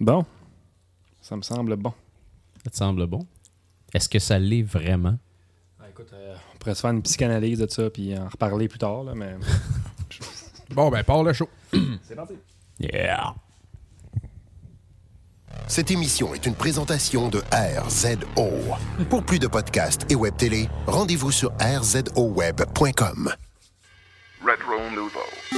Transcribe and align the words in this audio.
Bon. 0.00 0.24
Ça 1.20 1.36
me 1.36 1.42
semble 1.42 1.76
bon. 1.76 1.92
Ça 2.64 2.70
te 2.70 2.76
semble 2.76 3.06
bon? 3.06 3.26
Est-ce 3.92 4.08
que 4.08 4.18
ça 4.18 4.38
l'est 4.38 4.62
vraiment? 4.62 5.18
Ah, 5.80 5.88
écoute, 5.88 6.10
euh, 6.12 6.36
on 6.54 6.58
pourrait 6.58 6.74
se 6.74 6.80
faire 6.80 6.90
une 6.90 7.02
psychanalyse 7.02 7.58
de 7.58 7.66
ça 7.68 7.90
puis 7.90 8.16
en 8.16 8.28
reparler 8.28 8.68
plus 8.68 8.78
tard, 8.78 9.04
là, 9.04 9.14
mais. 9.14 9.36
Bon, 10.70 10.90
ben, 10.90 11.02
part 11.02 11.22
le 11.22 11.32
show. 11.32 11.48
C'est 12.02 12.14
parti. 12.14 12.34
Yeah! 12.78 13.34
Cette 15.66 15.90
émission 15.90 16.34
est 16.34 16.46
une 16.46 16.54
présentation 16.54 17.28
de 17.28 17.42
RZO. 17.52 18.50
Pour 19.08 19.22
plus 19.22 19.38
de 19.38 19.46
podcasts 19.46 20.10
et 20.10 20.14
web 20.14 20.36
télé, 20.36 20.68
rendez-vous 20.86 21.32
sur 21.32 21.52
rzoweb.com. 21.58 23.30
Retro 24.42 24.90
Nouveau. 24.94 25.57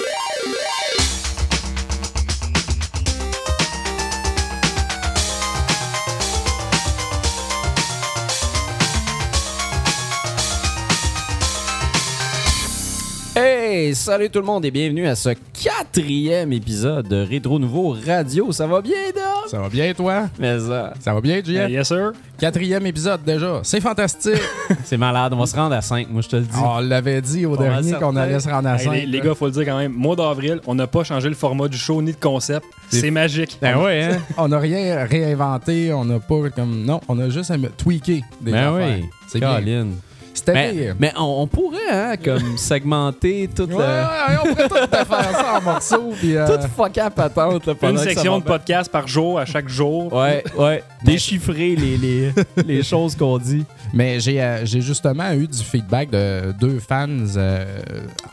Hey! 13.37 13.95
Salut 13.95 14.29
tout 14.29 14.41
le 14.41 14.45
monde 14.45 14.65
et 14.65 14.71
bienvenue 14.73 15.07
à 15.07 15.15
ce 15.15 15.31
quatrième 15.63 16.53
épisode 16.53 17.07
de 17.07 17.17
Rétro 17.25 17.61
Nouveau 17.61 17.97
Radio. 18.05 18.51
Ça 18.51 18.67
va 18.67 18.81
bien, 18.83 18.97
Dom? 19.15 19.49
Ça 19.49 19.59
va 19.61 19.69
bien, 19.69 19.95
toi? 19.95 20.25
Mais 20.39 20.59
ça, 20.59 20.93
Ça 20.99 21.15
va 21.15 21.21
bien, 21.21 21.37
JF? 21.43 21.71
yes, 21.71 21.87
sir. 21.89 22.13
Quatrième 22.39 22.85
épisode 22.87 23.23
déjà. 23.25 23.61
C'est 23.63 23.81
fantastique. 23.81 24.33
c'est 24.85 24.97
malade. 24.97 25.33
On 25.33 25.39
va 25.39 25.47
se 25.47 25.55
rendre 25.55 25.77
à 25.77 25.81
5, 25.81 26.09
moi 26.11 26.23
je 26.23 26.29
te 26.29 26.37
le 26.37 26.43
dis. 26.43 26.49
on 26.63 26.81
l'avait 26.81 27.23
dit 27.23 27.47
au 27.47 27.57
dernier 27.57 27.93
qu'on 27.93 28.17
allait 28.17 28.41
se 28.41 28.49
rendre 28.49 28.69
à 28.69 28.75
Hey, 28.77 28.85
5. 28.85 28.93
les, 28.95 29.07
les 29.07 29.21
gars, 29.21 29.35
faut 29.37 29.47
le 29.47 29.53
dire 29.53 29.65
quand 29.65 29.79
même, 29.79 29.93
mois 29.93 30.17
d'avril, 30.17 30.61
on 30.67 30.75
n'a 30.75 30.89
pas 30.89 31.05
changé 31.05 31.29
le 31.29 31.37
format 31.37 31.69
du 31.69 31.79
show 31.79 32.03
ni 32.03 32.11
de 32.13 32.17
concept. 32.21 32.67
C'est- 32.89 33.11
magique. 33.13 33.59
Ben 33.63 33.79
ouais, 33.81 34.03
hein? 34.03 34.19
On 34.39 34.49
n'a 34.49 34.59
rien 34.59 35.05
réinventé, 35.07 35.93
on 35.93 36.05
n'a 36.05 36.19
pas 36.19 36.51
comme. 36.55 36.85
Non, 36.85 37.01
on 37.09 37.19
a 37.21 37.29
juste 37.29 37.53
à 37.53 37.57
tweaker 37.77 38.23
des 38.41 38.51
Ben 38.53 38.75
affaires. 38.75 38.97
oui. 38.99 39.05
C'est 39.29 39.39
bien. 39.39 39.87
C'était 40.35 40.53
Mais, 40.53 40.73
bien. 40.73 40.97
mais 40.99 41.13
on, 41.19 41.43
on 41.43 41.47
pourrait, 41.47 41.79
hein, 41.91 42.15
comme 42.23 42.57
segmenter 42.57 43.49
toute 43.55 43.73
Ouais, 43.73 43.79
la. 43.79 44.03
ouais, 44.29 44.37
on 44.45 44.49
pourrait 44.55 44.69
tout 44.69 44.75
faire 44.91 45.07
ça 45.33 45.55
en 45.59 45.61
morceaux. 45.63 46.13
Puis, 46.19 46.37
euh, 46.37 46.47
Toute 46.47 46.71
fuck 46.71 46.97
à 46.99 47.11
patente, 47.11 47.67
là, 47.67 47.75
pendant 47.75 47.93
Une 47.93 47.99
section 47.99 48.39
de 48.39 48.45
podcast 48.45 48.91
par 48.91 49.07
jour, 49.09 49.39
à 49.39 49.45
chaque 49.45 49.69
jour. 49.69 50.13
Ouais, 50.13 50.43
ouais. 50.57 50.83
Déchiffrer 51.03 51.77
les, 51.77 51.97
les, 51.97 52.33
les 52.67 52.83
choses 52.93 53.17
qu'on 53.17 53.39
dit. 53.39 53.65
Mais 53.93 54.21
j'ai 54.21 54.41
euh, 54.43 54.65
j'ai 54.67 54.81
justement 54.81 55.33
eu 55.33 55.47
du 55.47 55.59
feedback 55.59 56.11
de 56.11 56.53
deux 56.61 56.79
fans 56.79 57.07
euh, 57.37 57.65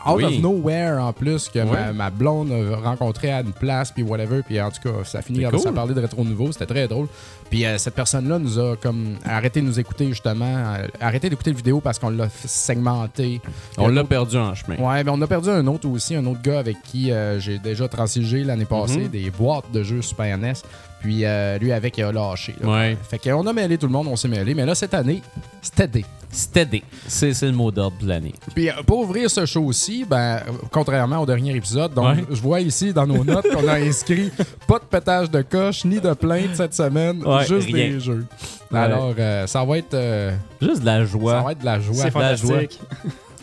out 0.06 0.16
Oui. 0.16 0.24
of 0.24 0.38
nowhere 0.40 0.98
en 1.02 1.12
plus 1.12 1.48
que 1.48 1.58
ma, 1.92 2.10
blonde 2.10 2.52
a 2.52 2.76
rencontré 2.76 3.30
à 3.32 3.40
une 3.40 3.52
place 3.52 3.90
puis 3.90 4.02
whatever 4.02 4.42
puis 4.42 4.60
en 4.60 4.70
tout 4.70 4.80
cas 4.82 5.04
ça 5.04 5.22
finit 5.22 5.40
C'est 5.40 5.44
avec 5.46 5.60
ça 5.60 5.70
cool. 5.72 5.94
de 5.94 6.00
rétro 6.00 6.24
nouveau 6.24 6.52
c'était 6.52 6.66
très 6.66 6.86
drôle 6.86 7.06
puis 7.50 7.64
euh, 7.64 7.78
cette 7.78 7.94
personne 7.94 8.28
là 8.28 8.38
nous 8.38 8.58
a 8.58 8.76
comme 8.76 9.16
arrêté 9.24 9.60
de 9.60 9.66
nous 9.66 9.80
écouter 9.80 10.08
justement 10.08 10.44
euh, 10.76 10.86
arrêté 11.00 11.28
d'écouter 11.30 11.50
le 11.50 11.56
vidéo 11.56 11.80
parce 11.80 11.98
qu'on 11.98 12.10
l'a 12.10 12.26
f- 12.26 12.30
segmenté 12.46 13.40
On 13.78 13.88
l'a 13.88 14.04
perdu 14.04 14.36
en 14.36 14.54
chemin. 14.54 14.76
Ouais, 14.76 15.02
mais 15.02 15.10
on 15.10 15.20
a 15.22 15.26
perdu 15.26 15.48
un 15.48 15.66
autre 15.66 15.88
aussi, 15.88 16.14
un 16.14 16.24
autre 16.26 16.42
gars 16.42 16.58
avec 16.58 16.76
qui 16.84 17.10
euh, 17.10 17.40
j'ai 17.40 17.58
déjà 17.58 17.88
transigé 17.88 18.44
l'année 18.44 18.64
passée 18.64 18.98
Mhm. 19.00 19.08
des 19.08 19.30
boîtes 19.30 19.70
de 19.72 19.82
jeux 19.82 20.02
Super 20.02 20.36
NES. 20.38 20.52
Puis 21.00 21.24
euh, 21.24 21.58
lui 21.58 21.72
avec 21.72 21.96
il 21.98 22.04
a 22.04 22.12
lâché. 22.12 22.54
là. 22.60 22.68
Ouais. 22.68 22.96
Fait 23.08 23.18
qu'on 23.18 23.46
a 23.46 23.52
mêlé 23.52 23.78
tout 23.78 23.86
le 23.86 23.92
monde, 23.92 24.08
on 24.08 24.16
s'est 24.16 24.28
mêlé. 24.28 24.54
Mais 24.54 24.66
là, 24.66 24.74
cette 24.74 24.94
année, 24.94 25.22
c'était 25.62 25.86
des. 25.88 26.04
Steady. 26.30 26.82
C'est 27.06 27.32
c'est 27.32 27.46
le 27.46 27.52
mot 27.52 27.70
d'ordre 27.70 27.96
de 28.02 28.06
l'année. 28.06 28.34
Puis 28.54 28.68
euh, 28.68 28.74
pour 28.86 28.98
ouvrir 28.98 29.30
ce 29.30 29.46
show-ci, 29.46 30.04
ben, 30.06 30.18
euh, 30.36 30.40
contrairement 30.70 31.20
au 31.22 31.24
dernier 31.26 31.56
épisode, 31.56 31.94
donc 31.94 32.04
Ouais. 32.16 32.24
je 32.30 32.40
vois 32.42 32.60
ici 32.60 32.92
dans 32.92 33.06
nos 33.06 33.24
notes 33.24 33.48
qu'on 33.50 33.66
a 33.66 33.76
inscrit 33.80 34.30
pas 34.68 34.78
de 34.78 34.84
pétage 34.84 35.30
de 35.30 35.40
coche 35.40 35.86
ni 35.86 36.00
de 36.00 36.12
plainte 36.12 36.54
cette 36.54 36.74
semaine, 36.74 37.24
Ouais, 37.24 37.46
juste 37.46 37.68
rien. 37.72 37.92
des 37.92 38.00
jeux. 38.00 38.26
Ouais. 38.70 38.78
Alors, 38.78 39.14
euh, 39.18 39.46
ça 39.46 39.64
va 39.64 39.78
être 39.78 39.94
euh, 39.94 40.36
Juste 40.60 40.80
de 40.82 40.86
la 40.86 40.98
ça 40.98 41.04
joie. 41.06 41.40
va 41.40 41.52
être 41.52 41.60
de 41.60 41.64
la 41.64 41.80
joie. 41.80 41.94
C'est 41.94 42.14
la 42.14 42.34
joie. 42.34 42.54
fantastique. 42.56 42.80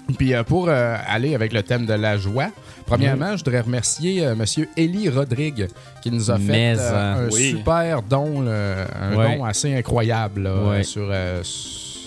Puis 0.17 0.33
euh, 0.33 0.43
pour 0.43 0.69
euh, 0.69 0.95
aller 1.07 1.33
avec 1.35 1.51
le 1.53 1.63
thème 1.63 1.85
de 1.85 1.93
la 1.93 2.17
joie, 2.17 2.49
premièrement, 2.85 3.31
je 3.37 3.43
voudrais 3.43 3.61
remercier 3.61 4.25
euh, 4.25 4.35
Monsieur 4.35 4.69
Eli 4.77 5.09
Rodrigue 5.09 5.67
qui 6.01 6.11
nous 6.11 6.29
a 6.29 6.37
fait 6.37 6.43
Mais, 6.51 6.75
euh, 6.77 6.91
hein. 6.93 7.25
un 7.25 7.29
Oui. 7.31 7.51
super 7.57 8.01
don, 8.03 8.41
là, 8.41 8.85
un 9.01 9.15
Ouais. 9.15 9.37
don 9.37 9.45
assez 9.45 9.73
incroyable 9.75 10.43
là, 10.43 10.55
Ouais. 10.69 10.83
sur, 10.83 11.07
euh, 11.09 11.41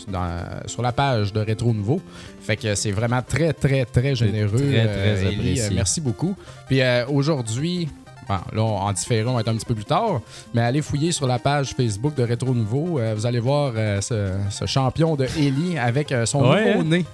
dans- 0.06 0.66
sur 0.66 0.82
la 0.82 0.92
page 0.92 1.32
de 1.32 1.40
Rétro 1.40 1.72
Nouveau. 1.74 2.00
Fait 2.40 2.56
que 2.56 2.74
c'est 2.74 2.92
vraiment 2.92 3.20
très, 3.20 3.52
très, 3.52 3.84
très 3.84 4.14
généreux. 4.14 4.56
très, 4.56 4.86
très 4.86 5.70
merci 5.74 6.00
beaucoup. 6.00 6.34
Puis 6.66 6.80
euh, 6.80 7.04
aujourd'hui, 7.08 7.88
bon, 8.28 8.34
là, 8.52 8.62
on- 8.62 8.78
en 8.78 8.92
différé, 8.92 9.24
on 9.26 9.34
va 9.34 9.40
être 9.40 9.48
un 9.48 9.54
petit 9.56 9.64
peu 9.66 9.74
plus 9.74 9.84
tard, 9.84 10.20
mais 10.54 10.60
allez 10.62 10.82
fouiller 10.82 11.12
sur 11.12 11.26
la 11.26 11.38
page 11.38 11.74
Facebook 11.76 12.14
de 12.14 12.22
Rétro 12.22 12.54
Nouveau. 12.54 12.98
euh, 12.98 13.14
vous 13.16 13.26
allez 13.26 13.40
voir 13.40 13.72
euh, 13.76 14.00
ce, 14.00 14.32
ce 14.50 14.66
champion 14.66 15.16
de 15.16 15.26
Eli 15.38 15.78
avec 15.78 16.12
euh, 16.12 16.26
son 16.26 16.48
Ouais, 16.48 16.74
nouveau 16.74 16.80
hein? 16.80 16.84
nez 16.84 17.04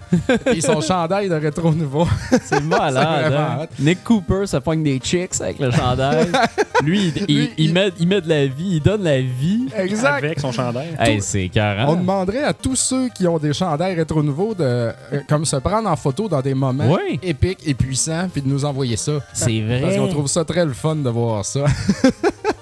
et 0.54 0.60
son 0.60 0.80
chandail 0.80 1.28
de 1.28 1.34
Rétro 1.34 1.72
Nouveau. 1.72 2.06
C'est 2.44 2.62
malade. 2.62 3.32
Hein? 3.34 3.66
Nick 3.78 4.02
Cooper, 4.04 4.46
ça 4.46 4.60
pogne 4.60 4.82
des 4.82 4.98
chicks 4.98 5.40
avec 5.40 5.58
le 5.58 5.70
chandail. 5.70 6.26
Lui, 6.82 7.12
il, 7.16 7.24
il- 7.28 7.36
Lui, 7.36 7.50
il 7.58 7.64
il- 7.66 7.72
met, 7.72 7.90
il 7.98 8.08
met 8.08 8.20
de 8.20 8.28
la 8.28 8.46
vie, 8.46 8.76
il 8.76 8.80
donne 8.82 9.02
la 9.02 9.20
vie. 9.20 9.66
exact. 9.76 10.24
Avec 10.24 10.40
son 10.40 10.52
chandail. 10.52 10.88
Hey, 10.98 11.20
c'est 11.20 11.48
carré. 11.48 11.84
On 11.86 11.96
demanderait 11.96 12.42
à 12.44 12.52
tous 12.52 12.76
ceux 12.76 13.08
qui 13.08 13.26
ont 13.26 13.38
des 13.38 13.52
chandails 13.52 13.94
rétro 13.94 14.22
nouveaux 14.22 14.54
de 14.54 14.62
euh, 14.64 14.92
comme 15.28 15.44
se 15.44 15.56
prendre 15.56 15.88
en 15.88 15.96
photo 15.96 16.28
dans 16.28 16.40
des 16.40 16.54
moments 16.54 16.90
Ouais. 16.90 17.18
épiques 17.22 17.60
et 17.66 17.74
puissants 17.74 18.28
puis 18.32 18.42
de 18.42 18.48
nous 18.48 18.64
envoyer 18.64 18.96
ça. 18.96 19.12
C'est 19.32 19.60
Parce 19.60 19.80
vrai. 19.82 19.96
qu'on 19.98 20.08
trouve 20.08 20.26
ça 20.28 20.44
très 20.44 20.64
le 20.64 20.72
fun 20.72 20.96
de 21.04 21.10
voir 21.10 21.44
ça. 21.44 21.64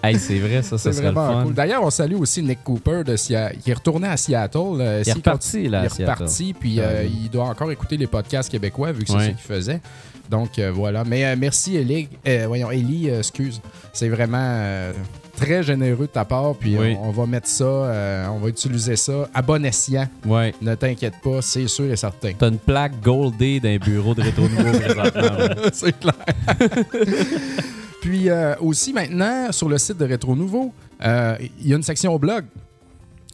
Hey, 0.05 0.19
c'est 0.19 0.41
vrai, 0.41 0.63
ça, 0.63 0.79
ça 0.79 0.91
C'est 0.91 0.95
serait 0.95 1.07
le 1.11 1.13
vraiment 1.15 1.33
fun. 1.39 1.45
cool. 1.45 1.55
D'ailleurs, 1.55 1.85
on 1.85 1.91
salue 1.91 2.17
aussi 2.17 2.43
Nick 2.43 2.65
Cooper 2.65 3.05
de 3.07 3.15
Sia- 3.15 3.53
qui 3.55 3.71
est 3.71 3.75
retourné 3.75 4.09
à 4.09 4.17
Seattle. 4.17 4.59
euh, 4.81 5.01
Il 5.07 5.09
est 5.09 5.13
reparti, 5.13 5.69
là, 5.69 5.83
Il 5.97 6.03
est 6.03 6.05
reparti, 6.11 6.53
puis 6.59 6.81
euh, 6.81 7.05
oui. 7.05 7.21
il 7.27 7.31
doit 7.31 7.45
encore 7.45 7.71
écouter 7.71 7.97
les 7.97 8.09
podcasts 8.09 8.51
québécois 8.51 8.91
vu 8.91 9.05
que 9.05 9.11
c'est 9.11 9.15
Ouais. 9.17 9.23
ce 9.27 9.29
qu'il 9.29 9.37
faisait. 9.39 9.81
Donc 10.29 10.59
euh, 10.59 10.73
voilà. 10.75 11.05
Mais 11.05 11.37
merci 11.37 11.77
Eli, 11.77 12.09
euh, 12.27 12.47
voyons 12.49 12.73
Eli, 12.73 13.11
euh, 13.11 13.19
excuse. 13.21 13.61
C'est 13.93 14.09
vraiment 14.09 14.91
très 15.37 15.63
généreux 15.63 16.07
de 16.07 16.13
ta 16.13 16.25
part. 16.25 16.57
Puis 16.57 16.77
Oui. 16.77 16.97
on, 17.01 17.11
on 17.11 17.13
va 17.13 17.27
mettre 17.27 17.47
ça, 17.47 17.63
euh, 17.63 18.27
on 18.27 18.39
va 18.39 18.49
utiliser 18.49 18.97
ça 18.97 19.29
à 19.33 19.41
bon 19.41 19.65
escient. 19.65 20.09
Ouais. 20.27 20.53
Ne 20.61 20.75
t'inquiète 20.75 21.15
pas, 21.23 21.43
c'est 21.43 21.69
sûr 21.69 21.85
et 21.93 21.97
certain. 21.97 22.33
T'as 22.37 22.49
une 22.49 22.59
plaque 22.59 23.01
Goldé 23.01 23.61
d'un 23.61 23.77
bureau 23.77 24.17
de 24.17 24.23
Rétro 24.23 24.49
Nouveau 24.49 24.79
présentement. 24.81 25.69
c'est 25.73 25.97
clair. 26.01 26.15
Puis 28.03 28.29
euh, 28.29 28.57
aussi 28.59 28.93
maintenant, 28.93 29.53
sur 29.53 29.69
le 29.69 29.79
site 29.79 29.97
de 29.97 30.05
Rétro 30.05 30.35
Nouveau, 30.35 30.75
euh, 31.05 31.37
il 31.61 31.69
y 31.69 31.73
a 31.73 31.77
une 31.77 31.85
section 31.85 32.19
blog. 32.19 32.45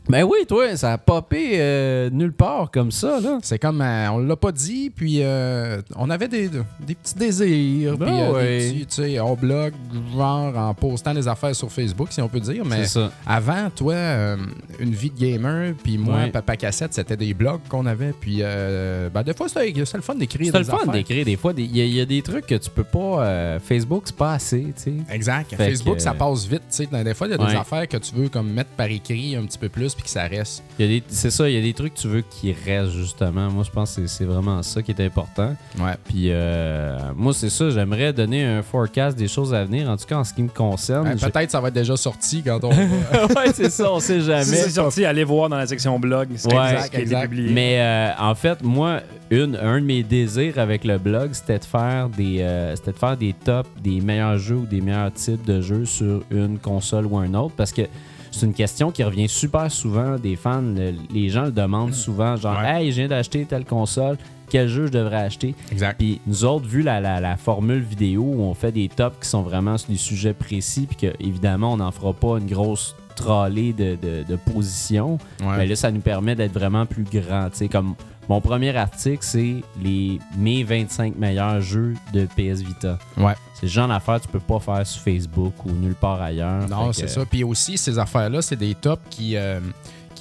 Ben 0.08 0.24
oui, 0.24 0.38
toi, 0.48 0.74
ça 0.74 0.94
a 0.94 0.98
popé 0.98 1.50
euh, 1.56 2.08
nulle 2.10 2.32
part 2.32 2.70
comme 2.70 2.90
ça, 2.90 3.20
là. 3.20 3.38
C'est 3.42 3.58
comme, 3.58 3.82
euh, 3.82 4.10
on 4.10 4.18
l'a 4.18 4.36
pas 4.36 4.52
dit, 4.52 4.88
puis 4.88 5.18
euh, 5.20 5.82
on 5.96 6.08
avait 6.08 6.28
des, 6.28 6.48
des 6.48 6.94
petits 6.94 7.14
désirs, 7.14 7.98
Ben 7.98 8.06
puis 8.06 8.14
euh, 8.14 8.32
ouais. 8.32 8.58
des 8.58 8.72
petits, 8.72 8.86
tu 8.86 8.94
sais, 9.02 9.20
on 9.20 9.34
blog, 9.34 9.74
genre 10.16 10.56
en 10.56 10.72
postant 10.72 11.12
des 11.12 11.28
affaires 11.28 11.54
sur 11.54 11.70
Facebook, 11.70 12.08
si 12.10 12.22
on 12.22 12.28
peut 12.28 12.40
dire. 12.40 12.64
Mais 12.64 12.84
C'est 12.84 13.00
ça. 13.00 13.12
avant, 13.26 13.68
toi, 13.68 13.92
euh, 13.92 14.36
une 14.80 14.92
vie 14.94 15.10
de 15.10 15.18
gamer, 15.18 15.74
puis 15.82 15.98
moi, 15.98 16.16
Ouais. 16.16 16.30
Papa 16.30 16.56
Cassette, 16.56 16.94
c'était 16.94 17.16
des 17.18 17.34
blogs 17.34 17.60
qu'on 17.68 17.84
avait, 17.84 18.14
puis 18.18 18.38
euh, 18.40 19.10
ben, 19.12 19.22
des 19.22 19.34
fois, 19.34 19.46
c'était 19.48 19.70
le 19.72 19.84
fun 20.00 20.14
d'écrire 20.14 20.46
C'est 20.46 20.52
des 20.52 20.58
le 20.58 20.78
fun 20.78 20.90
d'écrire 20.90 21.24
des 21.26 21.36
fois. 21.36 21.52
Il 21.56 21.76
y, 21.76 21.82
a- 21.82 21.84
il 21.84 21.94
y 21.94 22.00
a 22.00 22.06
des 22.06 22.22
trucs 22.22 22.46
que 22.46 22.54
tu 22.54 22.70
peux 22.70 22.82
pas. 22.84 23.58
Facebook, 23.60 24.04
c'est 24.06 24.16
pas 24.16 24.32
assez, 24.32 24.62
tu 24.74 24.82
sais. 24.84 24.94
Exact. 25.12 25.50
Fait 25.54 25.68
Facebook, 25.68 25.96
que, 25.96 26.02
ça 26.02 26.14
passe 26.14 26.46
vite. 26.46 26.62
tu 26.74 26.86
sais. 26.86 27.04
Des 27.04 27.12
fois, 27.14 27.26
il 27.26 27.30
y 27.32 27.34
a 27.34 27.36
des 27.38 27.44
Ouais. 27.44 27.56
affaires 27.56 27.86
que 27.86 27.98
tu 27.98 28.14
veux 28.14 28.28
comme 28.30 28.50
mettre 28.50 28.70
par 28.70 28.86
écrit 28.86 29.36
un 29.36 29.42
petit 29.44 29.58
peu 29.58 29.68
plus 29.68 29.94
puis 29.98 30.04
que 30.04 30.10
ça 30.10 30.22
reste. 30.28 30.62
Il 30.78 30.86
y 30.86 30.88
a 30.88 31.00
des- 31.00 31.04
C'est 31.08 31.30
ça, 31.32 31.48
il 31.48 31.56
y 31.56 31.58
a 31.58 31.60
des 31.60 31.74
trucs 31.74 31.92
que 31.94 31.98
tu 32.00 32.06
veux 32.06 32.20
qui 32.22 32.52
restent, 32.64 32.92
justement. 32.92 33.50
Moi, 33.50 33.64
je 33.64 33.70
pense 33.70 33.96
que 33.96 34.02
c'est- 34.06 34.18
c'est 34.18 34.24
vraiment 34.24 34.62
ça 34.62 34.80
qui 34.80 34.92
est 34.92 35.00
important. 35.00 35.56
Ouais. 35.78 35.94
Puis, 36.04 36.26
euh, 36.30 36.96
moi, 37.16 37.34
c'est 37.34 37.50
ça, 37.50 37.68
j'aimerais 37.70 38.12
donner 38.12 38.44
un 38.44 38.62
forecast 38.62 39.18
des 39.18 39.26
choses 39.26 39.52
à 39.52 39.64
venir, 39.64 39.90
en 39.90 39.96
tout 39.96 40.04
cas 40.06 40.16
en 40.16 40.24
ce 40.24 40.32
qui 40.32 40.42
me 40.44 40.48
concerne. 40.48 41.16
Peut-être 41.18 41.50
ça 41.50 41.60
va 41.60 41.68
être 41.68 41.74
déjà 41.74 41.96
sorti 41.96 42.42
quand 42.42 42.62
on 42.62 42.68
va. 42.70 43.26
ouais, 43.26 43.52
c'est 43.52 43.70
ça, 43.70 43.92
on 43.92 43.98
sait 43.98 44.20
Si 44.20 44.26
jamais. 44.26 44.44
c'est 44.44 44.70
sorti, 44.70 45.04
allez 45.04 45.24
voir 45.24 45.48
dans 45.48 45.56
la 45.56 45.66
section 45.66 45.98
blog. 45.98 46.28
C'est 46.36 46.54
Ouais, 46.54 46.72
exact, 46.74 46.90
qui 46.90 46.96
a 46.96 47.00
été 47.00 47.02
exact. 47.02 47.28
publié. 47.28 47.52
Mais 47.52 47.80
euh, 47.80 48.10
en 48.20 48.34
fait, 48.36 48.62
moi, 48.62 49.00
une, 49.30 49.56
un 49.56 49.80
de 49.80 49.84
mes 49.84 50.02
désirs 50.04 50.58
avec 50.58 50.84
le 50.84 50.98
blog, 50.98 51.30
c'était 51.32 51.58
de 51.58 51.64
faire 51.64 52.08
des 52.08 52.40
euh, 52.40 52.76
c'était 52.76 52.92
de 52.92 52.96
faire 52.98 53.16
des 53.16 53.34
tops 53.34 53.68
des 53.82 54.00
meilleurs 54.00 54.38
jeux 54.38 54.54
ou 54.56 54.66
des 54.66 54.80
meilleurs 54.80 55.12
types 55.12 55.44
de 55.44 55.60
jeux 55.60 55.84
sur 55.84 56.22
une 56.30 56.58
console 56.58 57.06
ou 57.06 57.18
un 57.18 57.34
autre 57.34 57.54
parce 57.56 57.72
que 57.72 57.82
c'est 58.30 58.46
une 58.46 58.54
question 58.54 58.90
qui 58.90 59.02
revient 59.02 59.28
super 59.28 59.70
souvent 59.70 60.16
des 60.16 60.36
fans. 60.36 60.60
Le- 60.62 60.94
les 61.12 61.28
gens 61.28 61.44
le 61.44 61.52
demandent 61.52 61.94
souvent, 61.94 62.36
genre 62.36 62.58
Ouais. 62.60 62.84
Hey, 62.84 62.90
je 62.92 62.96
viens 62.96 63.08
d'acheter 63.08 63.44
telle 63.44 63.64
console. 63.64 64.16
quel 64.50 64.66
jeu 64.68 64.86
je 64.86 64.92
devrais 64.92 65.16
acheter? 65.24 65.54
Exact. 65.70 65.98
Puis 65.98 66.20
nous 66.26 66.44
autres, 66.46 66.66
vu 66.66 66.80
la, 66.82 67.00
la- 67.00 67.20
la 67.20 67.36
formule 67.36 67.82
vidéo 67.82 68.22
où 68.22 68.40
on 68.42 68.54
fait 68.54 68.72
des 68.72 68.88
tops 68.88 69.16
qui 69.20 69.28
sont 69.28 69.42
vraiment 69.42 69.76
sur 69.76 69.90
des 69.90 69.96
sujets 69.98 70.32
précis, 70.32 70.86
puis 70.88 70.96
que 70.96 71.14
évidemment 71.22 71.74
on 71.74 71.76
n'en 71.76 71.90
fera 71.90 72.14
pas 72.14 72.38
une 72.38 72.46
grosse 72.46 72.96
trolley 73.14 73.72
de, 73.74 73.96
de, 74.00 74.24
de 74.26 74.36
positions, 74.36 75.18
Ouais. 75.42 75.56
mais 75.58 75.66
là 75.66 75.76
ça 75.76 75.90
nous 75.90 76.00
permet 76.00 76.34
d'être 76.34 76.52
vraiment 76.54 76.86
plus 76.86 77.04
grand. 77.04 77.50
Tu 77.50 77.58
sais, 77.58 77.68
comme 77.68 77.94
mon 78.28 78.40
premier 78.40 78.76
article, 78.76 79.18
c'est 79.22 79.62
les 79.82 80.18
mes 80.36 80.62
25 80.62 81.16
meilleurs 81.16 81.60
jeux 81.60 81.94
de 82.12 82.26
PS 82.26 82.60
Vita. 82.60 82.98
Ouais. 83.16 83.34
C'est 83.54 83.66
le 83.66 83.72
genre 83.72 83.88
d'affaires 83.88 84.20
que 84.20 84.26
tu 84.26 84.28
peux 84.28 84.38
pas 84.38 84.60
faire 84.60 84.86
sur 84.86 85.02
Facebook 85.02 85.54
ou 85.64 85.72
nulle 85.72 85.94
part 85.94 86.20
ailleurs. 86.20 86.68
Non, 86.68 86.92
c'est 86.92 87.08
ça. 87.08 87.24
Puis 87.24 87.42
aussi, 87.42 87.78
ces 87.78 87.98
affaires-là, 87.98 88.42
c'est 88.42 88.56
des 88.56 88.74
tops 88.74 89.02
qui, 89.10 89.36
euh, 89.36 89.60
qui 89.60 89.66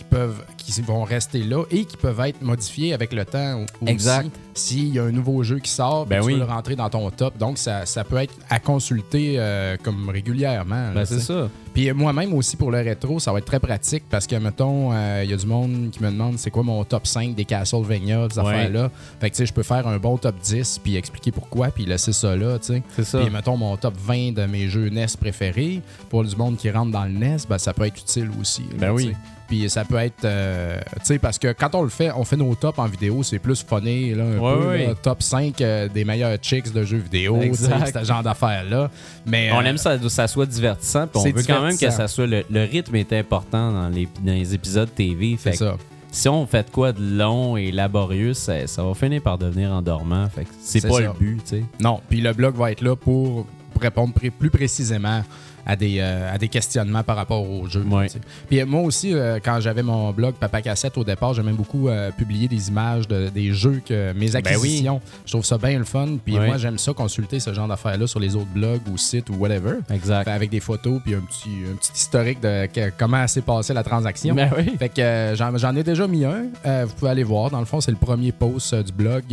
peuvent 0.09 0.43
qui 0.57 0.81
vont 0.81 1.03
rester 1.03 1.43
là 1.43 1.63
et 1.71 1.85
qui 1.85 1.95
peuvent 1.97 2.19
être 2.21 2.41
modifiés 2.41 2.93
avec 2.93 3.13
le 3.13 3.23
temps 3.25 3.61
aussi. 3.61 3.91
Exact. 3.91 4.29
S'il 4.53 4.89
y 4.93 4.99
a 4.99 5.03
un 5.03 5.11
nouveau 5.11 5.43
jeu 5.43 5.59
qui 5.59 5.69
sort, 5.71 6.05
Ben 6.07 6.19
tu 6.19 6.27
oui. 6.27 6.33
peux 6.33 6.39
le 6.39 6.45
rentrer 6.45 6.75
dans 6.75 6.89
ton 6.89 7.09
top. 7.11 7.37
Donc, 7.37 7.57
ça, 7.57 7.85
ça 7.85 8.03
peut 8.03 8.17
être 8.17 8.33
à 8.49 8.59
consulter 8.59 9.35
euh, 9.37 9.77
comme 9.81 10.09
régulièrement. 10.09 10.91
Ben, 10.93 11.05
c'est 11.05 11.19
ça. 11.19 11.49
Puis 11.73 11.91
moi-même 11.93 12.33
aussi 12.33 12.57
pour 12.57 12.71
le 12.71 12.79
rétro, 12.79 13.19
ça 13.19 13.31
va 13.31 13.37
être 13.37 13.45
très 13.45 13.59
pratique 13.59 14.03
parce 14.09 14.25
que, 14.27 14.35
mettons, 14.35 14.91
euh, 14.93 15.21
il 15.23 15.29
y 15.29 15.33
a 15.33 15.37
du 15.37 15.45
monde 15.45 15.89
qui 15.91 16.01
me 16.03 16.09
demande 16.09 16.37
c'est 16.39 16.49
quoi 16.49 16.63
mon 16.63 16.83
top 16.83 17.05
5 17.05 17.35
des 17.35 17.45
Castlevania, 17.45 18.27
ces 18.31 18.39
Ouais. 18.39 18.47
affaires-là? 18.47 18.89
Fait 19.21 19.29
que, 19.29 19.35
tu 19.35 19.39
sais, 19.39 19.45
je 19.45 19.53
peux 19.53 19.63
faire 19.63 19.87
un 19.87 19.97
bon 19.99 20.17
top 20.17 20.35
10 20.41 20.79
puis 20.83 20.95
expliquer 20.95 21.31
pourquoi 21.31 21.67
puis 21.69 21.85
laisser 21.85 22.13
ça 22.13 22.35
là, 22.35 22.57
tu 22.57 22.67
sais. 22.73 22.83
C'est 22.95 23.03
ça. 23.05 23.19
Puis, 23.19 23.29
mettons, 23.29 23.57
mon 23.57 23.77
top 23.77 23.93
20 23.97 24.33
de 24.33 24.45
mes 24.47 24.67
jeux 24.67 24.89
NES 24.89 25.05
préférés, 25.19 25.81
pour 26.09 26.23
du 26.23 26.35
monde 26.35 26.57
qui 26.57 26.69
rentre 26.71 26.91
dans 26.91 27.05
le 27.05 27.11
NES, 27.11 27.37
ben, 27.47 27.57
ça 27.59 27.73
peut 27.73 27.85
être 27.85 27.99
utile 28.01 28.29
aussi. 28.41 28.63
là, 28.71 28.77
Ben 28.79 28.91
oui. 28.91 29.13
Puis 29.47 29.69
ça 29.69 29.85
peut 29.85 29.95
être, 29.97 30.25
euh, 30.25 30.77
tu 30.97 31.05
sais, 31.05 31.19
parce 31.19 31.39
que 31.39 31.53
quand 31.53 31.73
on 31.75 31.83
le 31.83 31.89
fait, 31.89 32.11
on 32.15 32.23
fait 32.25 32.35
nos 32.35 32.53
tops 32.55 32.77
en 32.79 32.85
vidéo, 32.85 33.23
c'est 33.23 33.39
plus 33.39 33.63
funny, 33.67 34.13
là, 34.13 34.23
un 34.25 34.37
Ouais, 34.37 34.53
peu, 34.55 34.67
ouais. 34.67 34.87
là, 34.87 34.95
top 34.95 35.23
5 35.23 35.61
euh, 35.61 35.87
des 35.87 36.03
meilleurs 36.03 36.37
chicks 36.41 36.71
de 36.73 36.83
jeux 36.83 36.97
vidéo, 36.97 37.39
ce 37.53 38.03
genre 38.03 38.23
d'affaires-là. 38.23 38.89
Mais, 39.25 39.49
On 39.53 39.59
euh, 39.61 39.63
aime 39.63 39.77
ça, 39.77 39.97
que 39.97 40.09
ça 40.09 40.27
soit 40.27 40.45
divertissant, 40.45 41.07
puis 41.07 41.19
on 41.19 41.23
c'est 41.23 41.31
veut 41.31 41.43
quand 41.47 41.61
même 41.61 41.77
que 41.77 41.89
ça 41.89 42.07
soit. 42.07 42.27
Le, 42.27 42.43
le 42.49 42.63
rythme 42.63 42.95
est 42.95 43.13
important 43.13 43.71
dans 43.71 43.89
les, 43.89 44.07
dans 44.21 44.33
les 44.33 44.53
épisodes 44.53 44.93
TV. 44.93 45.37
Fait 45.37 45.51
C'est 45.51 45.57
ça. 45.59 45.77
si 46.11 46.27
on 46.27 46.45
fait 46.45 46.63
de 46.63 46.69
quoi 46.71 46.91
de 46.91 47.01
long 47.01 47.55
et 47.55 47.71
laborieux, 47.71 48.33
ça, 48.33 48.67
ça 48.67 48.83
va 48.83 48.93
finir 48.93 49.21
par 49.21 49.37
devenir 49.37 49.71
endormant. 49.71 50.27
Fait 50.29 50.45
c'est 50.61 50.81
pas 50.85 50.93
ça. 50.95 50.99
le 51.01 51.13
but, 51.17 51.37
tu 51.43 51.49
sais. 51.57 51.63
Non, 51.79 52.01
puis 52.09 52.19
le 52.21 52.33
blog 52.33 52.55
va 52.55 52.71
être 52.71 52.81
là 52.81 52.95
pour 52.95 53.45
répondre 53.79 54.13
plus 54.13 54.49
précisément 54.49 55.21
à 55.69 55.75
des, 55.75 55.97
euh, 55.99 56.33
à 56.33 56.37
des 56.37 56.47
questionnements 56.47 57.03
par 57.03 57.17
rapport 57.17 57.47
au 57.47 57.67
jeu. 57.67 57.83
Ouais. 57.89 58.07
Puis 58.47 58.61
euh, 58.61 58.65
moi 58.65 58.81
aussi, 58.81 59.13
euh, 59.13 59.37
quand 59.43 59.59
j'avais 59.59 59.83
mon 59.83 60.11
blog 60.13 60.35
Papa 60.35 60.61
Cassette 60.61 60.97
au 60.97 61.03
départ, 61.03 61.33
j'aimais 61.33 61.51
beaucoup 61.51 61.89
publier 62.17 62.47
des 62.47 62.69
images 62.69 63.07
de, 63.07 63.27
des 63.29 63.51
jeux, 63.51 63.81
que 63.85 64.13
mes 64.13 64.27
Ben 64.29 64.31
oui. 64.31 64.35
acquisitions. 64.37 65.01
Je 65.25 65.31
trouve 65.33 65.43
ça 65.45 65.57
bien 65.57 65.77
le 65.77 65.83
fun. 65.83 66.07
Puis 66.23 66.37
Ouais. 66.37 66.45
moi, 66.47 66.57
j'aime 66.57 66.77
ça 66.77 66.93
consulter 66.93 67.39
ce 67.41 67.53
genre 67.53 67.67
d'affaires-là 67.67 68.07
sur 68.07 68.19
les 68.19 68.35
autres 68.35 68.51
blogs 68.53 68.81
ou 68.91 68.97
sites 68.97 69.29
ou 69.29 69.33
whatever. 69.35 69.79
Exact. 69.93 70.23
Fait 70.23 70.31
avec 70.31 70.49
des 70.49 70.59
photos 70.61 71.01
puis 71.03 71.15
un 71.15 71.19
petit, 71.21 71.49
un 71.71 71.75
petit 71.75 71.91
historique 71.93 72.39
de 72.41 72.67
comment 72.97 73.27
s'est 73.27 73.41
passée 73.41 73.73
la 73.73 73.83
transaction. 73.83 74.33
Ben 74.35 74.49
oui. 74.57 74.73
Fait 74.79 74.89
que 74.89 75.33
j'en, 75.35 75.75
ai 75.75 75.83
déjà 75.83 76.07
mis 76.07 76.23
un. 76.23 76.43
Vous 76.85 76.93
pouvez 76.93 77.11
aller 77.11 77.23
voir. 77.23 77.49
Dans 77.51 77.59
le 77.59 77.65
fond, 77.65 77.81
c'est 77.81 77.91
le 77.91 77.97
premier 77.97 78.31
post 78.31 78.73
du 78.73 78.91
blog 78.93 79.23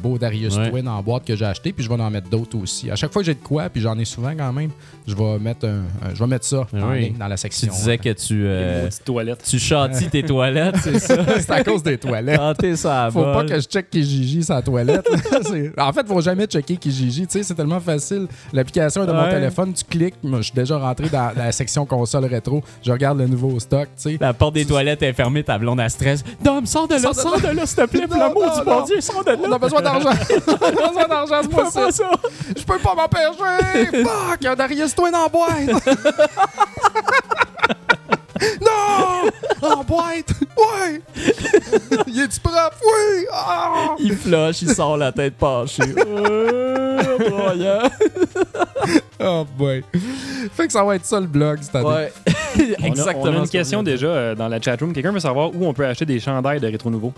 Beau 0.00 0.18
Darius 0.18 0.56
Ouais. 0.56 0.70
Twin 0.70 0.86
en 0.88 1.02
boîte 1.02 1.24
que 1.24 1.34
j'ai 1.34 1.44
acheté. 1.46 1.72
Puis 1.72 1.82
je 1.84 1.88
vais 1.88 2.00
en 2.00 2.10
mettre 2.10 2.28
d'autres 2.30 2.56
aussi. 2.58 2.90
À 2.90 2.96
chaque 2.96 3.12
fois 3.12 3.22
que 3.22 3.26
j'ai 3.26 3.34
de 3.34 3.40
quoi, 3.42 3.68
puis 3.68 3.80
j'en 3.80 3.98
ai 3.98 4.04
souvent 4.04 4.32
quand 4.36 4.52
même, 4.52 4.70
je 5.06 5.14
vais 5.14 5.38
mettre, 5.38 5.66
un- 5.66 5.79
je 6.14 6.18
vais 6.18 6.26
mettre 6.26 6.46
ça 6.46 6.66
en 6.72 6.90
oui. 6.90 7.00
ligne 7.00 7.16
dans 7.18 7.28
la 7.28 7.36
Tu 7.36 7.42
section. 7.42 7.72
disais 7.72 7.98
que 7.98 8.12
tu, 8.12 8.44
euh, 8.46 8.88
tu 9.48 9.58
châties 9.58 10.08
tes 10.08 10.22
toilettes, 10.22 10.76
c'est 10.82 10.98
ça? 10.98 11.16
c'est 11.38 11.50
à 11.50 11.64
cause 11.64 11.82
des 11.82 11.98
toilettes. 11.98 12.36
Chanter 12.36 12.76
ça 12.76 13.04
à 13.06 13.10
Faut 13.10 13.22
pas 13.22 13.44
que 13.44 13.54
je 13.56 13.66
check 13.66 13.90
Kijiji 13.90 14.44
la 14.48 14.62
toilette. 14.62 15.06
en 15.78 15.92
fait, 15.92 16.06
faut 16.06 16.20
jamais 16.20 16.46
checker 16.46 16.76
Kijiji. 16.76 17.26
Tu 17.26 17.32
sais, 17.32 17.42
c'est 17.42 17.54
tellement 17.54 17.80
facile. 17.80 18.26
L'application 18.52 19.04
est 19.04 19.06
dans 19.06 19.14
mon 19.14 19.28
téléphone. 19.28 19.72
Tu 19.72 19.84
cliques. 19.84 20.14
Moi, 20.22 20.38
je 20.38 20.44
suis 20.44 20.54
déjà 20.54 20.78
rentré 20.78 21.08
dans 21.08 21.32
la 21.36 21.52
section 21.52 21.86
console 21.86 22.24
rétro. 22.26 22.62
Je 22.82 22.90
regarde 22.92 23.18
le 23.18 23.26
nouveau 23.26 23.58
stock. 23.60 23.88
Tu 23.96 24.02
sais. 24.12 24.18
La 24.20 24.32
porte 24.32 24.54
des 24.54 24.64
toilettes 24.64 25.02
est 25.02 25.12
fermée, 25.12 25.42
ta 25.42 25.58
blonde 25.58 25.80
à 25.80 25.88
stress. 25.88 26.22
Dom, 26.42 26.66
sors 26.66 26.88
de 26.88 26.94
là, 26.94 27.12
Sors 27.12 27.40
de 27.40 27.48
là, 27.48 27.66
s'il 27.66 27.76
te 27.76 27.86
plaît, 27.86 28.06
l'amour 28.10 28.46
non, 28.46 28.58
du 28.58 28.64
bon 28.64 28.78
non. 28.80 28.84
Dieu, 28.84 29.00
sors 29.00 29.24
de 29.24 29.30
là. 29.30 29.38
On 29.46 29.52
a 29.52 29.58
besoin 29.58 29.80
d'argent. 29.82 30.10
On 30.10 30.52
a 30.52 30.70
besoin 30.88 31.08
d'argent, 31.08 31.40
c'est 31.42 31.48
Fais 31.48 31.54
moi 31.54 31.64
pas 31.64 31.70
ça. 31.70 31.90
ça. 31.90 32.10
Je 32.56 32.62
peux 32.64 32.78
pas 32.78 32.94
m'empêcher! 32.94 34.02
Fuck! 34.04 34.38
Il 34.40 34.44
y 34.44 34.48
a 34.48 34.56
Darius 34.56 34.94
Twin 34.94 35.14
en 35.14 35.28
boîte! 35.28 35.69
Non! 38.62 39.30
En 39.62 39.84
boîte! 39.84 40.32
Ouais! 40.56 41.02
Il 42.06 42.20
est-tu 42.22 42.40
propre? 42.40 42.76
Oui! 42.82 43.26
Ah! 43.32 43.94
Il 43.98 44.14
flush, 44.16 44.62
il 44.62 44.70
sort 44.74 44.96
la 44.96 45.12
tête 45.12 45.36
penchée. 45.36 45.82
Broyant. 47.28 47.82
Oh 49.22 49.46
boy! 49.56 49.84
Fait 50.56 50.66
que 50.66 50.72
ça 50.72 50.82
va 50.82 50.96
être 50.96 51.04
ça 51.04 51.20
le 51.20 51.26
blog 51.26 51.58
cette 51.60 51.74
année. 51.76 51.86
Ouais. 51.86 52.12
On 52.80 52.84
a- 52.84 52.86
Exactement. 52.86 53.24
On 53.26 53.34
a, 53.34 53.38
une 53.42 53.48
question 53.48 53.82
déjà 53.82 54.06
euh, 54.06 54.34
dans 54.34 54.48
la 54.48 54.60
chatroom. 54.60 54.92
Quelqu'un 54.92 55.12
veut 55.12 55.20
savoir 55.20 55.54
où 55.54 55.66
on 55.66 55.74
peut 55.74 55.86
acheter 55.86 56.06
des 56.06 56.18
chandails 56.18 56.60
de 56.60 56.66
Rétro 56.66 56.90
Nouveau? 56.90 57.12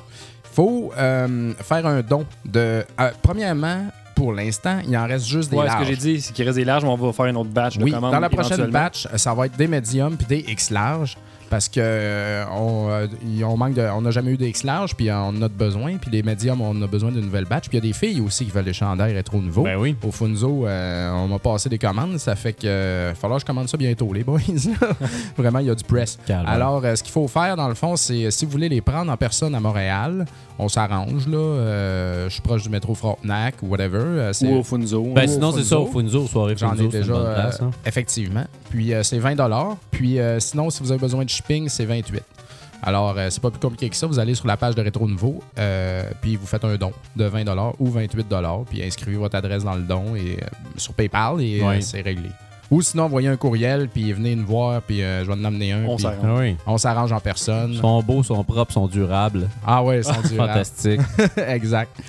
Faut 0.53 0.93
euh, 0.99 1.53
faire 1.63 1.87
un 1.87 2.01
don 2.03 2.27
de. 2.45 2.85
euh, 3.01 3.11
premièrement, 3.23 3.87
pour 4.15 4.33
l'instant, 4.33 4.79
il 4.87 4.97
en 4.97 5.07
reste 5.07 5.27
juste 5.27 5.51
des 5.51 5.57
Ouais, 5.57 5.67
ce 5.69 5.73
que 5.73 5.77
larges. 5.79 5.89
j'ai 5.89 5.97
dit, 5.97 6.21
c'est 6.21 6.33
qu'il 6.33 6.45
reste 6.45 6.57
des 6.59 6.65
larges, 6.65 6.83
mais 6.85 6.91
on 6.91 6.97
va 6.97 7.13
faire 7.13 7.27
une 7.27 7.37
autre 7.37 7.51
batch 7.51 7.79
de 7.79 7.85
Oui, 7.85 7.93
commandes. 7.93 8.13
dans 8.13 8.21
la 8.21 8.31
prochaine 8.31 8.67
batch, 8.71 9.07
ça 9.17 9.35
va 9.35 9.47
être 9.47 9.57
des 9.57 9.67
médiums 9.69 10.17
puis 10.17 10.27
des 10.27 10.45
X 10.51 10.71
larges 10.71 11.17
parce 11.51 11.69
que 11.69 11.81
euh, 11.83 12.45
on, 12.51 12.89
euh, 12.89 13.07
on 13.45 13.59
manque 13.59 13.75
de, 13.75 13.83
on 13.83 14.01
n'a 14.01 14.11
jamais 14.11 14.31
eu 14.31 14.39
des 14.39 14.49
X 14.49 14.65
larges 14.65 14.95
puis 14.95 15.11
on 15.11 15.17
en 15.29 15.43
a 15.43 15.49
de 15.49 15.55
besoin 15.55 15.99
puis 15.99 16.11
les 16.11 16.23
médiums 16.23 16.63
on 16.63 16.81
a 16.81 16.87
besoin 16.87 17.11
d'une 17.13 17.27
nouvelle 17.27 17.45
batch 17.45 17.69
puis 17.69 17.77
il 17.77 17.85
y 17.85 17.87
a 17.87 17.91
des 17.91 17.93
filles 17.93 18.23
aussi 18.23 18.47
qui 18.47 18.51
veulent 18.51 18.65
des 18.65 18.73
chandails 18.73 19.13
rétro 19.13 19.39
nouveaux. 19.39 19.63
Ben 19.65 19.77
oui. 19.77 19.95
Au 20.03 20.11
Funzo, 20.11 20.67
euh, 20.67 21.11
on 21.13 21.29
m'a 21.29 21.39
passé 21.39 21.69
des 21.69 21.77
commandes, 21.77 22.17
ça 22.17 22.37
fait 22.37 22.55
que 22.55 23.09
va 23.09 23.15
falloir 23.15 23.37
que 23.39 23.43
je 23.43 23.47
commande 23.47 23.69
ça 23.69 23.77
bientôt 23.77 24.11
les 24.15 24.25
boys. 24.25 24.39
Vraiment, 25.37 25.59
il 25.59 25.67
y 25.67 25.71
a 25.71 25.75
du 25.75 25.85
press. 25.85 26.19
Calme. 26.27 26.47
Alors, 26.49 26.83
ce 26.83 27.03
qu'il 27.03 27.13
faut 27.13 27.29
faire 27.29 27.55
dans 27.57 27.69
le 27.69 27.75
fond, 27.75 27.97
c'est 27.97 28.31
si 28.31 28.47
vous 28.47 28.51
voulez 28.53 28.71
les 28.71 28.81
prendre 28.81 29.13
en 29.13 29.17
personne 29.19 29.55
à 29.55 29.61
Montréal, 29.61 30.25
on 30.59 30.69
s'arrange 30.69 31.27
là. 31.29 31.37
Euh, 31.39 32.25
je 32.29 32.33
suis 32.35 32.43
proche 32.43 32.63
du 32.63 32.69
métro 32.69 32.95
Frontenac 32.95 33.57
ou 33.63 33.67
whatever. 33.69 33.99
euh, 33.99 34.33
c'est- 34.33 34.47
Ou 34.47 34.59
au 34.59 34.63
Funzo. 34.63 35.03
Ben 35.15 35.29
au 35.29 35.33
sinon, 35.33 35.53
c'est 35.53 35.65
ça, 35.65 35.79
au 35.81 35.87
Funzo. 35.87 36.21
Funzo, 36.21 36.27
soirée 36.29 36.55
J'en 36.57 36.71
Funzo, 36.71 36.85
ai 36.85 36.89
déjà, 36.89 37.15
place, 37.15 37.59
euh, 37.61 37.65
hein. 37.67 37.71
effectivement. 37.87 38.45
Puis 38.71 38.93
euh, 38.95 39.03
c'est 39.03 39.19
20 39.19 39.37
Puis 39.91 40.19
euh, 40.19 40.39
sinon, 40.41 40.71
si 40.71 40.83
vous 40.83 40.91
avez 40.93 41.01
besoin 41.01 41.25
de 41.25 41.31
shipping, 41.31 41.69
c'est 41.69 41.85
28 41.85 42.23
Alors, 42.85 43.15
euh, 43.17 43.29
c'est 43.31 43.41
pas 43.41 43.51
plus 43.51 43.61
compliqué 43.61 43.89
que 43.89 43.97
ça. 43.97 44.07
Vous 44.09 44.19
allez 44.19 44.35
sur 44.35 44.47
la 44.47 44.57
page 44.57 44.75
de 44.75 44.83
Rétro 44.83 45.07
Nouveau, 45.07 45.41
euh, 45.59 46.03
puis 46.21 46.35
vous 46.37 46.47
faites 46.47 46.65
un 46.65 46.75
don 46.77 46.93
de 47.17 47.25
20 47.25 47.45
ou 47.79 47.87
28 47.91 48.27
puis 48.69 48.83
inscrivez 48.83 49.17
votre 49.17 49.37
adresse 49.37 49.63
dans 49.65 49.75
le 49.77 49.83
don 49.83 50.17
et 50.17 50.37
euh, 50.43 50.47
sur 50.77 50.93
PayPal 50.93 51.41
et 51.41 51.61
euh, 51.63 51.81
c'est 51.81 52.01
réglé. 52.01 52.29
Ou 52.73 52.81
sinon, 52.81 53.05
envoyez 53.05 53.29
un 53.29 53.37
courriel, 53.37 53.89
puis 53.93 54.15
venez 54.15 54.35
nous 54.35 54.47
voir, 54.47 54.81
puis 54.81 55.03
euh, 55.03 55.23
je 55.25 55.27
vais 55.27 55.35
en 55.35 55.45
amener 55.45 55.73
un. 55.73 55.85
On 55.85 55.97
puis 55.97 56.05
s'arrange. 56.05 56.25
Ah 56.25 56.37
oui. 56.39 56.57
on 56.67 56.79
s'arrange 56.79 57.13
en 57.13 57.21
personne. 57.21 57.73
Ils 57.75 57.79
sont 57.81 58.03
beaux, 58.03 58.23
sont 58.23 58.43
propres, 58.43 58.73
sont 58.73 58.87
durables. 58.87 59.47
Ah 59.67 59.85
ouais, 59.85 59.99
ils 59.99 60.05
sont 60.05 60.13
durables. 60.27 60.53
Fantastique. 60.53 61.01
exact. 61.49 62.01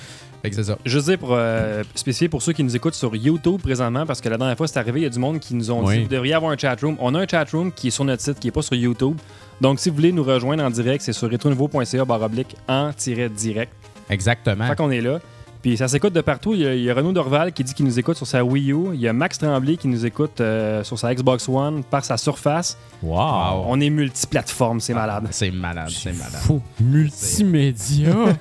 Fait 0.42 0.50
que 0.50 0.56
c'est 0.56 0.64
ça. 0.64 0.78
Juste 0.86 1.08
dire 1.10 1.18
pour 1.20 1.34
euh, 1.34 1.84
spécifier 1.96 2.30
pour 2.30 2.42
ceux 2.42 2.54
qui 2.54 2.64
nous 2.64 2.74
écoutent 2.76 2.94
sur 2.96 3.14
YouTube 3.14 3.60
présentement, 3.62 4.06
parce 4.06 4.22
que 4.22 4.30
la 4.30 4.38
dernière 4.38 4.56
fois 4.56 4.68
c'est 4.70 4.80
arrivé, 4.80 5.02
il 5.02 5.04
y 5.04 5.06
a 5.06 5.10
du 5.10 5.20
monde 5.20 5.40
qui 5.40 5.54
nous 5.54 5.70
ont 5.70 5.84
Oui. 5.86 5.98
dit 5.98 6.04
vous 6.04 6.10
devriez 6.10 6.34
avoir 6.34 6.54
un 6.54 6.58
chatroom. 6.58 6.96
On 7.00 7.14
a 7.14 7.20
un 7.20 7.28
chatroom 7.28 7.70
qui 7.74 7.90
est 7.90 7.92
sur 7.92 8.06
notre 8.06 8.22
site, 8.22 8.40
qui 8.40 8.48
n'est 8.48 8.52
pas 8.52 8.62
sur 8.62 8.76
YouTube. 8.76 9.18
Donc 9.60 9.82
si 9.82 9.90
vous 9.90 9.96
voulez 9.98 10.14
nous 10.14 10.24
rejoindre 10.24 10.64
en 10.64 10.70
direct, 10.70 11.04
c'est 11.04 11.12
sur 11.14 11.30
retronouveau.ca 11.30 12.06
baroblique 12.06 12.56
en-direct. 12.70 13.74
Exactement. 14.10 14.68
Fait 14.68 14.76
qu'on 14.76 14.92
est 14.92 15.02
là. 15.02 15.20
Puis 15.64 15.78
ça 15.78 15.88
s'écoute 15.88 16.12
de 16.12 16.20
partout. 16.20 16.54
Il 16.54 16.60
y, 16.60 16.68
a, 16.68 16.76
il 16.76 16.84
y 16.84 16.92
a 16.92 16.94
Renaud 16.94 17.14
Dorval 17.14 17.54
qui 17.54 17.64
dit 17.64 17.74
qu'il 17.74 17.86
nous 17.86 17.98
écoute 17.98 18.18
sur 18.18 18.28
sa 18.28 18.44
Wii 18.44 18.74
U. 18.74 18.94
Il 18.94 19.00
y 19.00 19.08
a 19.08 19.14
Max 19.14 19.38
Tremblay 19.38 19.78
qui 19.78 19.88
nous 19.88 20.06
écoute 20.06 20.42
euh, 20.42 20.84
sur 20.84 21.00
sa 21.00 21.16
Xbox 21.16 21.48
One 21.48 21.86
par 21.86 22.04
sa 22.04 22.18
Surface. 22.18 22.78
Wow. 23.02 23.64
On 23.68 23.80
est 23.80 23.90
multiplateforme, 23.90 24.82
c'est 24.82 24.94
malade. 24.94 25.26
C'est 25.32 25.52
malade, 25.52 25.90
c'est 25.90 26.12
malade. 26.12 26.42
Fou. 26.42 26.62
Multimédia. 26.82 28.14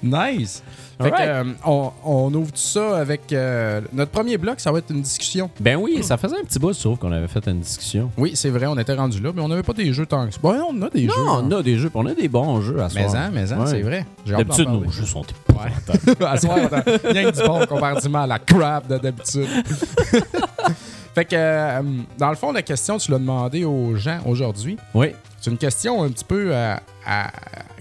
Nice. 0.02 0.62
Fait 1.02 1.10
que, 1.10 1.16
euh, 1.20 1.44
on, 1.64 1.90
on 2.04 2.34
ouvre 2.34 2.50
tout 2.52 2.58
ça 2.58 2.98
avec 2.98 3.32
euh, 3.32 3.80
notre 3.92 4.10
premier 4.10 4.36
bloc, 4.36 4.60
ça 4.60 4.70
va 4.70 4.78
être 4.78 4.90
une 4.90 5.02
discussion. 5.02 5.50
ben 5.58 5.76
oui, 5.76 6.02
ça 6.02 6.16
faisait 6.16 6.36
un 6.38 6.44
petit 6.44 6.58
bout, 6.58 6.72
trouve, 6.74 6.98
qu'on 6.98 7.12
avait 7.12 7.28
fait 7.28 7.46
une 7.48 7.60
discussion. 7.60 8.10
Oui, 8.18 8.32
c'est 8.34 8.50
vrai, 8.50 8.66
on 8.66 8.78
était 8.78 8.94
rendu 8.94 9.20
là, 9.20 9.30
mais 9.34 9.40
on 9.40 9.48
n'avait 9.48 9.62
pas 9.62 9.72
des 9.72 9.92
jeux 9.92 10.06
tant 10.06 10.26
que 10.26 10.34
ça. 10.34 10.40
Bon, 10.42 10.54
on 10.70 10.82
a 10.82 10.90
des 10.90 11.06
Non, 11.06 11.14
jeux. 11.14 11.20
on 11.28 11.50
a 11.58 11.62
des 11.62 11.78
jeux, 11.78 11.88
puis 11.90 11.98
on 12.02 12.06
a 12.06 12.14
des 12.14 12.28
bons 12.28 12.60
jeux 12.60 12.80
à 12.82 12.88
Mais 12.94 13.08
soir. 13.08 13.14
hein, 13.22 13.30
mais 13.32 13.50
hein, 13.52 13.60
Ouais. 13.60 13.66
c'est 13.66 13.80
vrai. 13.82 14.04
D'habitude, 14.26 14.68
nos 14.68 14.90
jeux 14.90 15.06
sont 15.06 15.24
Ouais. 15.50 16.14
à 16.26 16.36
soir, 16.38 16.58
on 16.70 16.74
a 16.74 16.80
rien 17.10 17.30
que 17.30 17.36
du 17.40 17.46
bon 17.46 17.66
comparativement 17.66 18.22
à 18.22 18.26
la 18.26 18.38
crap 18.38 18.86
de 18.88 18.98
d'habitude. 18.98 19.46
fait 21.14 21.24
que, 21.24 21.34
euh, 21.36 21.82
dans 22.18 22.30
le 22.30 22.36
fond, 22.36 22.52
la 22.52 22.62
question, 22.62 22.98
tu 22.98 23.10
l'as 23.10 23.18
demandé 23.18 23.64
aux 23.64 23.96
gens 23.96 24.18
aujourd'hui. 24.26 24.76
Oui. 24.94 25.08
C'est 25.40 25.50
une 25.50 25.58
question 25.58 26.02
un 26.02 26.08
petit 26.10 26.24
peu 26.24 26.50
euh, 26.52 26.74
à- 27.06 27.30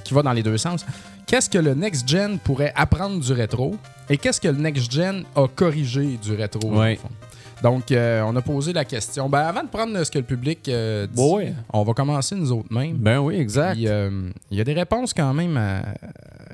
qui 0.03 0.13
va 0.13 0.21
dans 0.23 0.31
les 0.33 0.43
deux 0.43 0.57
sens. 0.57 0.85
Qu'est-ce 1.29 1.47
que 1.47 1.59
le 1.59 1.75
Next 1.75 2.07
Gen 2.09 2.39
pourrait 2.39 2.73
apprendre 2.75 3.19
du 3.19 3.31
rétro 3.33 3.75
et 4.09 4.17
qu'est-ce 4.17 4.41
que 4.41 4.47
le 4.47 4.57
Next 4.57 4.91
Gen 4.91 5.23
a 5.35 5.47
corrigé 5.47 6.17
du 6.19 6.33
rétro? 6.33 6.75
Ouais. 6.75 6.95
fond? 6.95 7.07
Donc, 7.61 7.91
euh, 7.91 8.23
on 8.25 8.35
a 8.35 8.41
posé 8.41 8.73
la 8.73 8.83
question. 8.83 9.29
Ben, 9.29 9.41
avant 9.41 9.61
de 9.61 9.67
prendre 9.67 10.03
ce 10.03 10.09
que 10.09 10.17
le 10.17 10.23
public 10.23 10.67
euh, 10.69 11.05
dit, 11.05 11.21
on 11.71 11.83
va 11.83 11.93
commencer 11.93 12.33
nous 12.33 12.51
autres 12.51 12.73
mêmes. 12.73 12.97
Ben 12.97 13.19
oui, 13.19 13.35
exact. 13.35 13.79
Euh, 13.85 14.31
il 14.49 14.57
y 14.57 14.61
a 14.61 14.63
des 14.63 14.73
réponses 14.73 15.13
quand 15.13 15.31
même 15.35 15.55
euh, 15.55 15.81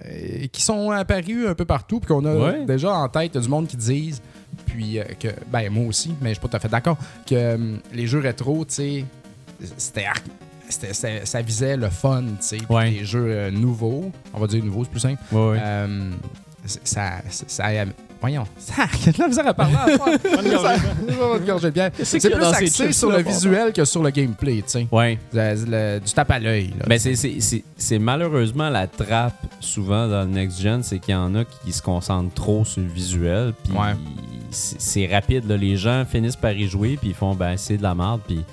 euh, 0.07 0.47
qui 0.51 0.61
sont 0.61 0.91
apparues 0.91 1.47
un 1.47 1.55
peu 1.55 1.63
partout, 1.63 2.01
puis 2.01 2.09
qu'on 2.13 2.25
a 2.25 2.51
déjà 2.65 2.91
en 2.91 3.07
tête. 3.07 3.37
Du 3.37 3.47
monde 3.47 3.67
qui 3.67 3.77
disent, 3.77 4.21
puis 4.65 4.99
euh, 4.99 5.05
que, 5.17 5.29
ben 5.49 5.69
moi 5.71 5.85
aussi, 5.85 6.13
mais 6.21 6.31
je 6.31 6.33
suis 6.33 6.41
pas 6.41 6.49
tout 6.49 6.57
à 6.57 6.59
fait 6.59 6.67
d'accord, 6.67 6.97
que 7.25 7.33
euh, 7.35 7.77
les 7.93 8.07
jeux 8.07 8.19
rétro, 8.19 8.65
tu 8.65 8.73
sais, 8.73 9.05
c'était 9.77 10.07
ça 10.69 11.41
visait 11.41 11.77
le 11.77 11.89
fun, 11.89 12.23
tu 12.23 12.27
sais, 12.39 12.57
puis 12.57 12.65
Ouais. 12.69 12.91
les 12.91 13.05
jeux 13.05 13.27
euh, 13.29 13.51
nouveaux, 13.51 14.11
on 14.33 14.39
va 14.39 14.47
dire 14.47 14.63
nouveaux, 14.63 14.83
c'est 14.83 14.91
plus 14.91 14.99
simple. 14.99 15.21
Ouais, 15.31 15.49
ouais. 15.51 15.57
Euh, 15.61 16.11
ça, 16.65 17.11
ça, 17.29 17.45
ça- 17.47 17.65
voyons, 18.19 18.45
ça, 18.57 18.85
il 19.01 19.05
y 19.05 19.09
a 19.09 19.11
de 19.11 19.19
la 19.19 19.27
misère 19.27 19.47
à 19.47 19.53
bière. 19.53 19.87
C'est 22.03 22.19
plus 22.19 22.43
axé 22.43 22.91
sur 22.91 23.11
le 23.11 23.21
visuel 23.21 23.71
que 23.71 23.85
sur 23.85 24.01
le 24.01 24.09
gameplay, 24.09 24.57
tu 24.57 24.63
sais. 24.69 24.87
Ouais. 24.91 25.19
Le- 25.33 25.65
le- 25.67 25.99
Du 25.99 26.11
tape 26.11 26.31
à 26.31 26.39
l'œil. 26.39 26.73
là. 26.79 26.85
Ben 26.87 26.97
c'est- 26.97 27.99
malheureusement 27.99 28.69
la 28.69 28.87
trappe 28.87 29.45
souvent 29.59 30.07
dans 30.07 30.21
le 30.23 30.29
next 30.29 30.59
gen, 30.59 30.81
c'est 30.81 30.97
qu'il 30.99 31.13
y 31.13 31.17
en 31.17 31.35
a 31.35 31.43
qui 31.45 31.71
se 31.71 31.81
concentrent 31.83 32.33
trop 32.33 32.65
sur 32.65 32.81
le 32.81 32.87
visuel, 32.87 33.53
puis 33.63 33.73
Ouais. 33.73 33.93
c'est 34.49 35.05
rapide. 35.07 35.47
Là. 35.47 35.55
Les 35.57 35.77
gens 35.77 36.03
finissent 36.09 36.35
par 36.35 36.53
y 36.53 36.67
jouer, 36.67 36.97
puis 36.99 37.09
ils 37.09 37.15
font 37.15 37.35
ben 37.35 37.57
c'est 37.57 37.77
de 37.77 37.83
la 37.83 37.93
merde, 37.93 38.21
puis 38.25 38.43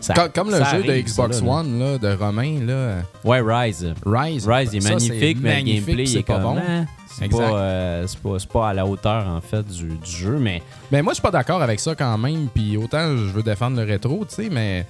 ça- 0.00 0.28
Comme 0.34 0.50
le 0.50 0.62
jeu 0.64 0.82
de 0.82 0.92
Xbox 1.00 1.40
là. 1.42 1.48
One 1.48 1.78
là, 1.78 1.98
de 1.98 2.16
Romain, 2.16 2.60
là, 2.66 2.96
Ouais, 3.24 3.40
Rise. 3.40 3.92
Rise. 4.04 4.48
Rise 4.48 4.70
il 4.72 4.78
est 4.78 4.80
Ça, 4.80 4.90
magnifique, 4.94 5.38
mais 5.40 5.54
magnifique, 5.54 5.80
le 5.80 5.86
gameplay 5.92 6.06
c'est 6.06 6.18
est 6.18 6.22
pas 6.22 6.34
comme, 6.34 6.42
bon. 6.42 6.56
hein, 6.58 6.86
c'est 7.06 7.28
pas, 7.28 7.36
euh, 7.58 8.06
c'est 8.06 8.18
pas, 8.18 8.38
c'est 8.38 8.48
pas 8.50 8.68
à 8.70 8.74
la 8.74 8.86
hauteur 8.86 9.26
en 9.28 9.40
fait 9.40 9.66
du, 9.66 9.88
du 9.88 10.10
jeu, 10.10 10.38
mais 10.38 10.62
Mais 10.90 11.02
moi, 11.02 11.12
je 11.12 11.16
suis 11.16 11.22
pas 11.22 11.30
d'accord 11.30 11.60
avec 11.62 11.78
ça 11.80 11.94
quand 11.94 12.16
même. 12.18 12.48
Puis 12.54 12.76
autant 12.76 13.16
je 13.16 13.24
veux 13.32 13.42
défendre 13.42 13.76
le 13.78 13.84
rétro, 13.86 14.24
tu 14.28 14.34
sais, 14.36 14.48
mais 14.50 14.86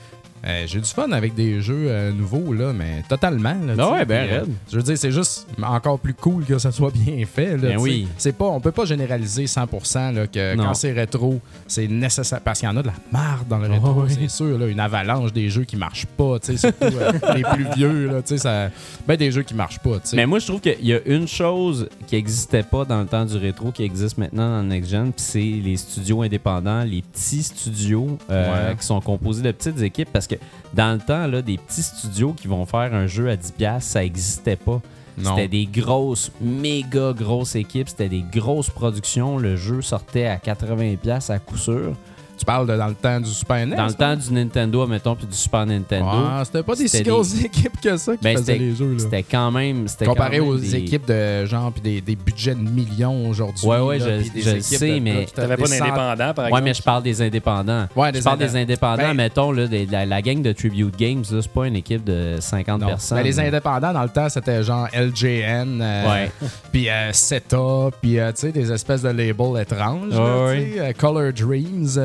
euh, 0.47 0.65
j'ai 0.67 0.81
du 0.81 0.89
fun 0.89 1.11
avec 1.13 1.35
des 1.35 1.61
jeux 1.61 1.85
euh, 1.89 2.13
nouveaux, 2.13 2.53
là, 2.53 2.73
mais 2.73 3.03
totalement. 3.09 3.55
Là, 3.67 3.75
tu 3.75 3.81
Ah 3.81 3.93
ouais, 3.93 4.05
ben 4.05 4.29
euh. 4.31 4.45
Je 4.71 4.77
veux 4.77 4.83
dire, 4.83 4.97
c'est 4.97 5.13
juste 5.13 5.47
encore 5.63 5.99
plus 5.99 6.15
cool 6.15 6.45
que 6.45 6.59
ça 6.59 6.73
soit 6.73 6.91
bien 6.93 7.25
fait. 7.27 7.57
Là, 7.57 7.69
Ben 7.71 7.79
oui. 7.79 8.09
C'est 8.17 8.33
pas, 8.37 8.47
on 8.47 8.61
peut 8.61 8.73
pas 8.73 8.85
généraliser 8.85 9.45
100% 9.45 10.15
là, 10.15 10.27
que 10.27 10.55
Non. 10.55 10.65
quand 10.65 10.75
c'est 10.75 10.93
rétro, 10.93 11.41
c'est 11.67 11.87
nécessaire. 11.89 12.41
Parce 12.41 12.61
qu'il 12.61 12.69
y 12.69 12.73
en 12.73 12.77
a 12.77 12.83
de 12.83 12.87
la 12.89 12.95
marde 13.13 13.49
dans 13.49 13.59
le 13.59 13.69
rétro, 13.69 13.95
Ah 13.99 14.03
ouais. 14.05 14.09
c'est 14.11 14.29
sûr. 14.31 14.59
Là, 14.59 14.67
une 14.67 14.81
avalanche 14.81 15.33
des 15.33 15.51
jeux 15.51 15.65
qui 15.65 15.77
marchent 15.77 16.07
pas, 16.07 16.37
surtout 16.43 16.75
les 17.35 17.43
plus 17.43 17.67
vieux. 17.77 18.07
Là, 18.09 18.21
ça, 18.25 18.71
ben, 19.07 19.17
des 19.17 19.31
jeux 19.31 19.43
qui 19.43 19.55
marchent 19.55 19.79
pas. 19.81 19.99
Mais 20.15 20.27
moi, 20.27 20.39
je 20.39 20.47
trouve 20.47 20.61
qu'il 20.61 20.87
y 20.87 20.95
a 20.95 21.01
une 21.07 21.29
chose 21.29 21.89
qui 22.07 22.15
n'existait 22.17 22.63
pas 22.63 22.85
dans 22.85 23.01
le 23.01 23.07
temps 23.07 23.25
du 23.27 23.37
rétro 23.37 23.73
qui 23.73 23.83
existe 23.83 24.17
maintenant 24.19 24.49
dans 24.59 24.63
Next 24.63 24.91
Gen, 24.91 25.13
c'est 25.17 25.39
les 25.41 25.77
studios 25.77 26.23
indépendants, 26.23 26.83
les 26.85 27.03
petits 27.03 27.43
studios 27.43 28.19
Ouais. 28.29 28.75
qui 28.79 28.87
sont 28.87 29.01
composés 29.01 29.43
de 29.43 29.51
petites 29.53 29.81
équipes. 29.83 30.09
Parce 30.13 30.27
que 30.37 30.41
dans 30.75 30.95
le 30.95 31.01
temps, 31.01 31.27
là, 31.27 31.43
des 31.43 31.59
petits 31.59 31.83
studios 31.83 32.33
qui 32.33 32.49
vont 32.49 32.65
faire 32.67 32.95
un 32.95 33.07
jeu 33.07 33.29
à 33.29 33.37
10$, 33.37 33.81
ça 33.81 34.01
n'existait 34.01 34.57
pas. 34.57 34.81
C'était 35.23 35.49
des 35.49 35.67
grosses, 35.67 36.33
méga 36.41 37.13
grosses 37.13 37.55
équipes, 37.55 37.91
c'était 37.91 38.09
des 38.09 38.23
grosses 38.23 38.71
productions. 38.71 39.37
Le 39.37 39.57
jeu 39.57 39.83
sortait 39.83 40.27
à 40.27 40.37
80$ 40.37 41.31
à 41.31 41.39
coup 41.39 41.59
sûr. 41.59 41.95
Tu 42.41 42.47
parles 42.47 42.67
de 42.67 42.75
dans 42.75 42.87
le 42.87 42.95
temps 42.95 43.21
du 43.21 43.29
Super 43.29 43.67
NES. 43.67 43.77
Dans 43.77 43.87
le 43.87 43.93
temps 43.93 44.17
du 44.17 44.33
Nintendo, 44.33 44.87
mettons, 44.87 45.15
puis 45.15 45.27
du 45.27 45.37
Super 45.37 45.67
Nintendo. 45.67 46.07
Ah, 46.11 46.41
c'était 46.43 46.63
pas 46.63 46.75
des 46.75 46.89
si 46.89 47.03
grosses 47.03 47.39
équipes 47.45 47.79
que 47.79 47.99
ça 47.99 48.17
qui 48.17 48.23
Ben, 48.25 48.33
faisaient 48.39 48.53
c'était 48.55 48.65
les 48.65 48.75
jeux. 48.75 48.93
Là. 48.93 48.99
C'était 48.99 49.23
quand 49.23 49.51
même. 49.51 49.87
c'était 49.89 50.07
Comparé 50.07 50.39
quand 50.39 50.45
même 50.47 50.53
aux 50.55 50.57
des- 50.57 50.77
équipes 50.77 51.07
de 51.07 51.45
genre 51.45 51.71
puis 51.71 51.83
des, 51.83 52.01
des 52.01 52.17
budgets 52.17 52.55
de 52.55 52.61
millions 52.61 53.29
aujourd'hui. 53.29 53.67
Ouais, 53.69 53.79
ouais, 53.81 53.99
là, 53.99 54.21
je- 54.21 54.61
sais, 54.61 54.97
de- 54.97 55.01
mais 55.01 55.15
là, 55.21 55.27
T'avais 55.35 55.57
pas 55.59 55.65
des 55.67 55.69
cent- 55.77 55.85
d'indépendant, 55.85 56.33
par 56.35 56.45
Ouais, 56.45 56.49
exemple? 56.51 56.65
mais 56.65 56.75
je 56.75 56.83
parle 56.83 57.03
des 57.03 57.21
indépendants. 57.23 57.87
Ouais, 57.95 58.11
des 58.13 58.19
je 58.21 58.25
parle 58.25 58.39
des 58.39 58.57
indé- 58.57 58.63
indépendants, 58.63 59.03
Ben- 59.03 59.15
mettons, 59.15 59.53
là, 59.53 59.67
des- 59.67 59.85
la, 59.85 60.07
la 60.07 60.23
gang 60.23 60.41
de 60.41 60.53
Tribute 60.53 60.97
Games, 60.97 61.23
là, 61.31 61.41
c'est 61.43 61.53
pas 61.53 61.67
une 61.67 61.77
équipe 61.77 62.05
de 62.05 62.37
50 62.41 62.81
Non. 62.81 62.87
personnes. 62.87 63.19
Ben, 63.19 63.25
les 63.25 63.39
indépendants, 63.39 63.93
dans 63.93 64.03
le 64.03 64.09
temps, 64.09 64.31
c'était 64.31 64.63
genre 64.63 64.89
LJN, 64.95 65.81
euh, 65.83 66.11
Ouais. 66.11 66.31
puis 66.73 66.89
euh, 66.89 67.13
CETA, 67.13 67.91
puis 68.01 68.19
euh, 68.19 68.31
tu 68.33 68.41
sais, 68.41 68.53
des 68.53 68.73
espèces 68.73 69.03
de 69.03 69.09
labels 69.11 69.61
étranges. 69.61 70.15
Ouais, 70.15 70.71
tu 70.75 70.81
euh, 70.81 70.93
Color 70.97 71.33
Dreams, 71.35 71.99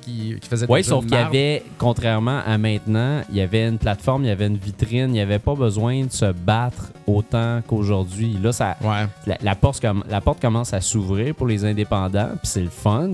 qui, 0.00 0.36
qui 0.40 0.48
Oui, 0.68 0.82
sauf 0.84 1.04
qu'il 1.04 1.14
y 1.14 1.16
avait, 1.16 1.62
contrairement 1.78 2.40
à 2.46 2.58
maintenant, 2.58 3.22
il 3.30 3.36
y 3.36 3.40
avait 3.40 3.66
une 3.68 3.78
plateforme, 3.78 4.24
il 4.24 4.28
y 4.28 4.30
avait 4.30 4.46
une 4.46 4.56
vitrine, 4.56 5.08
il 5.08 5.12
n'y 5.12 5.20
avait 5.20 5.38
pas 5.38 5.54
besoin 5.54 6.04
de 6.04 6.12
se 6.12 6.32
battre 6.32 6.92
autant 7.06 7.60
qu'aujourd'hui. 7.66 8.36
Là, 8.42 8.52
ça, 8.52 8.76
Ouais. 8.82 9.06
la, 9.26 9.38
la 9.40 9.54
porte, 9.54 9.82
comm- 9.82 10.02
la 10.08 10.20
porte 10.20 10.40
commence 10.40 10.72
à 10.74 10.80
s'ouvrir 10.80 11.34
pour 11.34 11.46
les 11.46 11.64
indépendants, 11.64 12.30
puis 12.40 12.40
c'est 12.50 12.62
le 12.62 12.70
fun, 12.70 13.10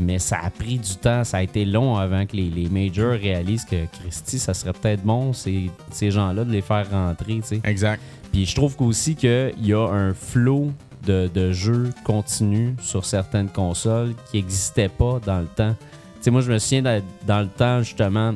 mais 0.00 0.18
ça 0.18 0.38
a 0.42 0.50
pris 0.50 0.78
du 0.78 0.96
temps. 0.96 1.22
Ça 1.24 1.36
a 1.38 1.42
été 1.42 1.64
long 1.64 1.96
avant 1.96 2.26
que 2.26 2.36
les, 2.36 2.50
les 2.50 2.68
majors 2.68 3.12
réalisent 3.12 3.64
que 3.64 3.86
Christy, 4.00 4.38
ça 4.38 4.52
serait 4.54 4.72
peut-être 4.72 5.02
bon, 5.02 5.32
ces, 5.32 5.70
ces 5.92 6.10
gens-là, 6.10 6.44
de 6.44 6.50
les 6.50 6.62
faire 6.62 6.90
rentrer, 6.90 7.36
tu 7.36 7.42
sais. 7.44 7.60
Exact. 7.64 8.00
Puis 8.32 8.44
je 8.46 8.54
trouve 8.56 8.74
qu'aussi 8.74 9.14
qu'il 9.14 9.54
y 9.62 9.72
a 9.72 9.86
un 9.88 10.12
flot 10.12 10.72
de, 11.06 11.30
de 11.32 11.52
jeux 11.52 11.90
continus 12.04 12.74
sur 12.80 13.04
certaines 13.04 13.48
consoles 13.48 14.14
qui 14.30 14.38
n'existaient 14.38 14.88
pas 14.88 15.20
dans 15.24 15.38
le 15.40 15.46
temps. 15.46 15.74
Tu 16.16 16.22
sais, 16.22 16.30
moi, 16.30 16.40
je 16.40 16.50
me 16.52 16.58
souviens 16.58 16.82
dans, 16.82 17.02
dans 17.26 17.40
le 17.40 17.48
temps, 17.48 17.82
justement, 17.82 18.34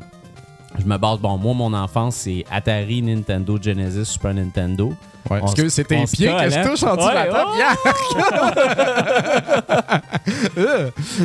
je 0.78 0.84
me 0.84 0.96
base, 0.98 1.18
bon, 1.18 1.36
moi, 1.38 1.54
mon 1.54 1.72
enfance, 1.74 2.16
c'est 2.16 2.44
Atari, 2.50 3.02
Nintendo, 3.02 3.58
Genesis, 3.60 4.04
Super 4.04 4.34
Nintendo. 4.34 4.92
Ouais. 5.30 5.40
Tes 5.54 5.64
on 5.64 5.68
se 5.68 5.82
pieds 5.82 6.28
que 6.28 6.50
je 6.50 6.58
hein? 6.58 6.64
touche 6.64 6.82
en 6.84 6.96
dessous 6.96 7.08
de 7.08 7.14
la 7.14 7.26
table? 7.26 7.50
Yeah! 7.58 7.74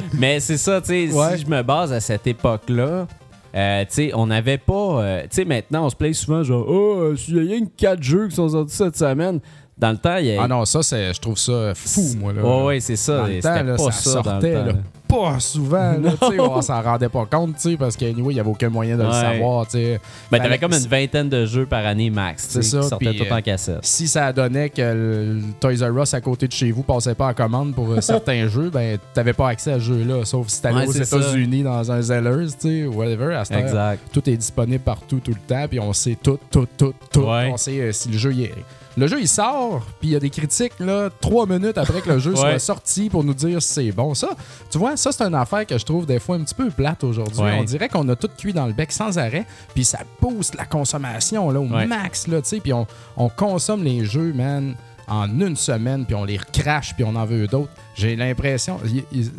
Mais 0.17 0.39
c'est 0.39 0.57
ça, 0.57 0.81
tu 0.81 0.87
sais, 0.87 1.11
Ouais. 1.13 1.37
si 1.37 1.43
je 1.43 1.47
me 1.49 1.61
base 1.63 1.91
à 1.93 1.99
cette 1.99 2.25
époque-là, 2.27 3.07
euh, 3.55 3.81
tu 3.85 3.93
sais, 3.93 4.11
on 4.15 4.27
n'avait 4.27 4.57
pas. 4.57 5.03
euh, 5.03 5.21
tu 5.23 5.27
sais, 5.31 5.45
maintenant, 5.45 5.85
on 5.85 5.89
se 5.89 5.95
plaît 5.95 6.13
souvent 6.13 6.43
genre, 6.43 6.65
oh, 6.67 6.95
euh, 7.01 7.15
il 7.27 7.45
y 7.45 7.53
a 7.53 7.57
une 7.57 7.69
4 7.69 8.01
jeux 8.01 8.27
qui 8.27 8.35
sont 8.35 8.49
sortis 8.49 8.75
cette 8.75 8.97
semaine. 8.97 9.39
Dans 9.83 9.91
le 9.91 9.97
temps, 9.97 10.15
il 10.15 10.27
y 10.27 10.37
a. 10.37 10.43
Ah 10.43 10.47
non, 10.47 10.63
ça, 10.63 10.81
c'est, 10.81 11.13
je 11.13 11.19
trouve 11.19 11.37
ça 11.37 11.73
fou, 11.75 12.15
moi. 12.17 12.31
Là. 12.31 12.41
Ouais, 12.41 12.63
ouais, 12.63 12.79
c'est 12.79 12.95
ça. 12.95 13.17
Dans 13.17 13.27
le 13.27 13.41
temps, 13.41 13.63
là, 13.63 13.75
pas 13.75 13.91
ça, 13.91 14.13
dans 14.13 14.23
sortait 14.23 14.47
le 14.51 14.59
temps. 14.59 14.65
là, 14.65 14.71
là. 14.71 14.79
pas 15.09 15.39
souvent. 15.41 15.91
Là, 16.01 16.13
on 16.39 16.61
s'en 16.61 16.81
rendait 16.81 17.09
pas 17.09 17.25
compte, 17.25 17.55
tu 17.55 17.71
sais, 17.71 17.75
parce 17.75 17.97
qu'anyway, 17.97 18.31
il 18.31 18.35
n'y 18.35 18.39
avait 18.39 18.49
aucun 18.49 18.69
moyen 18.69 18.95
de 18.95 19.03
le 19.03 19.11
savoir. 19.11 19.67
tu 19.67 19.71
sais. 19.73 19.99
Ben, 20.31 20.39
t'avais 20.39 20.57
comme 20.57 20.71
une 20.71 20.87
vingtaine 20.87 21.27
de 21.27 21.45
jeux 21.45 21.65
par 21.65 21.85
année 21.85 22.09
max, 22.09 22.47
C'est 22.47 22.61
ça, 22.61 22.79
qui 22.79 22.87
sortaient 22.87 23.13
tout 23.13 23.29
en 23.29 23.35
euh, 23.35 23.41
cassette. 23.41 23.79
Si 23.81 24.07
ça 24.07 24.31
donnait 24.31 24.69
que 24.69 24.81
le 24.81 25.41
Toys 25.59 25.85
R 25.85 26.01
Us 26.01 26.13
à 26.13 26.21
côté 26.21 26.47
de 26.47 26.53
chez 26.53 26.71
vous 26.71 26.83
passait 26.83 27.13
pas 27.13 27.27
en 27.27 27.33
commande 27.33 27.75
pour 27.75 27.91
euh, 27.91 27.99
certains 27.99 28.47
jeux, 28.47 28.69
ben 28.69 28.97
t'avais 29.13 29.33
pas 29.33 29.49
accès 29.49 29.73
à 29.73 29.79
ce 29.79 29.83
jeu-là, 29.83 30.23
sauf 30.23 30.47
si 30.47 30.61
t'allais 30.61 30.87
Ouais, 30.87 30.87
aux. 30.87 30.91
États-Unis 30.93 31.63
dans 31.63 31.91
un 31.91 32.01
Zellers, 32.01 32.47
tu 32.57 32.83
sais, 32.83 32.85
whatever. 32.85 33.35
À 33.35 33.39
heure, 33.41 33.59
Exact. 33.59 33.99
tout 34.13 34.29
est 34.29 34.37
disponible 34.37 34.81
partout, 34.81 35.19
tout 35.19 35.31
le 35.31 35.45
temps, 35.45 35.67
puis 35.69 35.81
on 35.81 35.91
sait 35.91 36.17
tout, 36.23 36.39
tout, 36.49 36.69
tout, 36.77 36.93
tout. 37.11 37.19
Ouais. 37.19 37.49
On 37.51 37.57
sait 37.57 37.81
euh, 37.81 37.91
si 37.91 38.07
le 38.07 38.17
jeu 38.17 38.31
il 38.31 38.43
est. 38.45 38.53
Le 38.95 39.07
jeu 39.07 39.19
il 39.19 39.27
sort, 39.27 39.81
puis 39.99 40.09
il 40.09 40.11
y 40.11 40.15
a 40.15 40.19
des 40.19 40.29
critiques 40.29 40.79
là, 40.79 41.09
trois 41.19 41.45
minutes 41.47 41.77
après 41.77 42.01
que 42.01 42.09
le 42.09 42.19
jeu 42.19 42.35
soit 42.35 42.59
sorti 42.59 43.09
pour 43.09 43.23
nous 43.23 43.33
dire 43.33 43.61
si 43.61 43.73
c'est 43.73 43.91
bon. 43.91 44.13
Ça, 44.13 44.29
tu 44.69 44.77
vois, 44.77 44.95
ça 44.97 45.11
c'est 45.11 45.23
une 45.23 45.33
affaire 45.35 45.65
que 45.65 45.77
je 45.77 45.83
trouve 45.85 46.05
des 46.05 46.19
fois 46.19 46.35
un 46.35 46.43
petit 46.43 46.53
peu 46.55 46.69
plate 46.69 47.03
aujourd'hui. 47.03 47.41
Ouais. 47.41 47.57
On 47.59 47.63
dirait 47.63 47.89
qu'on 47.89 48.07
a 48.09 48.15
tout 48.15 48.29
cuit 48.37 48.53
dans 48.53 48.67
le 48.67 48.73
bec 48.73 48.91
sans 48.91 49.17
arrêt, 49.17 49.45
puis 49.73 49.83
ça 49.83 49.99
pousse 50.19 50.53
la 50.53 50.65
consommation 50.65 51.49
là, 51.49 51.59
au 51.59 51.67
Ouais. 51.67 51.87
max, 51.87 52.27
là, 52.27 52.41
tu 52.41 52.49
sais, 52.49 52.59
puis 52.59 52.73
on, 52.73 52.85
on 53.17 53.29
consomme 53.29 53.83
les 53.83 54.05
jeux, 54.05 54.31
man, 54.33 54.75
en 55.07 55.27
une 55.39 55.55
semaine, 55.55 56.05
puis 56.05 56.13
on 56.15 56.23
les 56.23 56.37
recrache, 56.37 56.93
puis 56.93 57.03
on 57.03 57.15
en 57.15 57.25
veut 57.25 57.47
d'autres. 57.47 57.71
J'ai 57.95 58.15
l'impression, 58.15 58.79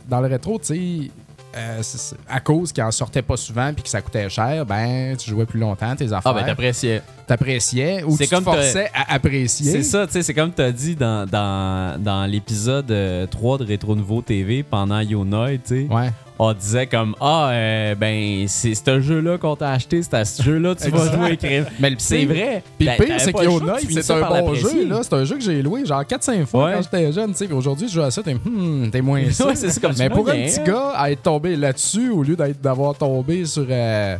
dans 0.08 0.20
le 0.20 0.26
rétro, 0.28 0.58
tu 0.58 0.64
sais, 0.66 1.10
euh, 1.56 1.82
à 2.28 2.40
cause 2.40 2.72
qu'il 2.72 2.82
en 2.82 2.90
sortait 2.90 3.22
pas 3.22 3.36
souvent 3.36 3.72
puis 3.72 3.82
que 3.82 3.88
ça 3.88 4.00
coûtait 4.02 4.28
cher, 4.28 4.64
ben 4.66 5.16
tu 5.16 5.30
jouais 5.30 5.46
plus 5.46 5.60
longtemps 5.60 5.94
tes 5.96 6.12
affaires, 6.12 6.32
Ah, 6.32 6.34
ben, 6.34 6.44
t'appréciais. 6.46 7.02
t'appréciais 7.26 8.02
ou 8.04 8.16
C'est 8.16 8.24
tu 8.24 8.30
te 8.30 8.34
comme 8.34 8.44
t'as- 8.44 8.52
forçais 8.52 8.90
à 8.94 9.14
apprécier. 9.14 9.70
C'est 9.72 9.82
ça, 9.82 10.06
tu 10.06 10.12
sais, 10.14 10.22
c'est 10.22 10.34
comme 10.34 10.52
tu 10.52 10.62
as 10.62 10.72
dit 10.72 10.94
dans, 10.96 11.26
dans, 11.28 12.00
dans 12.02 12.26
l'épisode 12.26 12.90
euh, 12.90 13.26
3 13.26 13.58
de 13.58 13.64
Rétro 13.64 13.94
Nouveau 13.96 14.22
TV 14.22 14.62
pendant 14.62 15.00
Yonoid, 15.00 15.58
tu 15.66 15.86
sais. 15.86 15.86
Ouais. 15.92 16.10
On 16.38 16.52
disait 16.52 16.86
comme 16.88 17.14
Ah, 17.20 17.50
euh, 17.52 17.94
ben, 17.94 18.44
c'est 18.48 18.74
ce 18.74 19.00
jeu-là 19.00 19.38
qu'on 19.38 19.54
t'a 19.54 19.70
acheté, 19.70 20.02
c'est 20.02 20.14
à 20.14 20.24
ce 20.24 20.42
jeu-là 20.42 20.74
tu 20.74 20.90
vas 20.90 21.12
jouer, 21.12 21.36
crime. 21.36 21.64
Mais 21.78 21.90
le 21.90 21.96
C'est 21.98 22.18
pire- 22.18 22.28
vrai. 22.28 22.62
Puis 22.76 22.86
Ben, 22.86 22.92
le 22.98 23.04
pire, 23.04 23.06
t'avais 23.06 23.18
c'est 23.20 23.86
finis 23.86 24.02
c'est 24.02 24.12
un 24.12 24.28
bon 24.40 24.54
jeu. 24.54 24.88
là. 24.88 24.98
C'est 25.02 25.12
un 25.14 25.24
jeu 25.24 25.36
que 25.36 25.42
j'ai 25.44 25.62
loué 25.62 25.86
genre 25.86 26.02
4-5 26.04 26.44
fois 26.46 26.64
Ouais. 26.66 26.72
quand 26.74 26.82
j'étais 26.82 27.12
jeune. 27.12 27.30
tu 27.30 27.36
sais. 27.38 27.46
Puis 27.46 27.54
aujourd'hui, 27.54 27.86
je 27.88 27.94
joue 27.94 28.02
à 28.02 28.10
ça, 28.10 28.20
t'es 28.22 28.34
hmm, 28.34 28.90
t'es 28.90 29.00
moins 29.00 29.22
sûr. 29.30 29.46
Ouais, 29.46 29.54
c'est 29.54 29.70
ça, 29.70 29.80
comme 29.80 29.92
Mais 29.96 30.10
pour 30.10 30.28
un 30.28 30.32
petit 30.32 30.60
gars, 30.66 30.92
à 30.96 31.10
être 31.12 31.22
tombé 31.22 31.54
là-dessus 31.56 32.10
au 32.10 32.22
lieu 32.24 32.34
d'être- 32.34 32.60
d'avoir 32.60 32.96
tombé 32.96 33.44
sur 33.44 33.66
euh, 33.70 34.16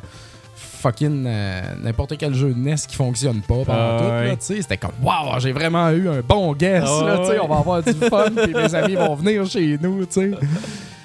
fucking 0.54 1.25
euh, 1.26 1.62
n'importe 1.83 2.16
quel 2.16 2.33
jeu 2.35 2.50
de 2.50 2.59
NES 2.59 2.76
qui 2.87 2.94
fonctionne 2.94 3.40
pas 3.40 3.54
pendant 3.66 3.73
Ah, 3.73 3.99
tout, 3.99 4.04
là, 4.09 4.30
tu 4.30 4.37
sais, 4.40 4.62
c'était 4.62 4.76
comme 4.76 4.92
wow, 5.02 5.40
j'ai 5.40 5.50
vraiment 5.52 5.88
eu 5.90 6.09
un 6.09 6.21
bon 6.21 6.52
guess. 6.52 6.85
Ah, 6.87 7.04
là, 7.06 7.18
tu 7.25 7.33
sais. 7.33 7.40
On 7.40 7.49
va 7.49 7.56
avoir 7.59 7.83
du 7.83 7.92
fun, 7.92 8.26
puis 8.37 8.54
mes 8.54 8.73
amis 8.75 8.94
vont 8.94 9.14
venir 9.16 9.44
chez 9.47 9.78
nous. 9.83 10.04
tu 10.06 10.12
sais. 10.12 10.30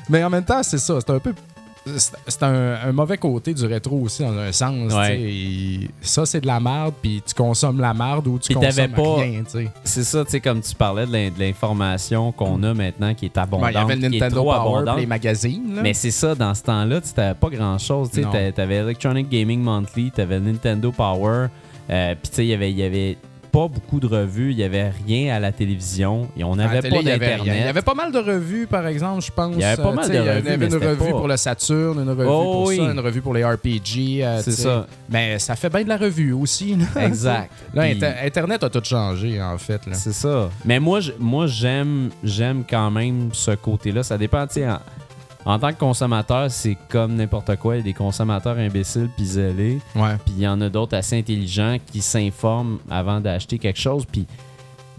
Mais 0.10 0.24
en 0.24 0.30
même 0.30 0.44
temps, 0.46 0.64
c'est 0.64 0.78
ça. 0.80 1.00
C'est 1.00 1.12
un 1.12 1.20
peu 1.20 1.34
c'est 1.96 2.44
un, 2.44 2.76
un 2.88 2.92
mauvais 2.92 3.18
côté 3.18 3.54
du 3.54 3.66
rétro 3.66 3.96
aussi, 4.02 4.22
dans 4.22 4.38
un 4.38 4.52
sens. 4.52 4.94
Ouais. 4.94 5.20
Et 5.20 5.90
Ça, 6.02 6.26
c'est 6.26 6.42
de 6.42 6.46
la 6.46 6.60
merde, 6.60 6.94
puis 7.02 7.24
tu 7.26 7.34
consommes 7.34 7.80
la 7.80 7.94
merde 7.94 8.28
ou 8.28 8.38
tu 8.38 8.54
consommes 8.54 8.92
pas- 8.92 9.16
rien. 9.22 9.44
C'est 9.84 10.04
ça, 10.04 10.24
tu 10.26 10.32
sais, 10.32 10.40
comme 10.40 10.62
tu 10.62 10.76
parlais 10.76 11.08
de 11.08 11.12
l'in- 11.14 11.30
de 11.32 11.40
l'information 11.40 12.32
qu'on 12.32 12.62
a 12.64 12.74
maintenant 12.74 13.14
qui 13.16 13.26
est 13.26 13.38
abondante, 13.38 13.72
Ben, 13.74 13.80
Il 13.80 13.82
y 13.82 13.84
avait 13.84 13.96
le 13.96 14.00
qui 14.02 14.06
est 14.18 14.20
Nintendo 14.20 14.36
trop 14.36 14.52
Power, 14.52 14.78
abondante. 14.78 15.00
les 15.00 15.06
magazines. 15.06 15.76
là. 15.78 15.82
Mais 15.82 15.94
c'est 15.94 16.12
ça, 16.12 16.36
dans 16.36 16.54
ce 16.54 16.64
temps-là, 16.64 17.02
tu 17.02 17.10
n'avais 17.18 17.34
pas 17.40 17.50
grand-chose. 17.50 18.12
Tu 18.12 18.24
avais 18.24 18.76
Electronic 18.76 19.30
Gaming 19.30 19.62
Monthly, 19.62 20.12
tu 20.14 20.22
avais 20.22 20.40
Nintendo 20.40 20.92
Power, 20.92 21.48
euh, 21.90 22.16
puis 22.22 22.30
tu 22.30 22.36
sais, 22.36 22.46
il 22.46 22.50
y 22.50 22.54
avait- 22.54 22.72
il 22.72 22.78
y 22.78 22.84
avait 22.84 23.18
pas 23.52 23.68
beaucoup 23.68 24.00
de 24.00 24.08
revues, 24.08 24.52
il 24.52 24.58
y 24.58 24.64
avait 24.64 24.92
rien 25.06 25.36
à 25.36 25.40
la 25.40 25.52
télévision, 25.52 26.28
et 26.38 26.44
on 26.44 26.56
n'avait 26.56 26.82
pas 26.82 26.98
rien. 27.00 27.02
Il 27.02 27.08
y 27.16 27.20
d'Internet. 27.20 27.68
avait 27.68 27.82
pas 27.82 27.94
mal 27.94 28.12
de 28.12 28.20
revues, 28.20 28.68
par 28.68 28.86
exemple, 28.88 29.22
je 29.24 29.32
pense. 29.32 29.54
Il 29.56 29.62
y 29.62 29.64
avait 29.64 29.82
pas 29.82 29.90
Euh, 29.90 29.94
mal 29.94 30.08
de 30.08 30.12
sais, 30.14 30.18
Il 30.20 30.26
y 30.26 30.30
revues, 30.30 30.50
avait 30.50 30.66
une 30.68 30.74
revue 30.76 30.98
pas- 31.12 31.18
pour 31.18 31.28
le 31.28 31.38
Saturn, 31.38 32.00
une 32.00 32.10
revue 32.10 32.26
Oh, 32.30 32.44
pour 32.44 32.64
oui. 32.68 32.78
ça, 32.78 32.84
une 32.84 33.00
revue 33.00 33.22
pour 33.22 33.34
les 33.34 33.44
RPG. 33.44 34.24
euh, 34.24 34.42
C'est 34.44 34.52
ça. 34.52 34.88
Mais 35.10 35.40
ça 35.40 35.56
fait 35.56 35.70
bien 35.70 35.84
de 35.84 35.90
la 35.90 35.98
revue 35.98 36.34
aussi. 36.34 36.76
là. 36.76 37.06
Exact. 37.06 37.52
Là, 37.74 37.84
Puis- 37.84 38.00
Internet 38.26 38.64
a 38.64 38.70
tout 38.70 38.82
changé, 38.84 39.42
en 39.42 39.58
fait. 39.58 39.82
C'est 39.94 40.14
ça. 40.14 40.50
Mais 40.66 40.80
moi, 40.80 41.00
moi 41.20 41.48
j'aime 41.48 42.10
j'aime 42.24 42.64
quand 42.70 42.92
même 42.92 43.30
ce 43.34 43.52
côté-là. 43.52 44.04
Ça 44.04 44.18
dépend, 44.18 44.46
tu 44.48 44.56
sais, 44.56 44.68
en, 44.70 44.80
en 45.46 45.58
tant 45.58 45.72
que 45.72 45.80
consommateur, 45.80 46.52
c'est 46.52 46.78
comme 46.90 47.16
n'importe 47.16 47.56
quoi. 47.58 47.76
Il 47.76 47.78
y 47.80 47.82
a 47.82 47.84
des 47.86 47.94
consommateurs 47.94 48.58
imbéciles 48.58 49.10
puis 49.16 49.26
zélés. 49.26 49.80
Ouais. 49.96 50.16
Puis 50.26 50.34
il 50.38 50.44
y 50.44 50.48
en 50.48 50.60
a 50.62 50.70
d'autres 50.70 50.98
assez 50.98 51.18
intelligents 51.18 51.78
qui 51.92 52.02
s'informent 52.02 52.80
avant 52.90 53.20
d'acheter 53.22 53.58
quelque 53.58 53.80
chose. 53.80 54.06
Puis 54.06 54.28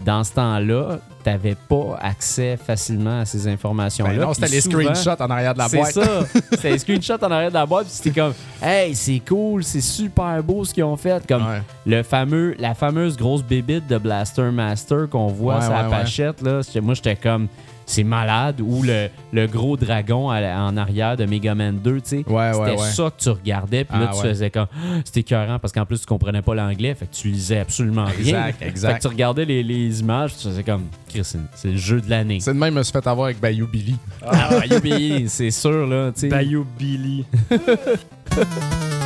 dans 0.03 0.23
ce 0.23 0.33
temps-là, 0.33 0.97
t'avais 1.23 1.53
pas 1.53 1.95
accès 2.01 2.57
facilement 2.57 3.19
à 3.19 3.25
ces 3.25 3.47
informations-là. 3.47 4.13
Ben 4.15 4.21
non, 4.25 4.33
c'était 4.33 4.47
les 4.47 4.61
souvent- 4.61 4.79
screenshots 4.95 5.21
en 5.23 5.29
arrière 5.29 5.53
de 5.53 5.59
la 5.59 5.69
c'est 5.69 5.77
boîte. 5.77 5.91
ça. 5.91 6.21
C'était 6.53 6.71
les 6.71 6.79
screenshots 6.79 7.23
en 7.23 7.29
arrière 7.29 7.49
de 7.49 7.53
la 7.53 7.65
boîte. 7.67 7.85
Puis 7.85 7.93
c'était 7.97 8.19
comme, 8.19 8.33
hey, 8.63 8.95
c'est 8.95 9.19
cool, 9.19 9.63
c'est 9.63 9.79
super 9.81 10.41
beau 10.41 10.65
ce 10.65 10.73
qu'ils 10.73 10.83
ont 10.83 10.97
fait. 10.97 11.25
Comme 11.27 11.45
Ouais. 11.45 11.61
le 11.85 12.01
fameux, 12.01 12.55
la 12.57 12.73
fameuse 12.73 13.15
grosse 13.15 13.43
bébite 13.43 13.85
de 13.85 13.99
Blaster 13.99 14.49
Master 14.49 15.07
qu'on 15.07 15.27
voit 15.27 15.57
Ouais, 15.57 15.61
sur 15.65 15.71
la 15.73 15.83
pachette. 15.83 16.41
Là, 16.41 16.61
moi, 16.81 16.95
j'étais 16.95 17.15
comme, 17.15 17.47
c'est 17.91 18.03
malade. 18.03 18.61
Ou 18.61 18.83
le, 18.83 19.07
le 19.33 19.47
gros 19.47 19.77
dragon 19.77 20.29
à 20.29 20.41
la- 20.41 20.61
en 20.63 20.75
arrière 20.77 21.17
de 21.17 21.25
Mega 21.25 21.55
Man 21.55 21.79
2. 21.83 22.01
tu 22.01 22.09
sais. 22.09 22.15
Ouais, 22.27 22.51
C'était 22.53 22.63
ouais, 22.71 22.77
ouais. 22.79 22.89
ça 22.89 23.11
que 23.15 23.21
tu 23.23 23.29
regardais. 23.29 23.83
Puis 23.83 23.97
là, 23.99 24.07
Ah, 24.09 24.13
tu 24.15 24.21
ouais. 24.21 24.29
faisais 24.29 24.49
comme, 24.49 24.67
Ah, 24.73 24.99
c'était 25.05 25.19
écœurant 25.21 25.59
parce 25.59 25.71
qu'en 25.73 25.85
plus, 25.85 25.99
tu 26.01 26.05
comprenais 26.05 26.41
pas 26.41 26.55
l'anglais. 26.55 26.95
Fait 26.95 27.05
que 27.05 27.13
tu 27.13 27.27
lisais 27.29 27.59
absolument 27.59 28.05
rien. 28.05 28.47
Exact, 28.47 28.61
exact. 28.61 28.91
Fait 28.93 28.97
que 28.97 29.01
tu 29.03 29.07
regardais 29.07 29.45
les, 29.45 29.63
les 29.63 29.99
images. 29.99 30.35
Tu 30.37 30.47
faisais 30.47 30.63
comme, 30.63 30.83
Chris, 31.09 31.21
c'est 31.23 31.39
c'est 31.55 31.71
le 31.71 31.77
jeu 31.77 32.01
de 32.01 32.09
l'année. 32.09 32.39
C'est 32.39 32.53
de 32.53 32.59
même, 32.59 32.73
je 32.73 32.79
me 32.79 32.83
suis 32.83 32.91
fait 32.93 33.05
avoir 33.07 33.25
avec 33.25 33.39
Bayou 33.39 33.67
Billy. 33.67 33.95
Ah, 34.25 34.65
youpi, 34.69 35.25
c'est 35.27 35.51
sûr, 35.51 35.85
là. 35.87 36.11
tu 36.13 36.21
sais. 36.21 36.27
Bayou 36.29 36.65
Billy. 36.77 37.25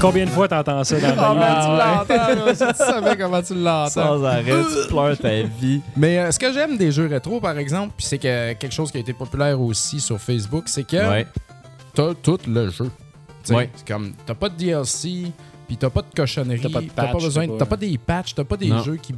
Combien 0.00 0.26
de 0.26 0.30
fois 0.30 0.46
t'entends 0.46 0.84
ça 0.84 1.00
dans 1.00 1.14
Ah, 1.18 1.34
man, 1.34 2.06
tu 2.06 2.14
l'entends, 2.14 2.44
là? 2.46 2.52
Je 2.52 2.76
savais 2.76 3.16
comment 3.16 3.42
tu 3.42 3.54
l'entends? 3.54 3.88
Sans 3.90 4.24
arrêt, 4.24 4.42
tu 4.44 4.88
pleures 4.88 5.18
ta 5.18 5.42
vie. 5.42 5.80
Mais 5.96 6.18
euh, 6.18 6.30
ce 6.30 6.38
que 6.38 6.52
j'aime 6.52 6.76
des 6.76 6.92
jeux 6.92 7.06
rétro, 7.06 7.40
par 7.40 7.56
exemple, 7.58 7.94
puis 7.96 8.04
c'est 8.06 8.18
que 8.18 8.52
quelque 8.52 8.72
chose 8.74 8.90
qui 8.90 8.98
a 8.98 9.00
été 9.00 9.12
populaire 9.14 9.60
aussi 9.60 9.98
sur 10.00 10.18
Facebook, 10.20 10.64
c'est 10.66 10.84
que 10.86 10.96
Ouais. 10.96 11.26
t'as 11.94 12.12
tout 12.14 12.38
le 12.46 12.68
jeu. 12.70 12.84
Tu 13.42 13.48
sais, 13.48 13.54
Ouais. 13.54 13.70
C'est 13.74 13.88
comme, 13.88 14.12
t'as 14.26 14.34
pas 14.34 14.48
de 14.50 14.56
DLC, 14.56 15.32
puis 15.66 15.76
t'as 15.78 15.90
pas 15.90 16.02
de 16.02 16.14
cochonnerie, 16.14 16.60
T'as 16.60 16.68
pas 16.68 16.80
de 16.82 16.86
patch, 16.90 17.12
besoin, 17.22 17.46
t'as 17.46 17.52
pas- 17.52 17.58
t'as 17.58 17.66
pas 17.66 17.76
des 17.76 17.98
patchs, 17.98 18.34
t'as 18.34 18.44
pas 18.44 18.56
des 18.56 18.68
Non. 18.68 18.82
jeux 18.82 18.96
qui... 18.96 19.14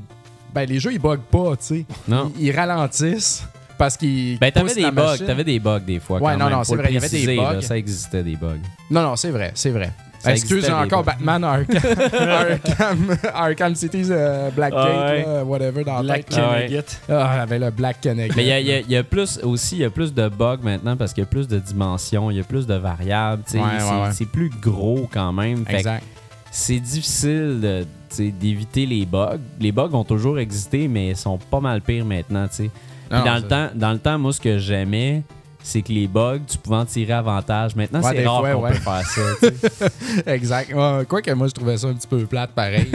Ben, 0.54 0.64
les 0.66 0.78
jeux, 0.78 0.92
ils 0.92 0.98
bug 1.00 1.20
pas, 1.30 1.56
tu 1.56 1.64
sais. 1.66 1.86
Non. 2.06 2.32
Ils, 2.38 2.46
ils 2.46 2.56
ralentissent 2.56 3.44
parce 3.76 3.96
qu'ils 3.96 4.38
Ben, 4.38 4.50
t'avais 4.52 4.72
des 4.74 4.82
la 4.82 4.90
bugs. 4.92 5.02
machine. 5.02 5.26
T'avais 5.26 5.44
des 5.44 5.58
bugs 5.58 5.80
des 5.80 5.98
fois. 5.98 6.18
Ouais, 6.20 6.32
quand 6.32 6.38
non, 6.38 6.44
même. 6.46 6.54
non, 6.54 6.64
c'est 6.64 6.76
vrai, 6.76 6.86
il 6.90 6.94
y 6.94 6.98
avait 6.98 7.08
des 7.08 7.36
là, 7.36 7.54
bugs. 7.54 7.60
ça 7.62 7.76
existait 7.76 8.22
des 8.22 8.36
bugs. 8.36 8.56
Non, 8.90 9.02
non, 9.02 9.16
c'est 9.16 9.30
vrai, 9.30 9.50
c'est 9.54 9.70
vrai. 9.70 9.92
Ça 10.18 10.32
Excuse, 10.32 10.68
encore. 10.70 11.04
Batman 11.04 11.44
Arkham, 11.44 11.80
Arkham, 12.28 13.16
Arkham 13.34 13.74
City's 13.74 14.08
euh, 14.10 14.50
Black 14.50 14.72
Ah 14.76 15.12
ouais. 15.12 15.42
whatever, 15.42 15.84
dans 15.84 15.96
la 15.96 16.02
Black. 16.02 16.26
Ah 16.32 16.52
ouais. 16.52 16.66
Kennegat. 16.66 17.42
Avec 17.42 17.60
le 17.60 17.70
Black 17.70 18.00
Kennegat. 18.00 18.34
Mais 18.36 18.42
il 18.44 18.48
y 18.48 18.72
a, 18.72 18.80
y 18.80 18.94
y 18.94 19.02
plus 19.04 19.38
aussi, 19.42 19.76
il 19.76 19.80
y 19.82 19.84
a 19.84 19.90
plus 19.90 20.12
de 20.12 20.28
bugs 20.28 20.58
maintenant 20.62 20.96
parce 20.96 21.12
qu'il 21.12 21.22
y 21.22 21.26
a 21.26 21.30
plus 21.30 21.46
de 21.46 21.58
dimensions, 21.58 22.30
il 22.30 22.36
y 22.36 22.40
a 22.40 22.44
plus 22.44 22.66
de 22.66 22.74
variables. 22.74 23.42
Ouais, 23.54 23.60
c'est 24.12 24.28
plus 24.28 24.50
gros 24.50 25.08
quand 25.12 25.32
même. 25.32 25.64
Exact. 25.68 26.02
c'est 26.50 26.80
difficile 26.80 27.86
d'éviter 28.18 28.86
les 28.86 29.06
bugs. 29.06 29.38
Les 29.60 29.70
bugs 29.72 29.90
ont 29.92 30.04
toujours 30.04 30.38
existé, 30.38 30.88
mais 30.88 31.10
ils 31.10 31.16
sont 31.16 31.38
pas 31.38 31.60
mal 31.60 31.80
pires 31.80 32.04
maintenant. 32.04 32.48
tu 32.48 32.54
sais. 32.54 32.70
Puis 33.08 33.18
Non, 33.18 33.24
dans, 33.24 33.34
le 33.36 33.42
temps, 33.42 33.68
dans 33.74 33.92
le 33.92 33.98
temps, 33.98 34.18
moi, 34.18 34.32
ce 34.32 34.40
que 34.40 34.58
j'aimais, 34.58 35.22
c'est 35.62 35.82
que 35.82 35.92
les 35.92 36.06
bugs, 36.06 36.38
tu 36.46 36.56
pouvais 36.58 36.76
en 36.76 36.84
tirer 36.86 37.12
avantage. 37.12 37.74
Maintenant, 37.76 38.00
Ouais, 38.00 38.12
c'est 38.16 38.26
rare 38.26 38.42
qu'on 38.42 38.62
ouais. 38.62 38.70
peut 38.70 38.76
faire 38.78 39.06
ça. 39.06 39.86
Exact. 40.32 40.72
Ouais, 40.72 41.04
quoi 41.06 41.20
que 41.22 41.30
moi, 41.32 41.48
je 41.48 41.52
trouvais 41.52 41.76
ça 41.76 41.88
un 41.88 41.94
petit 41.94 42.06
peu 42.06 42.24
plate, 42.26 42.50
pareil. 42.52 42.86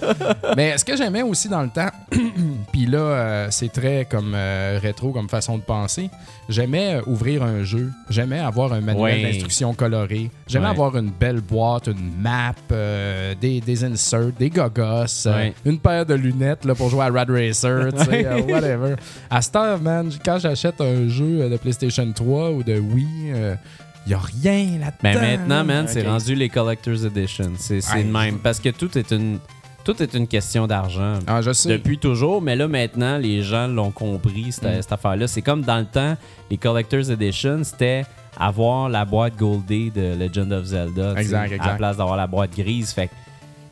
Mais 0.56 0.76
ce 0.76 0.84
que 0.84 0.96
j'aimais 0.96 1.22
aussi 1.22 1.48
dans 1.48 1.62
le 1.62 1.70
temps, 1.70 1.90
puis 2.72 2.86
là, 2.86 2.98
euh, 2.98 3.46
c'est 3.50 3.72
très 3.72 4.04
comme 4.10 4.32
euh, 4.34 4.78
rétro 4.82 5.12
comme 5.12 5.28
façon 5.28 5.56
de 5.58 5.62
penser, 5.62 6.10
j'aimais 6.48 6.96
euh, 6.96 7.02
ouvrir 7.06 7.42
un 7.42 7.62
jeu. 7.62 7.90
J'aimais 8.10 8.40
avoir 8.40 8.72
un 8.72 8.80
manuel 8.80 9.22
d'instruction 9.22 9.72
coloré. 9.74 10.30
J'aimais 10.46 10.66
avoir 10.68 10.96
une 10.96 11.10
belle 11.10 11.40
boîte, 11.40 11.86
une 11.86 12.12
map, 12.20 12.52
euh, 12.72 13.34
des, 13.40 13.60
des 13.60 13.84
inserts, 13.84 14.32
des 14.38 14.50
gogos, 14.50 15.26
une 15.64 15.78
paire 15.78 16.04
de 16.04 16.14
lunettes 16.14 16.64
là, 16.64 16.74
pour 16.74 16.90
jouer 16.90 17.04
à 17.04 17.10
Rad 17.10 17.30
Racer, 17.30 17.88
whatever. 18.48 18.96
À 19.30 19.40
cette 19.42 19.56
heure, 19.56 19.80
man, 19.80 20.10
quand 20.24 20.38
j'achète 20.38 20.80
un 20.80 21.08
jeu 21.08 21.48
de 21.48 21.56
PlayStation 21.56 22.12
3 22.18 22.50
ou 22.50 22.62
de 22.62 22.78
Wii, 22.78 23.06
il 24.06 24.08
n'y 24.08 24.14
a 24.14 24.18
rien 24.18 24.78
là-dedans. 24.78 24.92
Mais 25.02 25.14
Ben, 25.14 25.20
maintenant, 25.38 25.64
man, 25.64 25.86
c'est 25.88 26.06
rendu 26.06 26.34
les 26.34 26.48
Collector's 26.48 27.04
Edition. 27.04 27.52
C'est 27.56 27.80
le 27.96 28.04
même. 28.04 28.38
Parce 28.38 28.58
que 28.60 28.70
tout 28.70 28.96
est 28.98 29.10
une, 29.12 29.38
tout 29.84 30.02
est 30.02 30.14
une 30.14 30.26
question 30.26 30.66
d'argent. 30.66 31.14
Ah, 31.26 31.40
je 31.42 31.52
sais. 31.52 31.68
Depuis 31.70 31.98
toujours, 31.98 32.40
mais 32.42 32.56
là 32.56 32.68
maintenant, 32.68 33.18
les 33.18 33.42
gens 33.42 33.66
l'ont 33.68 33.90
compris, 33.90 34.52
cette, 34.52 34.64
Mm. 34.64 34.82
cette 34.82 34.92
affaire-là. 34.92 35.26
C'est 35.28 35.42
comme 35.42 35.62
dans 35.62 35.78
le 35.78 35.84
temps, 35.86 36.16
les 36.50 36.56
Collector's 36.56 37.08
Edition, 37.10 37.60
c'était 37.64 38.04
avoir 38.38 38.88
la 38.88 39.04
boîte 39.04 39.36
goldée 39.36 39.90
de 39.94 40.14
Legend 40.18 40.52
of 40.52 40.64
Zelda. 40.66 41.14
Exact, 41.16 41.52
À 41.60 41.66
la 41.68 41.74
place 41.74 41.96
d'avoir 41.96 42.16
la 42.16 42.26
boîte 42.26 42.56
grise. 42.56 42.92
Fait 42.92 43.08
que 43.08 43.12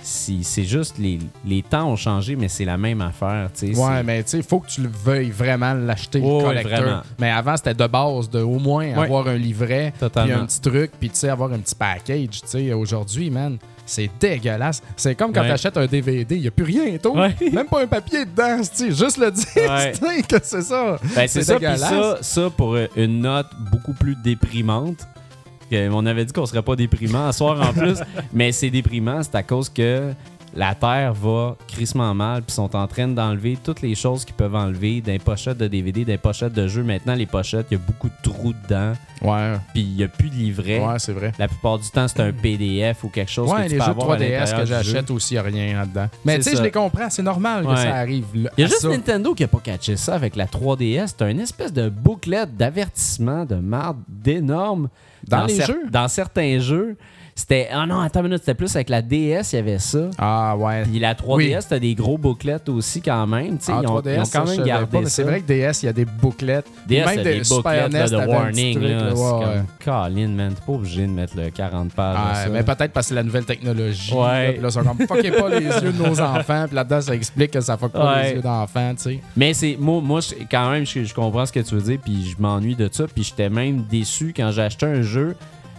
si- 0.00 0.44
c'est 0.44 0.64
juste 0.64 0.98
les, 0.98 1.18
les 1.44 1.62
temps 1.62 1.88
ont 1.90 1.96
changé, 1.96 2.36
mais 2.36 2.48
c'est 2.48 2.64
la 2.64 2.76
même 2.76 3.00
affaire. 3.00 3.48
tu 3.58 3.74
sais, 3.74 3.78
Ouais, 3.80 4.02
mais 4.02 4.22
tu 4.22 4.30
sais, 4.30 4.36
il 4.38 4.42
faut 4.42 4.60
que 4.60 4.68
tu 4.68 4.82
le 4.82 4.88
veuilles 4.88 5.30
vraiment 5.30 5.74
l'acheter, 5.74 6.20
Ouais, 6.20 6.28
le 6.28 6.34
ouais, 6.36 6.42
collector. 6.44 6.80
vraiment. 6.80 7.02
mais 7.18 7.30
avant, 7.30 7.56
c'était 7.56 7.74
de 7.74 7.86
base 7.86 8.30
de 8.30 8.40
au 8.40 8.58
moins 8.58 8.86
Ouais. 8.94 9.04
avoir 9.04 9.28
un 9.28 9.36
livret, 9.36 9.92
puis 9.98 10.32
un 10.32 10.46
petit 10.46 10.60
truc, 10.60 10.92
puis 10.98 11.10
tu 11.10 11.16
sais, 11.16 11.28
avoir 11.28 11.52
un 11.52 11.58
petit 11.58 11.74
package. 11.74 12.40
Tu 12.42 12.46
sais, 12.46 12.72
aujourd'hui, 12.72 13.30
man, 13.30 13.58
c'est 13.84 14.10
dégueulasse. 14.18 14.82
C'est 14.96 15.14
comme 15.14 15.32
quand 15.32 15.40
Ouais. 15.42 15.46
tu 15.48 15.52
achètes 15.52 15.76
un 15.76 15.86
DVD, 15.86 16.34
il 16.36 16.40
n'y 16.42 16.48
a 16.48 16.50
plus 16.50 16.64
rien, 16.64 16.96
tout. 16.98 17.16
Ouais. 17.16 17.34
Même 17.52 17.66
pas 17.66 17.82
un 17.82 17.86
papier 17.86 18.24
dedans, 18.24 18.58
tu 18.60 18.68
sais, 18.72 18.90
juste 18.92 19.18
le 19.18 19.30
dire, 19.30 19.46
Ouais. 19.70 19.92
tu 19.98 19.98
sais, 20.06 20.22
que 20.22 20.36
c'est 20.42 20.62
ça. 20.62 20.98
Ben, 21.14 21.28
c'est 21.28 21.42
ça, 21.42 21.58
ça, 21.76 22.18
ça, 22.20 22.50
pour 22.50 22.76
une 22.96 23.20
note 23.20 23.46
beaucoup 23.70 23.92
plus 23.94 24.16
déprimante. 24.16 25.06
Que 25.70 25.90
on 25.90 26.06
avait 26.06 26.24
dit 26.24 26.32
qu'on 26.32 26.46
serait 26.46 26.62
pas 26.62 26.76
déprimant 26.76 27.28
à 27.28 27.32
soir 27.32 27.60
en 27.68 27.72
plus, 27.72 27.98
mais 28.32 28.52
c'est 28.52 28.70
déprimant, 28.70 29.22
c'est 29.22 29.34
à 29.34 29.42
cause 29.42 29.68
que 29.68 30.12
la 30.56 30.74
Terre 30.74 31.12
va 31.12 31.54
crissement 31.68 32.14
mal, 32.14 32.42
puis 32.42 32.54
sont 32.54 32.74
en 32.74 32.86
train 32.86 33.06
d'enlever 33.08 33.58
toutes 33.62 33.82
les 33.82 33.94
choses 33.94 34.24
qu'ils 34.24 34.34
peuvent 34.34 34.54
enlever 34.54 35.00
d'un 35.02 35.18
pochette 35.18 35.58
de 35.58 35.66
DVD, 35.68 36.04
d'un 36.04 36.16
pochette 36.16 36.52
de 36.54 36.66
jeux. 36.66 36.82
Maintenant, 36.82 37.14
les 37.14 37.26
pochettes, 37.26 37.66
il 37.70 37.74
y 37.74 37.80
a 37.80 37.82
beaucoup 37.86 38.08
de 38.08 38.14
trous 38.22 38.54
dedans, 38.64 38.94
Ouais, 39.22 39.54
puis 39.72 39.82
il 39.82 39.94
n'y 39.96 40.04
a 40.04 40.08
plus 40.08 40.28
de 40.28 40.34
livret. 40.34 40.78
ouais, 40.78 40.98
c'est 40.98 41.12
vrai. 41.12 41.32
La 41.38 41.48
plupart 41.48 41.78
du 41.78 41.88
temps, 41.90 42.06
c'est 42.06 42.20
un 42.20 42.32
PDF 42.32 43.02
ou 43.04 43.08
quelque 43.08 43.30
chose 43.30 43.50
Ouais, 43.50 43.62
que 43.64 43.68
tu 43.68 43.72
les 43.72 43.78
peux 43.78 43.84
jeux 43.84 43.94
de 43.94 44.00
avoir 44.00 44.10
à 44.10 44.16
3DS 44.16 44.20
l'intérieur 44.30 44.60
que 44.60 44.66
j'achète 44.66 45.10
aussi, 45.10 45.34
il 45.34 45.36
n'y 45.36 45.38
a 45.38 45.42
rien 45.42 45.78
là-dedans. 45.78 46.06
Mais 46.24 46.36
tu 46.36 46.42
sais, 46.44 46.56
je 46.56 46.62
les 46.62 46.70
comprends, 46.70 47.08
c'est 47.10 47.22
normal 47.22 47.64
que 47.66 47.76
ça 47.76 47.94
arrive. 47.94 48.26
Il 48.34 48.42
y 48.58 48.62
a 48.62 48.66
juste 48.66 48.80
ça. 48.80 48.88
Nintendo 48.88 49.34
qui 49.34 49.44
a 49.44 49.48
pas 49.48 49.60
catché 49.62 49.96
ça 49.96 50.14
avec 50.14 50.36
la 50.36 50.46
3DS. 50.46 51.14
C'est 51.18 51.30
une 51.30 51.40
espèce 51.40 51.72
de 51.72 51.88
bouclette 51.88 52.56
d'avertissement 52.56 53.44
de 53.44 53.56
marde 53.56 53.98
d'énorme. 54.08 54.88
Dans 55.26 55.44
les 55.46 55.60
jeux? 55.60 55.88
Dans 55.90 56.08
certains 56.08 56.58
jeux. 56.60 56.96
C'était. 57.38 57.68
Ah 57.70 57.84
non, 57.84 58.00
attends 58.00 58.20
une 58.20 58.28
minute, 58.28 58.38
c'était 58.40 58.54
plus 58.54 58.74
avec 58.74 58.88
la 58.88 59.02
DS, 59.02 59.52
il 59.52 59.56
y 59.56 59.58
avait 59.58 59.78
ça. 59.78 60.08
Ah, 60.16 60.56
ouais. 60.56 60.84
Puis 60.84 60.98
la 60.98 61.14
3DS, 61.14 61.36
Oui. 61.36 61.54
t'as 61.68 61.78
des 61.78 61.94
gros 61.94 62.16
bouclettes 62.16 62.68
aussi 62.70 63.02
quand 63.02 63.26
même. 63.26 63.58
tu 63.58 63.66
sais, 63.66 63.72
Ah, 63.74 63.80
ils, 63.82 63.86
ont, 63.88 64.00
3DS, 64.00 64.14
ils 64.14 64.20
ont 64.20 64.24
ça, 64.24 64.38
quand 64.40 64.50
même 64.50 64.64
gardé 64.64 65.02
ça. 65.04 65.10
c'est 65.10 65.22
vrai 65.22 65.40
que 65.42 65.46
DS, 65.46 65.82
il 65.82 65.86
y 65.86 65.88
a 65.90 65.92
des 65.92 66.06
bouclettes. 66.06 66.66
DS, 66.88 67.04
Même 67.04 67.22
des 67.22 67.42
bouclettes 67.48 67.92
là, 67.92 68.08
de 68.08 68.16
warning. 68.16 68.78
truc, 68.78 68.88
là, 68.90 69.12
ouais, 69.14 69.44
comme, 69.84 70.04
Colin, 70.08 70.28
man, 70.28 70.54
t'es 70.54 70.62
pas 70.66 70.72
obligé 70.72 71.02
de 71.02 71.12
mettre 71.12 71.36
le 71.36 71.50
40 71.50 71.92
pages. 71.92 72.16
Ah, 72.18 72.34
ça. 72.44 72.48
mais 72.48 72.62
peut-être 72.62 72.92
parce 72.92 73.06
que 73.06 73.08
c'est 73.10 73.14
la 73.16 73.22
nouvelle 73.22 73.44
technologie. 73.44 74.14
Ouais. 74.14 74.46
là, 74.46 74.52
puis 74.54 74.62
là, 74.62 74.70
sont 74.70 74.82
comme 74.82 74.98
fuckez 75.06 75.30
pas 75.32 75.48
les 75.50 75.66
yeux 75.66 75.92
de 75.92 76.02
nos 76.08 76.18
enfants. 76.20 76.64
Puis 76.66 76.74
là-dedans, 76.74 77.00
ça 77.02 77.14
explique 77.14 77.50
que 77.50 77.60
ça 77.60 77.76
fuck 77.76 77.92
pas 77.92 78.14
Ouais. 78.14 78.28
les 78.30 78.34
yeux 78.36 78.42
d'enfants, 78.42 78.94
tu 78.96 79.02
sais. 79.02 79.20
Mais 79.36 79.52
c'est 79.52 79.76
moi, 79.78 80.00
moi 80.00 80.20
quand 80.50 80.70
même, 80.70 80.86
je, 80.86 81.04
je 81.04 81.14
comprends 81.14 81.44
ce 81.44 81.52
que 81.52 81.60
tu 81.60 81.74
veux 81.74 81.82
dire, 81.82 81.98
puis 82.02 82.30
je 82.34 82.42
m'ennuie 82.42 82.74
de 82.76 82.88
ça, 82.90 83.04
puis 83.14 83.22
j'étais 83.24 83.50
même 83.50 83.82
déçu 83.84 84.32
quand 84.34 84.50
j'ai 84.52 84.62
acheté 84.62 84.86
un 84.86 85.02
jeu. 85.02 85.36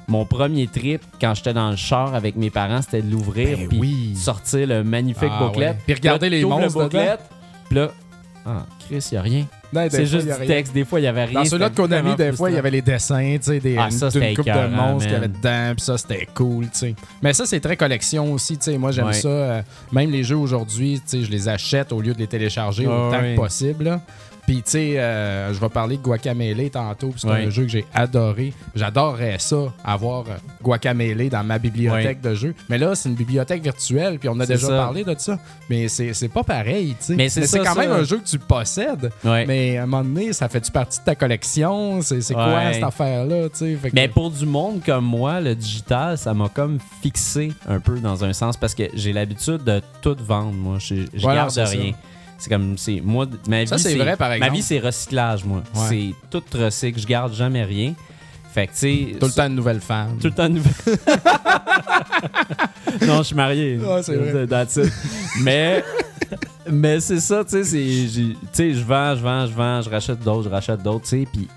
Mon 0.07 0.25
premier 0.25 0.67
trip, 0.67 1.01
quand 1.19 1.33
j'étais 1.33 1.53
dans 1.53 1.69
le 1.69 1.75
char 1.75 2.15
avec 2.15 2.35
mes 2.37 2.49
parents, 2.49 2.81
c'était 2.81 3.01
de 3.01 3.11
l'ouvrir, 3.11 3.57
Ben 3.57 3.67
puis 3.67 3.77
oui. 3.79 4.15
sortir 4.15 4.65
le 4.67 4.83
magnifique 4.83 5.29
Ah 5.31 5.39
booklet. 5.43 5.67
ouais. 5.69 5.77
Puis 5.85 5.93
regarder 5.95 6.29
les 6.29 6.45
monstres 6.45 6.81
le 6.83 6.89
puis 6.89 7.75
là, 7.75 7.91
ah, 8.45 8.65
Chris, 8.87 9.09
y 9.11 9.17
a 9.17 9.21
rien. 9.21 9.45
Des 9.73 9.89
C'est 9.89 10.05
juste 10.05 10.25
il 10.25 10.31
a 10.31 10.37
du 10.39 10.47
texte. 10.47 10.73
Des 10.73 10.85
fois, 10.85 11.01
il 11.01 11.03
y 11.03 11.07
avait 11.07 11.25
rien. 11.25 11.41
Dans 11.41 11.45
ceux-là 11.45 11.67
de 11.67 11.73
c'était 11.75 11.81
Konami, 11.81 12.01
vraiment 12.03 12.15
des 12.15 12.31
fois, 12.31 12.49
il 12.49 12.55
y 12.55 12.57
avait 12.57 12.71
les 12.71 12.81
dessins, 12.81 13.35
tu 13.37 13.43
sais, 13.43 13.59
des, 13.59 13.75
Ah, 13.77 13.91
ça, 13.91 14.05
une- 14.05 14.11
c'était 14.13 14.27
d'une 14.27 14.35
coupe 14.37 14.45
de 14.45 14.67
monstres 14.73 15.03
qu'il 15.03 15.11
y 15.11 15.15
avait 15.17 15.27
dedans, 15.27 15.73
puis 15.75 15.81
ça, 15.85 15.97
c'était 15.97 16.25
cool, 16.33 16.63
tu 16.67 16.69
sais. 16.71 16.95
Mais 17.21 17.33
ça, 17.33 17.45
c'est 17.45 17.59
très 17.59 17.75
collection 17.75 18.31
aussi, 18.31 18.57
tu 18.57 18.63
sais. 18.71 18.77
Moi, 18.77 18.91
j'aime 18.91 19.07
Ouais. 19.07 19.13
ça. 19.13 19.27
euh, 19.27 19.61
même 19.91 20.09
les 20.09 20.23
jeux 20.23 20.37
aujourd'hui, 20.37 21.01
tu 21.01 21.17
sais, 21.19 21.23
je 21.25 21.29
les 21.29 21.49
achète 21.49 21.91
au 21.91 21.99
lieu 21.99 22.13
de 22.13 22.19
les 22.19 22.27
télécharger 22.27 22.85
Ah, 22.89 23.09
autant 23.09 23.19
que 23.19 23.35
possible, 23.35 23.83
là. 23.83 24.01
Puis, 24.47 24.63
tu 24.63 24.71
sais, 24.71 24.97
euh, 24.99 25.53
je 25.53 25.59
vais 25.59 25.67
parler 25.69 25.97
de 25.97 26.01
Guacamele 26.01 26.69
tantôt, 26.71 27.09
puis 27.09 27.19
c'est 27.19 27.27
Ouais. 27.27 27.45
un 27.45 27.49
jeu 27.49 27.63
que 27.63 27.69
j'ai 27.69 27.85
adoré. 27.93 28.53
J'adorerais 28.75 29.35
ça, 29.39 29.57
avoir 29.83 30.21
euh, 30.29 30.35
Guacamele 30.63 31.29
dans 31.29 31.43
ma 31.43 31.59
bibliothèque 31.59 32.21
de 32.21 32.33
jeux. 32.33 32.55
Mais 32.69 32.77
là, 32.77 32.95
c'est 32.95 33.09
une 33.09 33.15
bibliothèque 33.15 33.61
virtuelle, 33.61 34.17
puis 34.19 34.29
on 34.29 34.39
a 34.39 34.45
C'est 34.45 34.53
déjà 34.53 34.67
ça. 34.67 34.77
parlé 34.77 35.03
de 35.03 35.13
ça. 35.17 35.37
Mais 35.69 35.89
c'est 35.89 36.13
c'est 36.13 36.29
pas 36.29 36.43
pareil, 36.43 36.95
tu 36.97 37.07
sais. 37.07 37.15
Mais 37.15 37.27
c'est 37.29 37.45
ça, 37.45 37.59
quand 37.59 37.73
ça. 37.73 37.79
même 37.81 37.91
un 37.91 38.03
jeu 38.03 38.17
que 38.19 38.25
tu 38.27 38.39
possèdes. 38.39 39.11
Mais 39.23 39.77
à 39.77 39.83
un 39.83 39.85
moment 39.85 40.03
donné, 40.03 40.31
ça 40.31 40.47
fait-tu 40.47 40.71
partie 40.71 40.99
de 40.99 41.03
ta 41.03 41.15
collection? 41.15 42.01
C'est 42.01 42.21
c'est 42.21 42.33
quoi 42.33 42.71
cette 42.73 42.83
affaire-là? 42.83 43.49
tu 43.49 43.57
sais? 43.57 43.77
Que- 43.83 43.89
Mais 43.93 44.07
pour 44.07 44.31
du 44.31 44.45
monde 44.45 44.81
comme 44.85 45.03
moi, 45.05 45.41
le 45.41 45.55
digital, 45.55 46.17
ça 46.17 46.33
m'a 46.33 46.47
comme 46.47 46.79
fixé 47.01 47.51
un 47.67 47.79
peu 47.81 47.99
dans 47.99 48.23
un 48.23 48.31
sens 48.31 48.55
parce 48.55 48.73
que 48.73 48.83
j'ai 48.93 49.11
l'habitude 49.11 49.63
de 49.65 49.81
tout 50.01 50.15
vendre, 50.21 50.53
moi. 50.53 50.77
Je, 50.79 50.95
je 51.13 51.21
Voilà, 51.21 51.41
garde 51.41 51.51
c'est 51.51 51.65
ça. 51.65 51.77
C'est 52.37 52.49
comme, 52.49 52.77
c'est 52.77 53.01
moi, 53.03 53.25
ma 53.47 53.61
vie, 53.61 53.67
Ça, 53.67 53.77
c'est 53.77 53.95
vrai, 53.95 54.15
par 54.15 54.29
Ma 54.29 54.37
exemple. 54.37 54.53
vie, 54.55 54.61
c'est 54.61 54.79
recyclage, 54.79 55.43
moi. 55.43 55.63
Ouais. 55.75 55.81
C'est 55.89 56.13
tout 56.29 56.43
recycle, 56.53 56.99
je 56.99 57.07
garde 57.07 57.33
jamais 57.33 57.63
rien. 57.63 57.93
Fait 58.53 58.67
que, 58.67 58.71
tu 58.73 58.77
sais. 58.77 59.07
Tout 59.19 59.25
le 59.27 59.31
temps 59.31 59.47
une 59.47 59.55
nouvelle 59.55 59.81
femme. 59.81 60.17
Tout 60.19 60.27
le 60.27 60.33
temps 60.33 60.49
de 60.49 60.55
nouvelles. 60.55 60.97
non, 63.07 63.17
je 63.19 63.23
suis 63.23 63.35
marié. 63.35 63.77
Ouais, 63.77 64.03
c'est 64.03 64.15
vrai. 64.15 64.47
That's 64.47 64.77
it. 64.77 64.91
Mais, 65.41 65.83
mais 66.69 66.99
c'est 66.99 67.19
ça, 67.19 67.43
tu 67.43 67.63
sais, 67.63 68.73
je 68.73 68.83
vends, 68.83 69.15
je 69.15 69.21
vends, 69.21 69.45
je 69.47 69.53
vends, 69.53 69.81
je 69.81 69.89
rachète 69.89 70.19
d'autres, 70.19 70.43
je 70.43 70.49
rachète 70.49 70.81
d'autres, 70.81 71.03
tu 71.03 71.09
sais, 71.09 71.27
puis 71.31 71.47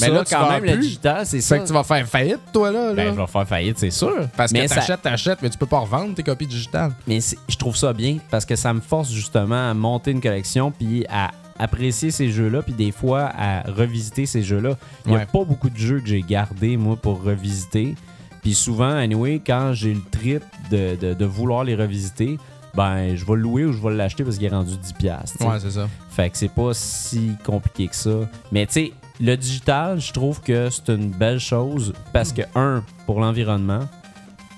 Mais 0.00 0.08
là, 0.08 0.24
quand 0.28 0.50
même, 0.50 0.64
le 0.64 0.76
digital, 0.78 1.26
c'est 1.26 1.40
ça. 1.40 1.56
Fait 1.56 1.62
que 1.62 1.66
tu 1.68 1.72
vas 1.72 1.84
faire 1.84 2.06
faillite, 2.06 2.40
toi, 2.52 2.70
là. 2.70 2.86
là. 2.88 2.94
Ben, 2.94 3.14
je 3.14 3.20
vais 3.20 3.26
faire 3.26 3.46
faillite, 3.48 3.78
c'est 3.78 3.90
sûr. 3.90 4.28
Parce 4.36 4.52
mais 4.52 4.62
que 4.62 4.68
ça- 4.68 4.74
t'achètes, 4.76 5.02
t'achètes, 5.02 5.38
mais 5.42 5.50
tu 5.50 5.58
peux 5.58 5.66
pas 5.66 5.78
revendre 5.80 6.14
tes 6.14 6.22
copies 6.22 6.46
digitales. 6.46 6.92
Mais 7.06 7.18
je 7.48 7.56
trouve 7.56 7.76
ça 7.76 7.92
bien 7.92 8.18
parce 8.30 8.44
que 8.44 8.56
ça 8.56 8.72
me 8.72 8.80
force 8.80 9.10
justement 9.12 9.70
à 9.70 9.74
monter 9.74 10.10
une 10.12 10.20
collection 10.20 10.70
puis 10.70 11.04
à 11.08 11.30
apprécier 11.58 12.10
ces 12.10 12.30
jeux-là 12.30 12.62
puis 12.62 12.72
des 12.72 12.90
fois 12.92 13.30
à 13.38 13.62
revisiter 13.70 14.26
ces 14.26 14.42
jeux-là. 14.42 14.70
Il 15.04 15.10
n'y 15.10 15.16
a 15.16 15.20
Ouais. 15.20 15.26
pas 15.26 15.44
beaucoup 15.44 15.70
de 15.70 15.76
jeux 15.78 16.00
que 16.00 16.06
j'ai 16.08 16.22
gardés 16.22 16.76
moi 16.76 16.96
pour 16.96 17.22
revisiter. 17.22 17.94
Puis 18.42 18.54
souvent, 18.54 18.90
anyway, 18.90 19.40
quand 19.46 19.72
j'ai 19.72 19.94
le 19.94 20.00
trip 20.10 20.42
de, 20.70 20.96
de- 20.96 21.14
de 21.14 21.24
vouloir 21.24 21.62
les 21.62 21.76
revisiter, 21.76 22.38
ben 22.74 23.14
je 23.14 23.24
vais 23.24 23.34
le 23.34 23.42
louer 23.42 23.64
ou 23.66 23.72
je 23.72 23.80
vais 23.80 23.94
l'acheter 23.94 24.24
parce 24.24 24.36
qu'il 24.38 24.46
est 24.46 24.50
rendu 24.50 24.72
10$. 24.76 24.94
piastres, 24.94 25.36
tu 25.38 25.44
sais. 25.44 25.50
Ouais, 25.50 25.60
c'est 25.60 25.70
ça. 25.70 25.88
Fait 26.10 26.30
que 26.30 26.38
c'est 26.38 26.48
pas 26.50 26.70
si 26.72 27.32
compliqué 27.44 27.86
que 27.86 27.94
ça. 27.94 28.10
Mais 28.50 28.66
tu 28.66 28.72
sais, 28.72 28.92
le 29.20 29.36
digital, 29.36 30.00
je 30.00 30.12
trouve 30.12 30.40
que 30.40 30.68
c'est 30.70 30.88
une 30.88 31.10
belle 31.10 31.38
chose 31.40 31.92
parce 32.12 32.32
que, 32.32 32.42
un, 32.54 32.82
pour 33.06 33.20
l'environnement, 33.20 33.88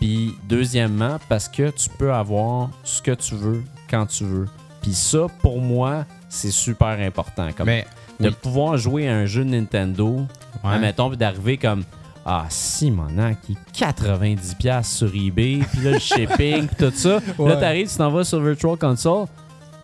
puis 0.01 0.35
deuxièmement, 0.49 1.19
parce 1.29 1.49
que 1.49 1.71
tu 1.71 1.89
peux 1.99 2.13
avoir 2.13 2.71
ce 2.83 3.01
que 3.03 3.13
tu 3.13 3.35
veux 3.35 3.63
quand 3.91 4.07
tu 4.07 4.25
veux. 4.25 4.47
Puis 4.83 4.93
ça, 4.95 5.27
pour 5.41 5.61
moi, 5.61 6.05
c'est 6.29 6.51
super 6.51 6.99
important. 7.01 7.49
Comme 7.57 7.67
Mais, 7.67 7.87
de 8.21 8.29
oui. 8.29 8.35
pouvoir 8.43 8.77
jouer 8.77 9.09
à 9.09 9.17
un 9.17 9.27
jeu 9.27 9.45
de 9.45 9.51
Nintendo, 9.51 10.21
Ouais. 10.63 10.75
admettons, 10.75 11.09
puis 11.09 11.17
d'arriver 11.19 11.57
comme 11.59 11.85
ah, 12.27 12.47
Simonac, 12.49 13.39
qui 13.43 13.53
est 13.53 13.85
90$ 13.85 14.83
sur 14.85 15.15
eBay, 15.15 15.61
puis 15.73 15.83
là, 15.83 15.91
le 15.93 15.99
shipping, 15.99 16.67
puis 16.69 16.77
tout 16.77 16.93
ça. 16.95 17.19
Ouais. 17.39 17.51
Là, 17.51 17.57
t'arrives, 17.57 17.91
tu 17.91 17.97
t'en 17.97 18.11
vas 18.11 18.25
sur 18.25 18.41
Virtual 18.41 18.77
Console, 18.79 19.27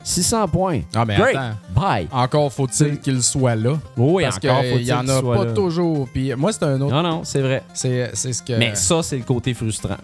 600 0.03 0.49
points. 0.49 0.81
Ah, 0.95 1.05
mais 1.05 1.17
Great. 1.17 1.37
attends. 1.37 1.57
Bye. 1.75 2.09
Encore 2.11 2.53
faut-il 2.53 2.99
qu'il 3.01 3.23
soit 3.23 3.55
là. 3.55 3.79
Oui, 3.97 4.23
parce 4.25 4.37
encore 4.39 4.63
qu'il 4.63 4.83
y 4.83 4.93
en 4.93 5.07
a 5.09 5.21
soit 5.21 5.37
pas 5.37 5.45
là. 5.45 5.53
toujours. 5.53 6.09
Puis 6.13 6.35
moi, 6.35 6.53
c'est 6.53 6.65
un 6.65 6.81
autre. 6.81 6.95
Non, 6.95 7.03
non, 7.03 7.21
c'est 7.25 7.41
vrai. 7.43 7.63
C'est 7.75 8.11
c'est 8.15 8.33
ce 8.33 8.43
que. 8.43 8.55
Mais 8.55 8.75
ça, 8.75 9.03
c'est 9.03 9.19
le 9.19 9.25
côté 9.25 9.55
frustrant. 9.55 9.97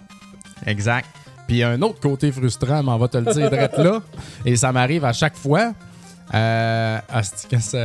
Exact. 0.66 1.06
Puis 1.46 1.62
un 1.62 1.80
autre 1.82 2.00
côté 2.00 2.32
frustrant, 2.32 2.82
mais 2.82 2.90
on 2.90 2.98
va 2.98 3.08
te 3.08 3.18
le 3.18 3.32
dire 3.32 3.48
direct 3.50 3.78
là. 3.78 4.00
Et 4.44 4.56
ça 4.56 4.72
m'arrive 4.72 5.04
à 5.04 5.12
chaque 5.12 5.36
fois. 5.36 5.72
Euh? 6.34 6.98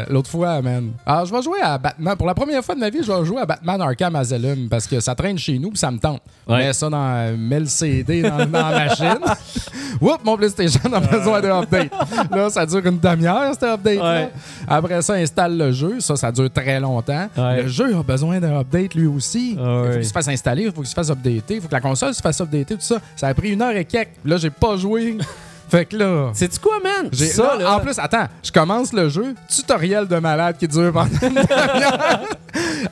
L'autre 0.09 0.29
fois, 0.29 0.61
man. 0.61 0.91
Alors, 1.05 1.25
je 1.25 1.33
vais 1.33 1.41
jouer 1.41 1.59
à 1.61 1.77
Batman. 1.77 2.15
Pour 2.15 2.27
la 2.27 2.33
première 2.33 2.63
fois 2.63 2.75
de 2.75 2.79
ma 2.79 2.89
vie, 2.89 2.99
je 3.03 3.11
vais 3.11 3.25
jouer 3.25 3.41
à 3.41 3.45
Batman 3.45 3.81
Arkham 3.81 4.15
Asylum 4.15 4.67
parce 4.69 4.87
que 4.87 4.99
ça 4.99 5.15
traîne 5.15 5.37
chez 5.37 5.59
nous 5.59 5.69
puis 5.69 5.77
ça 5.77 5.91
me 5.91 5.99
tente. 5.99 6.21
Ouais. 6.47 6.57
Mets 6.57 6.73
ça 6.73 6.89
dans. 6.89 7.37
Mets 7.37 7.59
le 7.59 7.65
CD 7.67 8.21
dans, 8.23 8.45
dans 8.45 8.69
la 8.69 8.85
machine. 8.85 9.19
Oups, 10.01 10.23
mon 10.23 10.37
PlayStation 10.37 10.91
a 10.91 10.99
besoin 10.99 11.41
d'un 11.41 11.61
update. 11.61 11.91
Là, 12.31 12.49
ça 12.49 12.65
dure 12.65 12.85
une 12.85 12.99
demi-heure, 12.99 13.53
cet 13.53 13.63
update 13.63 14.01
Ouais. 14.01 14.29
Après 14.67 15.01
ça, 15.01 15.13
installe 15.13 15.57
le 15.57 15.71
jeu. 15.71 15.99
Ça, 15.99 16.15
ça 16.15 16.31
dure 16.31 16.49
très 16.51 16.79
longtemps. 16.79 17.27
Ouais. 17.37 17.63
Le 17.63 17.67
jeu 17.67 17.95
a 17.95 18.01
besoin 18.01 18.39
d'un 18.39 18.59
update 18.59 18.95
lui 18.95 19.05
aussi. 19.05 19.55
Ah 19.59 19.83
Il 19.85 19.87
faut 19.91 19.97
qu'il 19.97 20.05
se 20.05 20.13
fasse 20.13 20.27
installer, 20.27 20.63
il 20.63 20.71
faut 20.71 20.81
qu'il 20.81 20.89
se 20.89 20.95
fasse 20.95 21.09
updater, 21.09 21.55
il 21.55 21.61
faut 21.61 21.67
que 21.67 21.73
la 21.73 21.81
console 21.81 22.13
se 22.13 22.21
fasse 22.21 22.41
updater, 22.41 22.75
tout 22.75 22.81
ça. 22.81 22.97
Ça 23.15 23.27
a 23.27 23.33
pris 23.33 23.51
une 23.51 23.61
heure 23.61 23.75
et 23.75 23.85
quelques. 23.85 24.09
Là, 24.25 24.37
j'ai 24.37 24.49
pas 24.49 24.75
joué. 24.77 25.17
fait 25.71 25.85
que 25.85 25.95
là. 25.95 26.31
C'est-tu 26.33 26.59
quoi, 26.59 26.79
man? 26.83 27.09
j'ai- 27.13 27.27
Ça, 27.27 27.55
là, 27.57 27.77
En 27.77 27.79
plus, 27.79 27.97
attends, 27.97 28.27
je 28.43 28.51
commence 28.51 28.91
le 28.91 29.07
jeu, 29.07 29.33
tutoriel 29.47 30.05
de 30.05 30.17
malade 30.17 30.57
qui 30.59 30.67
dure 30.67 30.91
pendant 30.91 31.07
une 31.21 31.29
demi-heure. 31.29 32.19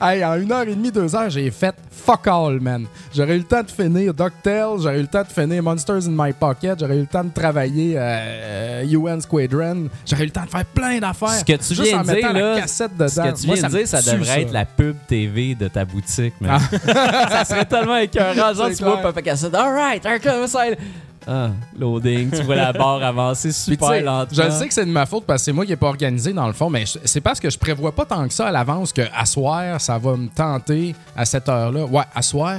hey, 0.00 0.24
en 0.24 0.36
une 0.36 0.50
heure 0.50 0.62
et 0.62 0.74
demie, 0.74 0.90
deux 0.90 1.14
heures, 1.14 1.28
j'ai 1.28 1.50
fait 1.50 1.74
fuck 1.90 2.26
all, 2.26 2.58
man. 2.58 2.86
J'aurais 3.14 3.34
eu 3.36 3.40
le 3.40 3.44
temps 3.44 3.62
de 3.62 3.70
finir 3.70 4.14
DuckTales, 4.14 4.78
j'aurais 4.80 4.98
eu 4.98 5.02
le 5.02 5.06
temps 5.08 5.22
de 5.22 5.28
finir 5.28 5.62
Monsters 5.62 6.06
in 6.08 6.12
My 6.16 6.32
Pocket, 6.32 6.80
j'aurais 6.80 6.96
eu 6.96 7.00
le 7.00 7.06
temps 7.06 7.22
de 7.22 7.28
travailler 7.34 7.96
euh, 7.98 8.82
UN 8.88 9.20
Squadron, 9.20 9.88
j'aurais 10.06 10.22
eu 10.22 10.26
le 10.26 10.32
temps 10.32 10.44
de 10.46 10.50
faire 10.50 10.64
plein 10.64 10.98
d'affaires. 11.00 11.28
Ce 11.30 11.44
que 11.44 11.52
tu 11.52 11.74
Juste 11.74 11.82
viens 11.82 11.98
en 11.98 12.02
de 12.02 12.06
dire, 12.06 12.14
mettant 12.14 12.32
là, 12.32 12.54
la 12.54 12.60
cassette 12.62 12.96
dedans. 12.96 13.08
Ce 13.08 13.20
que 13.20 13.40
tu 13.40 13.46
Moi, 13.46 13.56
viens 13.56 13.68
de 13.68 13.72
me 13.74 13.78
dire, 13.78 13.88
ça 13.88 14.00
devrait 14.00 14.42
être 14.42 14.52
la 14.52 14.64
pub 14.64 14.96
TV 15.06 15.54
de 15.54 15.68
ta 15.68 15.84
boutique, 15.84 16.34
man. 16.40 16.58
ça 16.86 17.44
serait 17.44 17.66
tellement 17.66 17.96
écœurant. 17.96 18.54
Genre, 18.54 18.70
tu 18.74 18.82
vois. 18.82 18.96
Papa 19.02 19.20
Cassette, 19.20 19.54
alright. 19.54 20.02
Ah, 21.32 21.50
loading, 21.78 22.28
tu 22.28 22.42
vois 22.42 22.56
la 22.56 22.72
barre 22.74 23.04
avancer 23.04 23.52
super 23.52 24.02
lentement. 24.02 24.26
Je 24.32 24.50
sais 24.50 24.66
que 24.66 24.74
c'est 24.74 24.84
de 24.84 24.90
ma 24.90 25.06
faute 25.06 25.24
parce 25.24 25.42
que 25.42 25.44
c'est 25.44 25.52
moi 25.52 25.64
qui 25.64 25.70
n'ai 25.70 25.76
pas 25.76 25.86
organisé 25.86 26.32
dans 26.32 26.48
le 26.48 26.52
fond, 26.52 26.68
mais 26.68 26.82
c'est 27.04 27.20
parce 27.20 27.38
que 27.38 27.48
je 27.48 27.56
prévois 27.56 27.94
pas 27.94 28.04
tant 28.04 28.26
que 28.26 28.34
ça 28.34 28.48
à 28.48 28.50
l'avance 28.50 28.92
que 28.92 29.02
à 29.14 29.24
soir, 29.26 29.80
ça 29.80 29.96
va 29.96 30.16
me 30.16 30.26
tenter 30.26 30.92
à 31.16 31.24
cette 31.24 31.48
heure-là. 31.48 31.84
Ouais, 31.84 32.02
à 32.12 32.22
soir, 32.22 32.56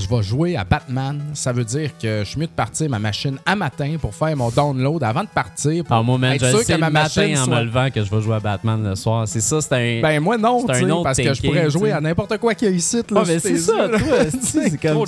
je 0.00 0.08
vais 0.08 0.22
jouer 0.22 0.56
à 0.56 0.64
Batman. 0.64 1.20
Ça 1.34 1.52
veut 1.52 1.64
dire 1.64 1.90
que 2.00 2.20
je 2.24 2.28
suis 2.28 2.40
mieux 2.40 2.46
de 2.46 2.52
partir 2.52 2.88
ma 2.90 2.98
machine 2.98 3.38
à 3.46 3.54
matin 3.56 3.96
pour 4.00 4.14
faire 4.14 4.36
mon 4.36 4.50
download 4.50 5.02
avant 5.04 5.22
de 5.22 5.28
partir. 5.28 5.84
Pour 5.84 5.96
Ah, 5.96 6.02
moi, 6.02 6.18
man, 6.18 6.32
être 6.32 6.44
je 6.44 6.50
sûr 6.50 6.58
sais 6.60 6.74
que 6.74 6.78
ma 6.78 6.90
matin 6.90 7.20
machine 7.22 7.38
en 7.38 7.44
soit- 7.44 7.56
me 7.60 7.64
levant 7.64 7.88
que 7.90 8.02
je 8.04 8.10
vais 8.10 8.20
jouer 8.22 8.34
à 8.36 8.40
Batman 8.40 8.82
le 8.88 8.94
soir. 8.94 9.28
C'est 9.28 9.40
ça, 9.40 9.60
c'est 9.60 9.74
un... 9.74 10.00
Ben 10.02 10.20
moi 10.20 10.36
non, 10.38 10.64
C'est 10.66 10.84
un 10.84 10.90
autre 10.90 11.04
parce 11.04 11.18
que 11.18 11.34
je 11.34 11.42
pourrais 11.42 11.70
jouer 11.70 11.92
à 11.92 12.00
n'importe 12.00 12.36
quoi 12.38 12.54
qu'il 12.54 12.68
y 12.68 12.72
a 12.72 12.74
ici. 12.74 12.96
Là, 13.10 13.20
Ah, 13.22 13.22
mais 13.26 13.38
c'est 13.38 13.56
ça, 13.58 13.86
là. 13.86 13.98
toi, 13.98 14.16
c'est 14.42 14.80
comme... 14.80 15.04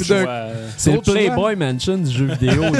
C'est 0.77 0.93
le. 0.93 1.01
Playboy 1.01 1.57
Mansion 1.57 1.99
du 1.99 2.11
jeu 2.11 2.27
vidéo. 2.27 2.63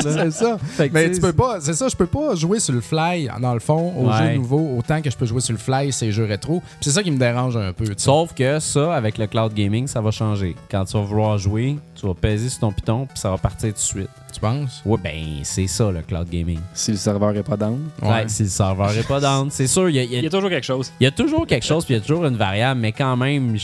C'est 0.00 0.30
ça. 0.30 0.58
Mais 0.92 1.10
tu 1.10 1.20
peux 1.20 1.32
pas, 1.32 1.58
c'est 1.60 1.74
ça, 1.74 1.88
je 1.88 1.96
peux 1.96 2.06
pas 2.06 2.34
jouer 2.34 2.60
sur 2.60 2.74
le 2.74 2.80
fly, 2.80 3.28
dans 3.40 3.54
le 3.54 3.60
fond, 3.60 3.92
aux 3.96 4.12
jeux 4.12 4.34
nouveaux, 4.34 4.76
autant 4.78 5.00
que 5.00 5.10
je 5.10 5.16
peux 5.16 5.26
jouer 5.26 5.40
sur 5.40 5.52
le 5.52 5.58
fly, 5.58 5.92
ces 5.92 6.12
jeux 6.12 6.24
rétro. 6.24 6.62
C'est 6.80 6.90
ça 6.90 7.02
qui 7.02 7.10
me 7.10 7.18
dérange 7.18 7.56
un 7.56 7.72
peu. 7.72 7.84
Sauf 7.96 8.34
que 8.34 8.58
ça, 8.58 8.94
avec 8.94 9.18
le 9.18 9.26
cloud 9.26 9.52
gaming, 9.54 9.86
ça 9.86 10.00
va 10.00 10.10
changer. 10.10 10.54
Quand 10.70 10.84
tu 10.84 10.96
vas 10.96 11.02
vouloir 11.02 11.38
jouer, 11.38 11.57
tu 11.94 12.06
vas 12.06 12.14
peser 12.14 12.48
sur 12.48 12.60
ton 12.60 12.72
piton, 12.72 13.06
puis 13.06 13.18
ça 13.18 13.30
va 13.30 13.38
partir 13.38 13.68
tout 13.68 13.74
de 13.74 13.78
suite. 13.78 14.10
Tu 14.32 14.40
penses? 14.40 14.82
Ouais, 14.84 14.98
ben, 15.02 15.24
c'est 15.42 15.66
ça, 15.66 15.90
le 15.90 16.02
cloud 16.02 16.28
gaming. 16.28 16.60
Si 16.74 16.90
le 16.90 16.96
serveur 16.96 17.36
est 17.36 17.42
pas 17.42 17.56
down. 17.56 17.88
Ouais. 18.02 18.24
si 18.28 18.42
le 18.44 18.48
serveur 18.48 18.90
est 18.96 19.06
pas 19.06 19.20
down. 19.20 19.50
C'est 19.50 19.66
sûr, 19.66 19.88
il 19.88 19.96
y 19.96 19.98
a, 19.98 20.04
y 20.04 20.24
y 20.24 20.28
toujours 20.28 20.50
quelque 20.50 20.66
chose. 20.66 20.92
il 21.00 21.04
y 21.04 21.06
a 21.06 21.10
toujours 21.10 21.46
quelque 21.46 21.64
chose, 21.64 21.84
puis 21.84 21.94
il 21.94 21.98
y 21.98 22.00
a 22.00 22.02
toujours 22.04 22.26
une 22.26 22.36
variable, 22.36 22.80
mais 22.80 22.92
quand 22.92 23.16
même, 23.16 23.56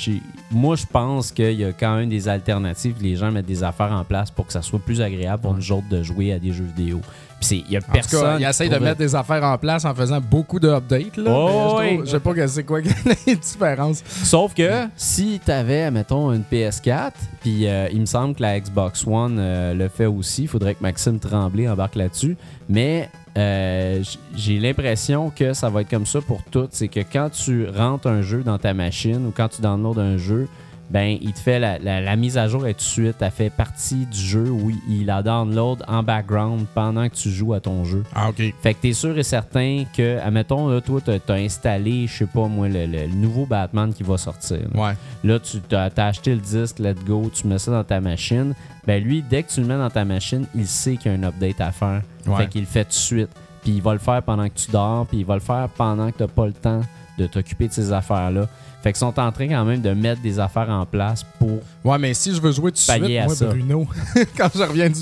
moi, 0.50 0.76
je 0.76 0.86
pense 0.86 1.32
qu'il 1.32 1.52
y 1.52 1.64
a 1.64 1.72
quand 1.72 1.96
même 1.96 2.08
des 2.08 2.28
alternatives. 2.28 2.96
Les 3.00 3.16
gens 3.16 3.30
mettent 3.30 3.46
des 3.46 3.62
affaires 3.62 3.92
en 3.92 4.04
place 4.04 4.30
pour 4.30 4.46
que 4.46 4.52
ça 4.52 4.62
soit 4.62 4.78
plus 4.78 5.00
agréable 5.00 5.42
pour 5.42 5.54
nous 5.54 5.72
autres 5.72 5.88
de 5.88 6.02
jouer 6.02 6.32
à 6.32 6.38
des 6.38 6.52
jeux 6.52 6.64
vidéo. 6.76 7.00
Puis 7.46 7.64
il 7.66 7.72
y 7.72 7.76
a 7.76 7.80
En 7.80 7.92
personne. 7.92 8.20
cas, 8.22 8.38
il 8.38 8.44
essaye 8.44 8.68
de 8.68 8.78
mettre 8.78 8.98
des 8.98 9.14
affaires 9.14 9.42
en 9.44 9.58
place 9.58 9.84
en 9.84 9.94
faisant 9.94 10.20
beaucoup 10.20 10.58
d'updates. 10.60 11.16
là. 11.16 11.30
Oh, 11.30 11.76
oui. 11.80 12.00
je 12.04 12.10
sais 12.10 12.20
pas 12.20 12.32
que 12.34 12.46
c'est 12.46 12.64
quoi 12.64 12.80
les 13.26 13.36
différences. 13.36 14.02
Sauf 14.06 14.54
que 14.54 14.86
si 14.96 15.40
tu 15.44 15.50
avais, 15.50 15.90
mettons, 15.90 16.32
une 16.32 16.42
PS4, 16.50 17.12
puis 17.40 17.66
euh, 17.68 17.88
il 17.92 18.00
me 18.00 18.06
semble 18.06 18.34
que 18.34 18.42
la 18.42 18.58
Xbox 18.58 19.06
One 19.06 19.36
euh, 19.38 19.74
le 19.74 19.88
fait 19.88 20.06
aussi, 20.06 20.42
il 20.42 20.48
faudrait 20.48 20.74
que 20.74 20.82
Maxime 20.82 21.18
Tremblay 21.18 21.68
embarque 21.68 21.96
là-dessus. 21.96 22.36
Mais 22.68 23.08
euh, 23.36 24.02
j'ai 24.34 24.58
l'impression 24.58 25.30
que 25.30 25.52
ça 25.52 25.68
va 25.68 25.82
être 25.82 25.90
comme 25.90 26.06
ça 26.06 26.20
pour 26.20 26.42
toutes. 26.44 26.72
C'est 26.72 26.88
que 26.88 27.00
quand 27.00 27.30
tu 27.30 27.68
rentres 27.68 28.06
un 28.06 28.22
jeu 28.22 28.42
dans 28.42 28.58
ta 28.58 28.72
machine 28.74 29.26
ou 29.26 29.32
quand 29.36 29.48
tu 29.48 29.60
downloads 29.60 30.00
un 30.00 30.16
jeu, 30.16 30.48
ben 30.90 31.16
il 31.20 31.32
te 31.32 31.38
fait 31.38 31.58
la, 31.58 31.78
la- 31.78 32.00
la 32.00 32.16
mise 32.16 32.36
à 32.38 32.46
jour 32.46 32.66
et 32.66 32.74
tout 32.74 32.78
de 32.80 32.84
suite, 32.84 33.16
elle 33.20 33.30
fait 33.30 33.50
partie 33.50 34.06
du 34.06 34.18
jeu 34.18 34.50
où 34.50 34.70
il 34.88 35.06
la 35.06 35.22
download 35.22 35.82
en 35.88 36.02
background 36.02 36.66
pendant 36.74 37.08
que 37.08 37.14
tu 37.14 37.30
joues 37.30 37.54
à 37.54 37.60
ton 37.60 37.84
jeu. 37.84 38.02
Ah, 38.14 38.28
OK. 38.28 38.42
Fait 38.62 38.74
que 38.74 38.80
t'es 38.82 38.92
sûr 38.92 39.16
et 39.18 39.22
certain 39.22 39.84
que, 39.96 40.18
admettons, 40.20 40.68
là, 40.68 40.80
toi, 40.80 41.00
t'as 41.04 41.18
t'as 41.18 41.34
installé, 41.36 42.06
je 42.06 42.12
sais 42.18 42.26
pas 42.26 42.46
moi, 42.48 42.68
le, 42.68 42.86
le- 42.86 43.06
le 43.06 43.14
nouveau 43.14 43.46
Batman 43.46 43.92
qui 43.94 44.02
va 44.02 44.18
sortir. 44.18 44.58
là. 44.74 44.80
Ouais. 44.88 44.92
Là, 45.24 45.38
tu 45.40 45.58
as, 45.74 45.90
acheté 46.06 46.34
le 46.34 46.40
disque, 46.40 46.78
let's 46.78 47.02
go, 47.04 47.30
tu 47.34 47.46
mets 47.46 47.58
ça 47.58 47.70
dans 47.70 47.84
ta 47.84 48.00
machine. 48.00 48.54
Ben 48.86 49.02
lui, 49.02 49.22
dès 49.22 49.42
que 49.42 49.50
tu 49.50 49.60
le 49.62 49.66
mets 49.66 49.78
dans 49.78 49.90
ta 49.90 50.04
machine, 50.04 50.46
il 50.54 50.66
sait 50.66 50.96
qu'il 50.96 51.10
y 51.10 51.14
a 51.14 51.18
un 51.18 51.22
update 51.22 51.60
à 51.60 51.72
faire. 51.72 52.02
Ouais. 52.26 52.36
Fait 52.36 52.48
qu'il 52.48 52.60
le 52.60 52.66
fait 52.66 52.84
tout 52.84 52.90
de 52.90 52.94
suite. 52.94 53.30
Puis 53.62 53.72
il 53.72 53.82
va 53.82 53.94
le 53.94 53.98
faire 53.98 54.22
pendant 54.22 54.46
que 54.46 54.54
tu 54.54 54.70
dors, 54.70 55.06
puis 55.06 55.18
il 55.20 55.24
va 55.24 55.34
le 55.34 55.40
faire 55.40 55.68
pendant 55.74 56.10
que 56.10 56.18
t'as 56.18 56.26
pas 56.28 56.44
le 56.46 56.52
temps 56.52 56.82
de 57.18 57.26
t'occuper 57.26 57.68
de 57.68 57.72
ces 57.72 57.92
affaires-là. 57.92 58.46
Fait 58.84 58.92
qu'ils 58.92 58.98
sont 58.98 59.18
en 59.18 59.32
train 59.32 59.48
quand 59.48 59.64
même 59.64 59.80
de 59.80 59.94
mettre 59.94 60.20
des 60.20 60.38
affaires 60.38 60.68
en 60.68 60.84
place 60.84 61.24
pour. 61.38 61.58
Ouais, 61.82 61.96
mais 61.98 62.12
si 62.12 62.34
je 62.34 62.40
veux 62.42 62.52
jouer 62.52 62.70
tout 62.70 62.74
de 62.76 62.78
suite, 62.80 63.00
moi, 63.24 63.34
ça. 63.34 63.46
Bruno, 63.46 63.86
quand 64.36 64.50
je 64.54 64.62
reviens 64.62 64.90
du. 64.90 65.00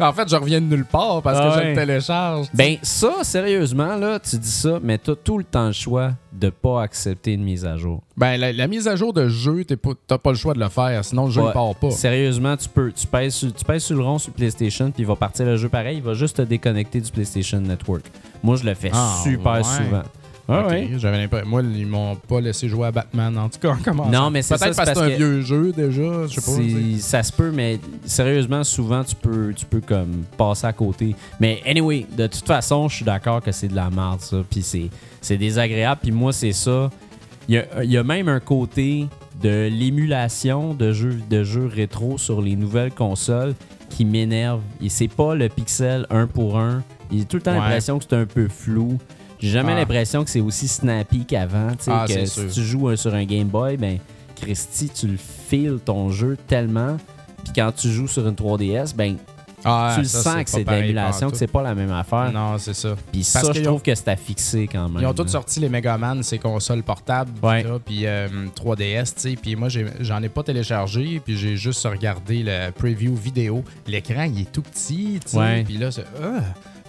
En 0.00 0.10
fait, 0.14 0.26
je 0.26 0.36
reviens 0.36 0.58
de 0.62 0.64
nulle 0.64 0.86
part 0.86 1.20
parce 1.20 1.38
que 1.38 1.60
je 1.62 1.68
le 1.68 1.74
télécharge. 1.74 2.46
Ben, 2.54 2.76
ça, 2.80 3.16
sérieusement, 3.22 3.96
là, 3.96 4.18
tu 4.20 4.38
dis 4.38 4.50
ça, 4.50 4.78
mais 4.82 4.96
t'as 4.96 5.14
tout 5.16 5.36
le 5.36 5.44
temps 5.44 5.66
le 5.66 5.72
choix 5.72 6.12
de 6.32 6.48
pas 6.48 6.82
accepter 6.82 7.34
une 7.34 7.44
mise 7.44 7.66
à 7.66 7.76
jour. 7.76 8.02
Ben, 8.16 8.38
la, 8.38 8.54
la 8.54 8.66
mise 8.66 8.88
à 8.88 8.96
jour 8.96 9.12
de 9.12 9.28
jeu, 9.28 9.64
t'as 9.66 10.16
pas 10.16 10.30
le 10.30 10.36
choix 10.36 10.54
de 10.54 10.60
le 10.60 10.70
faire, 10.70 11.04
sinon 11.04 11.26
le 11.26 11.30
jeu 11.30 11.42
Ouais. 11.42 11.48
il 11.50 11.52
part 11.52 11.74
pas. 11.74 11.90
Sérieusement, 11.90 12.56
tu 12.56 12.70
peux. 12.70 12.90
Tu 12.90 13.06
pèses, 13.06 13.34
sur, 13.34 13.52
tu 13.52 13.64
pèses 13.66 13.84
sur 13.84 13.96
le 13.98 14.02
rond 14.02 14.16
sur 14.18 14.32
PlayStation, 14.32 14.90
puis 14.90 15.02
il 15.02 15.06
va 15.06 15.16
partir 15.16 15.44
le 15.44 15.58
jeu 15.58 15.68
pareil. 15.68 15.98
Il 15.98 16.02
va 16.02 16.14
juste 16.14 16.38
te 16.38 16.42
déconnecter 16.42 17.02
du 17.02 17.10
PlayStation 17.10 17.60
Network. 17.60 18.04
Moi, 18.42 18.56
je 18.56 18.64
le 18.64 18.72
fais 18.72 18.90
Ah, 18.94 19.16
super 19.22 19.52
ouais. 19.56 19.62
souvent. 19.62 20.02
Ah 20.50 20.64
Ok, 20.64 20.70
ouais. 20.70 20.90
J'avais. 20.98 21.28
Moi, 21.44 21.62
ils 21.62 21.86
m'ont 21.86 22.16
pas 22.16 22.40
laissé 22.40 22.68
jouer 22.68 22.88
à 22.88 22.92
Batman, 22.92 23.36
en 23.38 23.48
tout 23.48 23.58
cas, 23.58 23.70
en 23.70 23.76
commençant. 23.76 24.10
Non, 24.10 24.30
mais 24.30 24.42
c'est 24.42 24.56
ça, 24.56 24.66
Peut-être 24.66 24.76
parce 24.76 24.90
que 24.90 24.96
c'est 24.98 25.12
un 25.14 25.16
vieux 25.16 25.40
jeu 25.42 25.72
déjà, 25.72 26.26
je 26.26 26.40
sais 26.40 26.62
pas. 26.62 26.98
Ça 27.00 27.22
se 27.22 27.32
peut, 27.32 27.50
mais 27.52 27.78
sérieusement, 28.04 28.64
souvent, 28.64 29.04
tu 29.04 29.14
peux, 29.14 29.52
tu 29.54 29.64
peux 29.66 29.80
comme 29.80 30.24
passer 30.36 30.66
à 30.66 30.72
côté. 30.72 31.14
Mais 31.38 31.62
anyway, 31.66 32.06
de 32.16 32.26
toute 32.26 32.46
façon, 32.46 32.88
je 32.88 32.96
suis 32.96 33.04
d'accord 33.04 33.40
que 33.42 33.52
c'est 33.52 33.68
de 33.68 33.76
la 33.76 33.90
merde, 33.90 34.20
ça. 34.20 34.38
Puis 34.50 34.62
c'est, 35.20 35.36
désagréable. 35.36 36.00
Puis 36.02 36.12
moi, 36.12 36.32
c'est 36.32 36.52
ça. 36.52 36.90
Il 37.48 37.54
y 37.54 37.58
a, 37.58 37.84
il 37.84 37.90
y 37.90 37.96
a 37.96 38.02
même 38.04 38.28
un 38.28 38.40
côté 38.40 39.06
de 39.42 39.68
l'émulation 39.72 40.74
de 40.74 40.92
jeux, 40.92 41.18
de 41.30 41.42
jeux 41.44 41.66
rétro 41.66 42.18
sur 42.18 42.42
les 42.42 42.56
nouvelles 42.56 42.92
consoles 42.92 43.54
qui 43.88 44.04
m'énerve. 44.04 44.60
Et 44.82 44.88
c'est 44.88 45.08
pas 45.08 45.34
le 45.34 45.48
pixel 45.48 46.06
un 46.10 46.26
pour 46.26 46.58
un. 46.58 46.82
J'ai 47.12 47.24
tout 47.24 47.36
le 47.36 47.42
temps 47.42 47.52
Ouais. 47.52 47.58
l'impression 47.58 47.98
que 47.98 48.04
c'est 48.08 48.16
un 48.16 48.26
peu 48.26 48.48
flou. 48.48 48.98
J'ai 49.40 49.48
jamais 49.50 49.72
Ah. 49.72 49.76
l'impression 49.76 50.24
que 50.24 50.30
c'est 50.30 50.40
aussi 50.40 50.68
snappy 50.68 51.24
qu'avant. 51.24 51.68
Ah, 51.88 52.04
que 52.06 52.12
si 52.26 52.26
sûr. 52.26 52.50
tu 52.52 52.62
joues 52.62 52.88
euh, 52.90 52.96
sur 52.96 53.14
un 53.14 53.24
Game 53.24 53.48
Boy, 53.48 53.76
ben, 53.76 53.98
Christy, 54.36 54.88
tu 54.90 55.06
le 55.08 55.16
files 55.18 55.78
ton 55.84 56.10
jeu 56.10 56.36
tellement. 56.46 56.96
Puis 57.44 57.52
quand 57.54 57.72
tu 57.72 57.90
joues 57.90 58.08
sur 58.08 58.26
une 58.26 58.34
3DS, 58.34 58.94
ben, 58.94 59.16
Ah, 59.62 59.92
tu 59.94 60.00
le 60.00 60.06
ça, 60.08 60.22
sens 60.22 60.44
que 60.44 60.48
c'est 60.50 60.64
de 60.64 60.70
l'émulation, 60.70 61.30
que 61.30 61.36
c'est 61.36 61.46
pas 61.46 61.62
la 61.62 61.74
même 61.74 61.92
affaire. 61.92 62.32
Non, 62.32 62.56
c'est 62.56 62.72
ça. 62.72 62.96
Puis 63.12 63.22
ça, 63.22 63.42
je 63.52 63.60
trouve 63.60 63.74
ont- 63.74 63.78
que 63.78 63.94
c'est 63.94 64.08
à 64.08 64.16
fixer 64.16 64.66
quand 64.66 64.88
même. 64.88 65.02
Ils 65.02 65.06
ont 65.06 65.12
tous 65.12 65.28
sorti 65.28 65.60
les 65.60 65.68
Megaman, 65.68 66.22
ces 66.22 66.38
consoles 66.38 66.82
portables, 66.82 67.32
puis 67.84 68.06
euh, 68.06 68.26
3DS, 68.54 69.14
tu 69.14 69.20
sais. 69.20 69.36
Puis 69.36 69.56
moi, 69.56 69.68
j'en 70.00 70.22
ai 70.22 70.30
pas 70.30 70.42
téléchargé, 70.42 71.20
puis 71.22 71.36
j'ai 71.36 71.56
juste 71.56 71.84
regardé 71.86 72.42
le 72.42 72.70
preview 72.70 73.14
vidéo. 73.14 73.62
L'écran, 73.86 74.22
il 74.34 74.40
est 74.42 74.50
tout 74.52 74.62
petit, 74.62 75.20
tu 75.22 75.32
sais. 75.32 75.62
Puis 75.66 75.76
là, 75.76 75.90
c'est. 75.90 76.06
ah! 76.22 76.40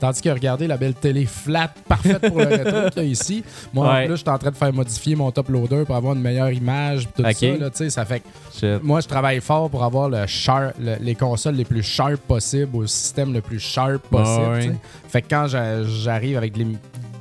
Tandis 0.01 0.19
que 0.19 0.29
regardez 0.29 0.65
la 0.67 0.75
belle 0.77 0.95
télé 0.95 1.25
flat, 1.27 1.71
parfaite 1.87 2.27
pour 2.27 2.39
le 2.39 2.45
rétro 2.49 2.89
qu'il 2.89 3.03
y 3.03 3.05
a 3.05 3.09
ici. 3.09 3.43
Moi, 3.73 3.87
en 3.87 4.05
plus, 4.07 4.15
je 4.17 4.21
suis 4.21 4.29
en 4.29 4.37
train 4.37 4.49
de 4.51 4.55
faire 4.55 4.73
modifier 4.73 5.15
mon 5.15 5.31
top 5.31 5.47
loader 5.49 5.83
pour 5.85 5.95
avoir 5.95 6.13
une 6.15 6.21
meilleure 6.21 6.51
image, 6.51 7.07
tout 7.15 7.21
ça, 7.21 7.29
là. 7.59 7.69
Ça 7.89 8.03
fait 8.05 8.23
Shit. 8.53 8.83
moi, 8.83 8.99
je 8.99 9.07
travaille 9.07 9.39
fort 9.41 9.69
pour 9.69 9.83
avoir 9.83 10.09
le 10.09 10.25
sharp, 10.27 10.73
le- 10.79 10.95
les 10.99 11.13
consoles 11.15 11.55
les 11.55 11.65
plus 11.65 11.83
sharp 11.83 12.17
possibles, 12.27 12.75
au 12.75 12.87
système 12.87 13.31
le 13.31 13.41
plus 13.41 13.59
sharp 13.59 14.01
possible. 14.09 14.75
Fait 15.07 15.21
que 15.21 15.27
quand 15.29 15.47
j'a- 15.47 15.83
j'arrive 15.83 16.35
avec 16.37 16.57
les- 16.57 16.65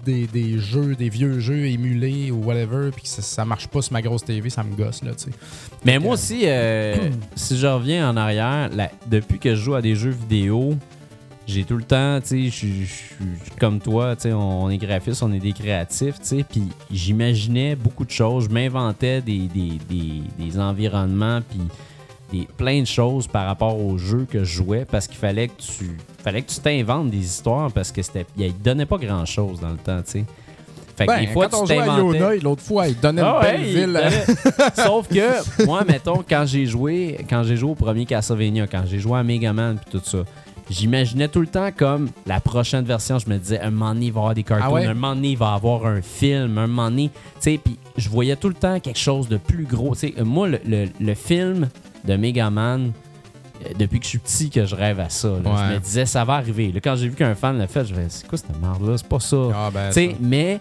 des, 0.02 0.26
des 0.26 0.58
jeux, 0.58 0.94
des 0.94 1.10
vieux 1.10 1.38
jeux 1.40 1.66
émulés 1.66 2.30
ou 2.30 2.42
whatever, 2.44 2.90
puis 2.90 3.02
que 3.02 3.08
ça, 3.08 3.20
ça 3.20 3.44
marche 3.44 3.68
pas 3.68 3.82
sur 3.82 3.92
ma 3.92 4.00
grosse 4.00 4.24
TV, 4.24 4.48
ça 4.48 4.62
me 4.64 4.74
gosse, 4.74 5.02
là, 5.04 5.10
tu 5.10 5.24
sais. 5.24 5.30
Mais 5.84 5.98
moi 5.98 6.14
aussi, 6.14 6.40
euh, 6.44 6.94
si 7.34 7.58
je 7.58 7.66
reviens 7.66 8.08
en 8.08 8.16
arrière, 8.16 8.70
depuis 9.06 9.38
que 9.38 9.50
je 9.54 9.60
joue 9.60 9.74
à 9.74 9.82
des 9.82 9.94
jeux 9.94 10.10
vidéo, 10.28 10.74
j'ai 11.46 11.64
tout 11.64 11.76
le 11.76 11.82
temps, 11.84 12.20
tu 12.20 12.26
sais, 12.28 12.44
je 12.44 12.50
suis- 12.50 12.86
comme 13.58 13.80
toi, 13.80 14.14
tu 14.14 14.22
sais, 14.22 14.32
on, 14.32 14.64
on 14.64 14.70
est 14.70 14.78
graphiste, 14.78 15.22
on 15.22 15.32
est 15.32 15.38
des 15.40 15.52
créatifs, 15.52 16.20
tu 16.20 16.26
sais, 16.26 16.44
puis 16.48 16.62
j'imaginais 16.92 17.74
beaucoup 17.74 18.04
de 18.04 18.10
choses, 18.10 18.44
je 18.48 18.54
m'inventais 18.54 19.20
des, 19.20 19.48
des, 19.48 19.78
des- 19.88 20.22
des 20.38 20.58
environnements, 20.58 21.40
puis 21.48 21.60
des, 22.32 22.46
plein 22.56 22.80
de 22.80 22.86
choses 22.86 23.26
par 23.26 23.46
rapport 23.46 23.80
aux 23.80 23.98
jeux 23.98 24.26
que 24.30 24.44
je 24.44 24.52
jouais, 24.62 24.84
parce 24.84 25.06
qu'il 25.08 25.16
fallait 25.18 25.48
que 25.48 25.60
tu 25.60 25.96
fallait 26.22 26.42
que 26.42 26.50
tu 26.50 26.60
t'inventes 26.60 27.10
des 27.10 27.18
histoires, 27.24 27.72
parce 27.72 27.90
que 27.90 28.02
c'était, 28.02 28.26
il 28.36 28.56
donnait 28.62 28.86
pas 28.86 28.98
grand-chose 28.98 29.58
dans 29.60 29.70
le 29.70 29.76
temps, 29.78 30.02
tu 30.02 30.10
sais. 30.12 30.24
Fait 30.96 31.06
que 31.06 31.12
Ben, 31.12 31.20
des 31.20 31.26
fois, 31.28 31.48
quand 31.48 31.62
on 31.62 31.64
tu 31.66 31.72
jouait 31.74 31.82
à. 31.88 31.96
Yona, 31.98 32.34
l'autre 32.42 32.62
fois, 32.62 32.86
il 32.86 33.00
donnait 33.00 33.22
Ah 33.24 33.36
une 33.36 33.42
belle 33.42 33.60
ouais, 33.62 33.66
il 33.70 33.74
ville. 33.74 33.92
donnait- 33.94 34.70
Sauf 34.86 35.08
que 35.08 35.64
moi, 35.64 35.82
mettons, 35.88 36.22
quand 36.28 36.44
j'ai 36.46 36.66
joué, 36.66 37.24
quand 37.28 37.42
j'ai 37.42 37.56
joué 37.56 37.70
au 37.70 37.74
premier 37.74 38.04
Castlevania, 38.04 38.66
quand 38.66 38.82
j'ai 38.86 38.98
joué 38.98 39.18
à 39.18 39.22
Mega 39.22 39.52
Man 39.54 39.78
puis 39.80 39.98
tout 39.98 40.04
ça, 40.06 40.18
j'imaginais 40.70 41.28
tout 41.28 41.40
le 41.40 41.46
temps 41.48 41.70
comme 41.76 42.08
la 42.26 42.40
prochaine 42.40 42.84
version. 42.84 43.18
Je 43.18 43.28
me 43.28 43.36
disais, 43.38 43.60
un 43.60 43.70
moment 43.70 43.92
donné, 43.92 44.06
il 44.06 44.12
va 44.12 44.20
y 44.20 44.22
avoir 44.22 44.34
des 44.34 44.42
cartoons, 44.44 44.64
Ah 44.66 44.72
ouais? 44.72 44.86
un 44.86 44.94
moment 44.94 45.14
donné, 45.14 45.30
il 45.32 45.36
va 45.38 45.52
y 45.52 45.54
avoir 45.56 45.84
un 45.86 46.00
film, 46.00 46.56
un 46.58 46.66
moment 46.66 46.88
donné, 46.90 47.10
tu 47.12 47.40
sais, 47.40 47.60
puis 47.62 47.76
je 47.96 48.08
voyais 48.08 48.36
tout 48.36 48.48
le 48.48 48.54
temps 48.54 48.78
quelque 48.80 48.98
chose 48.98 49.28
de 49.28 49.36
plus 49.36 49.64
gros. 49.64 49.94
Tu 49.94 50.00
sais, 50.08 50.14
euh, 50.18 50.24
moi, 50.24 50.48
le, 50.48 50.60
le- 50.66 50.88
le 50.98 51.14
film 51.14 51.68
de 52.06 52.14
Mega 52.16 52.48
Man, 52.50 52.92
euh, 53.64 53.68
depuis 53.78 53.98
que 53.98 54.04
je 54.04 54.10
suis 54.10 54.18
petit, 54.18 54.48
que 54.48 54.64
je 54.64 54.74
rêve 54.74 55.00
à 55.00 55.10
ça. 55.10 55.28
là. 55.28 55.34
Ouais. 55.50 55.56
Je 55.68 55.74
me 55.74 55.78
disais, 55.80 56.06
ça 56.06 56.24
va 56.24 56.34
arriver. 56.34 56.72
Là, 56.72 56.80
quand 56.80 56.96
j'ai 56.96 57.08
vu 57.08 57.14
qu'un 57.16 57.34
fan 57.34 57.58
l'a 57.58 57.66
fait, 57.66 57.84
je 57.84 57.94
me 57.94 58.06
c'est 58.08 58.26
quoi 58.26 58.38
cette 58.38 58.58
merde-là? 58.62 58.96
C'est 58.96 59.08
pas 59.08 59.20
ça. 59.20 59.36
Ah, 59.54 59.70
ben, 59.74 59.88
Tu 59.88 59.94
sais, 59.94 60.08
ça. 60.12 60.16
mais 60.20 60.60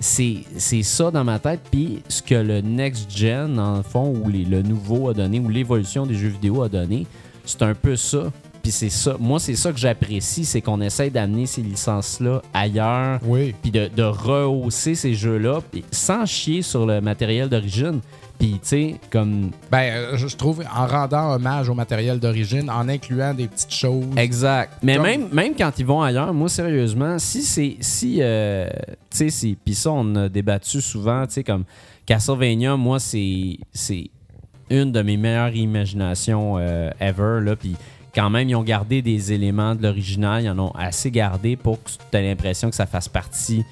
c'est 0.00 0.82
ça 0.82 1.10
dans 1.10 1.24
ma 1.24 1.38
tête. 1.38 1.60
Puis 1.70 2.02
ce 2.08 2.22
que 2.22 2.34
le 2.34 2.60
next 2.60 3.10
gen, 3.10 3.58
en 3.58 3.78
le 3.78 3.82
fond, 3.82 4.12
ou 4.24 4.28
les- 4.28 4.44
le 4.44 4.62
nouveau 4.62 5.08
a 5.08 5.14
donné, 5.14 5.40
ou 5.40 5.48
l'évolution 5.48 6.06
des 6.06 6.14
jeux 6.14 6.28
vidéo 6.28 6.62
a 6.62 6.68
donné, 6.68 7.06
c'est 7.44 7.62
un 7.62 7.74
peu 7.74 7.96
ça. 7.96 8.30
Puis 8.62 8.70
c'est 8.70 8.90
ça. 8.90 9.16
Moi, 9.18 9.40
c'est 9.40 9.56
ça 9.56 9.72
que 9.72 9.78
j'apprécie, 9.78 10.44
c'est 10.44 10.60
qu'on 10.60 10.80
essaye 10.80 11.10
d'amener 11.10 11.46
ces 11.46 11.62
licences-là 11.62 12.42
ailleurs, 12.54 13.18
Oui. 13.26 13.54
puis 13.60 13.70
de, 13.72 13.88
de 13.88 14.02
rehausser 14.04 14.94
ces 14.94 15.14
jeux-là, 15.14 15.60
sans 15.90 16.24
chier 16.26 16.62
sur 16.62 16.86
le 16.86 17.00
matériel 17.00 17.48
d'origine. 17.48 18.00
Puis, 18.38 18.52
tu 18.54 18.58
sais, 18.62 18.94
comme. 19.10 19.50
Ben, 19.70 19.92
euh, 19.94 20.16
je 20.16 20.34
trouve, 20.36 20.64
en 20.76 20.86
rendant 20.86 21.32
hommage 21.34 21.68
au 21.68 21.74
matériel 21.74 22.18
d'origine, 22.18 22.68
en 22.70 22.88
incluant 22.88 23.34
des 23.34 23.46
petites 23.46 23.72
choses. 23.72 24.04
Exact. 24.16 24.72
Mais 24.82 24.96
Comme- 24.96 25.04
même, 25.04 25.28
même 25.32 25.52
quand 25.56 25.70
ils 25.78 25.86
vont 25.86 26.02
ailleurs, 26.02 26.32
moi, 26.34 26.48
sérieusement, 26.48 27.18
si 27.20 27.42
c'est. 27.42 27.76
Si, 27.80 28.18
euh, 28.20 28.68
tu 29.10 29.30
sais, 29.30 29.56
puis 29.64 29.74
ça, 29.74 29.90
on 29.92 30.16
a 30.16 30.28
débattu 30.28 30.80
souvent, 30.80 31.24
tu 31.26 31.34
sais, 31.34 31.44
comme 31.44 31.62
Castlevania, 32.04 32.76
moi, 32.76 32.98
c'est 32.98 33.58
c'est 33.72 34.10
une 34.70 34.90
de 34.90 35.02
mes 35.02 35.16
meilleures 35.16 35.54
imaginations 35.54 36.56
euh, 36.58 36.90
ever, 36.98 37.40
là. 37.44 37.54
Puis 37.54 37.76
quand 38.14 38.30
même, 38.30 38.48
ils 38.48 38.54
ont 38.56 38.62
gardé 38.62 39.00
des 39.02 39.32
éléments 39.32 39.74
de 39.74 39.82
l'original, 39.82 40.42
ils 40.44 40.50
en 40.50 40.58
ont 40.58 40.72
assez 40.72 41.10
gardé 41.10 41.56
pour 41.56 41.82
que 41.82 41.88
tu 42.10 42.16
aies 42.16 42.22
l'impression 42.22 42.68
que 42.70 42.76
ça 42.76 42.86
fasse 42.86 43.08
partie 43.08 43.64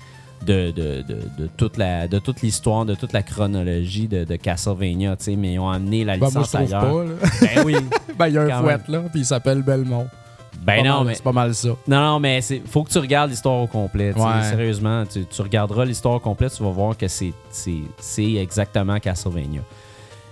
de, 0.46 0.70
de, 0.70 1.02
de, 1.02 1.18
de 1.38 1.46
toute 1.58 1.76
la 1.76 2.08
de 2.08 2.18
toute 2.18 2.40
l'histoire, 2.40 2.86
de 2.86 2.94
toute 2.94 3.12
la 3.12 3.22
chronologie 3.22 4.08
de, 4.08 4.24
de 4.24 4.36
Castlevania, 4.36 5.14
tu 5.16 5.24
sais, 5.24 5.36
mais 5.36 5.52
ils 5.54 5.58
ont 5.58 5.68
amené 5.68 6.02
la 6.04 6.14
Ben, 6.16 6.30
moi, 6.32 6.42
licence 6.42 6.50
je 6.52 6.56
trouve 6.56 6.74
ailleurs. 6.74 6.80
pas. 6.80 7.04
Là. 7.04 7.54
Ben 7.56 7.64
oui. 7.66 7.76
ben, 8.18 8.28
il 8.28 8.34
y 8.34 8.38
a 8.38 8.58
un 8.58 8.62
fouette, 8.62 8.88
là, 8.88 9.00
puis 9.10 9.20
il 9.20 9.26
s'appelle 9.26 9.62
Belmont. 9.62 10.06
Ben 10.62 10.82
non, 10.84 10.98
mal- 10.98 11.06
mais 11.08 11.14
C'est 11.14 11.22
pas 11.22 11.32
mal 11.32 11.54
ça. 11.54 11.68
non, 11.86 12.00
non, 12.00 12.20
mais 12.20 12.40
c'est 12.40 12.60
faut 12.66 12.82
que 12.84 12.90
tu 12.90 12.98
regardes 12.98 13.30
l'histoire 13.30 13.62
au 13.62 13.66
complet. 13.66 14.12
Ouais. 14.14 14.42
Sérieusement, 14.48 15.04
tu, 15.06 15.24
tu 15.26 15.42
regarderas 15.42 15.84
l'histoire 15.84 16.14
au 16.14 16.20
complet, 16.20 16.48
tu 16.50 16.62
vas 16.62 16.70
voir 16.70 16.96
que 16.96 17.06
c'est 17.08 17.32
exactement 18.18 18.98
Castlevania. 18.98 19.60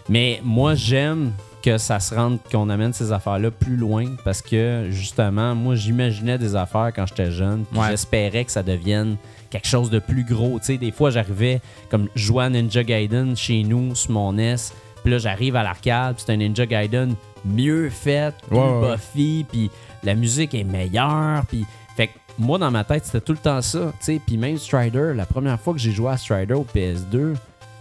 Mais 0.08 0.40
moi, 0.42 0.74
j'aime 0.74 1.32
que 1.62 1.78
ça 1.78 2.00
se 2.00 2.14
rende, 2.14 2.38
qu'on 2.50 2.68
amène 2.68 2.92
ces 2.92 3.12
affaires-là 3.12 3.50
plus 3.50 3.76
loin 3.76 4.06
parce 4.24 4.42
que 4.42 4.88
justement, 4.90 5.54
moi, 5.54 5.74
j'imaginais 5.74 6.38
des 6.38 6.56
affaires 6.56 6.92
quand 6.94 7.06
j'étais 7.06 7.30
jeune. 7.30 7.64
Ouais. 7.74 7.88
J'espérais 7.90 8.44
que 8.44 8.52
ça 8.52 8.62
devienne 8.62 9.16
quelque 9.50 9.66
chose 9.66 9.90
de 9.90 9.98
plus 9.98 10.24
gros. 10.24 10.58
Tu 10.58 10.66
sais, 10.66 10.78
des 10.78 10.90
fois, 10.90 11.10
j'arrivais 11.10 11.60
comme 11.90 12.08
jouer 12.14 12.44
à 12.44 12.50
Ninja 12.50 12.84
Gaiden 12.84 13.36
chez 13.36 13.62
nous 13.64 13.94
sur 13.94 14.12
mon 14.12 14.32
NES. 14.32 14.56
Puis 15.02 15.12
là, 15.12 15.18
j'arrive 15.18 15.56
à 15.56 15.62
l'arcade, 15.62 16.16
puis 16.16 16.24
c'est 16.26 16.32
un 16.32 16.36
Ninja 16.36 16.66
Gaiden 16.66 17.14
mieux 17.44 17.90
fait, 17.90 18.34
plus 18.48 18.58
ouais. 18.58 18.92
Buffy, 18.92 19.46
puis 19.48 19.70
la 20.02 20.14
musique 20.14 20.54
est 20.54 20.64
meilleure, 20.64 21.44
puis 21.46 21.64
fait 21.96 22.08
que 22.08 22.12
moi 22.38 22.58
dans 22.58 22.70
ma 22.70 22.84
tête 22.84 23.04
c'était 23.04 23.20
tout 23.20 23.32
le 23.32 23.38
temps 23.38 23.62
ça, 23.62 23.92
tu 23.98 24.04
sais, 24.04 24.20
puis 24.24 24.36
même 24.36 24.58
Strider, 24.58 25.12
la 25.14 25.26
première 25.26 25.58
fois 25.60 25.72
que 25.72 25.80
j'ai 25.80 25.90
joué 25.90 26.10
à 26.10 26.16
Strider 26.16 26.54
au 26.54 26.64
PS2, 26.64 27.34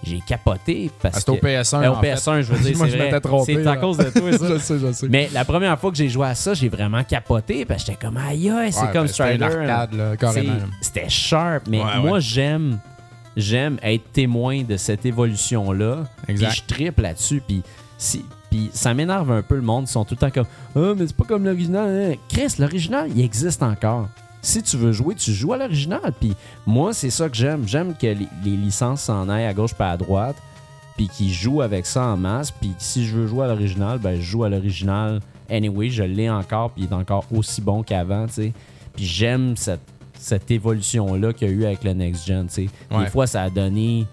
j'ai 0.04 0.20
capoté 0.28 0.92
parce 1.02 1.18
Ah, 1.18 1.20
c'est 1.20 1.26
que 1.26 1.32
au 1.32 1.36
PS1. 1.36 1.84
Euh, 1.84 1.90
au 1.90 1.96
en 1.96 2.02
fait. 2.02 2.14
PS1, 2.14 2.42
je 2.42 2.54
veux 2.54 2.60
dire, 2.64 2.78
Moi, 2.78 2.86
c'est 2.88 2.92
je 2.94 2.98
vrai. 2.98 3.06
m'étais 3.08 3.20
trompé, 3.22 3.54
C'est 3.56 3.62
à 3.68 3.76
là. 3.76 3.78
cause 3.78 3.98
de 3.98 4.04
toi 4.10 4.32
ça. 4.38 4.48
je 4.48 4.58
sais, 4.60 4.80
je 4.80 4.92
sais. 4.92 5.08
Mais 5.10 5.30
la 5.34 5.44
première 5.46 5.80
fois 5.80 5.92
que 5.92 5.98
j'ai 5.98 6.10
joué 6.10 6.28
à 6.28 6.36
ça, 6.36 6.54
j'ai 6.54 6.70
vraiment 6.70 7.04
capoté 7.04 7.66
parce 7.66 7.84
que 7.84 7.92
j'étais 7.92 8.06
comme 8.06 8.18
aïe, 8.18 8.50
aïe, 8.50 8.72
c'est 8.72 8.82
Ouais, 8.82 8.92
comme 8.94 9.08
ben, 9.08 9.08
c'était 9.08 9.36
Strider. 9.38 9.66
là, 9.66 9.88
C'est- 10.12 10.18
carrément. 10.18 10.54
C'était 10.82 11.10
sharp, 11.10 11.68
mais 11.70 11.80
Ouais, 11.84 12.00
moi 12.02 12.12
ouais. 12.14 12.22
j'aime 12.22 12.80
j'aime 13.36 13.78
être 13.84 14.12
témoin 14.14 14.64
de 14.64 14.78
cette 14.78 15.06
évolution 15.06 15.72
là. 15.72 16.06
Exact. 16.28 16.48
Puis 16.50 16.64
je 16.68 16.74
triple 16.76 17.02
là-dessus 17.04 17.42
puis 17.46 17.62
si 17.98 18.26
puis 18.50 18.70
ça 18.74 18.94
m'énerve 18.94 19.30
un 19.32 19.42
peu 19.42 19.56
le 19.56 19.62
monde, 19.62 19.86
ils 19.88 19.92
sont 19.92 20.06
tout 20.06 20.16
le 20.16 20.20
temps 20.20 20.32
comme 20.32 20.46
"Ah, 20.76 20.94
mais 20.98 21.06
c'est 21.06 21.16
pas 21.16 21.26
comme 21.26 21.44
l'original." 21.44 21.90
hein. 21.90 22.16
Chris, 22.30 22.54
l'original, 22.60 23.10
il 23.14 23.22
existe 23.24 23.62
encore. 23.62 24.08
Si 24.48 24.64
tu 24.64 24.78
veux 24.78 24.94
jouer, 24.94 25.14
tu 25.14 25.34
joues 25.34 25.52
à 25.52 25.58
l'original. 25.58 26.14
Puis 26.18 26.34
moi, 26.66 26.94
c'est 26.94 27.10
ça 27.10 27.28
que 27.28 27.36
j'aime. 27.36 27.68
J'aime 27.68 27.94
que 27.96 28.08
les, 28.08 28.30
les 28.46 28.56
licences 28.56 29.02
s'en 29.02 29.28
aillent 29.28 29.44
à 29.46 29.54
gauche 29.54 29.74
pas 29.74 29.92
à 29.92 29.98
droite, 29.98 30.38
puis 30.96 31.10
qu'ils 31.10 31.34
jouent 31.34 31.62
avec 31.62 31.86
ça 31.86 32.06
en 32.06 32.16
masse. 32.16 32.52
Puis 32.52 32.72
si 32.78 33.06
je 33.06 33.18
veux 33.18 33.28
jouer 33.28 33.44
à 33.44 33.48
l'original, 33.50 34.00
ben 34.00 34.16
je 34.16 34.22
joue 34.22 34.46
à 34.46 34.50
l'original. 34.50 35.20
Anyway, 35.50 35.90
je 35.90 36.04
l'ai 36.04 36.30
encore, 36.30 36.72
puis 36.72 36.84
il 36.84 36.90
est 36.90 36.96
encore 36.96 37.26
aussi 37.36 37.60
bon 37.60 37.84
qu'avant, 37.84 38.26
tu 38.28 38.34
sais. 38.34 38.54
Puis 38.96 39.06
j'aime 39.06 39.58
cette 39.58 39.82
cette 40.18 40.50
évolution-là 40.50 41.34
qu'il 41.34 41.50
y 41.50 41.52
a 41.52 41.54
eu 41.54 41.66
avec 41.66 41.84
le 41.84 41.92
Next 41.92 42.26
Gen. 42.26 42.48
tu 42.48 42.54
sais. 42.54 42.70
Ouais. 42.90 43.04
Des 43.04 43.10
fois, 43.10 43.28
ça 43.28 43.44
a 43.44 43.50
donné. 43.50 44.06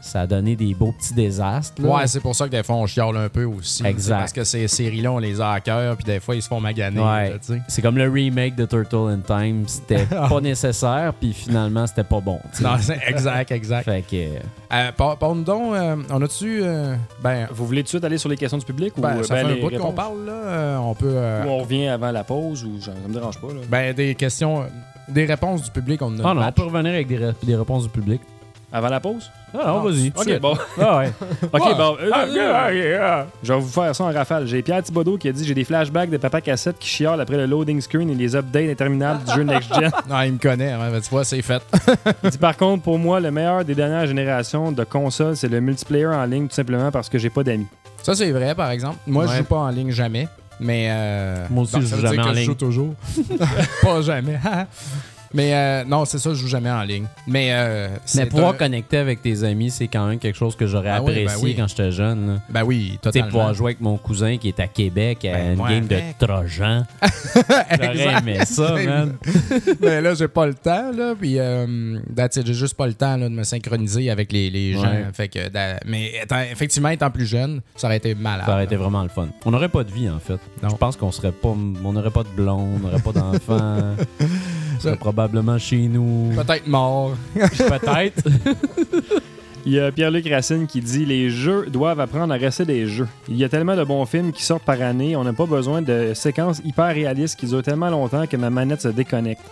Ça 0.00 0.20
a 0.20 0.26
donné 0.26 0.54
des 0.54 0.72
beaux 0.74 0.92
petits 0.92 1.14
désastres. 1.14 1.82
là. 1.82 1.88
Ouais, 1.88 2.06
c'est 2.06 2.20
pour 2.20 2.34
ça 2.36 2.44
que 2.46 2.50
des 2.50 2.62
fois, 2.62 2.76
on 2.76 2.86
chiale 2.86 3.16
un 3.16 3.28
peu 3.28 3.44
aussi. 3.44 3.84
Exact. 3.84 4.14
C'est 4.14 4.18
Parce 4.20 4.32
que 4.32 4.44
ces 4.44 4.68
séries-là, 4.68 5.10
on 5.12 5.18
les 5.18 5.40
a 5.40 5.50
à 5.52 5.60
cœur, 5.60 5.96
puis 5.96 6.04
des 6.04 6.20
fois, 6.20 6.36
ils 6.36 6.42
se 6.42 6.48
font 6.48 6.60
maganer. 6.60 7.00
Ouais. 7.00 7.36
C'est 7.68 7.82
comme 7.82 7.96
le 7.98 8.08
remake 8.08 8.54
de 8.54 8.66
Turtle 8.66 9.08
in 9.10 9.18
Time. 9.26 9.64
C'était 9.66 10.04
pas 10.28 10.40
nécessaire, 10.40 11.12
puis 11.18 11.32
finalement, 11.32 11.86
c'était 11.86 12.04
pas 12.04 12.20
bon. 12.20 12.38
Non, 12.60 12.76
exact, 13.08 13.50
exact. 13.50 13.84
Fait 13.90 14.02
que. 14.02 14.16
Euh, 14.72 14.92
par- 14.96 15.16
Parle-nous 15.16 15.44
donc, 15.44 15.74
euh, 15.74 15.96
on 16.10 16.22
a-tu. 16.22 16.60
euh, 16.62 16.94
ben, 17.22 17.48
Vous 17.50 17.66
voulez 17.66 17.82
tout 17.82 17.86
de 17.86 17.88
suite 17.90 18.04
aller 18.04 18.18
sur 18.18 18.28
les 18.28 18.36
questions 18.36 18.58
du 18.58 18.64
public 18.64 18.96
ou 18.96 19.00
ben, 19.00 19.16
euh, 19.18 19.22
ça 19.22 19.34
ben, 19.34 19.40
fait 19.46 19.52
un 19.52 19.54
les 19.54 19.60
bout 19.60 19.68
qu'on 19.70 19.76
réponses? 19.76 19.94
parle, 19.94 20.24
là. 20.26 20.32
euh, 20.32 20.76
on 20.78 20.94
peut. 20.94 21.06
euh, 21.14 21.44
Ou 21.44 21.48
on 21.48 21.58
revient 21.58 21.88
avant 21.88 22.10
la 22.12 22.22
pause 22.24 22.64
ou 22.64 22.80
ça 22.80 22.92
me 23.08 23.12
dérange 23.12 23.40
pas. 23.40 23.48
Là. 23.48 23.60
Ben, 23.68 23.94
des 23.94 24.14
questions. 24.14 24.62
euh, 24.62 24.66
Des 25.08 25.24
réponses 25.24 25.62
du 25.64 25.70
public, 25.70 26.00
on 26.02 26.16
a 26.18 26.22
Ah 26.30 26.34
non, 26.34 26.42
on 26.46 26.52
peut 26.52 26.62
revenir 26.64 26.92
avec 26.92 27.08
des 27.08 27.56
réponses 27.56 27.84
du 27.84 27.88
public. 27.90 28.20
Avant 28.72 28.88
la 28.88 28.98
pause? 29.00 29.30
Ah 29.54 29.68
non, 29.68 29.80
vas-y. 29.80 30.12
Ok, 30.14 30.40
bon. 30.40 30.54
Ah 30.80 30.98
ouais. 30.98 31.12
Ok, 31.52 31.76
bon. 31.76 31.96
euh, 32.00 32.10
Ah, 32.12 32.26
yeah, 32.26 32.72
yeah. 32.72 33.26
Je 33.42 33.52
vais 33.52 33.60
vous 33.60 33.68
faire 33.68 33.94
ça 33.94 34.04
en 34.04 34.12
rafale. 34.12 34.46
J'ai 34.46 34.60
Pierre 34.60 34.82
Thibodeau 34.82 35.16
qui 35.16 35.28
a 35.28 35.32
dit 35.32 35.44
J'ai 35.46 35.54
des 35.54 35.64
flashbacks 35.64 36.10
de 36.10 36.16
papa 36.16 36.40
cassette 36.40 36.76
qui 36.78 36.88
chialent 36.88 37.20
après 37.20 37.36
le 37.36 37.46
loading 37.46 37.80
screen 37.80 38.10
et 38.10 38.14
les 38.14 38.34
updates 38.34 38.68
interminables 38.68 39.24
du 39.24 39.32
jeu 39.32 39.42
Next 39.44 39.72
Gen. 39.72 39.90
Non, 40.10 40.20
il 40.22 40.32
me 40.34 40.38
connaît, 40.38 40.72
hein, 40.72 40.80
tu 41.02 41.08
vois, 41.10 41.24
c'est 41.24 41.40
fait. 41.42 41.62
Il 42.24 42.30
dit 42.30 42.38
Par 42.38 42.56
contre, 42.56 42.82
pour 42.82 42.98
moi, 42.98 43.20
le 43.20 43.30
meilleur 43.30 43.64
des 43.64 43.74
dernières 43.76 44.06
générations 44.06 44.72
de 44.72 44.82
consoles, 44.84 45.36
c'est 45.36 45.48
le 45.48 45.60
multiplayer 45.60 46.06
en 46.06 46.24
ligne, 46.24 46.48
tout 46.48 46.54
simplement 46.54 46.90
parce 46.90 47.08
que 47.08 47.18
j'ai 47.18 47.30
pas 47.30 47.44
d'amis. 47.44 47.68
Ça, 48.02 48.14
c'est 48.16 48.30
vrai, 48.32 48.54
par 48.54 48.70
exemple. 48.72 48.98
Moi, 49.06 49.26
je 49.26 49.30
Ouais. 49.30 49.38
joue 49.38 49.44
pas 49.44 49.56
en 49.58 49.68
ligne 49.70 49.90
jamais. 49.92 50.26
Mais. 50.58 50.88
euh, 50.90 51.46
Moi 51.50 51.62
aussi, 51.64 51.72
donc, 51.74 51.82
je 51.82 51.86
ça 51.86 51.96
joue 51.96 52.02
veut 52.02 52.08
dire 52.08 52.16
jamais 52.16 52.28
en 52.28 52.30
que 52.30 52.34
Je 52.34 52.40
ligne. 52.40 52.46
joue 52.46 52.54
toujours. 52.54 52.94
pas 53.82 54.00
jamais. 54.02 54.38
Mais 55.34 55.54
euh, 55.54 55.84
non, 55.84 56.04
c'est 56.04 56.18
ça, 56.18 56.30
je 56.30 56.34
joue 56.36 56.48
jamais 56.48 56.70
en 56.70 56.82
ligne. 56.82 57.06
Mais. 57.26 57.48
euh, 57.52 57.88
Mais 58.14 58.26
pouvoir 58.26 58.50
un- 58.54 58.56
connecter 58.56 58.96
avec 58.98 59.22
tes 59.22 59.42
amis, 59.44 59.70
c'est 59.70 59.88
quand 59.88 60.06
même 60.06 60.18
quelque 60.18 60.36
chose 60.36 60.56
que 60.56 60.66
j'aurais 60.66 60.90
Ah 60.90 61.02
oui, 61.02 61.14
ben 61.14 61.26
apprécié 61.26 61.44
oui. 61.48 61.54
quand 61.56 61.66
j'étais 61.68 61.90
jeune. 61.92 62.26
là. 62.34 62.38
Ben 62.48 62.62
oui, 62.64 62.86
Tu 62.86 62.92
sais, 62.92 62.98
totalement. 63.00 63.28
pouvoir 63.28 63.54
jouer 63.54 63.66
avec 63.72 63.80
mon 63.80 63.96
cousin 63.98 64.36
qui 64.38 64.48
est 64.48 64.60
à 64.60 64.66
Québec 64.68 65.24
à 65.24 65.32
Ben, 65.32 65.50
une 65.52 65.56
moi 65.56 65.68
game 65.70 65.84
avec. 65.84 66.18
de 66.18 66.26
Trojan. 66.26 66.84
J'aurais 67.70 68.18
aimé 68.18 68.38
ça, 68.44 68.74
man. 68.84 69.16
mais 69.80 70.00
là, 70.00 70.14
j'ai 70.14 70.28
pas 70.28 70.46
le 70.46 70.54
temps, 70.54 70.90
là. 70.92 71.14
Puis, 71.18 71.38
euh, 71.38 71.98
j'ai 72.34 72.54
juste 72.54 72.74
pas 72.74 72.86
le 72.86 72.94
temps 72.94 73.16
là, 73.16 73.28
de 73.28 73.34
me 73.34 73.42
synchroniser 73.44 74.10
avec 74.10 74.32
les, 74.32 74.50
les 74.50 74.72
gens. 74.74 74.82
Ouais. 74.82 75.06
Fait 75.12 75.28
que, 75.28 75.38
mais 75.86 76.12
étant- 76.22 76.40
effectivement, 76.40 76.88
étant 76.90 77.10
plus 77.10 77.26
jeune, 77.26 77.60
ça 77.76 77.86
aurait 77.88 77.96
été 77.98 78.14
malade. 78.14 78.46
Ça 78.46 78.52
aurait 78.54 78.64
été 78.64 78.76
vraiment 78.76 79.02
le 79.02 79.08
fun. 79.08 79.28
On 79.44 79.50
n'aurait 79.50 79.68
pas 79.68 79.84
de 79.84 79.90
vie, 79.92 80.08
en 80.08 80.18
fait. 80.18 80.38
Non. 80.62 80.68
Je 80.70 80.76
pense 80.76 80.96
qu'on 80.96 81.12
serait 81.12 81.32
pas. 81.32 81.54
On 81.84 81.92
n'aurait 81.92 82.10
pas 82.10 82.22
de 82.22 82.28
blonde, 82.28 82.80
on 82.82 82.86
n'aurait 82.86 83.02
pas 83.02 83.12
d'enfants. 83.12 83.94
serait 84.80 84.96
probablement 84.96 85.58
chez 85.58 85.88
nous. 85.88 86.32
Peut-être 86.34 86.66
mort. 86.66 87.16
Peut-être. 87.34 88.22
Il 89.64 89.72
y 89.72 89.80
a 89.80 89.90
Pierre-Luc 89.90 90.28
Racine 90.30 90.66
qui 90.68 90.80
dit 90.80 91.04
Les 91.04 91.28
jeux 91.28 91.66
doivent 91.68 91.98
apprendre 91.98 92.32
à 92.32 92.36
rester 92.36 92.64
des 92.64 92.86
jeux. 92.86 93.08
Il 93.28 93.36
y 93.36 93.42
a 93.44 93.48
tellement 93.48 93.74
de 93.76 93.82
bons 93.82 94.06
films 94.06 94.30
qui 94.32 94.44
sortent 94.44 94.62
par 94.64 94.80
année, 94.80 95.16
on 95.16 95.24
n'a 95.24 95.32
pas 95.32 95.46
besoin 95.46 95.82
de 95.82 96.12
séquences 96.14 96.60
hyper 96.64 96.94
réalistes 96.94 97.38
qui 97.38 97.46
durent 97.46 97.62
tellement 97.64 97.90
longtemps 97.90 98.26
que 98.26 98.36
ma 98.36 98.48
manette 98.50 98.82
se 98.82 98.88
déconnecte. 98.88 99.42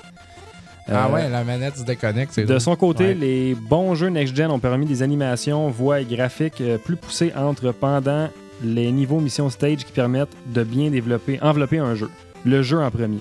Ah 0.89 1.07
Euh, 1.09 1.15
ouais, 1.15 1.29
la 1.31 1.43
manette 1.45 1.79
se 1.79 1.83
déconnecte. 1.85 2.33
c'est 2.35 2.43
De 2.43 2.47
drôle. 2.47 2.61
son 2.61 2.77
côté, 2.77 3.05
Ouais. 3.07 3.15
les 3.15 3.55
bons 3.55 3.95
jeux 3.95 4.09
next-gen 4.09 4.51
ont 4.51 4.59
permis 4.61 4.85
des 4.87 5.03
animations, 5.03 5.69
voix 5.71 6.01
et 6.01 6.05
graphiques 6.05 6.61
euh, 6.61 6.79
plus 6.79 6.97
poussées 6.97 7.33
entre 7.35 7.73
pendant 7.73 8.29
les 8.63 8.93
niveaux 8.93 9.19
mission 9.19 9.51
stage 9.51 9.79
qui 9.79 9.93
permettent 9.93 10.37
de 10.47 10.63
bien 10.63 10.91
développer, 10.91 11.41
envelopper 11.43 11.79
un 11.79 11.95
jeu. 11.97 12.11
Le 12.45 12.63
jeu 12.63 12.79
en 12.81 12.91
premier. 12.91 13.19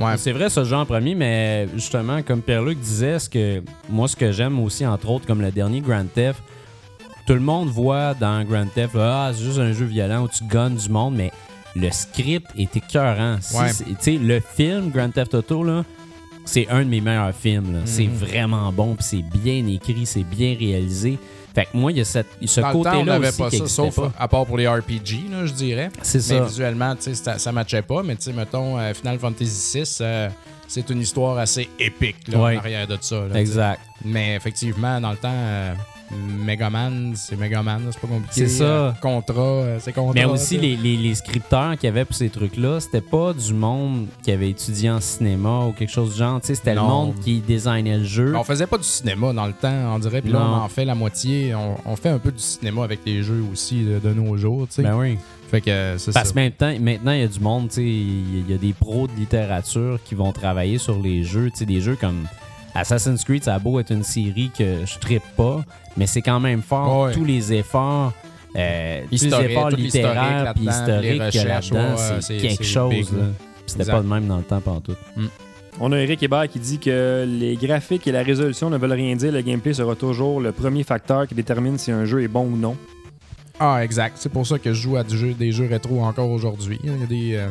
Ouais. 0.00 0.16
C'est 0.16 0.32
vrai, 0.32 0.48
ce 0.48 0.64
genre 0.64 0.86
premier, 0.86 1.14
mais 1.14 1.68
justement, 1.74 2.22
comme 2.22 2.40
Pierre-Luc 2.40 2.78
disait, 2.78 3.18
ce 3.18 3.28
que, 3.28 3.62
moi, 3.88 4.08
ce 4.08 4.16
que 4.16 4.32
j'aime 4.32 4.58
aussi, 4.60 4.86
entre 4.86 5.10
autres, 5.10 5.26
comme 5.26 5.42
le 5.42 5.50
dernier 5.50 5.80
Grand 5.80 6.06
Theft, 6.12 6.42
tout 7.26 7.34
le 7.34 7.40
monde 7.40 7.68
voit 7.68 8.14
dans 8.14 8.42
Grand 8.44 8.66
Theft, 8.66 8.96
ah, 8.98 9.30
c'est 9.34 9.44
juste 9.44 9.58
un 9.58 9.72
jeu 9.72 9.84
violent 9.84 10.24
où 10.24 10.28
tu 10.28 10.42
gunnes 10.44 10.76
du 10.76 10.88
monde, 10.88 11.14
mais 11.16 11.30
le 11.76 11.90
script 11.90 12.46
est 12.56 12.74
écœurant. 12.76 13.36
Ouais. 13.54 14.18
le 14.18 14.40
film 14.40 14.90
Grand 14.90 15.10
Theft 15.10 15.34
Auto, 15.34 15.62
là, 15.62 15.84
c'est 16.44 16.68
un 16.68 16.82
de 16.82 16.88
mes 16.88 17.00
meilleurs 17.00 17.34
films. 17.34 17.74
là. 17.74 17.80
C'est 17.84 18.06
vraiment 18.06 18.72
bon, 18.72 18.96
c'est 18.98 19.22
bien 19.22 19.66
écrit, 19.66 20.06
c'est 20.06 20.24
bien 20.24 20.56
réalisé. 20.58 21.18
Fait 21.54 21.64
que 21.64 21.76
moi, 21.76 21.90
il 21.90 21.98
y 21.98 22.00
a 22.00 22.04
cette, 22.04 22.28
ce 22.44 22.60
temps, 22.60 22.68
on 22.70 22.72
côté-là 22.82 23.04
n'avait 23.04 23.28
aussi 23.28 23.38
pas 23.38 23.50
qui 23.50 23.58
ça, 23.58 23.66
sauf 23.68 23.96
pas. 23.96 24.12
à 24.18 24.28
part 24.28 24.46
pour 24.46 24.56
les 24.56 24.68
RPG, 24.68 25.28
là, 25.30 25.46
je 25.46 25.52
dirais. 25.52 25.90
C'est 26.02 26.18
Mais 26.18 26.38
ça. 26.38 26.44
visuellement, 26.44 26.94
tu 26.96 27.02
sais, 27.02 27.14
ça, 27.14 27.38
ça 27.38 27.50
matchait 27.52 27.82
pas. 27.82 28.02
Mais 28.04 28.14
tu 28.16 28.22
sais, 28.22 28.32
mettons, 28.32 28.78
euh, 28.78 28.94
Final 28.94 29.18
Fantasy 29.18 29.78
VI, 29.78 29.96
euh, 30.00 30.28
c'est 30.68 30.88
une 30.90 31.00
histoire 31.00 31.38
assez 31.38 31.68
épique 31.78 32.28
là, 32.28 32.38
Ouais. 32.38 32.56
en 32.56 32.60
arrière 32.60 32.86
de 32.86 32.96
ça. 33.00 33.26
là. 33.26 33.38
Exact. 33.40 33.80
Mais 34.04 34.36
effectivement, 34.36 35.00
dans 35.00 35.10
le 35.10 35.16
temps, 35.16 35.28
euh, 35.34 35.74
Megaman, 36.16 37.12
c'est 37.14 37.36
Megaman, 37.36 37.82
c'est 37.90 38.00
pas 38.00 38.08
compliqué. 38.08 38.32
C'est 38.34 38.48
ça. 38.48 38.64
Euh, 38.64 38.92
Contra, 39.00 39.40
euh, 39.40 39.78
c'est 39.80 39.92
Contra. 39.92 40.14
Mais 40.14 40.24
aussi, 40.24 40.58
les, 40.58 40.76
les, 40.76 40.96
les 40.96 41.14
scripteurs 41.14 41.72
qu'il 41.76 41.84
y 41.84 41.88
avait 41.88 42.04
pour 42.04 42.16
ces 42.16 42.28
trucs-là, 42.30 42.80
c'était 42.80 43.00
pas 43.00 43.32
du 43.32 43.54
monde 43.54 44.06
qui 44.22 44.32
avait 44.32 44.50
étudié 44.50 44.90
en 44.90 45.00
cinéma 45.00 45.66
ou 45.66 45.72
quelque 45.72 45.92
chose 45.92 46.12
du 46.12 46.18
genre. 46.18 46.40
C'était 46.42 46.74
le 46.74 46.80
monde 46.80 47.14
qui 47.22 47.40
designait 47.40 47.98
le 47.98 48.04
jeu. 48.04 48.34
On 48.36 48.44
faisait 48.44 48.66
pas 48.66 48.78
du 48.78 48.84
cinéma 48.84 49.32
dans 49.32 49.46
le 49.46 49.52
temps, 49.52 49.94
on 49.94 49.98
dirait. 49.98 50.22
Puis 50.22 50.32
là, 50.32 50.40
on 50.40 50.54
en 50.64 50.68
fait 50.68 50.84
la 50.84 50.94
moitié. 50.94 51.54
On, 51.54 51.76
on 51.84 51.96
fait 51.96 52.08
un 52.08 52.18
peu 52.18 52.32
du 52.32 52.42
cinéma 52.42 52.84
avec 52.84 53.00
les 53.06 53.22
jeux 53.22 53.44
aussi 53.52 53.84
de, 53.84 53.98
de 53.98 54.12
nos 54.12 54.36
jours, 54.36 54.66
tu 54.68 54.76
sais. 54.76 54.82
Ben 54.82 54.96
oui. 54.96 55.18
Fait 55.50 55.60
que 55.60 55.70
euh, 55.70 55.98
c'est 55.98 56.12
ça. 56.12 56.20
Parce 56.20 56.30
que 56.32 56.38
maintenant, 56.38 56.72
maintenant, 56.80 57.12
il 57.12 57.20
y 57.20 57.24
a 57.24 57.28
du 57.28 57.40
monde, 57.40 57.68
tu 57.68 57.74
sais, 57.76 57.82
il 57.82 58.48
y 58.48 58.54
a 58.54 58.58
des 58.58 58.72
pros 58.72 59.08
de 59.08 59.12
littérature 59.14 59.98
qui 60.04 60.14
vont 60.14 60.32
travailler 60.32 60.78
sur 60.78 61.00
les 61.00 61.24
jeux. 61.24 61.50
Tu 61.50 61.58
sais, 61.58 61.66
des 61.66 61.80
jeux 61.80 61.96
comme 62.00 62.24
Assassin's 62.74 63.24
Creed, 63.24 63.44
ça 63.44 63.54
a 63.54 63.58
beau 63.58 63.80
être 63.80 63.90
une 63.92 64.04
série 64.04 64.50
que 64.56 64.84
je 64.86 64.98
trippe 64.98 65.22
pas, 65.36 65.64
mais 65.96 66.06
c'est 66.06 66.22
quand 66.22 66.40
même 66.40 66.62
fort. 66.62 67.06
Ouais. 67.06 67.12
Tous 67.12 67.24
les 67.24 67.52
efforts. 67.52 68.12
Euh, 68.56 69.02
tous 69.10 69.24
les 69.24 69.26
efforts 69.26 69.68
tout 69.70 69.76
l'historique 69.76 69.84
littéraires 69.84 70.54
les 70.56 70.64
historiques 70.66 71.30
qu'il 71.30 71.40
y 71.40 71.44
a 71.44 71.48
là-dedans, 71.48 71.90
ouais, 71.96 72.20
c'est 72.20 72.36
quelque 72.38 72.64
chose. 72.64 72.94
C'était 73.66 73.84
pas 73.84 74.02
de 74.02 74.08
même 74.08 74.26
dans 74.26 74.38
le 74.38 74.42
temps 74.42 74.60
pantoute. 74.60 74.98
On 75.82 75.92
a 75.92 75.98
Eric 75.98 76.22
Hébert 76.22 76.48
qui 76.48 76.58
dit 76.58 76.78
que 76.78 77.24
les 77.26 77.54
graphiques 77.56 78.06
et 78.06 78.12
la 78.12 78.22
résolution 78.22 78.68
ne 78.68 78.76
veulent 78.76 78.92
rien 78.92 79.14
dire. 79.16 79.32
Le 79.32 79.40
gameplay 79.40 79.72
sera 79.72 79.94
toujours 79.94 80.40
le 80.40 80.52
premier 80.52 80.82
facteur 80.82 81.26
qui 81.26 81.34
détermine 81.34 81.78
si 81.78 81.90
un 81.90 82.04
jeu 82.04 82.22
est 82.22 82.28
bon 82.28 82.42
ou 82.44 82.56
non. 82.56 82.76
Ah, 83.58 83.82
exact. 83.84 84.16
C'est 84.18 84.28
pour 84.30 84.46
ça 84.46 84.58
que 84.58 84.72
je 84.72 84.80
joue 84.82 84.96
à 84.96 85.04
du 85.04 85.16
jeu, 85.16 85.32
des 85.32 85.52
jeux 85.52 85.68
rétro 85.70 86.02
encore 86.02 86.28
aujourd'hui. 86.30 86.78
Il 86.82 86.90
y 86.90 87.02
a 87.02 87.06
des. 87.06 87.34
euh, 87.36 87.48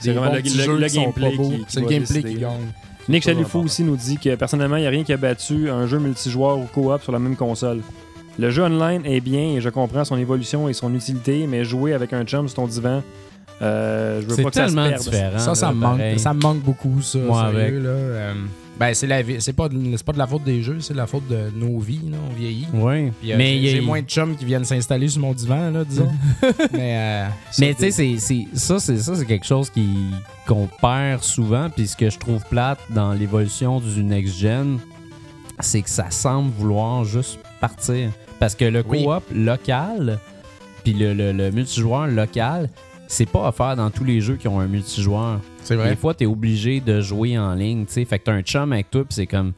C'est 0.00 0.08
des 0.10 0.14
vraiment 0.14 0.30
bons 0.30 0.36
le- 0.36 0.42
petits 0.42 0.56
le- 0.56 0.62
jeux 0.64 0.78
le 0.78 0.86
qui 0.86 0.94
sont 0.94 1.02
gameplay 1.02 1.30
pas 1.30 1.36
beaux. 1.36 1.52
C'est 1.68 1.80
le 1.80 1.86
gameplay 1.86 1.98
décider. 2.22 2.34
qui 2.34 2.40
gagne. 2.40 2.72
Nick 3.08 3.28
important. 3.28 3.60
aussi 3.60 3.84
nous 3.84 3.96
dit 3.96 4.18
que 4.18 4.34
personnellement, 4.34 4.76
il 4.76 4.82
n'y 4.82 4.86
a 4.86 4.90
rien 4.90 5.04
qui 5.04 5.12
a 5.12 5.16
battu 5.16 5.70
un 5.70 5.86
jeu 5.86 5.98
multijoueur 5.98 6.58
ou 6.58 6.64
coop 6.64 7.02
sur 7.02 7.12
la 7.12 7.18
même 7.18 7.36
console. 7.36 7.80
Le 8.38 8.50
jeu 8.50 8.62
online 8.62 9.02
est 9.04 9.20
bien 9.20 9.54
et 9.56 9.60
je 9.60 9.68
comprends 9.68 10.04
son 10.04 10.18
évolution 10.18 10.68
et 10.68 10.74
son 10.74 10.92
utilité, 10.94 11.46
mais 11.46 11.64
jouer 11.64 11.94
avec 11.94 12.12
un 12.12 12.24
chum 12.24 12.48
sur 12.48 12.56
ton 12.56 12.66
divan, 12.66 13.02
euh, 13.62 14.20
je 14.20 14.26
veux 14.26 14.34
C'est 14.34 14.42
pas 14.42 14.50
que 14.50 14.56
ça 14.56 14.68
se 14.68 14.74
tellement 14.74 14.96
différent. 14.96 15.38
Ça, 15.38 15.54
ça 15.54 15.66
là, 15.66 15.72
me 15.72 15.78
manque. 15.78 16.18
Ça 16.18 16.34
me 16.34 16.40
manque 16.40 16.58
beaucoup, 16.58 17.00
ça. 17.00 17.18
Moi, 17.18 17.40
sérieux, 17.46 17.60
avec. 17.60 17.74
là. 17.82 17.88
Euh, 17.88 18.34
ben, 18.78 18.92
c'est 18.94 19.06
la 19.06 19.22
vie. 19.22 19.36
C'est 19.40 19.52
pas, 19.54 19.68
de- 19.68 19.96
c'est 19.96 20.04
pas 20.04 20.12
de 20.12 20.18
la 20.18 20.26
faute 20.26 20.44
des 20.44 20.62
jeux, 20.62 20.80
c'est 20.80 20.92
de 20.92 20.98
la 20.98 21.06
faute 21.06 21.26
de 21.28 21.50
nos 21.54 21.78
vies. 21.78 22.00
Là. 22.10 22.18
On 22.30 22.34
vieillit. 22.34 22.66
Oui. 22.74 23.10
Puis, 23.20 23.32
euh, 23.32 23.36
mais 23.38 23.52
j'ai, 23.52 23.56
il 23.56 23.64
y 23.64 23.68
a- 23.68 23.70
j'ai 23.72 23.80
moins 23.80 24.02
de 24.02 24.06
chums 24.06 24.36
qui 24.36 24.44
viennent 24.44 24.64
s'installer 24.64 25.08
sur 25.08 25.20
mon 25.22 25.32
divan, 25.32 25.70
là, 25.70 25.84
disons. 25.84 26.10
mais 26.72 26.96
euh, 26.96 27.26
Mais 27.58 27.74
tu 27.74 27.90
sais, 27.90 28.46
ça, 28.54 28.78
c'est 28.78 28.98
ça, 28.98 29.14
c'est 29.16 29.26
quelque 29.26 29.46
chose 29.46 29.70
qui 29.70 29.88
qu'on 30.46 30.68
perd 30.80 31.22
souvent. 31.22 31.68
Puis 31.70 31.88
ce 31.88 31.96
que 31.96 32.10
je 32.10 32.18
trouve 32.18 32.44
plate 32.50 32.78
dans 32.90 33.12
l'évolution 33.12 33.80
du 33.80 34.02
next 34.04 34.36
gen, 34.38 34.78
c'est 35.60 35.82
que 35.82 35.90
ça 35.90 36.10
semble 36.10 36.50
vouloir 36.52 37.04
juste 37.04 37.38
partir. 37.60 38.10
Parce 38.38 38.54
que 38.54 38.66
le 38.66 38.84
Oui. 38.86 39.04
coop 39.04 39.22
local, 39.34 40.18
puis 40.84 40.92
le, 40.92 41.14
le- 41.14 41.32
le 41.32 41.50
multijoueur 41.50 42.06
local, 42.08 42.68
c'est 43.08 43.24
pas 43.28 43.48
offert 43.48 43.74
dans 43.76 43.90
tous 43.90 44.04
les 44.04 44.20
jeux 44.20 44.36
qui 44.36 44.46
ont 44.48 44.60
un 44.60 44.66
multijoueur. 44.66 45.40
C'est 45.66 45.76
Des 45.76 45.96
fois, 45.96 46.14
t'es 46.14 46.26
obligé 46.26 46.80
de 46.80 47.00
jouer 47.00 47.38
en 47.38 47.54
ligne, 47.54 47.84
tu 47.86 47.92
sais. 47.94 48.04
Fait 48.04 48.18
que 48.18 48.24
t'as 48.24 48.32
un 48.32 48.42
chum 48.42 48.72
avec 48.72 48.90
toi, 48.90 49.02
puis 49.04 49.14
c'est 49.14 49.26
comme. 49.26 49.52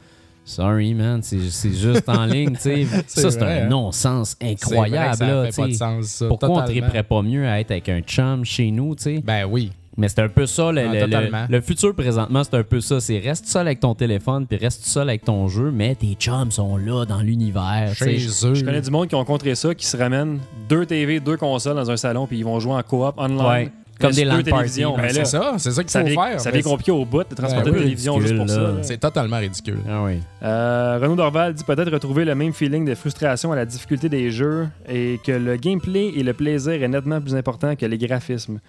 Sorry, 0.45 0.95
man, 0.95 1.21
c'est 1.23 1.41
c'est 1.51 1.75
juste 1.75 2.09
en 2.09 2.25
ligne, 2.25 2.53
tu 2.55 2.61
sais. 2.63 2.87
Ça, 3.07 3.31
c'est 3.31 3.43
un 3.43 3.65
hein. 3.65 3.69
non-sens 3.69 4.35
C'est 4.41 4.47
vrai 4.47 4.55
que 4.55 4.65
incroyable, 4.65 5.17
ça 5.17 5.27
là, 5.27 5.45
fait 5.45 5.51
tu 5.51 5.57
pas 5.61 5.67
de 5.67 5.73
sais. 5.73 5.79
sens, 5.79 6.07
ça. 6.07 6.27
Pourquoi 6.29 6.49
on 6.49 6.55
Totalement. 6.61 6.81
triperait 6.81 7.03
pas 7.03 7.21
mieux 7.23 7.47
à 7.47 7.61
être 7.61 7.71
avec 7.71 7.89
un 7.91 8.01
chum 8.01 8.45
chez 8.47 8.71
nous, 8.71 8.95
tu 8.95 9.03
sais? 9.03 9.23
Ben 9.23 9.45
oui. 9.45 9.73
Mais 9.99 10.09
c'est 10.09 10.21
un 10.21 10.29
peu 10.29 10.47
ça, 10.47 10.71
le, 10.73 10.81
Ah, 10.89 10.93
le- 10.95 11.07
le- 11.07 11.31
le 11.57 11.61
futur 11.61 11.93
présentement, 11.95 12.43
c'est 12.45 12.55
un 12.55 12.63
peu 12.63 12.81
ça. 12.81 12.99
C'est 13.01 13.19
reste 13.19 13.47
seul 13.47 13.67
avec 13.67 13.81
ton 13.81 13.95
téléphone, 13.97 14.47
puis 14.47 14.57
reste 14.57 14.87
seul 14.87 15.09
avec 15.11 15.25
ton 15.25 15.49
jeu, 15.49 15.71
mais 15.73 15.97
tes 15.97 16.15
chums 16.15 16.53
sont 16.53 16.77
là 16.79 17.05
dans 17.05 17.21
l'univers. 17.21 17.93
Je 17.95 18.65
connais 18.65 18.81
du 18.81 18.91
monde 18.91 19.09
qui 19.09 19.17
ont 19.17 19.19
rencontré 19.19 19.55
ça, 19.57 19.75
qui 19.75 19.85
se 19.85 19.97
ramènent 19.99 20.39
deux 20.69 20.87
TV, 20.87 21.19
deux 21.21 21.37
consoles 21.37 21.75
dans 21.77 21.91
un 21.91 21.97
salon, 21.99 22.27
puis 22.27 22.39
ils 22.39 22.45
vont 22.45 22.59
jouer 22.61 22.73
en 22.75 22.83
coop 22.83 23.15
online. 23.19 23.39
Ouais, 23.47 23.73
comme 23.99 24.13
des 24.13 24.25
deux 24.25 24.43
télévisions. 24.43 24.97
Ben, 24.97 25.03
Mais 25.03 25.09
c'est 25.11 25.19
là, 25.19 25.25
ça. 25.25 25.55
C'est 25.59 25.71
ça 25.73 25.85
qu'il 25.85 26.15
faut 26.15 26.23
faire. 26.23 26.41
ça 26.41 26.51
devient 26.51 26.63
compliqué 26.63 26.93
au 26.93 27.05
bout 27.05 27.25
de 27.25 27.35
transporter 27.35 27.69
une 27.69 27.77
oui, 27.77 27.83
télévision 27.83 28.21
juste 28.21 28.37
pour 28.37 28.49
ça. 28.49 28.75
C'est 28.83 28.99
totalement 28.99 29.39
ridicule. 29.39 29.79
Ah 29.89 30.03
oui. 30.05 30.21
Euh, 30.43 30.99
Renaud 31.01 31.17
Dorval 31.17 31.55
dit 31.55 31.65
peut-être 31.65 31.91
retrouver 31.91 32.25
le 32.25 32.35
même 32.35 32.53
feeling 32.53 32.85
de 32.85 32.95
frustration 32.95 33.53
à 33.53 33.57
la 33.57 33.65
difficulté 33.65 34.09
des 34.09 34.31
jeux 34.31 34.69
et 34.89 35.21
que 35.25 35.33
le 35.33 35.57
gameplay 35.57 36.13
et 36.17 36.23
le 36.23 36.33
plaisir 36.33 36.83
est 36.83 36.89
nettement 36.89 37.21
plus 37.21 37.35
important 37.35 37.75
que 37.77 37.87
les 37.87 37.99
graphismes. 37.99 38.61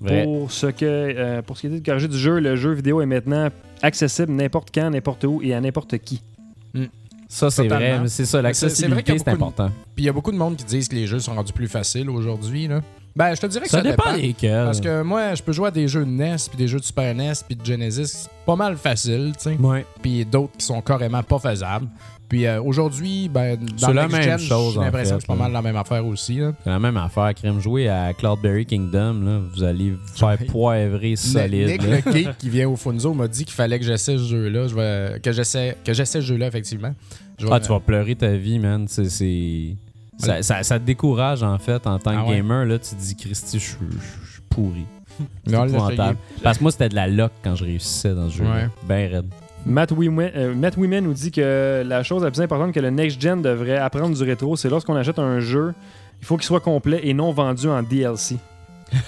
Vrai. 0.00 0.22
Pour 0.22 0.52
ce, 0.52 0.66
que, 0.66 0.84
euh, 0.84 1.42
pour 1.42 1.56
ce 1.56 1.62
qui 1.62 1.66
est 1.66 1.80
de 1.80 1.84
corriger 1.84 2.06
du 2.06 2.18
jeu, 2.18 2.38
le 2.38 2.54
jeu 2.54 2.72
vidéo 2.72 3.00
est 3.00 3.06
maintenant 3.06 3.48
accessible 3.82 4.32
n'importe 4.32 4.68
quand, 4.72 4.90
n'importe 4.90 5.24
où 5.24 5.40
et 5.42 5.54
à 5.54 5.60
n'importe 5.60 5.98
qui. 5.98 6.22
Ça, 7.28 7.50
c'est 7.50 7.68
vrai. 7.68 8.00
C'est 8.06 8.24
ça, 8.24 8.40
l'accessibilité, 8.40 9.18
c'est 9.18 9.28
important. 9.28 9.70
Puis 9.94 10.04
il 10.04 10.06
y 10.06 10.08
a 10.08 10.12
beaucoup 10.12 10.32
de 10.32 10.38
monde 10.38 10.56
qui 10.56 10.64
disent 10.64 10.88
que 10.88 10.94
les 10.94 11.06
jeux 11.06 11.18
sont 11.18 11.34
rendus 11.34 11.52
plus 11.52 11.68
faciles 11.68 12.08
aujourd'hui. 12.08 12.68
Ben, 13.18 13.34
je 13.34 13.40
te 13.40 13.46
dirais 13.46 13.64
que 13.64 13.70
Ça 13.70 13.78
ça, 13.78 13.82
dépend 13.82 14.12
dépend. 14.12 14.16
lesquels. 14.16 14.64
Parce 14.64 14.80
que 14.80 15.02
moi, 15.02 15.34
je 15.34 15.42
peux 15.42 15.52
jouer 15.52 15.66
à 15.68 15.70
des 15.72 15.88
jeux 15.88 16.04
de 16.04 16.10
NES, 16.10 16.36
puis 16.48 16.56
des 16.56 16.68
jeux 16.68 16.78
de 16.78 16.84
Super 16.84 17.12
NES, 17.16 17.32
puis 17.48 17.56
de 17.56 17.64
Genesis, 17.66 18.28
pas 18.46 18.54
mal 18.54 18.76
facile, 18.76 19.32
tu 19.36 19.42
sais. 19.50 19.56
Ouais. 19.56 19.84
Puis 20.00 20.24
d'autres 20.24 20.52
qui 20.56 20.64
sont 20.64 20.80
carrément 20.80 21.24
pas 21.24 21.40
faisables. 21.40 21.88
Puis 22.28 22.46
euh, 22.46 22.62
aujourd'hui, 22.62 23.28
ben, 23.28 23.58
dans 23.80 23.90
la 23.92 24.06
même 24.06 24.22
Gen, 24.22 24.38
chose, 24.38 24.74
J'ai 24.74 24.80
l'impression 24.80 25.16
que 25.16 25.22
c'est 25.22 25.26
pas 25.26 25.34
mal 25.34 25.50
la 25.50 25.62
même 25.62 25.76
affaire 25.76 26.06
aussi. 26.06 26.38
C'est 26.62 26.70
la 26.70 26.78
même 26.78 26.96
affaire. 26.98 27.34
Crème 27.34 27.58
jouer 27.58 27.88
à 27.88 28.12
Cloudberry 28.12 28.66
Kingdom, 28.66 29.22
là, 29.24 29.40
vous 29.52 29.64
allez 29.64 29.90
vous 29.92 29.98
faire 30.14 30.38
poivrer 30.46 31.16
solide. 31.16 31.68
Nick, 31.70 31.82
le 31.82 32.12
geek 32.12 32.38
qui 32.38 32.50
vient 32.50 32.68
au 32.68 32.76
Funzo, 32.76 33.14
m'a 33.14 33.26
dit 33.26 33.44
qu'il 33.46 33.54
fallait 33.54 33.78
que 33.80 33.84
j'essaie 33.84 34.16
ce 34.18 34.24
jeu-là. 34.28 34.68
Je 34.68 34.74
vais- 34.76 35.18
Que 35.20 35.32
j'essaie 35.32 35.74
ce 36.06 36.20
jeu-là, 36.20 36.46
effectivement. 36.46 36.94
Je 37.38 37.46
vais- 37.46 37.52
Ah, 37.52 37.58
tu 37.60 37.68
vas 37.68 37.80
pleurer 37.80 38.14
ta 38.14 38.28
vie, 38.36 38.58
man. 38.60 38.86
C'est- 38.86 39.76
Ça, 40.18 40.42
ça- 40.42 40.62
ça 40.62 40.78
te 40.78 40.84
décourage, 40.84 41.42
en 41.42 41.58
fait, 41.58 41.86
en 41.86 41.98
tant 41.98 42.12
que 42.12 42.16
Ah 42.18 42.24
ouais. 42.26 42.36
gamer. 42.36 42.64
Là, 42.66 42.78
tu 42.78 42.90
te 42.94 43.00
dis, 43.00 43.14
Christy, 43.16 43.58
je 43.58 43.64
suis 43.64 43.76
pourri. 44.50 44.84
Non. 45.46 45.66
Parce 46.44 46.58
que 46.58 46.62
moi, 46.62 46.70
c'était 46.70 46.88
de 46.88 46.94
la 46.94 47.08
luck 47.08 47.32
quand 47.42 47.54
je 47.56 47.64
réussissais 47.64 48.14
dans 48.14 48.28
ce 48.30 48.36
jeu. 48.36 48.44
Ouais. 48.44 48.68
Ben 48.86 49.10
raide. 49.12 49.26
Matt 49.66 49.90
Wimen, 49.90 50.30
euh, 50.36 50.54
Matt 50.54 50.76
nous 50.76 51.12
dit 51.12 51.32
que 51.32 51.82
la 51.84 52.02
chose 52.04 52.22
la 52.22 52.30
plus 52.30 52.40
importante 52.40 52.72
que 52.72 52.78
le 52.80 52.90
next 52.90 53.20
gen 53.20 53.42
devrait 53.42 53.78
apprendre 53.78 54.16
du 54.16 54.22
rétro, 54.22 54.54
c'est 54.56 54.68
lorsqu'on 54.68 54.94
achète 54.94 55.18
un 55.18 55.40
jeu, 55.40 55.74
il 56.20 56.24
faut 56.26 56.36
qu'il 56.36 56.46
soit 56.46 56.60
complet 56.60 57.00
et 57.02 57.14
non 57.14 57.32
vendu 57.32 57.68
en 57.68 57.82
DLC. 57.82 58.36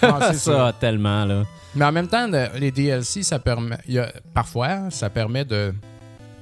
Ah, 0.03 0.19
C'est 0.33 0.35
ça, 0.39 0.53
ça. 0.53 0.73
tellement, 0.79 1.25
là. 1.25 1.45
Mais 1.77 1.85
en 1.85 1.93
même 1.93 2.09
temps, 2.09 2.27
le- 2.27 2.59
les 2.59 2.73
DLC, 2.73 3.23
ça 3.23 3.39
permet. 3.39 3.79
il 3.87 3.95
y 3.95 3.99
a- 4.01 4.13
parfois, 4.35 4.91
ça 4.91 5.09
permet 5.11 5.45
de 5.45 5.73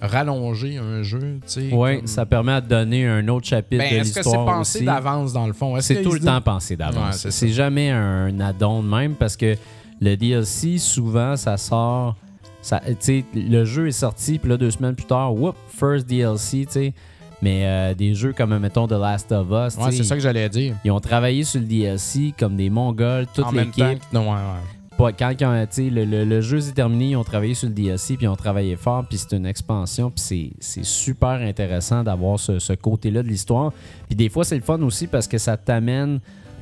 rallonger 0.01 0.78
un 0.78 1.03
jeu. 1.03 1.40
tu 1.46 1.70
comme- 1.70 2.07
ça 2.07 2.26
permet 2.26 2.61
de 2.61 2.66
donner 2.66 3.07
un 3.07 3.26
autre 3.28 3.46
chapitre 3.46 3.82
Ben, 3.84 3.94
de 3.94 4.01
est-ce 4.01 4.09
que 4.14 4.22
c'est 4.22 4.28
l'histoire 4.28 4.44
pensé 4.46 4.84
d'avance 4.84 5.32
dans 5.32 5.46
le 5.46 5.53
fond? 5.53 5.76
C'est 5.80 6.03
tout 6.03 6.12
le 6.12 6.20
temps 6.20 6.40
pensé 6.40 6.76
d'avance. 6.76 7.28
c'est 7.30 7.49
jamais 7.49 7.90
un 7.90 8.38
add-on 8.40 8.82
de 8.82 8.88
même 8.88 9.14
parce 9.14 9.36
que 9.36 9.57
le 10.01 10.16
DLC, 10.16 10.78
souvent, 10.78 11.36
ça 11.36 11.57
sort. 11.57 12.16
Ça, 12.61 12.80
tu 12.84 12.94
sais, 13.01 13.24
le 13.34 13.64
jeu 13.64 13.88
est 13.88 13.92
sorti, 13.92 14.38
puis 14.38 14.51
là, 14.51 14.57
deux 14.57 14.70
semaines 14.70 14.94
plus 14.94 15.07
tard, 15.07 15.34
whoop, 15.34 15.57
first 15.68 16.07
DLC, 16.07 16.66
tu 16.66 16.72
sais. 16.72 16.94
Mais 17.40 17.62
euh, 17.66 17.94
des 17.94 18.14
jeux 18.14 18.32
comme, 18.32 18.57
mettons, 18.59 18.88
The 18.88 18.92
Last 18.92 19.30
of 19.30 19.46
Us, 19.51 19.76
tu 19.76 19.84
Ouais, 19.84 19.92
c'est 19.92 20.03
ça 20.03 20.16
que 20.16 20.20
j'allais 20.20 20.49
dire. 20.49 20.74
ils 20.84 20.90
ont 20.90 20.99
travaillé 21.01 21.44
sur 21.44 21.61
le 21.61 21.66
DLC 21.66 22.34
comme 22.38 22.57
des 22.57 22.68
Mongols, 22.68 23.26
toute 23.32 23.53
l'équipe. 23.53 23.84
ouais, 24.12 24.18
ouais. 24.20 24.78
Pas- 24.99 25.12
Quand, 25.12 25.32
quand, 25.38 25.66
tu 25.70 25.84
sais, 25.84 25.90
le, 25.90 26.05
le- 26.05 26.24
le 26.24 26.40
jeu 26.42 26.61
s'est 26.61 26.72
terminé, 26.72 27.11
ils 27.11 27.16
ont 27.16 27.24
travaillé 27.24 27.55
sur 27.55 27.68
le 27.68 27.74
DLC, 27.74 28.16
puis 28.16 28.26
ils 28.26 28.28
ont 28.28 28.36
travaillé 28.36 28.76
fort, 28.76 29.05
puis 29.09 29.16
c'est 29.16 29.34
une 29.36 29.46
expansion, 29.46 30.11
puis 30.11 30.20
c'est- 30.20 30.51
c'est 30.59 30.84
super 30.84 31.40
intéressant 31.40 32.03
d'avoir 32.03 32.38
ce, 32.38 32.59
ce 32.59 32.72
côté-là 32.74 33.22
de 33.22 33.28
l'histoire. 33.28 33.72
Puis 34.09 34.16
des 34.16 34.28
fois, 34.28 34.44
c'est 34.44 34.57
le 34.57 34.62
fun 34.62 34.80
aussi 34.82 35.07
parce 35.07 35.26
que 35.28 35.38
ça 35.38 35.57
t'amène 35.57 36.18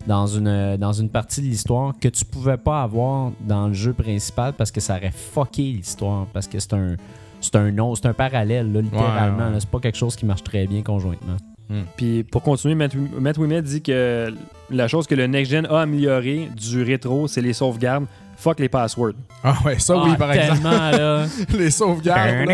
dans 0.07 0.27
une, 0.29 0.77
dans 0.77 0.93
une 0.93 1.09
partie 1.09 1.41
de 1.41 1.47
l'histoire 1.47 1.93
que 2.01 2.09
tu 2.09 2.25
pouvais 2.25 2.59
pas 2.59 2.83
avoir 2.83 3.33
dans 3.41 3.67
le 3.69 3.75
jeu 3.75 3.93
principal 3.93 4.53
parce 4.53 4.71
que 4.71 4.81
ça 4.81 4.97
aurait 4.99 5.11
fucké 5.11 5.63
l'histoire, 5.63 6.27
parce 6.33 6.47
que 6.47 6.61
c'est 6.61 6.75
un... 6.75 6.95
C'est 7.39 7.55
un, 7.57 7.69
un 7.79 8.13
parallèle, 8.15 8.73
là, 8.73 8.81
littéralement. 8.81 9.39
Ouais, 9.39 9.45
ouais. 9.45 9.53
là. 9.53 9.61
C'est 9.61 9.69
pas 9.69 9.79
quelque 9.79 9.99
chose 9.99 10.17
qui 10.17 10.25
marche 10.25 10.43
très 10.43 10.67
bien 10.67 10.83
conjointement. 10.83 11.37
Puis 11.97 12.25
pour 12.25 12.43
continuer, 12.43 12.75
Matt, 12.75 12.95
Matt 12.95 13.37
Wimet 13.39 13.61
dit 13.63 13.83
que 13.83 14.33
la 14.71 14.89
chose 14.89 15.07
que 15.07 15.15
le 15.15 15.27
next 15.27 15.51
gen 15.53 15.67
a 15.67 15.81
amélioré 15.83 16.49
du 16.57 16.83
rétro, 16.83 17.29
c'est 17.29 17.43
les 17.43 17.53
sauvegardes. 17.53 18.07
Fuck 18.37 18.61
les 18.61 18.69
passwords. 18.69 19.15
Ah 19.43 19.55
ouais, 19.65 19.79
ça 19.79 19.97
oui, 19.97 20.11
Ah, 20.13 20.17
par 20.17 20.33
exemple. 20.33 20.61
tellement, 20.63 20.91
là. 20.91 21.27
Les 21.59 21.71
sauvegardes. 21.71 22.47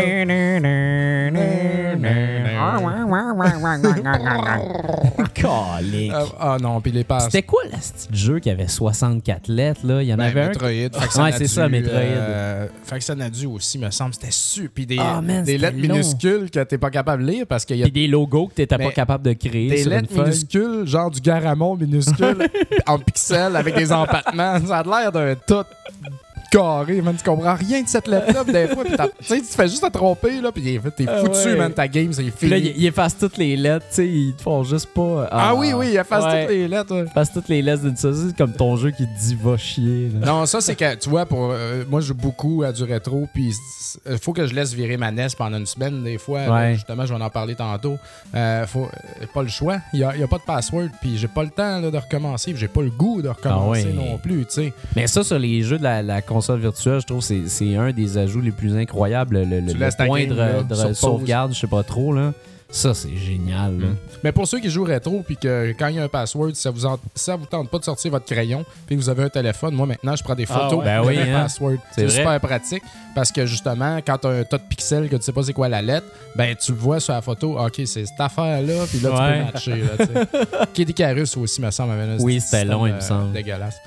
Calique. 5.33 6.11
Ah, 6.13 6.23
ah 6.39 6.57
non, 6.61 6.79
puis 6.81 6.91
les 6.91 7.03
passes. 7.03 7.25
C'était 7.25 7.43
quoi 7.43 7.61
le 7.65 7.71
petit 7.71 8.07
jeu 8.11 8.39
qui 8.39 8.49
avait 8.49 8.67
64 8.67 9.47
lettres, 9.47 9.81
là? 9.85 10.01
Il 10.01 10.07
y 10.07 10.13
en 10.13 10.17
Ben, 10.17 10.25
avait 10.25 10.41
un. 10.41 10.47
Metroid. 10.49 10.89
Que 10.89 11.21
Ouais, 11.21 11.31
c'est 11.37 11.47
ça, 11.47 11.65
dû, 11.67 11.71
Metroid. 11.71 11.93
euh, 11.99 12.67
fait 12.83 12.97
que 12.99 13.03
ça 13.03 13.15
n'a 13.15 13.29
dû 13.29 13.45
aussi, 13.45 13.77
me 13.79 13.89
semble. 13.91 14.13
C'était 14.13 14.31
super. 14.31 14.69
Puis 14.73 14.85
des, 14.85 14.97
Ah, 14.99 15.21
man, 15.21 15.43
des 15.43 15.53
c'était 15.53 15.57
lettres 15.71 15.87
long. 15.87 15.93
minuscules 15.95 16.49
que 16.51 16.63
t'es 16.63 16.77
pas 16.77 16.89
capable 16.89 17.25
de 17.25 17.31
lire 17.31 17.45
parce 17.47 17.65
qu'il 17.65 17.77
y 17.77 17.81
a 17.81 17.85
Puis 17.85 17.91
des 17.91 18.07
logos 18.07 18.47
que 18.47 18.53
t'étais 18.55 18.77
pas 18.77 18.91
capable 18.91 19.23
de 19.25 19.33
créer 19.33 19.69
des 19.69 19.77
sur 19.83 19.91
lettres 19.91 20.13
minuscules, 20.13 20.83
genre 20.87 21.11
du 21.11 21.19
garamond 21.21 21.75
minuscule 21.75 22.47
en 22.87 22.97
pixels 22.99 23.55
avec 23.55 23.75
des 23.75 23.91
empattements. 23.91 24.59
Ça 24.65 24.79
a 24.79 24.83
l'air 24.83 25.11
d'un 25.11 25.35
tout 25.35 25.63
Mm-hmm. 25.85 26.15
carré, 26.57 27.01
man. 27.01 27.15
Tu 27.15 27.23
comprends 27.23 27.55
rien 27.55 27.81
de 27.81 27.87
cette 27.87 28.07
lettre-là. 28.07 28.43
des 28.43 28.67
fois, 28.73 28.83
t'as- 28.95 29.07
tu 29.07 29.13
sais, 29.23 29.37
tu 29.41 29.47
te 29.47 29.53
fais 29.55 29.67
juste 29.67 29.83
te 29.83 29.89
tromper, 29.91 30.39
là, 30.41 30.51
puis 30.51 30.61
t'es 30.95 31.05
Ah 31.07 31.17
foutu, 31.19 31.47
ouais. 31.49 31.55
man. 31.55 31.71
Ta 31.73 31.87
game, 31.87 32.13
c'est 32.13 32.29
fini. 32.29 32.51
là, 32.51 32.57
ils 32.57 32.73
ils 32.77 32.85
effacent 32.87 33.17
toutes 33.17 33.37
les 33.37 33.55
lettres, 33.55 33.85
tu 33.89 33.95
sais, 33.95 34.07
ils 34.07 34.33
te 34.35 34.41
font 34.41 34.63
juste 34.63 34.87
pas. 34.93 35.27
ah, 35.31 35.55
oui, 35.55 35.73
oui, 35.73 35.87
il 35.91 35.97
efface 35.97 36.23
Ouais. 36.25 36.41
toutes 36.45 36.51
les 36.55 36.67
lettres. 36.67 36.93
Ils 36.95 37.07
effacent 37.07 37.33
toutes 37.33 37.49
les 37.49 37.61
lettres 37.61 37.83
d'une 37.83 37.95
c'est 37.95 38.37
comme 38.37 38.53
ton 38.53 38.75
jeu 38.75 38.91
qui 38.91 39.05
te 39.05 39.19
dit 39.19 39.35
va 39.41 39.57
chier. 39.57 40.09
là. 40.19 40.27
Non, 40.27 40.45
ça, 40.45 40.61
c'est 40.61 40.75
que, 40.75 40.95
tu 40.95 41.09
vois, 41.09 41.25
pour 41.25 41.49
euh, 41.51 41.83
moi, 41.89 42.01
je 42.01 42.07
joue 42.07 42.13
beaucoup 42.15 42.63
à 42.63 42.71
du 42.71 42.83
rétro, 42.83 43.27
puis 43.33 43.51
il 44.09 44.17
faut 44.17 44.33
que 44.33 44.45
je 44.45 44.53
laisse 44.53 44.73
virer 44.73 44.97
ma 44.97 45.11
NES 45.11 45.27
pendant 45.37 45.57
une 45.57 45.65
semaine, 45.65 46.03
des 46.03 46.17
fois. 46.17 46.45
là, 46.47 46.73
justement, 46.73 47.05
je 47.05 47.13
vais 47.13 47.21
en 47.23 47.29
parler 47.29 47.55
tantôt. 47.55 47.97
Euh, 48.35 48.65
faut, 48.67 48.83
euh, 48.85 49.25
pas 49.33 49.41
le 49.41 49.49
choix. 49.49 49.77
Il 49.93 49.99
n'y 49.99 50.23
a, 50.23 50.27
pas 50.27 50.37
de 50.37 50.43
password, 50.43 50.89
puis 51.01 51.17
j'ai 51.17 51.27
pas 51.27 51.43
le 51.43 51.49
temps 51.49 51.79
là, 51.79 51.89
de 51.89 51.97
recommencer, 51.97 52.51
puis 52.51 52.59
j'ai 52.59 52.67
pas 52.67 52.81
le 52.81 52.89
goût 52.91 53.21
de 53.21 53.29
recommencer 53.29 53.87
Ah 53.89 53.95
non 53.95 54.17
plus, 54.17 54.45
tu 54.45 54.51
sais. 54.53 54.73
Mais 54.95 55.07
ça, 55.07 55.23
sur 55.23 55.39
les 55.39 55.61
jeux 55.61 55.77
de 55.77 55.83
la, 55.83 56.01
la 56.01 56.21
console 56.21 56.42
virtuelle, 56.51 56.99
je 57.01 57.05
trouve 57.07 57.19
que 57.27 57.47
c'est- 57.47 57.75
un 57.75 57.91
des 57.91 58.17
ajouts 58.17 58.41
les 58.41 58.51
plus 58.51 58.75
incroyables. 58.75 59.39
Le, 59.43 59.59
le- 59.61 60.05
point 60.05 60.25
game, 60.25 60.29
de, 60.29 60.35
là, 60.75 60.93
sauvegarde, 60.93 61.53
je 61.53 61.59
sais 61.59 61.67
pas 61.67 61.83
trop. 61.83 62.13
là. 62.13 62.33
Ça, 62.69 62.95
c'est 62.95 63.15
génial. 63.15 63.77
là. 63.79 63.87
Mais 64.23 64.31
pour 64.31 64.47
ceux 64.47 64.59
qui 64.59 64.67
jouent 64.67 64.83
rétro, 64.83 65.21
puis 65.23 65.37
que 65.37 65.75
quand 65.77 65.89
il 65.89 65.97
y 65.97 65.99
a 65.99 66.03
un 66.05 66.07
password, 66.07 66.55
ça 66.55 66.71
vous, 66.71 66.87
en- 66.87 66.97
ça 67.13 67.35
vous 67.35 67.45
tente 67.45 67.69
pas 67.69 67.77
de 67.77 67.83
sortir 67.83 68.09
votre 68.09 68.25
crayon, 68.25 68.65
puis 68.87 68.95
que 68.95 69.01
vous 69.01 69.09
avez 69.09 69.21
un 69.21 69.29
téléphone, 69.29 69.75
moi 69.75 69.85
maintenant, 69.85 70.15
je 70.15 70.23
prends 70.23 70.33
des 70.33 70.47
Ah 70.49 70.53
photos 70.57 70.79
ouais. 70.79 70.85
Ben 70.85 71.03
oui, 71.05 71.15
mes 71.17 71.31
hein. 71.31 71.43
passwords. 71.43 71.77
C'est 71.91 72.09
super 72.09 72.39
pratique 72.39 72.81
parce 73.13 73.31
que 73.31 73.45
justement, 73.45 73.97
quand 73.97 74.17
tu 74.17 74.25
as 74.27 74.31
un 74.31 74.43
tas 74.43 74.57
de 74.57 74.63
pixels 74.67 75.07
que 75.07 75.15
tu 75.17 75.21
sais 75.21 75.31
pas 75.31 75.43
c'est 75.43 75.53
quoi 75.53 75.69
la 75.69 75.83
lettre, 75.83 76.07
ben 76.35 76.55
tu 76.55 76.71
le 76.71 76.77
vois 76.79 76.99
sur 76.99 77.13
la 77.13 77.21
photo, 77.21 77.59
ok, 77.59 77.73
c'est 77.85 78.05
cette 78.07 78.19
affaire-là, 78.19 78.85
puis 78.89 78.99
là 79.01 79.09
Ouais. 79.11 79.45
tu 79.55 79.69
peux 79.69 79.75
matcher. 79.75 79.83
Là, 80.09 80.65
aussi, 81.37 81.61
me 81.61 81.69
semble, 81.69 81.91
avait 81.91 82.11
un 82.13 82.17
Oui, 82.19 82.41
c'était 82.41 82.65
long, 82.65 82.87
il 82.87 82.93
me 82.93 82.97
euh, 82.97 83.01
semble. 83.01 83.33
Dégueulasse. 83.33 83.77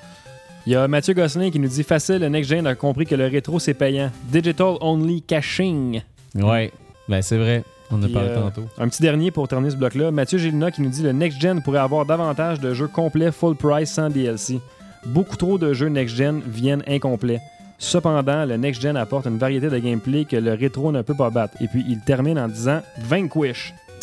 Il 0.66 0.72
y 0.72 0.76
a 0.76 0.88
Mathieu 0.88 1.14
Gosselin 1.14 1.50
qui 1.50 1.60
nous 1.60 1.68
dit 1.68 1.84
facile, 1.84 2.18
le 2.18 2.28
next 2.28 2.50
gen 2.50 2.66
a 2.66 2.74
compris 2.74 3.06
que 3.06 3.14
le 3.14 3.26
rétro 3.26 3.60
c'est 3.60 3.74
payant. 3.74 4.10
Digital 4.24 4.74
only 4.80 5.22
caching. 5.22 6.02
Ouais, 6.34 6.72
ben 7.08 7.22
c'est 7.22 7.38
vrai. 7.38 7.62
On 7.92 8.02
a 8.02 8.06
Puis, 8.06 8.14
parlé 8.14 8.30
euh, 8.30 8.40
tantôt. 8.40 8.64
Un 8.78 8.88
petit 8.88 9.00
dernier 9.00 9.30
pour 9.30 9.46
terminer 9.46 9.70
ce 9.70 9.76
bloc-là. 9.76 10.10
Mathieu 10.10 10.38
Gélina 10.38 10.72
qui 10.72 10.82
nous 10.82 10.88
dit 10.88 11.04
le 11.04 11.12
next 11.12 11.40
gen 11.40 11.62
pourrait 11.62 11.78
avoir 11.78 12.04
davantage 12.04 12.58
de 12.58 12.74
jeux 12.74 12.88
complets 12.88 13.30
full 13.30 13.54
price 13.54 13.92
sans 13.92 14.10
DLC. 14.10 14.60
Beaucoup 15.04 15.36
trop 15.36 15.56
de 15.56 15.72
jeux 15.72 15.86
next 15.88 16.16
gen 16.16 16.42
viennent 16.44 16.82
incomplets. 16.88 17.38
Cependant, 17.78 18.44
le 18.44 18.56
next 18.56 18.82
gen 18.82 18.96
apporte 18.96 19.26
une 19.26 19.38
variété 19.38 19.68
de 19.68 19.78
gameplay 19.78 20.24
que 20.24 20.34
le 20.34 20.54
rétro 20.54 20.90
ne 20.90 21.02
peut 21.02 21.14
pas 21.14 21.30
battre. 21.30 21.54
Et 21.60 21.68
puis 21.68 21.84
il 21.88 22.00
termine 22.00 22.40
en 22.40 22.48
disant 22.48 22.80
Vanquish. 23.02 23.72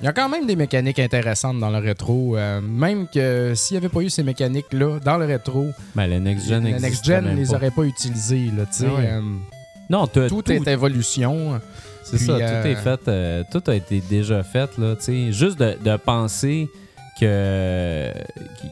Il 0.00 0.04
y 0.04 0.06
a 0.08 0.12
quand 0.12 0.28
même 0.28 0.46
des 0.46 0.54
mécaniques 0.54 1.00
intéressantes 1.00 1.58
dans 1.58 1.70
le 1.70 1.78
rétro. 1.78 2.36
euh, 2.36 2.60
même 2.60 3.08
que 3.12 3.52
s'il 3.56 3.74
n'y 3.74 3.78
avait 3.78 3.88
pas 3.92 4.00
eu 4.00 4.10
ces 4.10 4.22
mécaniques-là 4.22 5.00
dans 5.04 5.18
le 5.18 5.24
rétro, 5.24 5.66
Ben, 5.96 6.06
le 6.06 6.18
Next 6.20 6.46
Gen 6.48 6.62
le 6.62 6.68
existe 6.70 6.84
Next 6.84 7.04
Gen 7.04 7.24
même 7.24 7.34
ne 7.34 7.40
les 7.40 7.52
aurait 7.52 7.72
pas 7.72 7.82
utilisés. 7.82 8.50
Là. 8.56 8.62
Ah 8.80 8.84
ouais. 8.84 8.90
euh, 9.10 9.20
Non, 9.90 10.06
tout, 10.06 10.28
tout, 10.28 10.52
est 10.52 10.68
évolution. 10.68 11.60
c'est 12.04 12.18
ça, 12.18 12.32
euh, 12.32 12.62
tout 12.62 12.68
est 12.68 12.76
fait, 12.76 13.00
euh, 13.08 13.42
tout 13.50 13.62
a 13.66 13.74
été 13.74 14.00
déjà 14.08 14.44
fait 14.44 14.70
là. 14.78 14.94
Juste 15.30 15.58
de, 15.58 15.76
de 15.84 15.96
penser 15.96 16.68
que 17.18 18.12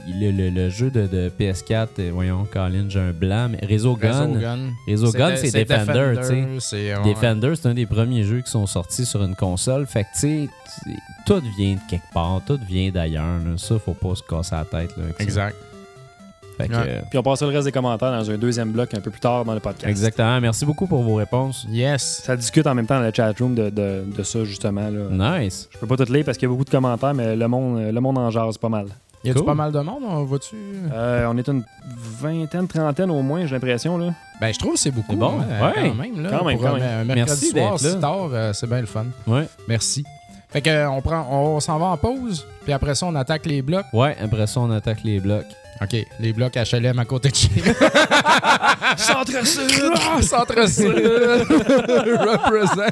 le, 0.08 0.30
le- 0.30 0.50
le 0.50 0.68
jeu 0.70 0.90
de, 0.90 1.06
de 1.06 1.30
PS4, 1.38 1.88
euh, 1.98 2.10
voyons, 2.12 2.46
Colin, 2.52 2.86
j'ai 2.88 3.00
un 3.00 3.12
blanc, 3.12 3.48
mais 3.50 3.58
Réseau 3.66 3.96
Gun, 3.96 4.26
Réseau 4.86 5.10
Gun. 5.18 5.30
C'est 5.36 5.50
Defender, 5.64 6.14
c'est- 6.22 6.34
ouais. 7.02 7.14
Defender, 7.14 7.52
c'est 7.56 7.68
un 7.68 7.74
des 7.74 7.86
premiers 7.86 8.22
jeux 8.24 8.40
qui 8.42 8.50
sont 8.50 8.66
sortis 8.66 9.04
sur 9.06 9.22
une 9.22 9.34
console. 9.34 9.86
Fait 9.86 10.04
que, 10.04 10.08
tu 10.14 10.18
sais, 10.20 10.48
tout 11.26 11.42
vient 11.58 11.74
de 11.74 11.80
quelque 11.88 12.12
part, 12.12 12.40
tout 12.46 12.58
vient 12.68 12.90
d'ailleurs. 12.90 13.24
Ça, 13.56 13.78
faut 13.78 13.94
pas 13.94 14.14
se 14.14 14.22
casser 14.22 14.54
la 14.54 14.64
tête. 14.64 14.96
Là, 14.96 15.04
ça. 15.18 15.40
Fait 16.56 16.68
que, 16.68 16.72
Ouais. 16.74 16.84
euh, 16.88 17.00
Puis 17.10 17.18
on 17.18 17.22
passera 17.22 17.50
le 17.50 17.54
reste 17.54 17.66
des 17.66 17.72
commentaires 17.72 18.10
dans 18.12 18.30
un 18.30 18.38
deuxième 18.38 18.70
bloc 18.72 18.94
un 18.94 19.00
peu 19.00 19.10
plus 19.10 19.20
tard 19.20 19.44
dans 19.44 19.52
le 19.54 19.60
podcast. 19.60 19.86
exactement. 19.88 20.40
Merci 20.40 20.64
beaucoup 20.64 20.86
pour 20.86 21.02
vos 21.02 21.16
réponses. 21.16 21.66
Yes. 21.70 22.22
Ça 22.24 22.34
discute 22.36 22.66
en 22.66 22.74
même 22.74 22.86
temps 22.86 22.98
dans 22.98 23.04
le 23.06 23.12
chatroom 23.12 23.54
de, 23.54 23.68
de, 23.70 24.04
de 24.16 24.22
ça, 24.22 24.42
justement. 24.44 24.88
Là. 24.88 25.38
Nice. 25.40 25.68
Je 25.72 25.78
peux 25.78 25.86
pas 25.86 25.96
tout 26.02 26.10
lire 26.12 26.24
parce 26.24 26.38
qu'il 26.38 26.46
y 26.46 26.50
a 26.50 26.52
beaucoup 26.52 26.64
de 26.64 26.70
commentaires, 26.70 27.12
mais 27.14 27.36
le 27.36 27.48
monde, 27.48 27.80
le 27.92 28.00
monde 28.00 28.16
en 28.18 28.30
jase 28.30 28.56
pas 28.58 28.68
mal. 28.70 28.86
Y 29.24 29.30
a-tu 29.30 29.38
Cool. 29.38 29.46
pas 29.46 29.54
mal 29.54 29.72
de 29.72 29.80
monde? 29.80 30.02
On 30.08 30.24
va-tu? 30.24 30.54
Euh, 30.94 31.26
on 31.28 31.36
est 31.36 31.48
une 31.48 31.64
vingtaine, 32.20 32.68
trentaine 32.68 33.10
au 33.10 33.22
moins, 33.22 33.44
j'ai 33.46 33.54
l'impression. 33.54 33.98
là. 33.98 34.12
Ben, 34.40 34.52
je 34.52 34.58
trouve 34.58 34.74
que 34.74 34.78
c'est 34.78 34.90
beaucoup. 34.92 35.12
C'est 35.12 35.16
bon. 35.16 35.40
hein, 35.40 35.66
Ouais. 35.74 35.88
Quand 35.88 35.94
même. 35.94 36.22
Là, 36.22 36.28
Quand 36.38 36.44
même, 36.44 36.58
pour 36.58 36.66
quand 36.68 36.74
un, 36.76 36.78
même. 36.78 37.00
un 37.00 37.04
mercredi 37.14 37.30
Merci 37.30 37.46
soir, 37.50 37.72
d'être 37.72 37.82
là. 37.82 37.90
si 37.90 37.98
tard, 38.00 38.28
euh, 38.32 38.52
c'est 38.52 38.68
bien 38.68 38.80
le 38.80 38.86
fun. 38.86 39.06
Ouais. 39.26 39.48
Merci. 39.68 40.04
Fait 40.48 40.60
que 40.62 40.70
euh, 40.70 40.88
on 40.90 41.00
prend, 41.02 41.26
on 41.30 41.58
s'en 41.60 41.78
va 41.78 41.86
en 41.86 41.96
pause, 41.96 42.46
puis 42.64 42.72
après 42.72 42.94
ça, 42.94 43.06
on 43.06 43.14
attaque 43.16 43.46
les 43.46 43.62
blocs. 43.62 43.84
Ouais, 43.92 44.16
après 44.22 44.46
ça, 44.46 44.60
on 44.60 44.70
attaque 44.70 45.02
les 45.02 45.18
blocs. 45.18 45.44
OK, 45.82 46.06
les 46.20 46.32
blocs 46.32 46.54
HLM 46.54 46.98
à 46.98 47.04
côté 47.04 47.28
de 47.28 47.34
chez 47.34 47.48
Centre-Sud! 48.96 49.92
Ah, 49.94 50.22
Centre-Sud! 50.22 50.88
Represent! 50.88 52.90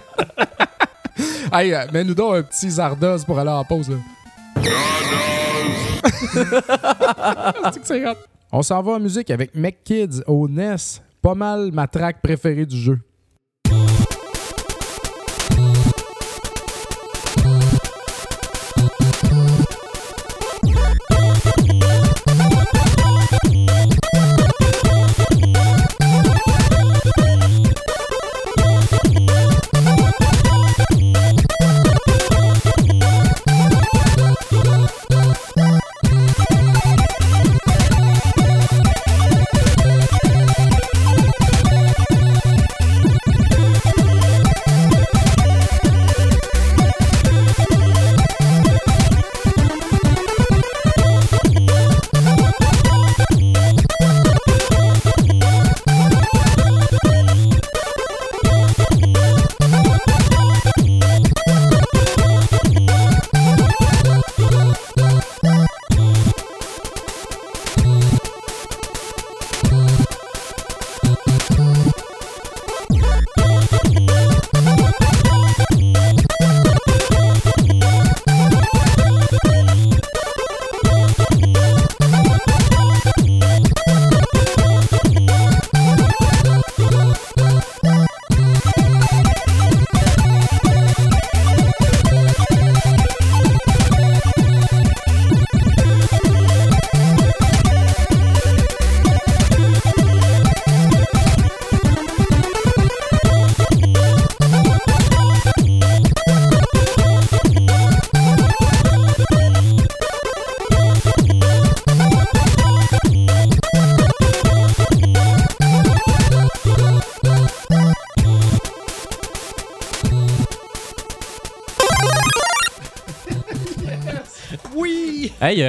hey, 1.52 1.72
euh, 1.72 1.86
mets-nous 1.92 2.14
donc 2.14 2.36
un 2.36 2.42
petit 2.42 2.70
Zardoz 2.70 3.24
pour 3.24 3.38
aller 3.38 3.50
en 3.50 3.64
pause, 3.64 3.88
là. 3.88 3.96
On 8.52 8.62
s'en 8.62 8.82
va 8.82 8.92
en 8.92 9.00
musique 9.00 9.30
avec 9.30 9.54
Mech 9.54 9.76
Kids 9.84 10.22
au 10.26 10.48
NES. 10.48 10.76
Pas 11.22 11.34
mal 11.34 11.70
ma 11.72 11.86
track 11.86 12.20
préférée 12.22 12.66
du 12.66 12.76
jeu. 12.76 12.98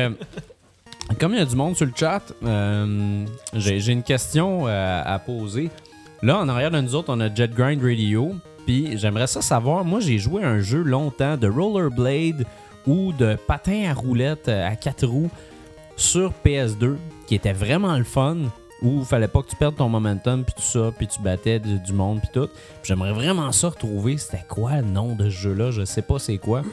Euh, 0.05 1.13
comme 1.19 1.33
il 1.33 1.39
y 1.39 1.41
a 1.41 1.45
du 1.45 1.55
monde 1.55 1.75
sur 1.75 1.85
le 1.85 1.93
chat, 1.95 2.21
euh, 2.43 3.25
j'ai 3.53 3.91
une 3.91 4.03
question 4.03 4.67
euh, 4.67 5.01
à 5.05 5.19
poser. 5.19 5.69
Là, 6.21 6.39
en 6.39 6.49
arrière 6.49 6.71
de 6.71 6.81
nous 6.81 6.95
autres, 6.95 7.13
on 7.13 7.19
a 7.19 7.33
Jet 7.33 7.53
Grind 7.53 7.81
Radio. 7.83 8.33
Puis 8.65 8.97
j'aimerais 8.97 9.27
ça 9.27 9.41
savoir, 9.41 9.85
moi 9.85 9.99
j'ai 9.99 10.17
joué 10.17 10.43
un 10.43 10.59
jeu 10.59 10.81
longtemps 10.81 11.37
de 11.37 11.47
rollerblade 11.47 12.45
ou 12.87 13.11
de 13.13 13.37
patin 13.47 13.83
à 13.89 13.93
roulettes 13.93 14.47
euh, 14.47 14.67
à 14.67 14.75
quatre 14.75 15.05
roues 15.05 15.29
sur 15.95 16.33
PS2 16.43 16.95
qui 17.27 17.35
était 17.35 17.53
vraiment 17.53 17.95
le 17.95 18.03
fun 18.03 18.37
où 18.81 18.99
il 18.99 19.05
fallait 19.05 19.27
pas 19.27 19.41
que 19.43 19.49
tu 19.49 19.55
perdes 19.55 19.75
ton 19.75 19.87
momentum 19.87 20.43
puis 20.43 20.55
tout 20.55 20.63
ça 20.63 20.91
puis 20.97 21.07
tu 21.07 21.21
battais 21.21 21.59
du, 21.59 21.77
du 21.77 21.93
monde 21.93 22.19
puis 22.21 22.29
tout. 22.33 22.49
J'aimerais 22.83 23.13
vraiment 23.13 23.51
ça 23.51 23.69
retrouver 23.69 24.17
c'était 24.17 24.43
quoi 24.49 24.77
le 24.77 24.87
nom 24.87 25.15
de 25.15 25.25
ce 25.25 25.35
jeu 25.35 25.53
là, 25.53 25.69
je 25.69 25.85
sais 25.85 26.01
pas 26.01 26.17
c'est 26.17 26.39
quoi. 26.39 26.63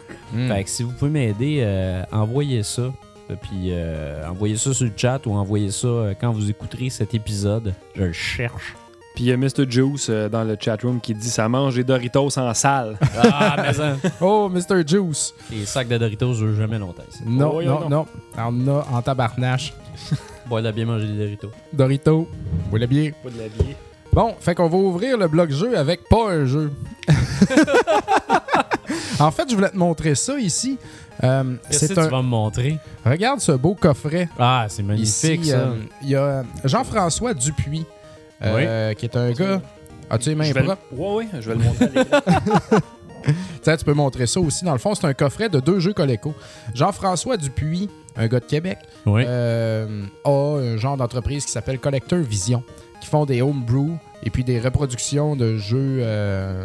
Fait 0.48 0.64
que 0.64 0.70
si 0.70 0.82
vous 0.82 0.92
pouvez 0.92 1.10
m'aider, 1.10 1.58
euh, 1.60 2.04
envoyez 2.10 2.62
ça. 2.62 2.90
Euh, 3.32 3.36
Puis 3.40 3.68
euh, 3.70 4.28
envoyez 4.28 4.56
ça 4.56 4.72
sur 4.74 4.86
le 4.86 4.92
chat 4.96 5.20
ou 5.26 5.32
envoyez 5.34 5.70
ça 5.70 5.86
euh, 5.88 6.14
quand 6.18 6.32
vous 6.32 6.48
écouterez 6.50 6.90
cet 6.90 7.14
épisode. 7.14 7.74
Je 7.96 8.04
le 8.04 8.12
cherche. 8.12 8.74
Puis 9.14 9.24
il 9.24 9.26
y 9.28 9.32
a 9.32 9.36
Mr. 9.36 9.68
Juice 9.68 10.06
euh, 10.08 10.28
dans 10.30 10.42
le 10.42 10.56
chatroom 10.58 10.98
qui 11.00 11.12
dit 11.14 11.28
ça 11.28 11.46
mange 11.48 11.74
des 11.74 11.84
Doritos 11.84 12.38
en 12.38 12.54
salle. 12.54 12.96
Ah, 13.22 13.56
mais 13.58 13.72
ça. 13.74 13.96
Oh, 14.22 14.48
Mr. 14.48 14.86
Juice! 14.86 15.34
Les 15.50 15.66
sacs 15.66 15.88
de 15.88 15.98
Doritos, 15.98 16.32
je 16.34 16.46
veux 16.46 16.56
jamais 16.56 16.78
longtemps. 16.78 17.02
ici. 17.10 17.22
Non, 17.26 17.52
Oh, 17.56 17.62
non, 17.62 17.80
non. 17.80 17.88
non. 17.90 18.06
On 18.38 18.68
en 18.70 18.78
a 18.80 18.86
en 18.92 19.02
tabarnache. 19.02 19.74
Bon, 20.46 20.58
il 20.58 20.66
a 20.66 20.72
bien 20.72 20.84
mangé 20.86 21.06
des 21.06 21.16
Doritos. 21.16 21.50
Dorito. 21.72 22.28
Vous 22.70 22.76
le 22.76 22.86
bien. 22.86 23.12
Pas 23.22 23.30
de 23.30 23.38
la. 23.38 23.44
Bon, 24.12 24.34
fait 24.40 24.54
qu'on 24.54 24.68
va 24.68 24.76
ouvrir 24.76 25.16
le 25.16 25.28
bloc 25.28 25.50
jeu 25.50 25.78
avec 25.78 26.06
pas 26.08 26.30
un 26.32 26.44
jeu. 26.46 26.70
en 29.20 29.30
fait, 29.30 29.48
je 29.48 29.54
voulais 29.54 29.70
te 29.70 29.76
montrer 29.76 30.14
ça 30.14 30.38
ici. 30.38 30.78
Euh, 31.24 31.54
Qu'est-ce 31.68 31.86
c'est 31.86 31.94
que 31.94 32.00
un... 32.00 32.04
tu 32.06 32.10
vas 32.10 32.22
me 32.22 32.28
montrer? 32.28 32.78
Regarde 33.04 33.40
ce 33.40 33.52
beau 33.52 33.74
coffret. 33.74 34.28
Ah, 34.38 34.66
c'est 34.68 34.82
magnifique 34.82 35.08
Ici, 35.42 35.50
ça. 35.50 35.56
euh, 35.58 35.76
il 36.02 36.08
y 36.10 36.16
a 36.16 36.42
Jean-François 36.64 37.32
Dupuis, 37.34 37.84
euh, 38.42 38.92
qui 38.94 39.06
est 39.06 39.16
un 39.16 39.30
gars. 39.32 39.60
As-tu 40.10 40.30
les 40.30 40.34
mains 40.34 40.52
propres? 40.52 40.78
Ouais, 40.92 41.14
ouais, 41.16 41.26
je 41.40 41.48
vais 41.50 41.54
le 41.56 41.62
montrer 41.64 41.84
à 41.84 41.88
l'écran. 41.88 42.78
Tiens, 43.62 43.76
tu 43.76 43.84
peux 43.84 43.94
montrer 43.94 44.26
ça 44.26 44.40
aussi. 44.40 44.64
Dans 44.64 44.72
le 44.72 44.78
fond, 44.78 44.94
c'est 44.96 45.06
un 45.06 45.14
coffret 45.14 45.48
de 45.48 45.60
deux 45.60 45.78
jeux 45.78 45.92
Coleco. 45.92 46.34
Jean-François 46.74 47.36
Dupuis, 47.36 47.88
un 48.16 48.26
gars 48.26 48.40
de 48.40 48.44
Québec, 48.44 48.78
oui. 49.06 49.22
euh, 49.24 50.04
a 50.24 50.30
un 50.58 50.76
genre 50.76 50.96
d'entreprise 50.96 51.44
qui 51.46 51.52
s'appelle 51.52 51.78
Collector 51.78 52.18
Vision, 52.18 52.64
qui 53.00 53.06
font 53.08 53.24
des 53.24 53.40
homebrew 53.42 53.92
et 54.24 54.30
puis 54.30 54.42
des 54.42 54.58
reproductions 54.58 55.36
de 55.36 55.56
jeux, 55.56 55.98
euh, 56.00 56.64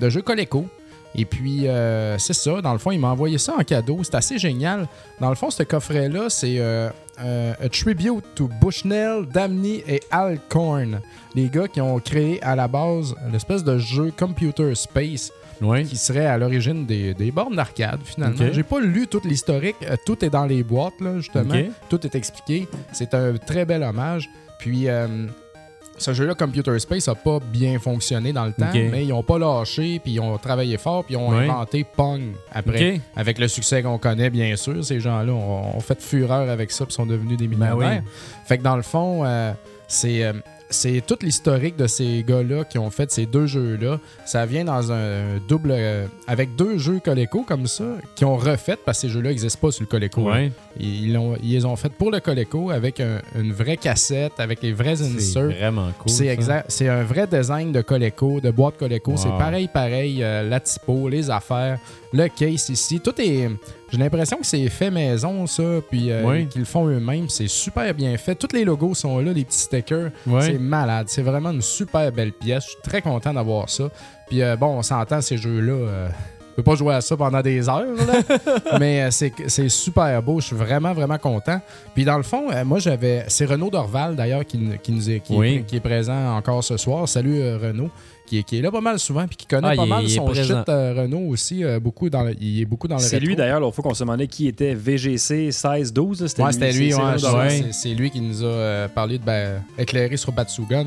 de 0.00 0.08
jeux 0.08 0.22
Coleco. 0.22 0.66
Et 1.14 1.24
puis, 1.24 1.66
euh, 1.66 2.18
c'est 2.18 2.34
ça. 2.34 2.60
Dans 2.60 2.72
le 2.72 2.78
fond, 2.78 2.92
il 2.92 3.00
m'a 3.00 3.08
envoyé 3.08 3.38
ça 3.38 3.54
en 3.58 3.64
cadeau. 3.64 4.00
C'est 4.02 4.14
assez 4.14 4.38
génial. 4.38 4.86
Dans 5.20 5.28
le 5.28 5.34
fond, 5.34 5.50
ce 5.50 5.62
coffret-là, 5.62 6.30
c'est 6.30 6.58
euh, 6.58 6.88
euh, 7.22 7.52
a 7.60 7.68
tribute 7.68 8.24
to 8.34 8.48
Bushnell, 8.60 9.26
Damney 9.26 9.82
et 9.86 10.00
Al 10.10 10.38
Korn. 10.48 11.00
Les 11.34 11.48
gars 11.48 11.68
qui 11.68 11.80
ont 11.80 11.98
créé 11.98 12.42
à 12.42 12.56
la 12.56 12.68
base 12.68 13.14
l'espèce 13.32 13.64
de 13.64 13.78
jeu 13.78 14.12
Computer 14.16 14.74
Space 14.74 15.32
oui. 15.60 15.84
qui 15.84 15.96
serait 15.96 16.26
à 16.26 16.38
l'origine 16.38 16.86
des, 16.86 17.14
des 17.14 17.30
bornes 17.30 17.56
d'arcade, 17.56 18.00
finalement. 18.04 18.46
Ok. 18.46 18.52
J'ai 18.52 18.62
pas 18.62 18.80
lu 18.80 19.06
tout 19.06 19.20
l'historique. 19.24 19.76
Euh, 19.82 19.96
tout 20.06 20.24
est 20.24 20.30
dans 20.30 20.46
les 20.46 20.62
boîtes, 20.62 21.00
là, 21.00 21.16
justement. 21.18 21.54
Tout 21.88 22.04
est 22.06 22.14
expliqué. 22.14 22.68
C'est 22.92 23.14
un 23.14 23.36
très 23.36 23.64
bel 23.64 23.82
hommage. 23.82 24.30
Puis, 24.58 24.88
euh, 24.88 25.26
ce 26.00 26.12
jeu-là, 26.14 26.34
Computer 26.34 26.78
Space, 26.78 27.06
a 27.08 27.14
pas 27.14 27.38
bien 27.40 27.78
fonctionné 27.78 28.32
dans 28.32 28.46
le 28.46 28.52
temps, 28.52 28.70
mais 28.72 29.04
ils 29.04 29.12
ont 29.12 29.22
pas 29.22 29.38
lâché, 29.38 30.00
puis 30.02 30.12
ils 30.14 30.20
ont 30.20 30.36
travaillé 30.38 30.76
fort, 30.78 31.04
puis 31.04 31.14
ils 31.14 31.18
ont 31.18 31.30
inventé 31.32 31.84
Pong 31.84 32.20
après. 32.52 33.00
Avec 33.16 33.38
le 33.38 33.48
succès 33.48 33.82
qu'on 33.82 33.98
connaît, 33.98 34.30
bien 34.30 34.56
sûr. 34.56 34.84
Ces 34.84 34.98
gens-là 35.00 35.32
ont, 35.32 35.76
ont 35.76 35.80
fait 35.80 36.00
fureur 36.02 36.48
avec 36.48 36.70
ça, 36.70 36.84
puis 36.86 36.94
sont 36.94 37.06
devenus 37.06 37.36
des 37.36 37.46
Ben 37.48 37.56
millionnaires. 37.74 38.02
oui. 38.04 38.10
Fait 38.46 38.58
que 38.58 38.62
dans 38.62 38.76
le 38.76 38.82
fond, 38.82 39.22
euh, 39.24 39.52
c'est. 39.86 40.24
euh, 40.24 40.32
c'est 40.70 41.02
tout 41.06 41.16
l'historique 41.22 41.76
de 41.76 41.86
ces 41.86 42.22
gars-là 42.26 42.64
qui 42.64 42.78
ont 42.78 42.90
fait 42.90 43.10
ces 43.10 43.26
deux 43.26 43.46
jeux-là. 43.46 43.98
Ça 44.24 44.46
vient 44.46 44.64
dans 44.64 44.92
un 44.92 45.38
double. 45.48 45.70
euh, 45.72 46.06
avec 46.26 46.54
deux 46.56 46.78
jeux 46.78 47.00
Coleco 47.04 47.42
comme 47.46 47.66
ça, 47.66 47.84
qui 48.14 48.24
ont 48.24 48.36
refait, 48.36 48.76
parce 48.84 48.98
que 48.98 49.02
ces 49.02 49.08
jeux-là 49.12 49.30
n'existent 49.30 49.58
pas 49.60 49.72
sur 49.72 49.82
le 49.82 49.86
Coleco. 49.88 50.28
hein. 50.28 50.32
Ouais. 50.32 50.52
Ils, 50.78 51.12
l'ont- 51.12 51.36
ils 51.42 51.52
les 51.52 51.64
ont 51.64 51.76
fait 51.76 51.90
pour 51.92 52.10
le 52.10 52.20
Coleco 52.20 52.70
avec 52.70 53.00
un- 53.00 53.20
une 53.38 53.52
vraie 53.52 53.76
cassette, 53.76 54.32
avec 54.38 54.62
les 54.62 54.72
vrais 54.72 54.96
C'est 54.96 55.04
inserts. 55.16 55.50
vraiment 55.50 55.90
cool. 55.98 56.10
C'est 56.10 56.26
exact. 56.28 56.66
C'est 56.70 56.88
un 56.88 57.02
vrai 57.02 57.26
design 57.26 57.72
de 57.72 57.82
Coleco, 57.82 58.40
de 58.40 58.50
boîte 58.50 58.76
Coleco. 58.78 59.12
Wow. 59.12 59.16
C'est 59.16 59.28
pareil, 59.30 59.68
pareil. 59.72 60.22
euh, 60.22 60.48
la 60.48 60.60
typo, 60.60 61.08
les 61.08 61.30
affaires, 61.30 61.78
le 62.12 62.28
case 62.28 62.68
ici. 62.70 63.00
Tout 63.00 63.20
est. 63.20 63.48
J'ai 63.90 63.98
l'impression 63.98 64.36
que 64.38 64.46
c'est 64.46 64.68
fait 64.68 64.90
maison, 64.90 65.46
ça. 65.46 65.62
Puis 65.90 66.10
euh, 66.10 66.22
Oui. 66.24 66.46
qu'ils 66.46 66.60
le 66.60 66.64
font 66.66 66.86
eux-mêmes. 66.86 67.28
C'est 67.28 67.48
super 67.48 67.92
bien 67.94 68.16
fait. 68.16 68.34
Tous 68.34 68.54
les 68.54 68.64
logos 68.64 68.94
sont 68.94 69.18
là, 69.18 69.32
les 69.32 69.44
petits 69.44 69.58
stickers. 69.58 70.10
C'est 70.40 70.58
malade. 70.58 71.06
C'est 71.08 71.22
vraiment 71.22 71.50
une 71.50 71.62
super 71.62 72.10
belle 72.12 72.32
pièce. 72.32 72.64
Je 72.64 72.68
suis 72.70 72.80
très 72.82 73.02
content 73.02 73.32
d'avoir 73.34 73.68
ça. 73.68 73.90
Puis 74.28 74.42
euh, 74.42 74.56
bon, 74.56 74.78
on 74.78 74.82
s'entend, 74.82 75.20
ces 75.20 75.36
jeux-là. 75.36 75.72
euh, 75.72 76.08
peux 76.56 76.62
pas 76.62 76.74
jouer 76.74 76.94
à 76.94 77.00
ça 77.00 77.16
pendant 77.16 77.40
des 77.42 77.68
heures, 77.68 77.84
là. 78.06 78.38
mais 78.78 79.02
euh, 79.04 79.08
c'est 79.10 79.68
super 79.68 80.22
beau. 80.22 80.40
Je 80.40 80.46
suis 80.46 80.56
vraiment, 80.56 80.92
vraiment 80.92 81.18
content. 81.18 81.60
Puis 81.94 82.04
dans 82.04 82.16
le 82.16 82.22
fond, 82.22 82.48
moi, 82.64 82.78
j'avais. 82.78 83.24
C'est 83.28 83.44
Renaud 83.46 83.70
Dorval, 83.70 84.14
d'ailleurs, 84.14 84.44
qui, 84.44 84.58
qui 84.82 84.92
nous 84.92 85.10
est, 85.10 85.20
qui, 85.20 85.34
est- 85.34 85.38
Oui. 85.38 85.64
qui 85.66 85.76
est 85.76 85.80
présent 85.80 86.36
encore 86.36 86.62
ce 86.62 86.76
soir. 86.76 87.08
Salut, 87.08 87.40
Renaud. 87.56 87.90
Qui 88.30 88.38
est, 88.38 88.42
qui 88.44 88.58
est 88.58 88.62
là 88.62 88.70
pas 88.70 88.80
mal 88.80 88.96
souvent, 89.00 89.26
puis 89.26 89.36
qui 89.36 89.44
connaît 89.46 89.70
Ah, 89.72 89.74
pas 89.74 89.82
il 89.82 89.88
mal 89.88 90.04
il 90.04 90.10
son 90.10 90.24
présent. 90.24 90.58
shit, 90.60 90.68
euh, 90.68 90.94
Renaud 90.96 91.28
aussi. 91.30 91.64
euh, 91.64 91.80
beaucoup 91.80 92.08
dans 92.08 92.22
le- 92.22 92.36
il 92.40 92.60
est 92.60 92.64
beaucoup 92.64 92.86
dans 92.86 92.94
le 92.94 93.00
C'est 93.02 93.18
lui 93.18 93.34
d'ailleurs, 93.34 93.58
l'autre 93.58 93.74
fois 93.74 93.82
qu'on 93.82 93.92
se 93.94 94.04
demandait 94.04 94.28
qui 94.28 94.46
était 94.46 94.72
VGC 94.72 95.50
1612. 95.50 96.20
là, 96.20 96.44
Ouais, 96.44 96.52
c'était 96.52 96.72
lui, 96.72 96.92
c'est- 96.92 96.98
ouais, 96.98 97.02
c'est 97.16 97.18
je- 97.18 97.26
Renaud 97.26 97.38
ouais, 97.38 97.48
Dorval. 97.48 97.50
c'est- 97.50 97.72
c'est 97.72 97.88
lui 97.94 98.08
qui 98.10 98.20
nous 98.20 98.42
a 98.44 98.46
euh, 98.46 98.88
parlé 98.88 99.18
de 99.18 99.24
ben, 99.24 99.60
éclairer 99.76 100.16
sur 100.16 100.30
Batsugan. 100.30 100.86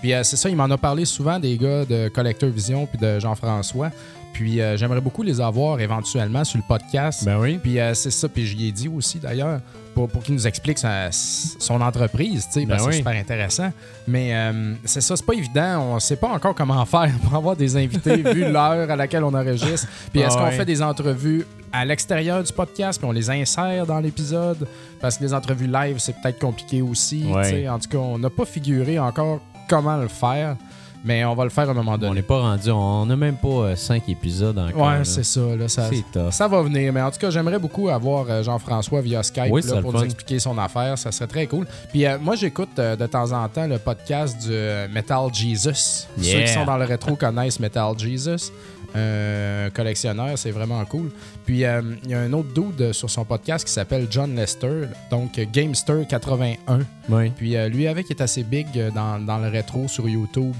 Puis 0.00 0.12
euh, 0.14 0.22
c'est 0.22 0.36
ça, 0.36 0.48
il 0.48 0.54
m'en 0.54 0.70
a 0.70 0.78
parlé 0.78 1.04
souvent 1.04 1.40
des 1.40 1.58
gars 1.58 1.84
de 1.84 2.08
Collector 2.08 2.48
Vision 2.50 2.86
puis 2.86 2.98
de 2.98 3.18
Jean-François. 3.18 3.90
Puis 4.32 4.60
euh, 4.60 4.76
j'aimerais 4.76 5.00
beaucoup 5.00 5.24
les 5.24 5.40
avoir 5.40 5.80
éventuellement 5.80 6.44
sur 6.44 6.58
le 6.58 6.64
podcast. 6.68 7.24
Ben 7.24 7.40
oui. 7.40 7.58
Puis 7.60 7.80
euh, 7.80 7.92
c'est 7.94 8.10
ça, 8.12 8.28
puis 8.28 8.46
je 8.46 8.56
lui 8.56 8.68
ai 8.68 8.72
dit 8.72 8.88
aussi 8.88 9.18
d'ailleurs, 9.18 9.60
pour, 9.94 10.08
pour 10.08 10.22
qu'il 10.22 10.34
nous 10.34 10.46
explique 10.46 10.78
sa- 10.78 11.10
son 11.12 11.80
entreprise, 11.80 12.46
Ben 12.54 12.66
que 12.66 12.72
oui. 12.72 12.78
c'est 12.90 12.92
super 12.98 13.12
intéressant. 13.16 13.72
Mais 14.08 14.34
euh, 14.34 14.74
c'est 14.84 15.00
ça, 15.00 15.16
c'est 15.16 15.24
pas 15.24 15.34
évident. 15.34 15.94
On 15.94 16.00
sait 16.00 16.16
pas 16.16 16.28
encore 16.28 16.54
comment 16.54 16.84
faire 16.84 17.12
pour 17.22 17.34
avoir 17.34 17.56
des 17.56 17.76
invités, 17.76 18.16
vu 18.16 18.50
l'heure 18.50 18.90
à 18.90 18.96
laquelle 18.96 19.24
on 19.24 19.32
enregistre. 19.34 19.86
Puis 20.12 20.20
est-ce 20.20 20.34
Ah 20.36 20.40
qu'on 20.40 20.44
ouais. 20.46 20.52
fait 20.56 20.64
des 20.64 20.82
entrevues 20.82 21.46
à 21.72 21.84
l'extérieur 21.84 22.42
du 22.42 22.52
podcast, 22.52 22.98
puis 23.00 23.08
on 23.08 23.12
les 23.12 23.30
insère 23.30 23.86
dans 23.86 24.00
l'épisode? 24.00 24.66
Parce 25.00 25.18
que 25.18 25.24
les 25.24 25.34
entrevues 25.34 25.66
live, 25.66 25.96
c'est 25.98 26.14
peut-être 26.20 26.38
compliqué 26.38 26.82
aussi. 26.82 27.24
Ouais. 27.24 27.68
En 27.68 27.78
tout 27.78 27.88
cas, 27.88 27.98
on 27.98 28.18
n'a 28.18 28.30
pas 28.30 28.44
figuré 28.44 28.98
encore 28.98 29.40
comment 29.68 29.96
le 29.96 30.08
faire, 30.08 30.56
mais 31.04 31.24
on 31.24 31.34
va 31.34 31.44
le 31.44 31.50
faire 31.50 31.68
à 31.68 31.72
un 31.72 31.74
moment 31.74 31.92
On 31.92 31.98
donné. 31.98 32.14
n'est 32.16 32.22
pas 32.22 32.40
rendu, 32.40 32.70
on 32.70 33.06
n'a 33.06 33.16
même 33.16 33.36
pas 33.36 33.76
5 33.76 34.08
épisodes 34.08 34.58
encore. 34.58 34.88
Ouais, 34.88 35.04
c'est 35.04 35.22
ça. 35.24 35.40
Là, 35.56 35.68
ça, 35.68 35.88
ça 36.30 36.48
va 36.48 36.62
venir, 36.62 36.92
mais 36.92 37.02
en 37.02 37.10
tout 37.10 37.18
cas, 37.18 37.30
j'aimerais 37.30 37.58
beaucoup 37.58 37.88
avoir 37.88 38.26
euh, 38.28 38.42
Jean-François 38.42 39.00
via 39.02 39.22
Skype 39.22 39.48
Oui, 39.50 39.62
là, 39.62 39.80
pour 39.82 39.92
nous 39.92 40.02
expliquer 40.04 40.38
son 40.38 40.56
affaire. 40.58 40.96
Ça 40.98 41.12
serait 41.12 41.26
très 41.26 41.46
cool. 41.46 41.66
Puis 41.90 42.06
euh, 42.06 42.18
moi, 42.18 42.34
j'écoute 42.36 42.70
euh, 42.78 42.96
de 42.96 43.06
temps 43.06 43.32
en 43.32 43.48
temps 43.48 43.66
le 43.66 43.78
podcast 43.78 44.38
du 44.42 44.48
euh, 44.52 44.88
Metal 44.88 45.32
Jesus. 45.32 46.06
Yeah. 46.18 46.32
Ceux 46.32 46.40
qui 46.46 46.48
sont 46.48 46.64
dans 46.64 46.78
le 46.78 46.84
rétro 46.84 47.16
connaissent 47.16 47.60
Metal 47.60 47.92
Jesus. 47.98 48.50
Euh, 48.96 49.70
collectionneur, 49.70 50.38
c'est 50.38 50.52
vraiment 50.52 50.84
cool. 50.84 51.10
Puis 51.44 51.64
euh, 51.64 51.82
il 52.04 52.10
y 52.10 52.14
a 52.14 52.20
un 52.20 52.32
autre 52.32 52.52
dude 52.54 52.92
sur 52.92 53.10
son 53.10 53.24
podcast 53.24 53.66
qui 53.66 53.72
s'appelle 53.72 54.06
John 54.08 54.36
Lester, 54.36 54.84
donc 55.10 55.38
Gamester 55.52 56.02
81. 56.08 56.80
Oui. 57.08 57.30
Puis 57.30 57.56
euh, 57.56 57.68
lui 57.68 57.88
avec 57.88 58.10
est 58.10 58.20
assez 58.20 58.44
big 58.44 58.66
euh, 58.76 58.90
dans, 58.90 59.18
dans 59.18 59.38
le 59.38 59.48
rétro 59.48 59.88
sur 59.88 60.08
YouTube. 60.08 60.54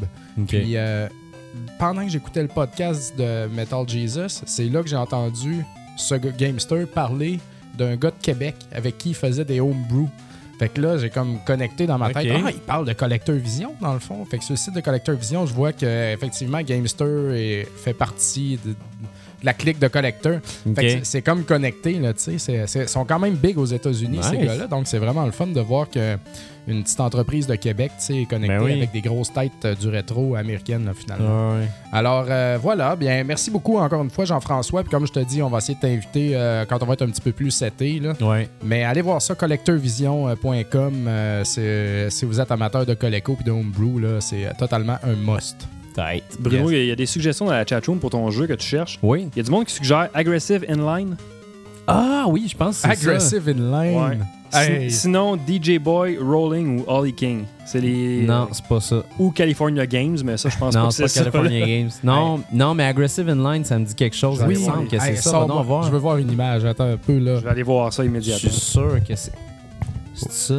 Puis 0.48 0.76
pendant 1.78 2.04
que 2.04 2.10
j'écoutais 2.10 2.42
le 2.42 2.48
podcast 2.48 3.16
de 3.16 3.46
Metal 3.46 3.88
Jesus, 3.88 4.42
c'est 4.44 4.64
là 4.64 4.82
que 4.82 4.88
j'ai 4.88 4.96
entendu 4.96 5.64
ce 5.96 6.16
Gamester 6.16 6.86
parler 6.86 7.38
d'un 7.78 7.94
gars 7.94 8.10
de 8.10 8.20
Québec 8.20 8.56
avec 8.72 8.98
qui 8.98 9.10
il 9.10 9.14
faisait 9.14 9.44
des 9.44 9.60
homebrew. 9.60 10.08
Fait 10.58 10.68
que 10.68 10.80
là, 10.80 10.98
j'ai 10.98 11.10
comme 11.10 11.38
connecté 11.44 11.86
dans 11.86 11.98
ma 11.98 12.06
tête. 12.12 12.32
Ah, 12.46 12.50
il 12.52 12.60
parle 12.60 12.86
de 12.86 12.92
Collector 12.92 13.34
Vision, 13.36 13.74
dans 13.80 13.92
le 13.92 13.98
fond. 13.98 14.24
Fait 14.24 14.38
que 14.38 14.44
sur 14.44 14.52
le 14.52 14.56
site 14.58 14.74
de 14.74 14.80
Collector 14.80 15.14
Vision, 15.16 15.46
je 15.46 15.52
vois 15.54 15.72
que 15.72 16.12
effectivement 16.14 16.60
Gamester 16.62 17.04
est- 17.34 17.68
fait 17.76 17.92
partie 17.94 18.58
de, 18.64 18.70
de 18.70 18.76
la 19.42 19.52
clique 19.52 19.78
de 19.78 19.88
Collector. 19.88 20.34
OK. 20.66 20.74
Fait 20.76 20.98
que 21.00 21.04
c'est- 21.04 21.22
comme 21.22 21.44
connecté, 21.44 21.94
là, 21.94 22.12
tu 22.14 22.38
sais. 22.38 22.64
Ils 22.74 22.88
sont 22.88 23.04
quand 23.04 23.18
même 23.18 23.34
big 23.34 23.58
aux 23.58 23.64
États-Unis, 23.66 24.18
ces 24.22 24.36
gars-là. 24.46 24.66
Donc, 24.68 24.86
c'est 24.86 24.98
vraiment 24.98 25.26
le 25.26 25.32
fun 25.32 25.48
de 25.48 25.60
voir 25.60 25.90
que 25.90 26.16
une 26.66 26.82
petite 26.82 27.00
entreprise 27.00 27.46
de 27.46 27.54
Québec, 27.56 27.92
tu 27.98 28.04
sais, 28.22 28.26
connectée 28.28 28.56
Ben 28.56 28.64
oui. 28.64 28.72
avec 28.72 28.92
des 28.92 29.00
grosses 29.02 29.32
têtes 29.32 29.52
euh, 29.64 29.74
du 29.74 29.88
rétro 29.88 30.34
américaine, 30.34 30.84
là, 30.86 30.92
finalement. 30.94 31.50
Ah 31.52 31.58
ouais. 31.58 31.68
Alors, 31.92 32.26
euh, 32.28 32.58
voilà. 32.60 32.96
Bien, 32.96 33.22
merci 33.24 33.50
beaucoup 33.50 33.78
encore 33.78 34.02
une 34.02 34.10
fois, 34.10 34.24
Jean-François. 34.24 34.82
Puis, 34.82 34.90
comme 34.90 35.06
je 35.06 35.12
te 35.12 35.20
dis, 35.20 35.42
on 35.42 35.48
va 35.50 35.58
essayer 35.58 35.74
de 35.74 35.80
t'inviter 35.80 36.30
euh, 36.34 36.64
quand 36.68 36.82
on 36.82 36.86
va 36.86 36.94
être 36.94 37.02
un 37.02 37.08
petit 37.10 37.20
peu 37.20 37.32
plus 37.32 37.50
seté, 37.50 38.00
là. 38.00 38.14
Ouais. 38.20 38.48
Mais 38.64 38.82
allez 38.84 39.02
voir 39.02 39.20
ça, 39.20 39.34
collectorvision.com. 39.34 41.04
euh, 41.08 41.44
c'est- 41.44 42.10
si 42.10 42.24
vous 42.24 42.40
êtes 42.40 42.50
amateur 42.50 42.86
de 42.86 42.94
Coleco 42.94 43.36
et 43.40 43.44
de 43.44 43.50
Homebrew, 43.50 43.98
là, 44.00 44.20
c'est 44.20 44.48
totalement 44.58 44.96
un 45.02 45.14
must. 45.14 45.68
Tight. 45.94 46.24
Bruno, 46.40 46.70
Yes. 46.70 46.80
il 46.82 46.86
y 46.86 46.90
a 46.90 46.96
des 46.96 47.06
suggestions 47.06 47.46
dans 47.46 47.52
la 47.52 47.64
chatroom 47.64 47.98
pour 48.00 48.10
ton 48.10 48.28
jeu 48.30 48.46
que 48.48 48.54
tu 48.54 48.66
cherches. 48.66 48.98
Oui. 49.02 49.28
Il 49.34 49.36
y 49.36 49.40
a 49.40 49.44
du 49.44 49.50
monde 49.50 49.64
qui 49.66 49.74
suggère 49.74 50.08
Aggressive 50.12 50.64
Inline. 50.68 51.16
Ah 51.86 52.24
oui, 52.28 52.46
je 52.50 52.56
pense 52.56 52.80
que 52.82 52.88
c'est 52.88 52.96
ça. 52.96 53.10
Aggressive 53.10 53.48
Inline. 53.48 53.96
Ouais. 53.96 54.18
Hey. 54.54 54.90
Sinon, 54.90 55.36
DJ 55.36 55.78
Boy, 55.78 56.18
Rolling 56.20 56.80
ou 56.80 56.84
Ollie 56.86 57.12
King. 57.14 57.44
C'est 57.66 57.80
les. 57.80 58.22
Non, 58.26 58.48
c'est 58.52 58.64
pas 58.66 58.80
ça. 58.80 59.02
Ou 59.18 59.30
California 59.30 59.86
Games, 59.86 60.18
mais 60.24 60.36
ça, 60.36 60.48
je 60.48 60.56
pense 60.58 60.74
pas 60.74 60.80
Non, 60.80 60.88
que 60.88 60.94
c'est 60.94 61.08
c'est 61.08 61.24
pas 61.24 61.24
ça. 61.24 61.30
California 61.30 61.66
Games. 61.66 61.90
Non, 62.02 62.40
non, 62.52 62.74
mais 62.74 62.84
Aggressive 62.84 63.28
Inline, 63.28 63.64
ça 63.64 63.78
me 63.78 63.84
dit 63.84 63.94
quelque 63.94 64.16
chose. 64.16 64.42
Oui, 64.46 64.54
il 64.56 64.60
me 64.60 64.64
semble 64.64 64.88
que 64.88 64.98
c'est 64.98 65.16
ça. 65.16 65.38
voir. 65.40 65.82
Je 65.84 65.90
veux 65.90 65.98
voir 65.98 66.18
une 66.18 66.30
image. 66.30 66.64
Attends 66.64 66.84
un 66.90 66.96
peu, 66.96 67.18
là. 67.18 67.36
Je 67.36 67.44
vais 67.44 67.50
aller 67.50 67.62
voir 67.62 67.92
ça 67.92 68.02
Je 68.02 68.08
immédiatement. 68.08 68.50
suis 68.50 68.60
sûr 68.60 68.98
que 69.06 69.14
c'est. 69.16 69.32
C'est 70.14 70.30
ça? 70.32 70.54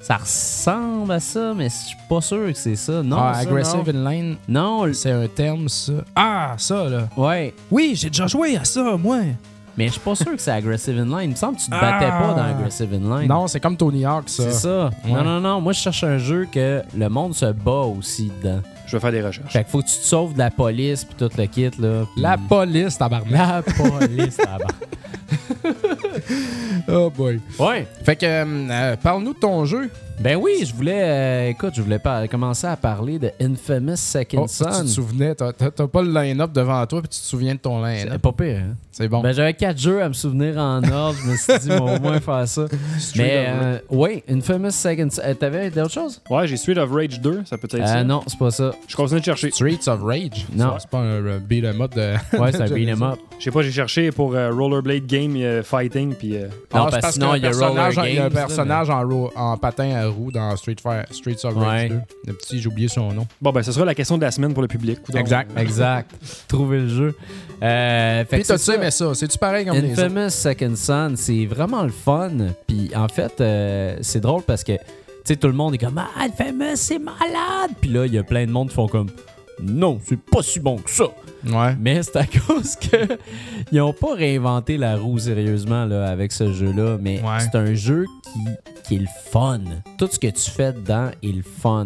Ça 0.00 0.16
ressemble 0.18 1.12
à 1.12 1.18
ça, 1.20 1.54
mais 1.56 1.70
je 1.70 1.86
suis 1.88 1.96
pas 2.10 2.20
sûr 2.20 2.48
que 2.52 2.58
c'est 2.58 2.76
ça. 2.76 3.02
Non, 3.02 3.16
ah, 3.18 3.32
ça, 3.32 3.40
Aggressive 3.40 3.90
non. 3.90 4.06
Inline, 4.10 4.36
Non, 4.48 4.92
c'est 4.92 5.12
un 5.12 5.26
terme, 5.28 5.66
ça. 5.70 5.92
Ah, 6.14 6.54
ça, 6.58 6.90
là. 6.90 7.08
ouais. 7.16 7.54
Oui, 7.70 7.92
j'ai 7.96 8.08
déjà 8.10 8.26
joué 8.26 8.54
à 8.58 8.64
ça, 8.64 8.98
moi. 8.98 9.20
Mais 9.76 9.86
je 9.88 9.92
suis 9.92 10.00
pas 10.00 10.14
sûr 10.14 10.26
que 10.32 10.38
c'est 10.40 10.50
Aggressive 10.52 10.96
Inline. 10.98 11.22
Il 11.24 11.30
me 11.30 11.34
semble 11.34 11.56
que 11.56 11.62
tu 11.62 11.70
te 11.70 11.74
Ah. 11.74 11.80
battais 11.80 12.10
pas 12.10 12.34
dans 12.34 12.44
Aggressive 12.56 12.92
Inline. 12.94 13.28
Non, 13.28 13.46
c'est 13.48 13.58
comme 13.60 13.76
Tony 13.76 14.04
Hawk, 14.06 14.28
ça. 14.28 14.44
C'est 14.44 14.52
ça. 14.52 14.90
Ouais. 15.04 15.12
Non, 15.12 15.24
non, 15.24 15.40
non. 15.40 15.60
Moi, 15.60 15.72
je 15.72 15.80
cherche 15.80 16.04
un 16.04 16.18
jeu 16.18 16.46
que 16.50 16.82
le 16.96 17.08
monde 17.08 17.34
se 17.34 17.46
bat 17.46 17.72
aussi 17.82 18.30
dedans. 18.42 18.60
Je 18.86 18.96
vais 18.96 19.00
faire 19.00 19.12
des 19.12 19.22
recherches. 19.22 19.52
Fait 19.52 19.64
que 19.64 19.70
faut 19.70 19.80
que 19.80 19.86
tu 19.88 19.96
te 19.98 20.04
sauves 20.04 20.34
de 20.34 20.38
la 20.38 20.50
police 20.50 21.04
puis 21.04 21.14
tout 21.16 21.30
le 21.36 21.46
kit, 21.46 21.70
là. 21.80 22.04
La 22.16 22.36
police, 22.38 22.96
tabarnak. 22.98 23.32
La 23.32 23.62
police, 23.62 24.36
tabarnak. 24.36 24.74
Oh 26.88 27.10
boy. 27.10 27.40
Ouais. 27.58 27.86
Fait 28.04 28.16
que, 28.16 28.26
euh, 28.26 28.44
euh, 28.70 28.96
parle-nous 29.02 29.32
de 29.34 29.38
ton 29.38 29.64
jeu. 29.64 29.90
Ben 30.20 30.36
oui, 30.36 30.64
je 30.64 30.72
voulais. 30.74 31.02
euh, 31.02 31.48
écoute, 31.50 31.72
je 31.76 31.82
voulais 31.82 31.98
pas 31.98 32.26
commencer 32.28 32.66
à 32.66 32.76
parler 32.76 33.18
de 33.18 33.30
Infamous 33.40 33.96
Second 33.96 34.42
Oh, 34.44 34.46
si 34.46 34.62
tu 34.64 34.70
te 34.70 34.74
Son. 34.74 34.86
souvenais, 34.86 35.34
t'as 35.34 35.52
pas 35.52 36.02
le 36.02 36.12
line-up 36.12 36.52
devant 36.52 36.86
toi, 36.86 37.00
puis 37.02 37.08
tu 37.10 37.18
te 37.20 37.24
souviens 37.24 37.54
de 37.54 37.58
ton 37.60 37.84
C'est 37.84 38.04
line-up. 38.04 38.22
pas 38.22 38.32
pire, 38.32 38.58
hein? 38.58 38.74
C'est 38.92 39.08
bon. 39.08 39.20
Ben, 39.22 39.32
j'avais 39.32 39.54
quatre 39.54 39.76
jeux 39.78 40.00
à 40.02 40.08
me 40.08 40.14
souvenir 40.14 40.56
en 40.56 40.80
ordre. 40.92 41.18
Je 41.24 41.30
me 41.30 41.36
suis 41.36 41.58
dit, 41.58 41.68
bon, 41.76 41.96
au 41.96 42.00
moins 42.00 42.20
faire 42.20 42.46
ça. 42.46 42.66
Mais, 43.16 43.46
euh, 43.48 43.78
oui, 43.90 44.22
Infamous 44.30 44.70
Second 44.70 45.08
Son. 45.10 45.20
Euh, 45.24 45.34
T'avais 45.34 45.68
d'autres 45.70 45.92
choses? 45.92 46.22
Ouais, 46.30 46.46
j'ai 46.46 46.56
Street 46.56 46.78
of 46.78 46.90
Rage 46.92 47.20
2, 47.20 47.42
ça 47.44 47.58
peut 47.58 47.66
être 47.70 47.74
Euh, 47.82 47.86
ça. 47.86 48.04
non, 48.04 48.22
c'est 48.26 48.38
pas 48.38 48.52
ça. 48.52 48.70
Je 48.86 48.94
continue 48.96 49.18
de 49.20 49.24
chercher. 49.24 49.50
Streets 49.50 49.88
of 49.88 50.00
Rage? 50.02 50.46
Non. 50.54 50.74
C'est 50.78 50.88
pas 50.88 50.98
un 50.98 51.04
euh, 51.26 51.38
beat 51.40 51.64
'em 51.64 51.80
up 51.82 51.92
de. 51.94 52.14
Ouais, 52.38 52.52
c'est 52.52 52.62
un 52.62 52.66
de 52.68 52.74
beat 52.74 52.88
'em 52.88 53.02
up. 53.02 53.18
Je 53.40 53.44
sais 53.44 53.50
pas, 53.50 53.62
j'ai 53.62 53.72
cherché 53.72 54.12
pour 54.12 54.34
euh, 54.36 54.52
Rollerblade 54.52 55.06
Game 55.06 55.34
euh, 55.36 55.62
Fighting, 55.64 56.14
puis 56.14 56.36
euh, 56.36 56.46
Non, 56.72 56.86
Ah, 56.86 56.88
parce 56.90 57.06
que 57.08 57.12
sinon, 57.14 57.34
il 57.34 57.42
y 57.42 57.46
a 57.46 57.48
personnage, 57.50 57.96
Roller 57.98 58.10
il 58.10 58.16
y 58.16 58.18
a 58.20 58.24
un 58.26 58.30
personnage 58.30 58.88
en 58.90 59.56
patin 59.58 59.90
roue 60.08 60.30
dans 60.32 60.54
Street 60.56 60.76
Fire, 60.82 61.04
Streets 61.10 61.44
of 61.44 61.54
Rage 61.56 61.82
Ouais. 61.82 61.88
2. 61.88 62.00
Le 62.26 62.32
petit, 62.34 62.60
j'ai 62.60 62.68
oublié 62.68 62.88
son 62.88 63.12
nom. 63.12 63.26
bon, 63.40 63.50
ben, 63.52 63.62
ce 63.62 63.72
sera 63.72 63.84
la 63.84 63.94
question 63.94 64.16
de 64.16 64.22
la 64.22 64.30
semaine 64.30 64.52
pour 64.52 64.62
le 64.62 64.68
public. 64.68 65.02
Coudonc. 65.02 65.18
Exact. 65.20 65.50
Exact. 65.58 66.10
Trouver 66.48 66.78
le 66.80 66.88
jeu. 66.88 67.14
Euh, 67.62 68.24
fait 68.24 68.36
Puis 68.38 68.44
t'as-tu 68.46 68.64
ça. 68.64 68.74
aimé 68.74 68.90
ça? 68.90 69.14
C'est-tu 69.14 69.38
pareil 69.38 69.64
comme 69.66 69.76
les 69.78 69.92
autres? 69.92 70.02
Infamous 70.04 70.30
Second 70.30 70.74
Son, 70.76 71.12
c'est 71.16 71.46
vraiment 71.46 71.82
le 71.82 71.90
fun. 71.90 72.30
Puis 72.66 72.90
en 72.94 73.08
fait, 73.08 73.40
euh, 73.40 73.96
c'est 74.00 74.20
drôle 74.20 74.42
parce 74.42 74.62
que 74.64 74.72
tu 74.72 74.80
sais, 75.32 75.36
tout 75.36 75.46
le 75.46 75.54
monde 75.54 75.74
est 75.74 75.78
comme 75.78 75.96
Ah, 75.98 76.24
Infamous, 76.24 76.76
c'est 76.76 76.98
malade. 76.98 77.70
Puis 77.80 77.90
là, 77.90 78.04
il 78.06 78.12
y 78.12 78.18
a 78.18 78.22
plein 78.22 78.44
de 78.46 78.50
monde 78.50 78.68
qui 78.68 78.74
font 78.74 78.88
comme 78.88 79.08
Non, 79.62 80.00
c'est 80.04 80.18
pas 80.18 80.42
si 80.42 80.60
bon 80.60 80.76
que 80.78 80.90
ça. 80.90 81.04
Ouais. 81.46 81.76
Mais 81.78 82.02
c'est 82.02 82.16
à 82.16 82.24
cause 82.46 82.76
que 82.76 83.18
ils 83.70 83.80
ont 83.80 83.92
pas 83.92 84.14
réinventé 84.14 84.76
la 84.76 84.96
roue 84.96 85.18
sérieusement 85.18 85.84
là, 85.84 86.08
avec 86.08 86.32
ce 86.32 86.52
jeu-là. 86.52 86.96
Mais 87.00 87.20
Ouais. 87.22 87.38
c'est 87.40 87.56
un 87.56 87.74
jeu 87.74 88.04
qui, 88.32 88.40
qui 88.84 88.94
est 88.96 88.98
le 89.00 89.06
fun. 89.30 89.60
Tout 89.98 90.08
ce 90.10 90.18
que 90.18 90.26
tu 90.28 90.50
fais 90.50 90.72
dedans 90.72 91.10
est 91.22 91.32
le 91.32 91.42
fun. 91.42 91.84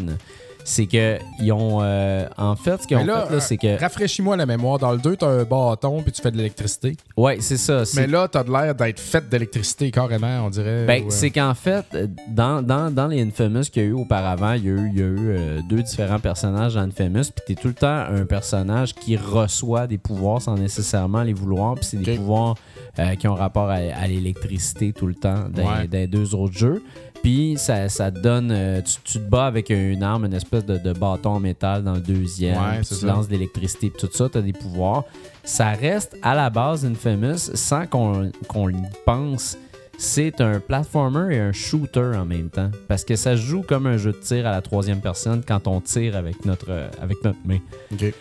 C'est 0.71 0.85
que 0.87 1.19
ils 1.41 1.51
ont 1.51 1.79
euh, 1.81 2.27
en 2.37 2.55
fait 2.55 2.83
ce 2.83 2.87
qu'ils 2.87 2.99
ont 2.99 3.05
là, 3.05 3.25
fait 3.27 3.35
là, 3.37 3.41
c'est 3.41 3.57
que 3.57 3.81
Rafraîchis-moi 3.81 4.37
la 4.37 4.45
mémoire. 4.45 4.79
Dans 4.79 4.93
le 4.93 4.99
2, 4.99 5.17
t'as 5.17 5.27
un 5.29 5.45
bâton 5.45 6.03
puis 6.03 6.13
tu 6.13 6.21
fais 6.21 6.31
de 6.31 6.37
l'électricité. 6.37 6.95
ouais 7.17 7.39
c'est 7.41 7.57
ça. 7.57 7.87
c'est- 7.87 7.99
Mais 7.99 8.07
là, 8.07 8.29
t'as 8.29 8.45
de 8.45 8.51
l'air 8.53 8.75
d'être 8.75 9.01
fait 9.01 9.27
d'électricité 9.29 9.91
carrément, 9.91 10.45
on 10.45 10.51
dirait. 10.51 10.85
Ben, 10.85 11.05
ou, 11.05 11.07
euh, 11.07 11.11
c'est 11.11 11.31
qu'en 11.31 11.55
fait, 11.55 11.87
dans, 12.29 12.61
dans, 12.61 12.91
dans 12.95 13.07
les 13.07 13.23
Infamous 13.23 13.63
qu'il 13.73 13.83
y 13.83 13.87
a 13.87 13.89
eu 13.89 13.93
auparavant, 13.95 14.53
il 14.53 14.65
y 14.65 14.69
a 14.69 14.73
eu, 14.73 14.91
il 14.93 14.99
y 14.99 15.03
a 15.03 15.07
eu 15.07 15.17
euh, 15.31 15.61
deux 15.71 15.83
différents 15.83 16.19
personnages 16.21 16.75
dans 16.75 16.83
Infamous, 16.83 17.31
puis 17.35 17.45
t'es 17.47 17.55
tout 17.55 17.69
le 17.69 17.75
temps 17.75 18.05
un 18.11 18.27
personnage 18.27 18.95
qui 18.95 19.17
reçoit 19.17 19.87
des 19.87 19.97
pouvoirs 19.99 20.43
sans 20.43 20.57
nécessairement 20.57 21.23
les 21.23 21.33
vouloir, 21.33 21.77
puis 21.77 21.85
c'est 21.85 21.97
des 21.97 22.17
pouvoirs 22.17 22.57
euh, 22.99 23.15
qui 23.15 23.29
ont 23.29 23.35
rapport 23.35 23.69
à, 23.71 23.75
à 23.77 24.07
l'électricité 24.07 24.93
tout 24.93 25.07
le 25.07 25.15
temps 25.15 25.45
dans, 25.51 25.69
Ouais. 25.91 26.07
deux 26.07 26.35
autres 26.35 26.57
jeux. 26.57 26.83
Puis 27.23 27.55
ça, 27.59 27.89
ça 27.89 28.13
te 28.13 28.21
donne. 28.21 28.51
euh, 28.53 28.81
tu, 28.81 28.95
tu 29.05 29.19
te 29.19 29.29
bats 29.29 29.47
avec 29.47 29.71
une 29.71 30.03
arme, 30.05 30.25
une 30.27 30.35
espèce 30.35 30.65
de, 30.65 30.79
de 30.79 30.93
bâton 30.93 31.31
en 31.31 31.41
métal 31.41 31.83
dans 31.83 31.95
le 31.95 32.01
deuxième. 32.01 32.57
Ouais, 32.57 32.79
tu 32.79 32.95
ça. 32.95 33.07
lances 33.09 33.27
de 33.27 33.33
l'électricité, 33.33 33.91
tout 33.99 34.09
ça, 34.13 34.29
tu 34.29 34.39
as 34.39 34.43
des 34.43 34.53
pouvoirs. 34.53 35.03
Ça 35.43 35.71
reste 35.71 36.17
à 36.23 36.35
la 36.37 36.49
base 36.51 36.85
Infamous 36.85 37.39
sans 37.55 37.87
qu'on 37.87 38.31
y 38.71 38.83
pense. 39.05 39.57
C'est 40.01 40.41
un 40.41 40.61
platformer 40.61 41.35
et 41.35 41.41
un 41.41 41.51
shooter 41.51 42.13
en 42.17 42.25
même 42.25 42.51
temps. 42.51 42.71
Parce 42.87 43.05
que 43.05 43.17
ça 43.17 43.35
joue 43.35 43.63
comme 43.63 43.87
un 43.89 43.97
jeu 43.97 44.13
de 44.13 44.19
tir 44.19 44.47
à 44.47 44.53
la 44.53 44.61
troisième 44.63 45.01
personne 45.01 45.43
quand 45.47 45.67
on 45.67 45.81
tire 45.81 46.15
avec 46.17 46.45
notre, 46.45 46.67
euh, 46.71 46.89
avec 47.03 47.17
notre 47.25 47.39
main. 47.45 47.59
Ok. 47.93 48.15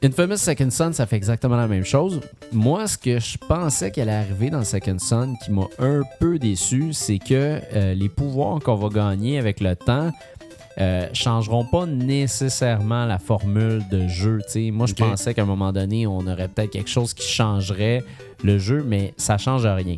Infamous 0.00 0.36
Second 0.36 0.70
Son, 0.70 0.92
ça 0.92 1.06
fait 1.06 1.16
exactement 1.16 1.56
la 1.56 1.66
même 1.66 1.84
chose. 1.84 2.20
Moi, 2.52 2.86
ce 2.86 2.96
que 2.96 3.18
je 3.18 3.36
pensais 3.36 3.90
qu'elle 3.90 4.08
allait 4.08 4.26
arriver 4.26 4.48
dans 4.48 4.62
Second 4.62 4.98
Son 4.98 5.34
qui 5.44 5.50
m'a 5.50 5.66
un 5.80 6.02
peu 6.20 6.38
déçu, 6.38 6.92
c'est 6.92 7.18
que 7.18 7.60
euh, 7.74 7.94
les 7.94 8.08
pouvoirs 8.08 8.60
qu'on 8.60 8.76
va 8.76 8.88
gagner 8.90 9.38
avec 9.38 9.60
le 9.60 9.74
temps 9.74 10.12
euh, 10.80 11.08
changeront 11.12 11.64
pas 11.64 11.86
nécessairement 11.86 13.06
la 13.06 13.18
formule 13.18 13.82
de 13.90 14.06
jeu. 14.06 14.38
t'sais. 14.46 14.70
Moi, 14.70 14.86
je 14.86 14.94
pensais 14.94 15.34
qu'à 15.34 15.42
un 15.42 15.46
moment 15.46 15.72
donné, 15.72 16.06
on 16.06 16.20
aurait 16.20 16.46
peut-être 16.46 16.70
quelque 16.70 16.90
chose 16.90 17.12
qui 17.12 17.26
changerait 17.26 18.04
le 18.44 18.58
jeu, 18.58 18.84
mais 18.86 19.14
ça 19.16 19.36
change 19.36 19.66
rien. 19.66 19.96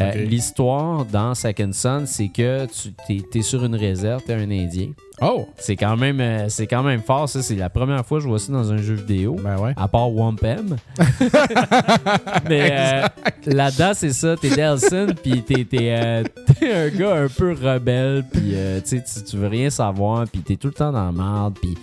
Euh. 0.00 0.24
L'histoire 0.24 1.04
dans 1.04 1.36
Second 1.36 1.70
Son, 1.72 2.04
c'est 2.06 2.28
que 2.28 2.66
tu 3.06 3.38
es, 3.38 3.42
sur 3.42 3.64
une 3.64 3.76
réserve, 3.76 4.22
tu 4.24 4.32
es 4.32 4.34
un 4.34 4.50
Indien. 4.50 4.90
Oh! 5.20 5.48
C'est 5.56 5.76
quand 5.76 5.96
même 5.96 6.20
euh, 6.20 6.48
c'est 6.48 6.66
quand 6.66 6.82
même 6.82 7.02
fort, 7.02 7.28
ça. 7.28 7.42
C'est 7.42 7.56
la 7.56 7.68
première 7.70 8.04
fois 8.06 8.18
que 8.18 8.24
je 8.24 8.28
vois 8.28 8.38
ça 8.38 8.52
dans 8.52 8.72
un 8.72 8.76
jeu 8.78 8.94
vidéo. 8.94 9.36
Ben 9.42 9.58
ouais. 9.58 9.72
À 9.76 9.88
part 9.88 10.12
Wampem. 10.12 10.76
Mais 12.48 12.68
euh, 12.72 13.02
là-dedans, 13.46 13.92
c'est 13.94 14.12
ça. 14.12 14.36
T'es 14.36 14.50
Delson, 14.50 15.08
puis 15.22 15.42
t'es, 15.42 15.64
t'es, 15.64 15.98
euh, 16.00 16.22
t'es 16.58 16.72
un 16.72 16.88
gars 16.88 17.14
un 17.16 17.28
peu 17.28 17.52
rebelle, 17.52 18.24
puis 18.30 18.52
euh, 18.54 18.80
tu 18.80 19.36
veux 19.36 19.48
rien 19.48 19.70
savoir, 19.70 20.26
puis 20.28 20.40
t'es 20.42 20.56
tout 20.56 20.68
le 20.68 20.74
temps 20.74 20.92
dans 20.92 21.06
la 21.06 21.12
merde, 21.12 21.56
puis 21.60 21.76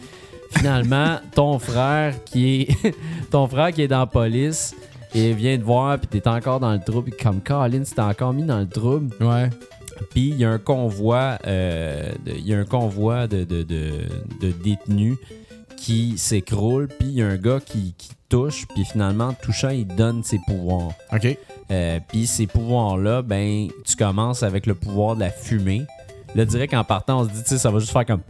finalement, 0.52 1.18
ton 1.34 1.60
frère 1.60 2.14
qui 2.24 2.62
est 2.62 2.96
ton 3.32 3.48
frère 3.48 3.72
qui 3.72 3.82
est 3.82 3.88
dans 3.88 4.00
la 4.00 4.06
police, 4.06 4.74
il 5.14 5.34
vient 5.34 5.58
te 5.58 5.64
voir, 5.64 5.98
puis 6.00 6.08
t'es 6.08 6.28
encore 6.30 6.60
dans 6.60 6.72
le 6.74 6.80
trouble, 6.80 7.12
puis 7.12 7.24
comme 7.24 7.42
Colin, 7.42 7.84
t'es 7.84 8.02
encore 8.02 8.34
mis 8.34 8.44
dans 8.44 8.60
le 8.60 8.68
trouble, 8.68 9.14
Ouais. 9.20 9.50
Puis 10.12 10.30
il 10.30 10.38
y 10.38 10.46
a 10.46 10.50
un 10.52 10.58
convoi, 10.60 11.38
euh, 11.48 12.12
de- 12.26 12.32
il 12.32 12.48
y 12.48 12.54
a 12.54 12.60
un 12.60 12.66
convoi 12.66 13.28
de, 13.28 13.44
de, 13.44 13.64
de, 13.64 14.52
détenus 14.64 15.18
qui 15.78 16.18
s'écroule, 16.18 16.88
puis 16.88 17.08
il 17.10 17.14
y 17.16 17.22
a 17.22 17.28
un 17.28 17.38
gars 17.38 17.60
qui, 17.64 17.94
qui 17.98 18.10
touche, 18.30 18.66
puis 18.74 18.86
finalement, 18.86 19.26
en 19.28 19.34
touchant, 19.34 19.70
il 19.70 19.86
donne 19.88 20.24
ses 20.24 20.40
pouvoirs. 20.48 20.92
OK. 21.14 21.38
Euh, 21.72 22.00
puis 22.08 22.28
ces 22.28 22.48
pouvoirs-là, 22.48 23.22
ben, 23.22 23.68
tu 23.86 23.96
commences 23.96 24.44
avec 24.44 24.66
le 24.66 24.76
pouvoir 24.76 25.16
de 25.16 25.22
la 25.22 25.30
fumée. 25.32 25.84
Là, 26.36 26.46
direct 26.46 26.74
en 26.74 26.84
partant, 26.84 27.22
on 27.22 27.24
se 27.26 27.30
dit, 27.30 27.44
tu 27.44 27.50
sais, 27.50 27.58
ça 27.58 27.72
va 27.72 27.80
juste 27.80 27.92
faire 27.94 28.06
comme. 28.06 28.22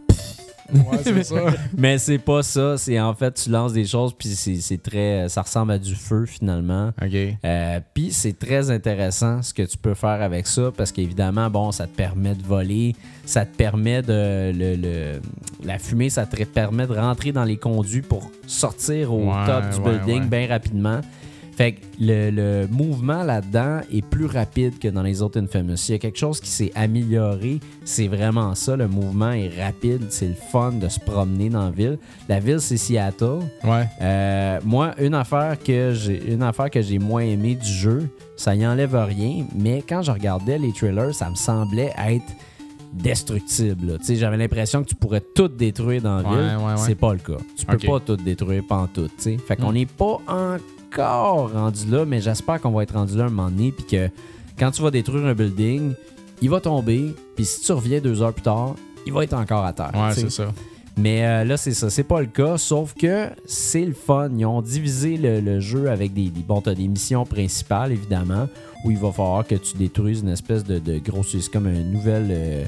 Ouais, 0.73 0.99
c'est 1.03 1.23
ça. 1.23 1.35
Mais 1.77 1.97
c'est 1.97 2.17
pas 2.17 2.41
ça. 2.43 2.77
C'est 2.77 2.99
en 2.99 3.13
fait, 3.13 3.33
tu 3.33 3.49
lances 3.49 3.73
des 3.73 3.85
choses, 3.85 4.13
puis 4.17 4.29
c'est 4.29 4.55
c'est 4.55 4.81
très. 4.81 5.29
Ça 5.29 5.41
ressemble 5.43 5.71
à 5.73 5.77
du 5.77 5.93
feu 5.95 6.25
finalement. 6.25 6.91
OK. 7.01 7.15
Euh, 7.45 7.79
Puis 7.93 8.11
c'est 8.11 8.37
très 8.37 8.71
intéressant 8.71 9.41
ce 9.41 9.53
que 9.53 9.63
tu 9.63 9.77
peux 9.77 9.93
faire 9.93 10.21
avec 10.21 10.47
ça 10.47 10.71
parce 10.75 10.91
qu'évidemment, 10.91 11.49
bon, 11.49 11.71
ça 11.71 11.85
te 11.87 11.95
permet 11.95 12.33
de 12.35 12.43
voler, 12.43 12.95
ça 13.25 13.45
te 13.45 13.55
permet 13.55 14.01
de. 14.01 14.51
Le, 14.55 14.75
le- 14.75 15.21
la 15.63 15.79
fumée, 15.79 16.09
ça 16.09 16.25
te 16.25 16.43
permet 16.43 16.85
de 16.87 16.93
rentrer 16.93 17.31
dans 17.31 17.43
les 17.43 17.57
conduits 17.57 18.01
pour 18.01 18.29
sortir 18.47 19.13
au 19.13 19.31
Ouais, 19.31 19.45
top 19.45 19.63
du 19.71 19.79
ouais, 19.89 19.97
building 19.99 20.29
bien 20.29 20.47
rapidement. 20.47 21.01
Fait 21.55 21.73
que 21.73 21.79
le, 21.99 22.31
le 22.31 22.67
mouvement 22.67 23.23
là-dedans 23.23 23.79
est 23.91 24.05
plus 24.05 24.25
rapide 24.25 24.77
que 24.77 24.89
dans 24.89 25.03
les 25.03 25.21
autres 25.21 25.39
Infamous. 25.39 25.75
Il 25.87 25.91
y 25.93 25.95
a 25.95 25.99
quelque 25.99 26.17
chose 26.17 26.41
qui 26.41 26.49
s'est 26.49 26.71
amélioré, 26.75 27.59
c'est 27.85 28.07
vraiment 28.07 28.55
ça. 28.55 28.75
Le 28.75 28.87
mouvement 28.87 29.31
est 29.31 29.51
rapide, 29.61 30.07
c'est 30.09 30.27
le 30.27 30.35
fun 30.51 30.73
de 30.73 30.89
se 30.89 30.99
promener 30.99 31.49
dans 31.49 31.65
la 31.65 31.71
ville. 31.71 31.97
La 32.27 32.39
ville, 32.39 32.59
c'est 32.59 32.77
Seattle. 32.77 33.39
Ouais. 33.63 33.87
Euh, 34.01 34.59
moi, 34.65 34.93
une 34.99 35.13
affaire 35.13 35.57
que 35.63 35.93
j'ai 35.93 36.33
une 36.33 36.43
affaire 36.43 36.69
que 36.69 36.81
j'ai 36.81 36.99
moins 36.99 37.21
aimé 37.21 37.55
du 37.55 37.71
jeu, 37.71 38.09
ça 38.35 38.53
y 38.53 38.67
enlève 38.67 38.95
rien, 38.95 39.45
mais 39.55 39.81
quand 39.87 40.01
je 40.01 40.11
regardais 40.11 40.57
les 40.57 40.73
trailers, 40.73 41.15
ça 41.15 41.29
me 41.29 41.35
semblait 41.35 41.93
être 41.97 42.25
destructible. 42.95 43.87
là. 43.93 43.97
Tu 43.99 44.05
sais, 44.05 44.15
J'avais 44.15 44.37
l'impression 44.37 44.83
que 44.83 44.89
tu 44.89 44.95
pourrais 44.95 45.21
tout 45.35 45.47
détruire 45.47 46.01
dans 46.01 46.17
la 46.21 46.29
Ouais, 46.29 46.35
ville. 46.37 46.57
ouais, 46.57 46.63
ouais. 46.65 46.77
C'est 46.77 46.95
pas 46.95 47.13
le 47.13 47.19
cas. 47.19 47.37
Tu 47.57 47.65
peux 47.65 47.77
pas 47.77 47.99
tout 47.99 48.15
détruire 48.17 48.63
pantoute. 48.67 49.11
tu 49.17 49.23
sais. 49.23 49.37
Fait 49.37 49.55
qu'on 49.55 49.71
Mm. 49.71 49.75
n'est 49.75 49.85
pas 49.85 50.19
encore 50.27 51.51
rendu 51.53 51.85
là, 51.89 52.05
mais 52.05 52.21
j'espère 52.21 52.61
qu'on 52.61 52.71
va 52.71 52.83
être 52.83 52.93
rendu 52.93 53.17
là 53.17 53.25
un 53.25 53.29
moment 53.29 53.49
donné, 53.49 53.71
puis 53.71 53.85
que 53.85 54.09
quand 54.57 54.71
tu 54.71 54.81
vas 54.81 54.91
détruire 54.91 55.25
un 55.25 55.33
building, 55.33 55.93
il 56.41 56.49
va 56.49 56.59
tomber, 56.61 57.13
puis 57.35 57.45
si 57.45 57.61
tu 57.61 57.71
reviens 57.71 57.99
deux 57.99 58.21
heures 58.21 58.33
plus 58.33 58.43
tard, 58.43 58.75
il 59.05 59.13
va 59.13 59.23
être 59.23 59.33
encore 59.33 59.65
à 59.65 59.73
terre. 59.73 59.91
Ouais, 59.93 60.13
c'est 60.13 60.31
ça. 60.31 60.51
Mais 60.97 61.25
euh, 61.25 61.43
là, 61.43 61.57
c'est 61.57 61.73
ça. 61.73 61.89
C'est 61.89 62.05
pas 62.05 62.21
le 62.21 62.27
cas, 62.27 62.57
sauf 62.57 62.93
que 62.93 63.27
c'est 63.45 63.83
le 63.83 63.93
fun. 63.93 64.29
Ils 64.37 64.45
ont 64.45 64.61
divisé 64.61 65.17
le, 65.17 65.41
le 65.41 65.59
jeu 65.59 65.89
avec 65.89 66.13
des, 66.13 66.29
des- 66.29 66.41
Bon, 66.41 66.61
t'as 66.61 66.73
des 66.73 66.87
missions 66.87 67.25
principales, 67.25 67.91
évidemment, 67.91 68.47
où 68.85 68.91
il 68.91 68.97
va 68.97 69.11
falloir 69.11 69.45
que 69.45 69.55
tu 69.55 69.75
détruises 69.77 70.21
une 70.21 70.29
espèce 70.29 70.63
de, 70.63 70.79
de 70.79 70.97
gros... 70.99 71.23
C'est 71.23 71.49
comme 71.51 71.67
un 71.67 71.83
nouvel... 71.83 72.27
euh, 72.29 72.63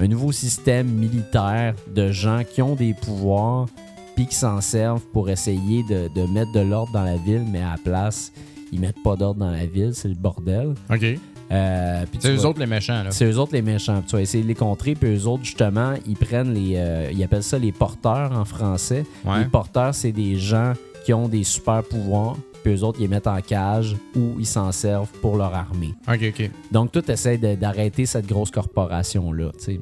un 0.00 0.06
nouveau 0.06 0.30
système 0.32 0.86
militaire 0.88 1.74
de 1.94 2.10
gens 2.12 2.42
qui 2.48 2.62
ont 2.62 2.74
des 2.76 2.94
pouvoirs 2.94 3.66
puis 4.14 4.26
qui 4.26 4.34
s'en 4.36 4.60
servent 4.60 5.02
pour 5.12 5.28
essayer 5.28 5.82
de, 5.84 6.08
de 6.14 6.26
mettre 6.32 6.52
de 6.52 6.60
l'ordre 6.60 6.92
dans 6.92 7.02
la 7.02 7.16
ville, 7.16 7.44
mais 7.50 7.60
à 7.62 7.72
la 7.72 7.78
place, 7.82 8.32
ils 8.72 8.80
mettent 8.80 9.02
pas 9.02 9.16
d'ordre 9.16 9.40
dans 9.40 9.50
la 9.50 9.66
ville. 9.66 9.90
C'est 9.94 10.08
le 10.08 10.14
bordel. 10.14 10.74
OK. 10.92 11.04
Euh, 11.50 12.04
C'est 12.20 12.32
eux 12.34 12.44
autres 12.46 12.60
les 12.60 12.66
méchants, 12.66 13.02
là. 13.04 13.10
c'est 13.10 13.24
eux 13.24 13.38
autres 13.38 13.54
les 13.54 13.62
méchants. 13.62 14.02
Tu 14.06 14.14
vas 14.16 14.22
essayer 14.22 14.42
de 14.44 14.48
les 14.48 14.54
contrer, 14.54 14.94
puis 14.94 15.08
eux 15.16 15.26
autres, 15.26 15.44
justement, 15.44 15.94
ils 16.06 16.16
prennent 16.16 16.52
les. 16.52 16.74
euh, 16.76 17.10
ils 17.12 17.22
appellent 17.24 17.42
ça 17.42 17.58
les 17.58 17.72
porteurs 17.72 18.32
en 18.32 18.44
français. 18.44 19.04
Ouais. 19.24 19.38
Les 19.40 19.44
porteurs, 19.46 19.94
c'est 19.94 20.12
des 20.12 20.36
gens 20.36 20.74
qui 21.04 21.14
ont 21.14 21.26
des 21.28 21.42
super 21.44 21.82
pouvoirs, 21.84 22.36
puis 22.62 22.74
eux 22.74 22.84
autres, 22.84 22.98
ils 23.00 23.02
les 23.02 23.08
mettent 23.08 23.26
en 23.26 23.40
cage 23.40 23.96
ou 24.16 24.34
ils 24.38 24.46
s'en 24.46 24.72
servent 24.72 25.10
pour 25.20 25.36
leur 25.36 25.54
armée. 25.54 25.94
OK, 26.08 26.20
OK. 26.28 26.50
Donc, 26.70 26.92
tout 26.92 27.10
essaie 27.10 27.38
d'arrêter 27.38 28.06
cette 28.06 28.26
grosse 28.26 28.50
corporation-là, 28.50 29.50
tu 29.58 29.64
sais. 29.64 29.80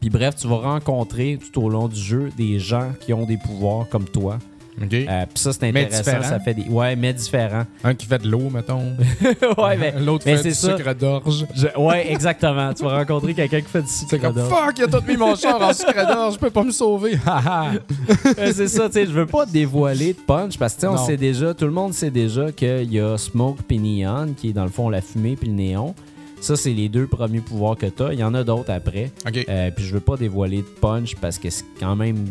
Puis 0.00 0.10
bref, 0.10 0.36
tu 0.36 0.46
vas 0.46 0.58
rencontrer 0.58 1.38
tout 1.52 1.62
au 1.62 1.68
long 1.68 1.88
du 1.88 1.98
jeu 1.98 2.30
des 2.36 2.58
gens 2.58 2.92
qui 3.00 3.12
ont 3.12 3.24
des 3.24 3.38
pouvoirs 3.38 3.88
comme 3.88 4.04
toi. 4.04 4.38
Euh, 4.80 5.24
Puis 5.32 5.42
ça, 5.42 5.52
c'est 5.52 5.64
intéressant. 5.68 6.22
Ça 6.22 6.38
fait 6.40 6.54
des... 6.54 6.64
Ouais, 6.68 6.94
mais 6.96 7.12
différents. 7.12 7.64
Un 7.82 7.94
qui 7.94 8.06
fait 8.06 8.18
de 8.18 8.28
l'eau, 8.28 8.50
mettons. 8.52 8.82
ouais, 9.62 9.76
mais... 9.78 9.94
L'autre 10.00 10.24
fait 10.24 10.42
du 10.42 10.52
ça. 10.54 10.76
sucre 10.76 10.94
d'orge. 10.94 11.46
Je- 11.54 11.66
Ouais, 11.80 12.10
exactement. 12.12 12.72
tu 12.74 12.84
vas 12.84 12.98
rencontrer 12.98 13.34
quelqu'un 13.34 13.60
qui 13.60 13.68
fait 13.68 13.82
du 13.82 13.88
sucre 13.88 14.08
C'est 14.10 14.18
comme 14.18 14.34
d'orge. 14.34 14.48
fuck, 14.50 14.74
il 14.78 14.84
a 14.84 14.88
tout 14.88 15.02
mis 15.06 15.16
mon 15.16 15.34
char 15.34 15.60
en 15.60 15.72
sucre 15.72 16.06
d'orge, 16.06 16.34
je 16.34 16.38
peux 16.38 16.50
pas 16.50 16.62
me 16.62 16.70
sauver. 16.70 17.18
Haha. 17.26 17.72
Ouais, 18.38 18.52
c'est 18.52 18.68
ça, 18.68 18.86
tu 18.88 18.94
sais, 18.94 19.06
je 19.06 19.12
veux 19.12 19.26
pas 19.26 19.46
dévoiler 19.46 20.12
de 20.12 20.18
punch 20.20 20.58
parce 20.58 20.74
que 20.74 20.80
tu 20.80 20.86
sais, 20.86 20.92
on 20.92 20.96
sait 20.98 21.16
déjà, 21.16 21.54
tout 21.54 21.64
le 21.66 21.70
monde 21.72 21.92
sait 21.94 22.10
déjà 22.10 22.52
qu'il 22.52 22.92
y 22.92 23.00
a 23.00 23.16
Smoke 23.16 23.58
puis 23.66 23.78
Neon, 23.78 24.34
qui 24.36 24.50
est 24.50 24.52
dans 24.52 24.64
le 24.64 24.70
fond 24.70 24.88
la 24.88 25.00
fumée 25.00 25.36
puis 25.36 25.48
le 25.48 25.54
néon. 25.54 25.94
Ça, 26.40 26.54
c'est 26.54 26.72
les 26.72 26.88
deux 26.88 27.06
premiers 27.06 27.40
pouvoirs 27.40 27.76
que 27.76 27.86
tu 27.86 28.02
as. 28.02 28.12
Il 28.12 28.20
y 28.20 28.24
en 28.24 28.34
a 28.34 28.44
d'autres 28.44 28.70
après. 28.70 29.10
Euh, 29.48 29.70
puis 29.74 29.84
je 29.84 29.92
veux 29.94 30.00
pas 30.00 30.16
dévoiler 30.16 30.58
de 30.58 30.68
punch 30.80 31.16
parce 31.16 31.38
que 31.38 31.50
c'est 31.50 31.64
quand 31.80 31.96
même, 31.96 32.26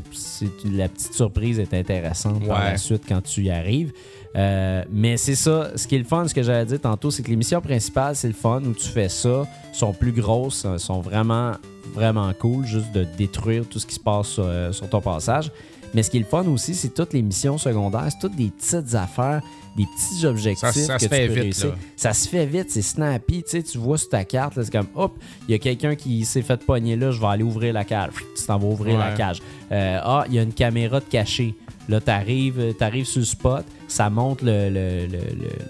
la 0.64 0.88
petite 0.88 1.14
surprise 1.14 1.60
est 1.60 1.74
intéressante 1.74 2.46
par 2.48 2.60
Ouais. 2.60 2.72
la 2.72 2.78
suite 2.78 3.04
quand 3.08 3.22
tu 3.22 3.42
y 3.44 3.50
arrives. 3.50 3.92
Euh, 4.38 4.84
mais 4.92 5.18
c'est 5.18 5.36
ça, 5.36 5.72
ce 5.76 5.88
qui 5.88 5.96
est 5.96 6.00
le 6.00 6.04
fun, 6.04 6.28
ce 6.28 6.34
que 6.34 6.44
j'allais 6.44 6.66
dire 6.66 6.80
tantôt, 6.82 7.10
c'est 7.10 7.24
que 7.24 7.30
les 7.30 7.36
missions 7.38 7.62
principales, 7.62 8.16
c'est 8.16 8.28
le 8.28 8.34
fun 8.34 8.62
où 8.66 8.74
tu 8.74 8.88
fais 8.88 9.10
ça, 9.10 9.48
sont 9.74 9.94
plus 9.94 10.12
grosses, 10.12 10.64
euh, 10.66 10.78
sont 10.78 11.00
vraiment, 11.02 11.54
vraiment 11.94 12.32
cool, 12.38 12.66
juste 12.66 12.92
de 12.94 13.06
détruire 13.18 13.64
tout 13.68 13.80
ce 13.80 13.86
qui 13.86 13.96
se 13.96 14.00
passe 14.00 14.28
sur, 14.28 14.44
euh, 14.46 14.72
sur 14.74 14.90
ton 14.90 15.00
passage. 15.02 15.52
Mais 15.96 16.04
ce 16.04 16.12
qui 16.12 16.18
est 16.18 16.20
le 16.20 16.26
fun 16.28 16.46
aussi, 16.48 16.76
c'est 16.76 16.94
toutes 16.94 17.14
les 17.14 17.22
missions 17.24 17.58
secondaires, 17.58 18.08
c'est 18.12 18.20
toutes 18.20 18.36
des 18.36 18.52
petites 18.52 18.94
affaires, 18.94 19.42
des 19.78 19.86
petits 19.86 20.26
objectifs 20.26 20.60
Ça- 20.70 20.74
ça 20.74 20.96
que 20.98 21.02
se 21.04 21.08
tu 21.08 21.16
fait 21.16 21.28
peux 21.28 21.34
vite, 21.34 21.44
réussir. 21.44 21.68
là. 21.70 21.76
Ça 21.96 22.14
se 22.14 22.28
fait 22.30 22.46
vite, 22.46 22.68
c'est 22.70 22.82
snappy, 22.82 23.44
tu 23.44 23.50
sais, 23.50 23.64
tu 23.64 23.78
vois 23.78 23.98
sur 23.98 24.10
ta 24.10 24.24
carte, 24.26 24.54
c'est 24.62 24.72
comme, 24.72 24.88
hop, 24.94 25.18
il 25.48 25.52
y 25.54 25.56
a 25.56 25.58
quelqu'un 25.58 25.96
qui 25.96 26.24
s'est 26.26 26.42
fait 26.44 26.58
pogner 26.64 26.96
là, 26.98 27.12
je 27.12 27.20
vais 27.20 27.28
aller 27.28 27.44
ouvrir 27.44 27.74
la 27.74 27.84
cage. 27.86 28.12
Tu 28.38 28.44
t'en 28.46 28.58
vas 28.60 28.68
ouvrir 28.68 28.98
la 29.00 29.14
cage. 29.14 29.42
Euh, 29.72 30.00
ah, 30.04 30.26
il 30.28 30.36
y 30.36 30.40
a 30.40 30.44
une 30.44 30.54
caméra 30.54 31.00
de 31.00 31.06
cachée. 31.06 31.56
Là, 31.88 32.02
t'arrives, 32.02 32.74
t'arrives 32.80 33.06
sur 33.06 33.20
le 33.20 33.26
spot, 33.26 33.64
ça 33.88 34.10
le- 34.10 34.70
le- 34.70 35.06
le- 35.08 35.20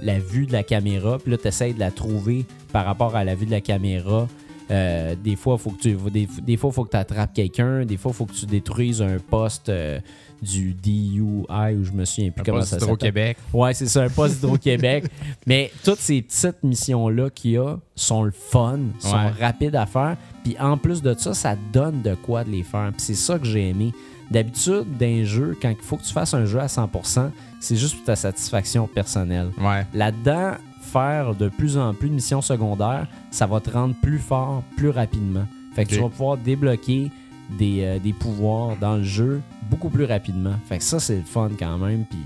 la 0.02 0.18
vue 0.20 0.46
de 0.48 0.54
la 0.54 0.64
caméra, 0.64 1.20
puis 1.20 1.30
là, 1.32 1.38
t'essayes 1.38 1.74
de 1.74 1.80
la 1.80 1.92
trouver 1.92 2.46
par 2.72 2.86
rapport 2.86 3.16
à 3.16 3.24
la 3.24 3.36
vue 3.36 3.46
de 3.46 3.52
la 3.52 3.62
caméra. 3.62 4.28
Euh, 4.72 5.16
des 5.24 5.36
fois, 5.36 5.58
faut 5.58 5.70
que 5.72 5.82
tu, 5.82 5.96
des, 6.12 6.28
des 6.42 6.58
fois, 6.58 6.72
faut 6.72 6.84
que 6.86 6.92
tu 6.92 6.98
attrapes 6.98 7.34
quelqu'un. 7.34 7.86
Des 7.86 7.98
fois, 7.98 8.14
faut 8.14 8.26
que 8.26 8.34
tu 8.34 8.46
détruises 8.46 9.02
un 9.02 9.18
poste 9.20 9.70
euh, 9.70 10.00
du 10.42 10.74
DUI 10.74 11.22
ou 11.22 11.46
je 11.84 11.92
me 11.92 12.04
souviens 12.06 12.32
plus 12.32 12.42
Un 12.42 12.44
comment 12.44 12.58
poste 12.60 12.72
ça 12.72 12.80
s'appelle. 12.80 12.94
Hydro-Québec. 12.96 13.38
Ouais, 13.54 13.74
c'est 13.74 13.88
ça, 13.88 14.04
un 14.04 14.10
poste 14.10 14.38
Hydro-Québec. 14.40 15.06
Mais 15.48 15.72
toutes 15.84 16.00
ces 16.00 16.22
petites 16.22 16.64
missions-là 16.64 17.30
qu'il 17.30 17.52
y 17.52 17.58
a 17.58 17.78
sont 17.96 18.24
le 18.24 18.32
fun, 18.32 18.80
sont 19.00 19.16
Ouais. 19.16 19.30
rapides 19.40 19.76
à 19.76 19.86
faire. 19.86 20.18
Puis 20.44 20.56
en 20.60 20.78
plus 20.78 21.02
de 21.02 21.14
ça, 21.18 21.34
ça 21.34 21.56
donne 21.72 22.02
de 22.02 22.16
quoi 22.16 22.44
de 22.44 22.50
les 22.52 22.64
faire. 22.64 22.90
Puis 22.92 23.02
c'est 23.02 23.14
ça 23.16 23.38
que 23.38 23.46
j'ai 23.46 23.70
aimé. 23.70 23.92
D'habitude, 24.32 24.86
d'un 25.00 25.24
jeu, 25.24 25.56
quand 25.62 25.70
il 25.70 25.76
faut 25.78 25.98
que 25.98 26.04
tu 26.04 26.12
fasses 26.12 26.34
un 26.34 26.46
jeu 26.46 26.60
à 26.60 26.66
100%, 26.66 27.30
c'est 27.60 27.76
juste 27.76 27.96
pour 27.98 28.06
ta 28.06 28.16
satisfaction 28.16 28.88
personnelle. 28.88 29.52
Ouais. 29.62 29.86
Là-dedans, 29.94 30.54
faire 30.86 31.36
de 31.36 31.50
plus 31.50 31.78
en 31.78 31.94
plus 31.94 32.10
de 32.10 32.16
missions 32.16 32.42
secondaires, 32.42 33.08
ça 33.32 33.48
va 33.48 33.60
te 33.60 33.70
rendre 33.70 33.96
plus 34.02 34.20
fort 34.20 34.64
plus 34.78 34.90
rapidement. 34.90 35.46
Fait 35.74 35.84
que 35.84 35.90
tu 35.90 36.00
vas 36.00 36.10
pouvoir 36.10 36.38
débloquer 36.38 37.12
des, 37.50 37.84
euh, 37.84 38.00
des 38.00 38.14
pouvoirs 38.14 38.78
dans 38.78 38.98
le 38.98 39.04
jeu 39.04 39.42
beaucoup 39.70 39.90
plus 39.90 40.06
rapidement. 40.06 40.56
Fait 40.68 40.78
que 40.78 40.84
ça, 40.84 41.00
c'est 41.00 41.18
le 41.18 41.24
fun 41.24 41.50
quand 41.58 41.78
même. 41.78 42.06
Puis 42.06 42.20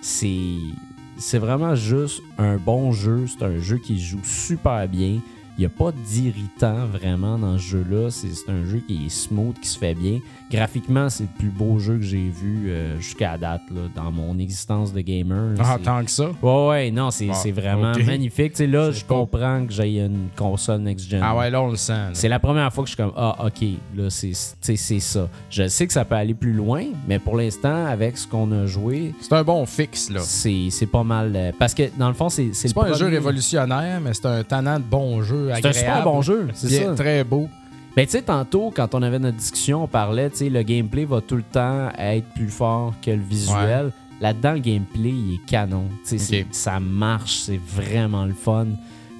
c'est, 0.00 0.74
c'est 1.18 1.38
vraiment 1.38 1.74
juste 1.74 2.22
un 2.38 2.56
bon 2.56 2.92
jeu. 2.92 3.26
C'est 3.26 3.44
un 3.44 3.58
jeu 3.58 3.78
qui 3.78 3.98
joue 4.00 4.20
super 4.22 4.86
bien. 4.88 5.20
Il 5.58 5.60
n'y 5.60 5.66
a 5.66 5.68
pas 5.68 5.92
d'irritant 5.92 6.86
vraiment 6.86 7.38
dans 7.38 7.58
ce 7.58 7.62
jeu-là. 7.62 8.10
C'est 8.10 8.32
c'est 8.34 8.50
un 8.50 8.64
jeu 8.64 8.82
qui 8.86 9.06
est 9.06 9.08
smooth, 9.10 9.58
qui 9.60 9.68
se 9.68 9.78
fait 9.78 9.94
bien. 9.94 10.18
Graphiquement, 10.52 11.08
c'est 11.08 11.24
le 11.24 11.28
plus 11.38 11.48
beau 11.50 11.78
jeu 11.78 11.96
que 11.96 12.02
j'ai 12.04 12.28
vu 12.28 12.68
euh, 12.70 12.98
jusqu'à 12.98 13.36
date 13.38 13.62
là, 13.70 13.82
dans 13.94 14.10
mon 14.12 14.38
existence 14.38 14.92
de 14.92 15.00
gamer. 15.00 15.54
Ah, 15.58 15.78
tant 15.82 16.04
que 16.04 16.10
ça? 16.10 16.30
Ouais, 16.42 16.68
ouais, 16.68 16.90
non, 16.90 17.10
c'est 17.10 17.28
Ah, 17.30 17.50
vraiment 17.52 17.92
magnifique. 18.06 18.58
Là, 18.58 18.90
je 18.90 19.04
pas- 19.04 19.14
comprends 19.14 19.64
que 19.66 19.72
j'ai 19.72 19.98
une 20.00 20.28
console 20.36 20.80
next-gen. 20.82 21.20
Ah 21.22 21.36
ouais, 21.36 21.50
là, 21.50 21.62
on 21.62 21.70
le 21.70 21.76
sent. 21.76 22.10
C'est 22.12 22.28
la 22.28 22.38
première 22.38 22.72
fois 22.72 22.84
que 22.84 22.90
je 22.90 22.94
suis 22.94 23.02
comme 23.02 23.12
Ah, 23.16 23.46
ok, 23.46 23.66
là, 23.96 24.08
c'est 24.10 24.32
ça. 24.34 25.28
Je 25.50 25.68
sais 25.68 25.86
que 25.86 25.92
ça 25.92 26.04
peut 26.04 26.14
aller 26.14 26.34
plus 26.34 26.52
loin, 26.52 26.84
mais 27.08 27.18
pour 27.18 27.36
l'instant, 27.36 27.86
avec 27.86 28.18
ce 28.18 28.26
qu'on 28.26 28.50
a 28.52 28.66
joué, 28.66 29.14
C'est 29.20 29.32
un 29.34 29.42
bon 29.44 29.64
fixe, 29.66 30.10
là. 30.10 30.20
c'est 30.20 30.86
pas 30.90 31.02
mal. 31.04 31.32
euh, 31.34 31.52
parce 31.58 31.74
que 31.74 31.84
dans 31.98 32.08
le 32.08 32.14
fond, 32.14 32.28
c'est 32.28 32.50
c'est 32.52 32.74
pas 32.74 32.88
un 32.88 32.92
jeu 32.94 33.06
révolutionnaire, 33.06 34.00
mais 34.00 34.12
c'est 34.14 34.26
un 34.26 34.42
tannant 34.44 34.78
de 34.78 34.84
bon 34.84 35.22
jeu. 35.22 35.50
C'est 35.54 35.66
un 35.66 35.72
super 35.72 36.02
bon 36.04 36.22
jeu, 36.22 36.48
c'est 36.54 36.68
ça. 36.68 36.94
Très 36.94 37.24
beau. 37.24 37.48
Ben, 37.96 38.06
tu 38.06 38.12
sais, 38.12 38.22
tantôt, 38.22 38.72
quand 38.74 38.94
on 38.94 39.02
avait 39.02 39.18
notre 39.18 39.36
discussion, 39.36 39.84
on 39.84 39.86
parlait, 39.86 40.30
tu 40.30 40.36
sais, 40.38 40.48
le 40.48 40.62
gameplay 40.62 41.04
va 41.04 41.20
tout 41.20 41.36
le 41.36 41.42
temps 41.42 41.90
être 41.98 42.26
plus 42.34 42.48
fort 42.48 42.94
que 43.02 43.10
le 43.10 43.20
visuel. 43.22 43.92
Là-dedans, 44.20 44.52
le 44.52 44.58
gameplay, 44.60 45.10
il 45.10 45.34
est 45.34 45.46
canon. 45.46 45.84
Tu 46.04 46.10
sais, 46.10 46.18
c'est- 46.18 46.40
Ok. 46.42 46.46
ça 46.52 46.80
marche, 46.80 47.34
c'est 47.40 47.60
vraiment 47.60 48.24
le 48.24 48.32
fun. 48.34 48.66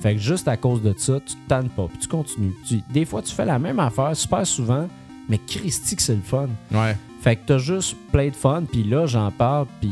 Fait 0.00 0.14
que 0.14 0.20
juste 0.20 0.48
à 0.48 0.56
cause 0.56 0.80
de 0.82 0.94
ça, 0.96 1.20
tu 1.20 1.34
te 1.34 1.48
tannes 1.48 1.68
pas, 1.68 1.86
puis 1.88 1.98
tu 1.98 2.08
continues. 2.08 2.54
Tu- 2.66 2.82
des 2.92 3.04
fois, 3.04 3.20
tu 3.22 3.34
fais 3.34 3.44
la 3.44 3.58
même 3.58 3.78
affaire 3.78 4.16
super 4.16 4.46
souvent, 4.46 4.88
mais 5.28 5.38
Christy 5.38 5.94
que 5.96 6.02
c'est 6.02 6.14
le 6.14 6.22
fun. 6.22 6.48
Ouais. 6.72 6.96
Fait 7.20 7.36
que 7.36 7.42
t'as 7.46 7.58
juste 7.58 7.96
plein 8.10 8.28
de 8.28 8.34
fun, 8.34 8.62
puis 8.70 8.84
là, 8.84 9.06
j'en 9.06 9.30
parle, 9.30 9.66
puis 9.80 9.90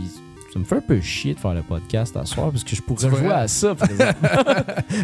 ça 0.52 0.58
me 0.58 0.64
fait 0.64 0.76
un 0.76 0.80
peu 0.80 1.00
chier 1.00 1.34
de 1.34 1.38
faire 1.38 1.54
le 1.54 1.62
podcast 1.62 2.16
à 2.16 2.24
soir, 2.26 2.50
parce 2.50 2.64
que 2.64 2.74
je 2.74 2.82
pourrais 2.82 3.08
jouer 3.08 3.30
à 3.30 3.46
ça. 3.48 3.76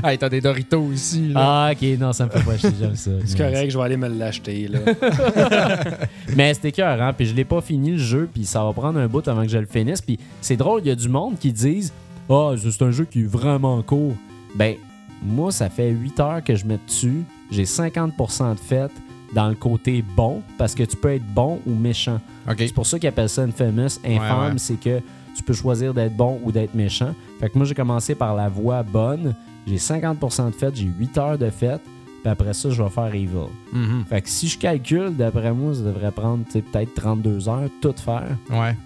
Hey, 0.04 0.18
t'as 0.18 0.28
des 0.28 0.40
Doritos 0.40 0.90
ici, 0.92 1.28
là. 1.28 1.68
ah, 1.68 1.72
ok, 1.72 1.98
non, 1.98 2.12
ça 2.12 2.26
me 2.26 2.30
fait 2.30 2.42
pas 2.44 2.56
chier, 2.58 2.70
j'aime 2.78 2.96
ça. 2.96 3.12
C'est 3.24 3.38
correct, 3.38 3.70
je 3.70 3.78
vais 3.78 3.84
aller 3.84 3.96
me 3.96 4.08
l'acheter. 4.08 4.68
là. 4.68 4.80
Mais 6.36 6.52
c'était 6.54 6.72
cœur, 6.72 7.00
hein? 7.00 7.12
Puis 7.12 7.26
je 7.26 7.34
l'ai 7.34 7.44
pas 7.44 7.60
fini 7.60 7.92
le 7.92 7.98
jeu, 7.98 8.28
puis 8.32 8.44
ça 8.44 8.64
va 8.64 8.72
prendre 8.72 8.98
un 8.98 9.06
bout 9.06 9.26
avant 9.28 9.42
que 9.42 9.48
je 9.48 9.58
le 9.58 9.66
finisse. 9.66 10.00
Puis 10.00 10.18
c'est 10.40 10.56
drôle, 10.56 10.80
il 10.84 10.88
y 10.88 10.90
a 10.90 10.94
du 10.96 11.08
monde 11.08 11.38
qui 11.38 11.52
disent 11.52 11.92
Ah, 12.28 12.52
c'est 12.58 12.82
un 12.82 12.90
jeu 12.90 13.04
qui 13.04 13.20
est 13.22 13.26
vraiment 13.26 13.80
court. 13.82 14.14
Ben, 14.54 14.74
moi, 15.22 15.52
ça 15.52 15.70
fait 15.70 15.90
8 15.90 16.20
heures 16.20 16.44
que 16.44 16.54
je 16.56 16.66
mets 16.66 16.78
dessus. 16.86 17.22
J'ai 17.50 17.64
50% 17.64 18.54
de 18.54 18.58
fait 18.58 18.90
dans 19.34 19.48
le 19.48 19.54
côté 19.54 20.04
bon, 20.16 20.42
parce 20.58 20.74
que 20.74 20.82
tu 20.82 20.96
peux 20.96 21.12
être 21.12 21.26
bon 21.26 21.60
ou 21.66 21.74
méchant. 21.74 22.20
C'est 22.58 22.74
pour 22.74 22.86
ça 22.86 22.98
qu'ils 22.98 23.08
appellent 23.08 23.28
ça 23.28 23.42
infamous. 23.42 23.98
Infâme, 24.04 24.52
ouais. 24.52 24.58
c'est 24.58 24.78
que 24.80 25.00
tu 25.36 25.42
peux 25.42 25.52
choisir 25.52 25.92
d'être 25.94 26.16
bon 26.16 26.40
ou 26.42 26.50
d'être 26.52 26.74
méchant. 26.74 27.14
Fait 27.40 27.48
que 27.50 27.56
moi, 27.58 27.66
j'ai 27.66 27.74
commencé 27.74 28.14
par 28.14 28.34
la 28.34 28.48
voie 28.48 28.82
bonne. 28.82 29.34
J'ai 29.66 29.76
50% 29.76 30.46
de 30.46 30.50
fait, 30.52 30.74
j'ai 30.74 30.86
8 30.98 31.18
heures 31.18 31.38
de 31.38 31.50
fait. 31.50 31.80
Puis 32.22 32.30
après 32.32 32.54
ça, 32.54 32.70
je 32.70 32.82
vais 32.82 32.88
faire 32.88 33.14
evil. 33.14 33.48
Mhm. 33.72 34.04
Fait 34.08 34.22
que 34.22 34.28
si 34.28 34.48
je 34.48 34.58
calcule, 34.58 35.14
d'après 35.16 35.52
moi, 35.52 35.74
ça 35.74 35.82
devrait 35.82 36.10
prendre 36.10 36.44
tu 36.46 36.52
sais, 36.52 36.62
peut-être 36.62 36.94
32 36.94 37.48
heures 37.48 37.68
tout 37.80 37.94
faire. 37.96 38.28
Ouais. 38.50 38.76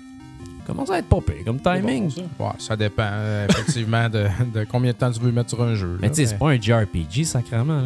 Commence 0.66 0.90
à 0.90 0.98
être 0.98 1.06
pas 1.08 1.20
pire? 1.20 1.44
Comme 1.44 1.58
timing. 1.58 2.10
Ouais, 2.38 2.46
ça 2.58 2.76
dépend, 2.76 3.02
euh, 3.06 3.46
effectivement, 3.48 4.08
de, 4.08 4.26
de 4.54 4.64
combien 4.70 4.92
de 4.92 4.96
temps 4.96 5.10
tu 5.10 5.18
veux 5.20 5.32
mettre 5.32 5.50
sur 5.50 5.62
un 5.62 5.74
jeu. 5.74 5.98
mais 6.00 6.10
tu 6.10 6.16
sais, 6.16 6.26
c'est 6.26 6.38
pas 6.38 6.50
un 6.50 6.60
JRPG, 6.60 7.24
sacrément. 7.24 7.80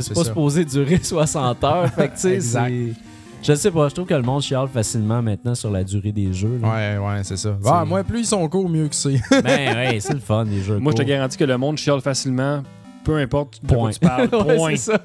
C'est 0.00 0.14
pas, 0.14 0.14
pas 0.20 0.24
supposé 0.24 0.64
durer 0.64 0.98
60 1.02 1.64
heures. 1.64 1.88
fait 1.92 2.08
que 2.08 2.14
tu 2.14 2.20
sais, 2.20 2.40
c'est. 2.40 2.92
Je 3.42 3.54
sais 3.54 3.70
pas, 3.70 3.88
je 3.88 3.94
trouve 3.94 4.06
que 4.06 4.14
le 4.14 4.22
monde 4.22 4.42
chiale 4.42 4.68
facilement 4.68 5.22
maintenant 5.22 5.54
sur 5.54 5.70
la 5.70 5.82
durée 5.84 6.12
des 6.12 6.32
jeux. 6.32 6.58
là. 6.60 6.68
Ouais, 6.68 6.98
ouais, 7.06 7.20
c'est 7.22 7.36
ça. 7.38 7.56
Ah, 7.64 7.84
moi, 7.84 8.02
plus 8.04 8.20
ils 8.20 8.26
sont 8.26 8.46
courts, 8.48 8.68
mieux 8.68 8.88
que 8.88 8.94
c'est. 8.94 9.20
Ben 9.42 9.74
ouais, 9.76 9.98
c'est 10.00 10.12
le 10.14 10.20
fun, 10.20 10.44
les 10.44 10.60
jeux. 10.60 10.78
Moi, 10.78 10.92
je 10.92 10.98
te 10.98 11.02
garantis 11.08 11.38
que 11.38 11.44
le 11.44 11.56
monde 11.56 11.78
chiale 11.78 12.00
facilement, 12.02 12.62
peu 13.04 13.16
importe 13.16 13.62
de 13.62 13.68
Point. 13.68 13.78
quoi 13.78 13.92
tu 13.92 14.00
parles. 14.00 14.28
Point. 14.56 14.76
ça. 14.76 15.00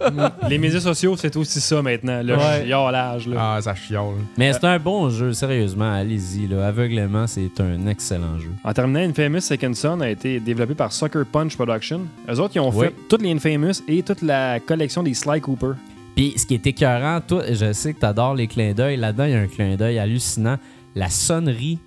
Les 0.50 0.58
médias 0.58 0.82
sociaux, 0.82 1.16
c'est 1.16 1.38
aussi 1.38 1.62
ça 1.62 1.82
maintenant. 1.82 2.22
Le 2.22 2.36
Ouais. 2.36 2.66
chialage. 2.66 3.28
Là. 3.28 3.36
Ah, 3.56 3.62
ça 3.62 3.76
chiale. 3.76 4.04
Mais 4.38 4.52
c'est 4.52 4.66
un 4.66 4.80
bon 4.80 5.10
jeu, 5.10 5.32
sérieusement, 5.32 5.94
allez-y. 5.94 6.54
Aveuglément, 6.54 7.28
c'est 7.28 7.52
un 7.62 7.88
excellent 7.88 8.40
jeu. 8.40 8.50
En 8.66 8.74
terminant, 8.74 9.00
Infamous 9.00 9.42
Second 9.42 9.74
Son 9.74 10.02
a 10.02 10.10
été 10.10 10.40
développé 10.42 10.74
par 10.74 10.92
Sucker 10.92 11.22
Punch 11.32 11.56
Production. 11.56 12.02
Eux 12.30 12.40
autres, 12.42 12.54
ils 12.56 12.60
ont 12.60 12.72
Oui. 12.72 12.88
fait 12.88 12.94
toutes 13.08 13.22
les 13.22 13.32
Infamous 13.32 13.82
et 13.88 14.02
toute 14.04 14.22
la 14.22 14.60
collection 14.60 15.02
des 15.04 15.14
Sly 15.14 15.40
Cooper. 15.40 15.74
Puis 16.16 16.34
ce 16.38 16.46
qui 16.46 16.54
est 16.54 16.68
écœurant, 16.68 17.22
toi, 17.22 17.44
je 17.52 17.74
sais 17.74 17.94
que 17.94 18.00
tu 18.00 18.06
adores 18.06 18.36
les 18.36 18.48
clins 18.48 18.74
d'œil. 18.74 18.98
Là-dedans, 18.98 19.26
il 19.26 19.32
y 19.32 19.36
a 19.36 19.40
un 19.40 19.48
clin 19.48 19.76
d'œil 19.76 19.98
hallucinant. 20.00 20.58
La 20.96 21.10
sonnerie 21.10 21.80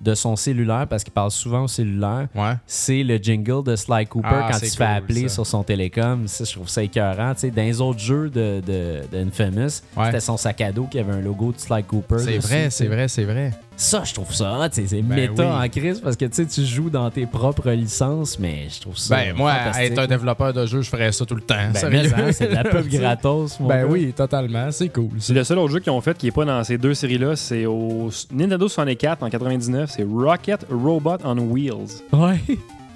de 0.00 0.14
son 0.14 0.36
cellulaire, 0.36 0.86
parce 0.88 1.02
qu'il 1.04 1.12
parle 1.14 1.30
souvent 1.30 1.62
au 1.64 1.68
cellulaire, 1.68 2.28
Ouais. 2.34 2.52
c'est 2.66 3.02
le 3.02 3.16
jingle 3.16 3.62
de 3.62 3.74
Sly 3.76 4.06
Cooper 4.06 4.28
Ah, 4.30 4.48
quand 4.50 4.58
il 4.62 4.68
se 4.68 4.76
fait 4.76 4.84
cool, 4.84 4.94
appeler 4.96 5.28
ça. 5.28 5.34
sur 5.34 5.46
son 5.46 5.62
télécom. 5.62 6.26
Ça, 6.28 6.44
je 6.44 6.52
trouve 6.52 6.68
ça 6.68 6.82
écœurant. 6.82 7.32
Tu 7.34 7.40
sais, 7.40 7.50
dans 7.50 7.62
les 7.62 7.80
autres 7.80 8.00
jeux 8.00 8.28
de, 8.28 8.60
de, 8.66 9.00
de 9.10 9.24
Infamous, 9.26 9.80
Ouais. 9.96 10.06
c'était 10.06 10.20
son 10.20 10.36
sac 10.36 10.60
à 10.60 10.72
dos 10.72 10.84
qui 10.90 10.98
avait 10.98 11.12
un 11.12 11.20
logo 11.20 11.52
de 11.52 11.58
Sly 11.58 11.84
Cooper. 11.84 12.18
C'est 12.18 12.38
vrai, 12.38 12.68
c'est 12.70 12.86
vrai, 12.86 13.08
c'est 13.08 13.24
vrai. 13.24 13.52
Ça, 13.76 14.02
je 14.04 14.14
trouve 14.14 14.32
ça 14.32 14.58
hot. 14.60 14.68
sais, 14.70 14.84
C'est 14.86 15.02
Ben 15.02 15.30
méta 15.30 15.42
oui. 15.44 15.66
en 15.66 15.68
crise 15.68 16.00
parce 16.00 16.16
que 16.16 16.24
tu 16.26 16.34
sais, 16.34 16.46
tu 16.46 16.64
joues 16.64 16.90
dans 16.90 17.10
tes 17.10 17.26
propres 17.26 17.70
licences, 17.72 18.38
mais 18.38 18.68
je 18.68 18.80
trouve 18.80 18.96
ça. 18.96 19.16
Ben, 19.16 19.34
moi, 19.36 19.52
être 19.80 19.98
un 19.98 20.06
développeur 20.06 20.52
de 20.52 20.64
jeu, 20.64 20.80
je 20.82 20.88
ferais 20.88 21.10
ça 21.10 21.26
tout 21.26 21.34
le 21.34 21.40
temps. 21.40 21.54
Ben, 21.72 21.94
hein, 22.16 22.32
c'est 22.32 22.48
de 22.50 22.54
la 22.54 22.62
pub 22.64 22.86
gratos, 22.88 23.58
mon 23.58 23.66
Ben 23.68 23.82
gars. 23.82 23.90
oui, 23.90 24.12
totalement. 24.12 24.70
C'est 24.70 24.88
cool. 24.90 25.08
le 25.28 25.44
seul 25.44 25.58
autre 25.58 25.72
jeu 25.72 25.80
qu'ils 25.80 25.92
ont 25.92 26.00
fait 26.00 26.16
qui 26.16 26.28
est 26.28 26.32
pas 26.32 26.44
dans 26.44 26.62
ces 26.62 26.78
deux 26.78 26.94
séries-là. 26.94 27.34
C'est 27.36 27.66
au 27.66 28.10
Nintendo 28.32 28.68
64 28.68 29.22
en 29.24 29.30
99. 29.30 29.90
C'est 29.94 30.06
Rocket 30.08 30.66
Robot 30.70 31.18
on 31.24 31.38
Wheels. 31.38 32.02
Ouais. 32.12 32.40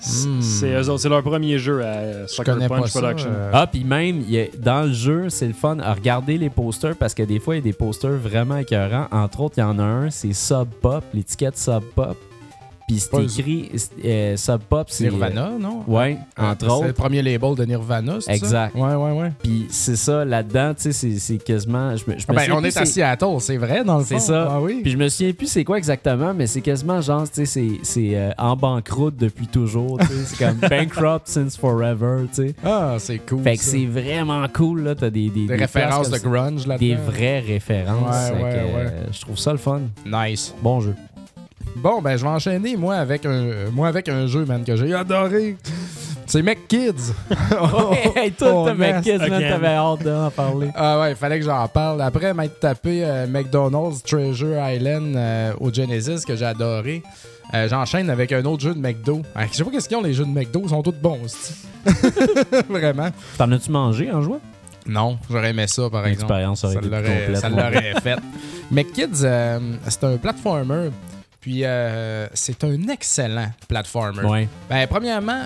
C'est- 0.01 0.29
Hmm. 0.29 0.41
C'est 0.43 0.73
eux 0.75 0.89
autres, 0.91 1.01
c'est 1.01 1.09
leur 1.09 1.23
premier 1.23 1.59
jeu 1.59 1.83
à 1.85 2.23
Je 2.23 2.27
Sucker 2.29 2.55
Punch 2.69 2.69
pas 2.69 2.87
ça. 2.89 3.01
Production. 3.01 3.31
euh, 3.33 3.51
Ah, 3.53 3.67
puis 3.67 3.85
même, 3.85 4.21
il 4.21 4.31
y 4.31 4.41
a- 4.41 4.47
dans 4.59 4.83
le 4.83 4.93
jeu, 4.93 5.29
c'est 5.29 5.47
le 5.49 5.53
fun 5.55 5.79
à 5.81 5.93
regarder 5.95 6.39
les 6.39 6.51
posters 6.51 6.95
parce 6.97 7.15
que 7.15 7.23
des 7.23 7.41
fois, 7.41 7.55
il 7.57 7.59
y 7.59 7.61
a 7.61 7.65
des 7.65 7.73
posters 7.73 8.13
vraiment 8.17 8.57
écœurants. 8.59 9.07
Entre 9.11 9.41
autres, 9.41 9.55
il 9.59 9.61
y 9.61 9.65
en 9.65 9.79
a 9.79 9.83
un, 9.85 10.11
c'est 10.11 10.33
Sub 10.33 10.69
Pop, 10.81 11.03
l'étiquette 11.15 11.59
Sub 11.59 11.83
Pop. 11.95 12.17
Puis 12.89 12.99
c'est 13.01 13.23
écrit 13.23 13.71
euh, 14.05 14.37
Sub 14.37 14.61
Pop, 14.69 14.87
c'est. 14.91 15.05
Nirvana, 15.05 15.53
non? 15.61 15.85
Ouais, 15.87 16.17
Euh, 16.39 16.43
entre 16.51 16.61
C'est 16.61 16.67
le 16.67 16.73
autres. 16.73 16.93
premier 16.95 17.23
label 17.23 17.55
de 17.55 17.65
Nirvana, 17.65 18.15
c'est 18.21 18.33
Exact. 18.35 18.73
ça? 18.75 18.79
Ouais, 18.81 18.95
ouais, 18.95 19.21
ouais. 19.21 19.33
Puis 19.43 19.67
c'est 19.71 19.95
ça, 19.97 20.25
là-dedans, 20.25 20.73
tu 20.75 20.91
sais, 20.93 21.19
c'est- 21.19 21.39
quasiment. 21.39 21.95
Je 21.97 22.05
me, 22.11 22.19
je 22.19 22.25
me 22.27 22.31
Ah 22.31 22.33
ben, 22.47 22.53
on 22.53 22.65
est 22.65 22.77
à 22.77 22.85
Seattle, 22.87 23.27
c'est 23.41 23.59
vrai, 23.59 23.85
dans 23.85 23.99
le 23.99 24.05
fond. 24.05 24.19
C'est 24.19 24.27
ça. 24.33 24.49
Ah 24.51 24.61
oui? 24.61 24.81
Puis 24.83 24.93
je 24.93 24.97
me 24.97 25.09
souviens 25.09 25.33
plus 25.35 25.47
c'est 25.47 25.65
quoi 25.65 25.77
exactement, 25.79 26.33
mais 26.35 26.47
c'est 26.47 26.63
quasiment 26.63 27.01
genre, 27.01 27.25
tu 27.31 27.45
sais, 27.47 27.69
c'est- 27.83 28.15
euh, 28.17 28.31
en 28.39 28.57
banqueroute 28.57 29.17
depuis 29.17 29.47
toujours. 29.47 29.99
tu 29.99 30.07
sais. 30.07 30.13
c'est 30.25 30.45
comme 30.47 30.57
bankrupt 30.71 31.29
since 31.29 31.57
forever, 31.57 32.25
tu 32.35 32.47
sais. 32.49 32.55
Ah, 32.65 32.97
c'est 32.99 33.19
cool. 33.19 33.43
Fait 33.43 33.57
que 33.57 33.63
c'est 33.63 33.85
vraiment 33.87 34.45
cool, 34.53 34.83
là. 34.83 34.95
T'as 34.95 35.11
des, 35.11 35.29
des, 35.29 35.41
Des 35.43 35.47
des 35.49 35.55
références 35.57 36.11
de 36.11 36.19
grunge 36.19 36.67
là-dedans. 36.67 36.87
Des 36.87 36.95
vraies 36.95 37.41
références. 37.41 38.31
Ouais, 38.31 38.33
ouais, 38.33 38.51
que, 38.51 38.57
ouais. 38.57 38.73
euh, 38.77 39.05
je 39.13 39.21
trouve 39.21 39.37
ça 39.39 39.53
le 39.53 39.59
fun. 39.59 39.81
Nice. 40.07 40.55
Bon 40.63 40.81
jeu. 40.81 40.95
Bon, 41.83 42.01
ben, 42.03 42.17
je 42.17 42.23
vais 42.25 42.29
enchaîner, 42.31 42.77
moi, 42.77 42.97
avec 42.97 43.25
un, 43.25 43.31
euh, 43.31 43.71
moi, 43.73 43.89
avec 43.89 44.09
un 44.09 44.27
jeu, 44.27 44.45
man, 44.45 44.65
que 44.65 44.75
j'ai 44.77 44.93
adoré. 44.95 45.57
C'est 46.27 46.43
Mech 46.43 46.67
Kids. 46.69 47.15
hey, 48.17 48.33
toi, 48.33 48.49
Oh, 48.53 48.69
t'as 48.77 49.01
kiss, 49.01 49.19
man, 49.19 49.41
t'avais 49.41 49.69
hâte 49.69 50.03
d'en 50.03 50.31
parler. 50.31 50.69
Ah 50.75 51.01
ouais, 51.01 51.11
il 51.13 51.17
fallait 51.17 51.39
que 51.39 51.45
j'en 51.45 51.67
parle. 51.69 52.03
Après 52.03 52.35
m'être 52.35 52.61
tapé 52.61 53.03
euh, 53.05 53.27
McDonald's 53.27 54.03
Treasure 54.03 54.57
Island 54.69 55.17
euh, 55.17 55.53
au 55.61 55.73
Genesis 55.73 56.25
que 56.27 56.37
j'ai 56.37 56.45
adoré, 56.45 57.03
euh, 57.55 57.67
j'enchaîne 57.69 58.11
avec 58.11 58.31
un 58.33 58.45
autre 58.45 58.63
jeu 58.63 58.75
de 58.75 58.79
McDo. 58.81 59.23
Ah, 59.35 59.47
je 59.51 59.57
sais 59.57 59.65
pas 59.65 59.71
qu'est-ce 59.71 59.89
qu'ils 59.89 59.97
ont 59.97 60.03
les 60.03 60.13
jeux 60.13 60.27
de 60.27 60.31
McDo, 60.31 60.61
ils 60.65 60.69
sont 60.69 60.83
tous 60.83 60.93
bons, 60.93 61.21
c'ti. 61.27 61.55
Vraiment. 62.69 63.09
T'en 63.39 63.51
as-tu 63.53 63.71
mangé 63.71 64.11
en 64.13 64.21
jouant? 64.21 64.41
Non, 64.87 65.19
j'aurais 65.31 65.51
aimé 65.51 65.67
ça 65.67 65.89
par 65.89 66.07
exemple. 66.07 66.33
L'expérience 66.33 66.65
aurait 66.65 66.75
Ça 66.75 66.81
l'aurait 66.81 67.03
complète. 67.03 67.37
ça 67.39 67.49
l'aurait 67.49 67.95
fait. 68.03 68.19
McKids, 68.71 69.23
euh, 69.23 69.59
c'est 69.89 70.05
un 70.05 70.17
platformer. 70.19 70.91
Puis 71.41 71.65
euh, 71.65 72.27
c'est 72.35 72.65
un 72.65 72.89
excellent 72.89 73.49
platformer. 73.69 74.25
Ouais. 74.25 74.49
Ben, 74.69 74.87
premièrement, 74.89 75.43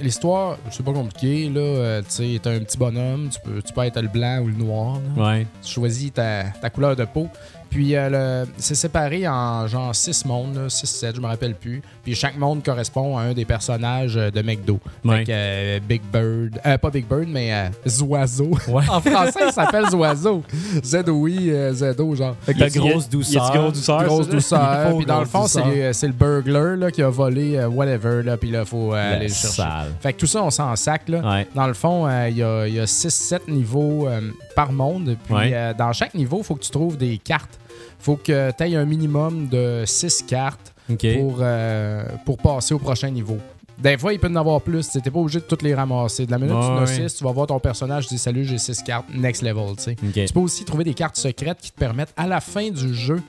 l'histoire, 0.00 0.56
c'est 0.70 0.84
pas 0.84 0.92
compliqué. 0.92 1.48
Là, 1.48 1.60
Euh, 1.60 2.00
tu 2.02 2.06
sais, 2.34 2.40
t'es 2.42 2.50
un 2.50 2.60
petit 2.60 2.78
bonhomme, 2.78 3.28
tu 3.30 3.38
peux, 3.40 3.60
tu 3.62 3.72
peux 3.72 3.82
être 3.82 4.00
le 4.00 4.08
blanc 4.08 4.40
ou 4.40 4.46
le 4.48 4.54
noir. 4.54 4.98
là. 5.16 5.22
Ouais. 5.22 5.46
Tu 5.62 5.72
choisis 5.72 6.12
ta, 6.12 6.44
ta 6.60 6.70
couleur 6.70 6.96
de 6.96 7.04
peau. 7.04 7.28
Puis 7.72 7.96
euh, 7.96 8.42
le- 8.44 8.50
c'est 8.58 8.74
séparé 8.74 9.26
en 9.26 9.66
genre 9.66 9.94
6 9.94 10.26
mondes, 10.26 10.66
6-7, 10.68 11.16
je 11.16 11.20
me 11.22 11.26
rappelle 11.26 11.54
plus. 11.54 11.80
Puis 12.04 12.14
chaque 12.14 12.36
monde 12.36 12.62
correspond 12.62 13.16
à 13.16 13.22
un 13.22 13.32
des 13.32 13.46
personnages 13.46 14.16
euh, 14.16 14.30
de 14.30 14.42
McDo. 14.42 14.78
Ouais. 15.04 15.18
Fait 15.18 15.24
que 15.24 15.30
euh, 15.32 15.80
Big 15.88 16.02
Bird, 16.12 16.60
euh, 16.66 16.76
pas 16.76 16.90
Big 16.90 17.06
Bird, 17.08 17.26
mais 17.28 17.52
euh, 17.54 17.68
Zoiseau. 17.88 18.50
Ouais. 18.68 18.84
en 18.90 19.00
français, 19.00 19.40
il 19.46 19.52
s'appelle 19.52 19.88
Zoiseau. 19.88 20.42
Z-O-I, 20.84 21.52
Z-O, 21.72 22.14
genre. 22.14 22.36
Fait 22.42 22.54
que 22.54 22.60
la 22.60 22.66
Y 22.68 22.78
grosse 22.78 23.06
y 23.06 23.08
douceur. 23.08 23.42
a-t-il 23.44 23.58
grosse 23.60 23.72
douceur? 23.74 24.04
Grosse 24.04 24.96
Puis 24.98 25.06
dans 25.06 25.20
le 25.20 25.26
fond, 25.26 25.46
c'est 25.46 26.06
le 26.06 26.12
burglar 26.12 26.76
là, 26.76 26.90
qui 26.90 27.02
a 27.02 27.08
volé 27.08 27.56
euh, 27.56 27.68
whatever. 27.68 28.22
Là, 28.22 28.36
puis 28.36 28.50
là, 28.50 28.60
il 28.60 28.66
faut 28.66 28.92
euh, 28.94 29.14
aller 29.16 29.28
le 29.28 29.32
chercher. 29.32 29.56
salle. 29.62 29.88
Fait 30.00 30.12
que 30.12 30.18
tout 30.18 30.26
ça, 30.26 30.42
on 30.42 30.50
s'en 30.50 30.74
sac. 30.76 31.08
Là. 31.08 31.20
Ouais. 31.20 31.48
Dans 31.54 31.66
le 31.66 31.74
fond, 31.74 32.06
euh, 32.06 32.28
il 32.28 32.36
y 32.36 32.42
a, 32.42 32.66
y 32.68 32.78
a 32.80 32.84
6-7 32.84 33.40
niveaux 33.48 34.06
euh, 34.08 34.20
par 34.54 34.72
monde. 34.72 35.16
Puis 35.24 35.34
Ouais. 35.34 35.50
euh, 35.54 35.72
dans 35.72 35.92
chaque 35.92 36.14
niveau, 36.14 36.38
il 36.38 36.44
faut 36.44 36.54
que 36.54 36.62
tu 36.64 36.70
trouves 36.70 36.96
des 36.96 37.18
cartes. 37.18 37.58
Faut 38.02 38.16
que 38.16 38.50
tu 38.50 38.64
aies 38.64 38.76
un 38.76 38.84
minimum 38.84 39.48
de 39.48 39.84
6 39.86 40.24
cartes 40.26 40.74
pour, 40.86 41.38
euh, 41.40 42.04
pour 42.26 42.36
passer 42.38 42.74
au 42.74 42.78
prochain 42.78 43.10
niveau. 43.10 43.38
Des 43.78 43.96
fois, 43.98 44.12
il 44.12 44.18
peut 44.20 44.28
en 44.28 44.36
avoir 44.36 44.60
plus. 44.60 44.90
Tu 44.90 44.98
n'es 44.98 45.10
pas 45.10 45.18
obligé 45.18 45.40
de 45.40 45.44
toutes 45.44 45.62
les 45.62 45.74
ramasser. 45.74 46.26
De 46.26 46.30
la 46.30 46.38
minute 46.38 46.54
que 46.54 46.60
tu 46.60 46.66
en 46.66 46.76
as 46.78 46.80
ouais. 46.82 47.08
6, 47.08 47.16
tu 47.16 47.24
vas 47.24 47.32
voir 47.32 47.46
ton 47.46 47.58
personnage, 47.58 48.06
tu 48.06 48.14
dis 48.14 48.18
salut, 48.18 48.44
j'ai 48.44 48.58
6 48.58 48.82
cartes, 48.82 49.06
next 49.14 49.42
level. 49.42 49.74
tu 49.76 49.82
sais. 49.84 49.96
Ok. 50.04 50.26
Tu 50.26 50.32
peux 50.32 50.40
aussi 50.40 50.64
trouver 50.64 50.84
des 50.84 50.94
cartes 50.94 51.16
secrètes 51.16 51.58
qui 51.60 51.72
te 51.72 51.78
permettent 51.78 52.12
à 52.16 52.26
la 52.26 52.40
fin 52.40 52.70
du 52.70 52.94
jeu 52.94 53.20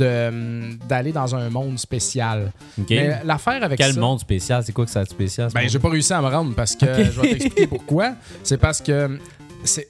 hum, 0.00 0.78
d'aller 0.88 1.12
dans 1.12 1.34
un 1.34 1.48
monde 1.48 1.78
spécial. 1.78 2.52
OK. 2.78 2.90
Mais 2.90 3.20
l'affaire 3.24 3.62
avec 3.62 3.78
Quel 3.78 3.94
ça. 3.94 4.00
monde 4.00 4.20
spécial? 4.20 4.62
C'est 4.64 4.72
quoi 4.72 4.84
que 4.84 4.90
ça 4.90 5.00
a 5.00 5.04
de 5.04 5.08
spécial? 5.08 5.50
Ben, 5.54 5.68
j'ai 5.68 5.78
pas 5.78 5.88
réussi 5.88 6.12
à 6.12 6.20
me 6.20 6.28
rendre 6.28 6.54
parce 6.54 6.76
que 6.76 6.86
je 7.04 7.20
vais 7.20 7.30
t'expliquer 7.30 7.66
pourquoi. 7.66 8.14
C'est 8.44 8.58
parce 8.58 8.80
que 8.80 9.18
c'est, 9.64 9.88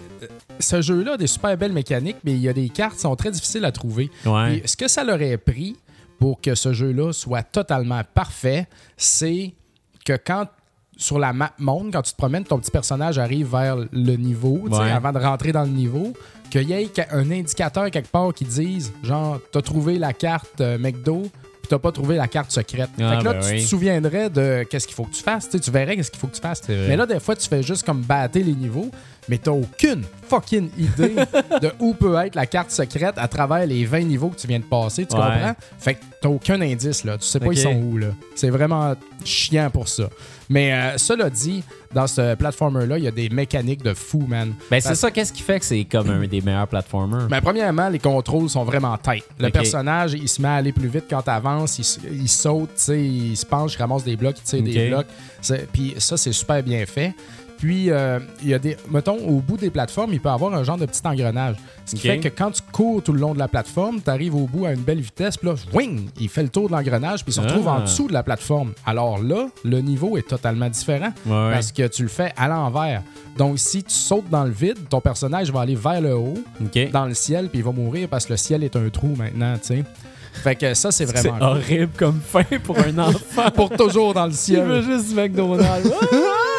ce 0.58 0.80
jeu-là 0.82 1.14
a 1.14 1.16
des 1.16 1.26
super 1.26 1.56
belles 1.56 1.72
mécaniques, 1.72 2.16
mais 2.24 2.32
il 2.32 2.40
y 2.40 2.48
a 2.48 2.52
des 2.52 2.68
cartes 2.68 2.94
qui 2.94 3.00
sont 3.00 3.16
très 3.16 3.30
difficiles 3.30 3.64
à 3.64 3.72
trouver. 3.72 4.10
Ouais. 4.24 4.62
Ce 4.64 4.76
que 4.76 4.88
ça 4.88 5.04
leur 5.04 5.16
aurait 5.16 5.36
pris 5.38 5.76
pour 6.18 6.40
que 6.40 6.54
ce 6.54 6.72
jeu-là 6.72 7.12
soit 7.12 7.42
totalement 7.42 8.00
parfait, 8.14 8.66
c'est 8.96 9.52
que 10.04 10.16
quand 10.16 10.46
sur 10.98 11.18
la 11.18 11.34
map 11.34 11.52
monde, 11.58 11.90
quand 11.92 12.00
tu 12.00 12.12
te 12.12 12.16
promènes, 12.16 12.44
ton 12.44 12.58
petit 12.58 12.70
personnage 12.70 13.18
arrive 13.18 13.50
vers 13.50 13.76
le 13.76 14.16
niveau, 14.16 14.60
Ouais. 14.70 14.90
avant 14.90 15.12
de 15.12 15.18
rentrer 15.18 15.52
dans 15.52 15.64
le 15.64 15.68
niveau, 15.68 16.14
qu'il 16.50 16.62
y 16.70 16.72
ait 16.72 16.88
un 17.10 17.30
indicateur 17.30 17.90
quelque 17.90 18.08
part 18.08 18.32
qui 18.32 18.44
dise, 18.46 18.92
genre, 19.02 19.38
t'as 19.52 19.60
trouvé 19.60 19.98
la 19.98 20.14
carte 20.14 20.58
euh, 20.62 20.78
McDo, 20.78 21.20
puis 21.60 21.68
t'as 21.68 21.78
pas 21.78 21.92
trouvé 21.92 22.16
la 22.16 22.28
carte 22.28 22.50
secrète. 22.50 22.88
Ah, 22.98 23.12
fait 23.12 23.18
que 23.18 23.24
là, 23.24 23.32
ben 23.34 23.40
tu 23.42 23.48
oui. 23.56 23.62
te 23.62 23.66
souviendrais 23.68 24.30
de 24.30 24.64
qu'est-ce 24.70 24.86
qu'il 24.86 24.94
faut 24.96 25.04
que 25.04 25.14
tu 25.14 25.22
fasses, 25.22 25.50
tu 25.50 25.70
verrais 25.70 25.96
qu'est-ce 25.96 26.10
qu'il 26.10 26.20
faut 26.20 26.28
que 26.28 26.36
tu 26.36 26.40
fasses. 26.40 26.62
Mais 26.66 26.96
là, 26.96 27.04
des 27.04 27.20
fois, 27.20 27.36
tu 27.36 27.46
fais 27.46 27.62
juste 27.62 27.84
comme 27.84 28.00
battre 28.00 28.38
les 28.38 28.54
niveaux, 28.54 28.90
mais 29.28 29.38
t'as 29.38 29.50
aucune 29.52 30.02
fucking 30.28 30.70
idée 30.78 31.14
de 31.62 31.70
où 31.80 31.94
peut 31.94 32.14
être 32.16 32.34
la 32.34 32.46
carte 32.46 32.70
secrète 32.70 33.14
à 33.16 33.28
travers 33.28 33.66
les 33.66 33.84
20 33.84 34.00
niveaux 34.00 34.28
que 34.28 34.36
tu 34.36 34.46
viens 34.46 34.58
de 34.58 34.64
passer, 34.64 35.06
tu 35.06 35.14
Ouais. 35.16 35.22
comprends? 35.22 35.54
Fait 35.78 35.94
que 35.94 36.00
t'as 36.20 36.28
aucun 36.28 36.60
indice, 36.60 37.04
là. 37.04 37.16
Tu 37.18 37.24
sais 37.26 37.38
pas 37.38 37.46
Ok. 37.46 37.54
ils 37.54 37.60
sont 37.60 37.74
où, 37.74 37.96
là. 37.98 38.08
C'est 38.34 38.50
vraiment 38.50 38.94
chiant 39.24 39.70
pour 39.70 39.88
ça. 39.88 40.08
Mais 40.48 40.72
euh, 40.72 40.98
cela 40.98 41.28
dit, 41.30 41.64
dans 41.92 42.06
ce 42.06 42.34
platformer-là, 42.36 42.98
il 42.98 43.04
y 43.04 43.08
a 43.08 43.10
des 43.12 43.28
mécaniques 43.28 43.82
de 43.82 43.94
fou, 43.94 44.24
man. 44.28 44.52
Ben, 44.70 44.80
c'est 44.80 44.88
Parce- 44.90 45.00
ça, 45.00 45.10
qu'est-ce 45.10 45.32
qui 45.32 45.42
fait 45.42 45.58
que 45.58 45.64
c'est 45.66 45.84
comme 45.84 46.08
un 46.10 46.26
des 46.26 46.40
meilleurs 46.40 46.68
platformers? 46.68 47.26
Ben, 47.28 47.40
premièrement, 47.40 47.88
les 47.88 47.98
contrôles 47.98 48.48
sont 48.48 48.64
vraiment 48.64 48.96
tight. 48.98 49.24
Le 49.38 49.50
personnage, 49.50 50.12
il 50.14 50.28
se 50.28 50.40
met 50.40 50.48
à 50.48 50.54
aller 50.54 50.72
plus 50.72 50.88
vite 50.88 51.04
quand 51.10 51.22
t'avances, 51.22 51.78
il, 51.78 52.20
il 52.22 52.28
saute, 52.28 52.70
il 52.88 53.36
se 53.36 53.44
penche, 53.46 53.74
il 53.74 53.78
ramasse 53.78 54.04
des 54.04 54.14
blocs, 54.16 54.36
il 54.38 54.42
tire 54.42 54.62
des 54.62 54.88
blocs. 54.88 55.06
Puis 55.72 55.94
ça, 55.98 56.16
c'est 56.16 56.32
super 56.32 56.62
bien 56.62 56.84
fait. 56.86 57.12
Puis, 57.58 57.90
euh, 57.90 58.18
il 58.42 58.48
y 58.48 58.54
a 58.54 58.58
des. 58.58 58.76
Mettons, 58.90 59.16
au 59.16 59.40
bout 59.40 59.56
des 59.56 59.70
plateformes, 59.70 60.12
il 60.12 60.20
peut 60.20 60.28
avoir 60.28 60.52
un 60.54 60.62
genre 60.62 60.76
de 60.76 60.86
petit 60.86 61.00
engrenage. 61.04 61.56
Ce 61.86 61.94
qui 61.96 62.02
fait 62.08 62.18
que 62.18 62.28
quand 62.28 62.50
tu 62.50 62.60
cours 62.72 63.02
tout 63.02 63.12
le 63.12 63.20
long 63.20 63.32
de 63.32 63.38
la 63.38 63.48
plateforme, 63.48 64.00
tu 64.02 64.10
arrives 64.10 64.34
au 64.34 64.46
bout 64.46 64.66
à 64.66 64.72
une 64.72 64.80
belle 64.82 65.00
vitesse, 65.00 65.36
puis 65.36 65.48
là, 65.48 65.54
wing, 65.72 66.08
il 66.20 66.28
fait 66.28 66.42
le 66.42 66.48
tour 66.48 66.68
de 66.68 66.74
l'engrenage, 66.74 67.24
puis 67.24 67.32
il 67.32 67.34
se 67.36 67.40
retrouve 67.40 67.68
Ah. 67.68 67.74
en 67.78 67.80
dessous 67.82 68.08
de 68.08 68.12
la 68.12 68.22
plateforme. 68.22 68.72
Alors 68.84 69.22
là, 69.22 69.46
le 69.64 69.80
niveau 69.80 70.16
est 70.16 70.26
totalement 70.28 70.68
différent 70.68 71.12
Ouais, 71.26 71.52
parce 71.52 71.70
que 71.72 71.86
tu 71.86 72.02
le 72.02 72.08
fais 72.08 72.32
à 72.36 72.48
l'envers. 72.48 73.02
Donc, 73.38 73.58
si 73.58 73.84
tu 73.84 73.94
sautes 73.94 74.28
dans 74.30 74.44
le 74.44 74.50
vide, 74.50 74.78
ton 74.88 75.00
personnage 75.00 75.50
va 75.52 75.60
aller 75.60 75.74
vers 75.76 76.00
le 76.00 76.14
haut 76.16 76.38
dans 76.92 77.06
le 77.06 77.14
ciel, 77.14 77.48
puis 77.48 77.58
il 77.60 77.64
va 77.64 77.72
mourir 77.72 78.08
parce 78.08 78.26
que 78.26 78.32
le 78.32 78.36
ciel 78.38 78.64
est 78.64 78.74
un 78.76 78.88
trou 78.90 79.14
maintenant, 79.16 79.54
tu 79.58 79.68
sais. 79.68 79.84
Fait 80.42 80.54
que 80.54 80.74
ça, 80.74 80.90
c'est 80.92 81.06
vraiment 81.06 81.52
horrible 81.52 81.92
comme 81.96 82.20
fin 82.20 82.42
pour 82.62 82.76
un 82.78 82.98
enfant. 83.08 83.50
Pour 83.54 83.70
toujours 83.70 84.12
dans 84.12 84.26
le 84.26 84.32
Il 84.32 84.56
veut 84.60 84.82
ciel. 84.82 84.98
juste 84.98 85.14
McDonald's. 85.16 85.90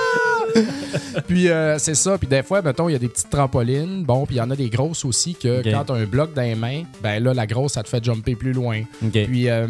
puis 1.27 1.49
euh, 1.49 1.77
c'est 1.77 1.95
ça. 1.95 2.17
Puis 2.17 2.27
des 2.27 2.43
fois, 2.43 2.61
mettons, 2.61 2.89
il 2.89 2.93
y 2.93 2.95
a 2.95 2.99
des 2.99 3.09
petites 3.09 3.29
trampolines. 3.29 4.03
Bon, 4.03 4.25
puis 4.25 4.35
il 4.35 4.39
y 4.39 4.41
en 4.41 4.49
a 4.51 4.55
des 4.55 4.69
grosses 4.69 5.05
aussi 5.05 5.35
que 5.35 5.61
quand 5.63 5.85
tu 5.85 5.91
as 5.91 5.95
un 5.95 6.05
bloc 6.05 6.33
dans 6.33 6.41
les 6.41 6.55
mains, 6.55 6.83
ben 7.01 7.23
là, 7.23 7.33
la 7.33 7.47
grosse, 7.47 7.73
ça 7.73 7.83
te 7.83 7.89
fait 7.89 8.03
jumper 8.03 8.35
plus 8.35 8.53
loin. 8.53 8.81
Puis 9.11 9.49
euh, 9.49 9.67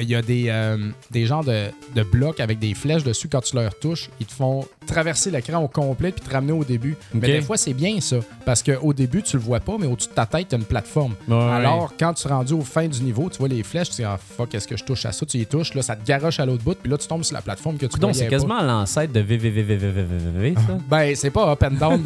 il 0.00 0.08
y 0.08 0.14
a 0.14 0.22
des, 0.22 0.46
euh, 0.48 0.76
des 1.10 1.26
genres 1.26 1.44
de, 1.44 1.66
de 1.94 2.02
blocs 2.02 2.40
avec 2.40 2.58
des 2.58 2.74
flèches 2.74 3.04
dessus. 3.04 3.28
Quand 3.28 3.40
tu 3.40 3.56
leur 3.56 3.78
touches, 3.78 4.10
ils 4.20 4.26
te 4.26 4.32
font 4.32 4.66
traverser 4.86 5.30
l'écran 5.30 5.58
au 5.62 5.68
complet 5.68 6.12
puis 6.12 6.20
te 6.24 6.30
ramener 6.32 6.52
au 6.52 6.64
début. 6.64 6.96
Mais 7.14 7.20
Ok. 7.20 7.26
des 7.26 7.40
fois, 7.42 7.56
c'est 7.56 7.74
bien 7.74 8.00
ça. 8.00 8.16
Parce 8.44 8.62
qu'au 8.62 8.92
début, 8.92 9.22
tu 9.22 9.36
le 9.36 9.42
vois 9.42 9.60
pas, 9.60 9.76
mais 9.78 9.86
au-dessus 9.86 10.08
de 10.08 10.14
ta 10.14 10.26
tête, 10.26 10.48
tu 10.48 10.54
as 10.54 10.58
une 10.58 10.64
plateforme. 10.64 11.14
Ouais, 11.28 11.34
ouais. 11.36 11.42
Alors, 11.42 11.92
quand 11.98 12.12
tu 12.14 12.26
es 12.26 12.30
rendu 12.30 12.52
au 12.54 12.60
fin 12.62 12.86
du 12.88 13.02
niveau, 13.02 13.28
tu 13.30 13.38
vois 13.38 13.48
les 13.48 13.62
flèches, 13.62 13.90
tu 13.90 13.96
dis 13.96 14.04
Ah 14.04 14.18
fuck, 14.18 14.54
est-ce 14.54 14.66
que 14.68 14.76
je 14.76 14.84
touche 14.84 15.04
à 15.06 15.12
ça 15.12 15.26
Tu 15.26 15.38
y 15.38 15.46
touches, 15.46 15.74
là, 15.74 15.82
ça 15.82 15.96
te 15.96 16.06
garoche 16.06 16.40
à 16.40 16.46
l'autre 16.46 16.62
bout, 16.64 16.76
puis 16.80 16.90
là, 16.90 16.96
tu 16.98 17.06
tombes 17.06 17.24
sur 17.24 17.34
la 17.34 17.42
plateforme 17.42 17.76
que 17.76 17.86
tu 17.86 17.98
Donc, 17.98 18.14
c'est 18.14 18.28
quasiment 18.28 18.62
l'ancêtre 18.62 19.12
de 19.12 19.20
VVVVVVV, 19.20 20.54
ça? 20.54 20.78
Ben, 20.88 21.14
c'est 21.16 21.30
pas 21.30 21.50
up 21.52 21.62
and 21.62 21.70
down. 21.72 22.04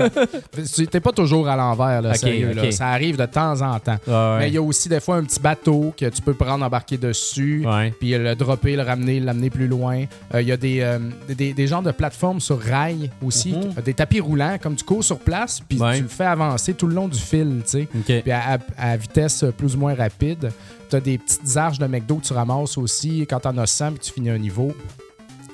Tu- 0.74 0.86
T'es 0.86 1.00
pas 1.00 1.12
toujours 1.12 1.48
à 1.48 1.56
l'envers, 1.56 2.02
là, 2.02 2.14
sérieux. 2.14 2.52
Ça 2.70 2.88
arrive 2.88 3.16
de 3.16 3.26
temps 3.26 3.60
en 3.60 3.78
temps. 3.78 3.98
Ouais, 4.06 4.38
Mais 4.38 4.48
il 4.48 4.54
y 4.54 4.58
a 4.58 4.62
aussi 4.62 4.88
des 4.88 5.00
fois 5.00 5.16
un 5.16 5.24
petit 5.24 5.40
bateau 5.40 5.92
que 5.96 6.06
tu 6.06 6.22
peux 6.22 6.34
prendre, 6.34 6.64
embarquer 6.64 6.96
dessus, 6.98 7.64
puis 7.98 8.10
le 8.16 8.34
dropper, 8.34 8.76
le 8.76 8.82
ramener, 8.82 9.20
l'amener 9.20 9.50
plus 9.50 9.66
loin. 9.66 10.04
Euh, 10.34 10.40
Il 10.42 10.48
y 10.48 10.52
a 10.52 10.56
des, 10.56 10.80
euh, 10.80 10.98
des, 11.28 11.52
des 11.52 11.66
genres 11.66 11.82
de 11.82 11.90
plateformes 11.92 12.40
sur 12.40 12.60
rail 12.70 13.10
aussi, 13.24 13.52
Mhm. 13.52 13.82
des 13.84 13.94
tapis 13.94 14.20
roulants, 14.20 14.56
comme 14.60 14.76
tu 14.76 14.84
cours 14.84 15.04
sur 15.04 15.18
place, 15.18 15.60
puis 15.68 15.78
Ouais. 15.78 15.96
tu 15.96 16.02
le 16.02 16.08
fais 16.08 16.24
avancer 16.24 16.74
tout 16.74 16.86
le 16.86 16.94
long 16.94 17.08
du 17.08 17.18
fil, 17.18 17.62
tu 17.64 17.70
sais. 17.70 17.88
Puis 18.22 18.30
à, 18.32 18.54
à- 18.54 18.90
à 18.92 18.96
vitesse 18.96 19.44
plus 19.56 19.74
ou 19.74 19.78
moins 19.78 19.94
rapide. 19.94 20.50
Tu 20.88 20.96
as 20.96 21.00
des 21.00 21.18
petites 21.18 21.56
arches 21.56 21.78
de 21.78 21.86
McDo 21.86 22.16
que 22.16 22.24
tu 22.26 22.32
ramasses 22.32 22.76
aussi 22.76 23.20
quand 23.28 23.38
tu 23.40 23.48
en 23.48 23.56
as 23.58 23.66
100 23.66 23.90
puis 23.92 24.00
tu 24.00 24.12
finis 24.12 24.30
un 24.30 24.38
niveau. 24.38 24.72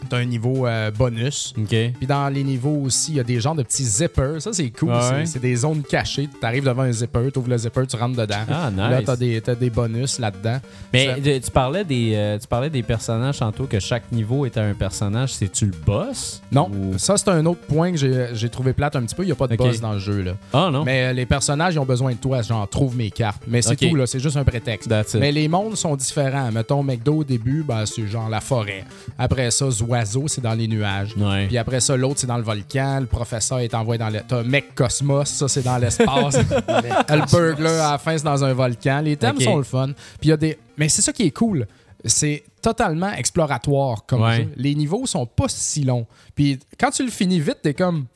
Tu 0.08 0.14
as 0.14 0.18
un 0.18 0.24
niveau 0.24 0.66
euh, 0.66 0.90
bonus. 0.90 1.52
Puis 1.98 2.06
dans 2.06 2.28
les 2.28 2.42
niveaux 2.44 2.82
aussi, 2.84 3.12
il 3.12 3.16
y 3.16 3.20
a 3.20 3.24
des 3.24 3.40
genres 3.40 3.54
de 3.54 3.62
petits 3.62 3.84
zippers. 3.84 4.40
Ça, 4.40 4.52
c'est 4.52 4.70
cool. 4.70 4.92
C'est- 5.00 5.14
ouais. 5.14 5.26
C'est 5.26 5.40
des 5.40 5.56
zones 5.56 5.82
cachées. 5.82 6.28
Tu 6.40 6.46
arrives 6.46 6.64
devant 6.64 6.82
un 6.82 6.92
zipper, 6.92 7.30
tu 7.32 7.38
ouvres 7.38 7.48
le 7.50 7.58
zipper, 7.58 7.86
tu 7.86 7.96
rentres 7.96 8.16
dedans. 8.16 8.34
Ah, 8.50 8.70
nice. 8.70 8.78
Là, 8.78 9.02
tu 9.02 9.10
as, 9.10 9.16
des 9.16 9.40
t'as 9.40 9.54
des 9.54 9.70
bonus 9.70 10.18
là-dedans. 10.18 10.58
Mais 10.92 11.06
Ça- 11.06 11.40
tu, 11.40 11.50
parlais 11.50 11.84
des, 11.84 12.12
euh, 12.14 12.38
tu 12.38 12.46
parlais 12.46 12.70
des 12.70 12.82
personnages 12.82 13.38
tantôt, 13.38 13.64
que 13.66 13.80
chaque 13.80 14.10
niveau 14.12 14.46
était 14.46 14.60
un 14.60 14.74
personnage. 14.74 15.34
C'est-tu 15.34 15.66
le 15.66 15.72
boss? 15.84 16.42
Non, 16.52 16.70
Ou- 16.70 16.98
ça, 16.98 17.16
c'est 17.16 17.28
un 17.28 17.44
autre 17.46 17.60
point 17.62 17.90
que 17.92 17.96
j'ai 17.96 18.26
j'ai 18.34 18.48
trouvé 18.48 18.72
plate 18.72 18.96
un 18.96 19.02
petit 19.02 19.14
peu. 19.14 19.22
Il 19.22 19.26
n'y 19.26 19.32
a 19.32 19.36
pas 19.36 19.46
de 19.46 19.56
boss 19.56 19.80
dans 19.80 19.92
le 19.92 19.98
jeu. 19.98 20.22
Là. 20.22 20.32
Ah, 20.52 20.70
non? 20.72 20.84
Mais 20.84 21.06
euh, 21.06 21.12
les 21.12 21.26
personnages, 21.26 21.74
ils 21.74 21.78
ont 21.78 21.84
besoin 21.84 22.12
de 22.12 22.18
toi. 22.18 22.42
Genre, 22.42 22.68
trouve 22.68 22.96
mes 22.96 23.10
cartes. 23.10 23.42
Mais 23.46 23.62
c'est 23.62 23.76
tout, 23.90 23.94
là. 23.96 24.06
C'est 24.06 24.20
juste 24.20 24.36
un 24.36 24.44
prétexte. 24.44 24.88
Mais 25.18 25.32
les 25.32 25.48
mondes 25.48 25.76
sont 25.76 25.96
différents. 25.96 26.50
Mettons, 26.52 26.82
McDo, 26.82 27.16
au 27.18 27.24
début, 27.24 27.62
ben, 27.66 27.84
c'est 27.86 28.06
genre 28.06 28.28
la 28.28 28.40
forêt. 28.40 28.84
Après 29.18 29.50
ça, 29.50 29.70
Zoiseau, 30.04 30.28
c'est 30.28 30.40
dans 30.40 30.54
les 30.54 30.68
nuages. 30.68 31.14
Ouais. 31.16 31.46
Puis 31.46 31.58
après 31.58 31.80
ça, 31.80 31.96
l'autre, 31.96 32.20
c'est 32.20 32.26
dans 32.26 32.36
le 32.36 32.42
volcan. 32.42 32.98
Le 33.00 33.06
professeur 33.06 33.58
est 33.60 33.74
envoyé 33.74 33.98
dans 33.98 34.08
le. 34.10 34.20
T'as 34.26 34.42
Mec 34.42 34.74
Cosmos, 34.74 35.28
ça, 35.28 35.48
c'est 35.48 35.62
dans 35.62 35.78
l'espace. 35.78 36.36
le 36.68 37.30
burglar, 37.30 37.88
à 37.88 37.92
la 37.92 37.98
fin, 37.98 38.16
c'est 38.16 38.24
dans 38.24 38.44
un 38.44 38.52
volcan. 38.52 39.00
Les 39.02 39.16
thèmes 39.16 39.40
sont 39.40 39.56
le 39.56 39.62
fun. 39.64 39.88
Puis 40.20 40.24
il 40.24 40.28
y 40.28 40.32
a 40.32 40.36
des. 40.36 40.58
Mais 40.76 40.88
c'est 40.88 41.02
ça 41.02 41.12
qui 41.12 41.24
est 41.24 41.30
cool. 41.30 41.66
C'est 42.04 42.44
totalement 42.62 43.10
exploratoire 43.12 44.04
comme 44.06 44.22
Ouais. 44.22 44.36
jeu. 44.36 44.48
Les 44.56 44.74
niveaux 44.74 45.06
sont 45.06 45.26
pas 45.26 45.46
si 45.48 45.82
longs. 45.84 46.06
Puis 46.34 46.58
quand 46.78 46.90
tu 46.90 47.02
le 47.04 47.10
finis 47.10 47.40
vite, 47.40 47.58
t'es 47.62 47.74
comme. 47.74 48.06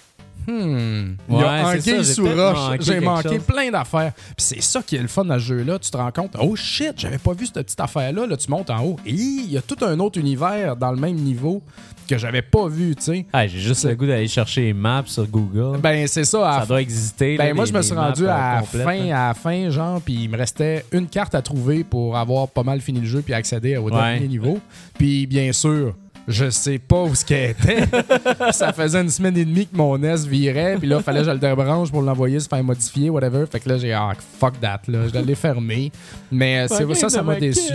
Hmm. 0.47 1.15
Il 1.29 1.35
y 1.35 1.39
Ouais, 1.39 1.45
a 1.45 1.69
un 1.69 1.81
sous 2.03 2.25
roche. 2.25 2.37
manqué 2.37 2.83
J'ai 2.85 3.01
manqué 3.01 3.29
chose. 3.29 3.39
plein 3.47 3.71
d'affaires. 3.71 4.13
Puis 4.15 4.35
c'est 4.39 4.63
ça 4.63 4.83
qui 4.83 4.97
est 4.97 5.03
le 5.03 5.09
fun 5.09 5.25
dans 5.25 5.35
ce 5.35 5.45
jeu-là. 5.45 5.79
Tu 5.79 5.91
te 5.91 5.97
rends 5.97 6.11
compte, 6.11 6.33
oh 6.41 6.57
shit, 6.57 6.95
j'avais 6.97 7.19
pas 7.19 7.33
vu 7.33 7.47
cette 7.47 7.65
petite 7.67 7.81
affaire-là. 7.81 8.27
Là, 8.27 8.37
tu 8.37 8.51
montes 8.51 8.71
en 8.71 8.83
haut. 8.85 8.97
Et 9.07 9.13
il 9.13 9.51
y 9.53 9.59
a 9.59 9.63
tout 9.63 9.77
un 9.85 9.99
autre 10.01 10.19
univers 10.19 10.77
dans 10.77 10.91
le 10.91 10.97
même 10.99 11.17
niveau 11.17 11.63
que 12.09 12.19
j'avais 12.19 12.43
pas 12.43 12.67
vu, 12.67 12.97
tu 12.97 13.03
sais. 13.05 13.27
Ah, 13.33 13.47
j'ai 13.47 13.61
juste 13.61 13.85
le 13.85 13.95
goût 13.95 14.07
d'aller 14.07 14.27
chercher 14.27 14.63
les 14.63 14.73
maps 14.73 15.05
sur 15.07 15.27
Google. 15.29 15.79
Ben, 15.79 16.09
c'est 16.09 16.25
ça. 16.25 16.51
à 16.57 16.61
ça 16.61 16.67
doit 16.67 16.81
exister. 16.83 17.37
ben 17.37 17.49
là, 17.49 17.55
moi, 17.55 17.65
les- 17.67 17.71
je 17.71 17.77
me 17.77 17.83
suis 17.83 17.95
rendu 17.95 18.25
euh, 18.27 18.31
à 18.35 18.55
la 18.57 18.61
complètes, 18.63 18.83
fin, 18.85 19.07
à 19.11 19.29
la 19.29 19.35
fin, 19.35 19.71
genre, 19.71 20.01
puis 20.01 20.15
il 20.25 20.29
me 20.29 20.37
restait 20.37 20.85
une 20.91 21.07
carte 21.07 21.37
à 21.37 21.43
trouver 21.43 21.85
pour 21.85 22.17
avoir 22.17 22.49
pas 22.49 22.65
mal 22.65 22.81
fini 22.81 22.99
le 23.01 23.07
jeu 23.07 23.23
puis 23.23 23.33
accéder 23.33 23.77
au 23.77 23.85
Ouais. 23.85 23.93
dernier 23.93 24.27
niveau. 24.27 24.59
Puis 24.99 25.27
bien 25.29 25.53
sûr, 25.53 25.95
je 26.29 26.51
sais 26.51 26.79
pas 26.79 27.03
où 27.03 27.15
ce 27.15 27.25
qu'elle 27.25 27.51
était. 27.51 27.85
ça 28.53 28.73
faisait 28.73 29.01
une 29.01 29.11
semaine 29.11 29.37
et 29.37 29.45
demie 29.45 29.67
que 29.67 29.77
mon 29.77 29.99
NES 29.99 30.17
virait, 30.29 30.77
puis 30.79 30.89
là, 30.89 31.01
fallait 31.01 31.21
que 31.21 31.27
je 31.27 31.31
le 31.31 31.39
débranche 31.39 31.91
pour 31.91 32.03
l'envoyer, 32.03 32.39
se 32.41 32.49
faire 32.49 32.63
modifier, 32.63 33.11
whatever. 33.11 33.45
Fait 33.51 33.61
que 33.61 33.69
là, 33.69 33.79
j'ai 33.79 33.93
ah 33.93 34.13
fuck 34.39 34.61
that, 34.61 34.83
là, 34.89 35.09
je 35.13 35.19
l'ai 35.19 35.35
fermé. 35.35 35.91
Mais 36.31 36.61
euh, 36.61 36.67
c'est 36.69 36.95
ça, 36.95 37.09
ça 37.09 37.23
m'a 37.23 37.37
déçu. 37.37 37.73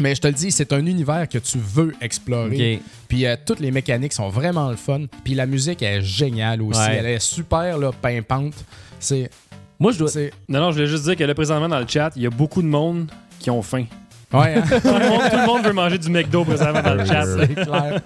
Mais 0.00 0.14
je 0.14 0.20
te 0.22 0.26
le 0.28 0.32
dis, 0.32 0.50
c'est 0.50 0.72
un 0.72 0.84
univers 0.86 1.28
que 1.28 1.36
tu 1.38 1.58
veux 1.58 1.94
explorer. 2.00 2.80
Puis 3.06 3.26
euh, 3.26 3.36
toutes 3.44 3.60
les 3.60 3.70
mécaniques 3.70 4.14
sont 4.14 4.30
vraiment 4.30 4.70
le 4.70 4.76
fun. 4.76 5.02
Puis 5.24 5.34
la 5.34 5.46
musique 5.46 5.82
est 5.82 6.00
géniale 6.00 6.62
aussi. 6.62 6.80
Ouais. 6.80 6.96
Elle 6.98 7.06
est 7.06 7.18
super 7.22 7.76
là, 7.76 7.90
pimpante. 7.92 8.54
C'est. 8.98 9.30
Moi, 9.78 9.92
je 9.92 9.98
dois. 9.98 10.08
c'est- 10.08 10.32
Non, 10.48 10.60
non, 10.60 10.70
je 10.70 10.76
voulais 10.76 10.86
juste 10.86 11.04
dire 11.04 11.16
que 11.16 11.24
là, 11.24 11.34
présentement, 11.34 11.68
dans 11.68 11.78
le 11.78 11.86
chat, 11.86 12.10
il 12.16 12.22
y 12.22 12.26
a 12.26 12.30
beaucoup 12.30 12.62
de 12.62 12.66
monde 12.66 13.10
qui 13.38 13.50
ont 13.50 13.62
faim. 13.62 13.84
Ouais, 14.32 14.54
hein? 14.56 14.62
tout, 14.68 14.88
le 14.88 15.08
monde, 15.08 15.20
tout 15.30 15.36
le 15.36 15.46
monde 15.46 15.62
veut 15.64 15.72
manger 15.72 15.98
du 15.98 16.08
McDo 16.10 16.44
présentement 16.44 16.82
dans 16.82 16.94
le 16.94 17.04
chat. 17.04 17.24
c'est 17.26 17.54
clair. 17.54 18.00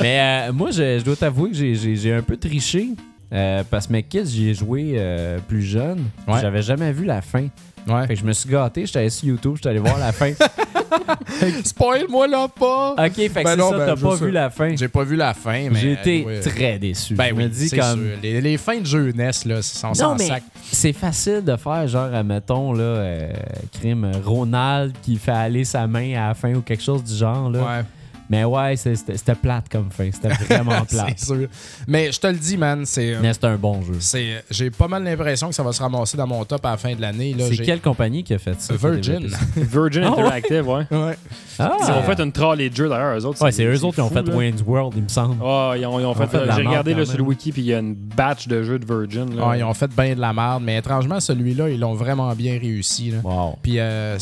Mais 0.00 0.18
euh, 0.48 0.52
moi, 0.52 0.70
je, 0.70 0.98
je 0.98 1.04
dois 1.04 1.16
t'avouer 1.16 1.50
que 1.50 1.56
j'ai- 1.56 2.12
un 2.14 2.22
peu 2.22 2.36
triché. 2.36 2.88
euh, 3.32 3.62
parce 3.70 3.86
que 3.86 3.92
mes 3.92 4.04
j'y 4.24 4.48
ai 4.50 4.54
joué 4.54 4.94
euh, 4.96 5.38
plus 5.46 5.62
jeune. 5.62 6.04
Ouais. 6.26 6.40
J'avais 6.40 6.62
jamais 6.62 6.90
vu 6.92 7.04
la 7.04 7.20
fin. 7.22 7.46
Ouais. 7.86 8.06
Fait 8.06 8.14
que 8.14 8.20
je 8.20 8.24
me 8.24 8.32
suis 8.32 8.50
gâté, 8.50 8.84
j'étais 8.86 8.98
allé 8.98 9.10
sur 9.10 9.28
YouTube, 9.28 9.52
j'étais 9.56 9.68
allé 9.70 9.78
voir 9.78 9.98
la 9.98 10.12
fin. 10.12 10.32
Spoil-moi 11.64 12.26
là 12.28 12.48
pas! 12.48 12.92
ok, 12.92 13.14
fait 13.14 13.28
que 13.28 13.34
Ben 13.34 13.50
c'est 13.50 13.56
non, 13.56 13.70
ça, 13.70 13.78
ben, 13.78 13.86
t'as 13.86 13.96
pas 13.96 14.14
vu 14.14 14.30
la 14.30 14.50
fin. 14.50 14.76
J'ai 14.76 14.88
pas 14.88 15.04
vu 15.04 15.16
la 15.16 15.34
fin, 15.34 15.68
mais. 15.70 15.80
J'ai 15.80 15.92
été 15.92 16.26
très 16.44 16.78
déçu. 16.78 17.14
Ben 17.14 17.28
je 17.28 17.34
oui, 17.34 17.44
me 17.44 17.48
dis 17.48 17.68
c'est 17.68 17.78
comme. 17.78 18.00
sûr. 18.00 18.16
Les, 18.22 18.40
les 18.40 18.56
fins 18.56 18.78
de 18.78 18.86
jeunesse, 18.86 19.44
là, 19.44 19.62
s'en 19.62 20.14
mais 20.16 20.26
sac. 20.26 20.42
c'est 20.70 20.92
facile 20.92 21.42
de 21.44 21.56
faire, 21.56 21.86
genre, 21.88 22.12
admettons, 22.14 22.72
là, 22.72 22.82
euh, 22.82 23.32
crime 23.72 24.10
Ronald 24.24 24.92
qui 25.02 25.16
fait 25.16 25.32
aller 25.32 25.64
sa 25.64 25.86
main 25.86 26.14
à 26.14 26.28
la 26.28 26.34
fin 26.34 26.54
ou 26.54 26.60
quelque 26.62 26.82
chose 26.82 27.04
du 27.04 27.14
genre, 27.14 27.50
là. 27.50 27.58
Ouais. 27.60 27.84
Mais 28.30 28.44
ouais, 28.44 28.76
c'était 28.76 29.34
plate 29.34 29.68
comme 29.70 29.90
fin. 29.90 30.10
C'était 30.12 30.28
vraiment 30.44 30.84
plate. 30.84 31.14
c'est 31.16 31.26
sûr. 31.26 31.48
Mais 31.86 32.12
je 32.12 32.20
te 32.20 32.26
le 32.26 32.34
dis, 32.36 32.56
man, 32.56 32.84
c'est. 32.84 33.16
Mais 33.20 33.32
c'est 33.32 33.44
un 33.44 33.56
bon 33.56 33.82
jeu. 33.82 33.96
c'est- 34.00 34.44
J'ai 34.50 34.70
pas 34.70 34.88
mal 34.88 35.02
l'impression 35.04 35.48
que 35.48 35.54
ça 35.54 35.62
va 35.62 35.72
se 35.72 35.80
ramasser 35.82 36.16
dans 36.16 36.26
mon 36.26 36.44
top 36.44 36.64
à 36.66 36.72
la 36.72 36.76
fin 36.76 36.94
de 36.94 37.00
l'année. 37.00 37.34
là. 37.34 37.44
C'est 37.48 37.54
J'ai- 37.54 37.64
quelle 37.64 37.80
compagnie 37.80 38.22
qui 38.24 38.34
a 38.34 38.38
fait 38.38 38.60
ça? 38.60 38.74
Virgin. 38.76 39.28
Virgin 39.56 40.04
Ah? 40.04 40.08
Interactive, 40.12 40.68
ouais. 40.68 40.86
Ouais. 40.90 41.16
Ah! 41.58 41.76
Ils 41.80 41.90
ont 41.92 42.02
fait 42.02 42.20
une 42.20 42.32
trolley 42.32 42.70
de 42.70 42.76
jeu 42.76 42.88
d'ailleurs, 42.88 43.16
eux 43.18 43.24
autres. 43.24 43.42
Ouais, 43.42 43.50
c'est 43.52 43.64
eux 43.64 43.84
autres 43.84 43.94
qui 43.96 44.00
ont 44.00 44.10
fait 44.10 44.22
là. 44.22 44.34
Wayne's 44.34 44.62
World, 44.66 44.92
il 44.96 45.02
me 45.04 45.08
semble. 45.08 45.36
Ah, 45.44 45.72
ils 45.76 45.84
ont, 45.86 45.98
ils 45.98 46.04
ont 46.06 46.14
fait. 46.14 46.28
J'ai 46.32 46.38
regardé 46.66 46.94
là, 46.94 47.04
sur 47.04 47.16
le 47.18 47.24
wiki, 47.24 47.50
puis 47.52 47.62
il 47.62 47.68
y 47.68 47.74
a 47.74 47.78
une 47.78 47.94
batch 47.94 48.46
de 48.46 48.62
jeux 48.62 48.78
de 48.78 48.84
Virgin. 48.86 49.34
Là. 49.36 49.42
Ah, 49.50 49.56
ils 49.56 49.64
ont 49.64 49.74
fait 49.74 49.90
bien 49.90 50.14
de 50.14 50.20
la 50.20 50.32
merde, 50.32 50.62
mais 50.64 50.76
étrangement, 50.78 51.18
celui-là, 51.20 51.68
ils 51.70 51.80
l'ont 51.80 51.94
vraiment 51.94 52.32
bien 52.34 52.58
réussi. 52.58 53.10
là. 53.10 53.18
Wow. 53.24 53.56
Puis 53.62 53.78
euh, 53.78 54.18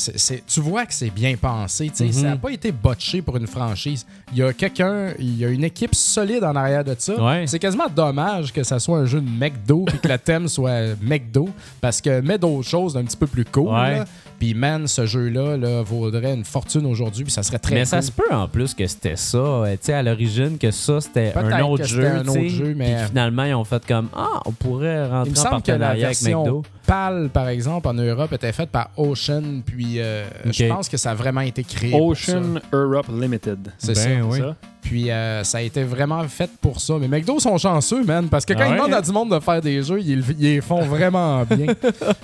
tu 0.47 0.61
vois 0.61 0.87
que 0.87 0.95
c'est 0.95 1.11
bien 1.11 1.35
pensé. 1.37 1.89
tu 1.91 1.97
sais, 1.97 2.05
Mhm. 2.07 2.13
Ça 2.13 2.23
n'a 2.23 2.37
pas 2.37 2.51
été 2.51 2.73
botché 2.73 3.21
pour 3.21 3.37
une 3.37 3.47
franchise. 3.47 3.96
Il 4.33 4.39
y 4.39 4.43
a 4.43 4.53
quelqu'un, 4.53 5.13
il 5.19 5.39
y 5.39 5.45
a 5.45 5.49
une 5.49 5.65
équipe 5.65 5.95
solide 5.95 6.43
en 6.45 6.55
arrière 6.57 6.85
de 6.85 6.95
ça. 6.99 7.15
Ouais. 7.23 7.45
C'est 7.47 7.59
quasiment 7.59 7.87
dommage 7.95 8.53
que 8.53 8.63
ça 8.63 8.79
soit 8.79 8.99
un 8.99 9.05
jeu 9.07 9.21
de 9.21 9.29
McDo 9.29 9.85
puis 9.87 9.99
que 9.99 10.09
le 10.09 10.19
thème 10.19 10.49
soit 10.49 10.97
McDo 11.01 11.49
parce 11.81 12.01
que 12.01 12.21
met 12.21 12.39
d'autres 12.39 12.69
choses 12.69 12.95
d'un 12.95 13.05
petit 13.05 13.17
peu 13.17 13.27
plus 13.27 13.45
cool. 13.45 13.69
Ouais. 13.73 14.03
Puis 14.39 14.53
man, 14.53 14.87
ce 14.87 15.07
jeu-là 15.07 15.57
là, 15.57 15.83
vaudrait 15.83 16.35
une 16.35 16.45
fortune 16.45 16.85
aujourd'hui 16.85 17.25
puis 17.25 17.33
ça 17.33 17.43
serait 17.43 17.59
très 17.59 17.75
Mais 17.75 17.81
cool. 17.83 17.89
ça 17.89 18.03
se 18.03 18.13
peut 18.13 18.31
en 18.35 18.49
plus 18.49 18.75
que 18.75 18.87
c'était 18.87 19.17
ça, 19.17 19.39
euh, 19.39 19.73
tu 19.73 19.79
sais, 19.83 19.93
à 19.95 20.03
l'origine, 20.03 20.59
que 20.59 20.71
ça 20.71 21.01
c'était 21.01 21.33
un 21.35 21.63
autre 21.63 21.85
que 21.85 21.89
jeu. 21.89 22.07
un 22.07 22.23
tu 22.23 22.31
sais, 22.33 22.39
autre 22.41 22.49
jeu, 22.49 22.75
mais- 22.77 22.97
puis 22.97 23.07
finalement, 23.09 23.45
ils 23.45 23.55
ont 23.55 23.65
fait 23.65 23.87
comme 23.87 24.09
Ah, 24.15 24.41
on 24.45 24.53
pourrait 24.53 25.07
rentrer 25.09 25.39
en 25.41 25.51
partenariat 25.51 26.07
avec 26.09 26.21
McDo. 26.23 26.63
PAL, 26.87 27.29
par 27.33 27.49
exemple, 27.49 27.89
en 27.89 27.95
Europe, 27.95 28.33
était 28.33 28.53
faite 28.53 28.71
par 28.71 28.91
Ocean. 28.97 29.61
Puis 29.65 30.01
euh, 30.01 30.25
je 30.47 30.67
pense 30.67 30.89
que 30.89 30.97
ça 30.97 31.11
a 31.11 31.15
vraiment 31.15 31.41
été 31.41 31.63
créé. 31.65 31.91
pour 31.91 32.17
ça. 32.17 32.39
Ocean 32.39 32.61
Europe 32.73 33.07
Limited. 33.13 33.73
C'est 33.79 33.95
Ben 33.95 34.21
ça. 34.23 34.27
oui. 34.29 34.39
Ça. 34.39 34.57
Puis 34.83 35.11
euh, 35.11 35.43
ça 35.43 35.59
a 35.59 35.63
été 35.63 35.83
vraiment 35.83 36.23
fait 36.29 36.49
pour 36.61 36.81
ça. 36.81 36.95
Mais 37.01 37.09
McDo 37.09 37.41
sont 37.41 37.59
chanceux, 37.59 38.05
man, 38.05 38.29
parce 38.29 38.45
que 38.47 38.53
quand 38.53 38.61
Ah 38.63 38.67
ils 38.67 38.71
ouais, 38.71 38.77
demandent 38.77 38.93
à 38.95 38.99
hein? 38.99 39.01
du 39.03 39.11
monde 39.11 39.35
de 39.35 39.41
faire 39.41 39.61
des 39.61 39.83
jeux, 39.83 39.99
ils, 40.01 40.23
ils 40.39 40.55
les 40.55 40.61
font 40.61 40.83
vraiment 40.83 41.43
bien. 41.51 41.75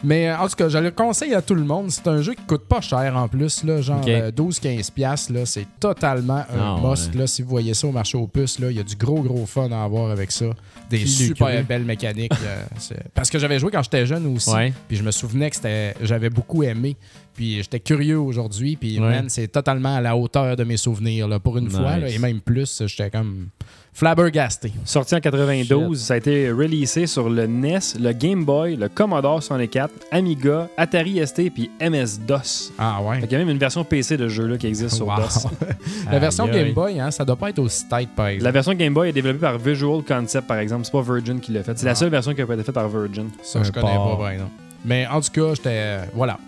Mais 0.04 0.28
euh, 0.30 0.38
en 0.38 0.46
tout 0.46 0.54
cas, 0.54 0.68
je 0.68 0.78
le 0.78 0.92
conseille 0.92 1.34
à 1.34 1.42
tout 1.42 1.56
le 1.56 1.64
monde. 1.64 1.90
C'est 1.90 2.06
un 2.06 2.22
jeu 2.22 2.34
qui 2.34 2.42
coûte 2.44 2.62
pas 2.68 2.80
cher 2.80 3.16
en 3.16 3.26
plus, 3.26 3.64
là, 3.64 3.80
genre 3.80 3.98
Ok. 4.00 4.08
euh, 4.08 4.30
12-15$. 4.30 4.92
piastres, 4.92 5.32
là. 5.32 5.44
C'est 5.44 5.66
totalement 5.80 6.34
un 6.36 6.44
Ah 6.56 6.76
must. 6.80 7.12
ouais. 7.12 7.18
Là, 7.22 7.26
si 7.26 7.42
vous 7.42 7.48
voyez 7.48 7.74
ça 7.74 7.88
au 7.88 7.92
marché 7.92 8.16
aux 8.16 8.28
puces, 8.28 8.60
là, 8.60 8.70
il 8.70 8.76
y 8.76 8.80
a 8.80 8.84
du 8.84 8.94
gros, 8.94 9.22
gros 9.22 9.44
fun 9.44 9.68
à 9.72 9.82
avoir 9.82 10.12
avec 10.12 10.30
ça. 10.30 10.46
Des 10.90 11.06
super 11.06 11.48
cru? 11.54 11.62
belles 11.64 11.84
mécaniques. 11.84 12.32
parce 13.14 13.30
que 13.30 13.38
j'avais 13.38 13.58
joué 13.58 13.70
quand 13.70 13.82
j'étais 13.82 14.04
jeune 14.06 14.26
aussi. 14.34 14.50
Ouais. 14.50 14.72
Puis 14.88 14.96
je 14.96 15.02
me 15.02 15.10
souvenais 15.10 15.48
que 15.50 15.56
c'était, 15.56 15.94
j'avais 16.02 16.28
beaucoup 16.30 16.62
aimé. 16.62 16.96
Puis 17.34 17.56
j'étais 17.62 17.80
curieux 17.80 18.18
aujourd'hui. 18.18 18.76
Puis 18.76 18.98
Ouais. 19.00 19.08
man, 19.08 19.28
c'est 19.28 19.48
totalement 19.48 19.96
à 19.96 20.00
la 20.00 20.16
hauteur 20.16 20.54
de 20.56 20.64
mes 20.64 20.76
souvenirs. 20.76 21.28
Là, 21.28 21.38
pour 21.40 21.56
une 21.58 21.64
Nice. 21.68 21.76
fois, 21.76 21.96
là, 21.96 22.08
et 22.08 22.18
même 22.18 22.40
plus, 22.40 22.82
j'étais 22.86 23.10
comme 23.10 23.48
flabbergasté. 23.92 24.72
Sorti 24.84 25.14
en 25.14 25.20
92, 25.20 26.00
ça 26.00 26.14
a 26.14 26.16
été 26.16 26.50
releasé 26.50 27.06
sur 27.06 27.28
le 27.28 27.46
NES, 27.46 27.78
le 28.00 28.12
Game 28.12 28.44
Boy, 28.44 28.76
le 28.76 28.88
Commodore 28.88 29.42
64, 29.42 29.90
Amiga, 30.10 30.68
Atari 30.76 31.24
ST 31.26 31.50
puis 31.54 31.70
MS-DOS. 31.80 32.72
Ah 32.78 33.00
ouais. 33.02 33.16
Fait 33.20 33.26
qu'il 33.28 33.32
y 33.32 33.34
a 33.36 33.38
même 33.38 33.50
une 33.50 33.58
version 33.58 33.84
PC 33.84 34.16
de 34.16 34.28
ce 34.28 34.34
jeu-là 34.34 34.56
qui 34.56 34.66
existe 34.66 34.96
sur 34.96 35.06
Wow. 35.06 35.16
DOS. 35.16 35.46
La 36.10 36.18
version. 36.18 36.46
Game 36.46 36.72
Boy, 36.72 36.98
hein, 37.00 37.10
ça 37.10 37.24
doit 37.24 37.36
pas 37.36 37.50
être 37.50 37.58
aussi 37.58 37.86
tight, 37.88 38.08
par 38.16 38.28
exemple. 38.28 38.44
La 38.44 38.50
version 38.50 38.74
Game 38.74 38.94
Boy 38.94 39.10
est 39.10 39.12
développée 39.12 39.38
par 39.40 39.58
Visual 39.58 40.02
Concept, 40.02 40.46
par 40.46 40.58
exemple. 40.58 40.84
C'est 40.84 40.92
pas 40.92 41.02
Virgin 41.02 41.38
qui 41.40 41.52
l'a 41.52 41.62
fait. 41.62 41.78
C'est 41.78 41.84
la 41.86 41.92
Ah. 41.92 41.94
seule 41.94 42.10
version 42.10 42.34
qui 42.34 42.40
a 42.42 42.46
pas 42.46 42.54
été 42.54 42.62
faite 42.64 42.74
par 42.74 42.88
Virgin. 42.88 43.28
Ça, 43.42 43.62
je 43.62 43.70
connais 43.70 43.94
port. 43.94 44.12
pas, 44.16 44.22
par 44.24 44.30
exemple. 44.30 44.50
Mais 44.84 45.06
en 45.06 45.20
tout 45.20 45.30
cas, 45.30 45.54
j'étais. 45.54 45.68
euh, 45.72 46.04
voilà. 46.14 46.38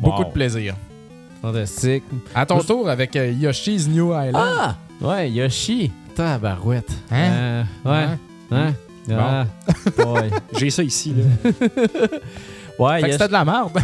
Beaucoup 0.00 0.24
de 0.24 0.30
plaisir. 0.30 0.74
Fantastique. 1.42 2.02
À 2.34 2.46
ton 2.46 2.58
tour 2.60 2.88
avec 2.88 3.14
euh, 3.16 3.30
Yoshi's 3.30 3.86
New 3.88 4.06
Island. 4.12 4.34
Ah! 4.34 4.76
Ouais, 5.00 5.30
Yoshi. 5.30 5.92
Tabarouette. 6.14 6.90
Hein? 7.10 7.30
Euh, 7.32 7.62
ouais. 7.84 8.06
Hein? 8.50 8.72
Hein? 9.10 9.12
Ah, 9.12 9.46
ouais. 9.98 10.30
J'ai 10.58 10.70
ça 10.70 10.82
ici. 10.82 11.14
Là. 11.14 11.50
Ouais, 12.76 12.96
Fait 12.96 13.02
que 13.02 13.06
Yoshi- 13.06 13.12
c'était 13.12 13.28
de 13.28 13.32
la 13.34 13.44
merde. 13.44 13.70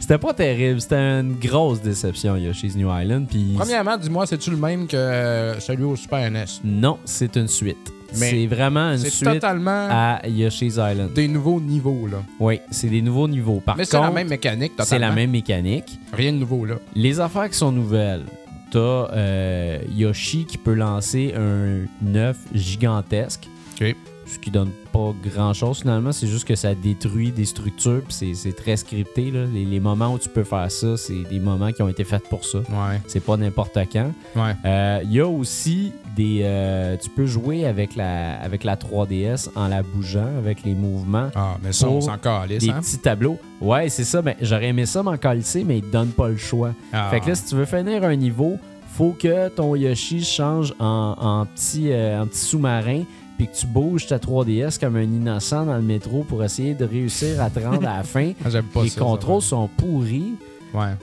c'était 0.00 0.16
pas 0.18 0.32
terrible. 0.32 0.80
C'était 0.80 0.94
une 0.96 1.34
grosse 1.38 1.80
déception, 1.82 2.36
Yoshi's 2.36 2.74
New 2.76 2.88
Island. 2.90 3.26
Puis 3.28 3.52
Premièrement, 3.58 3.96
dis-moi, 3.98 4.26
c'est-tu 4.26 4.50
le 4.50 4.56
même 4.56 4.86
que 4.86 4.96
euh, 4.96 5.60
celui 5.60 5.84
au 5.84 5.94
Super 5.96 6.30
NES? 6.30 6.44
non, 6.64 6.98
c'est 7.04 7.36
une 7.36 7.48
suite. 7.48 7.92
Mais 8.18 8.30
C'est 8.30 8.46
vraiment 8.46 8.92
une 8.92 8.98
suite 8.98 9.24
totalement 9.24 9.88
à 9.90 10.20
Yoshi's 10.26 10.76
Island. 10.78 11.12
des 11.12 11.28
nouveaux 11.28 11.60
niveaux, 11.60 12.06
là. 12.10 12.18
Oui, 12.38 12.60
c'est 12.70 12.88
des 12.88 13.02
nouveaux 13.02 13.28
niveaux. 13.28 13.60
Par 13.60 13.76
Mais 13.76 13.84
c'est 13.84 13.98
la 14.00 14.10
même 14.10 14.28
mécanique, 14.28 14.72
totalement. 14.76 14.88
c'est 14.88 14.98
la 14.98 15.10
même 15.10 15.30
mécanique. 15.30 15.98
Rien 16.14 16.32
de 16.32 16.38
nouveau, 16.38 16.64
là. 16.64 16.76
Les 16.94 17.20
affaires 17.20 17.50
qui 17.50 17.58
sont 17.58 17.72
nouvelles, 17.72 18.22
t'as 18.70 18.78
euh, 19.12 19.78
Yoshi 19.94 20.44
qui 20.44 20.58
peut 20.58 20.74
lancer 20.74 21.34
un 21.36 22.14
œuf 22.14 22.38
gigantesque. 22.54 23.48
Ce 24.28 24.40
qui 24.40 24.50
donne 24.50 24.70
pas 24.92 25.14
grand 25.24 25.52
chose 25.54 25.78
finalement, 25.82 26.10
c'est 26.10 26.26
juste 26.26 26.48
que 26.48 26.56
ça 26.56 26.74
détruit 26.74 27.30
des 27.30 27.44
structures, 27.44 28.02
puis 28.02 28.34
c'est- 28.34 28.56
très 28.56 28.76
scripté. 28.76 29.30
là. 29.30 29.44
Les, 29.44 29.64
les 29.64 29.78
moments 29.78 30.12
où 30.14 30.18
tu 30.18 30.28
peux 30.28 30.42
faire 30.42 30.68
ça, 30.68 30.96
c'est 30.96 31.22
des 31.30 31.38
moments 31.38 31.70
qui 31.70 31.80
ont 31.82 31.88
été 31.88 32.02
faits 32.02 32.28
pour 32.28 32.44
ça. 32.44 32.58
Ouais. 32.58 33.00
C'est 33.06 33.20
pas 33.24 33.36
n'importe 33.36 33.78
quand. 33.92 34.10
Ouais. 34.34 34.56
Euh, 34.64 35.00
Il 35.04 35.12
y 35.12 35.20
a 35.20 35.28
aussi 35.28 35.92
des. 36.16 36.40
euh, 36.42 36.96
tu 36.96 37.10
peux 37.10 37.26
jouer 37.26 37.66
avec 37.66 37.94
la, 37.94 38.40
avec 38.40 38.64
la 38.64 38.76
3DS 38.76 39.48
en 39.54 39.68
la 39.68 39.82
bougeant, 39.82 40.26
avec 40.38 40.64
les 40.64 40.74
mouvements 40.74 41.28
Ah, 41.34 41.56
mais 41.62 41.72
ça, 41.72 41.88
on 41.88 42.00
s'en 42.00 42.16
calisse, 42.18 42.64
des 42.64 42.70
hein? 42.70 42.80
petits 42.80 42.98
tableaux. 42.98 43.38
Ouais, 43.60 43.88
c'est 43.88 44.04
ça. 44.04 44.22
Mais 44.22 44.36
j'aurais 44.40 44.68
aimé 44.68 44.86
ça 44.86 45.02
m'en 45.02 45.16
calisser, 45.16 45.62
mais 45.64 45.78
il 45.78 45.82
te 45.84 45.92
donne 45.92 46.08
pas 46.08 46.28
le 46.28 46.36
choix. 46.36 46.72
Ah. 46.92 47.08
Fait 47.10 47.20
que 47.20 47.28
là, 47.28 47.34
si 47.34 47.44
tu 47.44 47.54
veux 47.54 47.64
finir 47.66 48.02
un 48.04 48.16
niveau, 48.16 48.56
faut 48.94 49.14
que 49.18 49.48
ton 49.50 49.76
Yoshi 49.76 50.24
change 50.24 50.72
en, 50.78 51.14
en 51.18 51.46
petit, 51.46 51.92
euh, 51.92 52.22
en 52.22 52.26
petit 52.26 52.38
sous-marin, 52.40 53.02
puis 53.36 53.48
que 53.48 53.54
tu 53.54 53.66
bouges 53.66 54.06
ta 54.06 54.16
3DS 54.16 54.80
comme 54.80 54.96
un 54.96 55.02
innocent 55.02 55.66
dans 55.66 55.76
le 55.76 55.82
métro 55.82 56.24
pour 56.26 56.42
essayer 56.42 56.72
de 56.74 56.86
réussir 56.86 57.42
à 57.42 57.50
te 57.50 57.60
rendre 57.60 57.86
à 57.86 57.98
la 57.98 58.02
fin. 58.02 58.32
Ah, 58.44 58.48
J'aime 58.48 58.64
pas 58.64 58.82
Les 58.82 58.88
ça, 58.88 59.00
contrôles 59.00 59.42
sont 59.42 59.68
pourris, 59.68 60.32